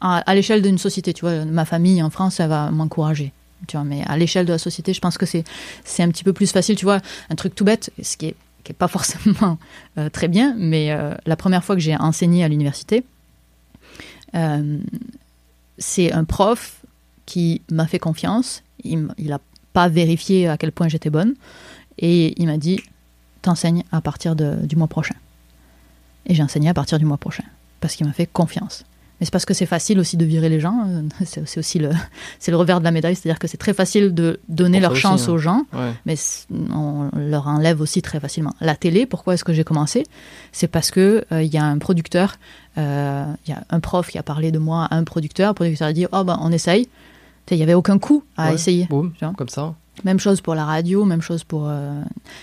À, 0.00 0.18
à 0.18 0.34
l'échelle 0.34 0.62
d'une 0.62 0.78
société, 0.78 1.12
tu 1.12 1.22
vois, 1.22 1.44
ma 1.44 1.64
famille 1.64 2.02
en 2.02 2.10
France, 2.10 2.40
elle 2.40 2.48
va 2.48 2.70
m'encourager. 2.70 3.32
Tu 3.66 3.76
vois, 3.76 3.84
mais 3.84 4.02
à 4.06 4.16
l'échelle 4.16 4.46
de 4.46 4.52
la 4.52 4.58
société, 4.58 4.92
je 4.94 5.00
pense 5.00 5.18
que 5.18 5.26
c'est 5.26 5.42
c'est 5.84 6.02
un 6.04 6.08
petit 6.08 6.22
peu 6.24 6.32
plus 6.32 6.50
facile. 6.50 6.76
Tu 6.76 6.84
vois, 6.84 7.00
un 7.30 7.34
truc 7.34 7.54
tout 7.54 7.64
bête, 7.64 7.90
ce 8.02 8.16
qui 8.16 8.26
est, 8.26 8.34
qui 8.64 8.70
est 8.72 8.74
pas 8.76 8.86
forcément 8.88 9.58
euh, 9.98 10.08
très 10.08 10.28
bien, 10.28 10.54
mais 10.56 10.92
euh, 10.92 11.14
la 11.26 11.36
première 11.36 11.64
fois 11.64 11.74
que 11.74 11.80
j'ai 11.82 11.96
enseigné 11.96 12.44
à 12.44 12.48
l'université, 12.48 13.04
euh, 14.34 14.78
c'est 15.78 16.12
un 16.12 16.24
prof 16.24 16.82
qui 17.26 17.62
m'a 17.70 17.86
fait 17.86 17.98
confiance. 17.98 18.62
Il 18.84 19.08
n'a 19.18 19.40
pas 19.72 19.88
vérifié 19.88 20.48
à 20.48 20.56
quel 20.56 20.72
point 20.72 20.88
j'étais 20.88 21.10
bonne. 21.10 21.34
Et 21.98 22.40
il 22.40 22.46
m'a 22.46 22.58
dit 22.58 22.80
T'enseignes 23.42 23.84
à 23.92 24.00
partir 24.00 24.34
de- 24.34 24.56
du 24.66 24.74
mois 24.76 24.88
prochain. 24.88 25.14
Et 26.26 26.34
j'ai 26.34 26.42
enseigné 26.42 26.68
à 26.68 26.74
partir 26.74 26.98
du 26.98 27.04
mois 27.04 27.16
prochain. 27.18 27.44
Parce 27.80 27.94
qu'il 27.94 28.06
m'a 28.06 28.12
fait 28.12 28.26
confiance. 28.26 28.84
Mais 29.20 29.24
c'est 29.26 29.32
parce 29.32 29.44
que 29.44 29.54
c'est 29.54 29.66
facile 29.66 29.98
aussi 29.98 30.16
de 30.16 30.24
virer 30.24 30.48
les 30.48 30.60
gens. 30.60 30.84
euh, 30.86 31.02
C'est 31.24 31.58
aussi 31.58 31.78
le, 31.78 31.90
c'est 32.38 32.50
le 32.50 32.56
revers 32.56 32.78
de 32.78 32.84
la 32.84 32.90
médaille, 32.90 33.16
c'est-à-dire 33.16 33.38
que 33.38 33.48
c'est 33.48 33.56
très 33.56 33.74
facile 33.74 34.14
de 34.14 34.40
donner 34.48 34.78
leur 34.80 34.92
aussi, 34.92 35.00
chance 35.00 35.28
hein. 35.28 35.32
aux 35.32 35.38
gens, 35.38 35.64
Ouais. 35.72 35.92
mais 36.06 36.14
on 36.72 37.10
leur 37.16 37.48
enlève 37.48 37.80
aussi 37.80 38.00
très 38.02 38.20
facilement. 38.20 38.54
La 38.60 38.76
télé, 38.76 39.06
pourquoi 39.06 39.34
est-ce 39.34 39.44
que 39.44 39.52
j'ai 39.52 39.64
commencé? 39.64 40.04
C'est 40.52 40.68
parce 40.68 40.90
que 40.90 41.24
euh, 41.32 41.42
il 41.42 41.52
y 41.52 41.58
a 41.58 41.64
un 41.64 41.78
producteur, 41.78 42.36
euh, 42.78 43.24
il 43.46 43.50
y 43.50 43.54
a 43.54 43.64
un 43.70 43.80
prof 43.80 44.08
qui 44.08 44.18
a 44.18 44.22
parlé 44.22 44.52
de 44.52 44.58
moi 44.58 44.86
à 44.90 44.94
un 44.96 45.04
producteur. 45.04 45.50
Le 45.50 45.54
producteur 45.54 45.88
a 45.88 45.92
dit 45.92 46.06
oh 46.12 46.24
ben 46.24 46.38
on 46.40 46.52
essaye. 46.52 46.88
Il 47.50 47.56
y 47.56 47.62
avait 47.62 47.72
aucun 47.74 47.98
coût 47.98 48.24
à 48.36 48.48
Ouais. 48.48 48.54
essayer. 48.54 48.86
Boum, 48.90 49.12
comme 49.36 49.48
ça. 49.48 49.74
Même 50.04 50.20
chose 50.20 50.40
pour 50.40 50.54
la 50.54 50.64
radio, 50.64 51.04
même 51.04 51.22
chose 51.22 51.44
pour. 51.44 51.64
euh, 51.68 52.02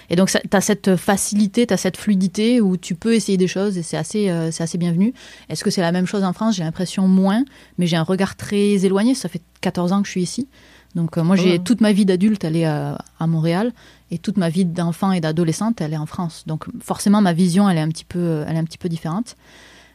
Et 0.10 0.16
donc, 0.16 0.30
tu 0.30 0.38
as 0.52 0.62
cette 0.62 0.96
facilité, 0.98 1.66
tu 1.66 1.74
as 1.74 1.78
cette 1.78 1.98
fluidité 1.98 2.60
où 2.62 2.76
tu 2.78 2.96
peux 2.96 3.14
essayer 3.14 3.38
des 3.38 3.48
choses 3.48 3.78
et 3.78 3.84
c'est 3.84 3.98
assez, 3.98 4.30
euh, 4.30 4.52
c'est 4.52 4.64
assez 4.64 4.78
bienvenu. 4.78 5.14
Est-ce 5.50 5.64
que 5.64 5.70
c'est 5.70 5.82
la 5.82 5.92
même 5.92 6.06
chose 6.06 6.24
en 6.24 6.34
France? 6.34 6.56
J'ai 6.56 6.64
l'impression 6.64 7.08
moins, 7.08 7.44
mais 7.78 7.88
j'ai 7.88 7.96
un 7.96 8.04
regard 8.04 8.36
très 8.36 8.86
éloigné. 8.86 9.16
Ça 9.16 9.30
fait 9.30 9.42
14 9.62 9.94
ans 9.94 10.02
que 10.02 10.08
je 10.08 10.12
suis 10.12 10.22
ici. 10.24 10.48
Donc, 10.96 11.18
euh, 11.18 11.24
moi, 11.24 11.36
j'ai 11.36 11.52
Ouais. 11.54 11.60
toute 11.60 11.82
ma 11.82 11.92
vie 11.92 12.06
d'adulte, 12.06 12.44
elle 12.44 12.56
est 12.58 12.68
euh, 12.68 12.94
à 13.20 13.28
Montréal 13.28 13.74
et 14.12 14.18
toute 14.18 14.38
ma 14.38 14.50
vie 14.50 14.66
d'enfant 14.66 15.12
et 15.12 15.20
d'adolescente, 15.22 15.82
elle 15.82 15.94
est 15.94 15.98
en 15.98 16.06
France. 16.06 16.44
Donc, 16.48 16.66
forcément, 16.82 17.22
ma 17.22 17.34
vision, 17.34 17.70
elle 17.70 17.78
est 17.78 17.82
un 17.82 17.90
petit 17.90 18.06
peu, 18.06 18.44
elle 18.48 18.56
est 18.56 18.60
un 18.60 18.64
petit 18.64 18.78
peu 18.78 18.88
différente. 18.90 19.36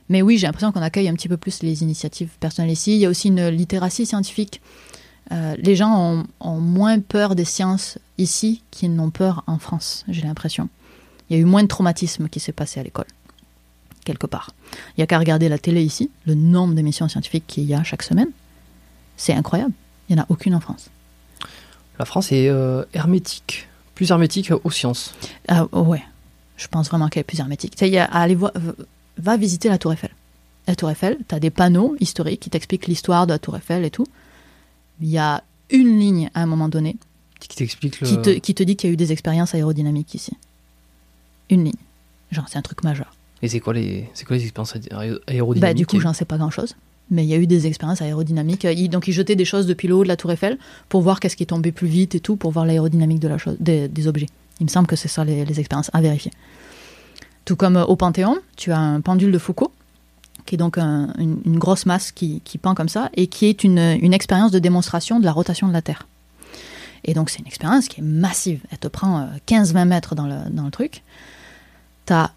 Mais 0.09 0.23
oui, 0.23 0.37
j'ai 0.39 0.47
l'impression 0.47 0.73
qu'on 0.73 0.83
accueille 0.83 1.09
un 1.09 1.15
petit 1.15 1.29
peu 1.29 1.37
plus 1.37 1.63
les 1.63 1.83
initiatives 1.83 2.31
personnelles 2.41 2.73
ici. 2.73 2.93
Il 2.95 2.99
y 2.99 3.07
a 3.07 3.09
aussi 3.09 3.29
une 3.29 3.49
littératie 3.49 4.05
scientifique. 4.07 4.61
Euh, 5.33 5.55
les 5.59 5.77
gens 5.77 5.97
ont, 5.97 6.25
ont 6.41 6.61
moins 6.61 6.99
peur 7.01 7.35
des 7.35 7.45
sciences 7.45 7.99
ici 8.19 8.63
qu'ils 8.71 8.95
n'ont 8.95 9.11
peur 9.11 9.45
en 9.47 9.59
France, 9.59 10.05
j'ai 10.09 10.23
l'impression. 10.23 10.69
Il 11.29 11.37
y 11.37 11.39
a 11.39 11.43
eu 11.43 11.45
moins 11.45 11.63
de 11.63 11.69
traumatisme 11.69 12.29
qui 12.29 12.41
s'est 12.41 12.53
passé 12.53 12.81
à 12.81 12.83
l'école, 12.83 13.07
quelque 14.05 14.27
part. 14.27 14.51
Il 14.97 15.01
y 15.01 15.03
a 15.03 15.07
qu'à 15.07 15.19
regarder 15.19 15.49
la 15.49 15.59
télé 15.59 15.83
ici, 15.83 16.11
le 16.27 16.35
nombre 16.35 16.75
d'émissions 16.75 17.09
scientifiques 17.09 17.47
qu'il 17.47 17.65
y 17.65 17.75
a 17.75 17.85
chaque 17.85 18.03
semaine. 18.03 18.29
C'est 19.17 19.33
incroyable. 19.33 19.73
Il 20.09 20.17
n'y 20.17 20.21
en 20.21 20.25
a 20.25 20.27
aucune 20.29 20.55
en 20.55 20.61
France. 20.61 20.91
La 21.99 22.05
France 22.05 22.33
est 22.33 22.49
euh, 22.49 22.85
hermétique, 22.95 23.69
plus 23.95 24.11
hermétique 24.11 24.51
aux 24.65 24.71
sciences. 24.71 25.15
Ah 25.47 25.67
ouais, 25.73 26.03
je 26.57 26.67
pense 26.67 26.89
vraiment 26.89 27.09
qu'elle 27.09 27.21
est 27.21 27.25
plus 27.25 27.39
hermétique. 27.39 27.77
Tu 27.77 27.87
sais, 27.87 27.99
à 27.99 28.07
aller 28.07 28.35
voir, 28.35 28.53
va 29.19 29.37
visiter 29.37 29.69
la 29.69 29.79
Tour 29.79 29.93
Eiffel. 29.93 30.11
La 30.67 30.75
Tour 30.75 30.91
Eiffel, 30.91 31.19
tu 31.29 31.35
as 31.35 31.41
des 31.41 31.51
panneaux 31.51 31.95
historiques 32.01 32.41
qui 32.41 32.51
t'expliquent 32.51 32.87
l'histoire 32.87 33.27
de 33.27 33.33
la 33.33 33.39
Tour 33.39 33.57
Eiffel 33.57 33.85
et 33.85 33.91
tout. 33.91 34.07
Il 35.01 35.09
y 35.09 35.19
a 35.19 35.43
une 35.71 35.99
ligne 35.99 36.31
à 36.35 36.43
un 36.43 36.47
moment 36.47 36.69
donné 36.69 36.97
Qui 37.39 37.49
t'explique 37.57 38.01
le. 38.01 38.07
qui 38.07 38.21
te, 38.21 38.31
qui 38.31 38.55
te 38.55 38.63
dit 38.63 38.77
qu'il 38.77 38.89
y 38.89 38.91
a 38.91 38.95
eu 38.95 38.97
des 38.97 39.13
expériences 39.13 39.55
aérodynamiques 39.55 40.15
ici. 40.15 40.33
Une 41.49 41.65
ligne. 41.65 41.73
Genre, 42.33 42.47
c'est 42.49 42.59
un 42.59 42.63
truc 42.63 42.85
majeur. 42.85 43.15
Et 43.43 43.49
c'est 43.49 43.61
quoi 43.61 43.73
les, 43.73 44.09
c'est 44.15 44.25
quoi 44.27 44.37
les 44.37 44.43
expériences 44.43 44.77
aé- 44.77 45.19
aérodynamiques 45.27 45.61
Bah, 45.63 45.75
du 45.75 45.87
coup, 45.87 45.99
j'en 46.01 46.13
sais 46.13 46.25
pas 46.25 46.37
grand 46.37 46.51
chose. 46.51 46.77
Mais 47.11 47.25
il 47.25 47.29
y 47.29 47.35
a 47.35 47.39
eu 47.39 47.47
des 47.49 47.67
expériences 47.67 48.03
aérodynamiques. 48.03 48.67
Donc, 48.91 49.09
ils 49.09 49.13
jetaient 49.13 49.35
des 49.35 49.45
choses 49.45 49.67
depuis 49.67 49.89
le 49.89 49.95
haut 49.97 50.03
de 50.05 50.09
la 50.09 50.17
Tour 50.17 50.31
Eiffel 50.31 50.59
pour 50.89 51.01
voir 51.03 51.19
qu'est-ce 51.19 51.35
qui 51.37 51.47
tombait 51.47 51.73
plus 51.73 51.89
vite 51.89 52.15
et 52.15 52.21
tout, 52.21 52.37
pour 52.37 52.53
voir 52.53 52.67
l'aérodynamique 52.67 53.19
de 53.19 53.27
la 53.29 53.37
chose, 53.39 53.57
des, 53.59 53.89
des 53.89 54.07
objets. 54.07 54.29
Il 54.61 54.65
me 54.65 54.69
semble 54.69 54.87
que 54.87 54.95
c'est 54.95 55.09
ça 55.09 55.25
les, 55.25 55.45
les 55.45 55.59
expériences 55.59 55.91
à 55.93 56.01
vérifier. 56.03 56.31
Tout 57.47 57.57
comme 57.57 57.77
euh, 57.79 57.85
au 57.85 57.97
Panthéon, 57.97 58.39
tu 58.57 58.71
as 58.71 58.79
un 58.79 59.01
pendule 59.01 59.33
de 59.33 59.39
Foucault, 59.39 59.73
qui 60.51 60.57
est 60.57 60.59
donc 60.59 60.79
un- 60.79 61.13
une, 61.17 61.59
grosse 61.61 61.87
masse 61.87 62.11
qui, 62.11 62.41
qui 62.45 62.59
pend 62.59 62.75
comme 62.75 62.89
ça, 62.89 63.09
et 63.15 63.29
qui 63.29 63.47
est 63.47 63.63
une, 63.63 63.79
une 63.79 64.13
expérience 64.13 64.51
de 64.51 64.59
démonstration 64.59 65.21
de 65.21 65.25
la 65.25 65.31
rotation 65.31 65.69
de 65.69 65.73
la 65.73 65.81
Terre. 65.81 66.09
Et 67.05 67.15
donc, 67.15 67.31
c'est 67.31 67.39
une 67.39 67.47
expérience 67.47 67.87
qui 67.87 68.01
est 68.01 68.03
massive. 68.03 68.61
Elle 68.73 68.79
te 68.79 68.89
prend 68.89 69.21
euh, 69.21 69.27
15-20 69.47 69.85
mètres 69.85 70.15
dans 70.17 70.27
le, 70.27 70.51
dans 70.51 70.65
le 70.65 70.73
truc. 70.73 71.05
T'as, 72.05 72.33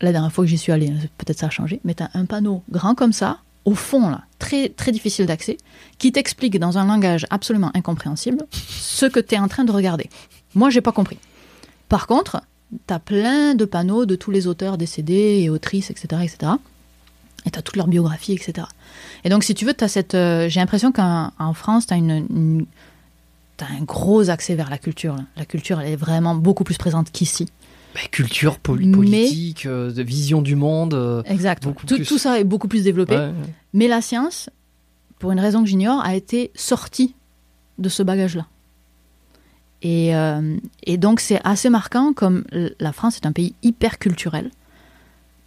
la 0.00 0.12
dernière 0.12 0.32
fois 0.32 0.44
que 0.44 0.48
j'y 0.48 0.58
suis 0.58 0.70
allée, 0.70 0.92
peut-être 1.18 1.40
ça 1.40 1.46
a 1.46 1.50
changé, 1.50 1.80
mais 1.82 1.94
t'as 1.94 2.08
un 2.14 2.24
panneau 2.24 2.62
grand 2.70 2.94
comme 2.94 3.12
ça, 3.12 3.38
au 3.64 3.74
fond, 3.74 4.08
là, 4.08 4.22
très, 4.38 4.68
très 4.68 4.92
difficile 4.92 5.26
d'accès, 5.26 5.56
qui 5.98 6.12
t'explique 6.12 6.56
dans 6.60 6.78
un 6.78 6.84
langage 6.86 7.26
absolument 7.30 7.72
incompréhensible 7.74 8.46
ce 8.52 9.06
que 9.06 9.18
tu 9.18 9.34
es 9.34 9.38
en 9.40 9.48
train 9.48 9.64
de 9.64 9.72
regarder. 9.72 10.08
Moi, 10.54 10.70
j'ai 10.70 10.80
pas 10.82 10.92
compris. 10.92 11.18
Par 11.88 12.06
contre, 12.06 12.42
tu 12.86 12.94
as 12.94 13.00
plein 13.00 13.56
de 13.56 13.64
panneaux 13.64 14.06
de 14.06 14.14
tous 14.14 14.30
les 14.30 14.46
auteurs 14.46 14.78
décédés 14.78 15.40
et 15.42 15.50
autrices, 15.50 15.90
etc. 15.90 16.22
etc. 16.22 16.52
et 17.46 17.50
tu 17.50 17.58
as 17.58 17.62
toute 17.62 17.76
leur 17.76 17.86
biographie, 17.88 18.32
etc. 18.32 18.66
Et 19.24 19.28
donc, 19.28 19.44
si 19.44 19.54
tu 19.54 19.64
veux, 19.64 19.74
t'as 19.74 19.88
cette, 19.88 20.14
euh, 20.14 20.48
j'ai 20.48 20.60
l'impression 20.60 20.92
qu'en 20.92 21.32
en 21.38 21.54
France, 21.54 21.86
tu 21.86 21.94
as 21.94 21.96
une, 21.96 22.10
une- 22.30 22.66
t'as 23.56 23.66
un 23.66 23.82
gros 23.82 24.28
accès 24.30 24.54
vers 24.54 24.70
la 24.70 24.78
culture. 24.78 25.16
là. 25.16 25.24
La 25.36 25.44
culture, 25.44 25.80
elle 25.80 25.92
est 25.92 25.96
vraiment 25.96 26.34
beaucoup 26.34 26.64
plus 26.64 26.76
présente 26.78 27.10
qu'ici. 27.10 27.46
Bah, 27.94 28.00
culture, 28.10 28.58
poli- 28.58 28.86
Mais- 28.86 28.96
politique, 28.96 29.66
euh, 29.66 29.92
vision 29.96 30.42
du 30.42 30.54
monde. 30.56 30.94
euh, 30.94 31.22
Exact. 31.24 31.62
Tout, 31.62 31.72
plus. 31.72 32.06
tout 32.06 32.18
ça 32.18 32.38
est 32.38 32.44
beaucoup 32.44 32.68
plus 32.68 32.84
développé. 32.84 33.14
ouais, 33.16 33.26
ouais. 33.26 33.34
Mais 33.74 33.88
la 33.88 34.00
science, 34.00 34.48
pour 35.18 35.32
une 35.32 35.40
raison 35.40 35.62
que 35.62 35.68
j'ignore, 35.68 36.00
a 36.04 36.14
été 36.14 36.50
sortie 36.54 37.14
de 37.78 37.88
ce 37.88 38.02
bagage-là. 38.02 38.46
Et, 39.82 40.14
euh, 40.14 40.56
et 40.84 40.98
donc 40.98 41.20
c'est 41.20 41.40
assez 41.42 41.70
marquant 41.70 42.12
comme 42.12 42.44
la 42.78 42.92
France 42.92 43.16
est 43.16 43.26
un 43.26 43.32
pays 43.32 43.54
hyper 43.62 43.98
culturel, 43.98 44.50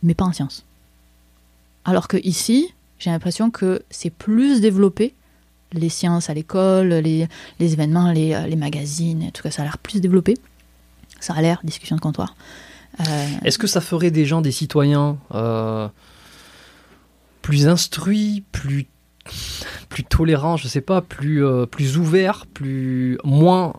mais 0.02 0.16
pas 0.16 0.26
en 0.26 0.34
sciences. 0.34 0.66
Alors 1.86 2.08
que 2.08 2.18
ici, 2.24 2.74
j'ai 3.00 3.10
l'impression 3.10 3.52
que 3.52 3.84
c'est 3.90 4.10
plus 4.10 4.62
développé, 4.62 5.14
les 5.74 5.90
sciences 5.90 6.30
à 6.30 6.34
l'école, 6.34 6.90
les, 6.90 7.28
les 7.60 7.74
événements, 7.74 8.12
les, 8.12 8.34
euh, 8.34 8.48
les 8.48 8.56
magazines, 8.56 9.24
en 9.24 9.32
tout 9.32 9.44
cas 9.44 9.52
ça 9.52 9.64
a 9.64 9.66
l'air 9.66 9.78
plus 9.78 10.02
développé. 10.02 10.36
Ça 11.20 11.34
a 11.34 11.42
l'air, 11.42 11.60
discussion 11.64 11.96
de 11.96 12.02
comptoir. 12.02 12.36
Euh, 13.00 13.28
Est-ce 13.44 13.58
que 13.58 13.68
ça 13.68 13.82
ferait 13.82 14.12
des 14.12 14.26
gens, 14.26 14.42
des 14.42 14.52
citoyens 14.52 15.18
euh, 15.34 15.88
plus 17.42 17.68
instruits, 17.68 18.44
plus 18.52 18.88
plus 19.88 20.04
tolérants, 20.04 20.58
je 20.58 20.68
sais 20.68 20.82
pas, 20.82 21.02
plus 21.02 21.46
euh, 21.46 21.66
plus 21.66 21.98
ouverts, 21.98 22.46
plus 22.46 23.18
moins 23.24 23.74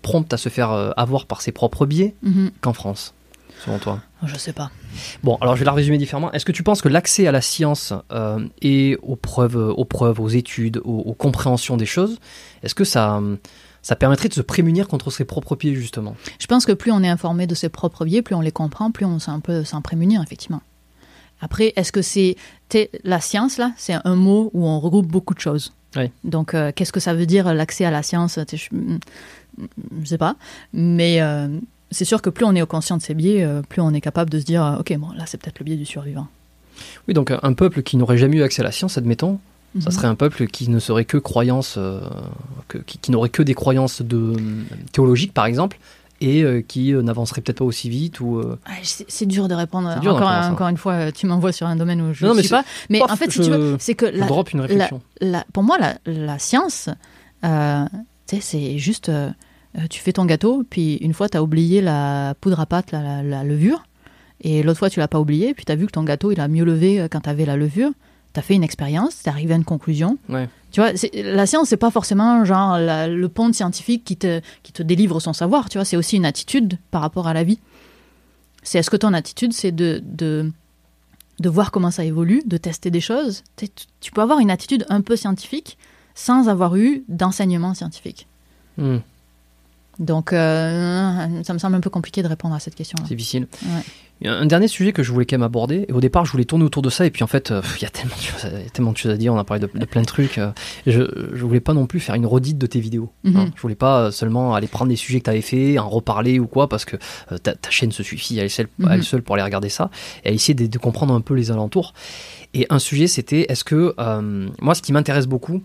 prompts 0.00 0.32
à 0.32 0.38
se 0.38 0.48
faire 0.48 0.70
avoir 0.96 1.26
par 1.26 1.42
ses 1.42 1.52
propres 1.52 1.84
biais 1.84 2.14
mhm. 2.22 2.50
qu'en 2.62 2.72
France, 2.72 3.12
selon 3.64 3.78
toi? 3.78 4.00
Je 4.24 4.36
sais 4.36 4.52
pas. 4.52 4.70
Bon, 5.22 5.36
alors 5.40 5.56
je 5.56 5.60
vais 5.60 5.66
la 5.66 5.72
résumer 5.72 5.98
différemment. 5.98 6.32
Est-ce 6.32 6.44
que 6.44 6.52
tu 6.52 6.62
penses 6.62 6.80
que 6.80 6.88
l'accès 6.88 7.26
à 7.26 7.32
la 7.32 7.40
science 7.40 7.92
euh, 8.12 8.46
et 8.62 8.96
aux 9.02 9.16
preuves, 9.16 9.56
aux 9.56 9.84
preuves, 9.84 10.20
aux 10.20 10.28
études, 10.28 10.78
aux, 10.84 10.98
aux 11.00 11.14
compréhensions 11.14 11.76
des 11.76 11.86
choses, 11.86 12.18
est-ce 12.62 12.74
que 12.74 12.84
ça, 12.84 13.20
ça 13.82 13.96
permettrait 13.96 14.28
de 14.28 14.34
se 14.34 14.42
prémunir 14.42 14.88
contre 14.88 15.10
ses 15.10 15.24
propres 15.24 15.54
pieds 15.54 15.74
justement? 15.74 16.16
Je 16.38 16.46
pense 16.46 16.64
que 16.66 16.72
plus 16.72 16.92
on 16.92 17.02
est 17.02 17.08
informé 17.08 17.46
de 17.46 17.54
ses 17.54 17.68
propres 17.68 18.04
biais, 18.04 18.22
plus 18.22 18.34
on 18.34 18.40
les 18.40 18.52
comprend, 18.52 18.90
plus 18.90 19.04
on 19.04 19.18
sait 19.18 19.30
un 19.30 19.40
peu 19.40 19.64
s'en 19.64 19.82
prémunir, 19.82 20.22
effectivement. 20.22 20.62
Après, 21.40 21.72
est-ce 21.76 21.92
que 21.92 22.02
c'est. 22.02 22.36
La 23.04 23.20
science, 23.20 23.58
là, 23.58 23.72
c'est 23.76 23.94
un 24.04 24.16
mot 24.16 24.50
où 24.54 24.66
on 24.66 24.80
regroupe 24.80 25.06
beaucoup 25.06 25.34
de 25.34 25.40
choses. 25.40 25.72
Oui. 25.94 26.10
Donc, 26.24 26.54
euh, 26.54 26.72
qu'est-ce 26.74 26.92
que 26.92 27.00
ça 27.00 27.14
veut 27.14 27.26
dire 27.26 27.52
l'accès 27.54 27.84
à 27.84 27.90
la 27.90 28.02
science? 28.02 28.38
Je 28.50 28.68
ne 28.72 30.04
sais 30.04 30.18
pas. 30.18 30.36
Mais 30.72 31.20
euh, 31.20 31.48
c'est 31.90 32.04
sûr 32.04 32.20
que 32.22 32.30
plus 32.30 32.44
on 32.44 32.54
est 32.54 32.66
conscient 32.66 32.96
de 32.96 33.02
ses 33.02 33.14
biais, 33.14 33.44
euh, 33.44 33.62
plus 33.62 33.80
on 33.80 33.92
est 33.94 34.00
capable 34.00 34.30
de 34.30 34.38
se 34.40 34.44
dire 34.44 34.64
euh, 34.64 34.78
ok, 34.78 34.96
bon, 34.98 35.08
là, 35.16 35.24
c'est 35.26 35.38
peut-être 35.40 35.58
le 35.60 35.64
biais 35.64 35.76
du 35.76 35.86
survivant. 35.86 36.26
Oui, 37.08 37.14
donc 37.14 37.32
un 37.42 37.52
peuple 37.54 37.82
qui 37.82 37.96
n'aurait 37.96 38.18
jamais 38.18 38.36
eu 38.38 38.42
accès 38.42 38.60
à 38.62 38.64
la 38.64 38.72
science, 38.72 38.98
admettons, 38.98 39.38
ça 39.80 39.90
Mhm. 39.90 39.92
serait 39.96 40.06
un 40.08 40.14
peuple 40.14 40.46
qui 40.46 40.68
ne 40.70 40.78
serait 40.78 41.04
que 41.04 41.16
croyance, 41.18 41.74
euh, 41.78 42.00
que- 42.68 42.78
qui, 42.78 42.98
qui 42.98 43.10
n'aurait 43.10 43.28
que 43.28 43.42
des 43.42 43.54
croyances 43.54 44.02
de, 44.02 44.34
théologiques 44.92 45.32
par 45.32 45.46
exemple, 45.46 45.78
et 46.22 46.42
euh, 46.42 46.62
qui 46.66 46.94
euh, 46.94 47.02
n'avancerait 47.02 47.42
peut-être 47.42 47.58
pas 47.58 47.64
aussi 47.66 47.88
vite 47.90 48.20
ou. 48.20 48.38
euh, 48.38 48.58
Ah, 48.64 48.72
C'est 48.82 49.26
dur 49.26 49.48
de 49.48 49.54
répondre. 49.54 50.00
Dur 50.00 50.16
encore, 50.16 50.68
une 50.68 50.76
fois, 50.78 51.12
tu 51.12 51.26
m'envoies 51.26 51.52
sur 51.52 51.66
un 51.66 51.76
domaine 51.76 52.00
où 52.00 52.14
je 52.14 52.24
ne 52.26 52.40
c'est- 52.42 52.48
pas. 52.48 52.64
Mais 52.88 53.00
Paf, 53.00 53.10
en 53.12 53.16
fait, 53.16 53.30
si 53.30 53.38
je- 53.38 53.42
tu 53.42 53.50
veux, 53.50 53.76
c'est 53.78 53.94
que 53.94 54.06
je 54.06 54.18
la, 54.18 54.26
drop 54.26 54.50
une 54.52 54.60
réflexion. 54.62 55.00
la- 55.20 55.44
pour 55.52 55.62
moi, 55.62 55.76
la, 55.78 55.96
la 56.06 56.38
science, 56.38 56.88
euh, 57.44 57.84
sais, 58.26 58.40
c'est 58.40 58.78
juste, 58.78 59.10
tu 59.90 60.00
fais 60.00 60.12
ton 60.12 60.24
gâteau, 60.24 60.64
puis 60.68 60.96
une 60.96 61.12
fois, 61.14 61.28
tu 61.28 61.36
as 61.36 61.42
oublié 61.42 61.80
la 61.80 62.34
poudre 62.40 62.60
à 62.60 62.66
pâte, 62.66 62.92
la, 62.92 63.02
la- 63.02 63.22
la 63.22 63.44
levure, 63.44 63.84
et 64.40 64.62
l'autre 64.62 64.78
fois, 64.78 64.90
tu 64.90 65.00
l'as 65.00 65.08
pas 65.08 65.20
oublié, 65.20 65.54
puis 65.54 65.64
tu 65.64 65.72
as 65.72 65.76
vu 65.76 65.86
que 65.86 65.92
ton 65.92 66.02
gâteau, 66.04 66.30
il 66.32 66.40
a 66.40 66.48
mieux 66.48 66.64
levé 66.64 67.00
euh, 67.00 67.08
quand 67.10 67.20
tu 67.20 67.28
avais 67.30 67.44
la 67.46 67.56
levure. 67.56 67.90
Tu 68.34 68.40
as 68.40 68.42
fait 68.42 68.54
une 68.54 68.62
expérience, 68.64 69.22
tu 69.22 69.28
es 69.28 69.32
arrivé 69.32 69.54
à 69.54 69.56
une 69.56 69.64
conclusion. 69.64 70.18
Ouais. 70.28 70.48
Tu 70.70 70.80
vois, 70.80 70.90
la 71.14 71.46
science, 71.46 71.68
c'est 71.68 71.78
pas 71.78 71.90
forcément 71.90 72.44
genre 72.44 72.78
la- 72.78 73.08
le 73.08 73.28
pont 73.30 73.50
scientifique 73.52 74.04
qui 74.04 74.16
te, 74.18 74.40
qui 74.62 74.72
te 74.72 74.82
délivre 74.82 75.20
son 75.20 75.32
savoir, 75.32 75.68
tu 75.70 75.78
vois, 75.78 75.84
c'est 75.86 75.96
aussi 75.96 76.16
une 76.16 76.26
attitude 76.26 76.78
par 76.90 77.00
rapport 77.00 77.28
à 77.28 77.32
la 77.34 77.44
vie. 77.44 77.58
C'est 78.62 78.78
est-ce 78.78 78.90
que 78.90 78.96
ton 78.96 79.14
attitude, 79.14 79.52
c'est 79.54 79.72
de, 79.72 80.02
de, 80.04 80.50
de 81.40 81.48
voir 81.48 81.70
comment 81.70 81.90
ça 81.90 82.04
évolue, 82.04 82.42
de 82.44 82.56
tester 82.58 82.90
des 82.90 83.00
choses? 83.00 83.42
Tu, 83.56 83.66
sais, 83.66 83.72
tu- 83.74 83.86
tu 84.00 84.10
peux 84.12 84.20
avoir 84.20 84.38
une 84.40 84.50
attitude 84.50 84.84
un 84.90 85.00
peu 85.00 85.16
scientifique 85.16 85.78
sans 86.14 86.48
avoir 86.48 86.76
eu 86.76 87.04
d'enseignement 87.08 87.72
scientifique. 87.74 88.26
Hmm, 88.76 88.98
Donc, 89.98 90.32
euh, 90.32 91.42
ça 91.42 91.52
me 91.54 91.58
semble 91.58 91.74
un 91.76 91.80
peu 91.80 91.90
compliqué 91.90 92.22
de 92.22 92.28
répondre 92.28 92.54
à 92.54 92.60
cette 92.60 92.74
question-là. 92.74 93.04
c'est 93.08 93.14
difficile. 93.14 93.46
Ouais. 93.64 93.82
Un 94.24 94.46
dernier 94.46 94.66
sujet 94.66 94.92
que 94.94 95.02
je 95.02 95.12
voulais 95.12 95.26
quand 95.26 95.36
même 95.36 95.42
aborder, 95.42 95.84
et 95.88 95.92
au 95.92 96.00
départ 96.00 96.24
je 96.24 96.32
voulais 96.32 96.46
tourner 96.46 96.64
autour 96.64 96.80
de 96.80 96.88
ça, 96.88 97.04
et 97.04 97.10
puis 97.10 97.22
en 97.22 97.26
fait, 97.26 97.50
euh, 97.50 97.60
il 97.76 97.82
y 97.82 97.84
a 97.86 97.90
tellement 97.90 98.16
de 98.16 98.22
choses, 98.22 98.50
tellement 98.72 98.92
de 98.92 99.10
à 99.10 99.16
dire, 99.18 99.34
on 99.34 99.38
a 99.38 99.44
parlé 99.44 99.60
de, 99.66 99.78
de 99.78 99.84
plein 99.84 100.00
de 100.00 100.06
trucs. 100.06 100.38
euh, 100.38 100.52
je, 100.86 101.02
je 101.34 101.44
voulais 101.44 101.60
pas 101.60 101.74
non 101.74 101.84
plus 101.86 102.00
faire 102.00 102.14
une 102.14 102.24
redite 102.24 102.56
de 102.56 102.66
tes 102.66 102.80
vidéos. 102.80 103.10
Mhm. 103.24 103.36
hein. 103.36 103.50
Je 103.54 103.60
voulais 103.60 103.74
pas 103.74 104.10
seulement 104.12 104.54
aller 104.54 104.68
prendre 104.68 104.88
des 104.88 104.96
sujets 104.96 105.18
que 105.18 105.24
tu 105.24 105.30
avais 105.30 105.42
fait, 105.42 105.78
en 105.78 105.90
reparler 105.90 106.38
ou 106.38 106.46
quoi, 106.46 106.66
parce 106.66 106.86
que 106.86 106.96
euh, 107.30 107.36
ta, 107.36 107.54
ta 107.54 107.68
chaîne 107.70 107.92
se 107.92 108.02
suffit 108.02 108.40
à 108.40 108.44
elle 108.44 108.50
seule, 108.50 108.68
à 108.86 108.92
elle 108.94 108.98
Mhm. 109.00 109.02
seule 109.02 109.22
pour 109.22 109.34
aller 109.34 109.44
regarder 109.44 109.68
ça, 109.68 109.90
et 110.24 110.30
à 110.30 110.32
essayer 110.32 110.54
de, 110.54 110.66
de 110.66 110.78
comprendre 110.78 111.12
un 111.12 111.20
peu 111.20 111.34
les 111.34 111.50
alentours. 111.50 111.92
Et 112.54 112.66
un 112.70 112.78
sujet 112.78 113.08
c'était, 113.08 113.44
est-ce 113.50 113.64
que, 113.64 113.94
euh, 113.98 114.48
moi 114.62 114.74
ce 114.74 114.80
qui 114.80 114.94
m'intéresse 114.94 115.26
beaucoup, 115.26 115.62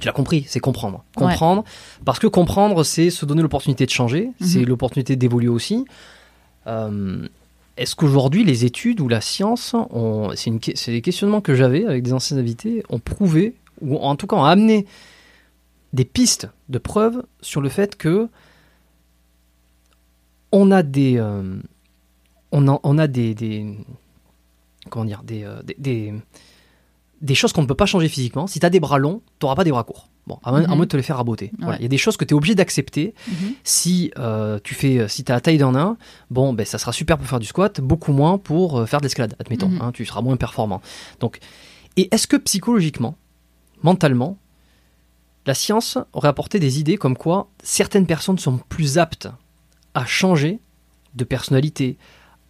tu 0.00 0.06
l'as 0.06 0.12
compris, 0.12 0.44
c'est 0.48 0.60
comprendre. 0.60 1.04
Ouais. 1.16 1.24
Comprendre, 1.24 1.64
parce 2.04 2.18
que 2.18 2.26
comprendre, 2.26 2.84
c'est 2.84 3.10
se 3.10 3.26
donner 3.26 3.42
l'opportunité 3.42 3.84
de 3.86 3.90
changer, 3.90 4.30
c'est 4.40 4.60
Mhm. 4.60 4.66
l'opportunité 4.66 5.16
d'évoluer 5.16 5.48
aussi. 5.48 5.84
Euh, 6.66 7.26
Est-ce 7.76 7.94
qu'aujourd'hui, 7.94 8.42
les 8.42 8.64
études 8.64 9.00
ou 9.00 9.06
la 9.06 9.20
science, 9.20 9.76
c'est 10.34 10.50
c'est 10.76 10.90
des 10.90 11.00
questionnements 11.00 11.40
que 11.40 11.54
j'avais 11.54 11.84
avec 11.86 12.02
des 12.02 12.12
anciens 12.12 12.36
invités, 12.36 12.82
ont 12.90 12.98
prouvé, 12.98 13.54
ou 13.80 13.96
en 13.98 14.16
tout 14.16 14.26
cas 14.26 14.34
ont 14.36 14.42
amené 14.44 14.84
des 15.92 16.04
pistes 16.04 16.48
de 16.68 16.78
preuves 16.78 17.22
sur 17.40 17.60
le 17.60 17.68
fait 17.68 17.96
que 17.96 18.28
on 20.52 20.70
a 20.70 20.82
des, 20.82 21.18
euh, 21.18 21.56
on 22.52 22.68
a, 22.68 22.80
on 22.82 22.98
a 22.98 23.06
des, 23.06 23.34
des- 23.34 23.76
comment 24.90 25.04
dire, 25.04 25.22
des, 25.22 25.44
euh, 25.44 25.62
des, 25.62 25.76
des, 25.78 26.14
des 27.20 27.34
choses 27.34 27.52
qu'on 27.52 27.62
ne 27.62 27.66
peut 27.66 27.74
pas 27.74 27.86
changer 27.86 28.08
physiquement. 28.08 28.46
Si 28.46 28.60
tu 28.60 28.66
as 28.66 28.70
des 28.70 28.80
bras 28.80 28.98
longs, 28.98 29.22
tu 29.38 29.44
n'auras 29.44 29.56
pas 29.56 29.64
des 29.64 29.70
bras 29.70 29.84
courts. 29.84 30.08
Bon, 30.26 30.38
à 30.44 30.50
moins, 30.50 30.62
à 30.64 30.68
Mhm. 30.68 30.74
moins 30.76 30.84
de 30.84 30.90
te 30.90 30.96
les 30.96 31.02
faire 31.02 31.16
raboter. 31.16 31.50
Ouais. 31.62 31.76
Il 31.78 31.82
y 31.82 31.86
a 31.86 31.88
des 31.88 31.96
choses 31.98 32.16
que 32.18 32.24
tu 32.24 32.34
es 32.34 32.36
obligé 32.36 32.54
d'accepter 32.54 33.14
Mhm. 33.28 33.34
si 33.64 34.10
euh, 34.18 34.58
tu 34.62 34.74
fais 34.74 35.08
si 35.08 35.24
as 35.28 35.32
la 35.32 35.40
taille 35.40 35.56
d'un 35.58 35.72
nain, 35.72 35.96
bon 36.30 36.52
ben 36.52 36.66
ça 36.66 36.76
sera 36.78 36.92
super 36.92 37.16
pour 37.18 37.26
faire 37.26 37.40
du 37.40 37.46
squat, 37.46 37.80
beaucoup 37.80 38.12
moins 38.12 38.36
pour 38.38 38.78
euh, 38.78 38.86
faire 38.86 39.00
de 39.00 39.04
l'escalade, 39.06 39.34
admettons, 39.40 39.68
Mhm. 39.68 39.80
hein, 39.80 39.92
tu 39.92 40.04
seras 40.04 40.20
moins 40.20 40.36
performant. 40.36 40.80
Donc 41.20 41.38
et 41.96 42.08
est-ce 42.14 42.26
que 42.26 42.36
psychologiquement, 42.36 43.16
mentalement, 43.82 44.36
la 45.46 45.54
science 45.54 45.98
aurait 46.12 46.28
apporté 46.28 46.58
des 46.60 46.78
idées 46.78 46.96
comme 46.98 47.16
quoi 47.16 47.48
certaines 47.62 48.06
personnes 48.06 48.38
sont 48.38 48.58
plus 48.68 48.98
aptes 48.98 49.28
à 49.94 50.04
changer 50.04 50.60
de 51.14 51.24
personnalité, 51.24 51.96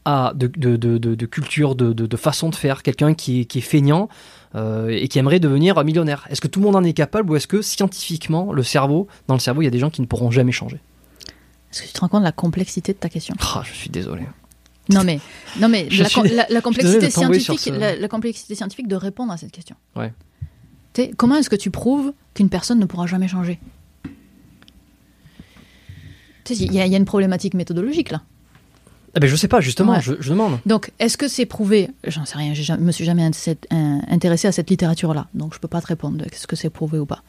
à 0.04 0.32
de, 0.34 0.48
de, 0.48 0.76
de, 0.76 0.98
de- 0.98 1.14
de 1.14 1.26
culture, 1.26 1.74
de, 1.76 1.92
de, 1.92 2.06
de 2.06 2.16
façon 2.16 2.48
de 2.50 2.54
faire, 2.56 2.82
quelqu'un 2.82 3.14
qui 3.14 3.40
est, 3.40 3.44
qui 3.44 3.58
est 3.58 3.62
feignant 3.62 4.08
euh, 4.54 4.88
et 4.88 5.08
qui 5.08 5.18
aimerait 5.18 5.40
devenir 5.40 5.82
millionnaire. 5.84 6.26
Est-ce 6.30 6.40
que 6.40 6.48
tout 6.48 6.60
le 6.60 6.66
monde 6.66 6.76
en 6.76 6.84
est 6.84 6.92
capable 6.92 7.30
ou 7.30 7.36
est-ce 7.36 7.46
que 7.46 7.62
scientifiquement, 7.62 8.52
le 8.52 8.62
cerveau, 8.62 9.06
dans 9.26 9.34
le 9.34 9.40
cerveau, 9.40 9.62
il 9.62 9.64
y 9.64 9.68
a 9.68 9.70
des 9.70 9.78
gens 9.78 9.90
qui 9.90 10.00
ne 10.00 10.06
pourront 10.06 10.30
jamais 10.30 10.52
changer? 10.52 10.78
Est-ce 11.70 11.82
que 11.82 11.86
tu 11.88 11.92
te 11.92 12.00
rends 12.00 12.08
compte 12.08 12.20
de 12.20 12.24
la 12.26 12.32
complexité 12.32 12.92
de 12.92 12.98
ta 12.98 13.08
question? 13.10 13.34
Ah, 13.40 13.62
je 13.64 13.74
suis 13.74 13.90
désolé. 13.90 14.22
Non 14.90 15.04
mais, 15.04 15.20
non 15.60 15.68
mais 15.68 15.86
la, 15.98 16.06
suis- 16.06 16.14
com- 16.22 16.30
la- 16.32 16.46
la 16.48 16.60
complexité 16.62 17.10
scientifique, 17.10 17.60
ce- 17.60 17.70
la, 17.70 17.94
la 17.96 18.08
complexité 18.08 18.54
scientifique 18.54 18.88
de 18.88 18.96
répondre 18.96 19.32
à 19.32 19.36
cette 19.36 19.52
question. 19.52 19.76
Ouais. 19.96 20.12
Comment 21.16 21.36
est-ce 21.36 21.50
que 21.50 21.56
tu 21.56 21.70
prouves 21.70 22.12
qu'une 22.34 22.48
personne 22.48 22.78
ne 22.80 22.86
pourra 22.86 23.06
jamais 23.06 23.28
changer? 23.28 23.60
Y, 26.50 26.54
il 26.64 26.72
y 26.72 26.80
a 26.80 26.96
une 26.96 27.04
problématique 27.04 27.52
méthodologique 27.54 28.10
là. 28.10 28.22
Ah 29.14 29.20
ben, 29.20 29.26
je 29.26 29.36
sais 29.36 29.48
pas, 29.48 29.60
justement, 29.60 29.92
Ouais. 29.92 30.00
je, 30.02 30.14
je 30.20 30.30
demande. 30.30 30.58
Donc, 30.66 30.92
est-ce 30.98 31.16
que 31.16 31.28
c'est 31.28 31.46
prouvé? 31.46 31.88
J'en 32.06 32.24
sais 32.24 32.36
rien, 32.38 32.52
je 32.54 32.72
me 32.74 32.92
suis 32.92 33.04
jamais 33.04 33.24
un- 33.24 34.00
intéressé 34.08 34.46
à 34.48 34.52
cette 34.52 34.68
littérature-là, 34.70 35.26
donc 35.34 35.54
je 35.54 35.58
peux 35.58 35.68
pas 35.68 35.80
te 35.80 35.86
répondre 35.86 36.24
est-ce 36.24 36.46
que 36.46 36.56
c'est 36.56 36.70
prouvé 36.70 36.98
ou 36.98 37.06
pas. 37.06 37.22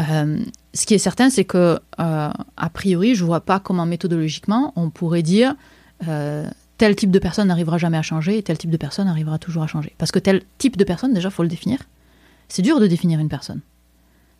Euh, 0.00 0.38
ce 0.74 0.86
qui 0.86 0.94
est 0.94 0.98
certain, 0.98 1.30
c'est 1.30 1.44
que, 1.44 1.78
euh, 2.00 2.30
a 2.56 2.70
priori, 2.72 3.14
je 3.14 3.24
vois 3.24 3.40
pas 3.40 3.60
comment 3.60 3.86
méthodologiquement 3.86 4.72
on 4.76 4.90
pourrait 4.90 5.22
dire 5.22 5.54
euh, 6.08 6.44
tel 6.78 6.96
type 6.96 7.10
de 7.12 7.18
personne 7.18 7.48
n'arrivera 7.48 7.78
jamais 7.78 7.98
à 7.98 8.02
changer 8.02 8.38
et 8.38 8.42
tel 8.42 8.58
type 8.58 8.70
de 8.70 8.76
personne 8.76 9.06
arrivera 9.06 9.38
toujours 9.38 9.62
à 9.62 9.66
changer. 9.68 9.94
Parce 9.98 10.10
que 10.10 10.18
tel 10.18 10.42
type 10.58 10.76
de 10.76 10.84
personne, 10.84 11.14
déjà, 11.14 11.30
faut 11.30 11.42
le 11.44 11.48
définir. 11.48 11.78
C'est 12.48 12.62
dur 12.62 12.80
de 12.80 12.86
définir 12.88 13.20
une 13.20 13.28
personne. 13.28 13.60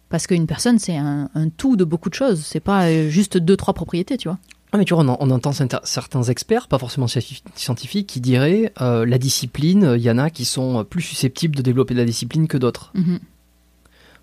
Parce 0.08 0.26
qu'une 0.26 0.46
personne, 0.46 0.78
c'est 0.78 0.96
un, 0.96 1.30
un 1.34 1.48
tout 1.48 1.76
de 1.76 1.84
beaucoup 1.84 2.10
de 2.10 2.14
choses. 2.14 2.44
C'est 2.44 2.60
pas 2.60 2.86
euh, 2.88 3.08
juste 3.08 3.38
deux, 3.38 3.56
trois 3.56 3.72
propriétés, 3.74 4.16
tu 4.18 4.28
vois. 4.28 4.38
Ah, 4.74 4.78
mais 4.78 4.84
tu 4.86 4.94
vois, 4.94 5.04
on, 5.04 5.08
en- 5.08 5.16
on 5.20 5.30
entend 5.30 5.52
certains- 5.52 6.22
experts, 6.22 6.66
pas 6.66 6.78
forcément 6.78 7.06
scientifi- 7.06 7.42
scientifiques, 7.54 8.06
qui 8.06 8.20
diraient 8.20 8.72
euh, 8.80 9.04
la 9.04 9.18
discipline, 9.18 9.94
il 9.96 10.02
y 10.02 10.10
en 10.10 10.16
a 10.18 10.30
qui 10.30 10.44
sont 10.46 10.84
plus 10.84 11.02
susceptibles 11.02 11.54
de 11.54 11.60
développer 11.62 11.92
de 11.94 11.98
la 11.98 12.06
discipline 12.06 12.48
que 12.48 12.56
d'autres. 12.56 12.90
Mhm. 12.94 13.18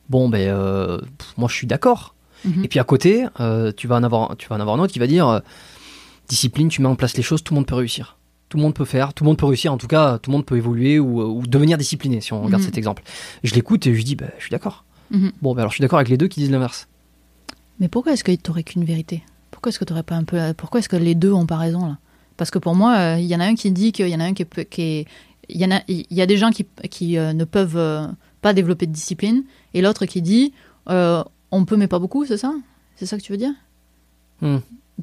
Bon, 0.09 0.27
ben, 0.27 0.47
euh, 0.49 0.99
moi 1.37 1.47
je 1.49 1.53
suis 1.55 1.67
d'accord. 1.67 2.15
Mhm. 2.45 2.63
Et 2.63 2.67
puis 2.67 2.79
à 2.79 2.83
côté, 2.83 3.25
euh, 3.39 3.71
tu, 3.75 3.85
vas 3.87 3.97
en 3.97 4.03
avoir, 4.03 4.35
tu 4.37 4.47
vas 4.47 4.55
en 4.55 4.59
avoir 4.59 4.75
un 4.75 4.79
autre 4.79 4.91
qui 4.93 4.97
va 4.99 5.05
dire 5.07 5.27
euh, 5.27 5.39
discipline, 6.29 6.69
tu 6.69 6.81
mets 6.81 6.87
en 6.87 6.95
place 6.95 7.15
les 7.15 7.21
choses, 7.23 7.43
tout 7.43 7.53
le 7.53 7.59
monde 7.59 7.67
peut 7.67 7.75
réussir. 7.75 8.17
Tout 8.49 8.57
le 8.57 8.63
monde 8.63 8.73
peut 8.73 8.85
faire, 8.85 9.13
tout 9.13 9.23
le 9.23 9.27
monde 9.27 9.37
peut 9.37 9.45
réussir, 9.45 9.71
en 9.71 9.77
tout 9.77 9.85
cas, 9.87 10.17
tout 10.17 10.31
le 10.31 10.37
monde 10.37 10.45
peut 10.47 10.57
évoluer 10.57 10.97
ou, 10.97 11.21
ou 11.21 11.45
devenir 11.45 11.77
discipliné, 11.77 12.21
si 12.21 12.33
on 12.33 12.41
regarde 12.41 12.63
Mhm. 12.63 12.65
cet 12.69 12.77
exemple. 12.79 13.03
Je 13.43 13.53
l'écoute 13.53 13.85
et 13.85 13.93
je 13.93 14.01
dis, 14.01 14.15
ben, 14.15 14.31
je 14.39 14.43
suis 14.45 14.51
d'accord. 14.51 14.83
Bon, 15.41 15.53
ben 15.53 15.59
alors 15.61 15.71
je 15.71 15.75
suis 15.75 15.81
d'accord 15.83 15.97
avec 15.99 16.09
les 16.09 16.17
deux 16.17 16.27
qui 16.27 16.39
disent 16.39 16.51
l'inverse. 16.51 16.87
Mais 17.79 17.87
pourquoi 17.87 18.13
est-ce 18.13 18.23
que 18.23 18.33
t'aurais 18.35 18.63
qu'une 18.63 18.83
vérité? 18.85 19.23
Pourquoi 19.59 19.71
est-ce 19.71 19.79
que 19.79 19.83
t'aurais 19.83 20.03
pas 20.03 20.15
un 20.15 20.23
peu 20.23 20.39
Pourquoi 20.55 20.79
est-ce 20.79 20.87
que 20.87 20.95
les 20.95 21.15
deux 21.15 21.33
ont 21.33 21.45
pas 21.45 21.57
raison 21.57 21.85
là? 21.85 21.97
Parce 22.37 22.49
que 22.49 22.59
pour 22.59 22.75
moi, 22.75 22.95
euh, 22.97 23.17
il 23.19 23.25
y 23.25 23.35
en 23.35 23.41
a 23.41 23.43
un 23.43 23.55
qui 23.55 23.69
dit 23.71 23.91
qu'il 23.91 24.07
y 24.07 24.15
en 24.15 24.21
a 24.21 24.23
un 24.23 24.33
qui 24.33 24.43
est, 24.43 24.65
qui 24.69 24.81
est- 24.81 25.05
il 25.49 25.59
y 25.59 25.65
en 25.65 25.71
a, 25.71 25.81
il 25.89 26.05
y 26.11 26.21
a 26.21 26.25
des 26.25 26.37
gens 26.37 26.49
qui, 26.51 26.65
qui 26.89 27.17
euh, 27.17 27.33
ne 27.33 27.43
peuvent 27.43 27.75
euh, 27.75 28.07
pas 28.41 28.53
développer 28.53 28.85
de 28.87 28.93
discipline, 28.93 29.43
et 29.73 29.81
l'autre 29.81 30.05
qui 30.05 30.21
dit 30.21 30.53
euh, 30.89 31.21
on 31.51 31.65
peut 31.65 31.75
mais 31.75 31.87
pas 31.89 31.99
beaucoup, 31.99 32.25
c'est 32.25 32.37
ça? 32.37 32.53
C'est 32.95 33.05
ça 33.05 33.17
que 33.17 33.21
tu 33.21 33.33
veux 33.33 33.37
dire? 33.37 33.51
Tu 34.41 34.47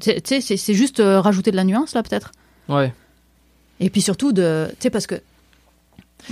sais- 0.01 0.21
Tu 0.21 0.41
sais, 0.41 0.57
c'est- 0.57 0.73
juste 0.73 0.99
euh, 0.99 1.21
rajouter 1.21 1.51
de 1.51 1.55
la 1.55 1.63
nuance 1.63 1.93
là 1.93 2.01
peut-être? 2.01 2.31
Ouais. 2.67 2.91
Et 3.79 3.91
puis 3.91 4.01
surtout 4.01 4.31
de, 4.31 4.67
tu 4.71 4.75
sais 4.79 4.89
parce 4.89 5.05
que, 5.05 5.21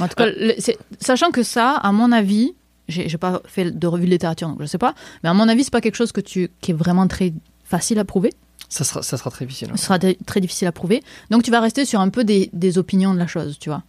en 0.02 0.07
tout 0.07 0.15
cas, 0.15 0.26
le- 0.26 0.56
sachant 0.99 1.30
que 1.30 1.43
ça, 1.43 1.73
à 1.76 1.91
mon 1.91 2.11
avis, 2.11 2.56
j'ai 2.88 3.18
pas 3.19 3.43
fait 3.45 3.69
de 3.77 3.85
revue 3.88 4.06
de 4.07 4.11
littérature 4.11 4.47
donc 4.47 4.61
je 4.61 4.65
sais 4.65 4.80
pas, 4.80 4.95
mais 5.22 5.30
à 5.30 5.34
mon 5.35 5.47
avis 5.47 5.64
c'est 5.64 5.72
pas 5.73 5.81
quelque 5.81 5.95
chose 5.95 6.11
que 6.11 6.22
tu 6.22 6.49
qui 6.61 6.72
est 6.72 6.76
vraiment 6.76 7.07
très 7.07 7.31
facile 7.66 8.00
à 8.00 8.06
prouver. 8.06 8.32
Ça 8.70 8.84
sera, 8.84 9.04
ça 9.04 9.18
sera 9.18 9.30
très 9.30 9.46
difficile. 9.46 9.68
hein. 9.72 9.78
Ce 9.78 9.86
sera 9.86 10.00
très 10.00 10.42
difficile 10.42 10.68
à 10.68 10.72
prouver. 10.72 11.04
Donc 11.30 11.44
tu 11.44 11.52
vas 11.52 11.60
rester 11.60 11.86
sur 11.86 12.00
un 12.00 12.10
peu 12.10 12.24
des, 12.24 12.50
des 12.54 12.78
opinions 12.78 13.14
de 13.14 13.20
la 13.20 13.28
chose, 13.28 13.58
tu 13.60 13.70
vois. 13.70 13.84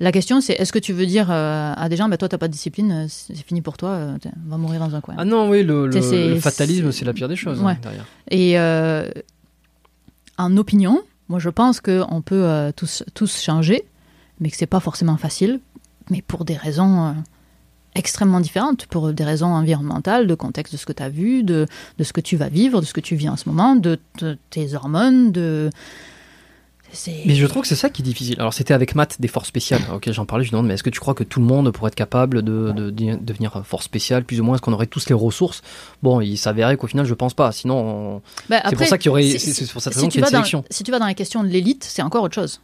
La 0.00 0.10
question 0.10 0.40
c'est 0.40 0.54
est-ce 0.54 0.72
que 0.72 0.78
tu 0.78 0.92
veux 0.92 1.04
dire 1.06 1.30
euh, 1.30 1.72
à 1.76 1.88
des 1.88 1.96
gens, 1.96 2.08
bah, 2.08 2.16
toi 2.16 2.28
t'as 2.28 2.38
pas 2.38 2.48
de 2.48 2.52
discipline, 2.52 2.92
euh, 2.92 3.06
c'est 3.08 3.36
fini 3.36 3.60
pour 3.60 3.76
toi, 3.76 3.90
euh, 3.90 4.18
va 4.46 4.56
mourir 4.56 4.80
dans 4.80 4.94
un 4.94 5.00
coin. 5.00 5.14
Ah 5.18 5.24
non, 5.24 5.48
oui, 5.50 5.62
le, 5.62 5.90
fatalisme, 6.40 6.90
c'est- 6.92 7.04
la 7.04 7.12
pire 7.12 7.28
des 7.28 7.36
choses 7.36 7.60
Ouais. 7.60 7.72
hein, 7.72 7.78
derrière. 7.82 8.06
Et 8.30 8.58
euh, 8.58 9.08
en 10.38 10.56
opinion, 10.56 11.02
moi 11.28 11.38
je 11.38 11.50
pense 11.50 11.80
qu'on 11.80 12.22
peut 12.24 12.72
tous, 12.74 13.04
tous 13.14 13.40
changer, 13.42 13.84
mais 14.40 14.50
que 14.50 14.56
c'est 14.56 14.66
pas 14.66 14.80
forcément 14.80 15.16
facile, 15.18 15.60
mais 16.10 16.22
pour 16.22 16.44
des 16.44 16.56
raisons 16.56 17.14
extrêmement 17.94 18.40
différentes, 18.40 18.86
pour 18.86 19.12
des 19.12 19.24
raisons 19.24 19.48
environnementales, 19.48 20.26
de 20.26 20.34
contexte 20.34 20.72
de 20.72 20.78
ce 20.78 20.86
que 20.86 20.92
tu 20.92 21.02
as 21.02 21.08
vu, 21.10 21.42
de, 21.42 21.66
de 21.98 22.04
ce 22.04 22.12
que 22.12 22.20
tu 22.20 22.36
vas 22.36 22.48
vivre, 22.48 22.80
de 22.80 22.86
ce 22.86 22.94
que 22.94 23.00
tu 23.00 23.16
vis 23.16 23.28
en 23.28 23.36
ce 23.36 23.48
moment, 23.48 23.76
de, 23.76 23.98
de 24.18 24.38
tes 24.50 24.74
hormones, 24.74 25.30
de... 25.32 25.70
Mais 27.26 27.34
je 27.34 27.46
trouve 27.46 27.62
que 27.62 27.68
c'est 27.68 27.74
ça 27.74 27.88
qui 27.88 28.02
est 28.02 28.04
difficile. 28.04 28.36
Alors 28.38 28.52
c'était 28.52 28.74
avec 28.74 28.94
Matt 28.94 29.18
des 29.18 29.26
forces 29.28 29.48
spéciales. 29.48 29.80
Ok, 29.94 30.10
j'en 30.12 30.26
parlais. 30.26 30.44
Je 30.44 30.50
lui 30.50 30.52
demande, 30.52 30.66
mais 30.66 30.74
est-ce 30.74 30.82
que 30.82 30.90
tu 30.90 31.00
crois 31.00 31.14
que 31.14 31.24
tout 31.24 31.40
le 31.40 31.46
monde 31.46 31.70
pourrait 31.70 31.88
être 31.88 31.94
capable 31.94 32.42
de, 32.42 32.70
de, 32.72 32.90
de 32.90 33.16
devenir 33.16 33.62
force 33.64 33.86
spéciale, 33.86 34.24
plus 34.24 34.42
ou 34.42 34.44
moins? 34.44 34.56
Est-ce 34.56 34.62
qu'on 34.62 34.74
aurait 34.74 34.84
tous 34.86 35.08
les 35.08 35.14
ressources? 35.14 35.62
Bon, 36.02 36.20
il 36.20 36.36
s'avérait 36.36 36.76
qu'au 36.76 36.86
final, 36.88 37.06
je 37.06 37.14
pense 37.14 37.32
pas. 37.32 37.50
Sinon, 37.50 37.76
on- 38.16 38.22
Bah, 38.50 38.60
c'est 38.68 38.76
pour 38.76 38.86
ça 38.86 38.98
qu'il 38.98 39.06
y 39.06 39.08
aurait. 39.08 39.22
si- 39.22 39.38
C'est 39.54 39.72
pour 39.72 39.80
cette 39.80 39.94
si 39.94 40.00
raison 40.00 40.08
tu 40.08 40.12
qu'il 40.12 40.20
y 40.20 40.24
a 40.24 40.26
une 40.26 40.32
dans- 40.32 40.38
sélection. 40.40 40.64
si 40.68 40.84
tu 40.84 40.90
vas 40.90 40.98
dans 40.98 41.06
la 41.06 41.14
question 41.14 41.42
de 41.42 41.48
l'élite, 41.48 41.82
c'est 41.84 42.02
encore 42.02 42.24
autre 42.24 42.34
chose. 42.34 42.60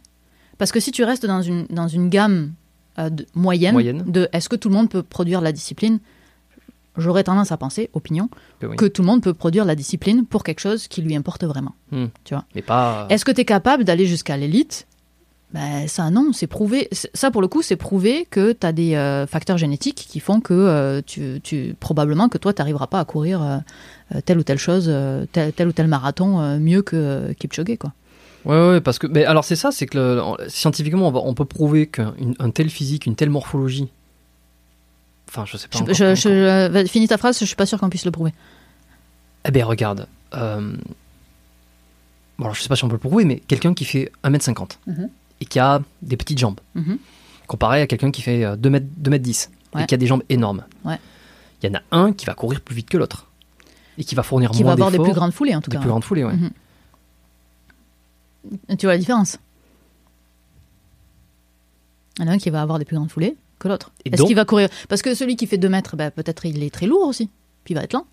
Parce 0.59 0.71
que 0.71 0.79
si 0.79 0.91
tu 0.91 1.03
restes 1.03 1.25
dans 1.25 1.41
une, 1.41 1.65
dans 1.71 1.87
une 1.87 2.09
gamme 2.09 2.53
euh, 2.99 3.09
de- 3.09 3.25
moyenne, 3.33 3.73
Moyenne. 3.73 4.03
de 4.05 4.27
est-ce 4.33 4.49
que 4.49 4.55
tout 4.55 4.69
le 4.69 4.75
monde 4.75 4.89
peut 4.89 5.03
produire 5.03 5.41
la 5.41 5.51
discipline, 5.51 5.99
j'aurais 6.97 7.23
tendance 7.23 7.51
à 7.51 7.57
penser, 7.57 7.89
opinion, 7.93 8.29
Que 8.59 8.65
oui. 8.67 8.75
que 8.75 8.85
tout 8.85 9.01
le 9.01 9.07
monde 9.07 9.21
peut 9.23 9.33
produire 9.33 9.65
la 9.65 9.75
discipline 9.75 10.25
pour 10.25 10.43
quelque 10.43 10.59
chose 10.59 10.87
qui 10.87 11.01
lui 11.01 11.15
importe 11.15 11.43
vraiment. 11.45 11.73
Mais 12.55 12.61
pas. 12.61 13.07
Est-ce 13.09 13.23
que 13.25 13.31
tu 13.31 13.41
es 13.41 13.45
capable 13.45 13.83
d'aller 13.85 14.05
jusqu'à 14.05 14.35
l'élite? 14.37 14.85
Ben, 15.51 15.87
ça 15.87 16.11
non, 16.11 16.31
c'est 16.31 16.45
prouvé. 16.45 16.89
Ça 16.91 17.31
pour 17.31 17.41
le 17.41 17.47
coup, 17.47 17.63
c'est 17.63 17.75
prouvé 17.75 18.27
que 18.29 18.51
tu 18.51 18.67
as 18.67 18.71
des 18.71 18.93
euh, 18.93 19.25
facteurs 19.25 19.57
génétiques 19.57 20.05
qui 20.07 20.19
font 20.19 20.41
que 20.41 20.53
euh, 20.53 21.01
tu, 21.03 21.39
tu- 21.41 21.75
probablement 21.79 22.29
que 22.29 22.37
toi 22.37 22.53
tu 22.53 22.61
n'arriveras 22.61 22.85
pas 22.85 22.99
à 22.99 23.05
courir 23.05 23.41
euh, 23.41 23.57
euh, 24.13 24.21
telle 24.23 24.37
ou 24.37 24.43
telle 24.43 24.59
chose, 24.59 24.85
euh, 24.89 25.25
tel, 25.31 25.51
tel 25.53 25.67
ou 25.67 25.71
tel 25.71 25.87
marathon 25.87 26.39
euh, 26.39 26.59
mieux 26.59 26.83
que 26.83 26.95
euh, 26.95 27.33
Kipchoge 27.33 27.77
quoi. 27.79 27.93
Ouais, 28.45 28.69
ouais, 28.69 28.81
parce 28.81 28.99
que. 28.99 29.07
Mais 29.07 29.25
alors 29.25 29.43
c'est 29.43 29.55
ça, 29.55 29.71
c'est 29.71 29.85
que 29.85 29.97
le- 29.97 30.49
scientifiquement, 30.49 31.07
on, 31.07 31.11
va- 31.11 31.19
on 31.23 31.33
peut 31.33 31.45
prouver 31.45 31.87
qu'un 31.87 32.13
tel 32.53 32.69
physique, 32.69 33.05
une 33.05 33.15
telle 33.15 33.29
morphologie. 33.29 33.89
Enfin, 35.27 35.45
je 35.45 35.57
sais 35.57 35.67
pas. 35.67 35.79
Je, 35.93 36.27
euh, 36.29 36.85
finis 36.87 37.07
ta 37.07 37.17
phrase, 37.17 37.37
je 37.39 37.45
suis 37.45 37.55
pas 37.55 37.65
sûr 37.65 37.79
qu'on 37.79 37.89
puisse 37.89 38.05
le 38.05 38.11
prouver. 38.11 38.33
Eh 39.45 39.51
ben 39.51 39.63
regarde. 39.63 40.07
euh, 40.35 40.73
Bon, 42.37 42.45
alors, 42.45 42.55
je 42.55 42.61
sais 42.61 42.69
pas 42.69 42.77
si 42.77 42.85
on 42.85 42.87
peut 42.87 42.93
le 42.95 42.99
prouver, 42.99 43.25
mais 43.25 43.37
quelqu'un 43.47 43.73
qui 43.73 43.83
fait 43.83 44.11
1m50 44.23 44.79
Mhm. 44.87 45.09
et 45.41 45.45
qui 45.45 45.59
a 45.59 45.81
des 46.01 46.15
petites 46.15 46.37
jambes, 46.39 46.59
Mhm. 46.75 46.97
comparé 47.47 47.81
à 47.81 47.87
quelqu'un 47.87 48.11
qui 48.11 48.21
fait 48.21 48.45
euh, 48.45 48.55
2 48.55 48.69
m 48.73 48.79
2 48.97 49.11
mètres 49.11 49.23
10 49.25 49.49
Ouais. 49.75 49.83
et 49.83 49.85
qui 49.85 49.93
a 49.93 49.97
des 49.97 50.07
jambes 50.07 50.23
énormes. 50.29 50.63
Ouais. 50.85 50.97
Il 51.61 51.69
y 51.69 51.75
en 51.75 51.79
a 51.79 51.81
un 51.91 52.13
qui 52.13 52.25
va 52.25 52.33
courir 52.35 52.61
plus 52.61 52.75
vite 52.75 52.87
que 52.89 52.97
l'autre 52.97 53.27
et 53.97 54.05
qui 54.05 54.15
va 54.15 54.23
fournir 54.23 54.51
Qui 54.51 54.63
moins 54.63 54.69
va 54.69 54.73
avoir 54.73 54.89
des 54.91 54.97
d'efforts, 54.97 55.11
plus 55.11 55.13
grandes 55.19 55.33
foulées 55.33 55.53
en 55.53 55.59
tout 55.61 55.69
des 55.69 55.75
cas. 55.75 55.81
plus 55.81 55.89
grandes 55.89 56.05
foulées. 56.05 56.23
Ouais. 56.23 56.33
Mhm. 56.33 56.49
Tu 58.77 58.85
vois 58.85 58.93
la 58.93 58.97
différence? 58.99 59.37
Il 62.17 62.25
y 62.25 62.27
en 62.27 62.31
a 62.31 62.33
un 62.33 62.37
qui 62.37 62.49
va 62.49 62.61
avoir 62.61 62.79
des 62.79 62.85
plus 62.85 62.95
grandes 62.95 63.11
foulées 63.11 63.37
que 63.59 63.67
l'autre. 63.67 63.91
Est-ce 64.05 64.23
qu'il 64.23 64.35
va 64.35 64.45
courir? 64.45 64.69
Parce 64.87 65.01
que 65.01 65.13
celui 65.15 65.35
qui 65.35 65.47
fait 65.47 65.57
2 65.57 65.69
mètres, 65.69 65.95
bah, 65.95 66.11
peut-être 66.11 66.45
il 66.45 66.63
est 66.63 66.69
très 66.73 66.85
lourd 66.87 67.07
aussi. 67.07 67.29
Puis 67.63 67.73
il 67.73 67.77
va 67.77 67.83
être 67.83 67.93
lent. 67.93 68.05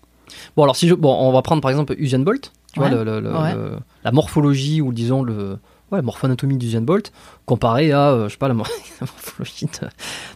Bon, 0.55 0.63
alors 0.63 0.75
si 0.75 0.87
je, 0.87 0.93
bon, 0.93 1.13
on 1.13 1.31
va 1.31 1.41
prendre 1.41 1.61
par 1.61 1.71
exemple 1.71 1.95
Usain 1.97 2.19
Bolt, 2.19 2.51
tu 2.73 2.79
Ouais. 2.79 2.89
vois, 2.89 2.97
le- 2.97 3.03
le- 3.03 3.19
le- 3.21 3.33
Ouais. 3.37 3.53
le- 3.53 3.77
la 4.03 4.11
morphologie 4.11 4.81
ou 4.81 4.91
disons 4.91 5.23
le, 5.23 5.57
ouais, 5.91 6.01
morphoanatomie 6.01 6.57
d'Usain 6.57 6.81
Bolt 6.81 7.11
comparé 7.45 7.91
à, 7.93 8.09
euh, 8.11 8.27
je 8.27 8.33
sais 8.33 8.37
pas, 8.37 8.49
la, 8.49 8.53
mor- 8.53 8.67
la 9.01 9.07
morphologie 9.07 9.65
de, 9.67 9.87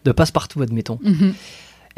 de 0.06 0.12
passe-partout, 0.14 0.62
admettons. 0.62 0.98
Mhm. 1.04 1.34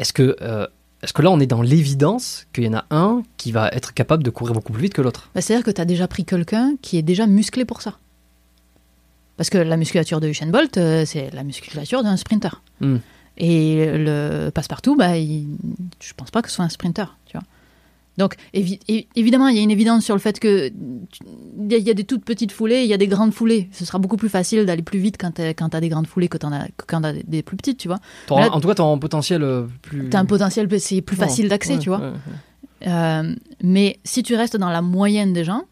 Est-ce 0.00 0.12
que, 0.12 0.36
euh, 0.42 0.66
est-ce 1.04 1.12
que 1.12 1.22
là 1.22 1.30
on 1.30 1.38
est 1.40 1.46
dans 1.46 1.62
l'évidence 1.62 2.46
qu'il 2.52 2.64
y 2.64 2.68
en 2.68 2.74
a 2.74 2.84
un 2.90 3.22
qui 3.36 3.52
va 3.52 3.68
être 3.68 3.94
capable 3.94 4.22
de 4.22 4.30
courir 4.30 4.54
beaucoup 4.54 4.72
plus 4.72 4.82
vite 4.82 4.94
que 4.94 5.02
l'autre 5.02 5.30
Bah, 5.34 5.40
C'est-à-dire 5.40 5.64
que 5.64 5.70
tu 5.70 5.80
as 5.80 5.84
déjà 5.84 6.08
pris 6.08 6.24
quelqu'un 6.24 6.74
qui 6.82 6.98
est 6.98 7.02
déjà 7.02 7.26
musclé 7.26 7.64
pour 7.64 7.80
ça. 7.82 7.98
Parce 9.36 9.50
que 9.50 9.58
la 9.58 9.76
musculature 9.76 10.20
de 10.20 10.28
Usain 10.28 10.46
Bolt, 10.46 10.76
euh, 10.78 11.04
c'est 11.04 11.30
la 11.32 11.42
musculature 11.44 12.02
d'un 12.02 12.16
sprinter. 12.16 12.62
Hmm. 12.80 12.98
Et 13.36 13.86
le 13.92 14.50
passe-partout, 14.50 14.94
bah, 14.96 15.16
il- 15.16 15.56
je 16.00 16.12
pense 16.16 16.30
pas 16.30 16.40
que 16.40 16.48
ce 16.48 16.54
soit 16.56 16.64
un 16.64 16.68
sprinter. 16.68 17.16
Donc, 18.16 18.34
évi- 18.54 18.78
évidemment, 19.16 19.48
il 19.48 19.56
y 19.56 19.58
a 19.58 19.62
une 19.62 19.70
évidence 19.70 20.04
sur 20.04 20.14
le 20.14 20.20
fait 20.20 20.38
que 20.38 20.68
il 20.68 21.70
y, 21.72 21.74
a- 21.74 21.78
il 21.78 21.84
y 21.86 21.90
a 21.90 21.94
des 21.94 22.04
toutes 22.04 22.24
petites 22.24 22.52
foulées, 22.52 22.82
il 22.82 22.88
y 22.88 22.94
a 22.94 22.96
des 22.96 23.08
grandes 23.08 23.32
foulées. 23.34 23.68
Ce 23.72 23.84
sera 23.84 23.98
beaucoup 23.98 24.16
plus 24.16 24.28
facile 24.28 24.64
d'aller 24.66 24.82
plus 24.82 24.98
vite 25.00 25.16
quand 25.18 25.32
tu 25.32 25.42
as 25.42 25.80
des 25.80 25.88
grandes 25.88 26.06
foulées 26.06 26.28
que, 26.28 26.38
as- 26.46 26.68
quand 26.86 27.00
tu 27.00 27.06
as 27.08 27.12
des 27.12 27.42
plus 27.42 27.56
petites, 27.56 27.78
tu 27.78 27.88
vois. 27.88 27.98
Là- 28.38 28.54
En 28.54 28.60
tout 28.60 28.68
cas, 28.68 28.74
tu 28.76 28.82
as 28.82 28.84
un 28.84 28.98
potentiel 28.98 29.42
euh, 29.42 29.66
plus. 29.82 30.08
Tu 30.10 30.16
as 30.16 30.20
un 30.20 30.24
potentiel, 30.26 30.68
c'est 30.78 31.00
plus 31.02 31.16
facile 31.16 31.48
d'accès, 31.48 31.72
ouais, 31.74 31.78
tu 31.78 31.88
vois. 31.88 31.98
ouais, 31.98 32.04
ouais. 32.10 32.86
Euh, 32.86 33.34
mais 33.62 33.98
si 34.04 34.22
tu 34.22 34.34
restes 34.34 34.56
dans 34.56 34.68
la 34.70 34.82
moyenne 34.82 35.32
des 35.32 35.42
gens, 35.44 35.62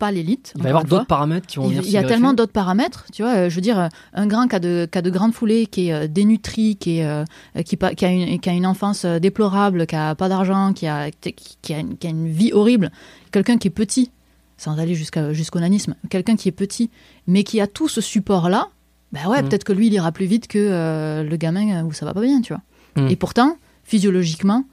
pas 0.00 0.10
l'élite. 0.10 0.52
Il 0.56 0.62
va 0.62 0.68
y 0.68 0.72
avoir 0.72 0.84
d'autres 0.84 1.06
paramètres 1.06 1.46
qui 1.46 1.58
vont 1.58 1.68
venir 1.68 1.82
il 1.84 1.90
y 1.90 1.96
a 1.96 2.02
tellement 2.02 2.32
d'autres 2.32 2.52
paramètres, 2.52 3.04
tu 3.12 3.22
vois. 3.22 3.34
euh, 3.36 3.48
je 3.50 3.54
veux 3.54 3.60
dire, 3.60 3.78
euh, 3.78 3.88
un 4.14 4.26
grand 4.26 4.48
qui 4.48 4.56
a 4.56 4.58
de, 4.58 4.88
qui 4.90 4.98
a 4.98 5.02
de 5.02 5.10
grandes 5.10 5.32
foulées, 5.34 5.66
qui 5.66 5.88
est 5.88 5.92
euh, 5.92 6.06
dénutri, 6.08 6.76
qui, 6.76 6.98
est, 6.98 7.24
qui, 7.64 7.76
qui 7.96 8.04
a 8.04 8.10
une, 8.10 8.40
qui 8.40 8.48
a 8.50 8.52
une 8.52 8.66
enfance 8.66 9.04
déplorable, 9.04 9.86
qui 9.86 9.94
a 9.94 10.14
pas 10.16 10.28
d'argent, 10.28 10.72
qui 10.72 10.86
a, 10.88 11.10
qui, 11.12 11.34
qui 11.62 11.74
a 11.74 11.78
une, 11.78 11.96
qui 11.96 12.06
a 12.06 12.10
une 12.10 12.28
vie 12.28 12.52
horrible. 12.52 12.90
Quelqu'un 13.30 13.58
qui 13.58 13.68
est 13.68 13.70
petit, 13.70 14.10
sans 14.56 14.78
aller 14.78 14.94
jusqu'au 14.96 15.60
nanisme, 15.60 15.94
quelqu'un 16.10 16.36
qui 16.36 16.48
est 16.48 16.52
petit, 16.52 16.90
mais 17.26 17.44
qui 17.44 17.60
a 17.60 17.66
tout 17.66 17.88
ce 17.88 18.00
support-là, 18.00 18.68
ben 19.12 19.26
ouais, 19.28 19.42
Mm. 19.42 19.48
peut-être 19.48 19.64
que 19.64 19.72
lui, 19.72 19.86
il 19.88 19.92
ira 19.92 20.12
plus 20.12 20.26
vite 20.26 20.46
que 20.48 20.58
euh, 20.58 21.22
le 21.22 21.36
gamin 21.36 21.84
où 21.84 21.92
ça 21.92 22.04
va 22.06 22.14
pas 22.14 22.20
bien, 22.22 22.40
tu 22.40 22.52
vois. 22.52 22.62
Mm. 22.96 23.10
Et 23.10 23.16
pourtant, 23.16 23.56
physiologiquement, 23.84 24.64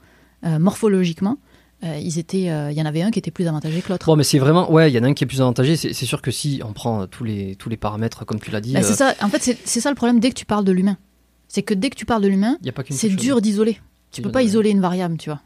euh, 0.46 0.58
morphologiquement, 0.58 1.36
euh, 1.84 1.96
ils 2.02 2.18
étaient, 2.18 2.50
euh, 2.50 2.70
il 2.72 2.76
y 2.76 2.82
en 2.82 2.86
avait 2.86 3.02
un 3.02 3.10
qui 3.10 3.18
était 3.18 3.30
plus 3.30 3.46
avantagé 3.46 3.80
que 3.82 3.88
l'autre. 3.90 4.06
Bon, 4.06 4.16
mais 4.16 4.24
c'est 4.24 4.38
vraiment. 4.38 4.70
Ouais, 4.72 4.90
il 4.90 4.94
y 4.94 4.98
en 4.98 5.04
a 5.04 5.06
un 5.06 5.14
qui 5.14 5.24
est 5.24 5.26
plus 5.26 5.40
avantagé. 5.40 5.76
C'est 5.76 5.92
sûr 6.06 6.20
que 6.22 6.30
si 6.30 6.60
on 6.64 6.72
prend 6.72 7.02
euh, 7.02 7.06
tous 7.06 7.24
les, 7.24 7.54
tous 7.56 7.68
les 7.68 7.76
paramètres, 7.76 8.24
comme 8.26 8.40
tu 8.40 8.50
l'as 8.50 8.60
dit, 8.60 8.72
Bah, 8.74 8.82
c'est 8.82 8.94
ça. 8.94 9.14
En 9.22 9.28
fait, 9.28 9.56
c'est 9.64 9.80
ça 9.80 9.88
le 9.90 9.96
problème 9.96 10.18
dès 10.20 10.30
que 10.30 10.34
tu 10.34 10.44
parles 10.46 10.64
de 10.64 10.72
l'humain. 10.72 10.96
C'est 11.46 11.62
que 11.62 11.74
dès 11.74 11.88
que 11.90 11.96
tu 11.96 12.04
parles 12.04 12.22
de 12.22 12.28
l'humain, 12.28 12.58
c'est 12.90 13.08
dur 13.10 13.40
d'isoler. 13.40 13.78
Tu 14.12 14.22
peux 14.22 14.30
pas 14.32 14.42
isoler 14.42 14.70
une 14.70 14.80
variable, 14.80 15.16
tu 15.18 15.30
vois. 15.30 15.40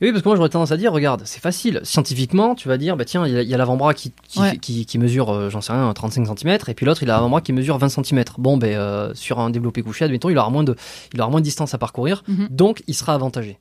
Et 0.00 0.06
Oui, 0.06 0.12
parce 0.12 0.22
que 0.22 0.28
moi 0.28 0.36
j'aurais 0.36 0.48
tendance 0.48 0.70
à 0.70 0.76
dire, 0.76 0.92
regarde, 0.92 1.22
c'est 1.24 1.40
facile. 1.42 1.80
Scientifiquement, 1.82 2.54
tu 2.54 2.68
vas 2.68 2.76
dire, 2.78 2.96
bah 2.96 3.04
tiens, 3.04 3.26
il 3.26 3.32
y 3.48 3.52
a, 3.54 3.56
l'avant-bras 3.58 3.94
qui, 3.94 4.12
qui, 4.28 4.38
Ouais. 4.38 4.56
qui, 4.56 4.86
qui 4.86 4.96
mesure, 4.96 5.30
euh, 5.30 5.50
j'en 5.50 5.60
sais 5.60 5.72
rien, 5.72 5.92
35 5.92 6.24
cm, 6.38 6.58
et 6.68 6.74
puis 6.74 6.86
l'autre, 6.86 7.02
il 7.02 7.10
a 7.10 7.14
l'avant-bras 7.14 7.40
qui 7.40 7.52
mesure 7.52 7.78
20 7.78 7.88
cm. 7.88 8.22
Bon, 8.38 8.56
ben, 8.56 8.76
euh, 8.76 9.12
sur 9.14 9.40
un 9.40 9.50
développé 9.50 9.82
couché, 9.82 10.04
admettons, 10.04 10.30
il 10.30 10.38
aura 10.38 10.50
moins 10.50 10.62
de, 10.62 10.76
il 11.14 11.20
aura 11.20 11.30
moins 11.30 11.40
de 11.40 11.44
distance 11.44 11.74
à 11.74 11.78
parcourir, 11.78 12.22
Mhm. 12.28 12.46
donc 12.50 12.84
il 12.86 12.94
sera 12.94 13.12
avantagé. 13.14 13.58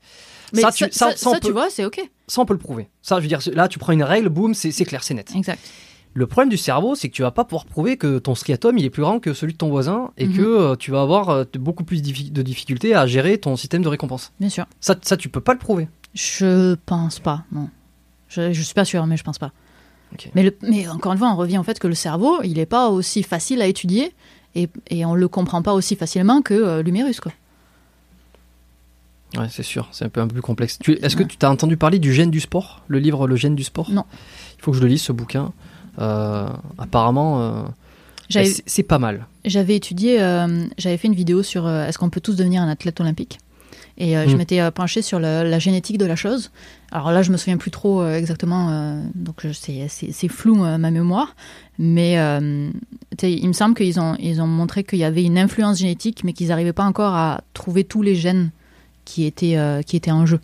Mais 0.54 0.62
ça, 0.62 0.72
ça, 0.72 0.88
tu, 0.88 0.94
ça, 0.94 1.32
peut, 1.34 1.40
tu 1.48 1.52
vois, 1.52 1.70
c'est 1.70 1.86
ok. 1.86 2.00
ça, 2.28 2.42
on 2.42 2.46
peut 2.46 2.54
le 2.54 2.60
prouver. 2.60 2.88
Ça, 3.02 3.18
je 3.18 3.22
veux 3.22 3.28
dire, 3.28 3.40
là, 3.54 3.68
tu 3.68 3.80
prends 3.80 3.92
une 3.94 4.04
règle, 4.04 4.30
boum, 4.30 4.54
c'est 4.54 4.72
clair, 4.86 5.04
c'est 5.04 5.14
net. 5.14 5.32
Exact. 5.36 5.60
Le 6.14 6.26
problème 6.26 6.50
du 6.50 6.58
cerveau, 6.58 6.96
c'est 6.96 7.10
que 7.10 7.14
tu 7.14 7.22
vas 7.22 7.30
pas 7.32 7.44
pouvoir 7.44 7.66
prouver 7.66 7.96
que 7.98 8.18
ton 8.18 8.34
striatum 8.34 8.76
il 8.78 8.86
est 8.86 8.90
plus 8.90 9.04
grand 9.04 9.20
que 9.20 9.34
celui 9.36 9.54
de 9.54 9.58
ton 9.58 9.70
voisin 9.70 10.10
et 10.18 10.26
Mhm. 10.26 10.36
que 10.38 10.42
euh, 10.42 10.76
tu 10.76 10.90
vas 10.90 11.02
avoir 11.02 11.30
euh, 11.30 11.44
beaucoup 11.60 11.84
plus 11.84 12.02
de 12.02 12.42
difficultés 12.42 12.96
à 12.96 13.06
gérer 13.06 13.38
ton 13.38 13.56
système 13.56 13.84
de 13.84 13.88
récompense. 13.88 14.32
Bien 14.40 14.50
sûr. 14.50 14.66
Ça, 14.80 14.96
ça 15.04 15.16
tu 15.16 15.30
peux 15.30 15.42
pas 15.42 15.54
le 15.54 15.60
prouver. 15.60 15.88
Je 16.16 16.74
pense 16.88 17.20
pas, 17.20 17.44
non. 17.52 17.70
Je, 18.30 18.52
je 18.52 18.62
suis 18.64 18.74
pas 18.74 18.86
sûr, 18.86 19.06
mais 19.06 19.16
je 19.18 19.24
pense 19.24 19.38
pas. 19.38 19.52
Mais, 20.34 20.42
le, 20.42 20.56
mais 20.64 20.88
encore 20.88 21.12
une 21.12 21.20
fois, 21.20 21.30
on 21.30 21.36
revient 21.36 21.58
au 21.60 21.64
fait 21.64 21.78
que 21.78 21.88
le 21.88 21.94
cerveau, 21.94 22.42
il 22.44 22.58
est 22.58 22.66
pas 22.66 22.88
aussi 22.90 23.22
facile 23.24 23.62
à 23.62 23.68
étudier 23.68 24.14
et, 24.56 24.70
et 24.90 25.06
on 25.06 25.14
le 25.14 25.28
comprend 25.28 25.62
pas 25.62 25.74
aussi 25.74 25.96
facilement 25.96 26.42
que 26.42 26.54
euh, 26.56 26.82
l'humérus, 26.82 27.20
quoi. 27.20 27.34
Ouais, 29.36 29.48
c'est 29.50 29.64
sûr, 29.64 29.90
c'est 29.92 30.06
un 30.06 30.10
peu 30.10 30.22
un 30.22 30.28
peu 30.28 30.34
plus 30.34 30.42
complexe. 30.42 30.80
Est-ce 31.02 31.16
que 31.16 31.24
tu 31.24 31.38
t'as 31.38 31.50
entendu 31.50 31.76
parler 31.76 32.00
du 32.00 32.14
gène 32.14 32.32
du 32.32 32.40
sport, 32.40 32.84
le 32.88 33.00
livre 33.00 33.28
Le 33.28 33.36
gène 33.36 33.56
du 33.56 33.64
sport? 33.64 33.92
Non. 33.92 34.06
Il 34.58 34.62
faut 34.64 34.72
que 34.72 34.78
je 34.78 34.82
le 34.82 34.88
lise 34.88 35.02
ce 35.02 35.12
bouquin. 35.12 35.52
Euh, 36.00 36.48
apparemment, 36.78 37.42
euh, 37.42 38.42
c'est 38.66 38.84
pas 38.84 39.00
mal. 39.00 39.26
J'avais 39.46 39.76
étudié, 39.76 40.22
euh, 40.22 40.66
j'avais 40.78 40.98
fait 40.98 41.08
une 41.08 41.14
vidéo 41.16 41.44
sur 41.44 41.70
est-ce 41.70 41.98
qu'on 41.98 42.10
peut 42.10 42.22
tous 42.22 42.36
devenir 42.38 42.62
un 42.62 42.70
athlète 42.70 43.00
olympique? 43.02 43.40
Et 44.00 44.14
je 44.14 44.34
Mm. 44.36 44.38
m'étais 44.38 44.72
penchée 44.72 45.02
sur 45.02 45.20
la 45.20 45.60
génétique 45.60 45.98
de 45.98 46.06
la 46.06 46.16
chose. 46.16 46.52
Alors 46.92 47.12
là, 47.12 47.22
je 47.24 47.32
me 47.32 47.38
souviens 47.38 47.58
plus 47.58 47.72
trop 47.72 48.06
exactement, 48.08 49.02
donc 49.16 49.46
je- 49.46 49.52
c'est 49.52 50.28
flou 50.28 50.56
ma 50.56 50.92
mémoire. 50.92 51.36
Mais 51.80 52.14
il 53.24 53.48
me 53.48 53.54
semble 53.54 53.76
qu'ils 53.76 54.00
ont, 54.00 54.16
ils 54.20 54.40
ont 54.42 54.48
montré 54.48 54.84
qu'il 54.84 55.00
y 55.00 55.04
avait 55.04 55.24
une 55.24 55.38
influence 55.40 55.80
génétique, 55.80 56.24
mais 56.24 56.34
qu'ils 56.34 56.48
n'arrivaient 56.50 56.74
pas 56.74 56.86
encore 56.86 57.14
à 57.16 57.42
trouver 57.54 57.84
tous 57.84 58.02
les 58.04 58.16
gènes 58.16 58.52
qui 59.08 59.24
étaient, 59.24 59.58
euh, 59.58 59.82
qui 59.82 59.96
étaient 59.96 60.12
en 60.12 60.26
jeu. 60.26 60.42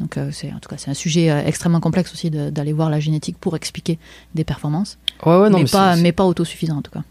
Donc 0.00 0.16
euh, 0.16 0.30
c'est 0.32 0.52
en 0.52 0.58
tout 0.58 0.68
cas 0.68 0.76
c'est 0.78 0.90
un 0.90 0.94
sujet 0.94 1.30
euh, 1.30 1.44
extrêmement 1.44 1.78
complexe 1.78 2.12
aussi 2.12 2.30
d'aller 2.30 2.72
voir 2.72 2.90
la 2.90 3.00
génétique 3.00 3.36
pour 3.38 3.54
expliquer 3.54 3.98
des 4.34 4.44
performances, 4.44 4.98
Ouais, 5.24 5.36
ouais, 5.36 5.50
non, 5.50 5.58
mais, 5.58 5.64
mais, 5.64 5.70
pas, 5.70 5.96
mais 5.96 6.12
pas 6.12 6.24
autosuffisant 6.24 6.78
en 6.78 6.82
tout 6.82 6.90
cas. 6.90 7.04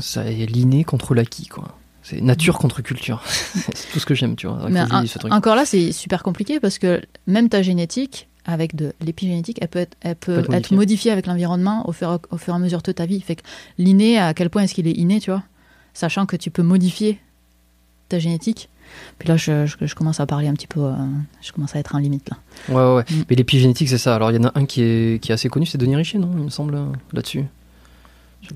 ça 0.00 0.24
est 0.24 0.46
l'inné 0.46 0.84
contre 0.84 1.14
l'acquis, 1.14 1.46
quoi. 1.46 1.76
C'est 2.02 2.20
nature 2.20 2.58
contre 2.58 2.82
culture. 2.82 3.20
c'est 3.26 3.92
tout 3.92 3.98
ce 3.98 4.06
que 4.06 4.14
j'aime, 4.14 4.36
tu 4.36 4.46
vois. 4.46 4.68
Mais 4.70 4.84
ce 5.06 5.18
truc. 5.18 5.32
encore 5.32 5.56
là, 5.56 5.66
c'est 5.66 5.90
super 5.90 6.22
compliqué 6.22 6.60
parce 6.60 6.78
que 6.78 7.02
même 7.26 7.48
ta 7.48 7.62
génétique, 7.62 8.28
avec 8.44 8.76
de 8.76 8.94
l'épigénétique, 9.00 9.58
elle 9.60 9.68
peut 9.68 9.80
être, 9.80 9.96
elle 10.02 10.14
peut 10.14 10.42
Peut 10.42 10.54
être 10.54 10.72
modifiée 10.72 11.10
avec 11.10 11.26
l'environnement 11.26 11.88
au 11.88 11.92
fur, 11.92 12.20
au 12.30 12.36
fur 12.38 12.54
et 12.54 12.56
à 12.56 12.60
mesure 12.60 12.80
de 12.80 12.92
ta 12.92 13.06
vie. 13.06 13.20
Fait 13.20 13.34
que 13.34 13.42
l'inné, 13.76 14.20
à 14.20 14.34
quel 14.34 14.50
point 14.50 14.62
est-ce 14.62 14.74
qu'il 14.74 14.86
est 14.86 14.92
inné, 14.92 15.18
tu 15.18 15.32
vois? 15.32 15.42
Sachant 15.94 16.26
que 16.26 16.36
tu 16.36 16.52
peux 16.52 16.62
modifier 16.62 17.18
ta 18.08 18.20
génétique. 18.20 18.68
Puis 19.18 19.28
là, 19.28 19.36
je, 19.36 19.66
je- 19.66 19.76
je 19.86 19.94
commence 19.94 20.20
à 20.20 20.26
parler 20.26 20.48
un 20.48 20.54
petit 20.54 20.66
peu. 20.66 20.80
euh, 20.80 20.94
je 21.42 21.52
commence 21.52 21.74
à 21.76 21.78
être 21.78 21.94
en 21.94 21.98
limite 21.98 22.28
là. 22.30 22.36
Ouais, 22.68 22.96
ouais. 22.96 23.04
Mm. 23.10 23.24
Mais 23.30 23.36
l'épigénétique, 23.36 23.88
c'est 23.88 23.98
ça. 23.98 24.14
Alors, 24.14 24.30
il 24.30 24.36
y 24.36 24.38
en 24.38 24.44
a 24.48 24.52
un 24.58 24.64
qui 24.66 24.82
est, 24.82 25.22
qui 25.22 25.30
est 25.30 25.34
assez 25.34 25.48
connu, 25.48 25.66
c'est 25.66 25.78
Denis 25.78 25.96
Richer, 25.96 26.18
non 26.18 26.30
Il 26.36 26.44
me 26.44 26.50
semble, 26.50 26.78
là-dessus. 27.12 27.44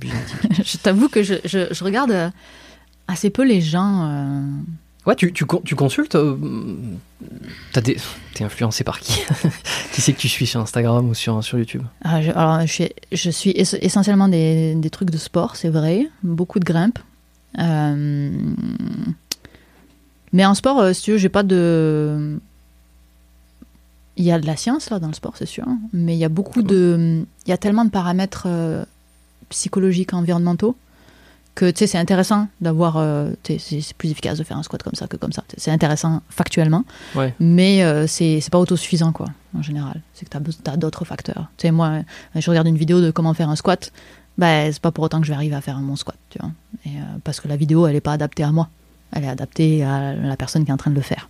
Je 0.65 0.77
t'avoue 0.79 1.09
que 1.09 1.23
je, 1.23 1.83
regarde 1.85 2.11
euh, 2.13 2.31
assez 3.09 3.29
peu 3.31 3.45
les 3.45 3.61
gens. 3.61 4.09
euh, 4.09 4.41
Ouais, 5.07 5.17
tu, 5.17 5.33
tu, 5.33 5.47
con- 5.47 5.63
tu 5.65 5.75
consultes 5.75 6.15
euh, 6.15 6.37
des- 7.83 7.97
T'es 8.35 8.45
influencé 8.45 8.85
par 8.85 9.01
qui? 9.01 9.21
Qui 9.93 10.01
c'est 10.01 10.13
que 10.13 10.19
tu 10.19 10.29
suis 10.29 10.47
sur 10.47 10.61
Instagram 10.61 11.09
ou 11.09 11.15
sur, 11.15 11.43
sur 11.43 11.59
YouTube? 11.59 11.83
Ah, 12.05 12.23
je, 12.23 12.31
alors, 12.31 12.61
je 12.61 12.67
suis, 12.73 12.89
je 13.11 13.31
suis 13.31 13.51
ess- 13.53 13.79
essentiellement 13.81 14.29
des, 14.29 14.75
des 14.77 14.91
trucs 14.91 15.11
de 15.11 15.17
sport, 15.19 15.57
c'est 15.57 15.71
vrai. 15.71 16.07
Beaucoup 16.23 16.61
de 16.61 16.65
grimpe. 16.65 16.99
Euh, 17.59 18.31
mais 20.33 20.45
en 20.45 20.55
sport, 20.55 20.79
euh, 20.81 20.93
si 20.93 21.03
tu 21.03 21.13
veux, 21.13 21.19
j'ai 21.19 21.29
pas 21.29 21.43
de. 21.43 22.39
Il 24.17 24.25
y 24.25 24.33
a 24.33 24.39
de 24.39 24.47
la 24.47 24.57
science 24.57 24.91
là 24.91 24.99
dans 24.99 25.07
le 25.07 25.15
sport, 25.15 25.35
c'est 25.37 25.47
sûr. 25.47 25.65
Mais 25.93 26.15
il 26.15 26.19
y 26.19 26.25
a 26.25 26.29
beaucoup 26.29 26.63
de. 26.63 27.25
Il 27.47 27.51
y 27.51 27.53
a 27.53 27.59
tellement 27.59 27.85
de 27.85 27.91
paramètres 27.91 28.45
euh, 28.47 28.85
psychologiques, 29.49 30.13
environnementaux 30.13 30.77
que 31.55 31.71
tu 31.71 31.79
sais, 31.81 31.87
c'est 31.87 31.99
intéressant 31.99 32.49
d'avoir. 32.61 32.97
euh, 32.97 33.31
c'est 33.45 33.93
plus 33.95 34.11
efficace 34.11 34.39
de 34.39 34.45
faire 34.45 34.57
un 34.57 34.63
squat 34.63 34.83
comme 34.83 34.95
ça 34.95 35.07
que 35.07 35.17
comme 35.17 35.33
ça. 35.33 35.45
C'est 35.57 35.71
intéressant 35.71 36.23
factuellement. 36.29 36.85
Ouais. 37.15 37.35
Mais 37.41 37.83
euh, 37.83 38.07
c'est 38.07 38.41
pas 38.51 38.59
autosuffisant, 38.59 39.13
quoi, 39.13 39.27
en 39.57 39.63
général. 39.63 40.01
C'est 40.15 40.29
que 40.29 40.39
tu 40.39 40.71
as, 40.71 40.77
d'autres 40.77 41.05
facteurs. 41.05 41.49
Tu 41.57 41.67
sais, 41.67 41.71
moi, 41.71 41.89
euh, 41.89 42.41
je 42.41 42.51
regarde 42.51 42.67
une 42.67 42.79
vidéo 42.79 43.01
de 43.01 43.11
comment 43.11 43.35
faire 43.35 43.51
un 43.51 43.57
squat, 43.57 43.93
bah, 44.39 44.73
c'est 44.73 44.81
pas 44.81 44.91
pour 44.91 45.05
autant 45.05 45.21
que 45.21 45.27
je 45.27 45.33
vais 45.33 45.37
arriver 45.37 45.55
à 45.55 45.61
faire 45.61 45.79
mon 45.81 45.97
squat, 45.97 46.17
tu 46.31 46.39
vois. 46.39 46.51
Et, 46.87 46.97
parce 47.25 47.41
que 47.41 47.49
la 47.49 47.57
vidéo, 47.57 47.87
elle 47.87 47.97
est 47.97 48.01
pas 48.01 48.13
adaptée 48.13 48.43
à 48.43 48.53
moi. 48.53 48.69
Elle 49.13 49.25
est 49.25 49.29
adaptée 49.29 49.83
à 49.85 50.15
la 50.15 50.37
personne 50.37 50.65
qui 50.65 50.71
est 50.71 50.75
en 50.75 50.79
train 50.79 50.91
de 50.91 50.97
le 50.97 51.03
faire. 51.03 51.29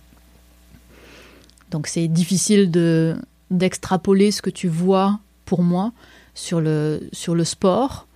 Donc 1.71 1.87
c'est 1.87 2.07
difficile 2.07 2.69
de 2.71 3.15
d'extrapoler 3.49 4.31
ce 4.31 4.41
que 4.41 4.49
tu 4.49 4.67
vois 4.69 5.19
pour 5.45 5.61
moi 5.63 5.91
sur 6.33 6.61
le, 6.61 7.01
sur 7.11 7.35
le 7.35 7.43
sport 7.43 8.07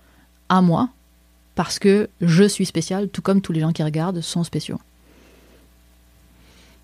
à 0.48 0.62
moi, 0.62 0.88
parce 1.54 1.78
que 1.78 2.08
je 2.22 2.44
suis 2.44 2.64
spécial, 2.64 3.08
tout 3.10 3.20
comme 3.20 3.42
tous 3.42 3.52
les 3.52 3.60
gens 3.60 3.72
qui 3.72 3.82
regardent 3.82 4.20
sont 4.22 4.44
spéciaux. 4.44 4.78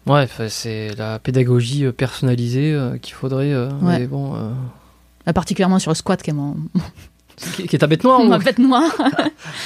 Ouais, 0.06 0.26
c'est 0.48 0.94
la 0.96 1.18
pédagogie 1.18 1.84
euh, 1.86 1.92
personnalisée 1.92 2.72
euh, 2.74 2.98
qu'il 2.98 3.14
faudrait. 3.14 3.52
euh, 3.52 3.70
Ouais. 3.80 4.00
mais 4.00 4.06
bon, 4.06 4.34
Euh, 4.34 5.32
Particulièrement 5.32 5.78
sur 5.78 5.92
le 5.92 5.94
squat, 5.94 6.20
qui 6.22 6.30
est 6.30 6.34
mon, 6.34 6.56
Qui, 7.56 7.66
qui 7.66 7.76
est 7.76 7.78
ta 7.78 7.86
bête 7.88 8.04
noire 8.04 8.22
ma 8.24 8.38
ou- 8.38 8.42
bête 8.42 8.58
noire. 8.58 8.90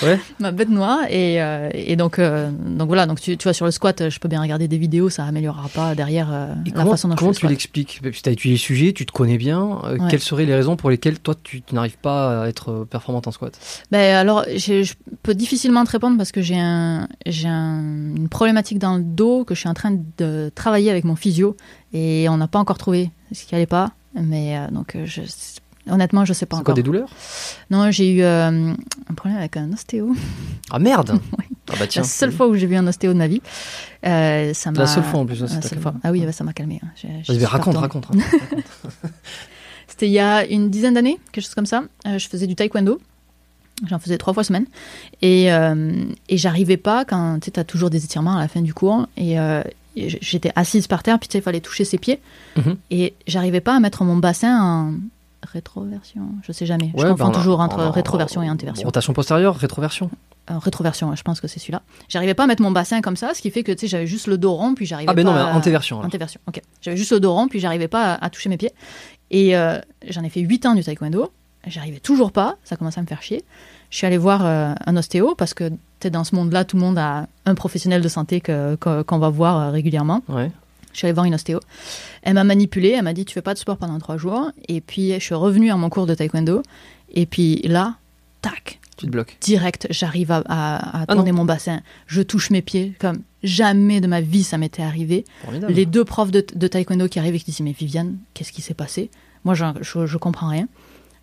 Ouais. 0.02 0.18
ma 0.38 0.52
bête 0.52 0.68
noire. 0.68 1.00
Et, 1.10 1.42
euh, 1.42 1.68
et 1.74 1.96
donc, 1.96 2.18
euh, 2.18 2.50
donc 2.50 2.86
voilà, 2.88 3.06
donc 3.06 3.20
tu, 3.20 3.36
tu 3.36 3.44
vois, 3.44 3.52
sur 3.52 3.64
le 3.64 3.70
squat, 3.70 4.08
je 4.08 4.18
peux 4.18 4.28
bien 4.28 4.40
regarder 4.40 4.68
des 4.68 4.78
vidéos, 4.78 5.10
ça 5.10 5.24
améliorera 5.24 5.68
pas 5.68 5.94
derrière 5.94 6.28
euh, 6.32 6.54
Et 6.66 6.70
la 6.70 6.76
comment, 6.76 6.90
façon 6.92 7.08
dont 7.08 7.14
comment 7.16 7.32
je 7.32 7.38
fais 7.38 7.46
tu 7.46 7.50
l'expliques? 7.52 8.00
Que 8.02 8.08
tu 8.08 8.28
as 8.28 8.32
étudié 8.32 8.54
le 8.54 8.58
sujet, 8.60 8.92
tu 8.92 9.04
te 9.06 9.12
connais 9.12 9.38
bien. 9.38 9.62
Ouais. 9.84 9.98
Quelles 10.10 10.20
seraient 10.20 10.46
les 10.46 10.54
raisons 10.54 10.76
pour 10.76 10.90
lesquelles 10.90 11.18
toi 11.18 11.34
tu, 11.42 11.62
tu 11.62 11.74
n'arrives 11.74 11.98
pas 11.98 12.42
à 12.44 12.48
être 12.48 12.86
performante 12.90 13.26
en 13.26 13.32
squat? 13.32 13.58
Ben 13.90 14.14
alors, 14.16 14.44
je, 14.56 14.82
je 14.82 14.94
peux 15.22 15.34
difficilement 15.34 15.84
te 15.84 15.90
répondre 15.90 16.16
parce 16.16 16.32
que 16.32 16.42
j'ai 16.42 16.58
un, 16.58 17.08
j'ai 17.26 17.48
un- 17.48 18.14
une 18.16 18.28
problématique 18.28 18.78
dans 18.78 18.96
le 18.96 19.02
dos 19.02 19.44
que 19.44 19.54
je 19.54 19.60
suis 19.60 19.68
en 19.68 19.74
train 19.74 19.96
de 20.18 20.50
travailler 20.54 20.90
avec 20.90 21.04
mon 21.04 21.16
physio 21.16 21.56
et 21.92 22.26
on 22.28 22.36
n'a 22.36 22.48
pas 22.48 22.58
encore 22.58 22.78
trouvé 22.78 23.10
ce 23.32 23.44
qui 23.44 23.54
allait 23.54 23.66
pas. 23.66 23.92
Mais 24.14 24.56
donc, 24.72 24.96
je, 25.04 25.20
honnêtement, 25.88 26.24
je 26.24 26.32
sais 26.32 26.46
pas 26.46 26.56
C'est 26.56 26.62
quoi 26.62 26.72
encore. 26.72 26.74
des 26.74 26.82
douleurs? 26.82 27.08
Non, 27.70 27.90
j'ai 27.90 28.12
eu 28.12 28.22
euh, 28.22 28.72
un 29.10 29.14
problème 29.14 29.38
avec 29.38 29.56
un 29.56 29.72
ostéo. 29.72 30.14
Ah 30.70 30.78
merde 30.80 31.18
Ah 31.70 31.74
bah 31.78 31.86
tiens. 31.86 32.02
la 32.02 32.08
seule 32.08 32.32
fois 32.32 32.46
où 32.48 32.54
j'ai 32.56 32.66
vu 32.66 32.74
un 32.76 32.86
ostéo 32.86 33.12
de 33.12 33.18
ma 33.18 33.26
vie. 33.28 33.40
Euh, 34.06 34.52
ça 34.54 34.70
m'a. 34.72 34.80
La 34.80 34.86
seule 34.86 35.02
fois 35.04 35.20
en 35.20 35.26
plus. 35.26 35.36
c'est 35.36 35.48
seule 35.62 35.62
ta- 35.62 35.80
fois. 35.80 35.94
Ah 36.04 36.10
oui, 36.12 36.24
ouais, 36.24 36.32
ça 36.32 36.42
m'a 36.44 36.52
calmé. 36.52 36.80
hein. 36.82 36.88
Raconte, 37.44 37.76
raconte, 37.76 38.06
raconte. 38.06 38.22
C'était 39.88 40.06
il 40.08 40.12
y 40.12 40.18
a 40.18 40.44
une 40.46 40.70
dizaine 40.70 40.94
d'années, 40.94 41.18
quelque 41.32 41.44
chose 41.44 41.54
comme 41.54 41.66
ça. 41.66 41.84
Euh, 42.06 42.18
je 42.18 42.28
faisais 42.28 42.46
du 42.46 42.54
taekwondo. 42.56 43.00
J'en 43.88 43.98
faisais 43.98 44.16
trois 44.18 44.32
fois 44.34 44.42
semaine. 44.44 44.66
Et, 45.22 45.52
euh, 45.52 46.04
et 46.28 46.36
j'arrivais 46.38 46.76
pas 46.78 47.04
quand 47.04 47.38
tu 47.40 47.58
as 47.60 47.64
toujours 47.64 47.90
des 47.90 48.04
étirements 48.04 48.36
à 48.36 48.40
la 48.40 48.48
fin 48.48 48.62
du 48.62 48.72
cours. 48.74 49.06
Et, 49.16 49.36
j'étais 49.96 50.52
assise 50.56 50.86
par 50.88 51.02
terre, 51.02 51.18
puis 51.18 51.28
il 51.32 51.40
fallait 51.42 51.60
toucher 51.60 51.84
ses 51.84 51.96
pieds. 51.98 52.20
Mhm. 52.56 52.76
Et 52.90 53.14
j'arrivais 53.26 53.60
pas 53.62 53.76
à 53.76 53.80
mettre 53.80 54.04
mon 54.04 54.16
bassin 54.16 54.60
en 54.62 54.94
rétroversion. 55.52 56.22
Je 56.42 56.52
sais 56.52 56.66
jamais. 56.66 56.92
je 56.96 57.02
Ouais, 57.02 57.10
confonds 57.10 57.28
bah, 57.28 57.34
toujours 57.34 57.60
en- 57.60 57.64
entre 57.64 57.78
en- 57.80 57.90
rétroversion 57.90 58.42
et 58.42 58.50
antéversion. 58.50 58.86
Rotation 58.86 59.12
postérieure, 59.12 59.56
rétroversion. 59.56 60.10
Euh, 60.50 60.58
rétroversion, 60.58 61.14
je 61.16 61.22
pense 61.22 61.40
que 61.40 61.48
c'est 61.48 61.58
celui-là. 61.58 61.82
J'arrivais 62.08 62.34
pas 62.34 62.44
à 62.44 62.46
mettre 62.46 62.62
mon 62.62 62.70
bassin 62.70 63.00
comme 63.00 63.16
ça, 63.16 63.32
ce 63.34 63.42
qui 63.42 63.50
fait 63.50 63.62
que 63.64 63.72
j'avais 63.86 64.06
juste 64.06 64.26
le 64.28 64.38
dos 64.38 64.52
rond, 64.52 64.74
puis 64.74 64.86
j'arrivais 64.86 65.10
Ah 65.10 65.14
ben 65.14 65.24
pas 65.24 65.30
non, 65.32 65.36
mais 65.36 65.42
à- 65.42 65.56
antéversion. 65.56 65.96
alors. 65.96 66.06
Antéversion, 66.06 66.40
ok. 66.46 66.60
J'avais 66.82 66.96
juste 66.96 67.10
le 67.12 67.18
dos 67.20 67.32
rond, 67.32 67.48
puis 67.48 67.58
j'arrivais 67.58 67.88
pas 67.88 68.14
à, 68.14 68.24
à 68.24 68.30
toucher 68.30 68.48
mes 68.48 68.56
pieds. 68.56 68.72
Et 69.30 69.56
euh, 69.56 69.80
j'en 70.08 70.22
ai 70.22 70.28
fait 70.28 70.40
8 70.40 70.66
ans 70.66 70.74
du 70.74 70.84
taekwondo. 70.84 71.32
J'arrivais 71.66 71.98
toujours 71.98 72.30
pas, 72.30 72.56
ça 72.62 72.76
commençait 72.76 73.00
à 73.00 73.02
me 73.02 73.08
faire 73.08 73.22
chier. 73.22 73.44
Je 73.90 73.96
suis 73.96 74.06
allée 74.06 74.18
voir 74.18 74.44
euh, 74.46 74.72
un 74.86 74.96
ostéo 74.96 75.34
parce 75.36 75.52
que 75.52 75.70
dans 76.04 76.22
ce 76.22 76.36
monde-là, 76.36 76.64
tout 76.64 76.76
le 76.76 76.82
monde 76.82 76.96
a 76.98 77.26
un 77.44 77.54
professionnel 77.56 78.00
de 78.02 78.08
santé 78.08 78.40
qu'on 78.40 79.18
va 79.18 79.28
voir 79.30 79.72
régulièrement. 79.72 80.22
Ouais. 80.28 80.52
Je 80.96 81.00
suis 81.00 81.06
allée 81.06 81.12
voir 81.12 81.26
une 81.26 81.34
ostéo. 81.34 81.60
Elle 82.22 82.32
m'a 82.34 82.44
manipulée, 82.44 82.88
elle 82.96 83.02
m'a 83.04 83.12
dit 83.12 83.26
tu 83.26 83.34
fais 83.34 83.42
pas 83.42 83.52
de 83.52 83.58
sport 83.58 83.76
pendant 83.76 83.98
trois 83.98 84.16
jours. 84.16 84.50
Et 84.66 84.80
puis 84.80 85.12
je 85.12 85.18
suis 85.18 85.34
revenue 85.34 85.70
à 85.70 85.76
mon 85.76 85.90
cours 85.90 86.06
de 86.06 86.14
taekwondo. 86.14 86.62
Et 87.12 87.26
puis 87.26 87.56
là, 87.64 87.96
tac, 88.40 88.80
Tu 88.96 89.04
te 89.04 89.10
bloques. 89.10 89.36
direct, 89.42 89.86
j'arrive 89.90 90.32
à, 90.32 90.38
à- 90.46 91.00
à 91.00 91.04
Ah 91.06 91.14
tourner 91.14 91.32
mon 91.32 91.44
bassin. 91.44 91.82
Je 92.06 92.22
touche 92.22 92.48
mes 92.50 92.62
pieds 92.62 92.94
comme 92.98 93.18
jamais 93.42 94.00
de 94.00 94.06
ma 94.06 94.22
vie 94.22 94.42
ça 94.42 94.56
m'était 94.56 94.82
arrivé. 94.82 95.26
Formidable. 95.44 95.72
Les 95.74 95.84
deux 95.84 96.04
profs 96.06 96.30
de, 96.30 96.42
de 96.54 96.66
taekwondo 96.66 97.08
qui 97.08 97.18
arrivent 97.18 97.34
et 97.34 97.38
qui 97.40 97.50
disent 97.50 97.60
Mais 97.60 97.72
Viviane, 97.78 98.16
qu'est-ce 98.32 98.52
qui 98.52 98.62
s'est 98.62 98.72
passé? 98.74 99.10
Moi, 99.44 99.52
je, 99.54 99.66
je, 99.82 100.06
je 100.06 100.16
comprends 100.16 100.48
rien. 100.48 100.66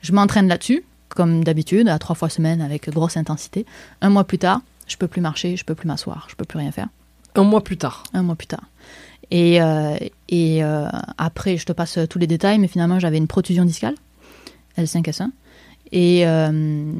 Je 0.02 0.12
m'entraîne 0.12 0.48
là-dessus, 0.48 0.84
comme 1.10 1.44
d'habitude, 1.44 1.90
à 1.90 1.98
trois 1.98 2.16
fois 2.16 2.30
semaine 2.30 2.62
avec 2.62 2.90
grosse 2.92 3.18
intensité. 3.18 3.66
Un 4.02 4.10
mois 4.10 4.24
plus 4.26 4.38
tard, 4.38 4.62
je 4.88 4.98
peux 4.98 5.08
plus 5.08 5.22
marcher, 5.22 5.58
je 5.58 5.66
peux 5.66 5.76
plus 5.76 5.88
m'asseoir, 5.88 6.28
je 6.30 6.36
peux 6.36 6.46
plus 6.46 6.60
rien 6.60 6.72
faire. 6.72 6.90
Un 7.36 7.44
mois 7.44 7.64
plus 7.64 7.78
tard. 7.78 8.04
Un 8.14 8.22
mois 8.22 8.36
plus 8.36 8.46
tard. 8.48 8.62
Et, 9.34 9.60
euh, 9.60 9.96
euh, 10.32 10.88
après, 11.18 11.58
je 11.58 11.66
te 11.66 11.74
passe 11.74 11.98
tous 12.08 12.20
les 12.20 12.28
détails, 12.28 12.60
mais 12.60 12.68
finalement, 12.68 13.00
j'avais 13.00 13.18
une 13.18 13.28
protusion 13.28 13.66
discale, 13.66 13.96
L5S1. 14.78 15.32
Et, 15.92 16.28
euh, 16.28 16.94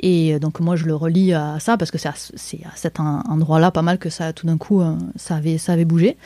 et 0.00 0.38
donc, 0.38 0.60
moi, 0.60 0.76
je 0.76 0.86
le 0.86 0.94
relie 0.94 1.34
à 1.34 1.58
ça 1.60 1.76
parce 1.76 1.90
que 1.90 1.98
c'est 1.98 2.08
à, 2.08 2.14
cet 2.74 3.00
en- 3.00 3.20
endroit-là 3.28 3.70
pas 3.70 3.82
mal 3.82 3.98
que 3.98 4.08
tout 4.32 4.46
d'un 4.46 4.56
coup, 4.56 4.82
ça, 5.16 5.36
avait, 5.36 5.84
bougé. 5.84 6.16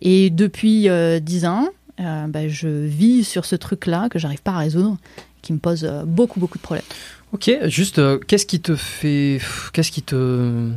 Et 0.00 0.30
depuis 0.30 0.88
euh, 0.88 1.18
10 1.18 1.46
ans, 1.46 1.68
ben, 1.98 2.48
je 2.48 2.68
vis 2.68 3.24
sur 3.24 3.46
ce 3.46 3.56
truc-là 3.56 4.08
que 4.08 4.20
j'arrive 4.20 4.42
pas 4.42 4.52
à 4.52 4.58
résoudre, 4.58 4.96
qui 5.42 5.52
me 5.52 5.58
pose 5.58 5.90
beaucoup, 6.06 6.38
beaucoup 6.38 6.58
de 6.58 6.62
problèmes. 6.62 6.86
Ok, 7.32 7.50
juste, 7.64 8.00
qu'est-ce 8.28 8.46
qui 8.46 8.60
te 8.60 8.76
fait. 8.76 9.40
Qu'est-ce 9.72 9.90
qui 9.90 10.02
te. 10.02 10.70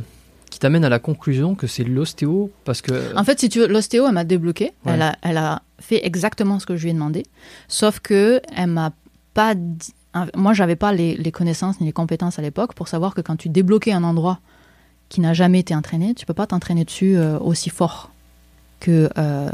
Qui 0.58 0.62
t'amène 0.62 0.84
à 0.84 0.88
la 0.88 0.98
conclusion 0.98 1.54
que 1.54 1.68
c'est 1.68 1.84
l'ostéo 1.84 2.50
Parce 2.64 2.82
que. 2.82 3.16
En 3.16 3.22
fait, 3.22 3.38
si 3.38 3.48
tu 3.48 3.60
veux, 3.60 3.68
l'ostéo, 3.68 4.06
elle 4.08 4.12
m'a 4.12 4.24
débloqué. 4.24 4.72
Ouais. 4.84 4.94
Elle, 4.94 5.02
a, 5.02 5.16
elle 5.22 5.36
a 5.36 5.62
fait 5.78 6.04
exactement 6.04 6.58
ce 6.58 6.66
que 6.66 6.76
je 6.76 6.82
lui 6.82 6.90
ai 6.90 6.92
demandé. 6.94 7.24
Sauf 7.68 8.00
que 8.00 8.40
elle 8.56 8.66
m'a 8.70 8.90
pas 9.34 9.54
dit- 9.54 9.94
Moi, 10.34 10.54
j'avais 10.54 10.74
pas 10.74 10.92
les, 10.92 11.16
les 11.16 11.30
connaissances 11.30 11.80
ni 11.80 11.86
les 11.86 11.92
compétences 11.92 12.40
à 12.40 12.42
l'époque 12.42 12.74
pour 12.74 12.88
savoir 12.88 13.14
que 13.14 13.20
quand 13.20 13.36
tu 13.36 13.48
débloquais 13.48 13.92
un 13.92 14.02
endroit 14.02 14.40
qui 15.08 15.20
n'a 15.20 15.32
jamais 15.32 15.60
été 15.60 15.76
entraîné, 15.76 16.12
tu 16.14 16.26
peux 16.26 16.34
pas 16.34 16.48
t'entraîner 16.48 16.84
dessus 16.84 17.16
euh, 17.16 17.38
aussi 17.38 17.70
fort 17.70 18.10
que, 18.80 19.10
euh, 19.18 19.48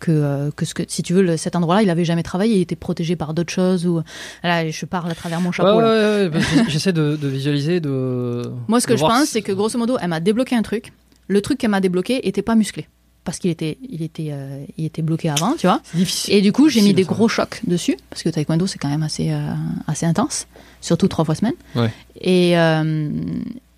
que, 0.00 0.10
euh, 0.10 0.50
que 0.56 0.64
ce 0.64 0.74
que. 0.74 0.82
Si 0.88 1.02
tu 1.02 1.12
veux, 1.14 1.22
le- 1.22 1.36
cet 1.36 1.54
endroit-là, 1.56 1.82
il 1.82 1.90
avait 1.90 2.04
jamais 2.04 2.22
travaillé, 2.22 2.56
il 2.56 2.60
était 2.62 2.76
protégé 2.76 3.14
par 3.16 3.34
d'autres 3.34 3.52
choses. 3.52 3.86
Ou, 3.86 4.00
là, 4.42 4.68
je 4.70 4.86
parle 4.86 5.10
à 5.10 5.14
travers 5.14 5.40
mon 5.40 5.52
chapeau. 5.52 5.76
ouais, 5.78 5.84
ouais, 5.84 6.30
ouais, 6.32 6.40
j'essaie 6.68 6.92
de, 6.92 7.16
de 7.16 7.28
visualiser, 7.28 7.80
de. 7.80 8.42
Moi, 8.68 8.80
ce 8.80 8.86
que 8.86 8.96
je 8.96 9.02
pense, 9.02 9.28
c'est 9.28 9.42
que 9.42 9.52
grosso 9.52 9.78
modo, 9.78 9.96
elle 10.00 10.08
m'a 10.08 10.20
débloqué 10.20 10.56
un 10.56 10.62
truc. 10.62 10.92
Le 11.28 11.40
truc 11.40 11.58
qu'elle 11.58 11.70
m'a 11.70 11.80
débloqué 11.80 12.26
était 12.28 12.42
pas 12.42 12.54
musclé. 12.54 12.86
Parce 13.24 13.38
qu'il 13.38 13.50
était, 13.50 13.78
il 13.88 14.02
était, 14.02 14.28
euh, 14.32 14.62
il 14.76 14.84
était 14.84 15.00
bloqué 15.00 15.30
avant, 15.30 15.54
tu 15.56 15.66
vois. 15.66 15.80
Difficile. 15.94 16.34
Et 16.34 16.42
du 16.42 16.52
coup, 16.52 16.68
j'ai 16.68 16.82
mis 16.82 16.92
des 16.92 17.04
ça. 17.04 17.08
gros 17.12 17.26
chocs 17.28 17.60
dessus. 17.66 17.96
Parce 18.10 18.22
que 18.22 18.28
taekwondo, 18.28 18.66
c'est 18.66 18.78
quand 18.78 18.90
même 18.90 19.02
assez, 19.02 19.30
euh, 19.32 19.40
assez 19.86 20.04
intense. 20.04 20.46
Surtout 20.82 21.08
trois 21.08 21.24
fois 21.24 21.34
semaine. 21.34 21.54
Ouais. 21.74 21.90
Et, 22.20 22.58
euh, 22.58 23.08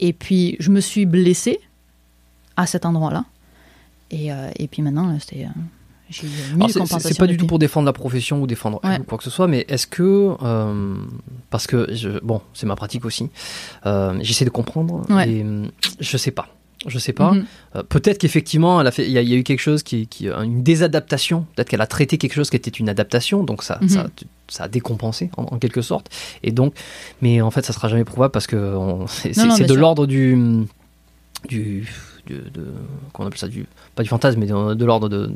et 0.01 0.13
puis, 0.13 0.57
je 0.59 0.71
me 0.71 0.81
suis 0.81 1.07
blessée 1.07 1.61
à 2.57 2.67
cet 2.67 2.85
endroit-là. 2.87 3.25
Et, 4.11 4.33
euh, 4.33 4.51
et 4.57 4.69
puis 4.69 4.83
maintenant, 4.83 5.17
c'était. 5.19 5.45
euh, 5.45 5.49
c'est- 6.11 7.19
pas 7.19 7.27
du 7.27 7.37
tout 7.37 7.47
pour 7.47 7.59
défendre 7.59 7.87
la 7.87 7.93
profession 7.93 8.41
ou 8.41 8.47
défendre 8.47 8.81
Ouais. 8.85 9.01
ou 9.01 9.05
quoi 9.05 9.19
que 9.19 9.25
ce 9.25 9.31
soit, 9.31 9.49
mais 9.49 9.65
est-ce 9.69 9.87
que 9.89 10.35
euh, 10.43 10.95
parce 11.51 11.67
que 11.67 11.89
je, 11.93 12.21
bon, 12.23 12.41
c'est 12.55 12.67
ma 12.67 12.77
pratique 12.77 13.05
aussi, 13.05 13.29
euh, 13.87 14.17
j'essaie 14.23 14.45
de 14.45 14.51
comprendre 14.51 15.05
Ouais. 15.11 15.29
et 15.29 15.45
je 15.99 16.17
sais 16.17 16.31
pas, 16.31 16.47
je 16.87 16.99
sais 17.01 17.13
pas. 17.13 17.33
Mhm. 17.33 17.45
Euh, 17.75 17.83
peut-être 17.83 18.19
qu'effectivement, 18.19 18.81
elle 18.81 18.87
a 18.87 18.93
fait, 18.93 19.05
il 19.05 19.11
y, 19.11 19.19
a- 19.19 19.23
il 19.23 19.29
y 19.29 19.35
a 19.35 19.37
eu 19.37 19.43
quelque 19.43 19.59
chose 19.61 19.83
qui, 19.83 20.07
qui 20.07 20.29
une 20.29 20.63
désadaptation. 20.63 21.45
Peut-être 21.57 21.69
qu'elle 21.71 21.81
a 21.81 21.89
traité 21.89 22.19
quelque 22.19 22.35
chose 22.35 22.51
qui 22.51 22.57
était 22.57 22.71
une 22.71 22.89
adaptation, 22.89 23.43
donc 23.43 23.65
ça, 23.65 23.79
Mhm. 23.83 23.89
ça, 23.89 24.07
ça 24.47 24.65
a 24.65 24.69
décompensé 24.69 25.31
en, 25.37 25.43
en 25.43 25.59
quelque 25.59 25.83
sorte. 25.83 26.09
Et 26.45 26.53
donc, 26.53 26.75
mais 27.21 27.41
en 27.41 27.51
fait, 27.51 27.65
ça 27.65 27.73
sera 27.73 27.89
jamais 27.89 28.05
prouvable 28.05 28.31
parce 28.31 28.47
que 28.47 28.77
c'est 29.33 29.67
de 29.67 29.75
l'ordre 29.75 30.07
du 30.07 30.39
du 31.49 31.89
de, 32.27 32.49
de- 32.51 32.73
comment 33.13 33.25
on 33.25 33.29
appelle 33.29 33.39
ça 33.39 33.49
du 33.49 33.67
pas 33.95 34.03
du 34.03 34.09
fantasme, 34.09 34.39
mais 34.41 34.47
de, 34.47 34.75
de 34.75 34.85
l'ordre 34.85 35.09
de, 35.09 35.31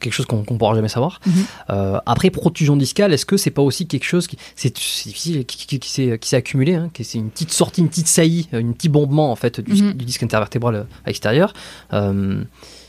quelque 0.00 0.12
chose 0.14 0.26
qu'on 0.26 0.42
qu'on 0.42 0.58
pourra 0.58 0.74
jamais 0.74 0.88
savoir. 0.88 1.20
Mhm. 1.26 1.32
Euh, 1.70 1.98
après, 2.06 2.30
protusion 2.30 2.74
discale, 2.76 3.12
est-ce 3.12 3.24
que 3.24 3.36
c'est 3.36 3.52
pas 3.52 3.62
aussi 3.62 3.86
quelque 3.86 4.04
chose 4.04 4.26
qui 4.26 4.36
c'est 4.56 4.74
difficile, 4.74 5.44
qui, 5.46 5.66
qui- 5.66 5.78
qui 5.78 6.28
s'est 6.28 6.36
accumulé, 6.36 6.74
hein, 6.74 6.90
qui 6.92 7.04
c'est 7.04 7.18
une 7.18 7.30
petite 7.30 7.52
sortie, 7.52 7.82
une 7.82 7.88
petite 7.88 8.08
saillie, 8.08 8.48
un 8.52 8.72
petit 8.72 8.88
bombement 8.88 9.30
en 9.30 9.36
fait 9.36 9.60
du, 9.60 9.80
Mhm. 9.80 9.92
du 9.92 10.04
disque 10.04 10.24
intervertébral 10.24 10.74
euh, 10.74 10.82
à 11.04 11.08
l'extérieur, 11.08 11.52
euh, 11.92 12.42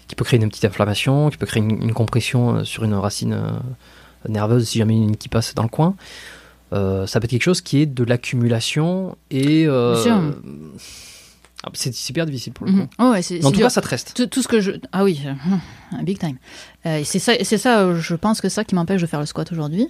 qui 0.07 0.15
peut 0.15 0.25
créer 0.25 0.39
une 0.41 0.49
petite 0.49 0.65
inflammation, 0.65 1.29
qui 1.29 1.37
peut 1.37 1.45
créer 1.45 1.61
une, 1.61 1.83
une 1.83 1.93
compression 1.93 2.55
euh, 2.55 2.63
sur 2.63 2.83
une 2.83 2.95
racine 2.95 3.33
euh, 3.33 3.49
nerveuse 4.27 4.67
si 4.67 4.79
jamais 4.79 4.95
il 4.95 4.97
y 4.97 5.01
en 5.01 5.05
a 5.05 5.07
une 5.09 5.17
qui 5.17 5.29
passe 5.29 5.53
dans 5.53 5.63
le 5.63 5.69
coin. 5.69 5.95
Euh, 6.73 7.05
ça 7.05 7.19
peut 7.19 7.25
être 7.25 7.29
quelque 7.31 7.43
chose 7.43 7.61
qui 7.61 7.79
est 7.81 7.85
de 7.85 8.03
l'accumulation 8.03 9.15
et 9.29 9.67
euh. 9.67 10.01
Ah, 11.65 11.69
c'est 11.73 11.93
c'est 11.93 12.09
hyper 12.09 12.25
difficile 12.25 12.53
pour 12.53 12.65
le 12.67 12.73
coup. 12.73 12.77
Mhm. 12.79 12.87
Oh, 12.99 13.11
ouais, 13.11 13.21
en 13.45 13.49
tout 13.51 13.57
dur. 13.57 13.65
cas, 13.67 13.69
ça 13.69 13.81
te 13.81 13.87
reste. 13.87 14.13
tout, 14.15 14.25
tout 14.27 14.41
ce 14.41 14.47
que 14.47 14.59
je 14.59 14.71
ah 14.91 15.03
oui 15.03 15.21
euh, 15.25 15.97
big 16.03 16.19
time 16.19 16.37
Euh, 16.85 17.01
c'est 17.05 17.19
ça 17.19 17.33
ça 17.43 17.79
euh, 17.79 17.95
je 17.99 18.15
pense 18.15 18.41
que 18.41 18.49
ça 18.49 18.63
qui 18.63 18.75
m'empêche 18.75 19.01
de 19.01 19.07
faire 19.07 19.19
le 19.21 19.25
squat 19.25 19.49
aujourd'hui 19.51 19.87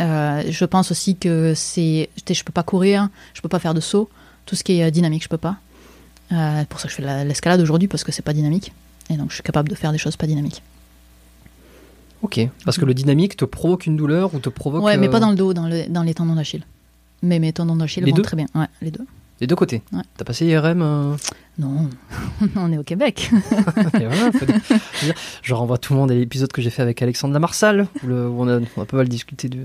euh, 0.00 0.42
je 0.48 0.64
pense 0.64 0.90
aussi 0.90 1.16
que 1.16 1.52
c'est 1.54 2.08
je 2.30 2.42
peux 2.44 2.52
pas 2.52 2.62
courir 2.62 3.08
je 3.34 3.40
peux 3.42 3.48
pas 3.50 3.58
faire 3.58 3.74
de 3.74 3.80
saut 3.80 4.08
tout 4.46 4.56
ce 4.56 4.64
qui 4.64 4.80
est 4.80 4.90
dynamique 4.90 5.22
je 5.24 5.28
peux 5.28 5.36
pas 5.36 5.56
pour 6.70 6.80
ça 6.80 6.84
que 6.88 6.90
je 6.90 6.96
fais 6.96 7.02
la- 7.02 7.24
l'escalade 7.24 7.60
aujourd'hui 7.60 7.86
parce 7.88 8.02
que 8.04 8.10
c'est 8.12 8.22
pas 8.22 8.32
dynamique 8.32 8.72
et 9.10 9.16
donc 9.16 9.28
je 9.30 9.34
suis 9.34 9.42
capable 9.42 9.68
de 9.68 9.74
faire 9.74 9.92
des 9.92 9.98
choses 9.98 10.16
pas 10.16 10.26
dynamiques 10.26 10.62
Ok. 12.22 12.40
Parce 12.64 12.78
que 12.78 12.86
le 12.86 12.94
dynamique 12.94 13.36
te 13.36 13.44
provoque 13.44 13.84
une 13.84 13.96
douleur 13.98 14.34
ou 14.34 14.38
te 14.38 14.48
provoque. 14.48 14.82
ouais 14.82 14.96
mais 14.96 15.10
pas 15.10 15.20
dans 15.20 15.28
le 15.30 15.36
dos 15.36 15.52
dans, 15.52 15.66
le, 15.68 15.86
dans 15.88 16.02
les 16.02 16.14
tendons 16.14 16.34
d'Achille 16.34 16.64
mais 17.22 17.38
mes 17.38 17.52
tendons 17.52 17.76
d'Achille 17.76 18.04
vont 18.04 18.12
deux 18.16 18.22
très 18.22 18.36
bien 18.36 18.46
ouais 18.54 18.66
les 18.80 18.90
deux 18.90 19.04
Les 19.40 19.46
deux 19.46 19.56
côtés. 19.56 19.82
Ouais. 19.92 20.02
T'as 20.16 20.24
passé 20.24 20.46
IRM 20.46 20.82
euh, 20.82 21.16
non 21.58 21.88
on 22.56 22.72
est 22.72 22.78
au 22.78 22.82
Québec 22.84 23.30
voilà, 23.50 24.30
Je 25.42 25.54
renvoie 25.54 25.78
tout 25.78 25.92
le 25.92 25.98
monde 25.98 26.10
à 26.10 26.14
l'épisode 26.14 26.52
que 26.52 26.62
j'ai 26.62 26.70
fait 26.70 26.82
avec 26.82 27.02
Alexandre 27.02 27.34
Lamarsal, 27.34 27.86
où, 28.02 28.06
le- 28.06 28.28
où 28.28 28.42
on, 28.42 28.48
a, 28.48 28.60
on 28.76 28.82
a 28.82 28.86
pas 28.86 28.96
mal 28.96 29.08
discuté 29.08 29.48
du 29.48 29.60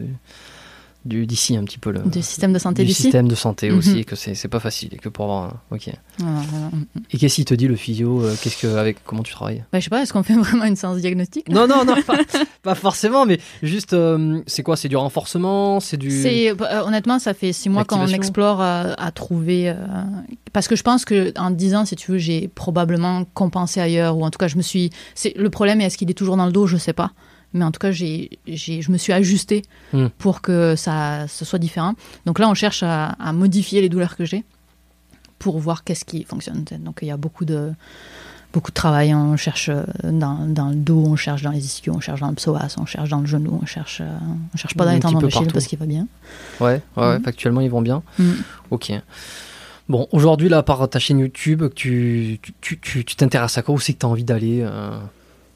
d'ici 1.05 1.55
un 1.55 1.63
petit 1.63 1.77
peu 1.77 1.91
le 1.91 1.99
Du 2.01 2.21
système 2.21 2.51
de 2.53 2.59
santé 2.59 2.83
du 2.83 2.93
système 2.93 3.27
de 3.27 3.35
santé 3.35 3.71
aussi, 3.71 4.03
que 4.05 4.15
c'est 4.15 4.35
c'est 4.35 4.47
pas 4.49 4.59
facile 4.59 4.89
et 4.93 4.97
que 4.97 5.09
pour 5.09 5.25
avoir. 5.25 5.43
un- 5.45 5.53
Ok. 5.71 5.89
Voilà, 6.17 6.41
voilà. 6.51 6.69
Et 7.11 7.17
qu'est-ce 7.17 7.35
qu'il 7.35 7.45
te 7.45 7.53
dit 7.53 7.67
le 7.67 7.75
physio 7.77 8.21
euh, 8.23 8.35
Qu'est-ce 8.41 8.61
que 8.61 8.67
avec 8.75 8.97
comment 9.05 9.23
tu 9.23 9.31
travailles? 9.33 9.63
Bah, 9.71 9.79
Je 9.79 9.85
sais 9.85 9.89
pas, 9.89 10.01
est-ce 10.01 10.11
qu'on 10.13 10.23
fait 10.23 10.33
vraiment 10.37 10.65
une 10.65 10.75
séance 10.75 10.97
diagnostique? 10.97 11.47
Non, 11.49 11.67
non, 11.67 11.85
non, 11.85 11.95
pas, 12.05 12.17
pas 12.61 12.75
forcément, 12.75 13.25
mais 13.25 13.39
juste, 13.63 13.93
euh, 13.93 14.41
c'est 14.45 14.61
quoi? 14.63 14.75
C'est 14.75 14.89
du 14.89 14.97
renforcement? 14.97 15.79
C'est 15.79 15.97
du. 15.97 16.11
C'est 16.11 16.49
euh, 16.51 16.83
honnêtement, 16.83 17.17
ça 17.19 17.33
fait 17.33 17.53
six 17.53 17.69
mois 17.69 17.85
qu'on 17.85 18.05
explore 18.07 18.61
à, 18.61 18.81
à 19.01 19.11
trouver. 19.11 19.69
euh, 19.69 19.75
parce 20.51 20.67
que 20.67 20.75
je 20.75 20.83
pense 20.83 21.05
que 21.05 21.31
en 21.39 21.51
dix 21.51 21.75
ans, 21.75 21.85
si 21.85 21.95
tu 21.95 22.11
veux, 22.11 22.17
j'ai 22.17 22.47
probablement 22.49 23.23
compensé 23.33 23.79
ailleurs 23.79 24.17
ou 24.17 24.25
en 24.25 24.29
tout 24.31 24.37
cas, 24.37 24.47
je 24.47 24.57
me 24.57 24.61
suis. 24.61 24.89
C'est 25.15 25.33
le 25.37 25.49
problème. 25.49 25.79
Est-ce 25.81 25.97
qu'il 25.97 26.09
est 26.11 26.13
toujours 26.15 26.35
dans 26.37 26.45
le 26.45 26.51
dos? 26.51 26.67
Je 26.67 26.77
sais 26.77 26.93
pas. 26.93 27.11
Mais 27.53 27.65
en 27.65 27.71
tout 27.71 27.79
cas, 27.79 27.91
j'ai, 27.91 28.29
je 28.47 28.91
me 28.91 28.97
suis 28.97 29.11
ajustée 29.13 29.63
Hmm. 29.93 30.07
pour 30.19 30.41
que 30.41 30.75
ça, 30.75 31.27
ce 31.27 31.45
soit 31.45 31.57
différent. 31.59 31.95
Donc 32.25 32.37
là, 32.39 32.47
on 32.49 32.53
cherche 32.53 32.83
à, 32.83 33.07
à 33.19 33.33
modifier 33.33 33.81
les 33.81 33.89
douleurs 33.89 34.15
que 34.15 34.23
j'ai 34.25 34.43
pour 35.39 35.57
voir 35.59 35.83
qu'est-ce 35.83 36.05
qui 36.05 36.23
fonctionne. 36.23 36.63
Donc 36.79 36.99
il 37.01 37.07
y 37.07 37.11
a 37.11 37.17
beaucoup 37.17 37.45
de 37.45 37.71
beaucoup 38.53 38.71
de 38.71 38.75
travail. 38.75 39.13
On 39.15 39.35
cherche 39.37 39.69
euh, 39.69 39.83
dans, 40.03 40.45
dans 40.47 40.69
le 40.69 40.75
dos, 40.75 41.03
on 41.05 41.15
cherche 41.15 41.41
dans 41.43 41.51
les 41.51 41.63
ischios, 41.65 41.93
on 41.95 41.99
cherche 41.99 42.19
dans 42.19 42.29
le 42.29 42.35
psoas, 42.35 42.75
on 42.77 42.85
cherche 42.85 43.09
dans 43.09 43.19
le 43.21 43.27
genou, 43.27 43.59
on 43.61 43.65
cherche, 43.65 44.01
euh, 44.01 44.17
on 44.53 44.57
cherche 44.57 44.75
pas 44.75 44.85
dans 44.85 44.91
les 44.93 44.99
tendons 44.99 45.19
d'Achille 45.19 45.47
parce 45.53 45.65
qu'il 45.67 45.77
va 45.79 45.85
bien. 45.85 46.07
Ouais, 46.59 46.81
ouais, 46.97 47.03
ouais, 47.03 47.17
Mhm. 47.17 47.23
factuellement, 47.23 47.61
ils 47.61 47.69
vont 47.69 47.81
bien. 47.81 48.01
Mm. 48.19 48.31
Ok. 48.71 48.91
Bon, 49.87 50.07
aujourd'hui, 50.11 50.49
là, 50.49 50.61
par 50.61 50.87
ta 50.89 50.99
chaîne 50.99 51.19
YouTube, 51.19 51.63
tu 51.75 52.37
tu- 52.41 52.53
tu 52.61 52.79
tu- 52.79 53.05
tu 53.05 53.15
t'intéresses 53.15 53.57
à 53.57 53.61
quoi 53.63 53.73
Où 53.75 53.79
c'est 53.79 53.93
que 53.93 53.99
tu 53.99 54.05
as 54.05 54.09
envie 54.09 54.23
d'aller 54.23 54.59
euh, 54.61 54.99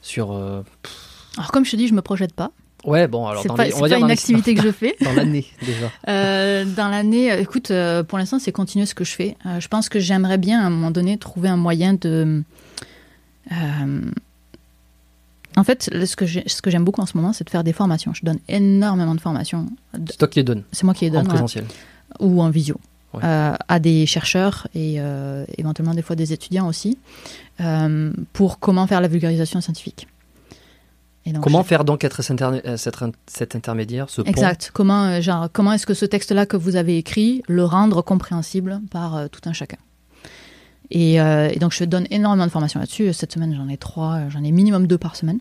sur. 0.02 0.32
euh, 0.32 0.62
Alors 1.36 1.50
comme 1.52 1.64
je 1.64 1.70
te 1.72 1.76
dis, 1.76 1.88
je 1.88 1.94
me 1.94 2.02
projette 2.02 2.32
pas. 2.32 2.50
Ouais, 2.84 3.08
bon, 3.08 3.26
alors 3.26 3.42
C'est 3.42 3.48
dans 3.48 3.54
pas, 3.54 3.64
les- 3.64 3.70
c'est 3.70 3.76
on 3.76 3.80
va 3.80 3.84
pas 3.84 3.88
dire 3.88 4.00
dans 4.00 4.06
une 4.06 4.12
activité 4.12 4.54
que 4.54 4.62
je 4.62 4.70
fais. 4.70 4.94
dans 5.04 5.12
l'année 5.14 5.46
déjà. 5.64 5.90
Euh, 6.08 6.64
dans 6.66 6.88
l'année, 6.88 7.32
euh, 7.32 7.40
écoute, 7.40 7.70
euh, 7.70 8.02
pour 8.02 8.18
l'instant, 8.18 8.38
c'est 8.38 8.52
continuer 8.52 8.84
ce 8.84 8.94
que 8.94 9.04
je 9.04 9.12
fais. 9.12 9.36
Euh, 9.46 9.58
je 9.58 9.68
pense 9.68 9.88
que 9.88 9.98
j'aimerais 10.00 10.36
bien, 10.36 10.60
à 10.62 10.66
un 10.66 10.70
moment 10.70 10.90
donné, 10.90 11.16
trouver 11.16 11.48
un 11.48 11.56
moyen 11.56 11.94
de... 11.94 12.42
En 15.56 15.62
fait, 15.62 15.84
ce 16.04 16.16
que 16.16 16.70
j'aime 16.70 16.84
beaucoup 16.84 17.00
en 17.00 17.06
ce 17.06 17.16
moment, 17.16 17.32
c'est 17.32 17.44
de 17.44 17.50
faire 17.50 17.62
des 17.64 17.72
formations. 17.72 18.12
Je 18.12 18.24
donne 18.24 18.38
énormément 18.48 19.14
de 19.14 19.20
formations. 19.20 19.66
C'est 20.10 20.18
toi 20.18 20.28
qui 20.28 20.40
les 20.40 20.44
donnes 20.44 20.64
C'est 20.72 20.82
moi 20.84 20.94
qui 20.94 21.04
les 21.04 21.10
en 21.12 21.14
donne, 21.14 21.24
voilà. 21.24 21.34
présentiel. 21.40 21.64
ou 22.20 22.42
en 22.42 22.50
visio. 22.50 22.78
Ouais. 23.12 23.20
à 23.22 23.78
des 23.78 24.06
chercheurs 24.06 24.66
et 24.74 24.96
éventuellement 25.56 25.94
des 25.94 26.02
fois 26.02 26.16
des 26.16 26.32
étudiants 26.32 26.66
aussi, 26.66 26.98
pour 28.32 28.58
comment 28.58 28.86
faire 28.88 29.00
la 29.00 29.06
vulgarisation 29.06 29.60
scientifique. 29.60 30.08
Et 31.26 31.32
donc, 31.32 31.42
Comment 31.42 31.62
je- 31.62 31.68
faire 31.68 31.84
donc 31.84 32.04
être 32.04 32.22
cet, 32.22 32.42
euh, 32.42 32.76
cet 33.26 33.56
intermédiaire, 33.56 34.10
ce 34.10 34.20
pont 34.20 34.30
Exact. 34.30 34.70
Comment, 34.74 35.04
euh, 35.04 35.20
genre, 35.22 35.48
comment 35.52 35.72
est-ce 35.72 35.86
que 35.86 35.94
ce 35.94 36.04
texte-là 36.04 36.44
que 36.44 36.56
vous 36.58 36.76
avez 36.76 36.98
écrit, 36.98 37.42
le 37.48 37.64
rendre 37.64 38.02
compréhensible 38.02 38.80
par 38.90 39.16
euh, 39.16 39.26
tout 39.28 39.40
un 39.46 39.52
chacun? 39.54 39.78
Et, 40.90 41.20
euh, 41.20 41.48
et 41.50 41.58
donc, 41.58 41.72
je 41.72 41.84
donne 41.84 42.06
énormément 42.10 42.44
de 42.46 42.50
formations 42.50 42.78
là-dessus. 42.78 43.12
Cette 43.14 43.32
semaine, 43.32 43.54
j'en 43.56 43.68
ai 43.68 43.76
trois, 43.78 44.20
j'en 44.28 44.44
ai 44.44 44.52
minimum 44.52 44.86
deux 44.86 44.98
par 44.98 45.16
semaine. 45.16 45.38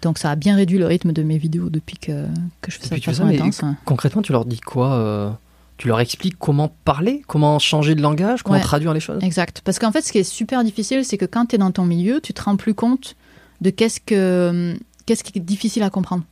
Donc, 0.00 0.16
ça 0.16 0.30
a 0.30 0.36
bien 0.36 0.56
réduit 0.56 0.78
le 0.78 0.86
rythme 0.86 1.12
de 1.12 1.22
mes 1.22 1.36
vidéos 1.36 1.68
depuis 1.68 1.98
que, 1.98 2.24
que 2.62 2.70
je 2.70 2.78
fais 2.78 2.86
ça 2.88 2.96
de 2.96 3.00
façon 3.02 3.26
intense. 3.26 3.62
hein. 3.62 3.76
Concrètement, 3.84 4.22
tu 4.22 4.32
leur 4.32 4.46
dis 4.46 4.60
quoi 4.60 5.38
Tu 5.76 5.88
leur 5.88 6.00
expliques 6.00 6.38
comment 6.38 6.72
parler, 6.86 7.22
comment 7.26 7.58
changer 7.58 7.94
de 7.94 8.00
langage, 8.00 8.42
comment 8.42 8.56
Ouais. 8.56 8.62
traduire 8.62 8.94
les 8.94 9.00
choses? 9.00 9.22
Exact. 9.22 9.60
Parce 9.62 9.78
qu'en 9.78 9.92
fait, 9.92 10.00
ce 10.00 10.10
qui 10.12 10.18
est 10.18 10.24
super 10.24 10.64
difficile, 10.64 11.04
c'est 11.04 11.18
que 11.18 11.26
quand 11.26 11.46
tu 11.46 11.56
es 11.56 11.58
dans 11.58 11.70
ton 11.72 11.84
milieu, 11.84 12.20
tu 12.22 12.32
te 12.32 12.40
rends 12.42 12.56
plus 12.56 12.72
compte 12.72 13.14
de 13.60 13.68
qu'est-ce 13.68 14.00
que 14.00 14.74
qu'est-ce 15.12 15.24
qui 15.24 15.38
est 15.38 15.42
difficile 15.42 15.82
à 15.82 15.90
comprendre. 15.90 16.24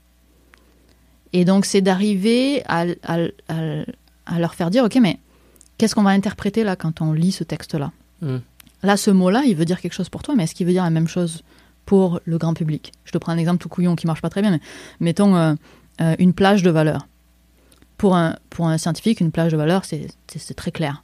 Et 1.32 1.44
donc, 1.44 1.64
c'est 1.66 1.80
d'arriver 1.82 2.62
à, 2.66 2.84
à- 3.02 3.18
à- 3.48 3.84
à 4.26 4.38
leur 4.38 4.54
faire 4.54 4.70
dire, 4.70 4.84
OK, 4.84 4.96
mais 5.00 5.18
qu'est-ce 5.78 5.94
qu'on 5.94 6.02
va 6.02 6.10
interpréter 6.10 6.64
là 6.64 6.76
quand 6.76 7.00
on 7.02 7.12
lit 7.12 7.32
ce 7.32 7.44
texte-là 7.44 7.92
Hmm. 8.22 8.38
Là, 8.82 8.96
ce 8.98 9.10
mot-là, 9.10 9.42
il 9.46 9.56
veut 9.56 9.64
dire 9.64 9.80
quelque 9.80 9.92
chose 9.94 10.08
pour 10.10 10.22
toi, 10.22 10.34
mais 10.36 10.44
est-ce 10.44 10.54
qu'il 10.54 10.66
veut 10.66 10.72
dire 10.72 10.84
la 10.84 10.90
même 10.90 11.08
chose 11.08 11.42
pour 11.86 12.20
le 12.26 12.36
grand 12.38 12.52
public? 12.54 12.92
Je 13.04 13.12
te 13.12 13.18
prends 13.18 13.32
un 13.32 13.38
exemple 13.38 13.58
tout 13.62 13.68
couillon 13.70 13.96
qui 13.96 14.06
marche 14.06 14.20
pas 14.22 14.28
très 14.30 14.42
bien, 14.42 14.50
mais 14.50 14.60
mettons 15.00 15.36
euh, 15.36 15.54
euh, 16.02 16.16
une 16.18 16.32
plage 16.34 16.62
de 16.62 16.70
valeur. 16.70 17.06
Pour 17.96 18.14
un, 18.16 18.36
pour 18.50 18.68
un 18.68 18.76
scientifique, 18.78 19.20
une 19.20 19.30
plage 19.32 19.52
de 19.52 19.56
valeur, 19.56 19.84
c'est 19.86 20.54
très 20.54 20.70
clair. 20.70 21.02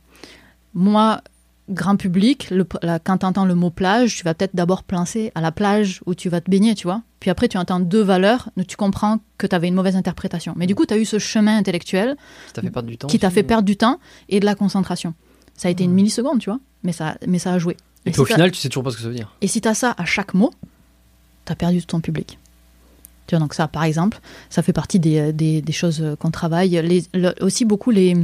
Moi, 0.75 1.21
grand 1.69 1.97
public, 1.97 2.49
le, 2.51 2.65
quand 3.05 3.19
tu 3.19 3.27
entends 3.27 3.45
le 3.45 3.55
mot 3.55 3.71
plage, 3.71 4.17
tu 4.17 4.25
vas 4.25 4.35
peut-être 4.35 4.55
d'abord 4.55 4.83
penser 4.83 5.33
à 5.35 5.41
la 5.41 5.53
plage 5.53 6.01
où 6.07 6.15
tu 6.15 6.29
vas 6.29 6.41
te 6.41 6.51
baigner, 6.51 6.75
tu 6.75 6.87
vois. 6.87 7.03
Puis 7.21 7.31
après, 7.31 7.49
tu 7.49 7.59
entends 7.59 7.81
deux 7.81 8.03
valeurs, 8.03 8.51
tu 8.69 8.77
comprends 8.77 9.19
que 9.39 9.47
tu 9.47 9.55
avais 9.55 9.69
une 9.69 9.75
mauvaise 9.75 9.97
interprétation. 9.97 10.55
Mais 10.57 10.67
du 10.67 10.75
coup, 10.75 10.87
tu 10.87 10.95
as 10.95 10.99
eu 10.99 11.05
ce 11.05 11.19
chemin 11.19 11.57
intellectuel 11.57 12.17
Ça 12.49 12.55
t'a 12.55 12.63
fait 12.63 12.71
perdre 12.71 12.89
du 12.89 12.99
temps 12.99 13.09
qui 13.09 13.19
t'a 13.19 13.31
fait 13.31 13.43
perdre 13.43 13.65
du 13.65 13.77
temps 13.77 13.99
et 14.29 14.41
de 14.41 14.45
la 14.45 14.55
concentration. 14.55 15.15
Ça 15.55 15.69
a 15.69 15.71
été 15.71 15.85
une 15.85 15.93
milliseconde, 15.93 16.41
tu 16.41 16.51
vois, 16.51 16.61
mais 16.83 16.93
ça, 16.93 17.17
mais 17.27 17.39
ça 17.39 17.53
a 17.53 17.59
joué. 17.59 17.77
Et 18.05 18.11
puis 18.11 18.15
si 18.15 18.21
au 18.21 18.25
final, 18.25 18.53
tu 18.53 18.59
sais 18.59 18.69
toujours 18.69 18.85
pas 18.85 18.91
ce 18.91 18.97
que 18.97 19.03
ça 19.03 19.09
veut 19.09 19.15
dire. 19.15 19.33
et 19.41 19.49
si 19.49 19.61
tu 19.61 19.69
as 19.69 19.75
ça 19.75 19.95
à 19.99 20.05
chaque 20.05 20.35
mot, 20.35 20.53
tu 21.45 21.53
as 21.53 21.57
perdu 21.57 21.81
tout 21.81 21.87
ton 21.87 22.01
public. 22.01 22.39
Tu 23.27 23.35
vois, 23.35 23.41
donc 23.41 23.55
ça, 23.55 23.67
par 23.69 23.85
exemple, 23.85 24.19
ça 24.51 24.63
fait 24.63 24.73
partie 24.73 24.99
des, 25.01 25.33
des, 25.33 25.61
des 25.63 25.73
choses 25.73 26.01
euh, 26.01 26.15
qu'on 26.17 26.31
travaille. 26.31 26.71
Les, 26.83 27.05
le- 27.15 27.35
aussi 27.41 27.65
beaucoup 27.65 27.91
les, 27.91 28.15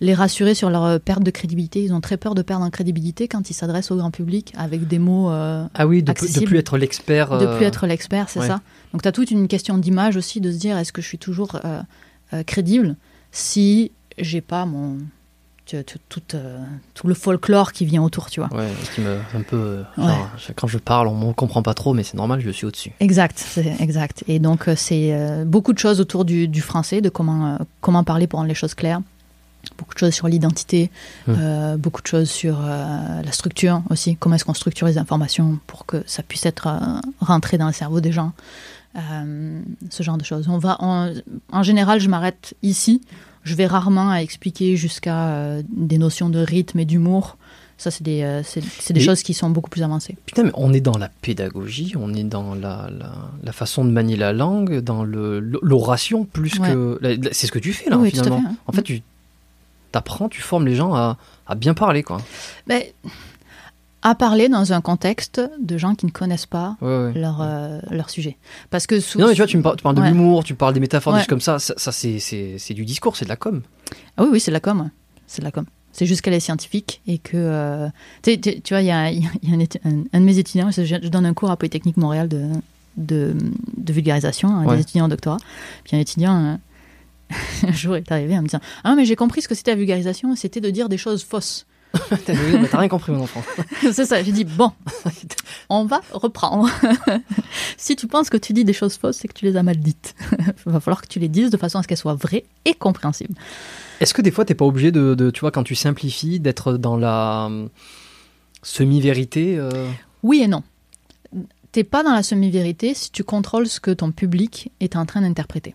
les 0.00 0.14
rassurer 0.14 0.54
sur 0.54 0.70
leur 0.70 0.84
euh, 0.84 0.98
perte 0.98 1.22
de 1.22 1.30
crédibilité. 1.30 1.82
Ils 1.84 1.92
ont 1.92 2.00
très 2.00 2.16
peur 2.16 2.34
de 2.34 2.42
perdre 2.42 2.64
en 2.64 2.70
crédibilité 2.70 3.28
quand 3.28 3.50
ils 3.50 3.54
s'adressent 3.54 3.90
au 3.90 3.96
grand 3.96 4.10
public 4.10 4.52
avec 4.56 4.86
des 4.88 4.98
mots, 4.98 5.30
euh, 5.30 5.66
Ah 5.74 5.86
oui, 5.86 6.02
de, 6.02 6.10
plus- 6.12 6.22
de 6.22 6.26
Accessible. 6.28 6.46
plus 6.46 6.58
être 6.58 6.78
l'expert. 6.78 7.38
de 7.38 7.44
euh, 7.46 7.56
plus 7.56 7.66
être 7.66 7.86
l'expert, 7.86 8.28
c'est 8.28 8.40
ouais. 8.40 8.46
ça. 8.46 8.60
Donc 8.92 9.02
tu 9.02 9.08
as 9.08 9.12
toute 9.12 9.30
une 9.30 9.46
question 9.48 9.76
d'image 9.78 10.16
aussi, 10.16 10.40
de 10.40 10.50
se 10.50 10.56
dire 10.58 10.78
est-ce 10.78 10.92
que 10.92 11.02
je 11.02 11.06
suis 11.08 11.18
toujours 11.18 11.60
euh, 11.64 11.80
euh, 12.32 12.42
crédible 12.42 12.96
si 13.32 13.92
j'ai 14.18 14.40
pas 14.40 14.64
mon 14.64 14.96
tout, 16.08 16.20
euh, 16.34 16.58
tout 16.94 17.06
le 17.08 17.14
folklore 17.14 17.72
qui 17.72 17.84
vient 17.86 18.02
autour, 18.02 18.30
tu 18.30 18.40
vois. 18.40 18.48
Ouais, 18.56 18.68
qui 18.94 19.00
me 19.00 19.18
un 19.34 19.42
peu. 19.42 19.56
euh, 19.56 19.82
Ouais. 19.98 20.14
quand 20.54 20.66
je 20.66 20.78
parle, 20.78 21.08
on 21.08 21.28
ne 21.28 21.32
comprend 21.32 21.62
pas 21.62 21.74
trop, 21.74 21.92
mais 21.94 22.02
c'est 22.04 22.16
normal, 22.16 22.40
je 22.40 22.50
suis 22.50 22.66
au-dessus. 22.66 22.92
Exact, 23.00 23.58
exact. 23.80 24.22
Et 24.28 24.38
donc 24.38 24.68
euh, 24.68 24.74
c'est 24.76 25.10
euh, 25.12 25.44
beaucoup 25.44 25.72
de 25.72 25.78
choses 25.78 26.00
autour 26.00 26.24
du, 26.24 26.46
du 26.48 26.60
français, 26.60 27.00
de 27.00 27.08
comment 27.08 27.54
euh, 27.54 27.56
comment 27.80 28.04
parler 28.04 28.26
pour 28.26 28.38
rendre 28.38 28.48
les 28.48 28.54
choses 28.54 28.74
claires. 28.74 29.00
Beaucoup 29.78 29.94
de 29.94 29.98
choses 29.98 30.14
sur 30.14 30.28
l'identité, 30.28 30.92
euh, 31.28 31.76
beaucoup 31.76 32.00
de 32.00 32.06
choses 32.06 32.30
sur 32.30 32.60
euh, 32.60 33.20
la 33.22 33.32
structure 33.32 33.82
aussi. 33.90 34.16
Comment 34.16 34.36
est-ce 34.36 34.44
qu'on 34.44 34.54
structure 34.54 34.86
les 34.86 34.96
informations 34.96 35.58
pour 35.66 35.86
que 35.86 36.04
ça 36.06 36.22
puisse 36.22 36.46
être 36.46 36.68
euh, 36.68 37.00
rentré 37.20 37.58
dans 37.58 37.66
le 37.66 37.72
cerveau 37.72 38.00
des 38.00 38.12
gens. 38.12 38.32
Euh, 38.96 39.60
ce 39.90 40.02
genre 40.02 40.16
de 40.16 40.24
choses. 40.24 40.46
On 40.48 40.58
va, 40.58 40.76
en, 40.80 41.12
en 41.52 41.62
général, 41.62 42.00
je 42.00 42.08
m'arrête 42.08 42.54
ici. 42.62 43.02
Je 43.46 43.54
vais 43.54 43.66
rarement 43.66 44.10
à 44.10 44.16
expliquer 44.18 44.76
jusqu'à 44.76 45.28
euh, 45.28 45.62
des 45.70 45.98
notions 45.98 46.28
de 46.28 46.40
rythme 46.40 46.78
et 46.80 46.84
d'humour. 46.84 47.36
Ça, 47.78 47.90
c'est 47.90 48.02
des, 48.02 48.22
euh, 48.22 48.42
c'est, 48.42 48.62
c'est 48.64 48.92
des 48.92 49.00
Mais- 49.00 49.06
choses 49.06 49.22
qui 49.22 49.34
sont 49.34 49.50
beaucoup 49.50 49.70
plus 49.70 49.82
avancées. 49.82 50.16
Putain, 50.26 50.42
mais 50.44 50.50
on 50.54 50.72
est 50.72 50.80
dans 50.80 50.98
la 50.98 51.08
pédagogie, 51.20 51.92
on 51.96 52.12
est 52.14 52.24
dans 52.24 52.54
la, 52.54 52.90
la, 52.98 53.12
la 53.42 53.52
façon 53.52 53.84
de 53.84 53.90
manier 53.90 54.16
la 54.16 54.32
langue, 54.32 54.80
dans 54.80 55.04
le 55.04 55.38
l'oration 55.62 56.24
plus 56.24 56.58
Ouais. 56.58 56.72
que. 56.72 56.98
la- 57.00 57.32
C'est 57.32 57.46
ce 57.46 57.52
que 57.52 57.58
tu 57.58 57.72
fais 57.72 57.88
là, 57.88 57.98
Oui, 57.98 58.10
finalement. 58.10 58.40
fait, 58.40 58.46
hein. 58.48 58.56
En 58.66 58.72
fait, 58.72 58.82
tu 58.82 59.02
t'apprends, 59.92 60.28
tu 60.28 60.40
formes 60.42 60.66
les 60.66 60.74
gens 60.74 60.94
à, 60.94 61.16
à 61.46 61.54
bien 61.54 61.74
parler, 61.74 62.02
quoi. 62.02 62.18
Mais, 62.66 62.94
à 64.08 64.14
parler 64.14 64.48
dans 64.48 64.72
un 64.72 64.80
contexte 64.80 65.40
de 65.60 65.78
gens 65.78 65.94
qui 65.94 66.06
ne 66.06 66.10
connaissent 66.10 66.46
pas 66.46 66.76
Ouais, 66.80 66.88
ouais. 66.88 67.12
leur, 67.14 67.40
euh, 67.42 67.80
leur 67.90 68.08
sujet. 68.10 68.36
Parce 68.70 68.86
que 68.86 69.00
sous... 69.00 69.18
Non, 69.18 69.26
mais 69.26 69.32
tu 69.32 69.38
vois, 69.38 69.46
tu, 69.46 69.56
me 69.56 69.62
parles, 69.62 69.76
tu 69.76 69.82
parles 69.82 69.96
de 69.96 70.00
Ouais. 70.00 70.10
l'humour, 70.10 70.44
tu 70.44 70.54
parles 70.54 70.74
des 70.74 70.80
métaphores, 70.80 71.12
des 71.14 71.20
choses 71.20 71.26
comme 71.28 71.40
ça. 71.40 71.58
Ça, 71.58 71.74
ça, 71.76 71.90
c'est- 71.92 72.74
du 72.74 72.84
discours, 72.84 73.16
c'est 73.16 73.24
de 73.24 73.30
la 73.30 73.36
com. 73.36 73.62
Ah 74.16 74.22
oui, 74.22 74.28
oui, 74.32 74.40
c'est 74.40 74.50
de 74.50 74.54
la 74.54 74.60
com. 74.60 74.90
C'est 75.26 75.40
de 75.40 75.44
la 75.44 75.50
com. 75.50 75.64
C'est 75.92 76.06
juste 76.06 76.20
qu'elle 76.20 76.34
est 76.34 76.40
scientifique 76.40 77.00
et 77.06 77.18
que... 77.18 77.32
euh, 77.36 77.88
tu 78.22 78.32
sais, 78.32 78.38
tu 78.38 78.60
tu 78.60 78.74
vois, 78.74 78.82
il 78.82 78.86
y 78.86 78.90
a, 78.90 79.10
il 79.10 79.24
y 79.24 79.50
a 79.50 79.54
un, 79.54 79.58
étu- 79.58 79.80
un- 79.84 80.04
un 80.12 80.20
de 80.20 80.24
mes 80.24 80.38
étudiants, 80.38 80.70
je, 80.70 80.84
je 80.84 81.08
donne 81.08 81.26
un 81.26 81.34
cours 81.34 81.50
à 81.50 81.56
Polytechnique 81.56 81.96
Montréal 81.96 82.28
de, 82.28 82.48
de, 82.96 83.34
de 83.76 83.92
vulgarisation, 83.92 84.56
à 84.56 84.64
Ouais. 84.66 84.76
des 84.76 84.82
étudiants 84.82 85.06
en 85.06 85.08
doctorat. 85.08 85.38
Puis 85.84 85.96
un 85.96 86.00
étudiant, 86.00 86.36
euh, 86.44 87.36
un 87.66 87.72
jour, 87.72 87.96
est 87.96 88.12
arrivé 88.12 88.36
en 88.38 88.42
me 88.42 88.46
disant 88.46 88.60
«Ah, 88.84 88.94
mais 88.94 89.04
j'ai 89.04 89.16
compris 89.16 89.42
ce 89.42 89.48
que 89.48 89.54
c'était 89.56 89.72
la 89.72 89.76
vulgarisation, 89.78 90.36
c'était 90.36 90.60
de 90.60 90.70
dire 90.70 90.88
des 90.88 90.98
choses 90.98 91.24
fausses.» 91.24 91.66
T'as 92.26 92.34
bah, 92.34 92.68
t'as 92.70 92.78
rien 92.78 92.88
compris, 92.88 93.12
mon 93.12 93.22
enfant. 93.22 93.42
C'est 93.92 94.04
ça, 94.04 94.22
j'ai 94.22 94.32
dit 94.32 94.44
bon, 94.44 94.72
on 95.68 95.84
va 95.84 96.00
reprendre. 96.12 96.68
si 97.76 97.96
tu 97.96 98.06
penses 98.06 98.30
que 98.30 98.36
tu 98.36 98.52
dis 98.52 98.64
des 98.64 98.72
choses 98.72 98.96
fausses, 98.96 99.16
c'est 99.16 99.28
que 99.28 99.34
tu 99.34 99.44
les 99.44 99.56
as 99.56 99.62
mal 99.62 99.76
dites. 99.76 100.14
Il 100.66 100.72
va 100.72 100.80
falloir 100.80 101.02
que 101.02 101.08
tu 101.08 101.18
les 101.18 101.28
dises 101.28 101.50
de 101.50 101.56
façon 101.56 101.78
à 101.78 101.82
ce 101.82 101.88
qu'elles 101.88 101.98
soient 101.98 102.14
vraies 102.14 102.44
et 102.64 102.74
compréhensibles. 102.74 103.34
Est-ce 104.00 104.14
que 104.14 104.22
des 104.22 104.30
fois, 104.30 104.44
t'es 104.44 104.54
pas 104.54 104.64
obligé 104.64 104.92
de, 104.92 105.14
de, 105.14 105.30
tu 105.30 105.40
vois, 105.40 105.50
quand 105.50 105.64
tu 105.64 105.74
simplifies, 105.74 106.40
d'être 106.40 106.74
dans 106.74 106.96
la 106.96 107.48
euh, 107.50 107.68
semi-vérité 108.62 109.56
euh, 109.58 109.88
Oui 110.22 110.42
et 110.42 110.48
non. 110.48 110.62
T'es 111.72 111.84
pas 111.84 112.02
dans 112.02 112.12
la 112.12 112.22
semi-vérité 112.22 112.94
si 112.94 113.10
tu 113.10 113.24
contrôles 113.24 113.68
ce 113.68 113.80
que 113.80 113.90
ton 113.90 114.12
public 114.12 114.70
est 114.80 114.96
en 114.96 115.06
train 115.06 115.22
d'interpréter. 115.22 115.74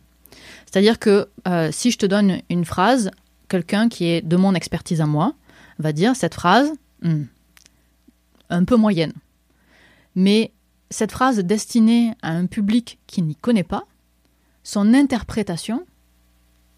C'est-à-dire 0.66 1.00
que 1.00 1.28
euh, 1.48 1.70
si 1.72 1.92
je 1.92 1.98
te 1.98 2.06
donne 2.06 2.42
une 2.50 2.66
phrase, 2.66 3.12
quelqu'un 3.50 3.90
qui 3.90 4.06
est 4.06 4.22
de 4.22 4.38
mon 4.38 4.56
expertise 4.56 5.02
à 5.02 5.06
moi 5.06 5.34
va 5.82 5.92
dire 5.94 6.16
cette 6.16 6.34
phrase 6.36 6.72
hmm, 7.02 7.24
un 8.50 8.64
peu 8.64 8.76
moyenne. 8.76 9.14
Mais 10.16 10.52
cette 10.90 11.12
phrase 11.12 11.40
destinée 11.40 12.14
à 12.22 12.32
un 12.32 12.46
public 12.46 13.00
qui 13.08 13.22
n'y 13.22 13.36
connaît 13.36 13.64
pas, 13.64 13.84
son 14.64 14.94
interprétation 14.94 15.86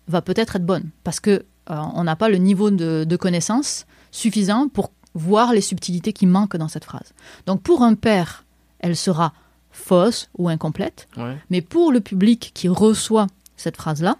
va 0.07 0.21
peut-être 0.21 0.55
être 0.57 0.65
bonne 0.65 0.89
parce 1.03 1.19
que 1.19 1.31
euh, 1.69 1.75
on 1.95 2.03
n'a 2.03 2.15
pas 2.15 2.29
le 2.29 2.37
niveau 2.37 2.69
de, 2.71 3.05
de 3.07 3.15
connaissance 3.15 3.85
suffisant 4.11 4.67
pour 4.67 4.91
voir 5.13 5.53
les 5.53 5.61
subtilités 5.61 6.13
qui 6.13 6.25
manquent 6.25 6.57
dans 6.57 6.67
cette 6.67 6.85
phrase. 6.85 7.13
Donc 7.45 7.61
pour 7.61 7.81
un 7.83 7.95
père, 7.95 8.43
elle 8.79 8.95
sera 8.95 9.33
fausse 9.71 10.29
ou 10.37 10.49
incomplète, 10.49 11.07
Ouais. 11.17 11.37
mais 11.49 11.61
pour 11.61 11.91
le 11.91 11.99
public 11.99 12.51
qui 12.53 12.67
reçoit 12.67 13.27
cette 13.57 13.77
phrase-là, 13.77 14.17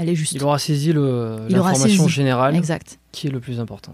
elle 0.00 0.08
est 0.08 0.14
juste. 0.14 0.32
Il 0.32 0.42
aura 0.42 0.58
saisi 0.58 0.92
l'information 0.94 2.08
générale 2.08 2.56
Exact. 2.56 2.98
qui 3.12 3.26
est 3.26 3.30
le 3.30 3.38
plus 3.38 3.60
important. 3.60 3.92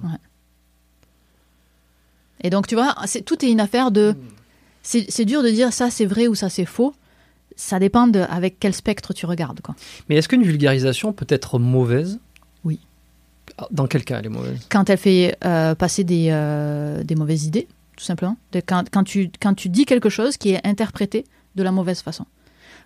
Et 2.43 2.51
donc, 2.51 2.67
tu 2.69 2.75
vois, 2.77 2.95
tout 3.25 3.45
est 3.45 3.51
une 3.51 3.61
affaire 3.61 3.91
de. 3.91 4.15
C'est, 4.83 5.25
dur 5.25 5.43
de 5.43 5.51
dire 5.51 5.73
ça 5.73 5.91
c'est 5.91 6.07
vrai 6.07 6.29
ou 6.29 6.37
ça 6.37 6.49
c'est 6.49 6.65
faux. 6.65 6.95
Ça 7.57 7.81
dépend 7.81 8.07
de 8.07 8.21
avec 8.21 8.61
quel 8.61 8.73
spectre 8.73 9.13
tu 9.15 9.27
regardes. 9.27 9.61
Quoi. 9.61 9.75
Mais 10.09 10.15
est-ce 10.17 10.29
qu'une 10.29 10.45
vulgarisation 10.45 11.13
peut 11.13 11.27
être 11.29 11.59
mauvaise? 11.59 12.21
Oui. 12.63 12.79
Ah, 13.59 13.67
Dans 13.73 13.89
quel 13.89 14.05
cas 14.05 14.21
elle 14.21 14.27
est 14.27 14.29
mauvaise? 14.29 14.61
Quand 14.69 14.89
elle 14.91 14.99
fait 14.99 15.37
euh, 15.45 15.75
passer 15.75 16.05
des, 16.05 16.29
euh, 16.31 17.03
des 17.03 17.17
mauvaises 17.17 17.47
idées, 17.47 17.67
tout 17.97 18.05
simplement. 18.05 18.37
De- 18.53 18.61
quand, 18.65 18.85
quand, 18.93 19.03
tu, 19.03 19.31
quand 19.41 19.55
tu 19.55 19.71
dis 19.71 19.87
quelque 19.87 20.11
chose 20.11 20.37
qui 20.37 20.51
est 20.51 20.65
interprété 20.65 21.25
de 21.57 21.63
la 21.65 21.73
mauvaise 21.73 22.03
façon. 22.03 22.27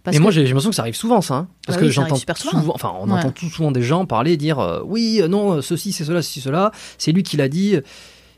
Parce 0.03 0.17
Mais 0.17 0.21
moi 0.23 0.31
que- 0.31 0.35
j'ai 0.37 0.45
l'impression 0.45 0.71
que 0.71 0.77
ça 0.77 0.83
arrive 0.83 0.95
souvent 0.97 1.21
ça. 1.21 1.35
hein. 1.35 1.49
Parce 1.67 1.77
Bah 1.77 1.81
que 1.83 1.87
oui, 1.89 1.93
ça 1.93 2.01
arrive 2.03 2.15
j'entends 2.17 2.35
souvent. 2.35 2.73
enfin 2.75 2.93
on 3.01 3.07
Ouais. 3.11 3.19
entend 3.19 3.31
tout 3.33 3.49
souvent 3.51 3.71
des 3.71 3.83
gens 3.83 4.07
parler, 4.07 4.37
dire 4.37 4.59
euh, 4.59 4.81
oui, 4.85 5.19
euh, 5.21 5.29
non, 5.29 5.53
euh, 5.57 5.61
ceci, 5.63 5.93
c'est 5.93 6.05
cela, 6.05 6.23
ceci, 6.23 6.41
cela, 6.41 6.73
c'est 6.99 7.13
lui 7.13 7.23
qui 7.23 7.37
l'a 7.37 7.49
dit. 7.49 7.77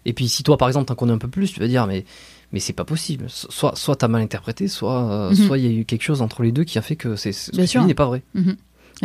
Et 0.04 0.12
puis 0.12 0.28
si 0.28 0.42
toi 0.42 0.56
par 0.56 0.66
exemple 0.68 0.86
t'en 0.86 0.96
connais 0.96 1.12
un 1.12 1.18
peu 1.18 1.28
plus, 1.28 1.52
tu 1.52 1.60
vas 1.60 1.68
dire 1.68 1.86
mais 1.86 2.04
mais 2.52 2.58
c'est 2.60 2.72
pas 2.72 2.84
possible. 2.84 3.26
So- 3.28 3.48
Soit 3.50 3.76
soit 3.76 3.96
t'as 3.96 4.08
mal 4.08 4.22
interprété, 4.22 4.66
soit 4.68 5.04
euh, 5.10 5.30
Mhm. 5.30 5.34
soit 5.36 5.58
il 5.58 5.64
y 5.64 5.68
a 5.68 5.80
eu 5.80 5.84
quelque 5.84 6.02
chose 6.02 6.20
entre 6.20 6.42
les 6.42 6.50
deux 6.52 6.64
qui 6.64 6.78
a 6.78 6.82
fait 6.82 6.96
que 6.96 7.14
c'est 7.16 7.32
ce 7.32 7.50
que 7.52 7.64
tu 7.64 7.78
dis 7.78 7.84
n'est 7.86 7.94
pas 7.94 8.06
vrai. 8.06 8.22
Mhm. 8.34 8.56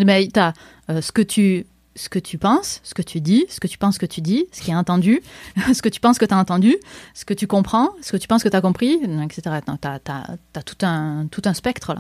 Mais 0.04 0.28
tu 0.28 0.40
as 0.40 0.54
ce, 1.02 1.12
que 1.12 1.22
tu, 1.22 1.66
ce 1.98 2.10
que 2.10 2.19
tu 2.19 2.38
penses, 2.38 2.80
ce 2.84 2.94
que 2.94 3.02
tu 3.02 3.19
dis, 3.19 3.45
ce 3.49 3.60
que 3.60 3.68
tu 3.68 3.78
penses 3.78 3.98
que 3.98 4.06
tu 4.06 4.22
dis, 4.22 4.45
ce 4.53 4.61
qui 4.61 4.72
est 4.72 4.76
entendu, 4.76 5.22
ce 5.74 5.82
que 5.82 5.90
tu 5.90 5.99
penses 5.99 6.19
que 6.19 6.26
tu 6.26 6.34
as 6.34 6.38
entendu, 6.38 6.78
ce 7.14 7.26
que 7.26 7.34
tu 7.34 7.48
comprends, 7.48 7.90
ce 8.02 8.11
que 8.11 8.18
tu 8.18 8.28
penses 8.28 8.44
que 8.44 8.49
tu 8.49 8.56
as 8.56 8.61
compris, 8.61 8.99
etc. 9.24 9.41
Tu 9.65 9.88
as, 9.88 10.64
tout, 10.64 10.86
un, 10.86 11.28
tout 11.30 11.41
un 11.45 11.53
spectre. 11.53 11.95
Là. 11.95 11.99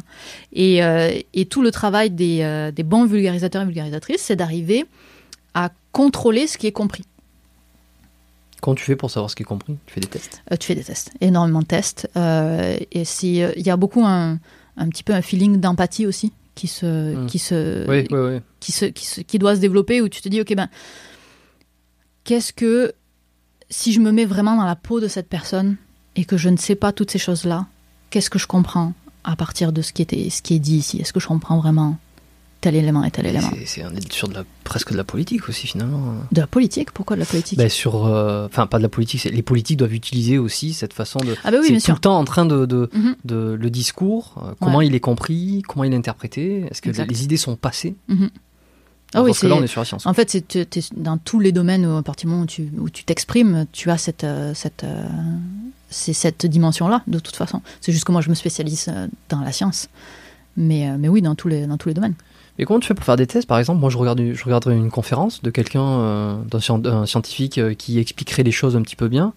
Et, 0.53 0.83
euh, 0.83 1.19
et 1.33 1.45
tout 1.45 1.61
le 1.61 1.71
travail 1.71 2.11
des, 2.11 2.41
euh, 2.43 2.71
des 2.71 2.83
bons 2.83 3.05
vulgarisateurs 3.05 3.63
et 3.63 3.65
vulgarisatrices, 3.65 4.21
c'est 4.21 4.35
d'arriver 4.35 4.85
à 5.53 5.71
contrôler 5.91 6.47
ce 6.47 6.57
qui 6.57 6.67
est 6.67 6.71
compris. 6.71 7.03
Comment 8.61 8.75
tu 8.75 8.83
fais 8.85 8.95
pour 8.95 9.11
savoir 9.11 9.29
ce 9.29 9.35
qui 9.35 9.43
est 9.43 9.45
compris? 9.45 9.77
Tu 9.87 9.93
fais 9.95 10.01
des 10.01 10.07
tests? 10.07 10.41
Euh, 10.51 10.55
tu 10.57 10.67
fais 10.67 10.75
des 10.75 10.83
tests, 10.83 11.11
énormément 11.21 11.61
de 11.61 11.65
tests. 11.65 12.07
Et 12.15 13.03
il 13.19 13.65
y 13.65 13.69
a 13.69 13.77
beaucoup 13.77 14.05
un, 14.05 14.39
un 14.77 14.89
petit 14.89 15.03
peu 15.03 15.13
un 15.13 15.21
feeling 15.21 15.59
d'empathie 15.59 16.05
aussi 16.05 16.31
qui 16.57 16.67
se, 16.67 17.15
Mm. 17.15 17.27
qui 17.27 17.39
se, 17.39 17.87
Oui, 17.87 18.05
oui, 18.11 18.19
oui. 18.35 18.39
qui, 18.59 18.71
se, 18.73 18.85
qui, 18.85 19.05
se- 19.05 19.21
qui 19.21 19.39
doit 19.39 19.55
se 19.55 19.61
développer 19.61 20.01
où 20.01 20.09
tu 20.09 20.21
te 20.21 20.27
dis, 20.27 20.41
ok, 20.41 20.53
ben, 20.55 20.67
qu'est-ce 22.23 22.51
que, 22.51 22.91
si 23.69 23.93
je 23.93 23.99
me 23.99 24.11
mets 24.11 24.25
vraiment 24.25 24.55
dans 24.57 24.65
la 24.65 24.75
peau 24.75 24.99
de 24.99 25.07
cette 25.07 25.29
personne 25.29 25.77
et 26.15 26.25
que 26.25 26.35
je 26.37 26.49
ne 26.49 26.57
sais 26.57 26.75
pas 26.75 26.91
toutes 26.91 27.11
ces 27.11 27.19
choses-là, 27.19 27.67
qu'est-ce 28.09 28.29
que 28.29 28.39
je 28.39 28.47
comprends 28.47 28.93
à 29.23 29.35
partir 29.35 29.71
de 29.71 29.81
ce 29.81 29.93
qui, 29.93 30.01
était, 30.01 30.29
ce 30.29 30.41
qui 30.41 30.55
est 30.55 30.59
dit 30.59 30.77
ici? 30.77 30.97
Est-ce 30.99 31.13
que 31.13 31.19
je 31.19 31.27
comprends 31.27 31.59
vraiment 31.59 31.97
tel 32.61 32.75
élément 32.75 33.03
et 33.03 33.11
tel 33.11 33.25
élément 33.27 33.49
C'est- 33.53 33.65
C'est 33.65 33.83
un 33.83 33.91
sur 34.09 34.27
de 34.27 34.33
la, 34.33 34.43
presque 34.63 34.91
de 34.91 34.97
la 34.97 35.03
politique 35.03 35.47
aussi 35.49 35.67
finalement. 35.67 36.15
De 36.31 36.41
la 36.41 36.47
politique 36.47 36.91
Pourquoi 36.91 37.15
de 37.15 37.21
la 37.21 37.25
politique? 37.25 37.57
Ben, 37.57 37.69
sur, 37.69 38.05
euh, 38.07 38.45
enfin 38.47 38.67
pas 38.67 38.77
de 38.77 38.83
la 38.83 38.89
politique, 38.89 39.23
les 39.25 39.41
politiques 39.43 39.77
doivent 39.77 39.93
utiliser 39.93 40.37
aussi 40.37 40.73
cette 40.73 40.93
façon 40.93 41.19
de. 41.19 41.35
Ah 41.43 41.51
bah 41.51 41.57
oui, 41.61 41.67
c'est 41.67 41.73
tout 41.75 41.79
sûr. 41.81 41.93
le 41.95 41.99
temps 41.99 42.17
en 42.17 42.25
train 42.25 42.45
de, 42.45 42.65
de, 42.65 42.89
Mhm. 42.93 43.15
de- 43.25 43.57
le 43.59 43.69
discours, 43.69 44.35
euh, 44.43 44.53
comment 44.59 44.81
il 44.81 44.95
est 44.95 44.99
compris, 44.99 45.61
comment 45.67 45.83
il 45.83 45.93
est 45.93 45.97
interprété, 45.97 46.65
est-ce 46.69 46.81
que 46.81 46.89
les, 46.89 47.23
idées 47.23 47.37
sont 47.37 47.55
passées? 47.55 47.95
Mhm. 48.07 48.29
Ah 49.13 49.21
oui, 49.23 49.29
Parce 49.29 49.39
que 49.39 49.47
là 49.47 49.55
c'est- 49.55 49.61
on 49.61 49.63
est 49.63 49.67
sur 49.67 49.79
la 49.81 49.85
science. 49.85 50.05
En 50.05 50.13
fait, 50.13 50.29
c'est 50.29 50.89
dans 50.97 51.17
tous 51.17 51.39
les 51.39 51.53
domaines 51.53 51.85
où, 51.85 51.95
à 51.95 52.03
partir 52.03 52.27
du 52.27 52.31
moment 52.31 52.43
où 52.43 52.47
tu 52.47 52.69
où 52.77 52.89
tu 52.89 53.05
t'exprimes, 53.05 53.65
tu 53.71 53.89
as 53.89 53.97
cette, 53.97 54.25
euh, 54.25 54.53
cette, 54.53 54.85
c'est 55.89 56.11
cette 56.13 56.45
dimension-là, 56.45 57.03
de 57.07 57.19
toute 57.19 57.35
façon. 57.37 57.61
C'est 57.79 57.93
juste 57.93 58.03
que 58.03 58.11
moi, 58.11 58.19
je 58.21 58.29
me 58.29 58.35
spécialise 58.35 58.91
dans 59.29 59.39
la 59.41 59.51
science. 59.53 59.87
Mais, 60.57 60.97
mais 60.97 61.07
oui, 61.07 61.21
dans 61.21 61.35
tous 61.35 61.47
les, 61.47 61.67
dans 61.67 61.77
tous 61.77 61.87
les 61.87 61.93
domaines. 61.93 62.15
Mais 62.57 62.65
comment 62.65 62.79
tu 62.79 62.87
fais 62.87 62.93
pour 62.93 63.05
faire 63.05 63.15
des 63.17 63.27
tests? 63.27 63.47
Par 63.47 63.59
exemple, 63.59 63.79
moi 63.79 63.89
je 63.89 63.97
regarde, 63.97 64.19
je 64.19 64.69
une 64.71 64.89
conférence 64.91 65.41
de 65.43 65.49
quelqu'un, 65.51 65.83
euh, 65.85 66.35
d'un 66.49 66.59
scien- 66.59 66.79
d'un 66.79 67.05
scientifique 67.05 67.57
euh, 67.57 67.73
qui 67.73 67.99
expliquerait 67.99 68.43
les 68.43 68.51
choses 68.51 68.75
un 68.75 68.81
petit 68.81 68.95
peu 68.95 69.07
bien. 69.07 69.33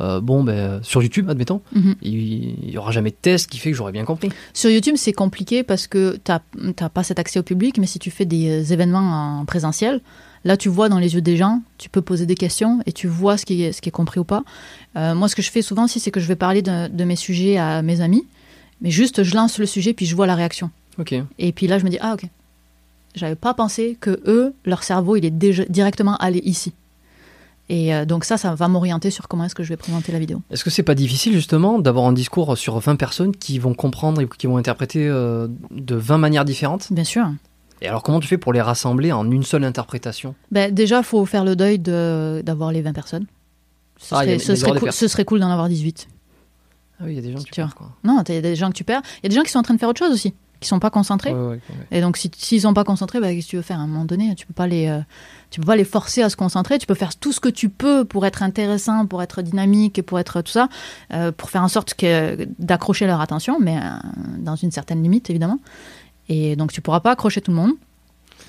Euh, 0.00 0.20
bon, 0.20 0.42
ben, 0.42 0.80
sur 0.82 1.02
YouTube, 1.02 1.28
admettons, 1.28 1.60
Mhm. 1.74 1.94
il 2.02 2.56
n'y 2.70 2.78
aura 2.78 2.90
jamais 2.92 3.10
de 3.10 3.16
test 3.20 3.48
qui 3.48 3.58
fait 3.58 3.70
que 3.70 3.76
j'aurais 3.76 3.92
bien 3.92 4.04
compris. 4.04 4.30
Sur 4.54 4.70
YouTube, 4.70 4.94
c'est 4.96 5.12
compliqué 5.12 5.62
parce 5.62 5.86
que 5.86 6.18
tu 6.24 6.32
n'as 6.32 6.88
pas 6.88 7.02
cet 7.04 7.18
accès 7.18 7.38
au 7.38 7.42
public, 7.42 7.76
mais 7.78 7.86
si 7.86 7.98
tu 7.98 8.10
fais 8.10 8.24
des 8.24 8.72
événements 8.72 9.40
en 9.40 9.44
présentiel, 9.44 10.00
là, 10.44 10.56
tu 10.56 10.70
vois 10.70 10.88
dans 10.88 10.98
les 10.98 11.14
yeux 11.14 11.20
des 11.20 11.36
gens, 11.36 11.62
tu 11.78 11.90
peux 11.90 12.00
poser 12.00 12.24
des 12.26 12.34
questions 12.34 12.80
et 12.86 12.92
tu 12.92 13.06
vois 13.06 13.36
ce 13.36 13.44
qui 13.44 13.62
est, 13.62 13.72
ce 13.72 13.82
qui 13.82 13.90
est 13.90 13.92
compris 13.92 14.18
ou 14.18 14.24
pas. 14.24 14.42
Moi, 14.96 15.28
ce 15.28 15.36
que 15.36 15.42
je 15.42 15.50
fais 15.50 15.62
souvent 15.62 15.84
aussi, 15.84 16.00
c'est 16.00 16.10
que 16.10 16.20
je 16.20 16.26
vais 16.26 16.36
parler 16.36 16.62
de, 16.62 16.88
de 16.88 17.04
mes 17.04 17.14
sujets 17.16 17.58
à 17.58 17.82
mes 17.82 18.00
amis, 18.00 18.26
mais 18.80 18.90
juste, 18.90 19.22
je 19.22 19.34
lance 19.36 19.58
le 19.58 19.66
sujet, 19.66 19.92
puis 19.92 20.06
je 20.06 20.16
vois 20.16 20.26
la 20.26 20.34
réaction. 20.34 20.70
Ok. 20.98 21.14
Et 21.38 21.52
puis 21.52 21.66
là, 21.66 21.78
je 21.78 21.84
me 21.84 21.90
dis, 21.90 21.98
ah 22.00 22.14
ok, 22.14 22.24
j'avais 23.14 23.34
pas 23.36 23.54
pensé 23.54 23.96
que 24.00 24.20
eux, 24.26 24.54
leur 24.64 24.82
cerveau, 24.82 25.16
il 25.16 25.24
est 25.24 25.30
déjà 25.30 25.64
directement 25.66 26.16
allé 26.16 26.38
ici. 26.44 26.72
Et 27.68 27.94
euh, 27.94 28.04
donc 28.04 28.24
ça, 28.24 28.36
ça 28.36 28.54
va 28.54 28.68
m'orienter 28.68 29.10
sur 29.10 29.28
comment 29.28 29.44
est-ce 29.44 29.54
que 29.54 29.62
je 29.62 29.68
vais 29.70 29.76
présenter 29.76 30.12
la 30.12 30.18
vidéo. 30.18 30.42
Est-ce 30.50 30.64
que 30.64 30.70
c'est 30.70 30.82
pas 30.82 30.94
difficile 30.94 31.32
justement 31.32 31.78
d'avoir 31.78 32.06
un 32.06 32.12
discours 32.12 32.58
sur 32.58 32.78
20 32.78 32.96
personnes 32.96 33.34
qui 33.34 33.58
vont 33.58 33.72
comprendre 33.74 34.20
et 34.20 34.28
qui 34.28 34.46
vont 34.46 34.56
interpréter 34.56 35.08
euh, 35.08 35.48
de 35.70 35.94
20 35.94 36.18
manières 36.18 36.44
différentes? 36.44 36.92
Bien 36.92 37.04
sûr. 37.04 37.26
Et 37.80 37.88
alors 37.88 38.02
comment 38.02 38.20
tu 38.20 38.28
fais 38.28 38.38
pour 38.38 38.52
les 38.52 38.60
rassembler 38.60 39.10
en 39.12 39.30
une 39.30 39.42
seule 39.42 39.64
interprétation? 39.64 40.34
Ben, 40.50 40.72
déjà, 40.74 40.98
il 40.98 41.04
faut 41.04 41.24
faire 41.24 41.44
le 41.44 41.56
deuil 41.56 41.78
de- 41.78 42.42
d'avoir 42.44 42.72
les 42.72 42.82
20 42.82 42.92
personnes. 42.92 43.26
Ce 43.98 44.14
Ah, 44.14 44.22
serait, 44.22 44.38
ce 44.38 44.54
serait 44.56 44.70
cool, 44.72 44.80
personnes. 44.80 45.08
ce 45.08 45.12
serait 45.12 45.24
cool 45.24 45.40
d'en 45.40 45.50
avoir 45.50 45.68
18. 45.68 46.08
Ah 47.00 47.04
oui, 47.06 47.12
il 47.12 47.16
y 47.16 47.18
a 47.18 47.22
des 47.22 47.32
gens 47.32 47.38
qui 47.38 47.44
Tu 47.50 47.60
pensent, 47.60 47.74
quoi. 47.74 47.90
Non, 48.04 48.22
il 48.28 48.34
y 48.34 48.38
a 48.38 48.40
des 48.40 48.54
gens 48.56 48.68
que 48.70 48.76
tu 48.76 48.84
perds. 48.84 49.02
Il 49.18 49.24
y 49.24 49.26
a 49.26 49.28
des 49.30 49.34
gens 49.36 49.42
qui 49.42 49.50
sont 49.50 49.58
en 49.60 49.62
train 49.62 49.74
de 49.74 49.78
faire 49.80 49.88
autre 49.88 49.98
chose 50.04 50.12
aussi, 50.12 50.34
qui 50.62 50.68
sont 50.68 50.78
pas 50.78 50.88
concentrés. 50.90 51.34
Ouais, 51.34 51.40
ouais, 51.40 51.48
ouais. 51.68 51.86
Et 51.90 52.00
donc, 52.00 52.16
si- 52.16 52.30
s'ils 52.36 52.62
sont 52.62 52.72
pas 52.72 52.84
concentrés, 52.84 53.20
ben, 53.20 53.34
qu'est-ce 53.34 53.46
que 53.46 53.50
tu 53.50 53.56
veux 53.56 53.62
faire 53.62 53.78
à 53.78 53.82
un 53.82 53.86
moment 53.86 54.06
donné? 54.06 54.34
Tu 54.34 54.46
peux 54.46 54.54
pas 54.54 54.66
les, 54.66 54.88
euh, 54.88 55.00
tu 55.50 55.60
peux 55.60 55.66
pas 55.66 55.76
les 55.76 55.84
forcer 55.84 56.22
à 56.22 56.30
se 56.30 56.36
concentrer. 56.36 56.78
Tu 56.78 56.86
peux 56.86 56.94
faire 56.94 57.14
tout 57.16 57.32
ce 57.32 57.40
que 57.40 57.50
tu 57.50 57.68
peux 57.68 58.04
pour 58.06 58.24
être 58.24 58.42
intéressant, 58.42 59.04
pour 59.06 59.22
être 59.22 59.42
dynamique 59.42 59.98
et 59.98 60.02
pour 60.02 60.18
être 60.18 60.40
tout 60.40 60.52
ça, 60.52 60.68
euh, 61.12 61.30
pour 61.32 61.50
faire 61.50 61.62
en 61.62 61.68
sorte 61.68 61.92
que 61.94 62.48
d'accrocher 62.58 63.06
leur 63.06 63.20
attention, 63.20 63.58
mais 63.60 63.76
euh, 63.76 63.80
dans 64.38 64.56
une 64.56 64.70
certaine 64.70 65.02
limite 65.02 65.28
évidemment. 65.28 65.58
Et 66.28 66.56
donc, 66.56 66.72
tu 66.72 66.80
pourras 66.80 67.00
pas 67.00 67.10
accrocher 67.10 67.40
tout 67.42 67.50
le 67.50 67.56
monde. 67.58 67.72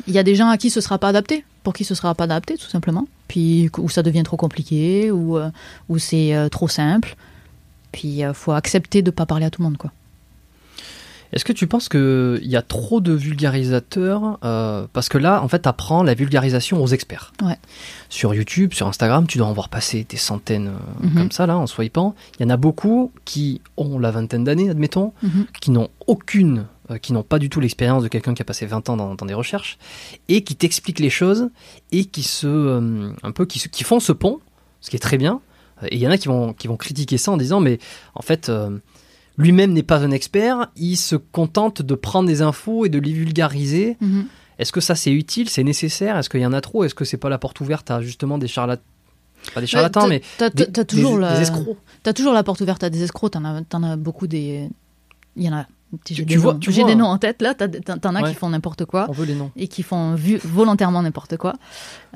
Il 0.08 0.14
y 0.14 0.18
a 0.20 0.24
des 0.24 0.36
gens 0.36 0.48
à 0.50 0.58
qui 0.58 0.70
ce 0.70 0.80
sera 0.82 0.98
pas 0.98 1.10
adapté, 1.10 1.44
pour 1.64 1.74
qui 1.74 1.84
ce 1.84 1.94
sera 1.96 2.16
pas 2.16 2.24
adapté 2.24 2.56
tout 2.58 2.70
simplement. 2.70 3.06
Puis 3.28 3.70
où 3.78 3.90
ça 3.90 4.02
devient 4.04 4.24
trop 4.24 4.38
compliqué, 4.38 5.12
ou 5.12 5.38
où 5.90 5.98
c'est 6.00 6.48
trop 6.52 6.68
simple. 6.68 7.16
Puis 7.92 8.22
il 8.22 8.32
faut 8.34 8.52
accepter 8.54 9.02
de 9.04 9.12
pas 9.12 9.26
parler 9.28 9.46
à 9.46 9.50
tout 9.52 9.62
le 9.62 9.68
monde 9.68 9.78
quoi. 9.78 9.92
Est-ce 11.34 11.46
que 11.46 11.54
tu 11.54 11.68
penses 11.68 11.90
qu'il 11.90 12.40
y 12.44 12.56
a 12.56 12.62
trop 12.62 13.02
de 13.02 13.12
vulgarisateurs 13.12 14.40
euh, 14.44 14.88
Parce 14.94 15.10
que 15.10 15.18
là, 15.18 15.42
en 15.44 15.48
fait, 15.48 15.64
tu 15.64 15.70
apprends 15.70 16.04
la 16.04 16.14
vulgarisation 16.14 16.82
aux 16.82 16.88
experts. 16.88 17.34
Ouais. 17.42 17.58
Sur 18.10 18.34
YouTube, 18.36 18.74
sur 18.74 18.88
Instagram, 18.88 19.26
tu 19.28 19.38
dois 19.40 19.48
en 19.48 19.54
voir 19.54 19.70
passer 19.70 20.06
des 20.08 20.18
centaines 20.18 20.68
euh, 20.68 21.08
Mhm. 21.08 21.14
comme 21.16 21.32
ça, 21.32 21.46
là, 21.48 21.58
en 21.58 21.68
swipant. 21.68 22.16
Il 22.40 22.44
y 22.44 22.46
en 22.46 22.50
a 22.50 22.58
beaucoup 22.58 23.12
qui 23.26 23.62
ont 23.78 24.00
la 24.00 24.12
vingtaine 24.12 24.44
d'années, 24.44 24.70
admettons, 24.70 25.14
Mhm. 25.24 25.46
qui 25.60 25.72
n'ont 25.72 25.90
aucune, 26.08 26.66
euh, 26.92 26.98
qui 26.98 27.14
n'ont 27.14 27.24
pas 27.24 27.40
du 27.40 27.50
tout 27.50 27.60
l'expérience 27.60 28.04
de 28.04 28.08
quelqu'un 28.08 28.34
qui 28.34 28.42
a 28.42 28.46
passé 28.46 28.66
20 28.66 28.88
ans 28.90 28.98
dans, 28.98 29.16
dans 29.16 29.26
des 29.26 29.34
recherches, 29.34 29.78
et 30.30 30.44
qui 30.44 30.56
t'expliquent 30.56 31.00
les 31.00 31.10
choses, 31.10 31.50
et 31.92 32.06
qui 32.06 32.24
se, 32.24 33.14
un 33.24 33.32
peu, 33.32 33.46
qui, 33.46 33.60
qui 33.70 33.84
font 33.84 34.00
ce 34.00 34.12
pont, 34.12 34.40
ce 34.82 34.90
qui 34.90 34.96
est 34.98 35.00
très 35.00 35.18
bien. 35.18 35.42
Et 35.90 35.96
il 35.96 36.02
y 36.02 36.08
en 36.08 36.12
a 36.12 36.18
qui 36.18 36.28
vont, 36.28 36.54
qui 36.54 36.68
vont 36.68 36.78
critiquer 36.78 37.18
ça 37.18 37.32
en 37.32 37.38
disant, 37.38 37.60
mais 37.60 37.80
en 38.16 38.22
fait, 38.22 38.52
lui-même 39.38 39.74
n'est 39.74 39.84
pas 39.84 40.04
un 40.04 40.12
expert, 40.12 40.68
il 40.76 40.96
se 40.96 41.16
contente 41.16 41.82
de 41.82 41.96
prendre 41.96 42.28
des 42.28 42.42
infos 42.42 42.86
et 42.86 42.90
de 42.90 43.00
les 43.00 43.12
vulgariser. 43.14 43.98
Mhm. 44.02 44.26
Est-ce 44.60 44.72
que 44.72 44.82
ça 44.82 44.96
c'est 44.96 45.12
utile, 45.12 45.50
c'est 45.50 45.64
nécessaire? 45.64 46.18
Est-ce 46.18 46.30
qu'il 46.30 46.42
y 46.42 46.46
en 46.46 46.54
a 46.54 46.62
trop? 46.62 46.84
Est-ce 46.84 46.94
que 46.96 47.06
c'est 47.06 47.18
pas 47.18 47.30
la 47.30 47.40
porte 47.40 47.60
ouverte 47.62 47.90
à 47.92 48.02
justement 48.02 48.38
des 48.38 48.48
charlatans 48.48 48.84
Pas 49.56 49.62
des 49.62 49.68
charlatans, 49.68 50.04
Ouais, 50.08 50.22
mais 50.40 50.50
des, 50.52 50.68
t'as 50.72 50.86
toujours 50.86 51.16
des- 51.16 51.22
la- 51.22 51.36
des 51.36 51.42
escrocs. 51.42 51.78
T'as 52.04 52.14
toujours 52.14 52.34
la 52.34 52.44
porte 52.44 52.62
ouverte 52.62 52.84
à 52.84 52.90
des 52.90 53.02
escrocs, 53.04 53.32
t'en 53.32 53.44
as, 53.46 53.62
t'en 53.64 53.82
as 53.84 53.96
beaucoup 53.98 54.28
des. 54.28 54.70
Il 55.36 55.44
y 55.44 55.50
en 55.50 55.54
a. 55.54 55.66
J'ai 56.08 56.16
Tu- 56.16 56.26
des, 56.26 56.38
vois- 56.38 56.54
vois, 56.54 56.60
des 56.86 56.92
hein. 56.94 56.96
noms 56.96 57.06
en 57.08 57.18
tête 57.18 57.42
là, 57.42 57.54
t'en 57.54 58.16
as 58.16 58.22
Ouais. 58.24 58.30
qui 58.30 58.36
font 58.36 58.50
n'importe 58.50 58.86
quoi 58.86 59.06
On 59.10 59.12
veut 59.12 59.26
les 59.26 59.36
noms. 59.36 59.52
et 59.56 59.68
qui 59.68 59.84
font 59.84 60.16
vu- 60.16 60.40
volontairement 60.44 61.02
n'importe 61.04 61.38
quoi. 61.38 61.54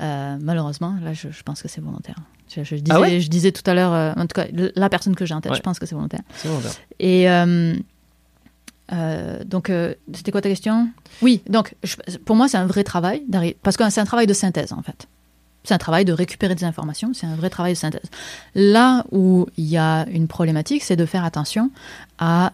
Euh, 0.00 0.36
malheureusement, 0.40 0.94
là 1.02 1.12
je, 1.14 1.28
je 1.30 1.42
pense 1.42 1.62
que 1.62 1.68
c'est 1.68 1.80
volontaire. 1.80 2.16
Je, 2.54 2.64
je 2.64 2.76
disais, 2.76 2.96
Ah 2.96 3.00
ouais 3.00 3.20
je 3.20 3.28
disais 3.28 3.52
tout 3.52 3.68
à 3.70 3.74
l'heure, 3.74 3.92
euh, 3.92 4.12
en 4.16 4.22
tout 4.26 4.34
cas, 4.34 4.46
la 4.74 4.88
personne 4.88 5.14
que 5.14 5.26
j'ai 5.26 5.34
en 5.34 5.40
tête, 5.40 5.52
Ouais. 5.52 5.58
je 5.58 5.62
pense 5.62 5.78
que 5.78 5.86
c'est 5.86 5.94
volontaire. 5.94 6.22
C'est 6.36 6.48
volontaire. 6.48 6.72
Et 6.98 7.28
euh, 7.30 7.74
donc, 9.44 9.70
c'était 10.14 10.32
quoi 10.32 10.40
ta 10.40 10.48
question? 10.48 10.88
Oui, 11.22 11.42
donc 11.48 11.74
pour 12.24 12.36
moi, 12.36 12.48
c'est 12.48 12.56
un 12.56 12.66
vrai 12.66 12.84
travail, 12.84 13.22
parce 13.62 13.76
que 13.76 13.88
c'est 13.90 14.00
un 14.00 14.04
travail 14.06 14.26
de 14.26 14.32
synthèse 14.34 14.72
en 14.72 14.82
fait. 14.82 15.06
C'est 15.64 15.74
un 15.74 15.78
travail 15.78 16.06
de 16.06 16.12
récupérer 16.14 16.54
des 16.54 16.64
informations, 16.64 17.12
c'est 17.12 17.26
un 17.26 17.34
vrai 17.36 17.50
travail 17.50 17.74
de 17.74 17.78
synthèse. 17.78 18.08
Là 18.54 19.04
où 19.12 19.46
il 19.58 19.66
y 19.66 19.76
a 19.76 20.06
une 20.08 20.26
problématique, 20.26 20.82
c'est 20.82 20.96
de 20.96 21.04
faire 21.04 21.24
attention 21.24 21.70
à 22.18 22.52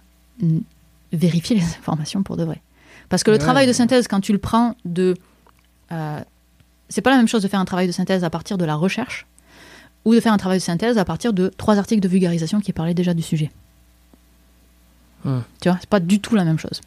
vérifier 1.14 1.56
les 1.56 1.62
informations 1.64 2.22
pour 2.22 2.36
de 2.36 2.44
vrai. 2.44 2.62
Parce 3.08 3.22
que 3.22 3.30
le 3.30 3.36
Ouais. 3.36 3.40
travail 3.42 3.66
de 3.66 3.72
synthèse, 3.72 4.08
quand 4.08 4.20
tu 4.20 4.32
le 4.32 4.38
prends 4.38 4.76
de 4.84 5.14
euh, 5.92 6.20
c'est 6.88 7.02
pas 7.02 7.10
la 7.10 7.16
même 7.16 7.28
chose 7.28 7.42
de 7.42 7.48
faire 7.48 7.60
un 7.60 7.64
travail 7.64 7.86
de 7.86 7.92
synthèse 7.92 8.24
à 8.24 8.30
partir 8.30 8.56
de 8.58 8.64
la 8.64 8.74
recherche 8.74 9.26
ou 10.04 10.14
de 10.14 10.20
faire 10.20 10.32
un 10.32 10.36
travail 10.36 10.58
de 10.58 10.62
synthèse 10.62 10.98
à 10.98 11.04
partir 11.04 11.32
de 11.32 11.48
trois 11.56 11.78
articles 11.78 12.00
de 12.02 12.08
vulgarisation 12.08 12.60
qui 12.60 12.72
parlaient 12.72 12.94
déjà 12.94 13.14
du 13.14 13.22
sujet. 13.22 13.50
Hmm. 15.24 15.40
Tu 15.60 15.68
vois, 15.68 15.78
c'est 15.80 15.88
pas 15.88 16.00
du 16.00 16.20
tout 16.20 16.34
la 16.34 16.44
même 16.44 16.58
chose. 16.58 16.80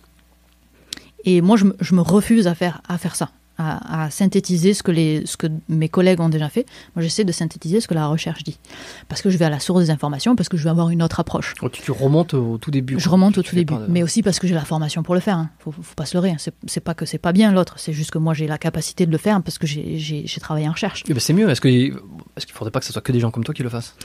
Et 1.25 1.41
moi, 1.41 1.57
je 1.57 1.65
me, 1.65 1.75
je 1.79 1.95
me 1.95 2.01
refuse 2.01 2.47
à 2.47 2.55
faire, 2.55 2.81
à 2.87 2.97
faire 2.97 3.15
ça 3.15 3.29
à, 3.57 4.03
à, 4.03 4.09
synthétiser 4.09 4.73
ce 4.73 4.84
que, 4.84 4.91
les, 4.91 5.25
ce 5.25 5.38
que 5.38 5.47
mes 5.69 5.89
collègues 5.89 6.19
ont 6.19 6.29
déjà 6.29 6.49
fait. 6.49 6.65
Moi, 6.95 7.03
j'essaie 7.03 7.23
de 7.23 7.31
synthétiser 7.31 7.81
ce 7.81 7.88
que 7.88 7.93
la 7.93 8.07
recherche 8.07 8.43
dit. 8.43 8.59
Parce 9.07 9.21
que 9.21 9.29
je 9.29 9.38
vais 9.38 9.45
à 9.45 9.49
la 9.49 9.59
source 9.59 9.81
des 9.81 9.89
informations, 9.89 10.35
parce 10.35 10.49
que 10.49 10.57
je 10.57 10.63
vais 10.63 10.69
avoir 10.69 10.89
une 10.89 11.03
autre 11.03 11.19
approche. 11.19 11.53
Oh, 11.61 11.69
tu, 11.69 11.81
tu, 11.81 11.91
remontes 11.91 12.34
au 12.34 12.57
tout 12.57 12.71
début. 12.71 12.99
Je 12.99 13.09
remonte 13.09 13.38
au 13.38 13.43
tout 13.43 13.55
début. 13.55 13.73
De... 13.73 13.85
Mais 13.89 14.03
aussi 14.03 14.23
parce 14.23 14.39
que 14.39 14.47
j'ai 14.47 14.55
la 14.55 14.65
formation 14.65 15.03
pour 15.03 15.15
le 15.15 15.21
faire. 15.21 15.38
Hein. 15.38 15.49
Faut, 15.59 15.71
faut 15.71 15.95
pas 15.95 16.05
se 16.05 16.15
leurrer. 16.15 16.31
Hein. 16.31 16.51
C'est 16.67 16.79
pas 16.81 16.93
que 16.93 17.05
c'est 17.05 17.17
pas 17.17 17.31
bien 17.31 17.51
l'autre. 17.51 17.75
C'est 17.77 17.93
juste 17.93 18.11
que 18.11 18.17
moi, 18.17 18.34
j'ai 18.34 18.47
la 18.47 18.57
capacité 18.57 19.05
de 19.05 19.11
le 19.11 19.17
faire 19.17 19.41
parce 19.41 19.57
que 19.57 19.67
j'ai 19.67 20.25
travaillé 20.39 20.67
en 20.67 20.71
recherche. 20.71 21.03
Eh 21.07 21.13
ben 21.13 21.19
c'est 21.19 21.34
mieux. 21.34 21.49
Est-ce 21.49 21.61
qu'il 21.61 21.75
est 21.75 21.89
qu 21.91 22.53
faudrait 22.53 22.71
pas 22.71 22.79
que 22.79 22.85
ce 22.85 22.93
soit 22.93 23.01
que 23.01 23.11
des 23.11 23.19
gens 23.19 23.31
comme 23.31 23.43
toi 23.43 23.53
qui 23.53 23.63
le 23.63 23.69
fassent? 23.69 23.95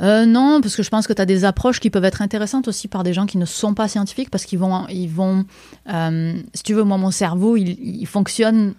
Euh, 0.00 0.26
Non, 0.26 0.60
parce 0.60 0.76
que 0.76 0.82
je 0.82 0.90
pense 0.90 1.06
que 1.06 1.12
tu 1.12 1.22
as 1.22 1.26
des 1.26 1.44
approches 1.44 1.80
qui 1.80 1.90
peuvent 1.90 2.04
être 2.04 2.22
intéressantes 2.22 2.68
aussi 2.68 2.88
par 2.88 3.02
des 3.02 3.12
gens 3.12 3.26
qui 3.26 3.38
ne 3.38 3.44
sont 3.44 3.74
pas 3.74 3.88
scientifiques 3.88 4.30
parce 4.30 4.44
qu'ils 4.44 4.58
vont. 4.58 4.86
Ils 4.88 5.08
vont 5.08 5.44
euh, 5.88 6.34
si 6.54 6.62
tu 6.62 6.74
veux, 6.74 6.84
moi, 6.84 6.98
mon 6.98 7.10
cerveau, 7.10 7.56
il, 7.56 7.76
il 7.80 8.06
fonctionne. 8.06 8.74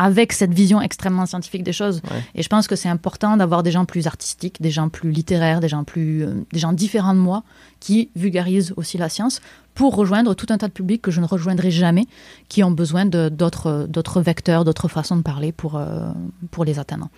Avec 0.00 0.32
cette 0.32 0.54
vision 0.54 0.80
extrêmement 0.80 1.26
scientifique 1.26 1.64
des 1.64 1.72
choses. 1.72 2.00
Ouais. 2.04 2.22
Et 2.36 2.44
je 2.44 2.48
pense 2.48 2.68
que 2.68 2.76
c'est 2.76 2.88
important 2.88 3.36
d'avoir 3.36 3.64
des 3.64 3.72
gens 3.72 3.84
plus 3.84 4.06
artistiques, 4.06 4.62
des 4.62 4.70
gens 4.70 4.88
plus 4.88 5.10
littéraires, 5.10 5.58
des 5.58 5.66
gens 5.66 5.82
plus, 5.82 6.22
euh, 6.22 6.34
des 6.52 6.60
gens 6.60 6.72
différents 6.72 7.14
de 7.14 7.18
moi 7.18 7.42
qui 7.80 8.08
vulgarisent 8.14 8.72
aussi 8.76 8.96
la 8.96 9.08
science 9.08 9.40
pour 9.74 9.96
rejoindre 9.96 10.34
tout 10.34 10.46
un 10.50 10.58
tas 10.58 10.68
de 10.68 10.72
publics 10.72 11.02
que 11.02 11.10
je 11.10 11.20
ne 11.20 11.26
rejoindrai 11.26 11.72
jamais, 11.72 12.06
qui 12.48 12.62
ont 12.62 12.70
besoin 12.70 13.06
d'autres 13.06 13.86
d'autres 13.88 14.20
vecteurs, 14.20 14.64
d'autres 14.64 14.86
façons 14.86 15.16
de 15.16 15.22
parler 15.22 15.50
pour 15.50 15.76
euh, 15.76 16.10
pour 16.52 16.64
les 16.64 16.78
atteindre. 16.78 17.08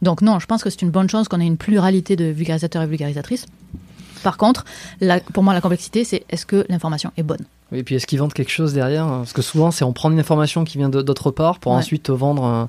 Donc 0.00 0.22
non, 0.22 0.38
je 0.38 0.46
pense 0.46 0.62
que 0.62 0.70
c'est 0.70 0.82
une 0.82 0.90
bonne 0.90 1.10
chose 1.10 1.26
qu'on 1.26 1.40
ait 1.40 1.46
une 1.46 1.56
pluralité 1.56 2.14
de 2.14 2.26
vulgarisateurs 2.26 2.82
et 2.82 2.86
vulgarisatrices. 2.86 3.46
Par 4.22 4.36
contre, 4.36 4.64
la, 5.00 5.20
pour 5.20 5.42
moi, 5.42 5.54
la 5.54 5.60
complexité, 5.60 6.04
c'est 6.04 6.24
est-ce 6.28 6.46
que 6.46 6.66
l'information 6.68 7.12
est 7.16 7.22
bonne? 7.22 7.44
Et 7.72 7.82
puis 7.82 7.94
est-ce 7.96 8.06
qu'ils 8.06 8.18
vendent 8.18 8.32
quelque 8.32 8.50
chose 8.50 8.72
derrière? 8.74 9.06
Parce 9.06 9.32
que 9.32 9.42
souvent, 9.42 9.70
c'est 9.70 9.84
on 9.84 9.92
prend 9.92 10.10
une 10.10 10.18
information 10.20 10.64
qui 10.64 10.78
vient 10.78 10.88
d'autre 10.88 11.30
part 11.30 11.58
pour 11.58 11.72
ouais. 11.72 11.78
ensuite 11.78 12.04
te 12.04 12.12
vendre 12.12 12.44
un 12.44 12.68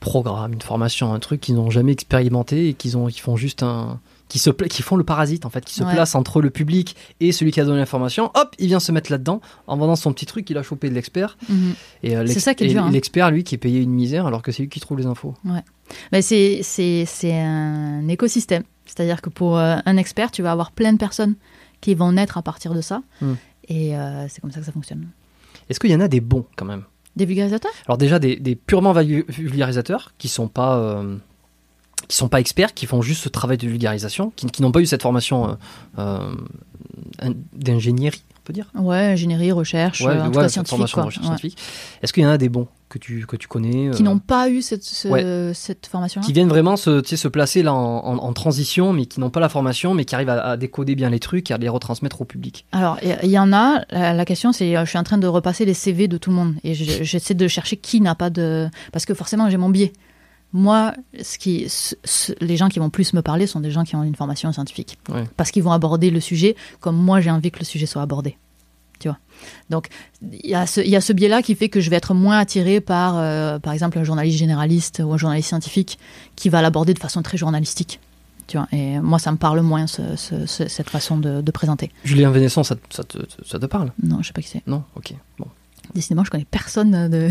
programme, 0.00 0.52
une 0.52 0.62
formation, 0.62 1.14
un 1.14 1.18
truc 1.18 1.40
qu'ils 1.40 1.54
n'ont 1.54 1.70
jamais 1.70 1.92
expérimenté 1.92 2.68
et 2.68 2.74
qu'ils 2.74 2.96
ont, 2.98 3.08
ils 3.08 3.18
font 3.18 3.36
juste 3.36 3.62
un, 3.62 3.98
qui 4.28 4.38
se, 4.38 4.50
qui 4.50 4.82
font 4.82 4.96
le 4.96 5.04
parasite 5.04 5.46
en 5.46 5.50
fait, 5.50 5.64
qui 5.64 5.72
se 5.74 5.82
Ouais. 5.82 5.94
place 5.94 6.14
entre 6.14 6.42
le 6.42 6.50
public 6.50 6.94
et 7.20 7.32
celui 7.32 7.52
qui 7.52 7.60
a 7.60 7.64
donné 7.64 7.78
l'information. 7.78 8.30
Hop, 8.34 8.54
il 8.58 8.66
vient 8.66 8.80
se 8.80 8.92
mettre 8.92 9.10
là-dedans 9.10 9.40
en 9.66 9.76
vendant 9.78 9.96
son 9.96 10.12
petit 10.12 10.26
truc 10.26 10.44
qu'il 10.44 10.58
a 10.58 10.62
chopé 10.62 10.90
de 10.90 10.94
l'expert. 10.94 11.38
Mhm. 11.48 11.74
Et 12.02 12.16
euh, 12.16 12.20
C'est 12.26 12.34
l'ex- 12.34 12.44
ça 12.44 12.54
qui 12.54 12.64
est 12.64 12.66
et 12.66 12.70
dur, 12.70 12.82
hein. 12.84 12.90
l'expert, 12.90 13.30
lui, 13.30 13.44
qui 13.44 13.54
est 13.54 13.58
payé 13.58 13.80
une 13.80 13.92
misère 13.92 14.26
alors 14.26 14.42
que 14.42 14.52
c'est 14.52 14.62
lui 14.64 14.68
qui 14.68 14.80
trouve 14.80 14.98
les 14.98 15.06
infos. 15.06 15.34
C'est 16.20 16.60
c'est- 16.62 17.04
c'est 17.06 17.38
un 17.40 18.06
écosystème. 18.08 18.64
C'est-à-dire 18.84 19.22
que 19.22 19.30
pour 19.30 19.56
euh, 19.58 19.76
un 19.86 19.96
expert, 19.96 20.30
tu 20.30 20.42
vas 20.42 20.52
avoir 20.52 20.70
plein 20.72 20.92
de 20.92 20.98
personnes 20.98 21.34
qui 21.80 21.94
vont 21.94 22.12
naître 22.12 22.36
à 22.36 22.42
partir 22.42 22.74
de 22.74 22.82
ça. 22.82 23.02
Mm. 23.22 23.32
Et 23.68 23.96
euh, 23.96 24.26
c'est 24.28 24.40
comme 24.40 24.50
ça 24.50 24.60
que 24.60 24.66
ça 24.66 24.72
fonctionne. 24.72 25.08
Est-ce 25.68 25.80
qu'il 25.80 25.90
y 25.90 25.94
en 25.94 26.00
a 26.00 26.08
des 26.08 26.20
bons 26.20 26.44
quand 26.56 26.64
même? 26.66 26.84
Des 27.16 27.24
vulgarisateurs? 27.26 27.70
Alors 27.86 27.96
déjà 27.98 28.18
des, 28.18 28.36
des 28.36 28.54
purement 28.56 28.92
vulgarisateurs 28.92 30.12
qui 30.18 30.28
sont 30.28 30.48
pas 30.48 30.78
euh, 30.78 31.16
qui 32.08 32.16
sont 32.16 32.28
pas 32.28 32.40
experts, 32.40 32.74
qui 32.74 32.86
font 32.86 33.00
juste 33.02 33.22
ce 33.22 33.28
travail 33.28 33.56
de 33.56 33.66
vulgarisation, 33.66 34.30
qui, 34.36 34.46
qui 34.46 34.60
n'ont 34.62 34.72
pas 34.72 34.80
eu 34.80 34.86
cette 34.86 35.02
formation 35.02 35.48
euh, 35.48 35.54
euh, 35.98 36.34
in- 37.20 37.34
d'ingénierie, 37.54 38.22
peut 38.44 38.52
dire. 38.52 38.70
Ouais, 38.74 38.96
ingénierie, 38.96 39.50
recherche, 39.52 40.02
euh, 40.02 40.20
en 40.20 40.26
tout 40.26 40.32
cas 40.38 40.42
cette 40.48 40.66
scientifique. 40.66 40.70
formation 40.70 40.96
de 40.98 41.02
quoi. 41.02 41.04
recherche 41.06 41.24
Ouais. 41.24 41.36
scientifique. 41.38 41.58
Est-ce 42.02 42.12
qu'il 42.12 42.22
y 42.22 42.26
en 42.26 42.30
a 42.30 42.38
des 42.38 42.48
bons 42.48 42.68
que 42.90 42.98
tu 42.98 43.24
que 43.26 43.36
tu 43.36 43.48
connais 43.48 43.90
Qui 43.90 44.02
euh, 44.02 44.04
n'ont 44.04 44.18
pas 44.18 44.48
eu 44.50 44.62
cette, 44.62 44.84
ce- 44.84 45.08
Ouais. 45.08 45.52
cette 45.54 45.86
formation-là 45.86 46.24
qui 46.26 46.32
viennent 46.32 46.48
vraiment 46.48 46.76
se, 46.76 47.02
se 47.02 47.28
placer 47.28 47.62
là 47.62 47.72
en, 47.74 47.78
en- 48.06 48.18
en 48.18 48.32
transition, 48.32 48.92
mais 48.92 49.06
qui 49.06 49.18
n'ont 49.20 49.30
pas 49.30 49.40
la 49.40 49.48
formation, 49.48 49.94
mais 49.94 50.04
qui 50.04 50.14
arrivent 50.14 50.28
à, 50.28 50.40
à 50.50 50.56
décoder 50.56 50.94
bien 50.94 51.10
les 51.10 51.18
trucs 51.20 51.50
et 51.50 51.54
à 51.54 51.58
les 51.58 51.68
retransmettre 51.68 52.20
au 52.20 52.24
public. 52.24 52.66
Alors, 52.72 52.98
il 53.02 53.30
y- 53.30 53.38
en 53.38 53.52
a. 53.52 53.80
La, 53.90 54.12
la 54.12 54.24
question, 54.24 54.52
c'est, 54.52 54.76
euh, 54.76 54.84
je 54.84 54.90
suis 54.90 54.98
en 54.98 55.02
train 55.04 55.18
de 55.18 55.26
repasser 55.26 55.64
les 55.64 55.74
CV 55.74 56.06
de 56.06 56.18
tout 56.18 56.30
le 56.30 56.36
monde 56.36 56.54
et 56.62 56.74
je- 56.74 57.02
j'essaie 57.02 57.34
de 57.34 57.48
chercher 57.48 57.76
qui 57.78 58.00
n'a 58.00 58.14
pas 58.14 58.30
de, 58.30 58.68
parce 58.92 59.06
que 59.06 59.14
forcément, 59.14 59.48
j'ai 59.50 59.56
mon 59.56 59.70
biais. 59.70 59.92
Moi, 60.56 60.94
ce 61.20 61.36
qui, 61.36 61.68
ce- 61.68 61.96
ce- 62.04 62.32
les 62.40 62.56
gens 62.56 62.68
qui 62.68 62.78
vont 62.78 62.88
plus 62.88 63.12
me 63.12 63.20
parler 63.22 63.46
sont 63.46 63.60
des 63.60 63.70
gens 63.72 63.82
qui 63.84 63.96
ont 63.96 64.04
une 64.04 64.14
formation 64.14 64.50
scientifique, 64.52 64.96
Ouais. 65.10 65.24
parce 65.36 65.50
qu'ils 65.50 65.64
vont 65.64 65.72
aborder 65.72 66.10
le 66.10 66.20
sujet 66.20 66.54
comme 66.80 66.96
moi 66.96 67.20
j'ai 67.20 67.30
envie 67.30 67.50
que 67.50 67.58
le 67.58 67.64
sujet 67.64 67.86
soit 67.86 68.00
abordé. 68.02 68.38
Tu 69.00 69.08
vois. 69.08 69.18
Donc, 69.68 69.88
il 70.22 70.48
y 70.48 70.54
a 70.54 70.64
ce, 70.66 71.12
biais-là 71.12 71.42
qui 71.42 71.56
fait 71.56 71.68
que 71.68 71.80
je 71.80 71.90
vais 71.90 71.96
être 71.96 72.14
moins 72.14 72.38
attiré 72.38 72.80
par, 72.80 73.18
euh, 73.18 73.58
par 73.58 73.72
exemple, 73.72 73.98
un 73.98 74.04
journaliste 74.04 74.38
généraliste 74.38 75.02
ou 75.04 75.12
un 75.12 75.18
journaliste 75.18 75.48
scientifique 75.48 75.98
qui 76.36 76.48
va 76.48 76.62
l'aborder 76.62 76.94
de 76.94 77.00
façon 77.00 77.20
très 77.20 77.36
journalistique. 77.36 77.98
Tu 78.46 78.56
vois. 78.56 78.68
Et 78.72 79.00
moi, 79.00 79.18
ça 79.18 79.32
me 79.32 79.36
parle 79.36 79.60
moins 79.62 79.86
ce- 79.88 80.14
ce- 80.16 80.46
ce- 80.46 80.68
cette 80.68 80.88
façon 80.90 81.18
de, 81.18 81.40
de 81.40 81.50
présenter. 81.50 81.90
Julien 82.04 82.30
Vénesson, 82.30 82.62
ça, 82.62 82.76
te- 82.76 82.94
ça, 82.94 83.02
te, 83.02 83.18
ça 83.44 83.58
te 83.58 83.66
parle? 83.66 83.90
Non, 84.02 84.22
je 84.22 84.28
sais 84.28 84.32
pas 84.32 84.42
qui 84.42 84.48
c'est. 84.48 84.62
Non? 84.68 84.84
Ok. 84.94 85.12
Bon. 85.38 85.46
Décidément, 85.94 86.24
je 86.24 86.30
connais 86.30 86.46
personne 86.50 87.08
de 87.10 87.28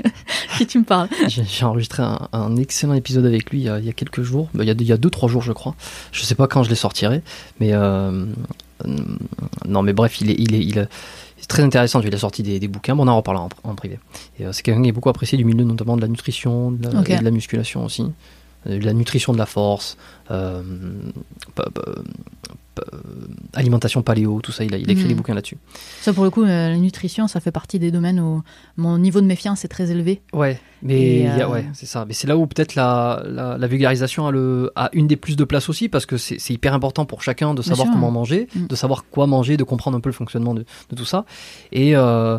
qui 0.58 0.66
tu 0.66 0.78
me 0.78 0.84
parles. 0.84 1.08
J'ai 1.28 1.64
enregistré 1.64 2.02
un, 2.02 2.28
un 2.32 2.56
excellent 2.56 2.94
épisode 2.94 3.26
avec 3.26 3.50
lui 3.50 3.60
il 3.60 3.64
y 3.64 3.68
a, 3.68 3.78
il 3.78 3.84
y 3.84 3.88
a 3.88 3.92
quelques 3.92 4.22
jours, 4.22 4.48
Bah, 4.54 4.64
il 4.64 4.66
y 4.68 4.70
a, 4.70 4.74
il 4.78 4.82
y 4.86 4.92
a 4.92 4.96
deux 4.96 5.10
trois 5.10 5.28
jours 5.28 5.42
je 5.42 5.52
crois. 5.52 5.74
Je 6.12 6.22
sais 6.24 6.34
pas 6.34 6.46
quand 6.48 6.62
je 6.62 6.70
les 6.70 6.76
sortirai, 6.76 7.22
mais 7.60 7.72
euh, 7.72 8.24
euh, 8.84 8.96
non 9.68 9.82
mais 9.82 9.92
bref 9.92 10.20
il 10.20 10.30
est 10.30 10.36
il 10.38 10.54
est 10.54 10.60
il 10.64 10.78
est, 10.78 10.88
c'est 11.38 11.46
très 11.48 11.62
intéressant. 11.62 12.00
Il 12.00 12.14
a 12.14 12.18
sorti 12.18 12.42
des, 12.42 12.58
des 12.60 12.68
bouquins, 12.68 12.94
bon, 12.96 13.04
on 13.04 13.08
en 13.08 13.16
reparlera 13.16 13.44
en, 13.64 13.70
en 13.70 13.74
privé. 13.74 13.98
Euh, 14.40 14.52
c'est 14.52 14.62
quelqu'un 14.62 14.82
qui 14.82 14.88
est 14.88 14.92
beaucoup 14.92 15.08
apprécié 15.08 15.38
du 15.38 15.44
milieu 15.44 15.64
notamment 15.64 15.96
de 15.96 16.02
la 16.02 16.08
nutrition, 16.08 16.70
de 16.72 16.88
la, 16.90 17.00
Ok. 17.00 17.10
et 17.10 17.18
de 17.18 17.24
la 17.24 17.30
musculation 17.30 17.84
aussi, 17.84 18.04
Euh, 18.66 18.78
de 18.78 18.84
la 18.84 18.92
nutrition 18.92 19.32
de 19.32 19.38
la 19.38 19.46
force, 19.46 19.96
euh, 20.30 20.62
alimentation 23.54 24.02
paléo, 24.02 24.40
tout 24.42 24.52
ça. 24.52 24.64
Il 24.64 24.74
a, 24.74 24.78
il 24.78 24.88
a 24.88 24.92
écrit 24.92 25.04
Mhm. 25.04 25.08
des 25.08 25.14
bouquins 25.14 25.34
là-dessus. 25.34 25.56
Ça, 26.00 26.12
pour 26.12 26.24
le 26.24 26.30
coup, 26.30 26.42
euh, 26.42 26.46
la 26.70 26.76
nutrition, 26.76 27.28
ça 27.28 27.40
fait 27.40 27.50
partie 27.52 27.78
des 27.78 27.90
domaines 27.90 28.20
où 28.20 28.42
mon 28.76 28.98
niveau 28.98 29.20
de 29.20 29.26
méfiance 29.26 29.64
est 29.64 29.68
très 29.68 29.90
élevé. 29.90 30.22
Ouais, 30.32 30.60
mais 30.82 31.28
euh, 31.28 31.48
ouais, 31.48 31.66
c'est 31.74 31.86
ça. 31.86 32.04
Mais 32.06 32.14
c'est 32.14 32.26
là 32.26 32.36
où 32.36 32.46
peut-être 32.46 32.74
la, 32.74 33.22
la, 33.26 33.58
la 33.58 33.66
vulgarisation 33.66 34.26
a, 34.26 34.30
le, 34.30 34.70
a 34.76 34.90
une 34.92 35.06
des 35.06 35.16
plus 35.16 35.36
de 35.36 35.44
place 35.44 35.68
aussi, 35.68 35.88
parce 35.88 36.06
que 36.06 36.16
c'est 36.16 36.38
hyper 36.50 36.74
important 36.74 37.04
pour 37.04 37.22
chacun 37.22 37.54
de 37.54 37.62
savoir 37.62 37.88
comment 37.92 38.10
manger, 38.10 38.48
Mm. 38.54 38.66
de 38.66 38.74
savoir 38.74 39.04
quoi 39.10 39.26
manger, 39.26 39.56
de 39.56 39.64
comprendre 39.64 39.96
un 39.96 40.00
peu 40.00 40.08
le 40.08 40.14
fonctionnement 40.14 40.54
de, 40.54 40.64
de 40.90 40.96
tout 40.96 41.04
ça. 41.04 41.24
Et, 41.72 41.94
euh, 41.96 42.38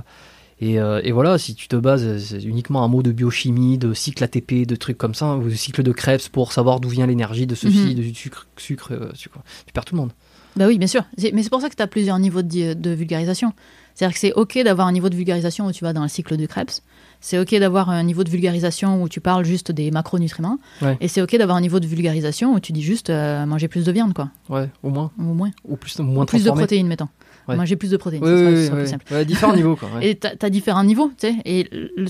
et, 0.59 0.79
euh, 0.79 1.01
et 1.03 1.11
voilà, 1.11 1.37
si 1.37 1.55
tu 1.55 1.67
te 1.67 1.75
bases 1.75 2.05
euh, 2.33 2.39
uniquement 2.43 2.83
un 2.83 2.87
mot 2.87 3.01
de 3.01 3.11
biochimie, 3.11 3.77
de 3.77 3.93
cycle 3.93 4.23
ATP, 4.23 4.65
de 4.67 4.75
trucs 4.75 4.97
comme 4.97 5.15
ça, 5.15 5.35
ou 5.35 5.43
de 5.49 5.55
cycle 5.55 5.81
de 5.83 5.91
Krebs 5.91 6.29
pour 6.31 6.51
savoir 6.53 6.79
d'où 6.79 6.89
vient 6.89 7.07
l'énergie 7.07 7.47
de 7.47 7.55
ceci, 7.55 7.95
Mhm. 7.95 7.95
de 7.95 8.13
sucre, 8.13 8.47
sucre, 8.57 8.91
euh, 8.93 9.09
sucre, 9.13 9.39
tu 9.65 9.73
perds 9.73 9.85
tout 9.85 9.95
le 9.95 10.01
monde. 10.01 10.11
Bah 10.55 10.67
oui, 10.67 10.77
bien 10.77 10.87
sûr. 10.87 11.03
Mais 11.33 11.43
c'est 11.43 11.49
pour 11.49 11.61
ça 11.61 11.69
que 11.69 11.75
tu 11.75 11.81
as 11.81 11.87
plusieurs 11.87 12.19
niveaux 12.19 12.41
de, 12.41 12.89
vulgarisation. 12.89 13.53
C'est-à-dire 13.95 14.13
que 14.13 14.19
c'est 14.19 14.33
OK 14.33 14.57
d'avoir 14.63 14.87
un 14.87 14.93
niveau 14.93 15.09
de 15.09 15.15
vulgarisation 15.15 15.65
où 15.67 15.71
tu 15.71 15.83
vas 15.83 15.93
dans 15.93 16.01
le 16.01 16.07
cycle 16.07 16.37
de 16.37 16.45
Krebs. 16.45 16.81
C'est 17.19 17.37
OK 17.37 17.53
d'avoir 17.55 17.89
un 17.89 18.03
niveau 18.03 18.23
de 18.23 18.29
vulgarisation 18.29 19.01
où 19.03 19.09
tu 19.09 19.19
parles 19.21 19.45
juste 19.45 19.71
des 19.71 19.91
macronutriments. 19.91 20.57
Ouais. 20.81 20.97
Et 21.01 21.07
c'est 21.07 21.21
OK 21.21 21.35
d'avoir 21.37 21.57
un 21.57 21.61
niveau 21.61 21.79
de 21.79 21.85
vulgarisation 21.87 22.53
où 22.53 22.59
tu 22.59 22.71
dis 22.71 22.81
juste 22.81 23.09
euh, 23.09 23.45
manger 23.45 23.67
plus 23.67 23.85
de 23.85 23.91
viande, 23.91 24.13
quoi. 24.13 24.29
Ouais, 24.49 24.69
au 24.81 24.89
moins. 24.89 25.11
Ou 25.19 25.23
moins. 25.23 25.51
Ou 25.67 25.75
plus, 25.75 25.99
moins 25.99 26.25
plus 26.25 26.43
de 26.43 26.49
protéines, 26.51 26.87
mettons. 26.87 27.09
Ouais. 27.47 27.55
Manger 27.55 27.75
plus 27.75 27.91
de 27.91 27.97
protéines. 27.97 28.23
Oui, 28.23 28.31
oui, 28.31 28.69
plus 28.69 28.87
simple. 28.87 29.05
Ouais, 29.11 29.25
différents 29.25 29.55
niveaux, 29.55 29.75
quoi. 29.75 29.89
Et 30.01 30.15
t'as 30.15 30.31
as 30.41 30.49
différents 30.49 30.83
niveaux, 30.83 31.11
tu 31.17 31.27
sais. 31.27 31.35
Et 31.45 31.67
le- 31.71 32.05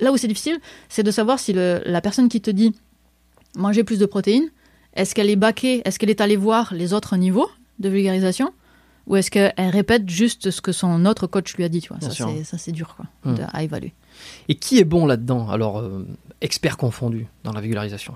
là 0.00 0.12
où 0.12 0.16
c'est 0.16 0.28
difficile, 0.28 0.58
c'est 0.88 1.02
de 1.02 1.10
savoir 1.10 1.38
si 1.38 1.52
le- 1.52 1.80
la 1.86 2.00
personne 2.00 2.28
qui 2.28 2.40
te 2.40 2.50
dit 2.50 2.74
manger 3.56 3.84
plus 3.84 3.98
de 3.98 4.06
protéines, 4.06 4.48
est-ce 4.94 5.14
qu'elle 5.14 5.30
est 5.30 5.36
baquée, 5.36 5.82
est-ce 5.84 5.98
qu'elle 5.98 6.10
est 6.10 6.20
allée 6.20 6.36
voir 6.36 6.74
les 6.74 6.92
autres 6.94 7.16
niveaux 7.16 7.48
de 7.82 7.88
vulgarisation 7.90 8.52
ou 9.06 9.16
est-ce 9.16 9.30
qu'elle 9.30 9.52
répète 9.70 10.08
juste 10.08 10.50
ce 10.50 10.60
que 10.60 10.70
son 10.72 11.04
autre 11.06 11.26
coach 11.26 11.54
lui 11.56 11.64
a 11.64 11.68
dit, 11.68 11.80
tu 11.80 11.88
vois? 11.92 12.00
Ça, 12.00 12.10
c'est- 12.58 12.72
dur, 12.72 12.94
quoi, 12.96 13.06
Hmm. 13.24 13.34
de- 13.36 13.42
à 13.52 13.62
évaluer. 13.64 13.92
Et 14.48 14.54
qui 14.54 14.78
est 14.78 14.84
bon 14.84 15.06
là-dedans 15.06 15.48
Alors, 15.50 15.78
euh, 15.78 16.06
expert 16.40 16.76
confondu 16.76 17.26
dans 17.44 17.52
la 17.52 17.60
vulgarisation? 17.60 18.14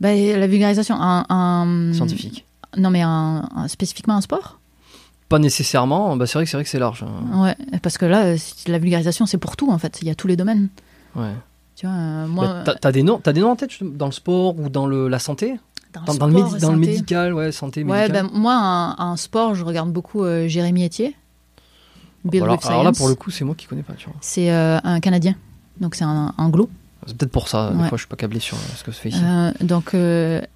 Ben, 0.00 0.38
la 0.38 0.46
vulgarisation, 0.46 0.96
un, 1.00 1.24
un- 1.30 1.92
scientifique. 1.94 2.44
Non, 2.76 2.90
mais 2.90 3.00
un, 3.02 3.48
un- 3.54 3.68
spécifiquement 3.68 4.14
un 4.16 4.20
sport? 4.20 4.60
Pas 5.30 5.38
nécessairement, 5.38 6.16
bah 6.16 6.26
c'est 6.26 6.34
vrai 6.38 6.44
que 6.44 6.50
c'est 6.50 6.56
vrai 6.56 6.64
que 6.64 6.70
c'est 6.70 6.78
large. 6.78 7.02
hein. 7.04 7.42
Ouais, 7.42 7.56
parce 7.82 7.98
que 7.98 8.06
là, 8.06 8.34
la 8.66 8.78
vulgarisation, 8.78 9.26
c'est 9.26 9.36
pour 9.38 9.56
tout, 9.56 9.70
en 9.70 9.78
fait. 9.78 9.98
Il 10.02 10.08
y 10.08 10.10
a 10.10 10.14
tous 10.14 10.26
les 10.26 10.36
domaines. 10.36 10.68
Ouais. 11.16 11.32
Tu 11.76 11.86
vois, 11.86 11.94
euh, 11.94 12.26
moi, 12.26 12.46
Bah, 12.46 12.62
t'as, 12.64 12.74
t'as 12.74 12.92
des 12.92 13.02
noms, 13.02 13.20
des 13.24 13.40
noms 13.40 13.50
en 13.50 13.56
tête 13.56 13.70
dans 13.82 14.06
le 14.06 14.12
sport 14.12 14.58
ou 14.58 14.68
dans 14.68 14.86
le, 14.86 15.08
la 15.08 15.18
santé? 15.18 15.58
Dans, 15.94 16.26
le, 16.26 16.32
médi- 16.34 16.60
dans 16.60 16.72
le 16.72 16.78
médical, 16.78 17.34
ouais, 17.34 17.50
santé 17.52 17.82
Ouais, 17.82 18.02
médicale. 18.08 18.26
ben, 18.26 18.30
moi, 18.38 18.54
un, 18.54 18.96
un 19.12 19.16
sport, 19.16 19.54
je 19.54 19.64
regarde 19.64 19.90
beaucoup 19.92 20.22
euh, 20.24 20.46
Jérémy 20.48 20.84
Etier. 20.84 21.14
Build 22.24 22.40
Voilà. 22.44 22.54
with 22.54 22.66
alors 22.66 22.82
là, 22.82 22.92
pour 22.92 23.08
le 23.08 23.14
coup, 23.14 23.30
c'est 23.30 23.44
moi 23.44 23.54
qui 23.54 23.66
connais 23.66 23.82
pas. 23.82 23.94
C'est 24.20 24.50
euh, 24.50 24.78
un 24.82 25.00
Canadien. 25.00 25.34
Donc, 25.80 25.94
c'est 25.94 26.04
un 26.04 26.34
anglo. 26.36 26.68
C'est 27.06 27.16
peut-être 27.16 27.30
pour 27.32 27.48
ça, 27.48 27.70
des 27.70 27.76
Ouais. 27.82 27.88
fois, 27.88 27.96
je 27.96 28.02
suis 28.02 28.08
pas 28.08 28.16
câblé 28.16 28.40
sur 28.40 28.56
euh, 28.56 28.60
ce 28.76 28.82
que 28.84 28.90
se 28.92 29.00
fait 29.00 29.08
ici. 29.10 29.20
Euh, 29.22 29.52
donc, 29.60 29.94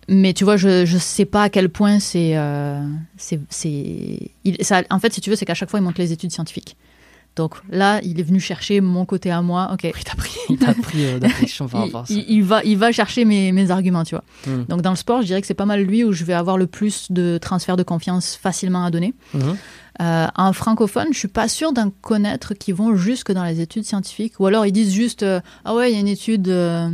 mais 0.09 0.33
tu 0.35 0.45
vois, 0.45 0.57
je 0.57 0.85
je 0.85 0.99
sais 0.99 1.25
pas 1.25 1.45
à 1.45 1.49
quel 1.49 1.69
point 1.71 1.99
c'est. 2.01 2.37
c'est, 3.17 3.41
en 4.91 4.99
fait, 4.99 5.13
si 5.13 5.21
tu 5.21 5.31
veux, 5.31 5.37
c'est 5.37 5.45
qu'à 5.47 5.55
chaque 5.55 5.71
fois, 5.71 5.79
il 5.81 5.83
montre 5.83 6.01
les 6.01 6.13
études 6.13 6.33
scientifiques. 6.33 6.77
Donc 7.35 7.55
là, 7.71 8.01
il 8.03 8.21
est 8.21 8.23
venu 8.23 8.41
chercher 8.41 8.81
mon 8.83 9.07
côté 9.07 9.31
à 9.31 9.41
moi. 9.41 9.71
Ok. 9.73 9.85
Il 9.85 10.05
t'a 10.05 10.15
pris, 10.15 10.37
il 10.51 10.59
t'a 10.59 10.75
pris 10.75 11.05
euh, 11.07 11.19
d'affection 11.19 11.67
par 11.67 11.81
Il, 11.83 11.85
rapport 11.87 12.03
à 12.03 12.07
ça. 12.07 12.13
il- 12.15 12.25
il 12.29 12.43
va, 12.45 12.63
il 12.65 12.77
va 12.77 12.93
chercher 12.93 13.25
mes, 13.25 13.53
mes 13.53 13.71
arguments, 13.71 14.05
tu 14.05 14.15
vois. 14.15 14.25
Hmm. 14.47 14.65
Donc 14.69 14.83
dans 14.83 14.91
le 14.91 14.97
sport, 14.97 15.23
je 15.23 15.27
dirais 15.29 15.41
que 15.41 15.47
c'est 15.47 15.55
pas 15.55 15.65
mal 15.65 15.81
lui 15.83 16.05
où 16.05 16.13
je 16.13 16.25
vais 16.25 16.35
avoir 16.35 16.59
le 16.59 16.67
plus 16.67 17.11
de 17.11 17.39
transfert 17.39 17.77
de 17.79 17.83
confiance 17.83 18.37
facilement 18.37 18.85
à 18.85 18.91
donner. 18.91 19.15
Euh, 20.01 20.27
en 20.37 20.53
francophone, 20.53 21.09
je 21.13 21.19
suis 21.19 21.29
pas 21.29 21.49
sûre 21.49 21.73
d'en 21.73 21.91
connaître 22.03 22.55
qui 22.55 22.73
vont 22.73 22.97
jusque 22.97 23.31
dans 23.33 23.45
les 23.45 23.61
études 23.61 23.85
scientifiques, 23.85 24.39
ou 24.41 24.47
alors 24.47 24.67
ils 24.67 24.73
disent 24.73 24.93
juste 24.93 25.23
euh, 25.23 25.41
ah 25.65 25.75
ouais, 25.75 25.91
il 25.91 25.95
y 25.95 25.97
a 25.97 26.01
une 26.01 26.09
étude 26.09 26.49
euh, 26.49 26.89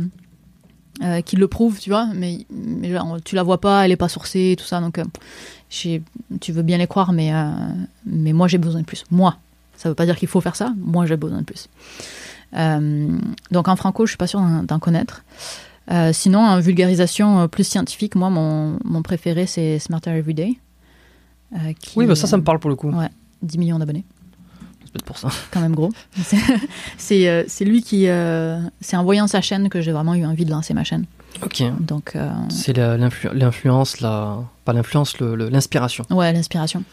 euh, 1.03 1.21
qui 1.21 1.35
le 1.37 1.47
prouve, 1.47 1.79
tu 1.79 1.89
vois, 1.89 2.07
mais, 2.13 2.45
mais 2.49 2.91
genre, 2.91 3.17
tu 3.23 3.35
la 3.35 3.43
vois 3.43 3.59
pas, 3.61 3.85
elle 3.85 3.91
est 3.91 3.95
pas 3.97 4.09
sourcée, 4.09 4.55
tout 4.59 4.65
ça, 4.65 4.79
donc 4.81 4.99
euh, 4.99 5.05
tu 5.69 6.51
veux 6.51 6.61
bien 6.61 6.77
les 6.77 6.87
croire, 6.87 7.13
mais 7.13 7.33
euh, 7.33 7.49
mais 8.05 8.33
moi 8.33 8.47
j'ai 8.47 8.57
besoin 8.57 8.81
de 8.81 8.85
plus. 8.85 9.03
Moi, 9.11 9.37
ça 9.79 9.89
veut 9.89 9.95
pas 9.95 10.05
dire 10.05 10.17
qu'il 10.17 10.27
faut 10.27 10.41
faire 10.41 10.55
ça. 10.55 10.73
Moi 10.77 11.05
j'ai 11.05 11.15
besoin 11.17 11.39
de 11.39 11.43
plus. 11.45 11.67
Euh, 12.55 13.07
donc 13.51 13.67
en 13.67 13.75
franco, 13.75 14.05
je 14.05 14.11
suis 14.11 14.17
pas 14.17 14.27
sûre 14.27 14.41
d'en- 14.63 14.79
connaître. 14.79 15.23
Euh, 15.91 16.11
sinon, 16.13 16.39
en 16.39 16.59
vulgarisation 16.59 17.39
euh, 17.41 17.47
plus 17.47 17.63
scientifique, 17.63 18.13
moi, 18.15 18.29
mon, 18.29 18.77
mon 18.83 19.01
préféré, 19.01 19.45
c'est 19.47 19.79
Smarter 19.79 20.11
Everyday. 20.11 20.53
euh, 21.55 21.73
qui, 21.79 21.97
Oui, 21.97 22.05
bah 22.05 22.15
ça, 22.15 22.27
ça 22.27 22.37
me 22.37 22.43
parle 22.43 22.59
pour 22.59 22.69
le 22.69 22.75
coup. 22.75 22.89
Ouais. 22.91 23.09
10 23.41 23.57
millions 23.57 23.79
d'abonnés, 23.79 24.03
C'est 24.83 24.91
peut-être 24.91 25.05
pour 25.05 25.17
ça. 25.17 25.29
quand 25.51 25.61
même 25.61 25.73
gros. 25.73 25.89
C'est- 26.97 27.27
euh, 27.29 27.43
lui 27.61 27.81
qui. 27.81 28.07
euh, 28.07 28.59
c'est 28.81 28.97
en 28.97 29.03
voyant 29.03 29.27
sa 29.27 29.41
chaîne 29.41 29.69
que 29.69 29.81
j'ai 29.81 29.91
vraiment 29.91 30.13
eu 30.13 30.25
envie 30.25 30.45
de 30.45 30.51
lancer 30.51 30.73
ma 30.73 30.83
chaîne. 30.83 31.05
Ok. 31.43 31.63
Donc, 31.79 32.15
euh, 32.15 32.29
C'est 32.49 32.77
l'influence, 32.77 34.01
la... 34.01 34.37
pas 34.65 34.73
l'influence, 34.73 35.19
l'inspiration. 35.19 36.03
ouais, 36.09 36.33
l'inspiration. 36.33 36.83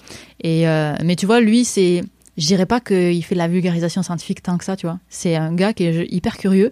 Et 0.42 0.68
euh, 0.68 0.94
mais 1.04 1.16
tu 1.16 1.26
vois, 1.26 1.40
lui, 1.40 1.64
c'est. 1.64 2.02
Je 2.38 2.46
dirais 2.46 2.66
pas 2.66 2.80
qu'il 2.80 3.22
fait 3.24 3.34
de 3.34 3.38
la 3.38 3.48
vulgarisation 3.48 4.02
scientifique 4.02 4.42
tant 4.42 4.58
que 4.58 4.64
ça, 4.64 4.76
tu 4.76 4.86
vois. 4.86 4.98
C'est 5.08 5.36
un 5.36 5.54
gars 5.54 5.72
qui 5.72 5.84
est 5.84 6.06
hyper 6.12 6.36
curieux 6.36 6.70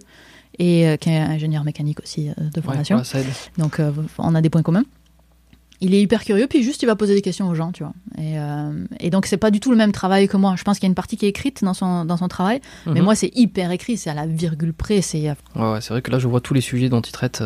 et 0.59 0.87
euh, 0.87 0.95
qui 0.97 1.09
est 1.09 1.17
ingénieur 1.17 1.63
mécanique 1.63 1.99
aussi 2.01 2.29
euh, 2.29 2.33
de 2.53 2.61
formation. 2.61 2.97
ouais. 2.97 3.23
Donc, 3.57 3.79
euh, 3.79 3.91
on 4.19 4.35
a 4.35 4.41
des 4.41 4.49
points 4.49 4.61
communs. 4.63 4.83
Il 5.81 5.93
est 5.93 6.01
hyper 6.01 6.23
curieux, 6.23 6.47
puis 6.47 6.63
juste 6.63 6.81
il 6.83 6.85
va 6.85 6.95
poser 6.95 7.15
des 7.15 7.21
questions 7.21 7.49
aux 7.49 7.53
gens, 7.55 7.73
tu 7.73 7.83
vois. 7.83 7.91
Et, 8.17 8.35
et 9.05 9.09
donc, 9.09 9.25
c'est 9.25 9.35
pas 9.35 9.51
du 9.51 9.59
tout 9.59 9.71
le 9.71 9.77
même 9.77 9.91
travail 9.91 10.29
que 10.29 10.37
moi. 10.37 10.55
Je 10.57 10.63
pense 10.63 10.77
qu'il 10.79 10.85
y 10.85 10.89
a 10.89 10.91
une 10.91 10.95
partie 10.95 11.17
qui 11.17 11.25
est 11.25 11.29
écrite 11.29 11.65
dans 11.65 11.73
son, 11.73 12.05
dans 12.05 12.15
son 12.15 12.29
travail, 12.29 12.61
mais 12.85 12.93
Mhm. 12.93 13.01
moi, 13.03 13.13
c'est 13.15 13.29
hyper 13.35 13.71
écrit, 13.71 13.97
c'est 13.97 14.09
à 14.09 14.13
la 14.13 14.25
virgule 14.25 14.73
près. 14.73 15.01
C'est 15.01 15.29
ouais, 15.55 15.81
c'est 15.81 15.89
vrai 15.89 16.01
que 16.01 16.11
là, 16.11 16.17
je 16.17 16.27
vois 16.29 16.39
tous 16.39 16.53
les 16.53 16.61
sujets 16.61 16.87
dont 16.87 17.01
il 17.01 17.11
traite. 17.11 17.43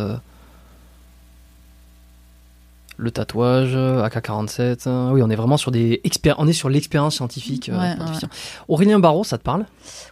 Le 3.02 3.12
tatouage, 3.12 3.72
euh, 3.76 4.04
AK-47. 4.04 4.88
euh, 4.88 5.12
Oui, 5.12 5.22
on 5.24 5.30
est 5.30 5.36
vraiment 5.36 5.56
sur 5.56 5.72
des 5.72 6.02
on 6.38 6.48
est 6.48 6.54
sur 6.54 6.68
l'expérience 6.70 7.16
scientifique. 7.16 7.70
euh, 7.70 7.78
Ouais, 7.80 7.96
ouais. 7.98 8.28
Aurélien 8.68 9.00
Barraud, 9.00 9.24
ça 9.24 9.38
te 9.38 9.44
parle? 9.44 9.66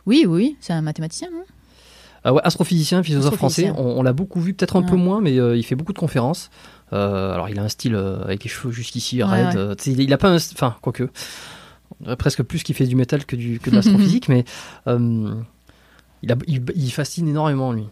Oui, 0.06 0.26
oui, 0.28 0.56
c'est 0.62 0.72
un 0.72 0.82
mathématicien, 0.82 1.28
non? 1.32 1.44
Ah 2.24 2.34
ouais, 2.34 2.42
astrophysicien, 2.46 3.04
philosophe 3.04 3.36
français. 3.36 3.72
On, 3.78 4.00
on 4.00 4.04
l'a 4.04 4.14
beaucoup 4.14 4.40
vu, 4.40 4.54
peut-être 4.54 4.76
un 4.78 4.82
peu 4.84 4.96
moins, 4.96 5.20
mais 5.22 5.38
euh, 5.38 5.58
il 5.58 5.64
fait 5.64 5.76
beaucoup 5.76 5.94
de 5.94 5.98
conférences. 6.00 6.50
Euh, 6.94 7.34
alors, 7.34 7.50
il 7.50 7.60
a 7.60 7.64
un 7.64 7.68
style 7.70 7.96
avec 7.96 8.44
les 8.44 8.50
cheveux 8.50 8.72
jusqu'ici, 8.72 9.22
Ouais, 9.22 9.30
raide. 9.30 9.56
ouais. 9.58 9.76
tu 9.76 9.84
sais, 9.84 9.92
il, 9.92 10.00
il 10.02 10.14
a 10.14 10.18
pas 10.18 10.30
un. 10.30 10.36
Enfin, 10.38 10.76
quoique. 10.82 11.10
Presque 12.18 12.44
plus 12.44 12.64
qu'il 12.64 12.76
fait 12.76 12.86
du 12.86 12.96
métal 12.96 13.26
que, 13.26 13.36
du, 13.36 13.60
que 13.60 13.70
de 13.70 13.76
l'astrophysique, 13.76 14.30
mais 14.30 14.46
il, 16.24 16.32
a, 16.32 16.36
il, 16.48 16.64
il 16.76 16.92
fascine 16.92 17.28
énormément, 17.28 17.72
lui. 17.74 17.84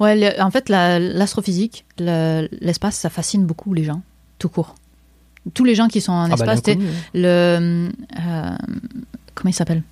Ouais, 0.00 0.16
le- 0.16 0.42
en 0.42 0.50
fait, 0.50 0.68
la- 0.68 0.98
l'astrophysique, 0.98 1.84
le- 1.98 2.48
l'espace, 2.60 2.96
ça 2.96 3.10
fascine 3.10 3.44
beaucoup 3.46 3.74
les 3.74 3.84
gens, 3.84 4.02
tout 4.40 4.48
court. 4.48 4.74
Tous 5.54 5.64
les 5.64 5.74
gens 5.76 5.86
qui 5.88 6.00
sont 6.00 6.12
en 6.12 6.24
Ah 6.30 6.36
bah, 6.36 6.54
espace, 6.54 6.74
hein. 6.76 6.78
le. 7.14 7.88
euh, 8.18 8.56
comment 9.34 9.50
il 9.50 9.54
s'appelle? 9.54 9.82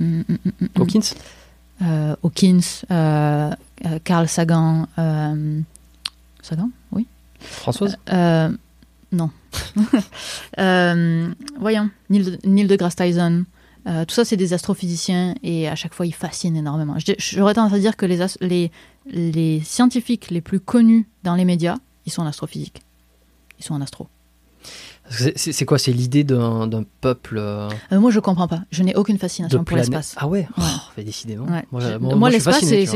Hum, 0.00 0.24
hum, 0.28 0.38
hum. 0.62 0.68
Hawkins? 0.76 1.14
Euh, 1.82 2.14
Hawkins, 2.22 2.60
euh, 2.90 3.50
Carl 4.04 4.28
Sagan. 4.28 4.86
Sagan 6.42 6.70
Oui. 6.92 7.06
Françoise? 7.40 7.96
Non. 9.12 9.30
Voyons, 10.56 11.90
Neil, 12.10 12.22
de- 12.24 12.38
Neil 12.44 12.66
deGrasse 12.66 12.96
Tyson. 12.96 13.44
euh, 13.86 14.04
tout 14.04 14.14
ça, 14.14 14.24
c'est 14.24 14.36
des 14.36 14.52
astrophysiciens 14.52 15.34
et 15.42 15.68
à 15.68 15.74
chaque 15.74 15.94
fois, 15.94 16.06
ils 16.06 16.14
fascinent 16.14 16.56
énormément. 16.56 16.96
J'aurais 17.18 17.54
tendance 17.54 17.72
à 17.72 17.78
dire 17.78 17.96
que 17.96 18.06
les, 18.06 18.18
les, 18.40 18.70
les 19.12 19.60
scientifiques 19.64 20.30
les 20.30 20.40
plus 20.40 20.60
connus 20.60 21.06
dans 21.24 21.34
les 21.34 21.44
médias, 21.44 21.76
ils 22.06 22.12
sont 22.12 22.22
en 22.22 22.26
astrophysique. 22.26 22.82
Ils 23.60 23.64
sont 23.64 23.74
en 23.74 23.80
astro. 23.80 24.08
C'est- 25.08 25.64
quoi 25.64 25.78
C'est 25.78 25.92
l'idée 25.92 26.22
d'un 26.24 26.68
peuple 27.00 27.38
euh, 27.38 27.68
Euh, 27.92 27.98
moi, 28.00 28.10
je 28.10 28.20
comprends 28.20 28.46
pas. 28.48 28.60
Je 28.70 28.82
n'ai 28.82 28.94
aucune 28.94 29.18
fascination 29.18 29.64
pour 29.64 29.76
l'espace. 29.76 30.14
Ah 30.18 30.28
ouais? 30.28 30.48
Oh, 30.58 30.62
Décidément. 30.96 31.46
Ouais. 31.46 31.64
Moi, 31.72 31.80
Je- 31.80 31.96
moi, 31.98 32.14
moi, 32.14 32.30
l'espace, 32.30 32.60
c'est 32.60 32.86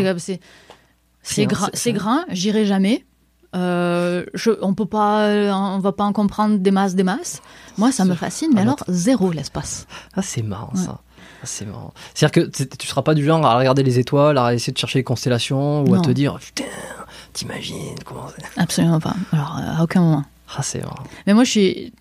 c'est- 1.22 1.48
c'est 1.74 1.92
grand, 1.92 2.24
j'irai 2.30 2.66
jamais. 2.66 3.04
Euh, 3.56 4.24
je, 4.34 4.50
on 4.62 4.74
peut 4.74 4.84
pas, 4.86 5.28
on 5.54 5.78
va 5.78 5.92
pas 5.92 6.04
en 6.04 6.12
comprendre 6.12 6.58
des 6.58 6.70
masses, 6.72 6.94
des 6.96 7.04
masses. 7.04 7.40
Moi, 7.78 7.92
ça 7.92 8.04
me 8.04 8.14
fascine, 8.14 8.50
mais 8.52 8.60
Ah, 8.60 8.62
alors 8.62 8.84
zéro 8.88 9.30
l'espace. 9.32 9.86
Ah, 10.16 10.22
c'est 10.22 10.42
marrant 10.42 10.72
Ouais. 10.74 10.80
ça. 10.82 11.00
Ah, 11.42 11.44
c'est 11.46 11.64
marrant. 11.64 11.94
C'est-à-dire 12.14 12.50
que 12.50 12.64
tu 12.76 12.86
seras 12.86 13.02
pas 13.02 13.14
du 13.14 13.24
genre 13.24 13.44
à 13.46 13.56
regarder 13.56 13.82
les 13.84 13.98
étoiles, 13.98 14.38
à 14.38 14.54
essayer 14.54 14.72
de 14.72 14.78
chercher 14.78 14.98
les 14.98 15.04
constellations 15.04 15.84
ou 15.84 15.94
à 15.94 16.00
te 16.00 16.10
dire 16.10 16.36
putain, 16.40 16.64
t'imagines 17.32 17.94
comment. 18.04 18.26
Absolument 18.56 18.98
pas. 19.00 19.14
Alors, 19.32 19.56
à 19.78 19.82
aucun 19.84 20.00
moment. 20.00 20.24
Ah, 20.56 20.62
c'est 20.62 20.80
marrant. 20.82 21.04
Mais 21.26 21.34
moi, 21.34 21.44
je 21.44 21.50
suis, 21.50 21.92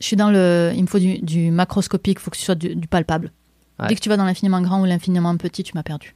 je 0.00 0.06
suis 0.06 0.16
dans 0.16 0.30
le. 0.30 0.72
Il 0.74 0.82
me 0.82 0.86
faut 0.86 0.98
du, 0.98 1.18
du 1.18 1.50
macroscopique, 1.50 2.18
il 2.20 2.22
faut 2.22 2.30
que 2.30 2.36
ce 2.36 2.44
soit 2.44 2.54
du, 2.54 2.74
du 2.74 2.88
palpable. 2.88 3.32
Ouais. 3.78 3.88
Dès 3.88 3.94
que 3.94 4.00
tu 4.00 4.08
vas 4.08 4.16
dans 4.16 4.24
l'infiniment 4.24 4.60
grand 4.62 4.80
ou 4.80 4.84
l'infiniment 4.84 5.36
petit, 5.36 5.62
tu 5.62 5.72
m'as 5.74 5.82
perdu. 5.82 6.14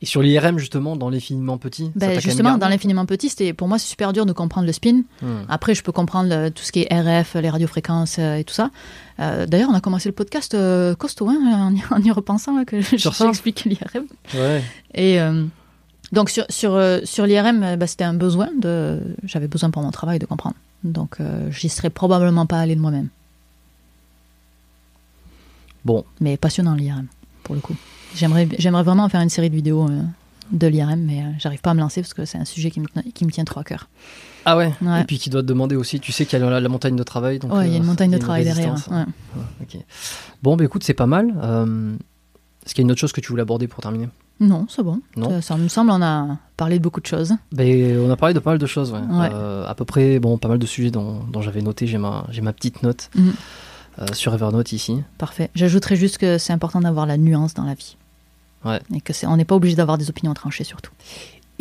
Et 0.00 0.04
sur 0.06 0.20
l'IRM, 0.20 0.58
justement, 0.58 0.96
dans 0.96 1.10
l'infiniment 1.10 1.58
petit 1.58 1.92
Ben, 1.94 2.18
justement, 2.20 2.58
dans 2.58 2.68
l'infiniment 2.68 3.06
petit, 3.06 3.28
c'était 3.28 3.52
pour 3.52 3.68
moi, 3.68 3.78
c'est 3.78 3.86
super 3.86 4.12
dur 4.12 4.26
de 4.26 4.32
comprendre 4.32 4.66
le 4.66 4.72
spin. 4.72 5.02
Hmm. 5.22 5.44
Après, 5.48 5.76
je 5.76 5.82
peux 5.84 5.92
comprendre 5.92 6.28
le- 6.28 6.50
tout 6.50 6.64
ce 6.64 6.72
qui 6.72 6.80
est 6.80 6.92
RF, 6.92 7.36
les 7.36 7.48
radiofréquences 7.48 8.16
euh, 8.18 8.34
et 8.34 8.42
tout 8.42 8.52
ça. 8.52 8.70
Euh, 9.20 9.46
D'ailleurs, 9.46 9.70
on 9.70 9.74
a 9.74 9.80
commencé 9.80 10.08
le 10.08 10.14
podcast 10.14 10.54
euh, 10.54 10.96
costaud, 10.96 11.28
hein, 11.28 11.38
en, 11.40 11.72
y, 11.72 11.82
en 11.92 12.02
y 12.02 12.10
repensant, 12.10 12.56
là, 12.56 12.64
que 12.64 12.80
j'explique 12.96 13.64
l'IRM. 13.64 14.06
Ouais. 14.34 14.64
Et 14.92 15.20
euh, 15.20 15.44
donc, 16.12 16.30
sur, 16.30 16.44
sur, 16.50 16.74
euh, 16.74 17.00
sur 17.04 17.26
l'IRM, 17.26 17.62
euh, 17.62 17.76
bah, 17.76 17.86
c'était 17.86 18.04
un 18.04 18.14
besoin. 18.14 18.48
de 18.60 19.00
J'avais 19.24 19.48
besoin 19.48 19.70
pour 19.70 19.82
mon 19.82 19.90
travail 19.90 20.18
de 20.18 20.26
comprendre. 20.26 20.56
Donc, 20.84 21.16
euh, 21.20 21.50
j'y 21.50 21.68
serais 21.68 21.90
probablement 21.90 22.46
pas 22.46 22.58
allé 22.60 22.74
de 22.74 22.80
moi-même. 22.80 23.08
Bon, 25.84 26.04
Mais 26.20 26.36
passionnant, 26.36 26.74
l'IRM, 26.74 27.06
pour 27.42 27.54
le 27.54 27.60
coup. 27.60 27.74
J'aimerais 28.14 28.48
j'aimerais 28.58 28.82
vraiment 28.82 29.08
faire 29.08 29.20
une 29.20 29.30
série 29.30 29.50
de 29.50 29.54
vidéos 29.56 29.88
euh, 29.88 30.02
de 30.52 30.66
l'IRM, 30.66 31.00
mais 31.00 31.20
euh, 31.22 31.30
j'arrive 31.38 31.60
pas 31.60 31.70
à 31.70 31.74
me 31.74 31.80
lancer 31.80 32.02
parce 32.02 32.14
que 32.14 32.24
c'est 32.24 32.38
un 32.38 32.44
sujet 32.44 32.70
qui 32.70 32.80
me, 32.80 32.86
qui 33.14 33.24
me 33.24 33.30
tient 33.30 33.44
trop 33.44 33.60
à 33.60 33.64
cœur. 33.64 33.88
ah 34.44 34.56
ouais? 34.56 34.72
Ouais. 34.82 35.00
Et 35.00 35.04
puis 35.04 35.18
qui 35.18 35.30
doit 35.30 35.42
te 35.42 35.46
demander 35.46 35.74
aussi, 35.76 35.98
tu 35.98 36.12
sais 36.12 36.26
qu'il 36.26 36.38
y 36.38 36.42
a 36.42 36.50
la, 36.50 36.60
la 36.60 36.68
montagne 36.68 36.94
de 36.94 37.02
travail. 37.02 37.38
Donc, 37.38 37.52
Ouais, 37.52 37.66
il 37.68 37.72
y 37.72 37.74
a 37.74 37.78
une 37.78 37.84
montagne 37.84 38.10
de 38.10 38.18
travail 38.18 38.44
derrière. 38.44 38.74
ouais. 38.90 39.78
Bon, 40.42 40.56
bah 40.56 40.64
écoute, 40.64 40.84
c'est 40.84 40.94
pas 40.94 41.06
mal. 41.06 41.28
Est-ce 42.64 42.74
qu'il 42.74 42.82
y 42.82 42.84
a 42.84 42.86
une 42.86 42.92
autre 42.92 43.00
chose 43.00 43.12
que 43.12 43.20
tu 43.20 43.28
voulais 43.30 43.42
aborder 43.42 43.66
pour 43.66 43.82
terminer? 43.82 44.08
Non, 44.40 44.66
c'est 44.68 44.82
bon. 44.82 45.00
Non. 45.16 45.30
Ça, 45.30 45.40
ça 45.42 45.56
me 45.56 45.68
semble, 45.68 45.90
on 45.92 46.02
a 46.02 46.36
parlé 46.56 46.78
de 46.78 46.82
beaucoup 46.82 47.00
de 47.00 47.06
choses. 47.06 47.32
Ben, 47.52 47.96
on 47.98 48.10
a 48.10 48.16
parlé 48.16 48.34
de 48.34 48.40
pas 48.40 48.50
mal 48.50 48.58
de 48.58 48.66
choses, 48.66 48.90
ouais. 48.92 48.98
Ouais. 48.98 49.28
Euh, 49.32 49.66
à 49.68 49.74
peu 49.74 49.84
près, 49.84 50.18
bon, 50.18 50.36
pas 50.38 50.48
mal 50.48 50.58
de 50.58 50.66
sujets 50.66 50.90
dont, 50.90 51.20
dont 51.30 51.42
j'avais 51.42 51.62
noté. 51.62 51.86
J'ai 51.86 51.98
ma, 51.98 52.24
j'ai 52.30 52.40
ma 52.40 52.52
petite 52.52 52.82
note 52.82 53.08
Mhm. 53.14 53.32
euh, 54.00 54.06
sur 54.12 54.34
Evernote 54.34 54.72
ici. 54.72 55.02
Parfait. 55.18 55.50
J'ajouterais 55.54 55.96
juste 55.96 56.18
que 56.18 56.38
c'est 56.38 56.52
important 56.52 56.80
d'avoir 56.80 57.06
la 57.06 57.16
nuance 57.18 57.54
dans 57.54 57.64
la 57.64 57.74
vie. 57.74 57.96
Ouais. 58.64 58.80
Et 58.94 59.00
que 59.00 59.12
c'est, 59.12 59.26
on 59.26 59.36
n'est 59.36 59.44
pas 59.44 59.54
obligé 59.56 59.76
d'avoir 59.76 59.96
des 59.98 60.08
opinions 60.10 60.34
tranchées 60.34 60.64
surtout. 60.64 60.92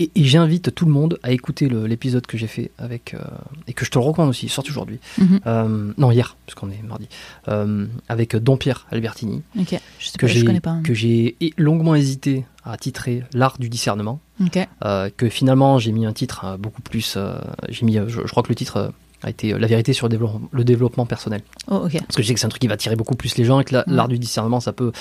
Et, 0.02 0.12
et 0.16 0.24
j'invite 0.24 0.74
tout 0.74 0.86
le 0.86 0.92
monde 0.92 1.20
à 1.22 1.32
écouter 1.32 1.70
l'épisode 1.70 2.26
que 2.26 2.38
j'ai 2.38 2.48
fait 2.48 2.72
avec, 2.78 3.14
euh, 3.14 3.20
et 3.68 3.74
que 3.74 3.86
je 3.86 3.92
te 3.92 4.00
le 4.00 4.04
recommande 4.04 4.30
aussi, 4.30 4.48
il 4.48 4.50
sort 4.50 4.64
aujourd'hui. 4.68 5.00
Mhm. 5.18 5.40
Euh, 5.46 5.94
non, 5.98 6.12
hier, 6.12 6.36
parce 6.46 6.56
qu'on 6.56 6.72
est 6.72 6.82
mardi. 6.82 7.08
Euh, 7.50 7.86
avec 8.10 8.36
Don 8.36 8.58
Pierre 8.58 8.88
Albertini, 8.92 9.44
Ok. 9.60 9.80
Je 10.00 10.08
sais 10.08 10.18
que 10.18 10.26
pas, 10.26 10.28
je 10.28 10.40
j'ai 10.40 10.46
connais 10.46 10.60
pas. 10.60 10.78
que 10.84 10.94
j'ai 10.94 11.36
longuement 11.58 11.94
hésité 11.96 12.46
à 12.64 12.78
titrer 12.78 13.24
L'art 13.34 13.58
du 13.60 13.70
discernement. 13.70 14.20
Ok. 14.44 14.58
que 15.18 15.30
finalement 15.30 15.78
j'ai 15.78 15.92
mis 15.92 16.06
un 16.08 16.14
titre 16.14 16.58
beaucoup 16.58 16.82
plus. 16.82 17.18
j'ai 17.70 17.86
mis, 17.86 17.96
je, 18.08 18.22
je 18.26 18.32
crois 18.32 18.42
que 18.44 18.50
le 18.50 18.56
titre 18.56 18.92
a 19.24 19.30
été 19.30 19.54
La 19.58 19.68
vérité 19.68 19.94
sur 19.94 20.08
le 20.08 20.10
développement, 20.12 20.50
le 20.52 20.64
développement 20.64 21.06
personnel. 21.06 21.42
Oh, 21.70 21.82
ok. 21.86 21.92
Parce 22.00 22.16
que 22.16 22.24
je 22.24 22.28
sais 22.28 22.34
que 22.34 22.40
c'est 22.40 22.48
un 22.48 22.50
truc 22.50 22.62
qui 22.62 22.68
va 22.68 22.78
tirer 22.78 22.96
beaucoup 22.96 23.16
plus 23.16 23.38
les 23.38 23.44
gens 23.46 23.60
et 23.60 23.64
que 23.64 23.76
l'art 23.86 24.08
du 24.08 24.18
discernement, 24.18 24.60
ça 24.60 24.74
peut. 24.74 24.92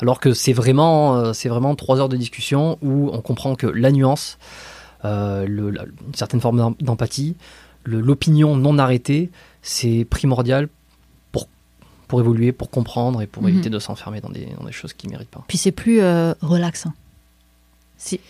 Alors 0.00 0.20
que 0.20 0.34
c'est 0.34 0.52
vraiment, 0.52 1.16
euh, 1.16 1.32
c'est 1.32 1.48
vraiment 1.48 1.74
trois 1.74 1.98
heures 2.00 2.08
de 2.08 2.16
discussion 2.16 2.78
où 2.82 3.10
on 3.12 3.20
comprend 3.22 3.54
que 3.54 3.66
la 3.66 3.90
nuance, 3.92 4.38
euh, 5.04 5.46
le- 5.46 5.70
la- 5.70 5.84
une 5.84 6.14
certaine 6.14 6.40
forme 6.40 6.58
d'em- 6.58 6.74
d'empathie, 6.80 7.36
l'opinion 7.84 8.56
non 8.56 8.78
arrêtée, 8.78 9.30
c'est 9.62 10.04
primordial 10.08 10.68
pour, 11.32 11.48
pour 12.08 12.20
évoluer, 12.20 12.52
pour 12.52 12.68
comprendre 12.70 13.22
et 13.22 13.26
pour 13.26 13.42
Mhm. 13.44 13.48
éviter 13.50 13.70
de 13.70 13.78
s'enfermer 13.78 14.20
dans 14.20 14.28
des, 14.30 14.46
dans 14.58 14.64
des 14.66 14.72
choses 14.72 14.92
qui 14.92 15.08
méritent 15.08 15.30
pas. 15.30 15.44
Puis 15.48 15.56
c'est 15.58 15.72
plus 15.72 16.00
euh, 16.00 16.34
relaxant. 16.40 16.92
C'est, 17.98 18.20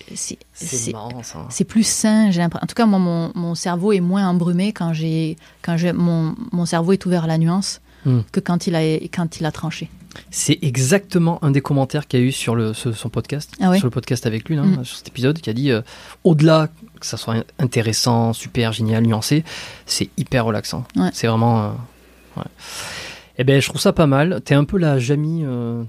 plus 1.65 1.83
sain. 1.87 2.31
J'ai 2.31 2.41
l'impression. 2.41 2.63
En 2.65 2.67
tout 2.69 2.75
cas, 2.75 2.87
moi, 2.87 2.99
mon, 3.01 3.33
mon 3.35 3.55
cerveau 3.57 3.93
est 3.93 4.01
moins 4.01 4.29
embrumé 4.29 4.73
quand 4.73 4.93
j'ai, 4.93 5.37
quand 5.63 5.77
j'ai, 5.77 5.93
mon, 5.93 6.35
mon 6.53 6.67
cerveau 6.67 6.93
est 6.93 7.05
ouvert 7.07 7.25
à 7.25 7.27
la 7.27 7.39
nuance 7.39 7.81
Hmm. 8.05 8.21
que 8.31 8.39
quand 8.39 8.69
il 8.69 8.77
a, 8.77 8.83
quand 8.83 9.41
il 9.41 9.47
a 9.47 9.51
tranché. 9.51 9.91
C'est 10.31 10.59
exactement 10.63 11.39
un 11.45 11.51
des 11.51 11.61
commentaires 11.61 12.07
qu'il 12.07 12.21
y 12.21 12.23
a 12.23 12.27
eu 12.27 12.33
sur 12.33 12.55
le, 12.55 12.73
ce- 12.75 12.93
son 12.93 13.09
podcast, 13.09 13.53
Ah 13.61 13.71
ouais 13.71 13.79
sur 13.79 13.87
le 13.87 13.91
podcast 13.91 14.27
avec 14.27 14.49
lui, 14.49 14.57
Mm. 14.57 14.85
sur 14.85 14.97
cet 14.99 15.09
épisode, 15.09 15.39
qui 15.41 15.51
a 15.51 15.53
dit 15.53 15.71
euh, 15.71 15.83
au-delà 16.25 16.69
que 17.01 17.07
ça 17.07 17.17
soit 17.17 17.45
intéressant, 17.59 18.33
super, 18.33 18.73
génial, 18.73 19.05
nuancé, 19.05 19.45
c'est 19.87 20.09
hyper 20.17 20.45
relaxant. 20.45 20.85
Ouais. 20.97 21.11
C'est 21.13 21.27
vraiment. 21.27 21.63
euh, 21.65 21.69
ouais. 22.39 22.45
Eh 23.39 23.45
ben, 23.45 23.61
je 23.61 23.69
trouve 23.69 23.81
ça 23.81 23.93
pas 23.93 24.07
mal. 24.07 24.41
T'es 24.45 24.55
un 24.55 24.65
peu 24.65 24.79
la 24.79 24.99
Jamie. 24.99 25.43
euh, 25.45 25.83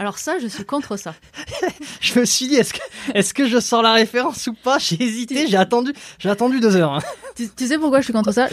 Alors 0.00 0.16
ça, 0.18 0.38
je 0.40 0.46
suis 0.48 0.64
contre 0.64 0.96
ça. 0.96 1.14
Je 2.00 2.18
me 2.18 2.24
suis 2.24 2.48
dit, 2.48 2.54
est-ce 2.54 2.72
que, 2.72 2.78
est-ce 3.14 3.34
que 3.34 3.46
je 3.46 3.60
sors 3.60 3.82
la 3.82 3.92
référence 3.92 4.46
ou 4.46 4.54
pas? 4.54 4.78
J'ai 4.78 5.00
hésité, 5.02 5.46
j'ai 5.46 5.58
attendu, 5.58 5.92
j'ai 6.18 6.30
attendu 6.30 6.58
deux 6.58 6.74
heures. 6.74 6.94
hein. 6.94 7.00
Tu, 7.36 7.48
tu 7.54 7.66
sais 7.68 7.78
pourquoi 7.78 8.00
je 8.00 8.04
suis 8.04 8.12
contre 8.12 8.32
ça? 8.32 8.48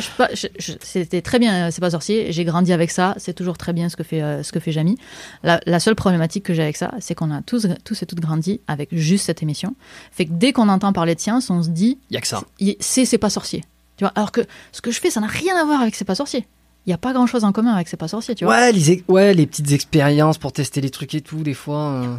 C'était 0.82 1.22
très 1.22 1.40
bien, 1.40 1.68
euh, 1.68 1.72
c'est 1.72 1.80
pas 1.82 1.90
sorcier. 1.92 2.32
J'ai 2.34 2.44
grandi 2.46 2.72
avec 2.74 2.92
ça. 2.92 3.16
C'est 3.18 3.34
toujours 3.34 3.58
très 3.58 3.72
bien 3.74 3.88
ce 3.90 3.96
que 3.96 4.04
fait 4.04 4.22
euh, 4.22 4.44
ce 4.44 4.52
que 4.52 4.60
fait 4.60 4.72
Jamie. 4.74 4.98
La, 5.44 5.60
la 5.66 5.80
seule 5.80 5.96
problématique 5.96 6.44
que 6.44 6.54
j'ai 6.54 6.62
avec 6.64 6.76
ça, 6.78 6.92
c'est 7.00 7.16
qu'on 7.16 7.32
a 7.32 7.42
tous 7.42 7.66
tous 7.86 8.02
et 8.02 8.06
toutes 8.06 8.20
grandi 8.20 8.62
avec 8.68 8.90
juste 8.92 9.26
cette 9.26 9.42
émission. 9.42 9.76
Fait 10.12 10.26
que 10.26 10.32
dès 10.34 10.52
qu'on 10.54 10.68
entend 10.70 10.92
parler 10.94 11.16
de 11.16 11.20
science, 11.22 11.50
on 11.50 11.64
se 11.64 11.70
dit 11.70 11.98
Y 12.12 12.18
a 12.18 12.22
que 12.22 12.28
ça. 12.28 12.44
il- 12.60 12.76
c'est 12.82 13.06
c'est 13.06 13.18
pas 13.18 13.30
sorcier. 13.30 13.64
Tu 13.98 14.04
vois 14.04 14.12
Alors 14.16 14.32
que 14.32 14.42
ce 14.74 14.82
que 14.82 14.92
je 14.92 15.00
fais, 15.00 15.10
ça 15.10 15.22
n'a 15.22 15.28
rien 15.28 15.56
à 15.58 15.64
voir 15.66 15.82
avec 15.82 15.96
c'est 15.96 16.06
pas 16.06 16.16
sorcier. 16.16 16.46
Il 16.88 16.92
y 16.92 16.94
a 16.94 16.98
pas 16.98 17.14
grand 17.14 17.28
chose 17.28 17.44
en 17.44 17.52
commun 17.52 17.74
avec 17.74 17.88
c'est 17.90 17.98
pas 17.98 18.08
sorcier. 18.08 18.34
Tu 18.34 18.46
vois 18.46 18.56
Ouais 18.56 18.72
les, 18.72 19.04
ouais, 19.10 19.34
les 19.34 19.46
petites 19.46 19.72
expériences 19.74 20.38
pour 20.38 20.54
tester 20.54 20.82
les 20.82 20.90
trucs 20.90 21.14
et 21.16 21.22
tout, 21.22 21.44
des 21.44 21.54
fois. 21.54 21.80
euh. 21.92 22.16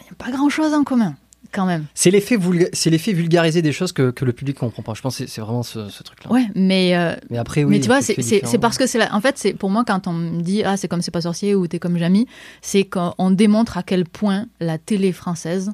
Il 0.00 0.06
y 0.06 0.10
a 0.10 0.14
pas 0.18 0.30
grand 0.32 0.48
chose 0.48 0.74
en 0.74 0.82
commun 0.84 1.14
quand 1.52 1.64
même. 1.66 1.86
C'est 1.94 2.10
l'effet 2.10 2.36
vulga- 2.36 2.68
c'est 2.72 2.90
l'effet 2.90 3.12
vulgarisé 3.12 3.62
des 3.62 3.72
choses 3.72 3.92
que, 3.92 4.10
que 4.10 4.24
le 4.24 4.32
public 4.32 4.56
comprend 4.58 4.82
pas. 4.82 4.94
Je 4.94 5.00
pense 5.00 5.16
que 5.18 5.24
c'est 5.24 5.30
c'est 5.30 5.40
vraiment 5.40 5.62
ce, 5.62 5.88
ce 5.88 6.02
truc-là. 6.02 6.30
Ouais, 6.30 6.46
mais 6.54 6.96
euh, 6.96 7.14
Mais 7.30 7.38
après, 7.38 7.64
oui. 7.64 7.70
mais 7.70 7.80
tu 7.80 7.86
vois, 7.86 8.00
c'est 8.02 8.06
c'est 8.08 8.14
fait 8.16 8.22
c'est- 8.22 8.34
différent. 8.36 8.50
c'est 8.52 8.58
parce 8.58 8.78
que 8.78 8.86
c'est 8.86 8.98
la- 8.98 9.14
en 9.14 9.20
fait, 9.20 9.38
c'est 9.38 9.52
pour 9.54 9.70
moi 9.70 9.84
quand 9.86 10.06
on 10.08 10.12
me 10.12 10.42
dit 10.42 10.62
ah 10.64 10.76
c'est 10.76 10.86
comme 10.88 11.02
c'est 11.02 11.10
pas 11.12 11.22
sorcier 11.22 11.54
ou 11.54 11.66
t'es 11.68 11.78
comme 11.78 11.96
Jamie, 11.96 12.26
c'est 12.62 12.84
qu'on 12.84 13.30
démontre 13.30 13.78
à 13.78 13.82
quel 13.84 14.04
point 14.04 14.46
la 14.60 14.78
télé 14.78 15.12
française 15.12 15.72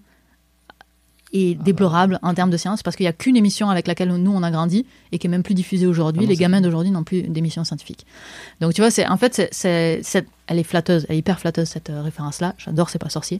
est 1.32 1.54
déplorable 1.54 2.18
en 2.22 2.34
termes 2.34 2.50
de 2.50 2.56
science 2.56 2.82
parce 2.82 2.96
qu'il 2.96 3.04
n'y 3.04 3.08
a 3.08 3.12
qu'une 3.12 3.36
émission 3.36 3.68
avec 3.68 3.86
laquelle 3.88 4.08
nous 4.14 4.30
on 4.32 4.42
a 4.42 4.50
grandi 4.50 4.86
et 5.12 5.18
qui 5.18 5.26
est 5.26 5.30
même 5.30 5.42
plus 5.42 5.54
diffusée 5.54 5.86
aujourd'hui. 5.86 6.20
Ah 6.22 6.24
non, 6.26 6.28
Les 6.30 6.36
gamins 6.36 6.60
d'aujourd'hui 6.60 6.92
n'ont 6.92 7.02
plus 7.04 7.22
d'émissions 7.22 7.64
scientifiques. 7.64 8.06
Donc 8.60 8.74
tu 8.74 8.80
vois, 8.80 8.90
c'est 8.90 9.06
en 9.08 9.16
fait 9.16 9.48
c'est- 9.52 10.02
elle 10.46 10.58
est 10.58 10.62
flatteuse, 10.62 11.04
elle 11.08 11.16
est 11.16 11.18
hyper 11.18 11.40
flatteuse 11.40 11.68
cette 11.68 11.90
euh, 11.90 12.00
référence 12.02 12.40
là. 12.40 12.54
J'adore 12.58 12.88
c'est 12.90 13.00
pas 13.00 13.08
sorcier, 13.08 13.38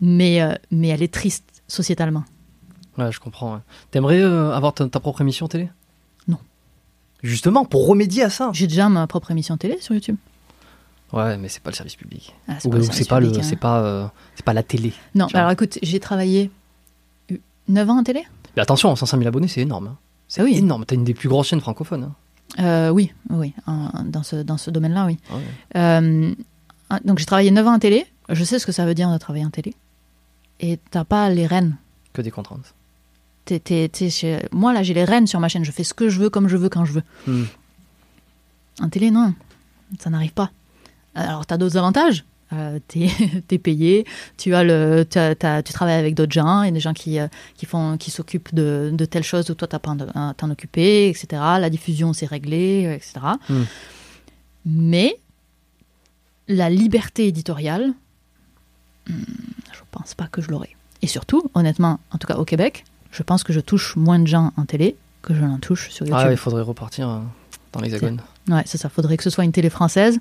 mais 0.00 0.40
euh, 0.40 0.54
mais 0.70 0.88
elle 0.88 1.02
est 1.02 1.12
triste 1.12 1.44
sociétalement. 1.68 2.24
Ouais, 2.98 3.12
je 3.12 3.20
comprends. 3.20 3.54
ouais. 3.54 3.60
T'aimerais 3.90 4.20
euh, 4.20 4.52
avoir 4.52 4.72
ta, 4.74 4.86
ta 4.88 5.00
propre 5.00 5.20
émission 5.20 5.48
télé? 5.48 5.68
Non. 6.28 6.38
Justement, 7.22 7.64
pour 7.64 7.86
remédier 7.86 8.22
à 8.24 8.30
ça. 8.30 8.50
J'ai 8.52 8.66
déjà 8.66 8.88
ma 8.88 9.06
propre 9.06 9.30
émission 9.30 9.56
télé 9.56 9.78
sur 9.80 9.94
YouTube. 9.94 10.16
Ouais, 11.12 11.36
mais 11.36 11.48
c'est 11.48 11.62
pas 11.62 11.70
le 11.70 11.76
service 11.76 11.94
public. 11.96 12.34
Ah, 12.48 12.54
c'est 12.58 12.70
pas 13.08 13.20
le, 13.20 13.28
hein. 13.28 13.42
c'est 13.42 13.56
pas, 13.56 14.12
c'est 14.34 14.44
pas 14.44 14.54
la 14.54 14.62
télé. 14.62 14.92
Non, 15.14 15.26
alors 15.34 15.50
écoute, 15.50 15.78
j'ai 15.82 16.00
travaillé 16.00 16.50
9 17.68 17.88
ans 17.90 17.98
en 17.98 18.02
télé? 18.02 18.22
Mais 18.56 18.62
attention, 18.62 18.94
500 18.96 19.16
000 19.18 19.28
abonnés, 19.28 19.48
c'est 19.48 19.60
énorme. 19.62 19.86
hein. 19.88 19.96
C'est 20.28 20.40
Ah 20.40 20.44
oui. 20.44 20.56
énorme. 20.56 20.84
T'as 20.86 20.94
une 20.94 21.04
des 21.04 21.14
plus 21.14 21.28
grosses 21.28 21.48
chaînes 21.48 21.60
francophones. 21.60 22.04
hein. 22.04 22.14
Euh, 22.58 22.90
oui, 22.90 23.12
oui, 23.30 23.54
en- 23.66 23.90
dans 24.04 24.22
ce, 24.22 24.36
dans 24.36 24.58
ce 24.58 24.70
domaine-là, 24.70 25.06
oui. 25.06 25.18
Ouais. 25.30 25.42
Euh, 25.76 26.34
donc 27.04 27.18
j'ai 27.18 27.24
travaillé 27.24 27.50
9 27.50 27.66
ans 27.66 27.74
en 27.74 27.78
télé. 27.78 28.06
Je 28.28 28.44
sais 28.44 28.58
ce 28.58 28.66
que 28.66 28.72
ça 28.72 28.84
veut 28.84 28.94
dire 28.94 29.10
de 29.10 29.16
travailler 29.18 29.44
en 29.46 29.50
télé. 29.50 29.74
Et 30.60 30.78
t'as 30.90 31.04
pas 31.04 31.28
les 31.30 31.46
rênes. 31.46 31.76
Que 32.12 32.20
des 32.22 32.30
contraintes. 32.30 32.74
T'es- 33.46 33.58
t'es- 33.58 33.88
t'es 33.88 34.10
chez- 34.10 34.46
Moi, 34.52 34.72
là, 34.72 34.82
j'ai 34.82 34.94
les 34.94 35.04
rênes 35.04 35.26
sur 35.26 35.40
ma 35.40 35.48
chaîne. 35.48 35.64
Je 35.64 35.72
fais 35.72 35.82
ce 35.84 35.94
que 35.94 36.08
je 36.08 36.20
veux, 36.20 36.30
comme 36.30 36.48
je 36.48 36.56
veux, 36.56 36.68
quand 36.68 36.84
je 36.84 36.92
veux. 36.92 37.02
Hmm. 37.26 37.44
En 38.80 38.88
télé, 38.88 39.10
non. 39.10 39.34
Ça 39.98 40.10
n'arrive 40.10 40.32
pas. 40.32 40.50
Alors, 41.14 41.44
t'as 41.46 41.56
d'autres 41.56 41.76
avantages? 41.76 42.24
Euh, 42.52 42.78
t'es 42.86 43.08
t'es 43.48 43.58
payé, 43.58 44.04
tu 44.36 44.54
as 44.54 44.62
le, 44.62 45.04
t'as- 45.08 45.34
t'as- 45.34 45.62
tu 45.62 45.72
travailles 45.72 45.98
avec 45.98 46.14
d'autres 46.14 46.32
gens, 46.32 46.62
il 46.62 46.66
y 46.66 46.68
a 46.68 46.72
des 46.72 46.80
gens 46.80 46.92
qui, 46.92 47.18
euh, 47.18 47.26
qui 47.56 47.64
font, 47.64 47.96
qui 47.96 48.10
s'occupent 48.10 48.54
de, 48.54 48.90
de 48.92 49.04
telles 49.06 49.22
choses 49.24 49.48
où 49.48 49.54
toi 49.54 49.66
t'as 49.68 49.78
pas 49.78 49.92
à 50.14 50.34
t'en 50.36 50.50
occuper, 50.50 51.08
etc. 51.08 51.26
La 51.58 51.70
diffusion 51.70 52.12
c'est 52.12 52.26
réglé, 52.26 52.82
etc. 52.94 53.20
Hmm. 53.48 53.62
Mais 54.66 55.16
la 56.48 56.68
liberté 56.68 57.26
éditoriale, 57.26 57.92
hmm, 59.08 59.12
je 59.72 59.80
pense 59.90 60.14
pas 60.14 60.26
que 60.26 60.42
je 60.42 60.48
l'aurai. 60.50 60.76
Et 61.00 61.06
surtout, 61.06 61.42
honnêtement, 61.54 62.00
en 62.10 62.18
tout 62.18 62.26
cas 62.26 62.36
au 62.36 62.44
Québec, 62.44 62.84
je 63.10 63.22
pense 63.22 63.44
que 63.44 63.52
je 63.52 63.60
touche 63.60 63.96
moins 63.96 64.18
de 64.18 64.26
gens 64.26 64.52
en 64.56 64.64
télé 64.64 64.96
que 65.22 65.34
je 65.34 65.40
n'en 65.40 65.58
touche 65.58 65.90
sur 65.90 66.06
YouTube. 66.06 66.24
Ah, 66.26 66.30
il 66.30 66.36
faudrait 66.36 66.62
repartir 66.62 67.08
euh, 67.08 67.18
dans 67.72 67.80
l'hexagone. 67.80 68.20
Ouais, 68.48 68.62
c'est 68.66 68.78
ça. 68.78 68.88
Faudrait 68.88 69.16
que 69.16 69.22
ce 69.22 69.30
soit 69.30 69.44
une 69.44 69.52
télé 69.52 69.70
française, 69.70 70.18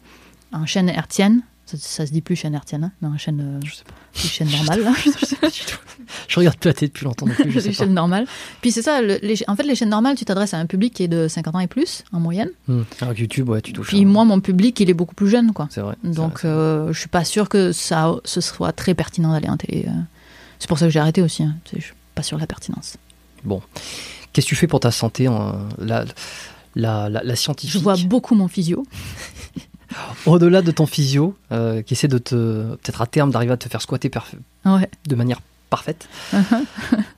en 0.53 0.65
chaîne 0.65 0.89
hertzienne. 0.89 1.41
Ça, 1.71 1.77
ça 1.79 2.05
se 2.05 2.11
dit 2.11 2.21
plus 2.21 2.35
chaîne 2.35 2.53
hertzienne, 2.53 2.91
hein, 3.03 3.07
en 3.13 3.17
chaîne, 3.17 3.39
euh, 3.41 3.59
Je 3.65 3.75
sais 3.75 3.83
pas. 3.83 3.93
chaîne 4.27 4.49
normale. 4.57 4.83
là. 4.83 4.93
Je 5.03 5.25
sais 5.25 5.35
pas 5.37 5.49
du 5.49 5.59
tout. 5.59 5.77
Je 6.27 6.39
regarde 6.39 6.57
plus 6.57 6.67
la 6.67 6.73
télé 6.73 6.87
depuis 6.89 7.05
longtemps 7.05 7.25
non 7.27 7.33
plus. 7.33 7.51
Je 7.51 7.59
sais 7.59 7.69
les 7.69 7.75
pas. 7.75 7.83
chaînes 7.85 7.93
normales. 7.93 8.25
Puis 8.61 8.71
c'est 8.71 8.81
ça, 8.81 9.01
le- 9.01 9.19
les, 9.21 9.35
en 9.47 9.55
fait, 9.55 9.63
les 9.63 9.75
chaînes 9.75 9.89
normales, 9.89 10.15
tu 10.17 10.25
t'adresses 10.25 10.53
à 10.53 10.57
un 10.57 10.65
public 10.65 10.93
qui 10.93 11.03
est 11.03 11.07
de 11.07 11.27
50 11.27 11.55
ans 11.55 11.59
et 11.59 11.67
plus, 11.67 12.03
en 12.11 12.19
moyenne. 12.19 12.49
Hmm. 12.67 12.81
Alors 12.99 13.13
que 13.13 13.19
YouTube, 13.21 13.47
ouais, 13.49 13.61
tu 13.61 13.71
touches. 13.73 13.87
Puis 13.87 14.01
hein. 14.01 14.05
moi, 14.05 14.25
mon 14.25 14.41
public, 14.41 14.79
il 14.79 14.89
est 14.89 14.93
beaucoup 14.93 15.15
plus 15.15 15.29
jeune, 15.29 15.53
quoi. 15.53 15.67
C'est 15.71 15.81
vrai. 15.81 15.95
Donc, 16.03 16.39
vrai, 16.41 16.49
euh, 16.49 16.93
je 16.93 16.99
suis 16.99 17.09
pas 17.09 17.23
sûre 17.23 17.47
que 17.47 17.71
ça, 17.71 18.13
ce 18.25 18.41
soit 18.41 18.71
très 18.73 18.93
pertinent 18.93 19.31
d'aller 19.31 19.49
en 19.49 19.57
télé. 19.57 19.85
euh. 19.87 19.91
C'est 20.59 20.67
pour 20.67 20.77
ça 20.77 20.85
que 20.87 20.91
j'ai 20.91 20.99
arrêté 20.99 21.21
aussi. 21.21 21.43
hein. 21.43 21.55
Je 21.73 21.79
suis 21.81 21.93
pas 22.15 22.23
sûre 22.23 22.37
de 22.37 22.41
la 22.41 22.47
pertinence. 22.47 22.97
Qu'est-ce 24.33 24.45
que 24.45 24.49
tu 24.49 24.55
fais 24.55 24.67
pour 24.67 24.79
ta 24.79 24.91
santé 24.91 25.27
en, 25.27 25.57
la, 25.79 26.05
la, 26.75 27.09
la, 27.09 27.23
la 27.23 27.35
scientifique 27.35 27.73
Je 27.73 27.79
vois 27.79 27.95
beaucoup 28.05 28.35
mon 28.35 28.47
physio. 28.47 28.85
Au-delà 30.25 30.61
de 30.61 30.71
ton 30.71 30.85
physio, 30.85 31.35
euh, 31.51 31.81
qui 31.81 31.93
essaie 31.93 32.07
de 32.07 32.17
te, 32.17 32.75
peut-être 32.75 33.01
à 33.01 33.07
terme, 33.07 33.31
d'arriver 33.31 33.53
à 33.53 33.57
te 33.57 33.67
faire 33.69 33.81
squatter 33.81 34.11
Ouais. 34.65 34.89
de 35.07 35.15
manière 35.15 35.41
parfaite. 35.69 36.07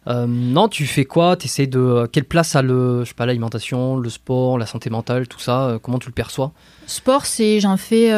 Euh, 0.05 0.25
non, 0.27 0.67
tu 0.67 0.85
fais 0.85 1.05
quoi? 1.05 1.37
Tu 1.37 1.45
essaies 1.45 1.65
de. 1.65 2.09
Quelle 2.11 2.25
place 2.25 2.57
a 2.57 2.61
le, 2.61 3.05
je 3.05 3.07
sais 3.07 3.13
pas, 3.13 3.25
l'alimentation, 3.25 3.95
le 3.95 4.09
sport, 4.09 4.57
la 4.57 4.65
santé 4.65 4.89
mentale, 4.89 5.29
tout 5.29 5.39
ça 5.39 5.67
euh, 5.69 5.79
Comment 5.79 5.97
tu 5.97 6.07
le 6.09 6.13
perçois? 6.13 6.51
Sport, 6.87 7.25
c'est 7.25 7.61
j'en 7.61 7.77
fais 7.77 8.11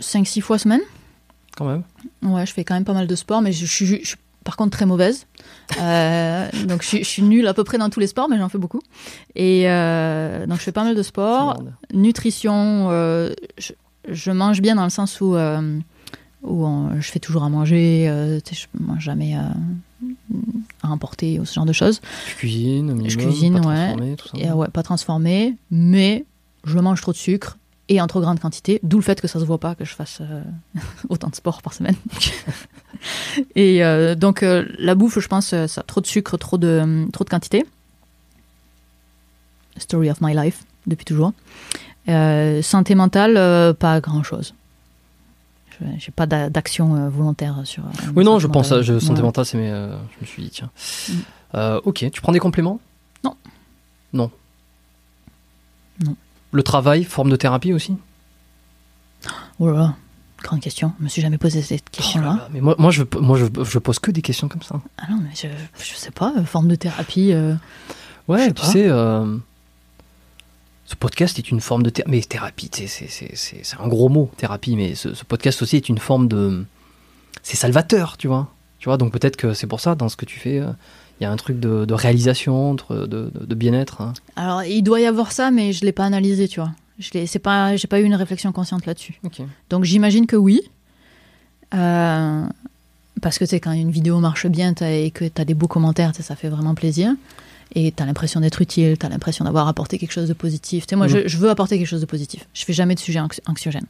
5-6 0.00 0.40
fois 0.40 0.58
semaine. 0.58 0.80
Quand 1.58 1.66
même. 1.66 1.82
Ouais, 2.22 2.46
je 2.46 2.54
fais 2.54 2.64
quand 2.64 2.72
même 2.72 2.86
pas 2.86 2.94
mal 2.94 3.06
de 3.06 3.14
sport, 3.16 3.42
mais 3.42 3.52
je 3.52 3.66
suis 3.66 4.02
par 4.44 4.56
contre 4.56 4.70
très 4.76 4.86
mauvaise. 4.86 5.26
Euh, 5.80 6.48
donc 6.66 6.82
je, 6.82 6.88
suis- 6.88 6.98
je 7.04 7.08
suis 7.08 7.22
nulle 7.22 7.46
à 7.46 7.54
peu 7.54 7.64
près 7.64 7.78
dans 7.78 7.90
tous 7.90 8.00
les 8.00 8.06
sports, 8.06 8.28
mais 8.28 8.38
j'en 8.38 8.48
fais 8.48 8.58
beaucoup. 8.58 8.80
Et 9.36 9.64
euh, 9.70 10.46
donc 10.46 10.58
je 10.58 10.62
fais 10.62 10.72
pas 10.72 10.84
mal 10.84 10.94
de 10.94 11.02
sport. 11.02 11.56
C'est 11.58 11.62
merde. 11.64 11.74
Nutrition, 11.92 12.88
euh, 12.90 13.32
je, 13.58 13.72
je 14.08 14.30
mange 14.30 14.60
bien 14.60 14.74
dans 14.76 14.84
le 14.84 14.90
sens 14.90 15.20
où, 15.20 15.34
où 15.36 16.64
on- 16.66 17.00
je 17.00 17.10
fais 17.10 17.18
toujours 17.20 17.44
à 17.44 17.48
manger, 17.48 18.06
je 18.50 18.66
mange 18.78 19.00
jamais 19.02 19.34
à 19.34 20.88
emporter 20.88 21.38
ou 21.38 21.44
ce 21.44 21.54
genre 21.54 21.66
de 21.66 21.72
choses. 21.74 22.00
Tu 22.26 22.34
cuisines, 22.36 22.90
au 22.90 22.94
minimum, 22.94 23.16
cuisine, 23.26 23.60
pas 23.60 23.68
ouais. 23.68 23.74
transformé, 23.76 24.16
tout 24.16 24.28
ça. 24.28 24.38
Et, 24.38 24.50
ouais, 24.50 24.68
pas 24.68 24.82
transformé, 24.82 25.56
mais 25.70 26.24
je 26.64 26.78
mange 26.78 27.00
trop 27.02 27.12
de 27.12 27.16
sucre 27.18 27.58
et 27.90 28.00
en 28.00 28.06
trop 28.06 28.20
grande 28.20 28.38
quantité, 28.40 28.78
d'où 28.82 28.96
le 28.98 29.02
fait 29.02 29.20
que 29.20 29.28
ça 29.28 29.38
se 29.40 29.44
voit 29.44 29.58
pas 29.58 29.74
que 29.74 29.84
je 29.84 29.94
fasse 29.94 30.18
euh, 30.22 30.42
autant 31.10 31.28
de 31.28 31.34
sport 31.34 31.60
par 31.60 31.74
semaine. 31.74 31.96
et 33.56 33.84
euh, 33.84 34.14
donc 34.14 34.42
euh, 34.42 34.64
la 34.78 34.94
bouffe, 34.94 35.18
je 35.18 35.28
pense, 35.28 35.54
ça 35.66 35.82
trop 35.82 36.00
de 36.00 36.06
sucre, 36.06 36.36
trop 36.38 36.56
de 36.56 37.06
trop 37.12 37.24
de 37.24 37.28
quantité. 37.28 37.66
Story 39.76 40.10
of 40.10 40.20
my 40.20 40.34
life 40.34 40.62
depuis 40.86 41.04
toujours. 41.04 41.32
Santé 42.62 42.94
mentale, 42.94 43.74
pas 43.76 44.00
grand 44.00 44.22
chose. 44.22 44.54
J'ai 45.98 46.10
pas 46.12 46.26
d'a- 46.26 46.50
d'action 46.50 47.08
volontaire 47.08 47.60
sur. 47.64 47.84
Oui, 48.14 48.24
non, 48.24 48.38
je 48.38 48.46
pense 48.48 48.70
à 48.72 48.82
je, 48.82 48.98
santé 48.98 49.20
Ouais. 49.20 49.26
mentale, 49.26 49.46
c'est 49.46 49.56
mais 49.56 49.70
je 49.70 50.20
me 50.20 50.26
suis 50.26 50.42
dit, 50.42 50.50
tiens. 50.50 50.70
Mm. 51.54 51.78
Ok, 51.84 52.04
tu 52.12 52.20
prends 52.20 52.32
des 52.32 52.40
compléments? 52.40 52.80
Non. 53.24 53.36
Non. 54.12 54.30
Non. 56.04 56.16
Le 56.52 56.62
travail, 56.62 57.04
forme 57.04 57.30
de 57.30 57.36
thérapie 57.36 57.72
aussi? 57.72 57.96
Oh 59.58 59.68
là 59.68 59.72
là, 59.78 59.96
grande 60.42 60.60
question. 60.60 60.92
Je 60.98 61.04
me 61.04 61.08
suis 61.08 61.22
jamais 61.22 61.38
posé 61.38 61.62
cette 61.62 61.82
Oh 61.82 61.90
là 61.90 61.96
question-là. 61.96 62.26
là, 62.34 62.48
Mais 62.52 62.60
moi, 62.60 62.74
moi, 62.78 62.90
je, 62.90 63.02
moi 63.20 63.38
je, 63.38 63.44
je 63.62 63.78
pose 63.78 63.98
que 63.98 64.10
des 64.10 64.22
questions 64.22 64.48
comme 64.48 64.62
ça. 64.62 64.80
Ah 64.98 65.04
non, 65.10 65.18
mais 65.22 65.30
je, 65.34 65.46
je 65.84 65.94
sais 65.94 66.10
pas, 66.10 66.32
euh, 66.38 66.44
forme 66.44 66.68
de 66.68 66.74
thérapie. 66.74 67.32
euh, 67.32 67.54
Ouais, 68.28 68.46
sais 68.46 68.52
tu 68.54 68.62
pas. 68.62 68.66
sais, 68.68 68.86
euh, 68.88 69.36
ce 70.86 70.94
podcast 70.96 71.38
est 71.38 71.50
une 71.50 71.60
forme 71.60 71.82
de 71.82 71.90
thérapie. 71.90 72.10
Mais 72.10 72.22
thérapie, 72.22 72.70
c'est- 72.72 72.86
c'est 72.86 73.08
c'est- 73.08 73.34
c'est 73.36 73.76
un 73.80 73.86
gros 73.88 74.08
mot, 74.08 74.30
thérapie, 74.36 74.76
mais 74.76 74.94
ce, 74.94 75.14
ce 75.14 75.24
podcast 75.24 75.62
aussi 75.62 75.76
est 75.76 75.88
une 75.88 75.98
forme 75.98 76.26
de. 76.28 76.64
C'est 77.42 77.56
salvateur, 77.56 78.16
tu 78.16 78.26
vois. 78.28 78.52
Tu 78.78 78.88
vois, 78.88 78.96
donc 78.96 79.12
peut-être 79.12 79.36
que 79.36 79.52
c'est 79.52 79.66
pour 79.66 79.80
ça, 79.80 79.94
dans 79.94 80.08
ce 80.08 80.16
que 80.16 80.24
tu 80.24 80.38
fais, 80.40 80.58
euh, 80.58 80.72
il 81.20 81.24
y 81.24 81.26
a 81.26 81.30
un 81.30 81.36
truc 81.36 81.60
de, 81.60 81.84
de 81.84 81.94
réalisation, 81.94 82.74
de, 82.74 83.06
de- 83.06 83.30
de 83.46 83.54
bien-être. 83.54 84.00
hein. 84.00 84.14
Alors, 84.36 84.64
il 84.64 84.82
doit 84.82 85.00
y 85.00 85.06
avoir 85.06 85.32
ça, 85.32 85.50
mais 85.50 85.72
je 85.72 85.84
l'ai 85.84 85.92
pas 85.92 86.04
analysé, 86.04 86.48
tu 86.48 86.60
vois. 86.60 86.72
Je 86.98 87.08
c'est 87.26 87.38
pas, 87.38 87.72
pas 87.88 88.00
eu 88.00 88.04
une 88.04 88.14
réflexion 88.14 88.52
consciente 88.52 88.84
là-dessus. 88.86 89.20
Donc, 89.70 89.84
j'imagine 89.84 90.26
que 90.26 90.36
oui. 90.36 90.60
Euh, 91.74 92.44
parce 93.22 93.38
que 93.38 93.44
tu 93.44 93.50
sais, 93.50 93.60
quand 93.60 93.72
une 93.72 93.90
vidéo 93.90 94.18
marche 94.18 94.46
bien 94.46 94.74
et 94.82 95.10
que 95.10 95.24
tu 95.24 95.40
as 95.40 95.44
des 95.44 95.54
beaux 95.54 95.68
commentaires, 95.68 96.12
ça 96.14 96.36
fait 96.36 96.48
vraiment 96.48 96.74
plaisir. 96.74 97.12
Et 97.74 97.92
tu 97.92 98.02
as 98.02 98.06
l'impression 98.06 98.40
d'être 98.40 98.60
utile, 98.60 98.98
tu 98.98 99.06
as 99.06 99.08
l'impression 99.08 99.44
d'avoir 99.44 99.68
apporté 99.68 99.96
quelque 99.98 100.12
chose 100.12 100.28
de 100.28 100.32
positif. 100.34 100.86
Tu 100.86 100.90
sais, 100.90 100.96
moi, 100.96 101.06
Mhm. 101.06 101.12
je, 101.24 101.28
je 101.28 101.36
veux 101.38 101.50
apporter 101.50 101.78
quelque 101.78 101.86
chose 101.86 102.00
de 102.00 102.06
positif. 102.06 102.46
Je 102.54 102.64
fais 102.64 102.72
jamais 102.72 102.94
de 102.94 103.00
sujet 103.00 103.20
anxi- 103.20 103.40
anxiogène. 103.46 103.86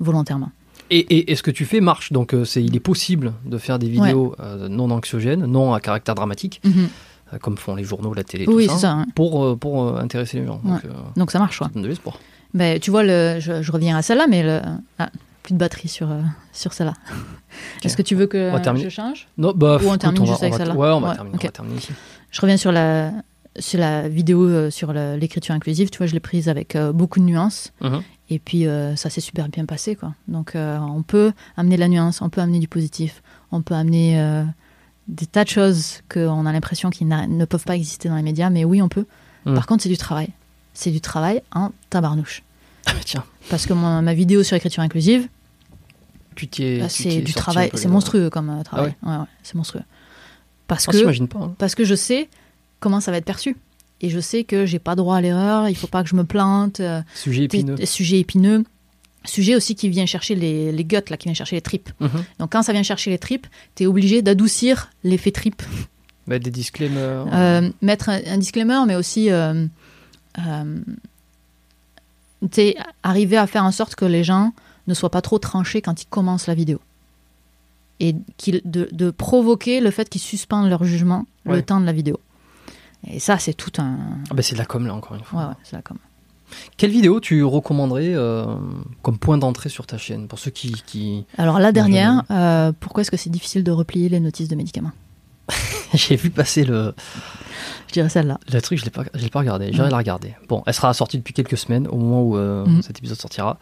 volontairement. 0.00 0.50
Et, 0.90 0.98
et, 0.98 1.32
et 1.32 1.36
ce 1.36 1.42
que 1.42 1.50
tu 1.50 1.64
fais 1.64 1.80
marche, 1.80 2.12
donc 2.12 2.34
euh, 2.34 2.44
c'est, 2.44 2.62
il 2.62 2.76
est 2.76 2.80
possible 2.80 3.32
de 3.46 3.58
faire 3.58 3.78
des 3.78 3.88
vidéos 3.88 4.34
euh, 4.40 4.68
non 4.68 4.90
anxiogènes, 4.90 5.46
non 5.46 5.72
à 5.74 5.80
caractère 5.80 6.14
dramatique, 6.14 6.60
Mhm. 6.64 6.88
euh, 7.32 7.38
comme 7.38 7.56
font 7.56 7.74
les 7.74 7.84
journaux, 7.84 8.12
la 8.14 8.22
télé, 8.24 8.44
Oui, 8.46 8.66
tout 8.66 8.76
ça, 8.78 9.04
pour, 9.14 9.44
euh, 9.44 9.56
pour 9.56 9.82
euh, 9.84 9.98
intéresser 10.00 10.40
les 10.40 10.46
gens. 10.46 10.60
Donc, 10.62 10.84
euh, 10.84 10.88
Donc 11.16 11.30
ça 11.30 11.38
marche, 11.38 11.60
ouais. 11.62 11.68
de 11.74 11.86
l'espoir. 11.88 12.18
Ben, 12.52 12.78
tu 12.78 12.90
vois, 12.90 13.02
le, 13.02 13.38
je, 13.40 13.62
je 13.62 13.72
reviens 13.72 13.96
à 13.96 14.02
celle-là, 14.02 14.26
mais 14.28 14.42
le, 14.42 14.60
ah, 14.98 15.10
plus 15.42 15.54
de 15.54 15.58
batterie 15.58 15.88
sur, 15.88 16.08
sur 16.52 16.72
celle-là. 16.72 16.94
Est-ce 17.82 17.96
que 17.96 18.02
tu 18.02 18.14
veux 18.14 18.26
que 18.26 18.52
je 18.76 18.88
change 18.88 19.26
Non, 19.38 19.52
bah, 19.56 19.78
Ou 19.82 19.84
on 19.84 19.88
écoute, 19.88 20.00
termine 20.00 20.20
va- 20.20 20.26
juste 20.26 20.42
avec 20.42 20.52
va- 20.52 20.58
celle-là 20.58 20.74
Ouais, 20.74 20.88
on 20.88 21.00
va, 21.00 21.08
Ouais, 21.10 21.14
terminer, 21.14 21.34
ok. 21.36 21.40
on 21.42 21.46
va 21.46 21.52
terminer 21.52 21.76
ici. 21.78 21.92
Je 22.30 22.40
reviens 22.40 22.56
sur 22.56 22.72
la, 22.72 23.10
sur 23.58 23.80
la 23.80 24.08
vidéo 24.08 24.70
sur 24.70 24.92
l'écriture 24.92 25.54
inclusive. 25.54 25.88
Tu 25.90 25.98
vois, 25.98 26.06
je 26.06 26.12
l'ai 26.14 26.20
prise 26.20 26.48
avec 26.48 26.76
beaucoup 26.92 27.20
de 27.20 27.24
nuances. 27.24 27.72
Mhm. 27.80 28.02
Et 28.30 28.38
puis, 28.38 28.66
euh, 28.66 28.96
ça 28.96 29.10
s'est 29.10 29.20
super 29.20 29.48
bien 29.48 29.66
passé. 29.66 29.96
Quoi. 29.96 30.14
Donc, 30.28 30.54
euh, 30.56 30.78
on 30.78 31.02
peut 31.02 31.32
amener 31.56 31.76
de 31.76 31.80
la 31.80 31.88
nuance, 31.88 32.22
on 32.22 32.30
peut 32.30 32.40
amener 32.40 32.58
du 32.58 32.68
positif, 32.68 33.22
on 33.52 33.60
peut 33.62 33.74
amener 33.74 34.18
euh, 34.20 34.44
des 35.08 35.26
tas 35.26 35.44
de 35.44 35.50
choses 35.50 36.00
qu'on 36.08 36.46
a 36.46 36.52
l'impression 36.52 36.88
qu'ils 36.90 37.06
n'a- 37.08 37.26
ne 37.26 37.44
peuvent 37.44 37.64
pas 37.64 37.76
exister 37.76 38.08
dans 38.08 38.16
les 38.16 38.22
médias. 38.22 38.48
Mais 38.50 38.64
oui, 38.64 38.80
on 38.80 38.88
peut. 38.88 39.06
Mhm. 39.44 39.54
Par 39.54 39.66
contre, 39.66 39.82
c'est 39.82 39.90
du 39.90 39.98
travail. 39.98 40.28
C'est 40.72 40.90
du 40.90 41.00
travail 41.02 41.42
en 41.54 41.70
tabarnouche. 41.90 42.42
Ah, 42.86 42.92
mais 42.94 43.02
tiens, 43.04 43.24
Parce 43.50 43.66
que 43.66 43.74
mon- 43.74 44.00
ma 44.02 44.14
vidéo 44.14 44.42
sur 44.42 44.54
l'écriture 44.54 44.82
inclusive, 44.82 45.28
tu 46.34 46.48
t'y 46.48 46.62
es. 46.64 46.78
bah, 46.80 46.88
c'est 46.88 47.16
es 47.16 47.20
du 47.20 47.34
travail. 47.34 47.70
C'est 47.74 47.88
monstrueux 47.88 48.30
comme 48.30 48.62
travail. 48.64 48.94
Ouais, 49.02 49.10
ouais, 49.16 49.24
c'est 49.42 49.54
monstrueux. 49.54 49.82
Parce 50.66 50.86
Ah, 50.88 50.92
que 50.92 50.98
s'imagine 50.98 51.28
pas. 51.28 51.40
hein. 51.40 51.54
parce 51.58 51.74
que 51.74 51.84
je 51.84 51.94
sais 51.94 52.28
comment 52.80 53.00
ça 53.00 53.10
va 53.10 53.18
être 53.18 53.24
perçu. 53.26 53.56
Et 54.04 54.10
je 54.10 54.20
sais 54.20 54.44
que 54.44 54.66
j'ai 54.66 54.78
pas 54.78 54.94
droit 54.96 55.16
à 55.16 55.20
l'erreur, 55.22 55.68
il 55.68 55.74
faut 55.74 55.86
pas 55.86 56.02
que 56.02 56.08
je 56.10 56.14
me 56.16 56.24
plante. 56.24 56.80
euh, 56.80 57.00
Sujet 57.14 57.44
épineux. 57.44 57.76
Sujet 57.86 58.18
épineux. 58.20 58.64
Sujet 59.24 59.54
aussi 59.56 59.74
qui 59.74 59.88
vient 59.88 60.04
chercher 60.04 60.34
les, 60.34 60.70
les 60.72 60.84
guts, 60.84 60.96
là, 61.08 61.16
qui 61.16 61.24
vient 61.28 61.34
chercher 61.34 61.56
les 61.56 61.62
tripes. 61.62 61.88
Mhm. 62.00 62.10
Donc 62.38 62.52
quand 62.52 62.62
ça 62.62 62.72
vient 62.74 62.82
chercher 62.82 63.10
les 63.10 63.18
tripes, 63.18 63.46
tu 63.74 63.84
es 63.84 63.86
obligé 63.86 64.20
d'adoucir 64.20 64.90
l'effet 65.04 65.30
tripe. 65.30 65.62
Mettre 66.26 66.44
des 66.44 66.50
disclaimers. 66.50 67.24
Euh, 67.32 67.70
mettre 67.80 68.10
un, 68.10 68.20
un 68.26 68.36
disclaimer, 68.36 68.80
mais 68.86 68.94
aussi 68.96 69.30
euh, 69.30 69.66
euh, 70.46 70.80
arriver 73.02 73.36
à 73.38 73.46
faire 73.46 73.64
en 73.64 73.72
sorte 73.72 73.94
que 73.94 74.04
les 74.04 74.24
gens 74.24 74.52
ne 74.86 74.94
soient 74.94 75.10
pas 75.10 75.22
trop 75.22 75.38
tranchés 75.38 75.80
quand 75.80 76.02
ils 76.02 76.06
commencent 76.06 76.46
la 76.46 76.54
vidéo. 76.54 76.80
Et 78.00 78.14
de, 78.64 78.88
de 78.92 79.10
provoquer 79.10 79.80
le 79.80 79.90
fait 79.90 80.08
qu'ils 80.10 80.20
suspendent 80.20 80.68
leur 80.68 80.84
jugement 80.84 81.24
Ouais. 81.46 81.56
le 81.56 81.62
temps 81.62 81.78
de 81.80 81.84
la 81.86 81.92
vidéo. 81.92 82.18
Et 83.06 83.18
ça, 83.18 83.38
c'est 83.38 83.54
tout 83.54 83.72
un. 83.78 83.96
Ah, 84.30 84.34
bah, 84.34 84.42
c'est 84.42 84.54
de 84.54 84.58
la 84.58 84.64
com, 84.64 84.86
là, 84.86 84.94
encore 84.94 85.16
une 85.16 85.24
fois. 85.24 85.40
Ouais, 85.40 85.48
ouais, 85.48 85.54
c'est 85.62 85.76
la 85.76 85.82
com. 85.82 85.98
Quelle 86.76 86.90
vidéo 86.90 87.20
tu 87.20 87.42
recommanderais 87.42 88.12
euh, 88.14 88.44
comme 89.02 89.18
point 89.18 89.38
d'entrée 89.38 89.68
sur 89.68 89.86
ta 89.86 89.98
chaîne 89.98 90.28
Pour 90.28 90.38
ceux 90.38 90.50
qui. 90.50 90.72
qui... 90.86 91.24
Alors, 91.38 91.58
la 91.58 91.72
dernière, 91.72 92.22
euh, 92.30 92.72
pourquoi 92.78 93.00
est-ce 93.00 93.10
que 93.10 93.16
c'est 93.16 93.30
difficile 93.30 93.64
de 93.64 93.70
replier 93.70 94.08
les 94.08 94.20
notices 94.20 94.48
de 94.48 94.54
médicaments? 94.54 94.92
J'ai 95.94 96.16
vu 96.16 96.30
passer 96.30 96.64
le, 96.64 96.94
Je 97.88 97.92
dirais 97.92 98.08
celle-là. 98.08 98.38
le 98.52 98.60
truc, 98.62 98.78
je 98.78 98.84
l'ai 98.84 98.90
pas, 98.90 99.04
je 99.14 99.20
l'ai 99.22 99.28
pas 99.30 99.38
regardé. 99.40 99.70
J'irai 99.72 99.84
Mhm. 99.84 99.90
la 99.90 99.96
regarder. 99.98 100.34
Bon, 100.48 100.62
elle 100.66 100.74
sera 100.74 100.92
sortie 100.94 101.18
depuis 101.18 101.34
quelques 101.34 101.56
semaines, 101.56 101.86
au 101.88 101.96
moment 101.96 102.22
où 102.22 102.36
euh, 102.36 102.64
Mhm. 102.66 102.82
cet 102.82 102.98
épisode 102.98 103.18
sortira. 103.20 103.58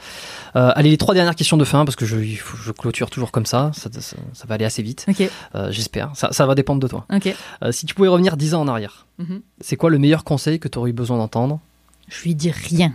Euh, 0.56 0.70
allez, 0.74 0.90
les 0.90 0.96
trois 0.96 1.14
dernières 1.14 1.34
questions 1.34 1.56
de 1.56 1.64
fin, 1.64 1.84
parce 1.84 1.96
que 1.96 2.06
je, 2.06 2.18
je 2.22 2.72
clôture 2.72 3.10
toujours 3.10 3.32
comme 3.32 3.44
ça. 3.46 3.70
Ça, 3.74 3.90
ça- 3.92 4.16
ça 4.32 4.46
va 4.46 4.54
aller 4.54 4.64
assez 4.64 4.82
vite, 4.82 5.04
Ok, 5.08 5.28
euh, 5.54 5.70
j'espère. 5.72 6.10
Ça, 6.14 6.32
ça 6.32 6.46
va 6.46 6.54
dépendre 6.54 6.80
de 6.80 6.88
toi. 6.88 7.04
ok. 7.12 7.34
Euh, 7.62 7.72
si 7.72 7.84
tu 7.86 7.94
pouvais 7.94 8.08
revenir 8.08 8.36
10 8.36 8.54
ans 8.54 8.62
en 8.62 8.68
arrière, 8.68 9.06
Mhm. 9.18 9.42
c'est 9.60 9.76
quoi 9.76 9.90
le 9.90 9.98
meilleur 9.98 10.24
conseil 10.24 10.58
que 10.58 10.68
tu 10.68 10.78
aurais 10.78 10.90
eu 10.90 10.94
besoin 10.94 11.18
d'entendre? 11.18 11.60
Je 12.08 12.22
lui 12.22 12.34
dis 12.34 12.50
rien. 12.50 12.94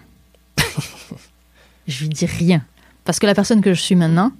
je 1.87 1.99
lui 2.03 2.09
dis 2.09 2.25
rien. 2.25 2.63
Parce 3.05 3.19
que 3.19 3.25
la 3.25 3.33
personne 3.35 3.61
que 3.61 3.73
je 3.73 3.81
suis 3.81 3.95
maintenant, 3.95 4.31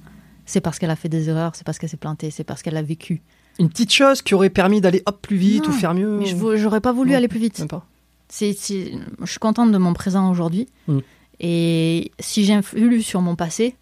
c'est 0.45 0.61
parce 0.61 0.80
qu'elle 0.80 0.90
a 0.90 0.95
fait 0.95 1.10
des 1.10 1.30
erreurs, 1.30 1.56
c'est 1.56 1.64
parce 1.65 1.78
qu'elle 1.78 1.90
s'est 1.90 1.98
plantée, 1.98 2.32
c'est 2.32 2.44
parce 2.44 2.61
qu'elle 2.61 2.78
a 2.78 2.82
vécu. 2.82 3.22
Une 3.60 3.70
petite 3.70 3.92
chose 3.92 4.22
qui 4.22 4.36
aurait 4.36 4.50
permis 4.50 4.82
d'aller 4.82 5.02
hop 5.06 5.20
plus 5.22 5.38
vite 5.38 5.64
Non, 5.64 5.70
ou 5.70 5.74
faire 5.74 5.94
mieux 5.94 6.18
Mais 6.20 6.26
je 6.28 6.58
j'aurais 6.58 6.82
pas 6.82 6.92
voulu 6.94 7.12
Non. 7.12 7.18
aller 7.18 7.28
plus 7.28 7.40
vite. 7.40 7.58
Même 7.60 7.68
pas. 7.68 7.86
C'est, 8.30 8.54
c'est- 8.54 8.92
je 9.22 9.26
suis 9.30 9.40
contente 9.40 9.72
de 9.72 9.78
mon 9.78 9.94
présent 9.94 10.30
aujourd'hui. 10.30 10.68
Mm. 10.88 11.00
Et 11.40 12.12
si 12.20 12.44
j'influe 12.46 13.02
sur 13.02 13.22
mon 13.22 13.36
passé, 13.36 13.76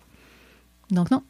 donc 0.91 1.09
non. 1.11 1.21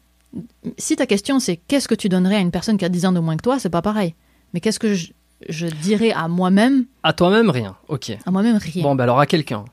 Si 0.76 0.96
ta 0.96 1.06
question 1.06 1.38
c'est 1.40 1.56
qu'est-ce 1.56 1.88
que 1.88 1.94
tu 1.94 2.08
donnerais 2.08 2.36
à 2.36 2.40
une 2.40 2.50
personne 2.50 2.76
qui 2.76 2.84
a 2.84 2.88
10 2.88 3.06
ans 3.06 3.12
de 3.12 3.20
moins 3.20 3.36
que 3.36 3.42
toi, 3.42 3.58
c'est 3.58 3.70
pas 3.70 3.82
pareil. 3.82 4.14
Mais 4.52 4.60
qu'est-ce 4.60 4.78
que 4.78 4.94
je, 4.94 5.12
je 5.48 5.66
dirais 5.66 6.12
à 6.12 6.28
moi-même? 6.28 6.84
À 7.02 7.12
toi-même, 7.12 7.48
rien. 7.50 7.76
Ok. 7.88 8.10
À 8.26 8.30
moi-même, 8.30 8.56
rien. 8.58 8.82
Bon, 8.82 8.94
bah 8.94 9.04
alors 9.04 9.18
à 9.20 9.26
quelqu'un 9.26 9.64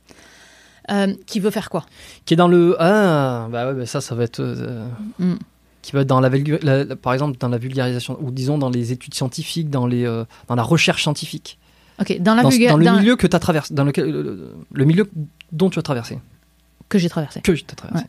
Euh, 0.92 1.14
qui 1.26 1.40
veut 1.40 1.50
faire 1.52 1.70
quoi? 1.70 1.86
Qui 2.26 2.34
est 2.34 2.38
dans 2.38 2.48
le 2.50 2.76
ah 2.80 3.48
bah 3.52 3.68
ouais 3.68 3.74
bah 3.74 3.86
ça 3.86 4.02
ça 4.02 4.16
va 4.16 4.24
être 4.24 4.40
euh, 4.42 4.86
Mm. 5.20 5.36
Qui 5.84 5.92
va 5.92 6.02
être 6.02 6.08
dans 6.08 6.20
la, 6.20 6.30
la- 6.30 6.84
la- 6.86 6.96
par 6.96 7.14
exemple 7.14 7.38
dans 7.38 7.50
la 7.50 7.60
vulgarisation 7.60 8.18
ou 8.22 8.32
disons 8.32 8.58
dans 8.58 8.72
les 8.72 8.92
études 8.92 9.14
scientifiques 9.14 9.70
dans 9.70 9.86
les 9.86 10.04
euh, 10.06 10.26
dans 10.48 10.56
la 10.56 10.64
recherche 10.64 11.04
scientifique 11.04 11.60
Ok, 12.02 12.18
dans 12.20 12.34
la 12.34 12.42
dans, 12.42 12.50
vulga- 12.50 12.70
dans 12.70 12.78
le 12.78 12.86
dans- 12.86 13.00
milieu 13.00 13.16
que 13.16 13.28
tu 13.28 13.36
as 13.36 13.40
traversé 13.40 13.72
dans 13.74 13.84
lequel 13.84 14.10
le, 14.10 14.56
le 14.72 14.86
milieu 14.86 15.08
dont 15.52 15.70
tu 15.70 15.78
as 15.78 15.84
traversé 15.84 16.18
que 16.90 16.98
j'ai 16.98 17.10
traversé. 17.10 17.42
que 17.42 17.52
as 17.54 17.76
traversé 17.76 18.06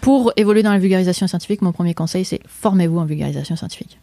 Pour 0.00 0.32
évoluer 0.36 0.62
dans 0.62 0.70
la 0.72 0.78
vulgarisation 0.78 1.26
scientifique, 1.26 1.62
mon 1.62 1.72
premier 1.72 1.94
conseil, 1.94 2.24
c'est 2.24 2.40
formez-vous 2.46 2.98
en 2.98 3.04
vulgarisation 3.04 3.56
scientifique. 3.56 3.98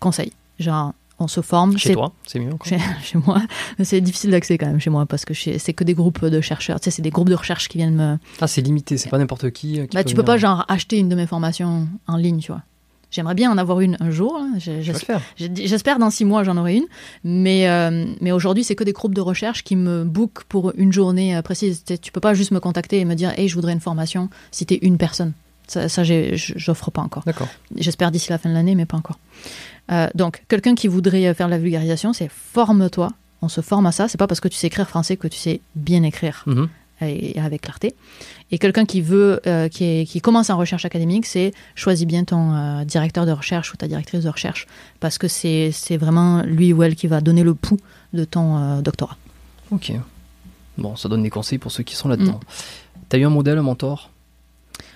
Conseil. 0.00 0.32
Genre, 0.58 0.92
on 1.18 1.28
se 1.28 1.40
forme. 1.40 1.78
chez 1.78 1.92
toi 1.92 2.12
c'est 2.26 2.38
mieux. 2.40 2.52
Chez, 2.64 2.78
chez 3.02 3.18
moi. 3.18 3.40
C'est 3.82 4.00
difficile 4.00 4.30
d'accès 4.30 4.58
quand 4.58 4.66
même 4.66 4.80
chez 4.80 4.90
moi 4.90 5.06
parce 5.06 5.24
que 5.24 5.32
c'est 5.34 5.72
que 5.72 5.84
des 5.84 5.94
groupes 5.94 6.24
de 6.24 6.40
chercheurs. 6.40 6.80
Tu 6.80 6.84
sais, 6.84 6.90
c'est 6.90 7.02
des 7.02 7.10
groupes 7.10 7.28
de 7.28 7.34
recherche 7.34 7.68
qui 7.68 7.78
viennent 7.78 7.94
me. 7.96 8.18
ah 8.40 8.46
c'est 8.46 8.60
limité 8.62 8.96
c'est 8.98 9.08
pas 9.08 9.18
n'importe 9.18 9.50
qui, 9.50 9.80
euh, 9.80 9.86
qui 9.86 9.94
Bah, 9.96 10.02
peut 10.02 10.08
tu 10.08 10.14
peux 10.14 10.22
venir. 10.22 10.34
pas, 10.34 10.38
genre, 10.38 10.64
acheter 10.68 10.98
une 10.98 11.08
de 11.08 11.14
mes 11.14 11.26
formations 11.26 11.86
en 12.06 12.16
ligne, 12.16 12.38
tu 12.40 12.50
vois. 12.52 12.62
J'aimerais 13.10 13.36
bien 13.36 13.48
en 13.52 13.58
avoir 13.58 13.78
une 13.80 13.96
un 14.00 14.10
jour. 14.10 14.40
J'espère 15.38 15.98
dans 16.00 16.10
six 16.10 16.24
mois, 16.24 16.42
j'en 16.42 16.56
aurai 16.56 16.74
une. 16.76 16.86
Mais, 17.22 17.68
euh, 17.68 18.06
mais 18.20 18.32
aujourd'hui, 18.32 18.64
c'est 18.64 18.74
que 18.74 18.82
des 18.82 18.92
groupes 18.92 19.14
de 19.14 19.20
recherche 19.20 19.62
qui 19.62 19.76
me 19.76 20.02
bookent 20.04 20.42
pour 20.48 20.72
une 20.76 20.92
journée 20.92 21.36
euh, 21.36 21.42
précise. 21.42 21.84
Tu 21.86 21.96
Tu 21.98 22.10
peux 22.12 22.20
pas 22.20 22.34
juste 22.34 22.50
me 22.50 22.58
contacter 22.58 22.98
et 22.98 23.04
me 23.04 23.14
dire 23.14 23.32
Hey, 23.38 23.46
je 23.48 23.54
voudrais 23.54 23.72
une 23.72 23.80
formation 23.80 24.30
si 24.50 24.66
t'es 24.66 24.80
une 24.82 24.98
personne. 24.98 25.32
Ça, 25.68 25.86
j'offre 26.04 26.90
pas 26.90 27.00
encore. 27.02 27.22
d'accord 27.24 27.48
J'espère 27.76 28.10
d'ici 28.10 28.30
la 28.30 28.36
fin 28.38 28.50
de 28.50 28.54
l'année, 28.54 28.74
mais 28.74 28.84
pas 28.84 28.96
encore. 28.98 29.18
Euh, 29.90 30.08
donc, 30.14 30.42
quelqu'un 30.48 30.74
qui 30.74 30.88
voudrait 30.88 31.32
faire 31.34 31.48
la 31.48 31.58
vulgarisation, 31.58 32.12
c'est 32.12 32.30
forme-toi. 32.30 33.10
On 33.42 33.48
se 33.48 33.60
forme 33.60 33.86
à 33.86 33.92
ça. 33.92 34.08
C'est 34.08 34.18
pas 34.18 34.26
parce 34.26 34.40
que 34.40 34.48
tu 34.48 34.56
sais 34.56 34.66
écrire 34.68 34.88
français 34.88 35.16
que 35.16 35.28
tu 35.28 35.38
sais 35.38 35.60
bien 35.74 36.02
écrire 36.02 36.42
Mhm. 36.46 36.68
et 37.02 37.38
avec 37.38 37.60
clarté. 37.62 37.94
Et 38.50 38.58
quelqu'un 38.58 38.86
qui 38.86 39.02
veut, 39.02 39.40
euh, 39.46 39.68
qui, 39.68 39.84
est- 39.84 40.06
qui 40.06 40.20
commence 40.22 40.48
en 40.48 40.56
recherche 40.56 40.86
académique, 40.86 41.26
c'est 41.26 41.52
choisis 41.74 42.06
bien 42.06 42.24
ton 42.24 42.54
euh, 42.54 42.84
directeur 42.84 43.26
de 43.26 43.32
recherche 43.32 43.74
ou 43.74 43.76
ta 43.76 43.86
directrice 43.88 44.22
de 44.24 44.28
recherche 44.30 44.66
parce 45.00 45.18
que 45.18 45.28
c'est 45.28 45.70
c'est 45.72 45.98
vraiment 45.98 46.42
lui 46.44 46.72
ou 46.72 46.82
elle 46.82 46.94
qui 46.94 47.06
va 47.06 47.20
donner 47.20 47.42
le 47.42 47.52
pouls 47.54 47.80
de 48.14 48.24
ton 48.24 48.80
doctorat. 48.80 49.16
ok 49.70 49.92
bon 50.78 50.96
ça 50.96 51.08
donne 51.10 51.22
des 51.22 51.30
conseils 51.30 51.58
pour 51.58 51.70
ceux 51.72 51.82
qui 51.82 51.94
sont 51.96 52.08
là-dedans 52.08 52.40
t'as 53.08 53.18
eu 53.18 53.24
un 53.24 53.30
modèle 53.30 53.58
un 53.58 53.62
mentor? 53.62 54.10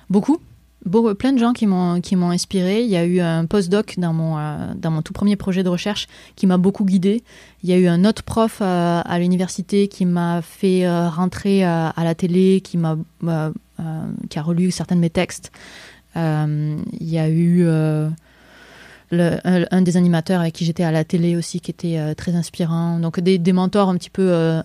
Beaucoup. 0.09 0.41
Beaucoup, 0.87 1.13
plein 1.15 1.33
de 1.33 1.39
gens 1.39 1.53
qui 1.53 1.67
m'ont 1.67 2.01
qui 2.01 2.15
m'ont 2.17 2.31
inspiré. 2.31 2.83
Il 2.83 2.89
y 2.89 2.97
a 2.97 3.05
eu 3.05 3.21
un 3.21 3.47
postdoc 3.47 3.99
dans 3.99 4.13
mon 4.13 4.39
euh, 4.39 4.73
dans 4.77 4.91
mon 4.91 5.03
tout 5.03 5.13
premier 5.13 5.35
projet 5.37 5.63
de 5.65 5.69
recherche 5.69 6.07
qui 6.37 6.47
m'a 6.47 6.57
beaucoup 6.57 6.85
guidé. 6.85 7.23
Il 7.65 7.69
y 7.69 7.73
a 7.73 7.79
eu 7.79 7.89
un 7.89 8.05
autre 8.05 8.23
prof 8.23 8.59
euh, 8.61 9.01
à 9.05 9.19
l'université 9.19 9.89
qui 9.89 10.07
m'a 10.07 10.41
fait 10.41 10.87
euh, 10.87 11.09
rentrer 11.09 11.65
à, 11.65 11.93
la 11.97 12.15
télé, 12.15 12.61
qui 12.63 12.79
m'a 12.79 12.97
euh, 13.25 13.51
euh, 13.81 13.83
qui 14.31 14.39
a 14.39 14.43
relu 14.43 14.71
certains 14.71 14.95
de 14.97 15.01
mes 15.01 15.11
textes. 15.11 15.51
Euh, 16.17 16.77
il 17.01 17.09
y 17.11 17.19
a 17.19 17.29
eu 17.29 17.65
euh, 17.65 18.09
le- 19.11 19.39
un, 19.45 19.65
un 19.71 19.83
des 19.83 19.97
animateurs 19.97 20.41
avec 20.41 20.55
qui 20.55 20.65
j'étais 20.65 20.85
à 20.85 20.93
la 20.93 21.05
télé 21.05 21.37
aussi 21.37 21.61
qui 21.61 21.71
était 21.73 21.99
euh, 21.99 22.15
très 22.15 22.35
inspirant. 22.37 22.99
Donc 23.01 23.19
des, 23.21 23.39
des 23.39 23.53
mentors 23.53 23.89
un 23.89 23.97
petit 23.97 24.11
peu 24.11 24.29
euh, 24.31 24.63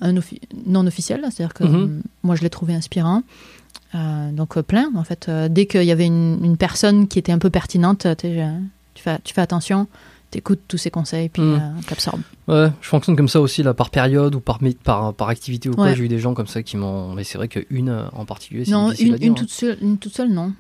non 0.67 0.85
officiels, 0.85 1.22
c'est-à-dire 1.32 1.53
que 1.56 1.64
Mhm. 1.64 1.75
euh, 1.75 1.88
moi 2.22 2.35
je 2.35 2.43
l'ai 2.43 2.50
trouvé 2.51 2.75
inspirant. 2.75 3.24
Euh, 3.95 4.31
donc 4.31 4.57
euh, 4.57 4.63
plein 4.63 4.89
en 4.95 5.03
fait. 5.03 5.27
Euh, 5.30 5.47
dès 5.49 5.65
qu'il 5.67 5.83
y 5.83 5.91
avait 5.91 6.05
une, 6.07 6.39
une 6.43 6.57
personne 6.57 7.07
qui 7.07 7.19
était 7.19 7.31
un 7.31 7.38
peu 7.39 7.49
pertinente, 7.49 8.07
tu, 8.17 8.27
fais, 8.95 9.19
tu 9.23 9.33
fais 9.33 9.41
attention, 9.41 9.88
t'écoutes 10.31 10.61
tous 10.67 10.77
ces 10.77 10.89
conseils 10.89 11.30
puis 11.30 11.43
euh, 11.43 11.57
t'absorbes. 11.88 12.22
Ouais, 12.47 12.69
je 12.81 12.88
fonctionne 12.88 13.15
comme 13.15 13.27
ça 13.27 13.39
aussi, 13.39 13.61
là, 13.63 13.73
par 13.73 13.89
période 13.91 14.33
ou 14.35 14.39
par, 14.39 14.59
par, 14.83 15.13
par 15.13 15.30
activité 15.30 15.69
ou 15.69 15.73
quoi. 15.75 15.85
Ouais. 15.85 15.95
J'ai 15.95 16.05
eu 16.05 16.07
des 16.07 16.19
gens 16.19 16.33
comme 16.33 16.47
ça 16.47 16.63
qui 16.63 16.75
m'ont. 16.77 17.13
Mais 17.13 17.23
c'est 17.23 17.38
vrai 17.38 17.47
qu'une 17.47 18.07
en 18.13 18.25
particulier, 18.25 18.65
c'est 18.65 18.72
Non, 18.72 18.89
difficile 18.89 19.07
une, 19.09 19.13
à 19.13 19.17
dire, 19.17 19.27
une 19.27 19.31
hein. 19.33 19.35
toute 19.35 19.49
seule, 19.51 19.77
une 19.81 19.97
toute 19.97 20.15
seule, 20.15 20.30
non. 20.31 20.53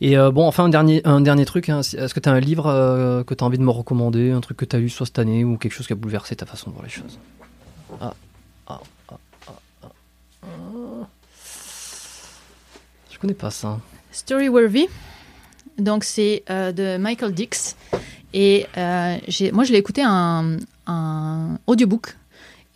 Et 0.00 0.16
euh, 0.16 0.30
bon, 0.30 0.46
enfin, 0.48 0.64
un 0.64 0.68
dernier, 0.70 1.02
un 1.04 1.20
dernier 1.20 1.44
truc. 1.44 1.68
hein, 1.68 1.80
Est-ce 1.80 2.14
que 2.14 2.20
tu 2.20 2.28
as 2.28 2.32
un 2.32 2.40
livre 2.40 2.66
euh, 2.66 3.22
que 3.22 3.34
tu 3.34 3.44
as 3.44 3.46
envie 3.46 3.58
de 3.58 3.62
me 3.62 3.70
recommander 3.70 4.30
Un 4.32 4.40
truc 4.40 4.56
que 4.56 4.64
tu 4.64 4.74
as 4.74 4.78
lu 4.78 4.88
soit 4.88 5.04
cette 5.06 5.18
année 5.18 5.44
ou 5.44 5.58
quelque 5.58 5.72
chose 5.72 5.86
qui 5.86 5.92
a 5.92 5.96
bouleversé 5.96 6.34
ta 6.34 6.46
façon 6.46 6.70
de 6.70 6.74
voir 6.74 6.84
les 6.86 6.90
choses? 6.90 7.18
Ah, 8.00 8.14
ah, 8.66 8.80
ah, 9.10 9.14
ah, 9.46 9.52
ah. 9.82 11.06
Je 13.09 13.09
connais 13.20 13.34
pas 13.34 13.50
ça. 13.50 13.78
Storyworthy. 14.12 14.88
Donc 15.78 16.04
c'est 16.04 16.42
euh, 16.50 16.72
de 16.72 16.96
Michael 16.98 17.32
Dix. 17.32 17.76
Et 18.32 18.66
euh, 18.76 19.16
moi 19.52 19.64
je 19.64 19.72
l'ai 19.72 19.78
écouté 19.78 20.02
en, 20.04 20.56
en 20.86 21.56
audiobook. 21.66 22.16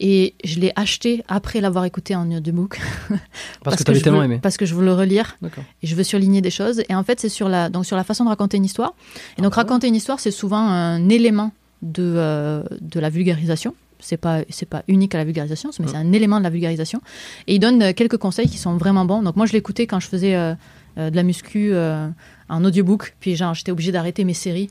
Et 0.00 0.34
je 0.42 0.58
l'ai 0.58 0.72
acheté 0.74 1.22
après 1.28 1.60
l'avoir 1.60 1.84
écouté 1.84 2.16
en 2.16 2.28
audiobook. 2.30 2.80
Parce, 3.62 3.76
que 3.76 3.84
tu 3.84 3.90
avais 3.92 4.00
tellement 4.00 4.18
veux, 4.18 4.24
aimé. 4.24 4.40
Parce 4.42 4.56
que 4.56 4.66
je 4.66 4.74
veux 4.74 4.84
le 4.84 4.92
relire. 4.92 5.38
Et 5.82 5.86
je 5.86 5.94
veux 5.94 6.02
surligner 6.02 6.40
des 6.40 6.50
choses. 6.50 6.82
Et 6.88 6.94
en 6.94 7.04
fait, 7.04 7.20
c'est 7.20 7.28
sur 7.28 7.48
la, 7.48 7.68
donc 7.68 7.86
sur 7.86 7.96
la 7.96 8.02
façon 8.02 8.24
de 8.24 8.28
raconter 8.28 8.56
une 8.56 8.64
histoire. 8.64 8.94
Et 9.38 9.42
donc, 9.42 9.52
Ah 9.54 9.60
raconter 9.60 9.86
une 9.86 9.94
histoire, 9.94 10.18
c'est 10.18 10.32
souvent 10.32 10.58
un 10.58 11.08
élément 11.08 11.52
de, 11.82 12.02
euh, 12.16 12.64
de 12.80 12.98
la 12.98 13.08
vulgarisation. 13.08 13.74
C'est 14.06 14.18
pas, 14.18 14.40
c'est 14.50 14.68
pas 14.68 14.82
unique 14.86 15.14
à 15.14 15.18
la 15.18 15.24
vulgarisation, 15.24 15.70
mais 15.80 15.86
c'est 15.88 15.96
un 15.96 16.12
élément 16.12 16.38
de 16.38 16.44
la 16.44 16.50
vulgarisation. 16.50 17.00
Et 17.46 17.54
il 17.54 17.58
donne 17.58 17.82
euh, 17.82 17.92
quelques 17.94 18.18
conseils 18.18 18.48
qui 18.50 18.58
sont 18.58 18.76
vraiment 18.76 19.04
bons. 19.06 19.22
Donc, 19.22 19.34
moi, 19.36 19.46
je 19.46 19.52
l'écoutais 19.52 19.86
quand 19.86 19.98
je 19.98 20.08
faisais 20.08 20.34
euh, 20.36 20.54
euh, 20.98 21.08
de 21.10 21.16
la 21.16 21.22
muscu 21.22 21.70
euh, 21.72 22.06
en 22.50 22.64
audiobook. 22.64 23.16
Puis, 23.18 23.34
genre, 23.34 23.54
j'étais 23.54 23.72
obligée 23.72 23.92
d'arrêter 23.92 24.24
mes 24.24 24.34
séries. 24.34 24.68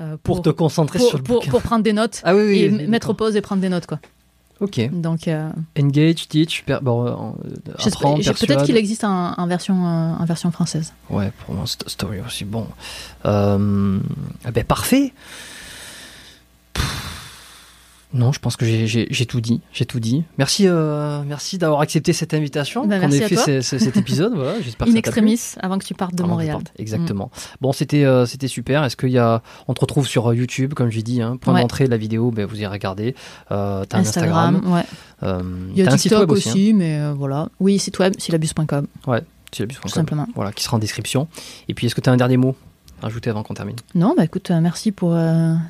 euh, 0.00 0.16
Pour, 0.22 0.42
te 0.42 0.50
concentrer 0.50 0.98
pour, 0.98 1.08
sur 1.08 1.18
le 1.18 1.22
pour- 1.24 1.36
bouquin. 1.40 1.50
pour 1.52 1.62
prendre 1.62 1.84
des 1.84 1.92
notes 1.92 2.20
Ah 2.24 2.34
oui, 2.34 2.42
oui. 2.44 2.58
et 2.58 2.70
oui, 2.70 2.86
mettre 2.88 3.12
pause 3.12 3.36
et 3.36 3.40
prendre 3.40 3.62
des 3.62 3.68
notes, 3.68 3.86
quoi. 3.86 4.00
Ok. 4.60 4.90
Donc, 4.92 5.28
Engage, 5.78 6.28
teach, 6.28 6.62
per... 6.64 6.78
bon, 6.82 7.34
apprends, 7.84 8.16
peut-être 8.16 8.64
qu'il 8.64 8.76
existe 8.76 9.02
en, 9.04 9.32
en 9.36 9.46
version, 9.46 9.74
en 9.74 10.24
version 10.24 10.50
française. 10.52 10.92
Ouais, 11.10 11.32
pour 11.44 11.54
moi, 11.54 11.64
st- 11.66 11.88
story 11.88 12.18
aussi. 12.26 12.44
Bon. 12.44 12.66
Ah 13.24 13.56
ben, 14.52 14.64
parfait. 14.66 15.12
Non, 18.14 18.32
je 18.32 18.38
pense 18.40 18.56
que 18.56 18.64
j'ai- 18.66 19.26
tout 19.26 19.40
dit. 19.40 19.60
J'ai 19.72 19.86
tout 19.86 20.00
dit. 20.00 20.24
Merci, 20.36 20.66
euh, 20.68 21.22
merci 21.26 21.56
d'avoir 21.58 21.80
accepté 21.80 22.12
cette 22.12 22.34
invitation. 22.34 22.86
Ben, 22.86 23.00
qu'on 23.00 23.10
ait 23.10 23.20
fait 23.20 23.34
toi. 23.36 23.44
ce- 23.44 23.60
ce- 23.62 23.78
cet 23.78 23.96
épisode. 23.96 24.34
Voilà, 24.34 24.54
j'espère 24.62 24.86
que 24.86 24.92
In 24.92 24.94
ça 24.96 25.00
t'a 25.02 25.10
plu. 25.12 25.32
extremis, 25.32 25.40
avant 25.60 25.78
que 25.78 25.84
tu 25.84 25.94
partes 25.94 26.14
de 26.14 26.22
Avant 26.22 26.28
que 26.28 26.32
Montréal. 26.32 26.56
parte, 26.56 26.72
Exactement. 26.78 27.30
Bon, 27.60 27.72
c'était 27.72 28.04
euh, 28.04 28.26
c'était 28.26 28.48
super. 28.48 28.84
Est-ce 28.84 28.96
qu'il 28.96 29.10
y 29.10 29.18
a 29.18 29.42
On 29.68 29.74
te 29.74 29.80
retrouve 29.80 30.06
sur 30.06 30.30
euh, 30.30 30.34
YouTube, 30.36 30.74
comme 30.74 30.90
j'ai 30.90 31.02
dit. 31.02 31.22
Hein, 31.22 31.36
point 31.40 31.54
Ouais. 31.54 31.62
d'entrée 31.62 31.84
de 31.86 31.90
la 31.90 31.96
vidéo, 31.96 32.30
ben, 32.30 32.44
vous 32.44 32.60
y 32.60 32.66
regardez. 32.66 33.14
Euh, 33.50 33.84
t'as 33.88 33.98
Instagram, 33.98 34.56
Instagram. 34.56 34.74
ouais. 34.74 34.84
Euh, 35.22 35.42
Il 35.72 35.78
y 35.78 35.82
a 35.82 35.86
t'as 35.86 35.94
un 35.94 35.96
site 35.96 36.02
TikTok 36.10 36.20
web 36.20 36.30
aussi, 36.32 36.48
aussi. 36.50 36.70
hein. 36.70 36.74
mais 36.76 37.12
voilà. 37.12 37.48
Oui, 37.60 37.78
site 37.78 37.98
web, 37.98 38.12
syllabus.com, 38.18 38.86
Syllabus.com. 39.52 39.82
tout 39.82 39.88
simplement. 39.94 40.26
Voilà, 40.34 40.52
qui 40.52 40.64
sera 40.64 40.76
en 40.76 40.80
description. 40.80 41.28
Et 41.68 41.74
puis, 41.74 41.86
est-ce 41.86 41.94
que 41.94 42.00
tu 42.00 42.10
as 42.10 42.12
un 42.12 42.16
dernier 42.16 42.36
mot 42.36 42.56
à 43.02 43.06
ajouter 43.06 43.30
avant 43.30 43.42
qu'on 43.42 43.54
termine? 43.54 43.76
Non, 43.94 44.14
bah 44.16 44.24
écoute, 44.24 44.50
merci 44.50 44.92
pour 44.92 45.16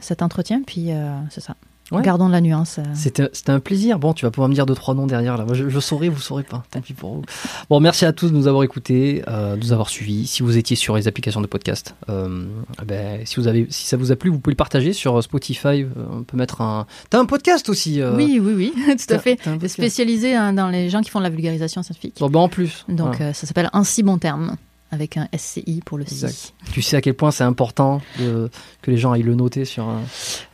cet 0.01 0.23
entretien, 0.23 0.63
puis 0.67 0.89
c'est 1.31 1.41
ça. 1.41 1.55
Ouais. 1.93 2.03
Gardons 2.03 2.29
la 2.29 2.41
nuance. 2.41 2.79
euh. 2.79 2.83
C'était 2.95 3.29
un 3.49 3.61
plaisir. 3.61 3.99
Bon, 3.99 4.13
tu 4.15 4.25
vas 4.25 4.31
pouvoir 4.31 4.49
me 4.49 4.55
dire 4.55 4.67
deux, 4.67 4.75
trois 4.75 4.95
noms 4.95 5.07
derrière. 5.07 5.37
Là. 5.37 5.45
Je, 5.53 5.69
je 5.69 5.81
saurai, 5.81 6.09
vous 6.09 6.21
saurez 6.21 6.43
pas. 6.43 6.63
Tant 6.71 6.81
pis 6.81 6.93
pour 6.95 7.15
vous. 7.15 7.23
Bon, 7.71 7.81
merci 7.81 8.05
à 8.05 8.13
tous 8.13 8.29
de 8.31 8.37
nous 8.37 8.47
avoir 8.49 8.63
écoutés, 8.65 9.23
euh, 9.29 9.57
de 9.57 9.61
nous 9.61 9.73
avoir 9.73 9.89
suivis. 9.89 10.27
Si 10.27 10.43
vous 10.43 10.57
étiez 10.57 10.77
sur 10.77 10.97
les 10.97 11.09
applications 11.09 11.41
de 11.41 11.47
podcast, 11.47 11.95
euh, 12.09 12.45
ben, 12.87 13.21
si, 13.27 13.37
vous 13.37 13.47
avez, 13.49 13.67
si 13.71 13.87
ça 13.87 13.97
vous 13.97 14.11
a 14.13 14.17
plu, 14.17 14.31
vous 14.31 14.39
pouvez 14.39 14.53
le 14.53 14.57
partager 14.57 14.93
sur 14.93 15.23
Spotify. 15.23 15.85
On 16.13 16.23
peut 16.23 16.37
mettre 16.37 16.61
un. 16.61 16.87
T'as 17.11 17.19
un 17.21 17.27
podcast 17.27 17.69
aussi 17.69 18.01
euh, 18.01 18.17
Oui, 18.17 18.41
oui, 18.43 18.55
oui, 18.57 18.97
tout 19.07 19.15
à 19.15 19.19
fait. 19.19 19.39
Spécialisé 19.69 20.35
hein, 20.35 20.53
dans 20.53 20.69
les 20.69 20.89
gens 20.91 21.01
qui 21.03 21.11
font 21.11 21.19
de 21.19 21.25
la 21.25 21.31
vulgarisation 21.31 21.83
scientifique. 21.83 22.17
Bon, 22.21 22.29
ben, 22.31 22.41
en 22.41 22.49
plus. 22.49 22.85
Donc 22.89 23.17
Voilà. 23.17 23.33
ça 23.35 23.47
s'appelle 23.47 23.71
Un 23.73 23.85
si 23.85 24.03
bon 24.03 24.19
terme, 24.19 24.57
avec 24.93 25.17
un 25.17 25.27
SCI 25.37 25.81
pour 25.85 25.99
le 25.99 26.05
Exact. 26.05 26.31
si. 26.33 26.53
Tu 26.73 26.83
sais 26.83 26.97
à 26.97 27.01
quel 27.01 27.15
point 27.15 27.31
c'est 27.33 27.43
important 27.45 28.01
de, 28.21 28.49
que 28.83 28.91
les 28.93 28.97
gens 28.99 29.11
aillent 29.13 29.23
le 29.25 29.35
noter 29.35 29.65
sur 29.65 29.85
un. 29.89 30.03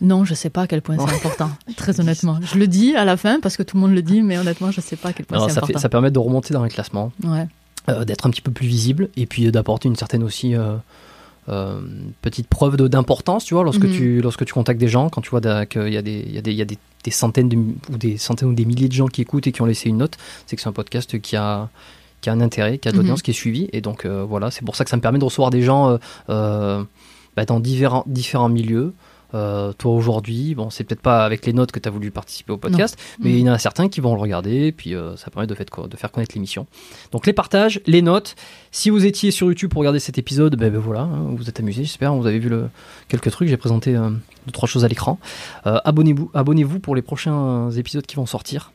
Non, 0.00 0.24
je 0.24 0.32
sais 0.32 0.48
pas 0.48 0.62
à 0.62 0.66
quel 0.66 0.80
point 0.80 0.96
c'est 0.96 1.14
important, 1.14 1.50
très 1.76 2.00
honnêtement. 2.00 2.38
Je 2.42 2.56
le 2.58 2.66
dis 2.68 2.96
à 2.96 3.04
la 3.04 3.16
fin 3.18 3.40
parce 3.40 3.56
que 3.58 3.62
tout 3.62 3.76
le 3.76 3.82
monde 3.82 3.92
le 3.94 4.00
dit, 4.02 4.22
mais 4.22 4.38
honnêtement, 4.38 4.70
je 4.70 4.80
sais 4.80 4.96
pas 4.96 5.10
à 5.10 5.12
quel 5.12 5.26
point 5.26 5.38
c'est 5.40 5.52
fait, 5.52 5.58
important. 5.58 5.78
ça 5.80 5.88
permet 5.90 6.10
de 6.10 6.18
remonter 6.18 6.54
dans 6.54 6.62
les 6.64 6.70
classements. 6.70 7.12
Ouais. 7.24 7.46
euh, 7.90 8.04
d'être 8.04 8.26
un 8.26 8.30
petit 8.30 8.42
peu 8.42 8.50
plus 8.52 8.66
visible 8.66 9.08
et 9.16 9.26
puis 9.26 9.50
d'apporter 9.50 9.88
une 9.88 9.96
certaine 9.96 10.22
aussi 10.22 10.54
euh, 10.54 10.76
euh, 11.48 11.80
petite 12.20 12.46
preuve 12.46 12.76
d'importance, 12.76 13.44
tu 13.46 13.54
vois, 13.54 13.64
lorsque, 13.64 13.84
Mhm. 13.84 13.92
tu, 13.92 14.20
lorsque 14.20 14.44
tu 14.44 14.52
contactes 14.52 14.78
des 14.78 14.88
gens, 14.88 15.08
quand 15.08 15.22
tu 15.22 15.30
vois 15.30 15.40
qu'il 15.66 15.88
y 15.88 15.96
a, 15.96 16.02
des, 16.02 16.20
y 16.30 16.36
a, 16.38 16.42
des, 16.42 16.52
y 16.52 16.60
a 16.60 16.66
des, 16.66 16.76
des 17.04 17.10
centaines 17.10 17.48
de, 17.48 17.56
ou 17.56 17.96
des 17.96 18.18
centaines 18.18 18.48
ou 18.48 18.54
des 18.54 18.66
milliers 18.66 18.88
de 18.88 18.92
gens 18.92 19.06
qui 19.08 19.22
écoutent 19.22 19.46
et 19.46 19.52
qui 19.52 19.62
ont 19.62 19.66
laissé 19.66 19.88
une 19.88 19.96
note, 19.96 20.18
c'est 20.46 20.56
que 20.56 20.62
c'est 20.62 20.68
un 20.68 20.72
podcast 20.72 21.18
qui 21.20 21.36
a, 21.36 21.70
qui 22.20 22.30
a 22.30 22.32
un 22.32 22.40
intérêt, 22.40 22.78
qui 22.78 22.88
a 22.88 22.92
de 22.92 22.96
l'audience, 22.96 23.20
Mhm. 23.20 23.22
qui 23.22 23.30
est 23.30 23.34
suivi. 23.34 23.68
Et 23.72 23.80
donc 23.80 24.04
euh, 24.04 24.24
voilà, 24.28 24.50
c'est 24.50 24.64
pour 24.64 24.76
ça 24.76 24.84
que 24.84 24.90
ça 24.90 24.96
me 24.96 25.02
permet 25.02 25.18
de 25.18 25.24
recevoir 25.24 25.50
des 25.50 25.62
gens 25.62 25.90
euh, 25.90 25.98
euh, 26.30 26.84
bah, 27.36 27.44
dans 27.44 27.60
différents, 27.60 28.04
différents 28.06 28.48
milieux. 28.48 28.92
Euh, 29.34 29.74
toi 29.74 29.92
aujourd'hui, 29.92 30.54
bon, 30.54 30.70
c'est 30.70 30.84
peut-être 30.84 31.02
pas 31.02 31.22
avec 31.22 31.44
les 31.44 31.52
notes 31.52 31.70
que 31.70 31.78
tu 31.78 31.86
as 31.86 31.92
voulu 31.92 32.10
participer 32.10 32.50
au 32.50 32.56
podcast, 32.56 32.98
mais 33.20 33.28
Mhm. 33.28 33.36
il 33.36 33.46
y 33.46 33.50
en 33.50 33.52
a 33.52 33.58
certains 33.58 33.90
qui 33.90 34.00
vont 34.00 34.14
le 34.14 34.20
regarder, 34.22 34.72
puis 34.72 34.94
euh, 34.94 35.16
ça 35.16 35.30
permet 35.30 35.46
de, 35.46 35.54
fait- 35.54 35.68
de 35.86 35.96
faire 35.98 36.10
connaître 36.10 36.34
l'émission. 36.34 36.66
Donc 37.12 37.26
les 37.26 37.34
partages, 37.34 37.82
les 37.86 38.00
notes. 38.00 38.36
Si 38.70 38.88
vous 38.88 39.04
étiez 39.04 39.30
sur 39.30 39.48
YouTube 39.48 39.70
pour 39.70 39.80
regarder 39.80 39.98
cet 40.00 40.16
épisode, 40.16 40.56
ben, 40.56 40.72
ben 40.72 40.78
voilà, 40.80 41.02
hein, 41.02 41.26
vous 41.28 41.36
vous 41.36 41.48
êtes 41.50 41.60
amusé, 41.60 41.84
j'espère. 41.84 42.14
Vous 42.14 42.26
avez 42.26 42.38
vu 42.38 42.48
le, 42.48 42.70
quelques 43.08 43.30
trucs. 43.30 43.50
J'ai 43.50 43.58
présenté 43.58 43.94
euh, 43.94 44.08
deux 44.46 44.52
trois 44.52 44.66
choses 44.66 44.86
à 44.86 44.88
l'écran. 44.88 45.18
Abonnez-vous, 45.66 46.30
abonnez-vous 46.32 46.78
pour 46.80 46.96
les 46.96 47.02
prochains 47.02 47.70
épisodes 47.72 48.06
qui 48.06 48.16
vont 48.16 48.24
sortir. 48.24 48.72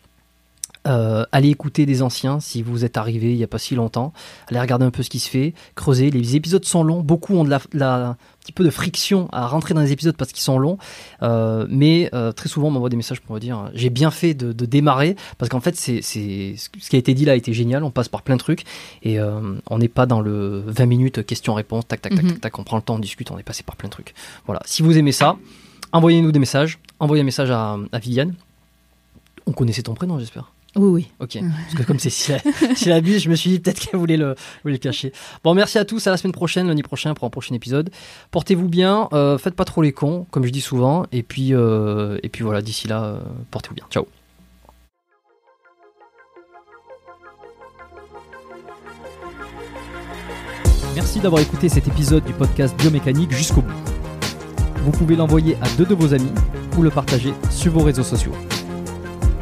Euh, 0.85 1.23
allez 1.31 1.47
écouter 1.49 1.85
des 1.85 2.01
anciens 2.01 2.41
si 2.41 2.61
vous 2.61 2.83
êtes 2.83 2.97
arrivé 2.97 3.31
il 3.31 3.37
n'y 3.37 3.43
a 3.43 3.47
pas 3.47 3.57
si 3.57 3.73
longtemps. 3.73 4.11
Allez 4.49 4.59
regarder 4.59 4.85
un 4.85 4.91
peu 4.91 5.01
ce 5.01 5.09
qui 5.09 5.19
se 5.19 5.29
fait, 5.29 5.53
creuser. 5.75 6.09
Les 6.11 6.35
épisodes 6.35 6.65
sont 6.65 6.83
longs. 6.83 6.99
Beaucoup 7.01 7.35
ont 7.35 7.45
de 7.45 7.49
la, 7.49 7.61
la- 7.71 8.07
un 8.09 8.17
petit 8.41 8.51
peu 8.51 8.65
de 8.65 8.69
friction 8.69 9.29
à 9.31 9.47
rentrer 9.47 9.73
dans 9.73 9.79
les 9.79 9.93
épisodes 9.93 10.17
parce 10.17 10.33
qu'ils 10.33 10.43
sont 10.43 10.59
longs. 10.59 10.77
Euh, 11.21 11.65
mais 11.69 12.09
euh, 12.13 12.33
très 12.33 12.49
souvent, 12.49 12.67
on 12.67 12.71
m'envoie 12.71 12.89
des 12.89 12.97
messages 12.97 13.21
pour 13.21 13.33
me 13.35 13.39
dire 13.39 13.71
j'ai 13.73 13.89
bien 13.89 14.11
fait 14.11 14.33
de, 14.33 14.51
de 14.51 14.65
démarrer 14.65 15.15
parce 15.37 15.47
qu'en 15.47 15.61
fait, 15.61 15.77
c'est, 15.77 16.01
c'est, 16.01 16.55
ce 16.57 16.89
qui 16.89 16.95
a 16.97 16.99
été 16.99 17.13
dit 17.13 17.23
là 17.23 17.31
a 17.31 17.35
été 17.35 17.53
génial. 17.53 17.83
On 17.85 17.91
passe 17.91 18.09
par 18.09 18.21
plein 18.21 18.35
de 18.35 18.41
trucs 18.41 18.63
et 19.03 19.19
euh, 19.19 19.39
on 19.69 19.77
n'est 19.77 19.87
pas 19.87 20.05
dans 20.05 20.19
le 20.19 20.63
20 20.67 20.85
minutes 20.85 21.25
question-réponse, 21.25 21.87
tac, 21.87 22.01
tac, 22.01 22.13
tac, 22.13 22.23
Mhm. 22.25 22.31
tac, 22.33 22.41
tac. 22.41 22.59
On 22.59 22.63
prend 22.65 22.75
le 22.75 22.83
temps, 22.83 22.95
on 22.95 22.99
discute, 22.99 23.31
on 23.31 23.37
est 23.37 23.43
passé 23.43 23.63
par 23.63 23.77
plein 23.77 23.87
de 23.87 23.93
trucs. 23.93 24.13
Voilà. 24.45 24.61
Si 24.65 24.81
vous 24.81 24.97
aimez 24.97 25.13
ça, 25.13 25.37
envoyez-nous 25.93 26.33
des 26.33 26.39
messages. 26.39 26.79
Envoyez 26.99 27.21
un 27.21 27.25
message 27.25 27.51
à, 27.51 27.77
à 27.93 27.99
Viviane. 27.99 28.35
On 29.45 29.51
connaissait 29.53 29.83
ton 29.83 29.93
prénom, 29.93 30.19
j'espère. 30.19 30.52
Oui, 30.75 30.89
oui. 30.89 31.11
Ok. 31.19 31.37
Parce 31.39 31.75
que 31.75 31.83
comme 31.83 31.99
c'est 31.99 32.09
si 32.09 32.89
la 32.89 32.99
buse, 33.01 33.21
je 33.23 33.29
me 33.29 33.35
suis 33.35 33.49
dit 33.51 33.59
peut-être 33.59 33.79
qu'elle 33.79 33.99
voulait 33.99 34.17
le, 34.17 34.35
voulait 34.63 34.73
le 34.73 34.79
cacher. 34.79 35.11
Bon, 35.43 35.53
merci 35.53 35.77
à 35.77 35.85
tous. 35.85 36.07
À 36.07 36.11
la 36.11 36.17
semaine 36.17 36.31
prochaine, 36.33 36.67
lundi 36.67 36.81
prochain, 36.81 37.13
pour 37.13 37.25
un 37.25 37.29
prochain 37.29 37.53
épisode. 37.53 37.91
Portez-vous 38.31 38.67
bien. 38.69 39.07
euh, 39.13 39.37
faites 39.37 39.55
pas 39.55 39.65
trop 39.65 39.81
les 39.83 39.91
cons, 39.91 40.25
comme 40.31 40.45
je 40.45 40.49
dis 40.49 40.61
souvent. 40.61 41.05
Et 41.11 41.21
puis, 41.23 41.53
euh, 41.53 42.17
et 42.23 42.29
puis 42.29 42.43
voilà, 42.43 42.61
d'ici 42.61 42.87
là, 42.87 43.03
euh, 43.03 43.19
portez-vous 43.51 43.75
bien. 43.75 43.85
Ciao. 43.91 44.07
Merci 50.95 51.19
d'avoir 51.19 51.41
écouté 51.41 51.69
cet 51.69 51.87
épisode 51.87 52.23
du 52.23 52.33
podcast 52.33 52.75
Biomécanique 52.77 53.31
jusqu'au 53.31 53.61
bout. 53.61 53.73
Vous 54.83 54.91
pouvez 54.91 55.15
l'envoyer 55.15 55.57
à 55.61 55.69
deux 55.77 55.85
de 55.85 55.95
vos 55.95 56.13
amis 56.13 56.31
ou 56.77 56.81
le 56.83 56.89
partager 56.89 57.33
sur 57.49 57.71
vos 57.71 57.83
réseaux 57.83 58.03
sociaux. 58.03 58.33